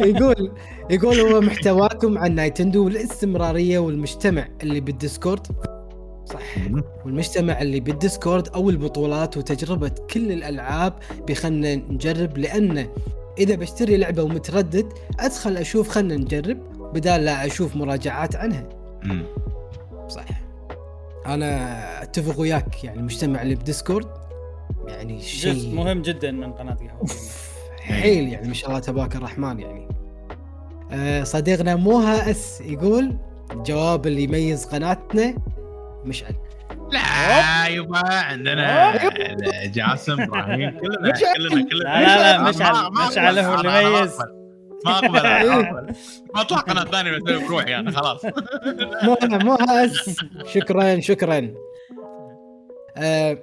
يقول 0.00 0.52
يقول 0.90 1.20
هو 1.20 1.40
محتواكم 1.40 2.18
عن 2.18 2.34
Nintendo 2.34 2.84
والاستمرارية 2.84 3.78
والمجتمع 3.78 4.48
اللي 4.62 4.80
بال 4.80 4.93
Discord. 4.93 5.46
صح. 6.26 6.40
والمجتمع 7.04 7.62
اللي 7.62 7.80
بال 7.80 7.95
Discord 7.95 8.48
أو 8.48 8.70
البطولات 8.70 9.36
وتجربة 9.36 9.92
كل 10.10 10.32
الألعاب 10.32 10.92
بخلنا 11.28 11.74
نجرب 11.74 12.38
لأن 12.38 12.88
إذا 13.38 13.54
بشتري 13.54 13.96
لعبة 13.96 14.22
ومتردد 14.22 14.92
أدخل 15.20 15.56
أشوف 15.56 15.88
خلنا 15.88 16.16
نجرب 16.16 16.58
بدال 16.94 17.24
لا 17.24 17.46
أشوف 17.46 17.76
مراجعات 17.76 18.36
عنها. 18.36 18.68
مم. 19.02 19.24
صح. 20.08 20.24
أنا 21.26 22.02
أتفق 22.02 22.40
وياك 22.40 22.84
يعني 22.84 22.98
المجتمع 22.98 23.42
اللي 23.42 23.54
ب 23.54 23.60
Discord 23.60 24.06
يعني 24.88 25.16
جزء 25.16 25.26
شيء 25.26 25.74
مهم 25.74 26.02
جدا 26.02 26.30
من 26.30 26.52
قناة 26.52 26.74
قهوة. 26.74 27.06
حيل 27.80 28.28
يعني 28.28 28.48
ما 28.48 28.54
شاء 28.54 28.70
الله 28.70 28.80
تبارك 28.80 29.16
الرحمن 29.16 29.60
يعني. 29.60 29.88
آه، 30.92 31.24
صديقنا 31.24 31.76
موها 31.76 32.30
أس 32.30 32.60
يقول 32.60 33.16
الجواب 33.52 34.06
اللي 34.06 34.22
يميز 34.22 34.64
قناتنا 34.64 35.34
مشعل 36.04 36.34
لا 36.92 37.66
يبا 37.66 37.98
عندنا 38.08 38.92
جاسم 39.66 40.20
إبراهيم 40.20 40.70
كلنا. 40.80 41.12
كلنا 41.12 41.68
كلنا. 41.70 41.82
لا 41.82 42.32
لا 42.38 42.42
مشعل 42.50 42.90
مشعل. 42.92 43.38
هو 43.38 43.54
اللي 43.60 43.82
يميز. 43.96 44.18
ما 44.86 44.92
أقبل. 44.98 45.22
ما 46.34 46.40
اطلع 46.40 46.58
قناه 46.58 46.84
ثانية 46.84 47.18
بسوي 47.18 47.46
بروحي 47.46 47.76
أنا 47.76 47.90
خلاص. 47.90 48.20
موها 49.44 49.84
اس 49.84 50.16
شكرا 50.46 51.00
شكرا. 51.00 51.54
آه، 52.96 53.38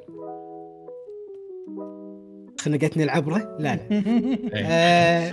خنقتني 2.62 3.04
العبرة؟ 3.04 3.58
لا 3.60 3.80
لا. 3.90 5.32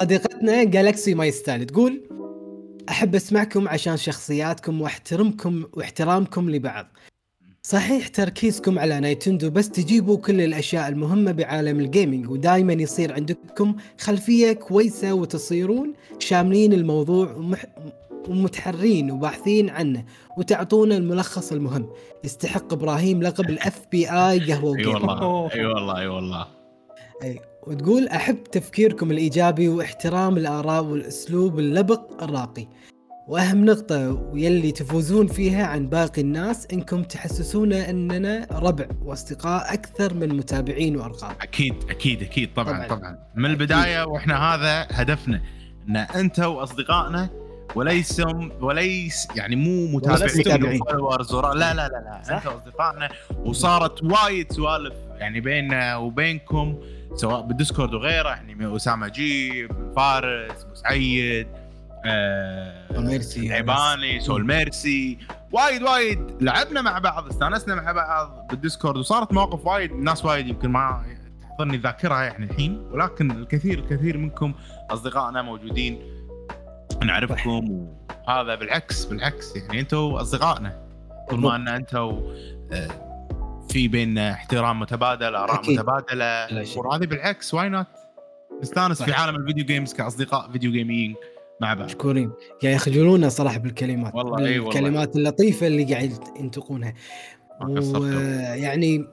صديقتنا 0.00 0.64
Galaxy 0.64 1.14
My 1.14 1.30
Style 1.30 1.64
تقول؟ 1.66 2.02
أحب 2.88 3.14
أسمعكم 3.14 3.68
عشان 3.68 3.96
شخصياتكم 3.96 4.80
وأحترمكم 4.80 5.64
واحترامكم 5.72 6.50
لبعض. 6.50 6.86
صحيح 7.62 8.08
تركيزكم 8.08 8.78
على 8.78 9.00
Nintendo 9.00 9.50
بس 9.50 9.68
تجيبوا 9.68 10.16
كل 10.16 10.40
الأشياء 10.40 10.88
المهمة 10.88 11.32
بعالم 11.32 11.80
ال 11.80 11.87
gaming 11.87 12.30
ودائما 12.30 12.72
يصير 12.72 13.12
عندكم 13.12 13.76
خلفية 14.00 14.52
كويسة 14.52 15.12
وتصيرون 15.12 15.94
شاملين 16.18 16.72
الموضوع 16.72 17.32
ومح 17.32 17.66
ومتحرين 18.28 19.10
وباحثين 19.10 19.70
عنه 19.70 20.04
وتعطونا 20.38 20.96
الملخص 20.96 21.52
المهم. 21.52 21.88
يستحق 22.24 22.72
إبراهيم 22.72 23.22
لقب 23.22 23.50
الاف 23.50 23.86
بي 23.92 24.10
اي 24.10 24.52
قهوة 24.52 24.78
أي 24.78 24.86
والله 24.86 25.50
أي 25.54 25.66
والله 25.66 25.98
أي 26.00 26.06
والله. 26.06 26.46
وتقول 27.66 28.08
أحب 28.08 28.44
تفكيركم 28.44 29.10
الإيجابي 29.10 29.68
واحترام 29.68 30.36
الآراء 30.36 30.84
والأسلوب 30.84 31.58
اللبق 31.58 32.22
الراقي. 32.22 32.66
وأهم 33.28 33.64
نقطة 33.64 34.12
ويلي 34.12 34.72
تفوزون 34.72 35.26
فيها 35.26 35.66
عن 35.66 35.88
باقي 35.88 36.20
الناس 36.22 36.66
إنكم 36.72 37.02
تحسسونا 37.02 37.90
أننا 37.90 38.46
ربع 38.52 38.86
وأصدقاء 39.04 39.74
أكثر 39.74 40.14
من 40.14 40.36
متابعين 40.36 40.96
وأرقام. 40.96 41.34
أكيد 41.40 41.74
أكيد 41.90 42.22
أكيد 42.22 42.54
طبعا 42.54 42.86
طبعاً. 42.86 42.86
طبعا, 43.00 43.18
من 43.34 43.50
البداية 43.50 44.04
وإحنا 44.04 44.54
هذا 44.54 44.86
هدفنا 44.90 45.40
إن 45.88 45.96
أنت 45.96 46.38
وأصدقائنا 46.40 47.28
وليس 47.74 48.22
وليس 48.60 49.28
يعني 49.36 49.56
مو 49.56 49.86
متابعين. 49.86 50.80
ورا- 51.00 51.54
لا 51.54 51.74
لا 51.74 51.88
لا 51.88 51.88
لا. 51.88 52.22
صح. 52.24 52.32
أنت 52.32 52.46
وأصدقائنا. 52.46 53.08
وصارت 53.44 54.02
وايد 54.02 54.52
سوالف 54.52 54.94
يعني 55.18 55.40
بيننا 55.40 55.96
وبينكم. 55.96 56.76
سواء 57.14 57.40
بال 57.40 57.52
Discord 57.52 57.94
وغيره 57.94 58.28
يعني 58.28 58.76
أسامة 58.76 59.08
جيب 59.08 59.72
فارس 59.96 60.64
ابو 60.64 60.74
سعيد 60.74 61.46
آه 62.04 63.00
ميرسي. 63.00 63.52
عيباني 63.52 64.20
سول 64.20 64.46
ميرسي. 64.46 65.18
وايد 65.52 65.82
وايد. 65.82 66.36
لعبنا 66.40 66.82
مع 66.82 66.98
بعض 66.98 67.26
استانسنا 67.26 67.74
مع 67.74 67.92
بعض 67.92 68.46
بال 68.50 68.60
Discord 68.60 68.96
وصارت 68.96 69.32
مواقف 69.32 69.66
وايد 69.66 69.92
ناس 69.92 70.24
وايد 70.24 70.46
يمكن 70.46 70.70
ما 70.70 71.04
تحضرني 71.42 71.76
الذاكرة 71.76 72.22
يعني 72.22 72.44
الحين 72.44 72.86
ولكن 72.90 73.30
الكثير 73.30 73.78
الكثير 73.78 74.18
منكم 74.18 74.54
أصدقائنا 74.90 75.42
موجودين 75.42 75.98
نعرفكم 77.02 77.86
وهذا 78.28 78.54
بالعكس 78.54 79.04
بالعكس 79.04 79.56
يعني 79.56 79.80
أنتم 79.80 79.98
أصدقائنا. 79.98 80.82
طول 81.30 81.40
ما 81.40 81.56
أن 81.56 81.68
أنتم 81.68 82.20
آه، 82.72 83.11
في 83.68 83.88
بيننا 83.88 84.32
احترام 84.32 84.80
متبادل 84.80 85.34
آراء 85.34 85.54
أكيد. 85.54 85.78
متبادلة. 85.78 86.46
وهذه 86.76 87.06
بالعكس 87.06 87.54
why 87.54 87.68
not 87.68 87.86
نستانس 88.62 89.02
في. 89.02 89.12
عالم 89.12 89.36
ال 89.36 89.41
video 89.41 89.64
games 89.64 89.92
كأصدقاء 89.94 90.50
فيديو 90.52 90.72
جيميين 90.72 91.14
مع 91.60 91.74
بعض 91.74 91.84
مشكورين 91.84 92.30
قاعد 92.62 92.74
يخجلونا 92.74 93.28
صراحة 93.28 93.58
بالكلمات 93.58 94.14
والله 94.14 94.38
إي 94.46 94.58
والله. 94.58 94.78
الكلمات 94.78 95.16
اللطيفة 95.16 95.66
اللي 95.66 95.84
قاعد 95.94 96.12
ينطقونها. 96.40 96.94
ويعني 97.60 99.04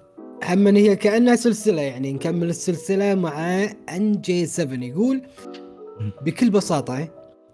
هم 0.49 0.67
هي 0.67 0.95
كأنها 0.95 1.35
سلسلة 1.35 1.81
يعني 1.81 2.13
نكمل 2.13 2.49
السلسلة 2.49 3.15
مع 3.15 3.63
NG 3.95 4.45
7 4.45 4.85
يقول 4.85 5.21
بكل 6.21 6.49
بساطة 6.49 7.07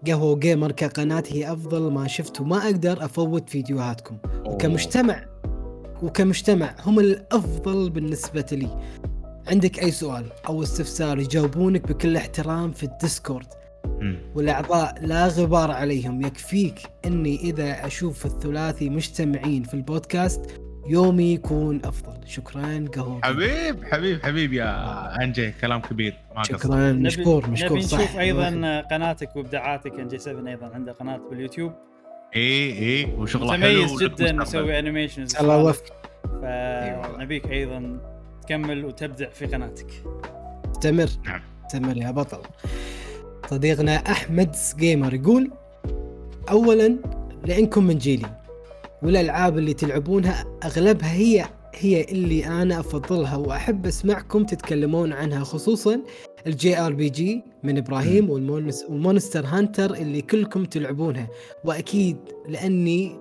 قهوة 0.06 0.38
Gamer 0.38 0.72
كقناه 0.72 1.22
هي 1.28 1.52
أفضل 1.52 1.92
ما 1.92 2.06
شفت 2.08 2.40
وما 2.40 2.56
أقدر 2.64 3.04
أفوت 3.04 3.48
فيديوهاتكم 3.48 4.18
وكمجتمع 4.46 5.24
وكمجتمع 6.02 6.74
هم 6.80 7.00
الأفضل 7.00 7.90
بالنسبة 7.90 8.46
لي. 8.52 8.68
عندك 9.48 9.78
أي 9.78 9.90
سؤال 9.90 10.24
أو 10.48 10.62
استفسار 10.62 11.18
يجاوبونك 11.18 11.88
بكل 11.88 12.16
احترام 12.16 12.72
في 12.72 12.82
الديسكورد. 12.82 13.46
والأعضاء 14.34 14.94
لا 15.00 15.26
غبار 15.26 15.70
عليهم 15.70 16.26
يكفيك 16.26 16.78
إني 17.06 17.36
إذا 17.36 17.86
أشوف 17.86 18.26
الثلاثي 18.26 18.90
مجتمعين 18.90 19.62
في 19.62 19.74
البودكاست 19.74 20.60
يومي 20.88 21.34
يكون 21.34 21.84
أفضل. 21.84 22.28
شكرا 22.28 22.84
قهوة. 22.94 23.20
حبيب 23.24 23.84
حبيب 23.84 24.22
حبيب 24.22 24.52
يا 24.52 25.24
NG 25.24 25.50
كلام 25.60 25.80
كبير. 25.80 26.14
ما 26.36 26.42
شكرا 26.42 26.92
مشكور 26.92 27.50
مشكور 27.50 27.78
نبي 27.78 27.82
صح. 27.82 27.98
نشوف 27.98 28.18
أيضا 28.18 28.80
قناتك 28.80 29.36
وإبداعاتك 29.36 29.92
NG 30.00 30.18
7 30.18 30.50
أيضا 30.50 30.66
عنده 30.66 30.92
قناة 30.92 31.20
باليوتيوب. 31.30 31.72
اي 32.36 32.78
اي 32.78 33.14
وشغلة 33.18 33.52
حلو 33.52 33.82
متميز 33.84 34.02
جدا. 34.02 34.42
يسوي 34.42 34.78
animations 34.78 35.36
الله 35.36 35.60
يوفقك 35.60 35.92
فنبيك 36.42 37.50
أيضا 37.50 38.00
تكمل 38.42 38.84
وتبدع 38.84 39.28
في 39.28 39.46
قناتك. 39.46 39.86
استمر 40.70 41.08
نعم. 41.24 41.42
استمر 41.66 41.96
يا 41.96 42.10
بطل. 42.10 42.38
صديقنا 43.50 43.94
أحمد 43.96 44.56
Gamer 44.78 45.14
يقول 45.14 45.50
اولا 46.50 46.96
لانكم 47.44 47.84
من 47.84 47.98
جيلي 47.98 48.30
والألعاب 49.02 49.58
اللي 49.58 49.74
تلعبونها 49.74 50.44
أغلبها 50.64 51.12
هي 51.12 51.46
هي 51.74 52.04
اللي 52.04 52.46
أنا 52.46 52.80
أفضلها 52.80 53.36
وأحب 53.36 53.86
أسمعكم 53.86 54.44
تتكلمون 54.44 55.12
عنها 55.12 55.44
خصوصا 55.44 56.00
ال 56.46 56.78
JRPG 56.78 57.42
من 57.62 57.78
إبراهيم 57.78 58.26
وال 58.30 58.47
Mons- 58.47 58.90
وال 58.90 59.02
Monster 59.02 59.46
Hunter 59.46 59.94
اللي 59.94 60.22
كلكم 60.22 60.64
تلعبونها 60.64 61.28
وأكيد 61.64 62.16
لأني 62.48 63.16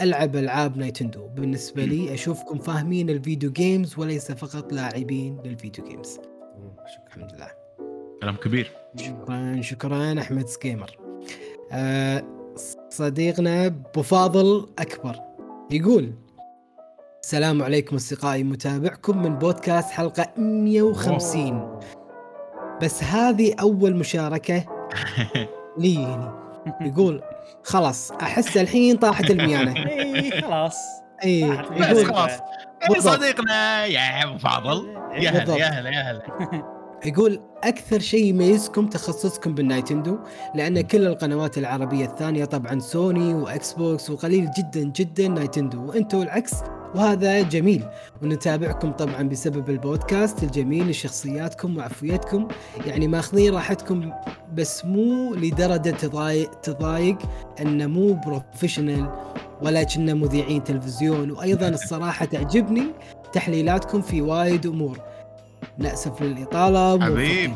ألعب 0.00 0.36
ألعاب 0.36 0.76
Nintendo. 0.76 1.26
بالنسبة 1.36 1.84
لي 1.84 2.14
أشوفكم 2.14 2.58
فاهمين 2.58 3.10
ال 3.10 3.17
video 3.17 3.52
games 3.52 3.98
وليس 3.98 4.32
فقط 4.32 4.72
لاعبين 4.72 5.38
لل 5.44 5.55
video 5.55 5.84
games 5.84 6.18
الحمد 7.06 7.32
لله. 7.34 7.48
كلام 8.22 8.36
كبير. 8.36 8.70
شكرا 8.96 9.60
شكرا 9.60 10.20
أحمد 10.20 10.46
Gamer. 10.46 10.98
آه 11.72 12.24
صديقنا 12.90 13.66
أبو 13.66 14.02
فاضل 14.02 14.66
أكبر 14.78 15.16
يقول 15.70 16.12
السلام 17.22 17.62
عليكم 17.62 17.96
أصدقائي 17.96 18.42
متابعكم 18.44 19.22
من 19.22 19.38
بودكاست 19.38 19.90
حلقة 19.90 20.26
150 20.38 21.78
بس 22.82 23.02
هذه 23.04 23.54
أول 23.60 23.96
مشاركة 23.96 24.64
لي 25.78 25.96
هنا 25.98 26.34
يقول 26.80 27.22
خلاص 27.64 28.10
أحس 28.12 28.56
الحين 28.56 28.96
طاحت 28.96 29.30
الميانة. 29.30 29.74
إي 29.86 30.40
خلاص. 30.42 30.76
إي 31.24 31.50
بس 31.80 32.02
خلاص. 32.02 32.30
يعني 32.80 32.94
بالضبط. 32.94 33.14
صديقنا 33.14 33.84
يا 33.84 34.24
أبو 34.24 34.38
فاضل. 34.38 34.88
يا 35.12 35.30
بالضبط. 35.30 35.50
هلا 35.50 35.58
يا 35.58 35.68
هلا 35.80 35.90
يا 35.90 36.02
هلا. 36.10 36.22
يقول 37.04 37.40
أكثر 37.64 37.98
شيء 37.98 38.24
يميزكم 38.24 38.86
تخصصكم 38.86 39.54
بال 39.54 39.67
Nintendo 39.67 40.18
لأن 40.54 40.80
كل 40.80 41.06
القنوات 41.06 41.58
العربية 41.58 42.04
الثانية 42.04 42.44
طبعا 42.44 42.78
Sony 42.78 43.34
و 43.34 43.72
Xbox 43.72 44.10
وقليل 44.10 44.50
جدا 44.58 44.80
جدا 44.96 45.28
Nintendo 45.28 45.86
وأنتم 45.88 46.22
العكس. 46.22 46.54
وهذا 46.94 47.40
جميل. 47.42 47.84
ونتابعكم 48.22 48.92
طبعا 48.92 49.22
بسبب 49.22 49.70
البودكاست 49.70 50.42
الجميل 50.42 50.90
لشخصياتكم 50.90 51.76
وعفويتكم. 51.76 52.48
يعني 52.86 53.08
ماخذين 53.08 53.54
راحتكم 53.54 54.12
بس 54.54 54.84
مو 54.84 55.34
لدرجة 55.34 55.90
تضايق 55.90 56.50
تضايق 56.50 57.18
انه 57.60 57.86
مو 57.86 58.12
professional 58.26 59.10
ولا 59.62 59.82
كنا 59.82 60.14
مذيعين 60.14 60.64
تلفزيون. 60.64 61.30
وأيضا 61.30 61.68
الصراحة 61.78 62.24
تعجبني 62.24 62.84
تحليلاتكم 63.32 64.02
في 64.02 64.22
وايد 64.22 64.66
أمور. 64.66 64.98
نأسف 65.78 66.22
للإطالة. 66.22 67.04
حبيب. 67.04 67.52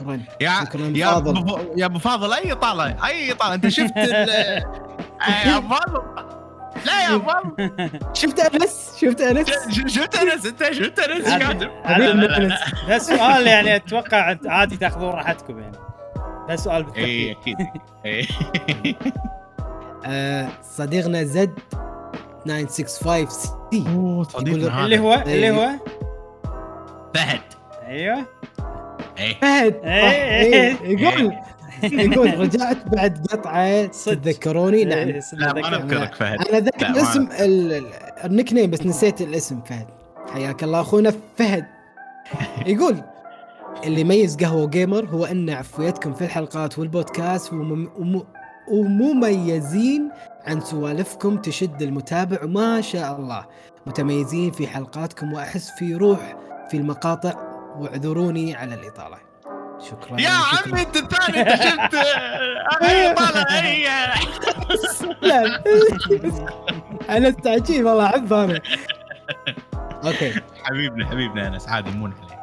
شكرا. 0.00 0.20
يا 0.40 0.64
شكراً. 0.64 0.92
يا 0.96 1.06
فاضل. 1.06 1.58
يا 1.76 1.86
ابو 1.86 1.98
فاضل 1.98 2.32
أي 2.32 2.54
طالع 2.54 3.08
أي 3.08 3.34
طالع 3.34 3.54
أنت 3.54 3.68
شفت 3.68 3.92
ابو 3.96 5.68
فاضل 5.74 6.31
لا 6.86 7.02
يا 7.04 7.18
فاضل 7.18 7.90
شفت 8.20 8.40
أنس؟ 8.40 8.96
شفت 9.00 9.20
أنس؟ 9.20 9.48
شفت 9.96 10.16
أنس؟ 10.16 10.46
انت 10.46 10.70
شفت 10.72 10.98
أنس 10.98 11.24
ده 12.88 12.98
سؤال 12.98 13.46
يعني 13.46 13.76
أتوقع 13.76 14.36
عادي 14.46 14.76
تاخذون 14.76 15.10
راحتكم 15.10 15.58
يعني. 15.58 15.76
ده 16.48 16.56
سؤال 16.56 16.86
اي 16.96 17.32
أكيد. 17.32 17.56
إي. 18.06 18.26
آه 20.06 20.48
صديقنا 20.62 21.24
Z 21.24 21.58
965 22.44 23.26
C. 23.26 23.48
أوه 23.94 24.22
صديقنا. 24.24 24.84
اللي 24.84 24.98
هو 24.98 25.14
اللي 25.26 25.50
هو؟ 25.50 25.70
فهد. 27.14 27.40
أيوه. 27.86 28.26
فهد. 29.40 29.80
إيه، 29.84 30.10
إيه. 30.10 30.78
إيه، 30.82 30.98
يقول 30.98 31.32
يقول 31.92 32.40
رجعت 32.40 32.76
بعد 32.88 33.26
قطعة 33.30 33.90
نعم 34.84 35.08
إيه، 35.08 35.20
صدق 35.20 35.38
لا 35.40 35.52
ما 35.52 35.60
ذكر. 35.60 35.84
نذكرك 35.84 36.14
فهد. 36.14 36.48
أنا 36.48 36.58
ذكر 36.58 36.88
ما- 36.88 37.02
اسم 37.02 37.22
ال- 37.40 37.72
ال- 37.72 37.92
ال 38.24 38.52
nickname 38.52 38.70
بس 38.70 38.86
نسيت 38.86 39.20
الاسم 39.20 39.60
فهد. 39.60 39.86
حياك 40.32 40.64
الله 40.64 40.80
أخونا 40.80 41.12
فهد. 41.38 41.64
يقول 42.66 42.96
اللي 43.84 44.00
يميز 44.00 44.36
قهوة 44.36 44.66
جيمر 44.66 45.04
هو 45.04 45.24
أن 45.24 45.50
عفويتكم 45.50 46.12
في 46.14 46.24
الحلقات 46.24 46.78
والبودكاست 46.78 47.52
ومم 47.52 47.88
وم 47.98 48.24
ومميزين 48.68 50.10
عن 50.46 50.60
سوالفكم 50.60 51.36
تشد 51.36 51.82
المتابع 51.82 52.44
وما 52.44 52.80
شاء 52.80 53.16
الله. 53.20 53.46
متميزين 53.86 54.50
في 54.50 54.66
حلقاتكم 54.66 55.32
وأحس 55.32 55.70
في 55.78 55.94
روح 55.94 56.36
في 56.70 56.76
المقاطع 56.76 57.34
واعذروني 57.78 58.54
على 58.54 58.74
الإطالة. 58.74 59.16
شكرا 59.90 60.20
يا 60.20 60.30
شكراً. 60.30 60.72
عمي 60.72 60.82
انت 60.82 60.96
الثاني 60.96 61.40
انت 61.40 61.62
شفت 61.62 61.94
اي 62.82 63.14
طالع 63.14 63.60
اي 63.60 63.84
لا. 65.22 65.62
أنا 67.10 67.28
التعجيب 67.28 67.86
والله 67.86 68.06
احب 68.06 68.32
أنا 68.32 68.60
okay. 70.04 70.32
حبيبنا 70.64 71.06
حبيبنا 71.06 71.48
أنس. 71.48 71.68
عادي 71.68 71.90
مون 71.90 72.14
عليه 72.22 72.42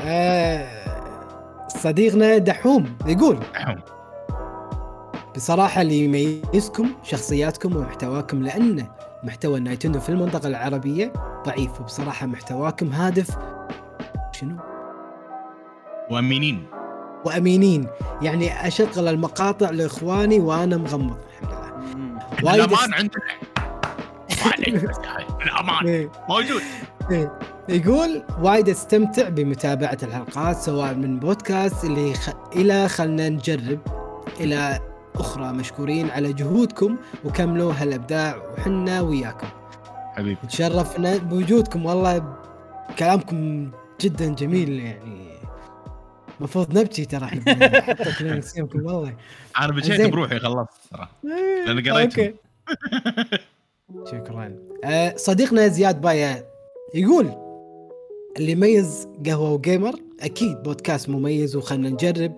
آه 0.00 0.84
صديقنا 1.68 2.38
دحوم 2.38 2.96
يقول 3.06 3.38
دحوم. 3.54 3.80
بصراحة 5.36 5.82
اللي 5.82 6.04
يميزكم 6.04 6.90
شخصياتكم 7.02 7.76
ومحتواكم 7.76 8.42
لأن 8.42 8.86
محتوى 9.22 9.58
ال 9.58 9.63
Nintendo 9.63 10.00
في 10.00 10.08
المنطقة 10.08 10.48
العربية 10.48 11.12
ضعيف 11.46 11.80
وبصراحة 11.80 12.26
محتواكم 12.26 12.92
هادف. 12.92 13.30
شنو؟ 14.32 14.56
وأمينين. 16.10 16.66
وأمينين. 17.24 17.86
يعني 18.22 18.66
اشغل 18.66 19.08
المقاطع 19.08 19.70
لإخواني 19.70 20.40
وأنا 20.40 20.76
مغمض. 20.76 21.16
الحمد 21.42 21.52
لله. 22.42 22.52
وايد 22.52 22.62
الامان 22.62 22.94
عندنا 22.94 23.22
أخي. 24.30 25.26
الأمان. 25.46 25.86
إيه. 25.86 26.10
موجود. 26.28 26.62
إيه. 27.10 27.38
يقول 27.68 28.22
وايد 28.42 28.68
أستمتع 28.68 29.28
بمتابعة 29.28 29.98
الحلقات 30.02 30.56
سواء 30.56 30.94
من 30.94 31.18
بودكاست 31.18 31.84
اللي 31.84 32.14
خ... 32.14 32.30
إلى 32.56 32.88
خلنا 32.88 33.28
نجرب 33.28 33.78
إلى 34.40 34.80
أخرى 35.14 35.52
مشكورين 35.52 36.10
على 36.10 36.32
جهودكم 36.32 36.96
وكملوا 37.24 37.72
هالإبداع 37.72 38.36
وحنا 38.36 39.00
وياكم. 39.00 39.46
حبيبي. 40.16 40.38
تشرفنا 40.48 41.16
بوجودكم. 41.16 41.86
والله 41.86 42.36
كلامكم 42.98 43.70
جدا 44.00 44.34
جميل 44.34 44.80
يعني. 44.80 45.23
المفروض 46.38 46.78
نبكي 46.78 47.04
ترى 47.04 47.24
إحنا 47.24 48.34
نسيمكم 48.38 48.86
والله. 48.86 49.14
أنا 49.60 49.80
زين. 49.80 50.10
بروحي 50.10 50.38
خلصت 50.38 50.68
ترى. 50.92 51.08
لأن 51.66 51.92
قريتهم. 51.92 52.00
okay 52.00 52.34
شكرا. 54.10 54.56
أه 54.84 55.14
صديقنا 55.16 55.68
زياد 55.68 56.00
بايا 56.00 56.44
يقول 56.94 57.30
اللي 58.36 58.52
يميز 58.52 59.08
قهوة 59.26 59.50
و 59.52 59.59
Gamer 59.59 59.94
أكيد 60.20 60.62
بودكاست 60.62 61.08
مميز 61.08 61.56
وخلنا 61.56 61.88
نجرب. 61.88 62.32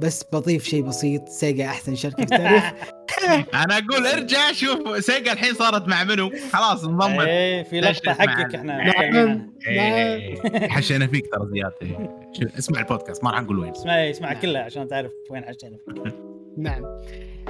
بس 0.00 0.24
بضيف 0.32 0.64
شيء 0.64 0.82
بسيط 0.82 1.28
Sega 1.28 1.66
أحسن 1.66 1.94
شركة 1.94 2.16
في 2.16 2.22
التاريخ. 2.22 2.64
أنا 3.54 3.78
أقول 3.78 4.06
ارجع 4.06 4.52
شوف 4.52 5.04
Sega 5.04 5.32
الحين 5.32 5.54
صارت 5.54 5.88
مع 5.88 6.04
منو؟ 6.04 6.30
خلاص 6.52 6.84
انضمت. 6.84 7.26
إيه 7.26 7.62
في 7.62 7.80
لقطة 7.80 8.12
حقك 8.12 8.54
إحنا. 8.54 8.76
نعم. 8.84 9.14
نعم. 9.14 9.52
إيه، 9.68 10.68
حشينا 10.68 11.06
فيك 11.06 11.26
ترى 11.32 11.48
زياد. 11.52 11.72
إيه. 11.82 12.20
شو- 12.32 12.58
اسمع 12.58 12.80
البودكاست 12.80 13.24
ما 13.24 13.30
راح 13.30 13.40
نقول 13.42 13.58
وين. 13.58 13.70
اسمع 13.70 14.10
اسمع 14.10 14.32
كلها 14.32 14.62
عشان 14.62 14.88
تعرف 14.88 15.10
وين 15.30 15.44
حشينا. 15.44 15.76
فيك. 15.86 16.14
نعم. 16.58 16.82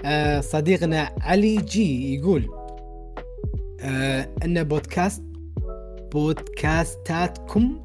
آه 0.04 0.40
صديقنا 0.40 1.14
علي 1.20 1.56
G 1.56 2.14
يقول 2.14 2.48
آه 3.80 4.28
إن 4.44 4.64
بودكاست 4.64 5.22
بودكاستاتكم 6.12 7.80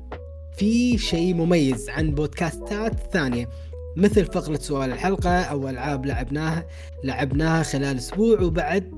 في 0.57 0.97
شيء 0.97 1.33
مميز 1.33 1.89
عن 1.89 2.11
بودكاستات 2.11 2.93
ثانية. 3.13 3.49
مثل 3.97 4.25
فقرة 4.25 4.55
سؤال 4.55 4.91
الحلقة 4.91 5.41
أو 5.41 5.69
ألعاب 5.69 6.05
لعبناها 6.05 6.65
لعبناها 7.03 7.63
خلال 7.63 7.97
أسبوع 7.97 8.41
وبعد 8.41 8.93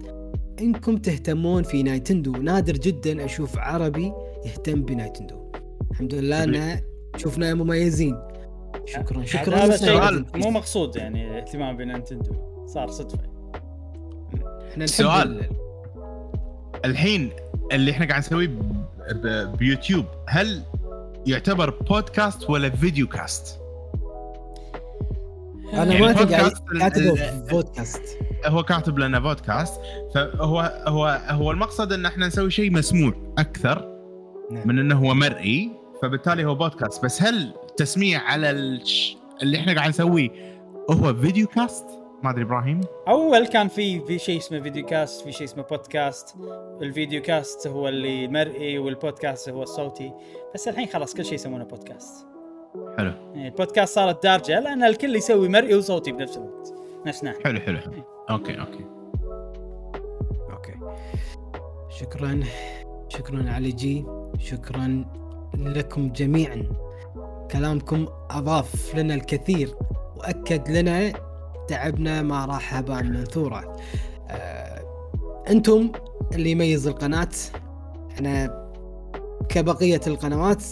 إنكم 0.62 0.98
تهتمون 0.98 1.64
في 1.64 1.84
Nintendo. 1.84 2.32
نادر 2.32 2.74
جدا 2.74 3.26
أشوف 3.26 3.58
عربي 3.58 4.14
يهتم 4.46 4.82
بنايتندو. 4.82 5.52
الحمد 5.92 6.14
لله 6.14 6.44
أن 6.44 6.82
شفنا 7.18 7.54
مميزين. 7.54 8.18
شكرا 8.86 9.26
شكرا. 9.26 9.58
هذا. 9.58 9.78
شيء 9.78 10.24
مو 10.36 10.50
مقصود 10.50 10.96
يعني 10.96 11.32
الاهتمام 11.32 11.78
بنينتندو 11.78 12.66
صار 12.66 12.88
صدفة. 12.88 13.30
إحنا 14.72 14.86
سؤال. 14.86 15.40
ال- 15.40 15.50
الحين 16.86 17.30
اللي 17.72 17.92
إحنا 17.92 18.06
قاعد 18.06 18.20
نسويه 18.20 18.50
بيوتيوب 19.44 20.06
هل 20.28 20.64
يعتبر 21.28 21.70
بودكاست 21.70 22.50
ولا 22.50 22.70
فيديو 22.70 23.08
كاست؟ 23.08 23.60
أنا 25.74 25.94
يعني 25.94 26.06
ما 26.06 26.14
تقعد 26.14 26.54
بودكاست. 27.52 28.08
كاتبه 28.10 28.50
هو 28.50 28.64
كاتب 28.64 29.00
لنا 29.00 29.20
بودكاست. 29.20 29.82
فهو 30.16 30.84
هو 30.88 31.22
هو 31.28 31.52
المقصد 31.52 31.94
إن 31.94 32.06
إحنا 32.06 32.28
نسوي 32.28 32.52
شيء 32.52 32.72
مسموع 32.72 33.14
أكثر 33.38 34.00
نعم. 34.52 34.68
من 34.68 34.80
إنه 34.80 34.96
هو 34.96 35.14
مرئي. 35.14 35.72
فبالتالي 36.02 36.46
هو 36.46 36.56
بودكاست. 36.56 37.06
بس 37.06 37.22
هل 37.22 37.54
تسميع 37.78 38.22
على. 38.22 38.50
اللي 39.42 39.58
إحنا 39.58 39.74
قاعد 39.74 39.90
نسويه 39.90 40.30
هو 40.92 41.14
video 41.14 41.48
cast؟ 41.48 41.86
ما 42.24 42.30
أدري 42.30 42.44
إبراهيم. 42.44 42.82
أول 43.08 43.48
كان 43.48 43.68
في 43.68 44.00
في 44.00 44.20
شيء 44.20 44.38
اسمه 44.38 44.60
video 44.60 44.86
cast 44.86 45.22
في 45.22 45.32
شيء 45.32 45.44
اسمه 45.44 45.64
بودكاست. 45.64 46.36
ال 46.82 46.89
video 46.89 47.22
cast 47.22 47.68
هو 47.68 47.88
اللي 47.88 48.28
مرئي 48.28 48.78
والبودكاست 48.78 49.50
هو 49.50 49.64
الصوتي. 49.64 50.14
بس 50.54 50.68
الحين 50.68 50.88
خلاص 50.88 51.14
كل 51.14 51.26
شيء 51.26 51.34
يسمونه 51.34 51.64
بودكاست. 51.64 52.28
حلو. 52.98 53.12
يعني 53.34 53.48
البودكاست 53.48 53.96
صارت 53.96 54.24
دارجة 54.24 54.60
لأن 54.60 54.84
الكل 54.84 55.16
يسوي 55.16 55.50
مرئي 55.50 55.76
وصوتي 55.76 56.12
بنفس 56.12 56.38
الوقت. 56.38 56.74
نفس 57.06 57.24
ناحيه 57.24 57.44
حلو 57.44 57.60
حلو. 57.60 57.78
حلو. 57.78 58.04
okay 58.30 58.60
okay. 58.60 58.86
okay. 60.52 60.74
شكرا 61.90 62.40
شكرا 63.10 63.52
علي 63.52 63.72
G. 63.72 64.06
شكرا 64.40 65.06
لكم 65.58 66.10
جميعا. 66.10 66.64
كلامكم 67.52 68.08
أضاف 68.32 68.96
لنا 68.96 69.14
الكثير 69.14 69.76
وأكد 70.18 70.70
لنا 70.70 71.14
تعبنا 71.68 72.22
ما 72.22 72.46
راح 72.46 72.76
هباء 72.76 73.04
منثورا 73.04 73.76
آه، 74.30 74.82
أنتم 75.50 75.92
اللي 76.36 76.52
يميز 76.52 76.88
القناة. 76.88 77.30
إحنا 78.12 78.70
كبقية 79.50 80.02
القنوات 80.08 80.64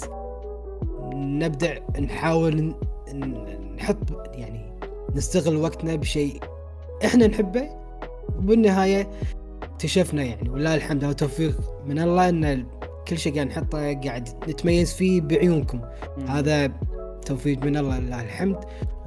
نبدع 1.17 1.77
نحاول 2.01 2.75
نحط 3.77 3.97
يعني 4.33 4.73
نستغل 5.15 5.55
وقتنا 5.55 5.95
بشيء 5.95 6.39
إحنا 7.05 7.27
نحبه 7.27 7.69
وبالنهاية 8.37 9.07
اكتشفنا 9.63 10.23
يعني 10.23 10.49
ولله 10.49 10.75
الحمد 10.75 11.03
هذا 11.03 11.13
توفيق 11.13 11.59
من 11.85 11.99
الله 11.99 12.29
إن 12.29 12.65
كل 13.07 13.17
شيء 13.17 13.33
قاعد 13.35 13.47
نحطه 13.47 13.93
قاعد 13.93 14.29
نتميز 14.49 14.93
فيه 14.93 15.21
بعيونكم. 15.21 15.81
هذا 16.27 16.71
توفيق 17.25 17.63
من 17.63 17.77
الله 17.77 17.99
لله 17.99 18.21
الحمد. 18.21 18.57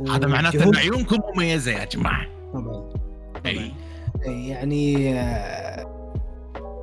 هذا 0.09 0.27
معناته 0.27 0.65
إن 0.65 0.77
عيونكم 0.77 1.17
مميزة 1.35 1.73
يا 1.73 1.85
جماعة. 1.85 2.27
طبعا. 2.53 2.93
إي. 3.47 3.73
يعني 4.49 5.15
آه، 5.15 5.87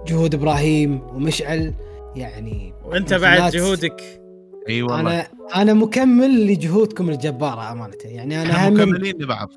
جهود 0.08 0.36
إبراهيم 0.36 1.02
ومشعل 1.02 1.74
يعني 2.16 2.74
وأنت 2.86 3.14
بعد 3.14 3.52
جهودك. 3.52 4.27
إي 4.70 4.82
والله. 4.82 5.00
أنا 5.00 5.28
أنا 5.56 5.74
مكمل 5.74 6.48
لجهودكم 6.48 7.10
الجبارة 7.10 7.72
أمانة. 7.72 7.94
يعني 8.06 8.42
أنا 8.42 8.52
إحنا 8.52 8.70
هم 8.70 8.74
مكملين 8.74 9.16
لبعض. 9.22 9.52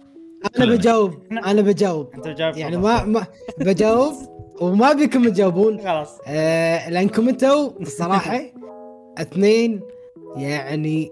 أنا 0.56 0.74
بجاوب 0.74 1.14
أنا 1.32 1.62
بجاوب. 1.62 2.14
أنت 2.14 2.28
جاوب 2.28 2.56
يعني. 2.56 2.76
ما 2.76 3.04
ما 3.04 3.26
بجاوب 3.58 4.14
وما 4.60 4.92
بيكم 4.92 5.28
تجاوبون. 5.28 5.78
خلاص. 5.78 6.18
آه 6.26 6.90
لأنكم 6.90 7.28
أنتوا 7.28 7.70
الصراحه 7.80 8.40
اثنين 9.18 9.80
يعني 10.36 11.10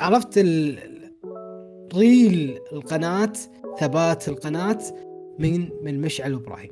عرفت 0.00 0.38
ال 0.38 0.78
ريل 1.94 2.58
القناة 2.72 3.32
ثبات 3.80 4.28
القناة 4.28 4.78
من 5.38 5.68
من 5.84 6.00
مشعل 6.00 6.34
وابراهيم 6.34 6.70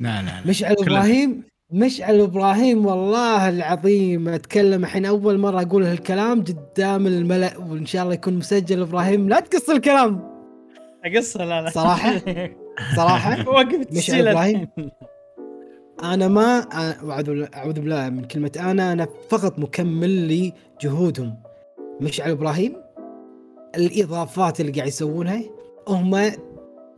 لا 0.00 0.22
لا 0.22 0.26
لا. 0.26 0.46
مشعل 0.46 0.74
كله. 0.74 1.42
إبراهيم 1.72 1.86
مشعل 1.86 2.20
إبراهيم 2.20 2.86
والله 2.86 3.48
العظيم 3.48 4.28
أتكلم 4.28 4.84
الحين 4.84 5.06
أول 5.06 5.38
مرة 5.38 5.62
أقول 5.62 5.82
هالكلام 5.84 6.44
قدام 6.44 7.06
الملأ 7.06 7.58
وإن 7.58 7.86
شاء 7.86 8.02
الله 8.02 8.14
يكون 8.14 8.34
مسجل 8.34 8.82
إبراهيم. 8.82 9.28
لا 9.28 9.40
تقص 9.40 9.70
الكلام. 9.70 10.20
اقصها 11.04 11.46
لا 11.46 11.62
لا. 11.62 11.70
صراحة؟ 11.70 12.20
صراحة؟ 12.96 13.48
وقف 13.48 13.66
مشعل 13.66 13.80
التسجيل 13.80 14.28
إبراهيم؟ 14.28 14.68
أنا 16.02 16.28
ما 16.28 16.66
أعوذ 17.54 17.72
بالله 17.72 18.08
من 18.10 18.24
كلمة 18.24 18.52
أنا 18.58 18.92
أنا 18.92 19.08
فقط 19.30 19.58
مكمل 19.58 20.52
لجهودهم 20.78 21.34
مشعل 22.00 22.30
إبراهيم 22.30 22.76
الإضافات 23.76 24.60
اللي 24.60 24.72
قاعد 24.72 24.88
يسوونها 24.88 25.42
هم 25.88 26.32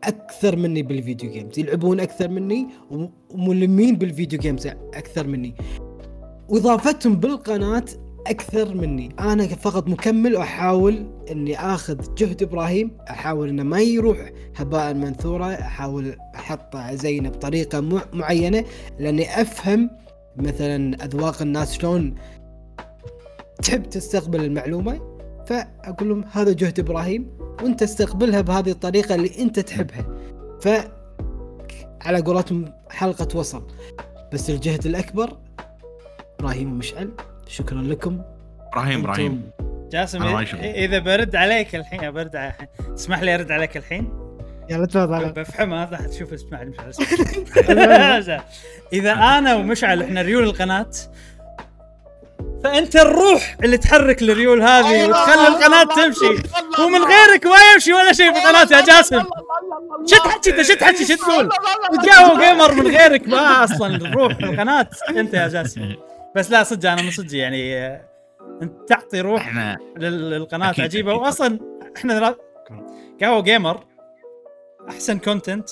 أكثر 0.08 0.56
مني 0.56 0.82
بال 0.82 0.96
video 0.96 1.30
games 1.30 1.58
يلعبون 1.58 2.00
أكثر 2.00 2.28
مني 2.28 2.66
وملمين 3.30 3.96
بال 3.96 4.08
video 4.08 4.38
games 4.38 4.66
أكثر 4.66 5.26
مني. 5.26 5.54
وإضافتهم 6.48 7.16
بالقناة 7.16 7.84
أكثر 8.26 8.74
مني. 8.74 9.08
أنا 9.20 9.46
فقط 9.46 9.88
مكمل 9.88 10.36
وأحاول 10.36 11.06
إني 11.30 11.58
آخذ 11.58 12.14
جهد 12.14 12.42
إبراهيم 12.42 12.96
أحاول 13.10 13.48
إنه 13.48 13.62
ما 13.62 13.80
يروح 13.80 14.30
هباء 14.56 14.94
منثورا 14.94 15.52
أحاول 15.54 16.16
احطه 16.34 16.94
زينة 16.94 17.28
بطريقة 17.28 17.80
مع- 17.80 18.04
معينة 18.12 18.64
لأني 18.98 19.40
أفهم 19.40 19.90
مثلا 20.36 21.04
أذواق 21.04 21.42
الناس 21.42 21.72
شلون 21.78 22.14
تحب 23.62 23.82
تستقبل 23.82 24.44
المعلومة. 24.44 25.13
فأقول 25.46 26.08
لهم 26.08 26.24
هذا 26.32 26.52
جهد 26.52 26.80
إبراهيم 26.80 27.38
وأنت 27.62 27.82
استقبلها 27.82 28.40
بهذه 28.40 28.70
الطريقة 28.70 29.14
اللي 29.14 29.30
أنت 29.38 29.60
تحبها. 29.60 30.06
ف 30.60 30.68
على 32.02 32.20
قولتهم 32.20 32.72
حلقة 32.90 33.38
وصل. 33.38 33.66
بس 34.32 34.50
الجهد 34.50 34.86
الأكبر 34.86 35.38
إبراهيم 36.40 36.72
ومشعل 36.72 37.10
شكرا 37.46 37.82
لكم. 37.82 38.22
إبراهيم 38.72 39.00
إبراهيم. 39.00 39.50
جاسم. 39.92 40.22
إذا 40.62 40.98
برد 40.98 41.36
عليك 41.36 41.74
الحين 41.74 42.10
برد 42.10 42.36
على 42.36 42.52
تسمح 42.96 43.22
لي 43.22 43.34
أرد 43.34 43.50
عليك 43.50 43.76
الحين. 43.76 44.24
يلا 44.70 44.86
تفضل 44.86 45.32
بفهمها 45.32 45.84
راح 45.84 46.06
تشوف 46.06 46.32
اسمع 46.32 46.64
مشعل 46.64 46.92
إذا 48.92 49.12
أنا 49.12 49.54
ومشعل 49.54 50.02
إحنا 50.02 50.22
ريول 50.22 50.44
القناة 50.44 50.90
فأنت 52.64 52.96
الروح 52.96 53.56
اللي 53.64 53.78
تحرك 53.78 54.22
الريول 54.22 54.62
هذه 54.62 55.04
الله، 55.04 55.22
وتخلي 55.22 55.48
القناة 55.48 55.82
الله، 55.82 55.94
تمشي. 55.94 56.26
الله، 56.26 56.86
ومن. 56.86 57.02
غيرك 57.02 57.46
ما 57.46 57.56
يمشي 57.72 57.92
ولا 57.92 58.12
شيء 58.12 58.32
في 58.32 58.38
القناه 58.38 58.78
يا 58.78 58.84
جاسم. 58.84 59.24
شد 60.06 60.18
حكي 60.18 60.50
أنت 60.50 60.62
شد 60.62 60.84
حكي 60.84 61.04
شو 61.06 61.14
تقول؟ 61.14 61.48
قهوه 62.08 62.48
gamer 62.48 62.74
من 62.74 62.96
غيرك 62.96 63.28
ما 63.28 63.64
أصلا 63.64 63.96
الروح 63.96 64.32
القناة. 64.32 64.88
أنت 65.08 65.34
يا 65.34 65.48
جاسم. 65.48 65.94
بس 66.36 66.50
لا 66.50 66.62
صدق 66.62 66.90
أنا 66.90 67.02
من 67.02 67.10
صدق 67.10 67.36
يعني 67.36 67.86
أنت 68.62 68.88
تعطي 68.88 69.20
روح 69.20 69.50
للقناة 69.96 70.70
أكيد، 70.70 70.84
عجيبة. 70.84 71.14
واصلا 71.14 71.58
إحنا 71.96 72.18
ثلاث 72.18 72.34
قهوه 73.20 73.42
gamer 73.42 73.84
أحسن 74.88 75.18
content 75.18 75.68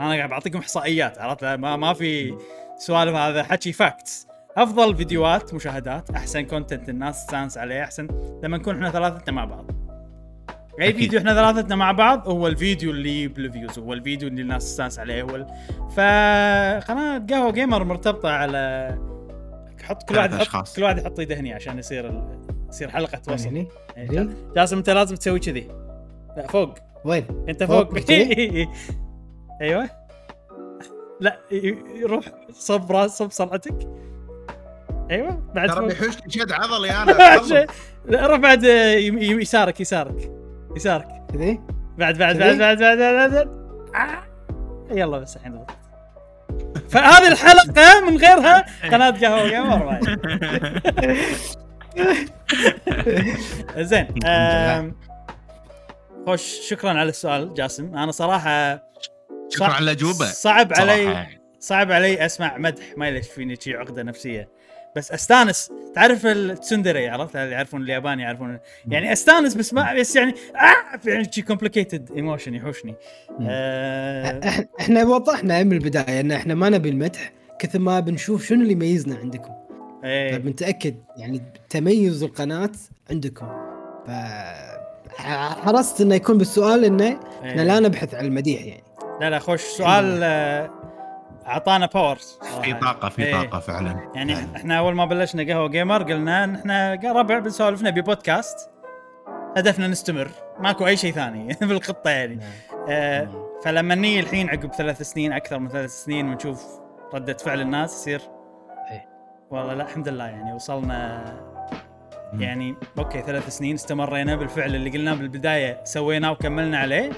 أنا 0.00 0.14
قاعد 0.14 0.28
بعطيكم 0.28 0.58
إحصائيات 0.58 1.18
عرفت؟ 1.18 1.42
لا، 1.42 1.56
ما 1.56 1.76
ما 1.76 1.94
في 1.94 2.38
سوالف 2.78 3.14
هذا 3.14 3.42
حكي 3.42 3.72
facts 3.72 4.26
أفضل 4.56 4.96
فيديوهات 4.96 5.54
مشاهدات 5.54 6.10
أحسن 6.10 6.40
content 6.40 6.88
الناس 6.88 7.26
تستانس 7.26 7.58
عليه 7.58 7.82
أحسن 7.82 8.08
لما 8.42 8.56
نكون 8.56 8.74
إحنا 8.74 8.90
ثلاثتنا 8.90 9.34
مع 9.34 9.44
بعض 9.44 9.70
اي 10.80 10.88
أكيد. 10.88 10.96
فيديو 10.96 11.18
إحنا 11.18 11.34
ثلاثتنا 11.34 11.76
مع 11.76 11.92
بعض 11.92 12.28
هو 12.28 12.46
الفيديو 12.46 12.90
اللي 12.90 13.08
يجيب 13.08 13.38
ال 13.38 13.45
views 13.45 13.78
هو 13.78 13.92
الفيديو 13.92 14.28
اللي 14.28 14.42
الناس 14.42 14.64
تستانس 14.64 14.98
عليه 14.98 15.22
هو 15.22 15.36
ال... 15.36 15.46
فقناه 15.90 17.26
قهوة 17.30 17.52
gamer 17.52 17.84
مرتبطة 17.84 18.30
على 18.30 18.94
حط 19.82 20.02
كل 20.02 20.16
واحد 20.16 20.32
يحط. 20.32 20.76
كل 20.76 20.82
واحد 20.82 20.98
يحط 20.98 21.18
ايده 21.18 21.40
هني 21.40 21.54
عشان 21.54 21.78
يصير 21.78 22.08
ال... 22.08 22.38
يصير 22.68 22.90
حلقة 22.90 23.18
توصل 23.18 23.46
يعني 23.46 23.68
هني؟ 23.96 24.28
جاسم 24.56 24.76
أنت 24.76 24.90
لازم 24.90 25.16
تسوي 25.16 25.38
كذي 25.38 25.68
لا 26.36 26.46
فوق 26.46 26.74
وين؟ 27.04 27.26
أنت 27.48 27.64
فوق 27.64 27.98
فوق؟ 27.98 28.10
أيوه 29.60 29.90
لا 31.20 31.38
يروح 31.94 32.24
صب 32.52 32.92
راس 32.92 33.18
صب 33.18 33.30
صلعتك 33.30 33.88
أيوه 35.10 35.42
بعد 35.54 35.68
ترى 35.68 35.76
فوق 35.76 35.88
بيحوشني 35.88 36.30
شد 36.30 36.52
عضلي 36.52 36.90
أنا. 37.02 37.66
لا 38.04 38.26
روح 38.26 38.38
بعد 38.38 38.64
يسارك 38.64 39.80
يسارك 39.80 40.30
يسارك 40.76 41.06
كذي؟ 41.32 41.60
بعد 41.98 42.18
بعد؟ 42.18 42.38
بعد 42.38 42.56
بعد 42.58 42.78
بعد, 42.78 42.98
بعد, 42.98 43.30
بعد. 43.30 43.48
آه. 43.94 44.24
يلا 44.90 45.18
بس 45.18 45.36
الحين 45.36 45.52
ضبط 45.54 45.70
فهذه 46.90 47.28
الحلقة 47.32 48.10
من 48.10 48.16
غيرها 48.16 48.64
قناة 48.90 49.10
قهوة 49.10 49.48
جيمر. 49.48 50.00
زين 53.78 54.08
خوش 56.26 56.42
شكرا 56.68 56.90
على 56.90 57.08
السؤال 57.08 57.54
جاسم 57.54 57.96
أنا 57.96 58.12
صراحة 58.12 58.82
شكرا 59.48 59.66
على 59.66 59.84
الاجوبه 59.84 60.24
صعب 60.26 60.72
علي. 60.72 61.26
صعب 61.60 61.92
علي 61.92 62.24
أسمع 62.26 62.58
مدح 62.58 62.84
ما 62.96 63.10
ليش 63.10 63.28
فيني 63.28 63.56
شي 63.60 63.74
عقدة 63.76 64.02
نفسية 64.02 64.48
بس 64.96 65.12
استانس. 65.12 65.72
تعرف 65.94 66.26
ال 66.26 66.35
tsundere 66.35 67.08
عرفت؟ 67.08 67.36
اللي 67.36 67.50
يعرفون 67.50 67.82
الياباني 67.82 68.22
يعرفون 68.22 68.58
يعني 68.88 69.12
استانس 69.12 69.54
بس 69.54 69.74
ما 69.74 69.94
بس 69.94 70.16
يعني 70.16 70.30
آه 70.32 70.96
في 70.96 71.10
يعني 71.10 71.32
شي 71.32 71.42
complicated 71.42 72.10
emotion 72.16 72.54
يحوشني. 72.54 72.94
آه 73.40 74.66
إحنا 74.80 75.04
وضحنا 75.04 75.62
من 75.62 75.72
البداية 75.72 76.20
إن 76.20 76.32
إحنا 76.32 76.54
ما 76.54 76.68
نبي 76.68 76.88
المدح 76.88 77.32
كثر 77.58 77.78
ما 77.78 78.00
بنشوف 78.00 78.46
شنو 78.46 78.62
اللي 78.62 78.72
يميزنا 78.72 79.16
عندكم. 79.16 79.52
إيه. 80.04 80.32
فبنتأكد 80.32 80.94
يعني 81.16 81.42
تميز 81.70 82.22
القناة 82.22 82.70
عندكم. 83.10 83.46
ف 84.06 84.10
حرصت 85.16 86.00
إنه 86.00 86.14
يكون 86.14 86.38
بالسؤال 86.38 86.84
إنه 86.84 87.20
إحنا 87.44 87.62
لا 87.62 87.80
نبحث 87.80 88.14
عن 88.14 88.24
المديح 88.24 88.60
يعني. 88.60 88.84
لا 89.20 89.30
لا 89.30 89.38
خوش 89.38 89.60
سؤال 89.60 90.20
آه، 90.22 90.70
أعطانا 91.46 91.86
power 91.86 92.16
في 92.62 92.74
طاقة 92.74 93.08
في 93.08 93.24
إيه. 93.24 93.32
طاقة 93.32 93.58
فعلا. 93.60 94.10
يعني 94.14 94.34
فعلاً. 94.34 94.56
إحنا 94.56 94.78
أول 94.78 94.94
ما 94.94 95.04
بلشنا 95.04 95.52
قهوة 95.52 95.68
gamer 95.68 96.02
قلنا 96.02 96.44
ان 96.44 96.54
إحنا 96.54 96.94
ربع 97.04 97.38
بنسولف 97.38 97.82
نبي 97.82 98.00
بودكاست 98.02 98.70
هدفنا 99.56 99.86
نستمر. 99.86 100.28
ماكو 100.58 100.86
أي 100.86 100.96
شيء 100.96 101.12
ثاني 101.12 101.56
بالخطه 101.68 102.10
يعني. 102.10 102.38
آه 102.88 103.28
فلما 103.64 103.94
نيجي 103.94 104.20
الحين 104.20 104.48
عقب 104.48 104.72
ثلاث 104.72 105.02
سنين 105.02 105.32
أكثر 105.32 105.58
من 105.58 105.68
ثلاث 105.68 105.90
سنين 105.90 106.28
ونشوف 106.28 106.64
ردة 107.14 107.32
فعل 107.36 107.60
الناس 107.60 107.92
يصير. 107.94 108.20
إيه. 108.90 109.08
والله 109.50 109.74
لا 109.74 109.84
الحمد 109.84 110.08
لله 110.08 110.24
يعني 110.24 110.52
وصلنا. 110.52 111.24
يعني 112.38 112.74
أوكي 112.98 113.22
ثلاث 113.22 113.48
سنين 113.48 113.74
استمرينا 113.74 114.36
بالفعل 114.36 114.74
اللي 114.74 114.90
قلناه 114.90 115.14
بالبداية 115.14 115.80
سويناه 115.84 116.30
وكملنا 116.32 116.78
عليه. 116.78 117.10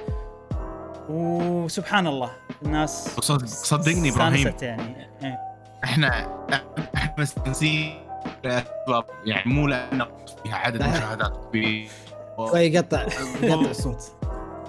وسبحان 1.09 2.07
الله 2.07 2.31
الناس 2.63 3.09
صدقني 3.45 4.11
إبراهيم 4.11 4.35
استانست 4.35 4.63
يعني 4.63 5.09
إيه. 5.25 5.39
إحنا 5.85 6.09
إحنا 6.97 7.15
مستانسين 7.19 8.07
لأسباب 8.45 9.05
يعني 9.25 9.51
مو 9.53 9.67
لأن 9.67 10.07
فيها 10.45 10.57
عدد. 10.57 10.83
مشاهدات 10.83 11.37
كبير 11.49 11.89
شوي 12.37 12.61
يقطع 12.61 13.03
يقطع 13.43 13.69
الصوت 13.71 14.13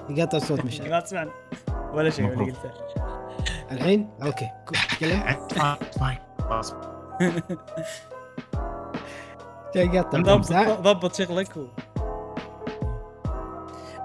يقطع 0.09 0.37
الصوت 0.37 0.65
مشعل 0.65 0.89
ما 0.91 0.99
تسمعني 0.99 1.31
ولا 1.93 2.09
شيء 2.09 2.27
اللي. 2.33 2.51
قلته 2.51 2.71
الحين 3.71 4.09
أوكي 4.23 4.49
تكلم 4.97 5.23
خلاص 6.39 6.73
يقطع. 9.75 10.19
ضبط 10.75 11.15
شغلك 11.15 11.57
و... 11.57 11.65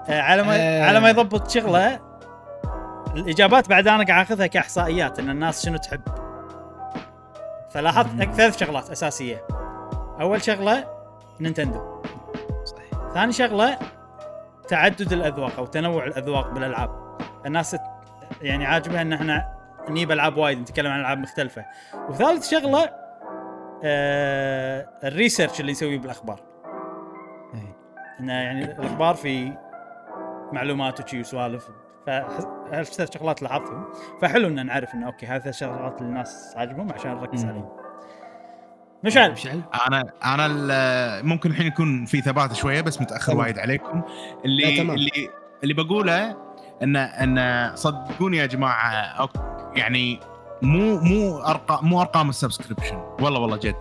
آه 0.09 0.21
على 0.21 0.43
ما 0.43 0.55
آه. 0.57 0.83
على 0.87 0.99
ما 0.99 1.09
يضبط 1.09 1.49
شغله 1.49 1.99
الإجابات 3.15 3.69
بعد 3.69 3.87
أنا 3.87 4.05
قاعد 4.05 4.25
أخذها 4.25 4.47
كإحصائيات 4.47 5.19
إن 5.19 5.29
الناس 5.29 5.65
شنو 5.65 5.77
تحب. 5.77 6.01
فلاحظت 7.71 8.23
ثلاث 8.23 8.57
شغلات 8.57 8.89
أساسية. 8.89 9.47
أول 10.21 10.43
شغلة 10.43 10.87
Nintendo. 11.39 12.01
صحيح. 12.63 13.11
ثاني 13.13 13.31
شغلة 13.31 13.79
تعدد 14.67 15.13
الأذواق 15.13 15.57
أو 15.57 15.65
تنوع 15.65 16.05
الأذواق 16.05 16.49
بالألعاب. 16.49 17.17
الناس 17.45 17.77
يعني 18.41 18.65
عاجبها 18.65 19.01
إن 19.01 19.13
إحنا 19.13 19.53
نجيب 19.89 20.11
ألعاب 20.11 20.37
وايد 20.37 20.59
نتكلم 20.59 20.91
عن 20.91 20.99
ألعاب 20.99 21.17
مختلفة. 21.17 21.65
وثالث 22.09 22.49
شغلة 22.49 22.89
آه 23.83 24.89
ال 25.03 25.09
research 25.09 25.59
اللي 25.59 25.71
نسويه 25.71 25.99
بالأخبار. 25.99 26.39
إيه. 27.53 27.75
انه 28.19 28.33
يعني 28.33 28.63
الأخبار 28.63 29.15
في 29.15 29.53
معلومات 30.51 31.03
وشي 31.03 31.19
وسوالف. 31.19 31.69
فهالثلاث 32.71 33.13
شغلات 33.17 33.41
لاحظتهم 33.41 33.85
فحلو 34.21 34.47
ان 34.47 34.65
نعرف 34.65 34.93
إنه 34.93 35.05
أوكي 35.05 35.25
هذه 35.25 35.37
الثلاث 35.37 35.59
شغلات 35.59 36.01
اللي 36.01 36.09
الناس 36.09 36.53
عاجبهم 36.55 36.93
عشان 36.93 37.15
نركز. 37.15 37.45
عليهم. 37.45 37.69
مشعل 39.03 39.31
مشعل 39.31 39.61
أنا 39.87 40.13
أنا 40.25 40.47
ممكن 41.21 41.51
الحين 41.51 41.67
يكون 41.67 42.05
في 42.05 42.21
ثبات 42.21 42.53
شوية 42.53 42.81
بس 42.81 43.01
متأخر. 43.01 43.37
وايد 43.37 43.59
عليكم. 43.59 44.01
اللي. 44.45 44.81
اللي 44.81 45.29
اللي 45.63 45.73
بقوله 45.73 46.37
ان 46.83 46.95
إن 46.95 47.75
صدقوني 47.75 48.37
يا 48.37 48.45
جماعة 48.45 49.29
يعني 49.75 50.19
مو 50.61 50.99
مو 50.99 51.37
ارقام 51.39 51.85
مو 51.85 52.01
أرقام 52.01 52.29
ال 52.29 52.34
subscription. 52.34 52.95
والله 53.21 53.39
والله 53.39 53.57
جد. 53.57 53.75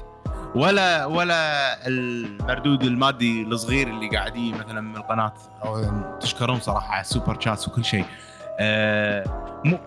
ولا 0.55 1.07
ولا 1.07 1.87
المردود 1.87 2.83
المادي 2.83 3.43
الصغير 3.43 3.89
اللي 3.89 4.09
قاعد 4.09 4.39
مثلا 4.39 4.81
من 4.81 4.97
القناة 4.97 5.33
تشكرون 6.21 6.61
صراحة 6.61 6.93
على 6.93 7.01
ال 7.01 7.07
super 7.07 7.41
chats 7.41 7.69
وكل 7.69 7.85
شيء. 7.85 8.05
مو 9.65 9.79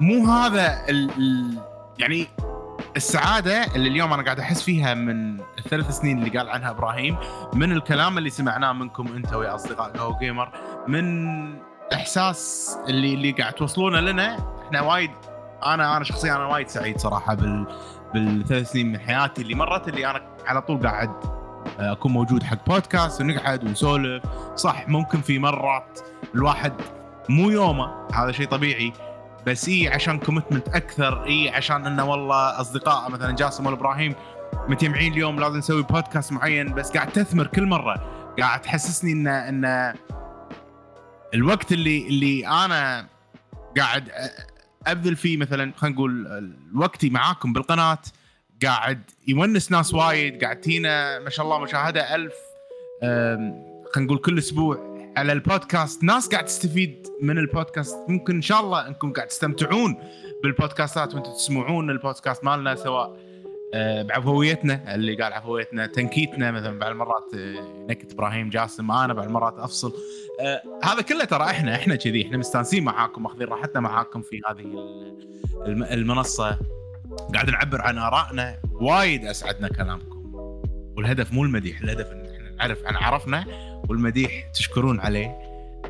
مو 0.00 0.26
هذا 0.26 0.84
ال 0.88 1.10
ال 1.10 1.58
يعني 1.98 2.26
السعادة 2.96 3.64
اللي 3.74 3.88
اليوم 3.88 4.12
أنا 4.12 4.22
قاعد 4.22 4.40
أحس 4.40 4.62
فيها 4.62 4.94
من 4.94 5.40
الثلاث 5.58 5.90
سنين 5.90 6.18
اللي 6.18 6.38
قال 6.38 6.48
عنها 6.48 6.70
إبراهيم 6.70 7.16
من 7.54 7.72
الكلام 7.72 8.18
اللي 8.18 8.30
سمعناه 8.30 8.72
منكم 8.72 9.06
أنت 9.16 9.34
ويا 9.34 9.54
أصدقاء 9.54 9.96
جو 9.96 10.18
جيمر 10.18 10.52
من 10.88 11.54
احساس 11.94 12.76
اللي 12.88 13.14
اللي 13.14 13.30
قاعد 13.30 13.52
توصلونه 13.52 14.00
لنا. 14.00 14.36
إحنا 14.66 14.80
وايد 14.80 15.10
أنا 15.66 15.96
أنا 15.96 16.04
شخصيا 16.04 16.36
أنا 16.36 16.46
وايد 16.46 16.68
سعيد 16.68 16.98
صراحة 17.00 17.34
بال 17.34 17.66
بالثلاث 18.14 18.72
سنين 18.72 18.92
من 18.92 18.98
حياتي 19.00 19.42
اللي 19.42 19.54
مرت 19.54 19.88
اللي 19.88 20.10
أنا 20.10 20.22
على 20.46 20.62
طول 20.62 20.86
قاعد 20.86 21.10
أكون 21.78 22.12
موجود 22.12 22.42
حق 22.42 22.66
بودكاست 22.66 23.20
ونقعد 23.20 23.64
ونسولف. 23.64 24.22
صح 24.56 24.88
ممكن 24.88 25.20
في 25.20 25.38
مرات 25.38 26.00
الواحد 26.34 26.72
مو 27.28 27.50
يومه. 27.50 28.08
هذا 28.14 28.32
شيء 28.32 28.46
طبيعي. 28.46 28.92
بس 29.46 29.68
اي 29.68 29.88
عشان 29.88 30.18
commitment 30.18 30.68
أكثر 30.68 31.24
اي 31.26 31.48
عشان 31.48 31.86
إنه 31.86 32.10
والله 32.10 32.60
أصدقاء 32.60 33.10
مثلا 33.10 33.36
جاسم 33.36 33.66
ولا 33.66 33.76
إبراهيم 33.76 34.14
متجمعين 34.68 35.12
اليوم 35.12 35.40
لازم 35.40 35.58
نسوي 35.58 35.82
بودكاست 35.82 36.32
معين 36.32 36.74
بس 36.74 36.90
قاعد 36.90 37.12
تثمر 37.12 37.46
كل 37.46 37.66
مرة. 37.66 37.94
قاعد 38.38 38.60
تحسسني 38.60 39.12
إن 39.12 39.26
إن 39.26 39.94
الوقت 41.34 41.72
اللي 41.72 42.06
اللي 42.08 42.46
أنا 42.46 43.06
قاعد 43.76 44.10
أبذل 44.86 45.16
فيه 45.16 45.36
مثلا 45.36 45.72
خلينا 45.76 45.96
نقول 45.96 46.54
وقتي 46.74 47.10
معاكم 47.10 47.52
بالقناة 47.52 47.98
قاعد 48.64 49.02
يونس 49.28 49.72
ناس 49.72 49.94
وايد 49.94 50.44
قاعد 50.44 50.60
تينا 50.60 51.18
ما 51.18 51.30
شاء 51.30 51.46
الله 51.46 51.58
مشاهدة 51.58 52.14
ألف 52.14 52.32
خلينا 53.94 54.06
نقول 54.06 54.18
كل 54.18 54.38
أسبوع. 54.38 54.91
على 55.16 55.32
البودكاست. 55.32 56.04
ناس 56.04 56.28
قاعد 56.28 56.44
تستفيد 56.44 57.06
من 57.22 57.38
البودكاست. 57.38 57.96
ممكن 58.08 58.34
إن 58.34 58.42
شاء 58.42 58.60
الله 58.60 58.88
إنكم 58.88 59.12
قاعد 59.12 59.28
تستمتعون 59.28 59.96
بالبودكاستات 60.42 61.14
وإنتم 61.14 61.32
تسمعون 61.32 61.90
البودكاست 61.90 62.44
مالنا 62.44 62.74
سواء 62.74 63.16
آه، 63.74 64.02
بعفويتنا 64.02 64.94
اللي 64.94 65.14
قال 65.14 65.32
عفويتنا 65.32 65.86
تنكيتنا 65.86 66.50
مثلا 66.50 66.78
بعض 66.78 66.90
المرات 66.90 67.34
آه، 67.34 67.86
نكت 67.88 68.12
إبراهيم 68.12 68.50
جاسم 68.50 68.90
أنا 68.90 69.12
بعض 69.14 69.24
المرات 69.26 69.58
أفصل. 69.58 69.92
آه، 70.40 70.62
هذا 70.84 71.02
كله 71.02 71.24
ترى 71.24 71.44
إحنا 71.44 71.74
إحنا 71.74 71.96
كذي 71.96 72.26
إحنا 72.26 72.36
مستانسين 72.36 72.84
معاكم 72.84 73.22
ماخذين 73.22 73.48
راحتنا 73.48 73.80
معاكم 73.80 74.22
في 74.22 74.40
هذه 74.50 74.60
ال- 74.60 75.16
الم- 75.66 75.82
المنصة. 75.84 76.58
قاعد 77.34 77.50
نعبر 77.50 77.80
عن 77.82 77.98
آرائنا. 77.98 78.58
وايد 78.72 79.24
أسعدنا 79.24 79.68
كلامكم. 79.68 80.22
والهدف 80.96 81.32
مو 81.32 81.44
المديح 81.44 81.80
الهدف 81.80 82.06
نعرف 82.62 82.86
عن 82.86 82.96
عرفنا 82.96 83.44
والمديح 83.88 84.50
تشكرون 84.54 85.00
عليه. 85.00 85.38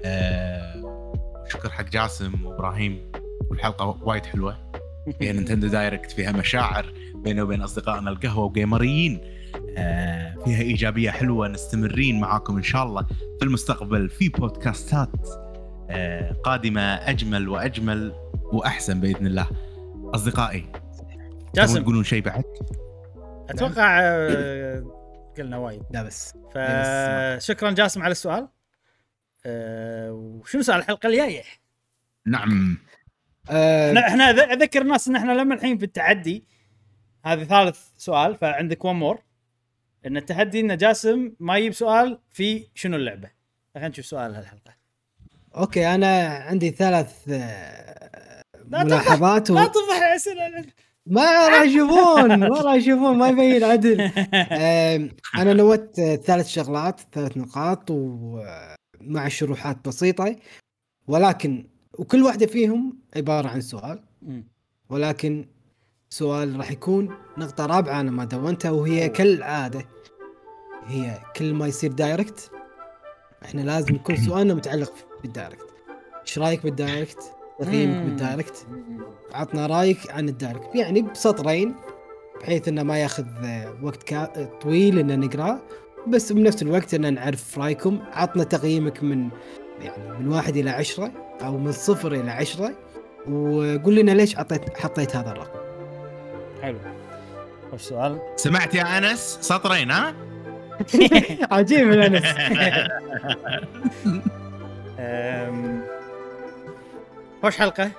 آه 0.05 1.13
شكر 1.49 1.71
حق 1.71 1.85
جاسم 1.85 2.47
وإبراهيم 2.47 3.13
والحلقة 3.51 3.99
وايد 4.03 4.27
حلوة. 4.27 4.57
فيها 5.19 5.33
Nintendo 5.33 5.69
Direct 5.69 6.13
فيها 6.13 6.33
مشاعر 6.33 6.93
بيني 7.15 7.43
وبين 7.43 7.63
أصدقائنا 7.63 8.11
القهوة 8.11 8.45
جيمريين. 8.45 9.21
آه 9.77 10.35
فيها 10.45 10.61
إيجابية 10.61 11.11
حلوة 11.11 11.49
نستمرين 11.49 12.21
معاكم 12.21 12.57
إن 12.57 12.63
شاء 12.63 12.85
الله 12.85 13.07
في 13.39 13.45
المستقبل 13.45 14.09
في 14.09 14.29
بودكاستات 14.29 15.29
آه 15.91 16.33
قادمة 16.33 16.95
أجمل 16.95 17.49
وأجمل 17.49 18.13
وأحسن 18.53 19.01
بإذن 19.01 19.27
الله. 19.27 19.47
أصدقائي 20.15 20.67
جاسم. 21.55 21.83
تقولون 21.83 22.05
شيء 22.05 22.23
بعد؟ 22.23 22.45
أتوقع 23.51 24.01
قلنا 25.39 25.59
وايد. 25.59 25.83
لا 25.91 26.03
بس 26.03 26.35
فشكرا 26.55 27.71
جاسم 27.71 28.03
على 28.03 28.13
السؤال. 28.13 28.49
آه، 29.47 30.13
وشنو 30.13 30.63
سؤال 30.63 30.79
الحلقة 30.79 31.07
الجاية؟ 31.07 31.43
نعم. 32.27 32.79
آه 33.51 33.99
إحنا 33.99 34.31
أذكر 34.31 34.83
الناس 34.83 35.09
إن 35.09 35.17
إحنا 35.17 35.33
لما 35.33 35.55
الحين 35.55 35.79
في 35.79 35.85
التحدي 35.85 36.45
هذه 37.25 37.45
ثالث 37.45 37.79
سؤال 37.97 38.37
فعندك 38.37 38.85
ون 38.85 38.95
مور 38.95 39.23
إن 40.07 40.17
التحدي 40.17 40.61
إن 40.61 40.77
جاسم 40.77 41.33
ما 41.41 41.59
يجيب 41.59 41.73
سؤال 41.73 42.19
في 42.31 42.69
شنو 42.75 42.97
اللعبة؟ 42.97 43.31
خلينا 43.75 43.89
نشوف 43.89 44.07
سؤال 44.07 44.35
هالحلقة. 44.35 44.75
أوكي 45.57 45.95
أنا 45.95 46.27
عندي 46.27 46.71
ثلاث 46.71 47.29
آه، 47.29 48.43
لا 48.69 48.85
ملاحظات 48.85 49.51
و... 49.51 49.55
لا 49.55 49.67
تفضح 49.67 49.97
الاسئله 49.97 50.65
ما 51.07 51.49
راح 51.49 51.63
يشوفون 51.63 52.35
ما 52.35 52.61
راح 52.61 52.75
يشوفون 52.75 53.19
ما 53.19 53.29
يبين 53.29 53.65
عدل. 53.65 54.01
أنا 55.41 55.53
دونت 55.53 56.01
ثلاث 56.01 56.49
شغلات 56.49 57.01
ثلاث 57.13 57.37
نقاط 57.37 57.91
ومع 57.91 59.29
شروحات 59.29 59.89
بسيطة. 59.89 60.37
ولكن 61.09 61.67
وكل 61.99 62.23
واحدة 62.23 62.47
فيهم 62.47 62.99
عبارة 63.17 63.49
عن 63.49 63.61
سؤال. 63.61 64.03
ولكن 64.89 65.47
سؤال 66.11 66.57
راح 66.57 66.71
يكون 66.71 67.15
نقطة 67.39 67.67
رابعة 67.67 68.01
أنا 68.01 68.11
ما 68.11 68.25
دونتها 68.25 68.71
وهي 68.71 69.09
كالعادة. 69.09 69.85
هي 70.87 71.19
كل 71.37 71.55
ما 71.55 71.67
يصير 71.67 71.93
Direct 71.93 72.51
إحنا 73.45 73.61
لازم 73.61 73.95
يكون 73.95 74.17
سؤالنا 74.27 74.55
متعلق 74.55 74.93
بال 75.23 75.36
Direct 75.36 75.75
إيش 76.27 76.39
رأيك 76.39 76.63
بال 76.63 76.80
Direct؟ 76.80 77.42
تقييمك. 77.65 78.05
بال 78.05 78.19
Direct؟ 78.19 78.67
عطنا 79.35 79.67
رايك 79.67 80.11
عن 80.11 80.29
ال 80.29 80.35
Direct 80.35 80.75
يعني 80.75 81.03
بسطرين 81.03 81.75
بحيث 82.41 82.69
إنه 82.69 82.83
ما 82.83 82.99
ياخذ 82.99 83.25
آه، 83.45 83.75
وقت 83.83 84.03
كا... 84.03 84.49
طويل 84.61 84.99
ان 84.99 85.21
نقراه 85.21 85.59
بس 86.09 86.33
بنفس 86.33 86.63
الوقت 86.63 86.95
ان 86.95 87.15
نعرف 87.15 87.59
رأيكم 87.59 87.99
عطنا 88.13 88.45
تقييمك 88.45 89.03
من 89.03 89.29
يعني 89.81 90.19
من 90.21 90.29
واحد 90.29 90.57
إلى 90.57 90.71
عشرة 90.71 91.13
أو 91.43 91.59
من 91.59 91.73
صفر 91.73 92.13
إلى 92.13 92.31
عشرة 92.31 92.73
وقول 93.29 93.95
لنا 93.95 94.11
ليش 94.11 94.37
حطيت 94.37 94.79
حطيت 94.79 95.17
هذا 95.17 95.31
الرقم 95.31 95.61
حلو 96.63 96.79
وش 97.73 97.83
سؤال؟ 97.83 98.19
سمعت 98.37 98.75
يا 98.75 98.99
أنس 98.99 99.39
سطرين 99.41 99.91
ها؟ 99.91 100.15
عجيب 101.53 101.93
الانس 101.93 102.25
أم، 107.43 107.47
وش 107.49 107.59
حلقة؟ 107.59 107.91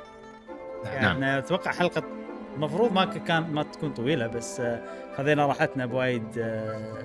نعم. 0.86 1.24
يعني 1.24 1.38
أتوقع 1.38 1.72
حلقة 1.72 2.04
المفروض 2.56 2.94
ما 2.94 3.06
كان 3.06 3.44
ما 3.44 3.64
تكون 3.64 3.94
طويلة 3.94 4.28
بس 4.28 4.60
آه، 4.60 4.82
خذينا 5.18 5.46
راحتنا 5.46 5.86
بوايد 5.86 6.24
آه، 6.38 7.04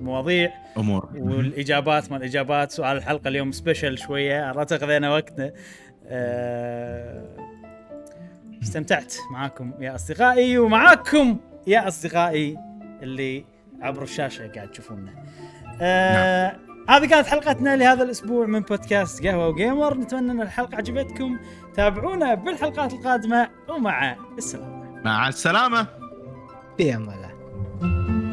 مواضيع. 0.00 0.52
أمور. 0.76 1.08
والإجابات 1.14 2.10
ما 2.10 2.16
الإجابات. 2.16 2.70
سؤال 2.70 2.96
الحلقة 2.96 3.28
اليوم 3.28 3.52
سبيشل 3.52 3.98
شوية. 3.98 4.44
عرفت 4.44 4.74
خذينا 4.74 5.10
وقتنا. 5.10 5.52
آه، 6.06 7.24
استمتعت 8.62 9.14
معاكم 9.32 9.72
يا 9.80 9.94
أصدقائي 9.94 10.58
ومعاكم 10.58 11.36
يا 11.66 11.88
أصدقائي 11.88 12.56
اللي 13.02 13.44
عبر 13.82 14.02
الشاشة 14.02 14.46
قاعد 14.46 14.70
تشوفونا. 14.70 15.12
آه 15.80 16.56
هذه 16.88 17.06
كانت 17.06 17.26
حلقتنا 17.26 17.76
لهذا 17.76 18.02
الأسبوع 18.02 18.46
من 18.46 18.60
بودكاست 18.60 19.26
قهوة 19.26 19.48
وجيمر. 19.48 19.94
نتمنى 19.94 20.32
أن 20.32 20.40
الحلقة 20.40 20.76
عجبتكم. 20.76 21.38
تابعونا 21.74 22.34
بالحلقات 22.34 22.92
القادمة 22.92 23.48
ومع 23.68 24.16
السلامة. 24.38 25.02
مع 25.04 25.28
السلامة. 25.28 25.86
في 26.76 26.96
أمان 26.96 27.14
الله. 27.14 28.23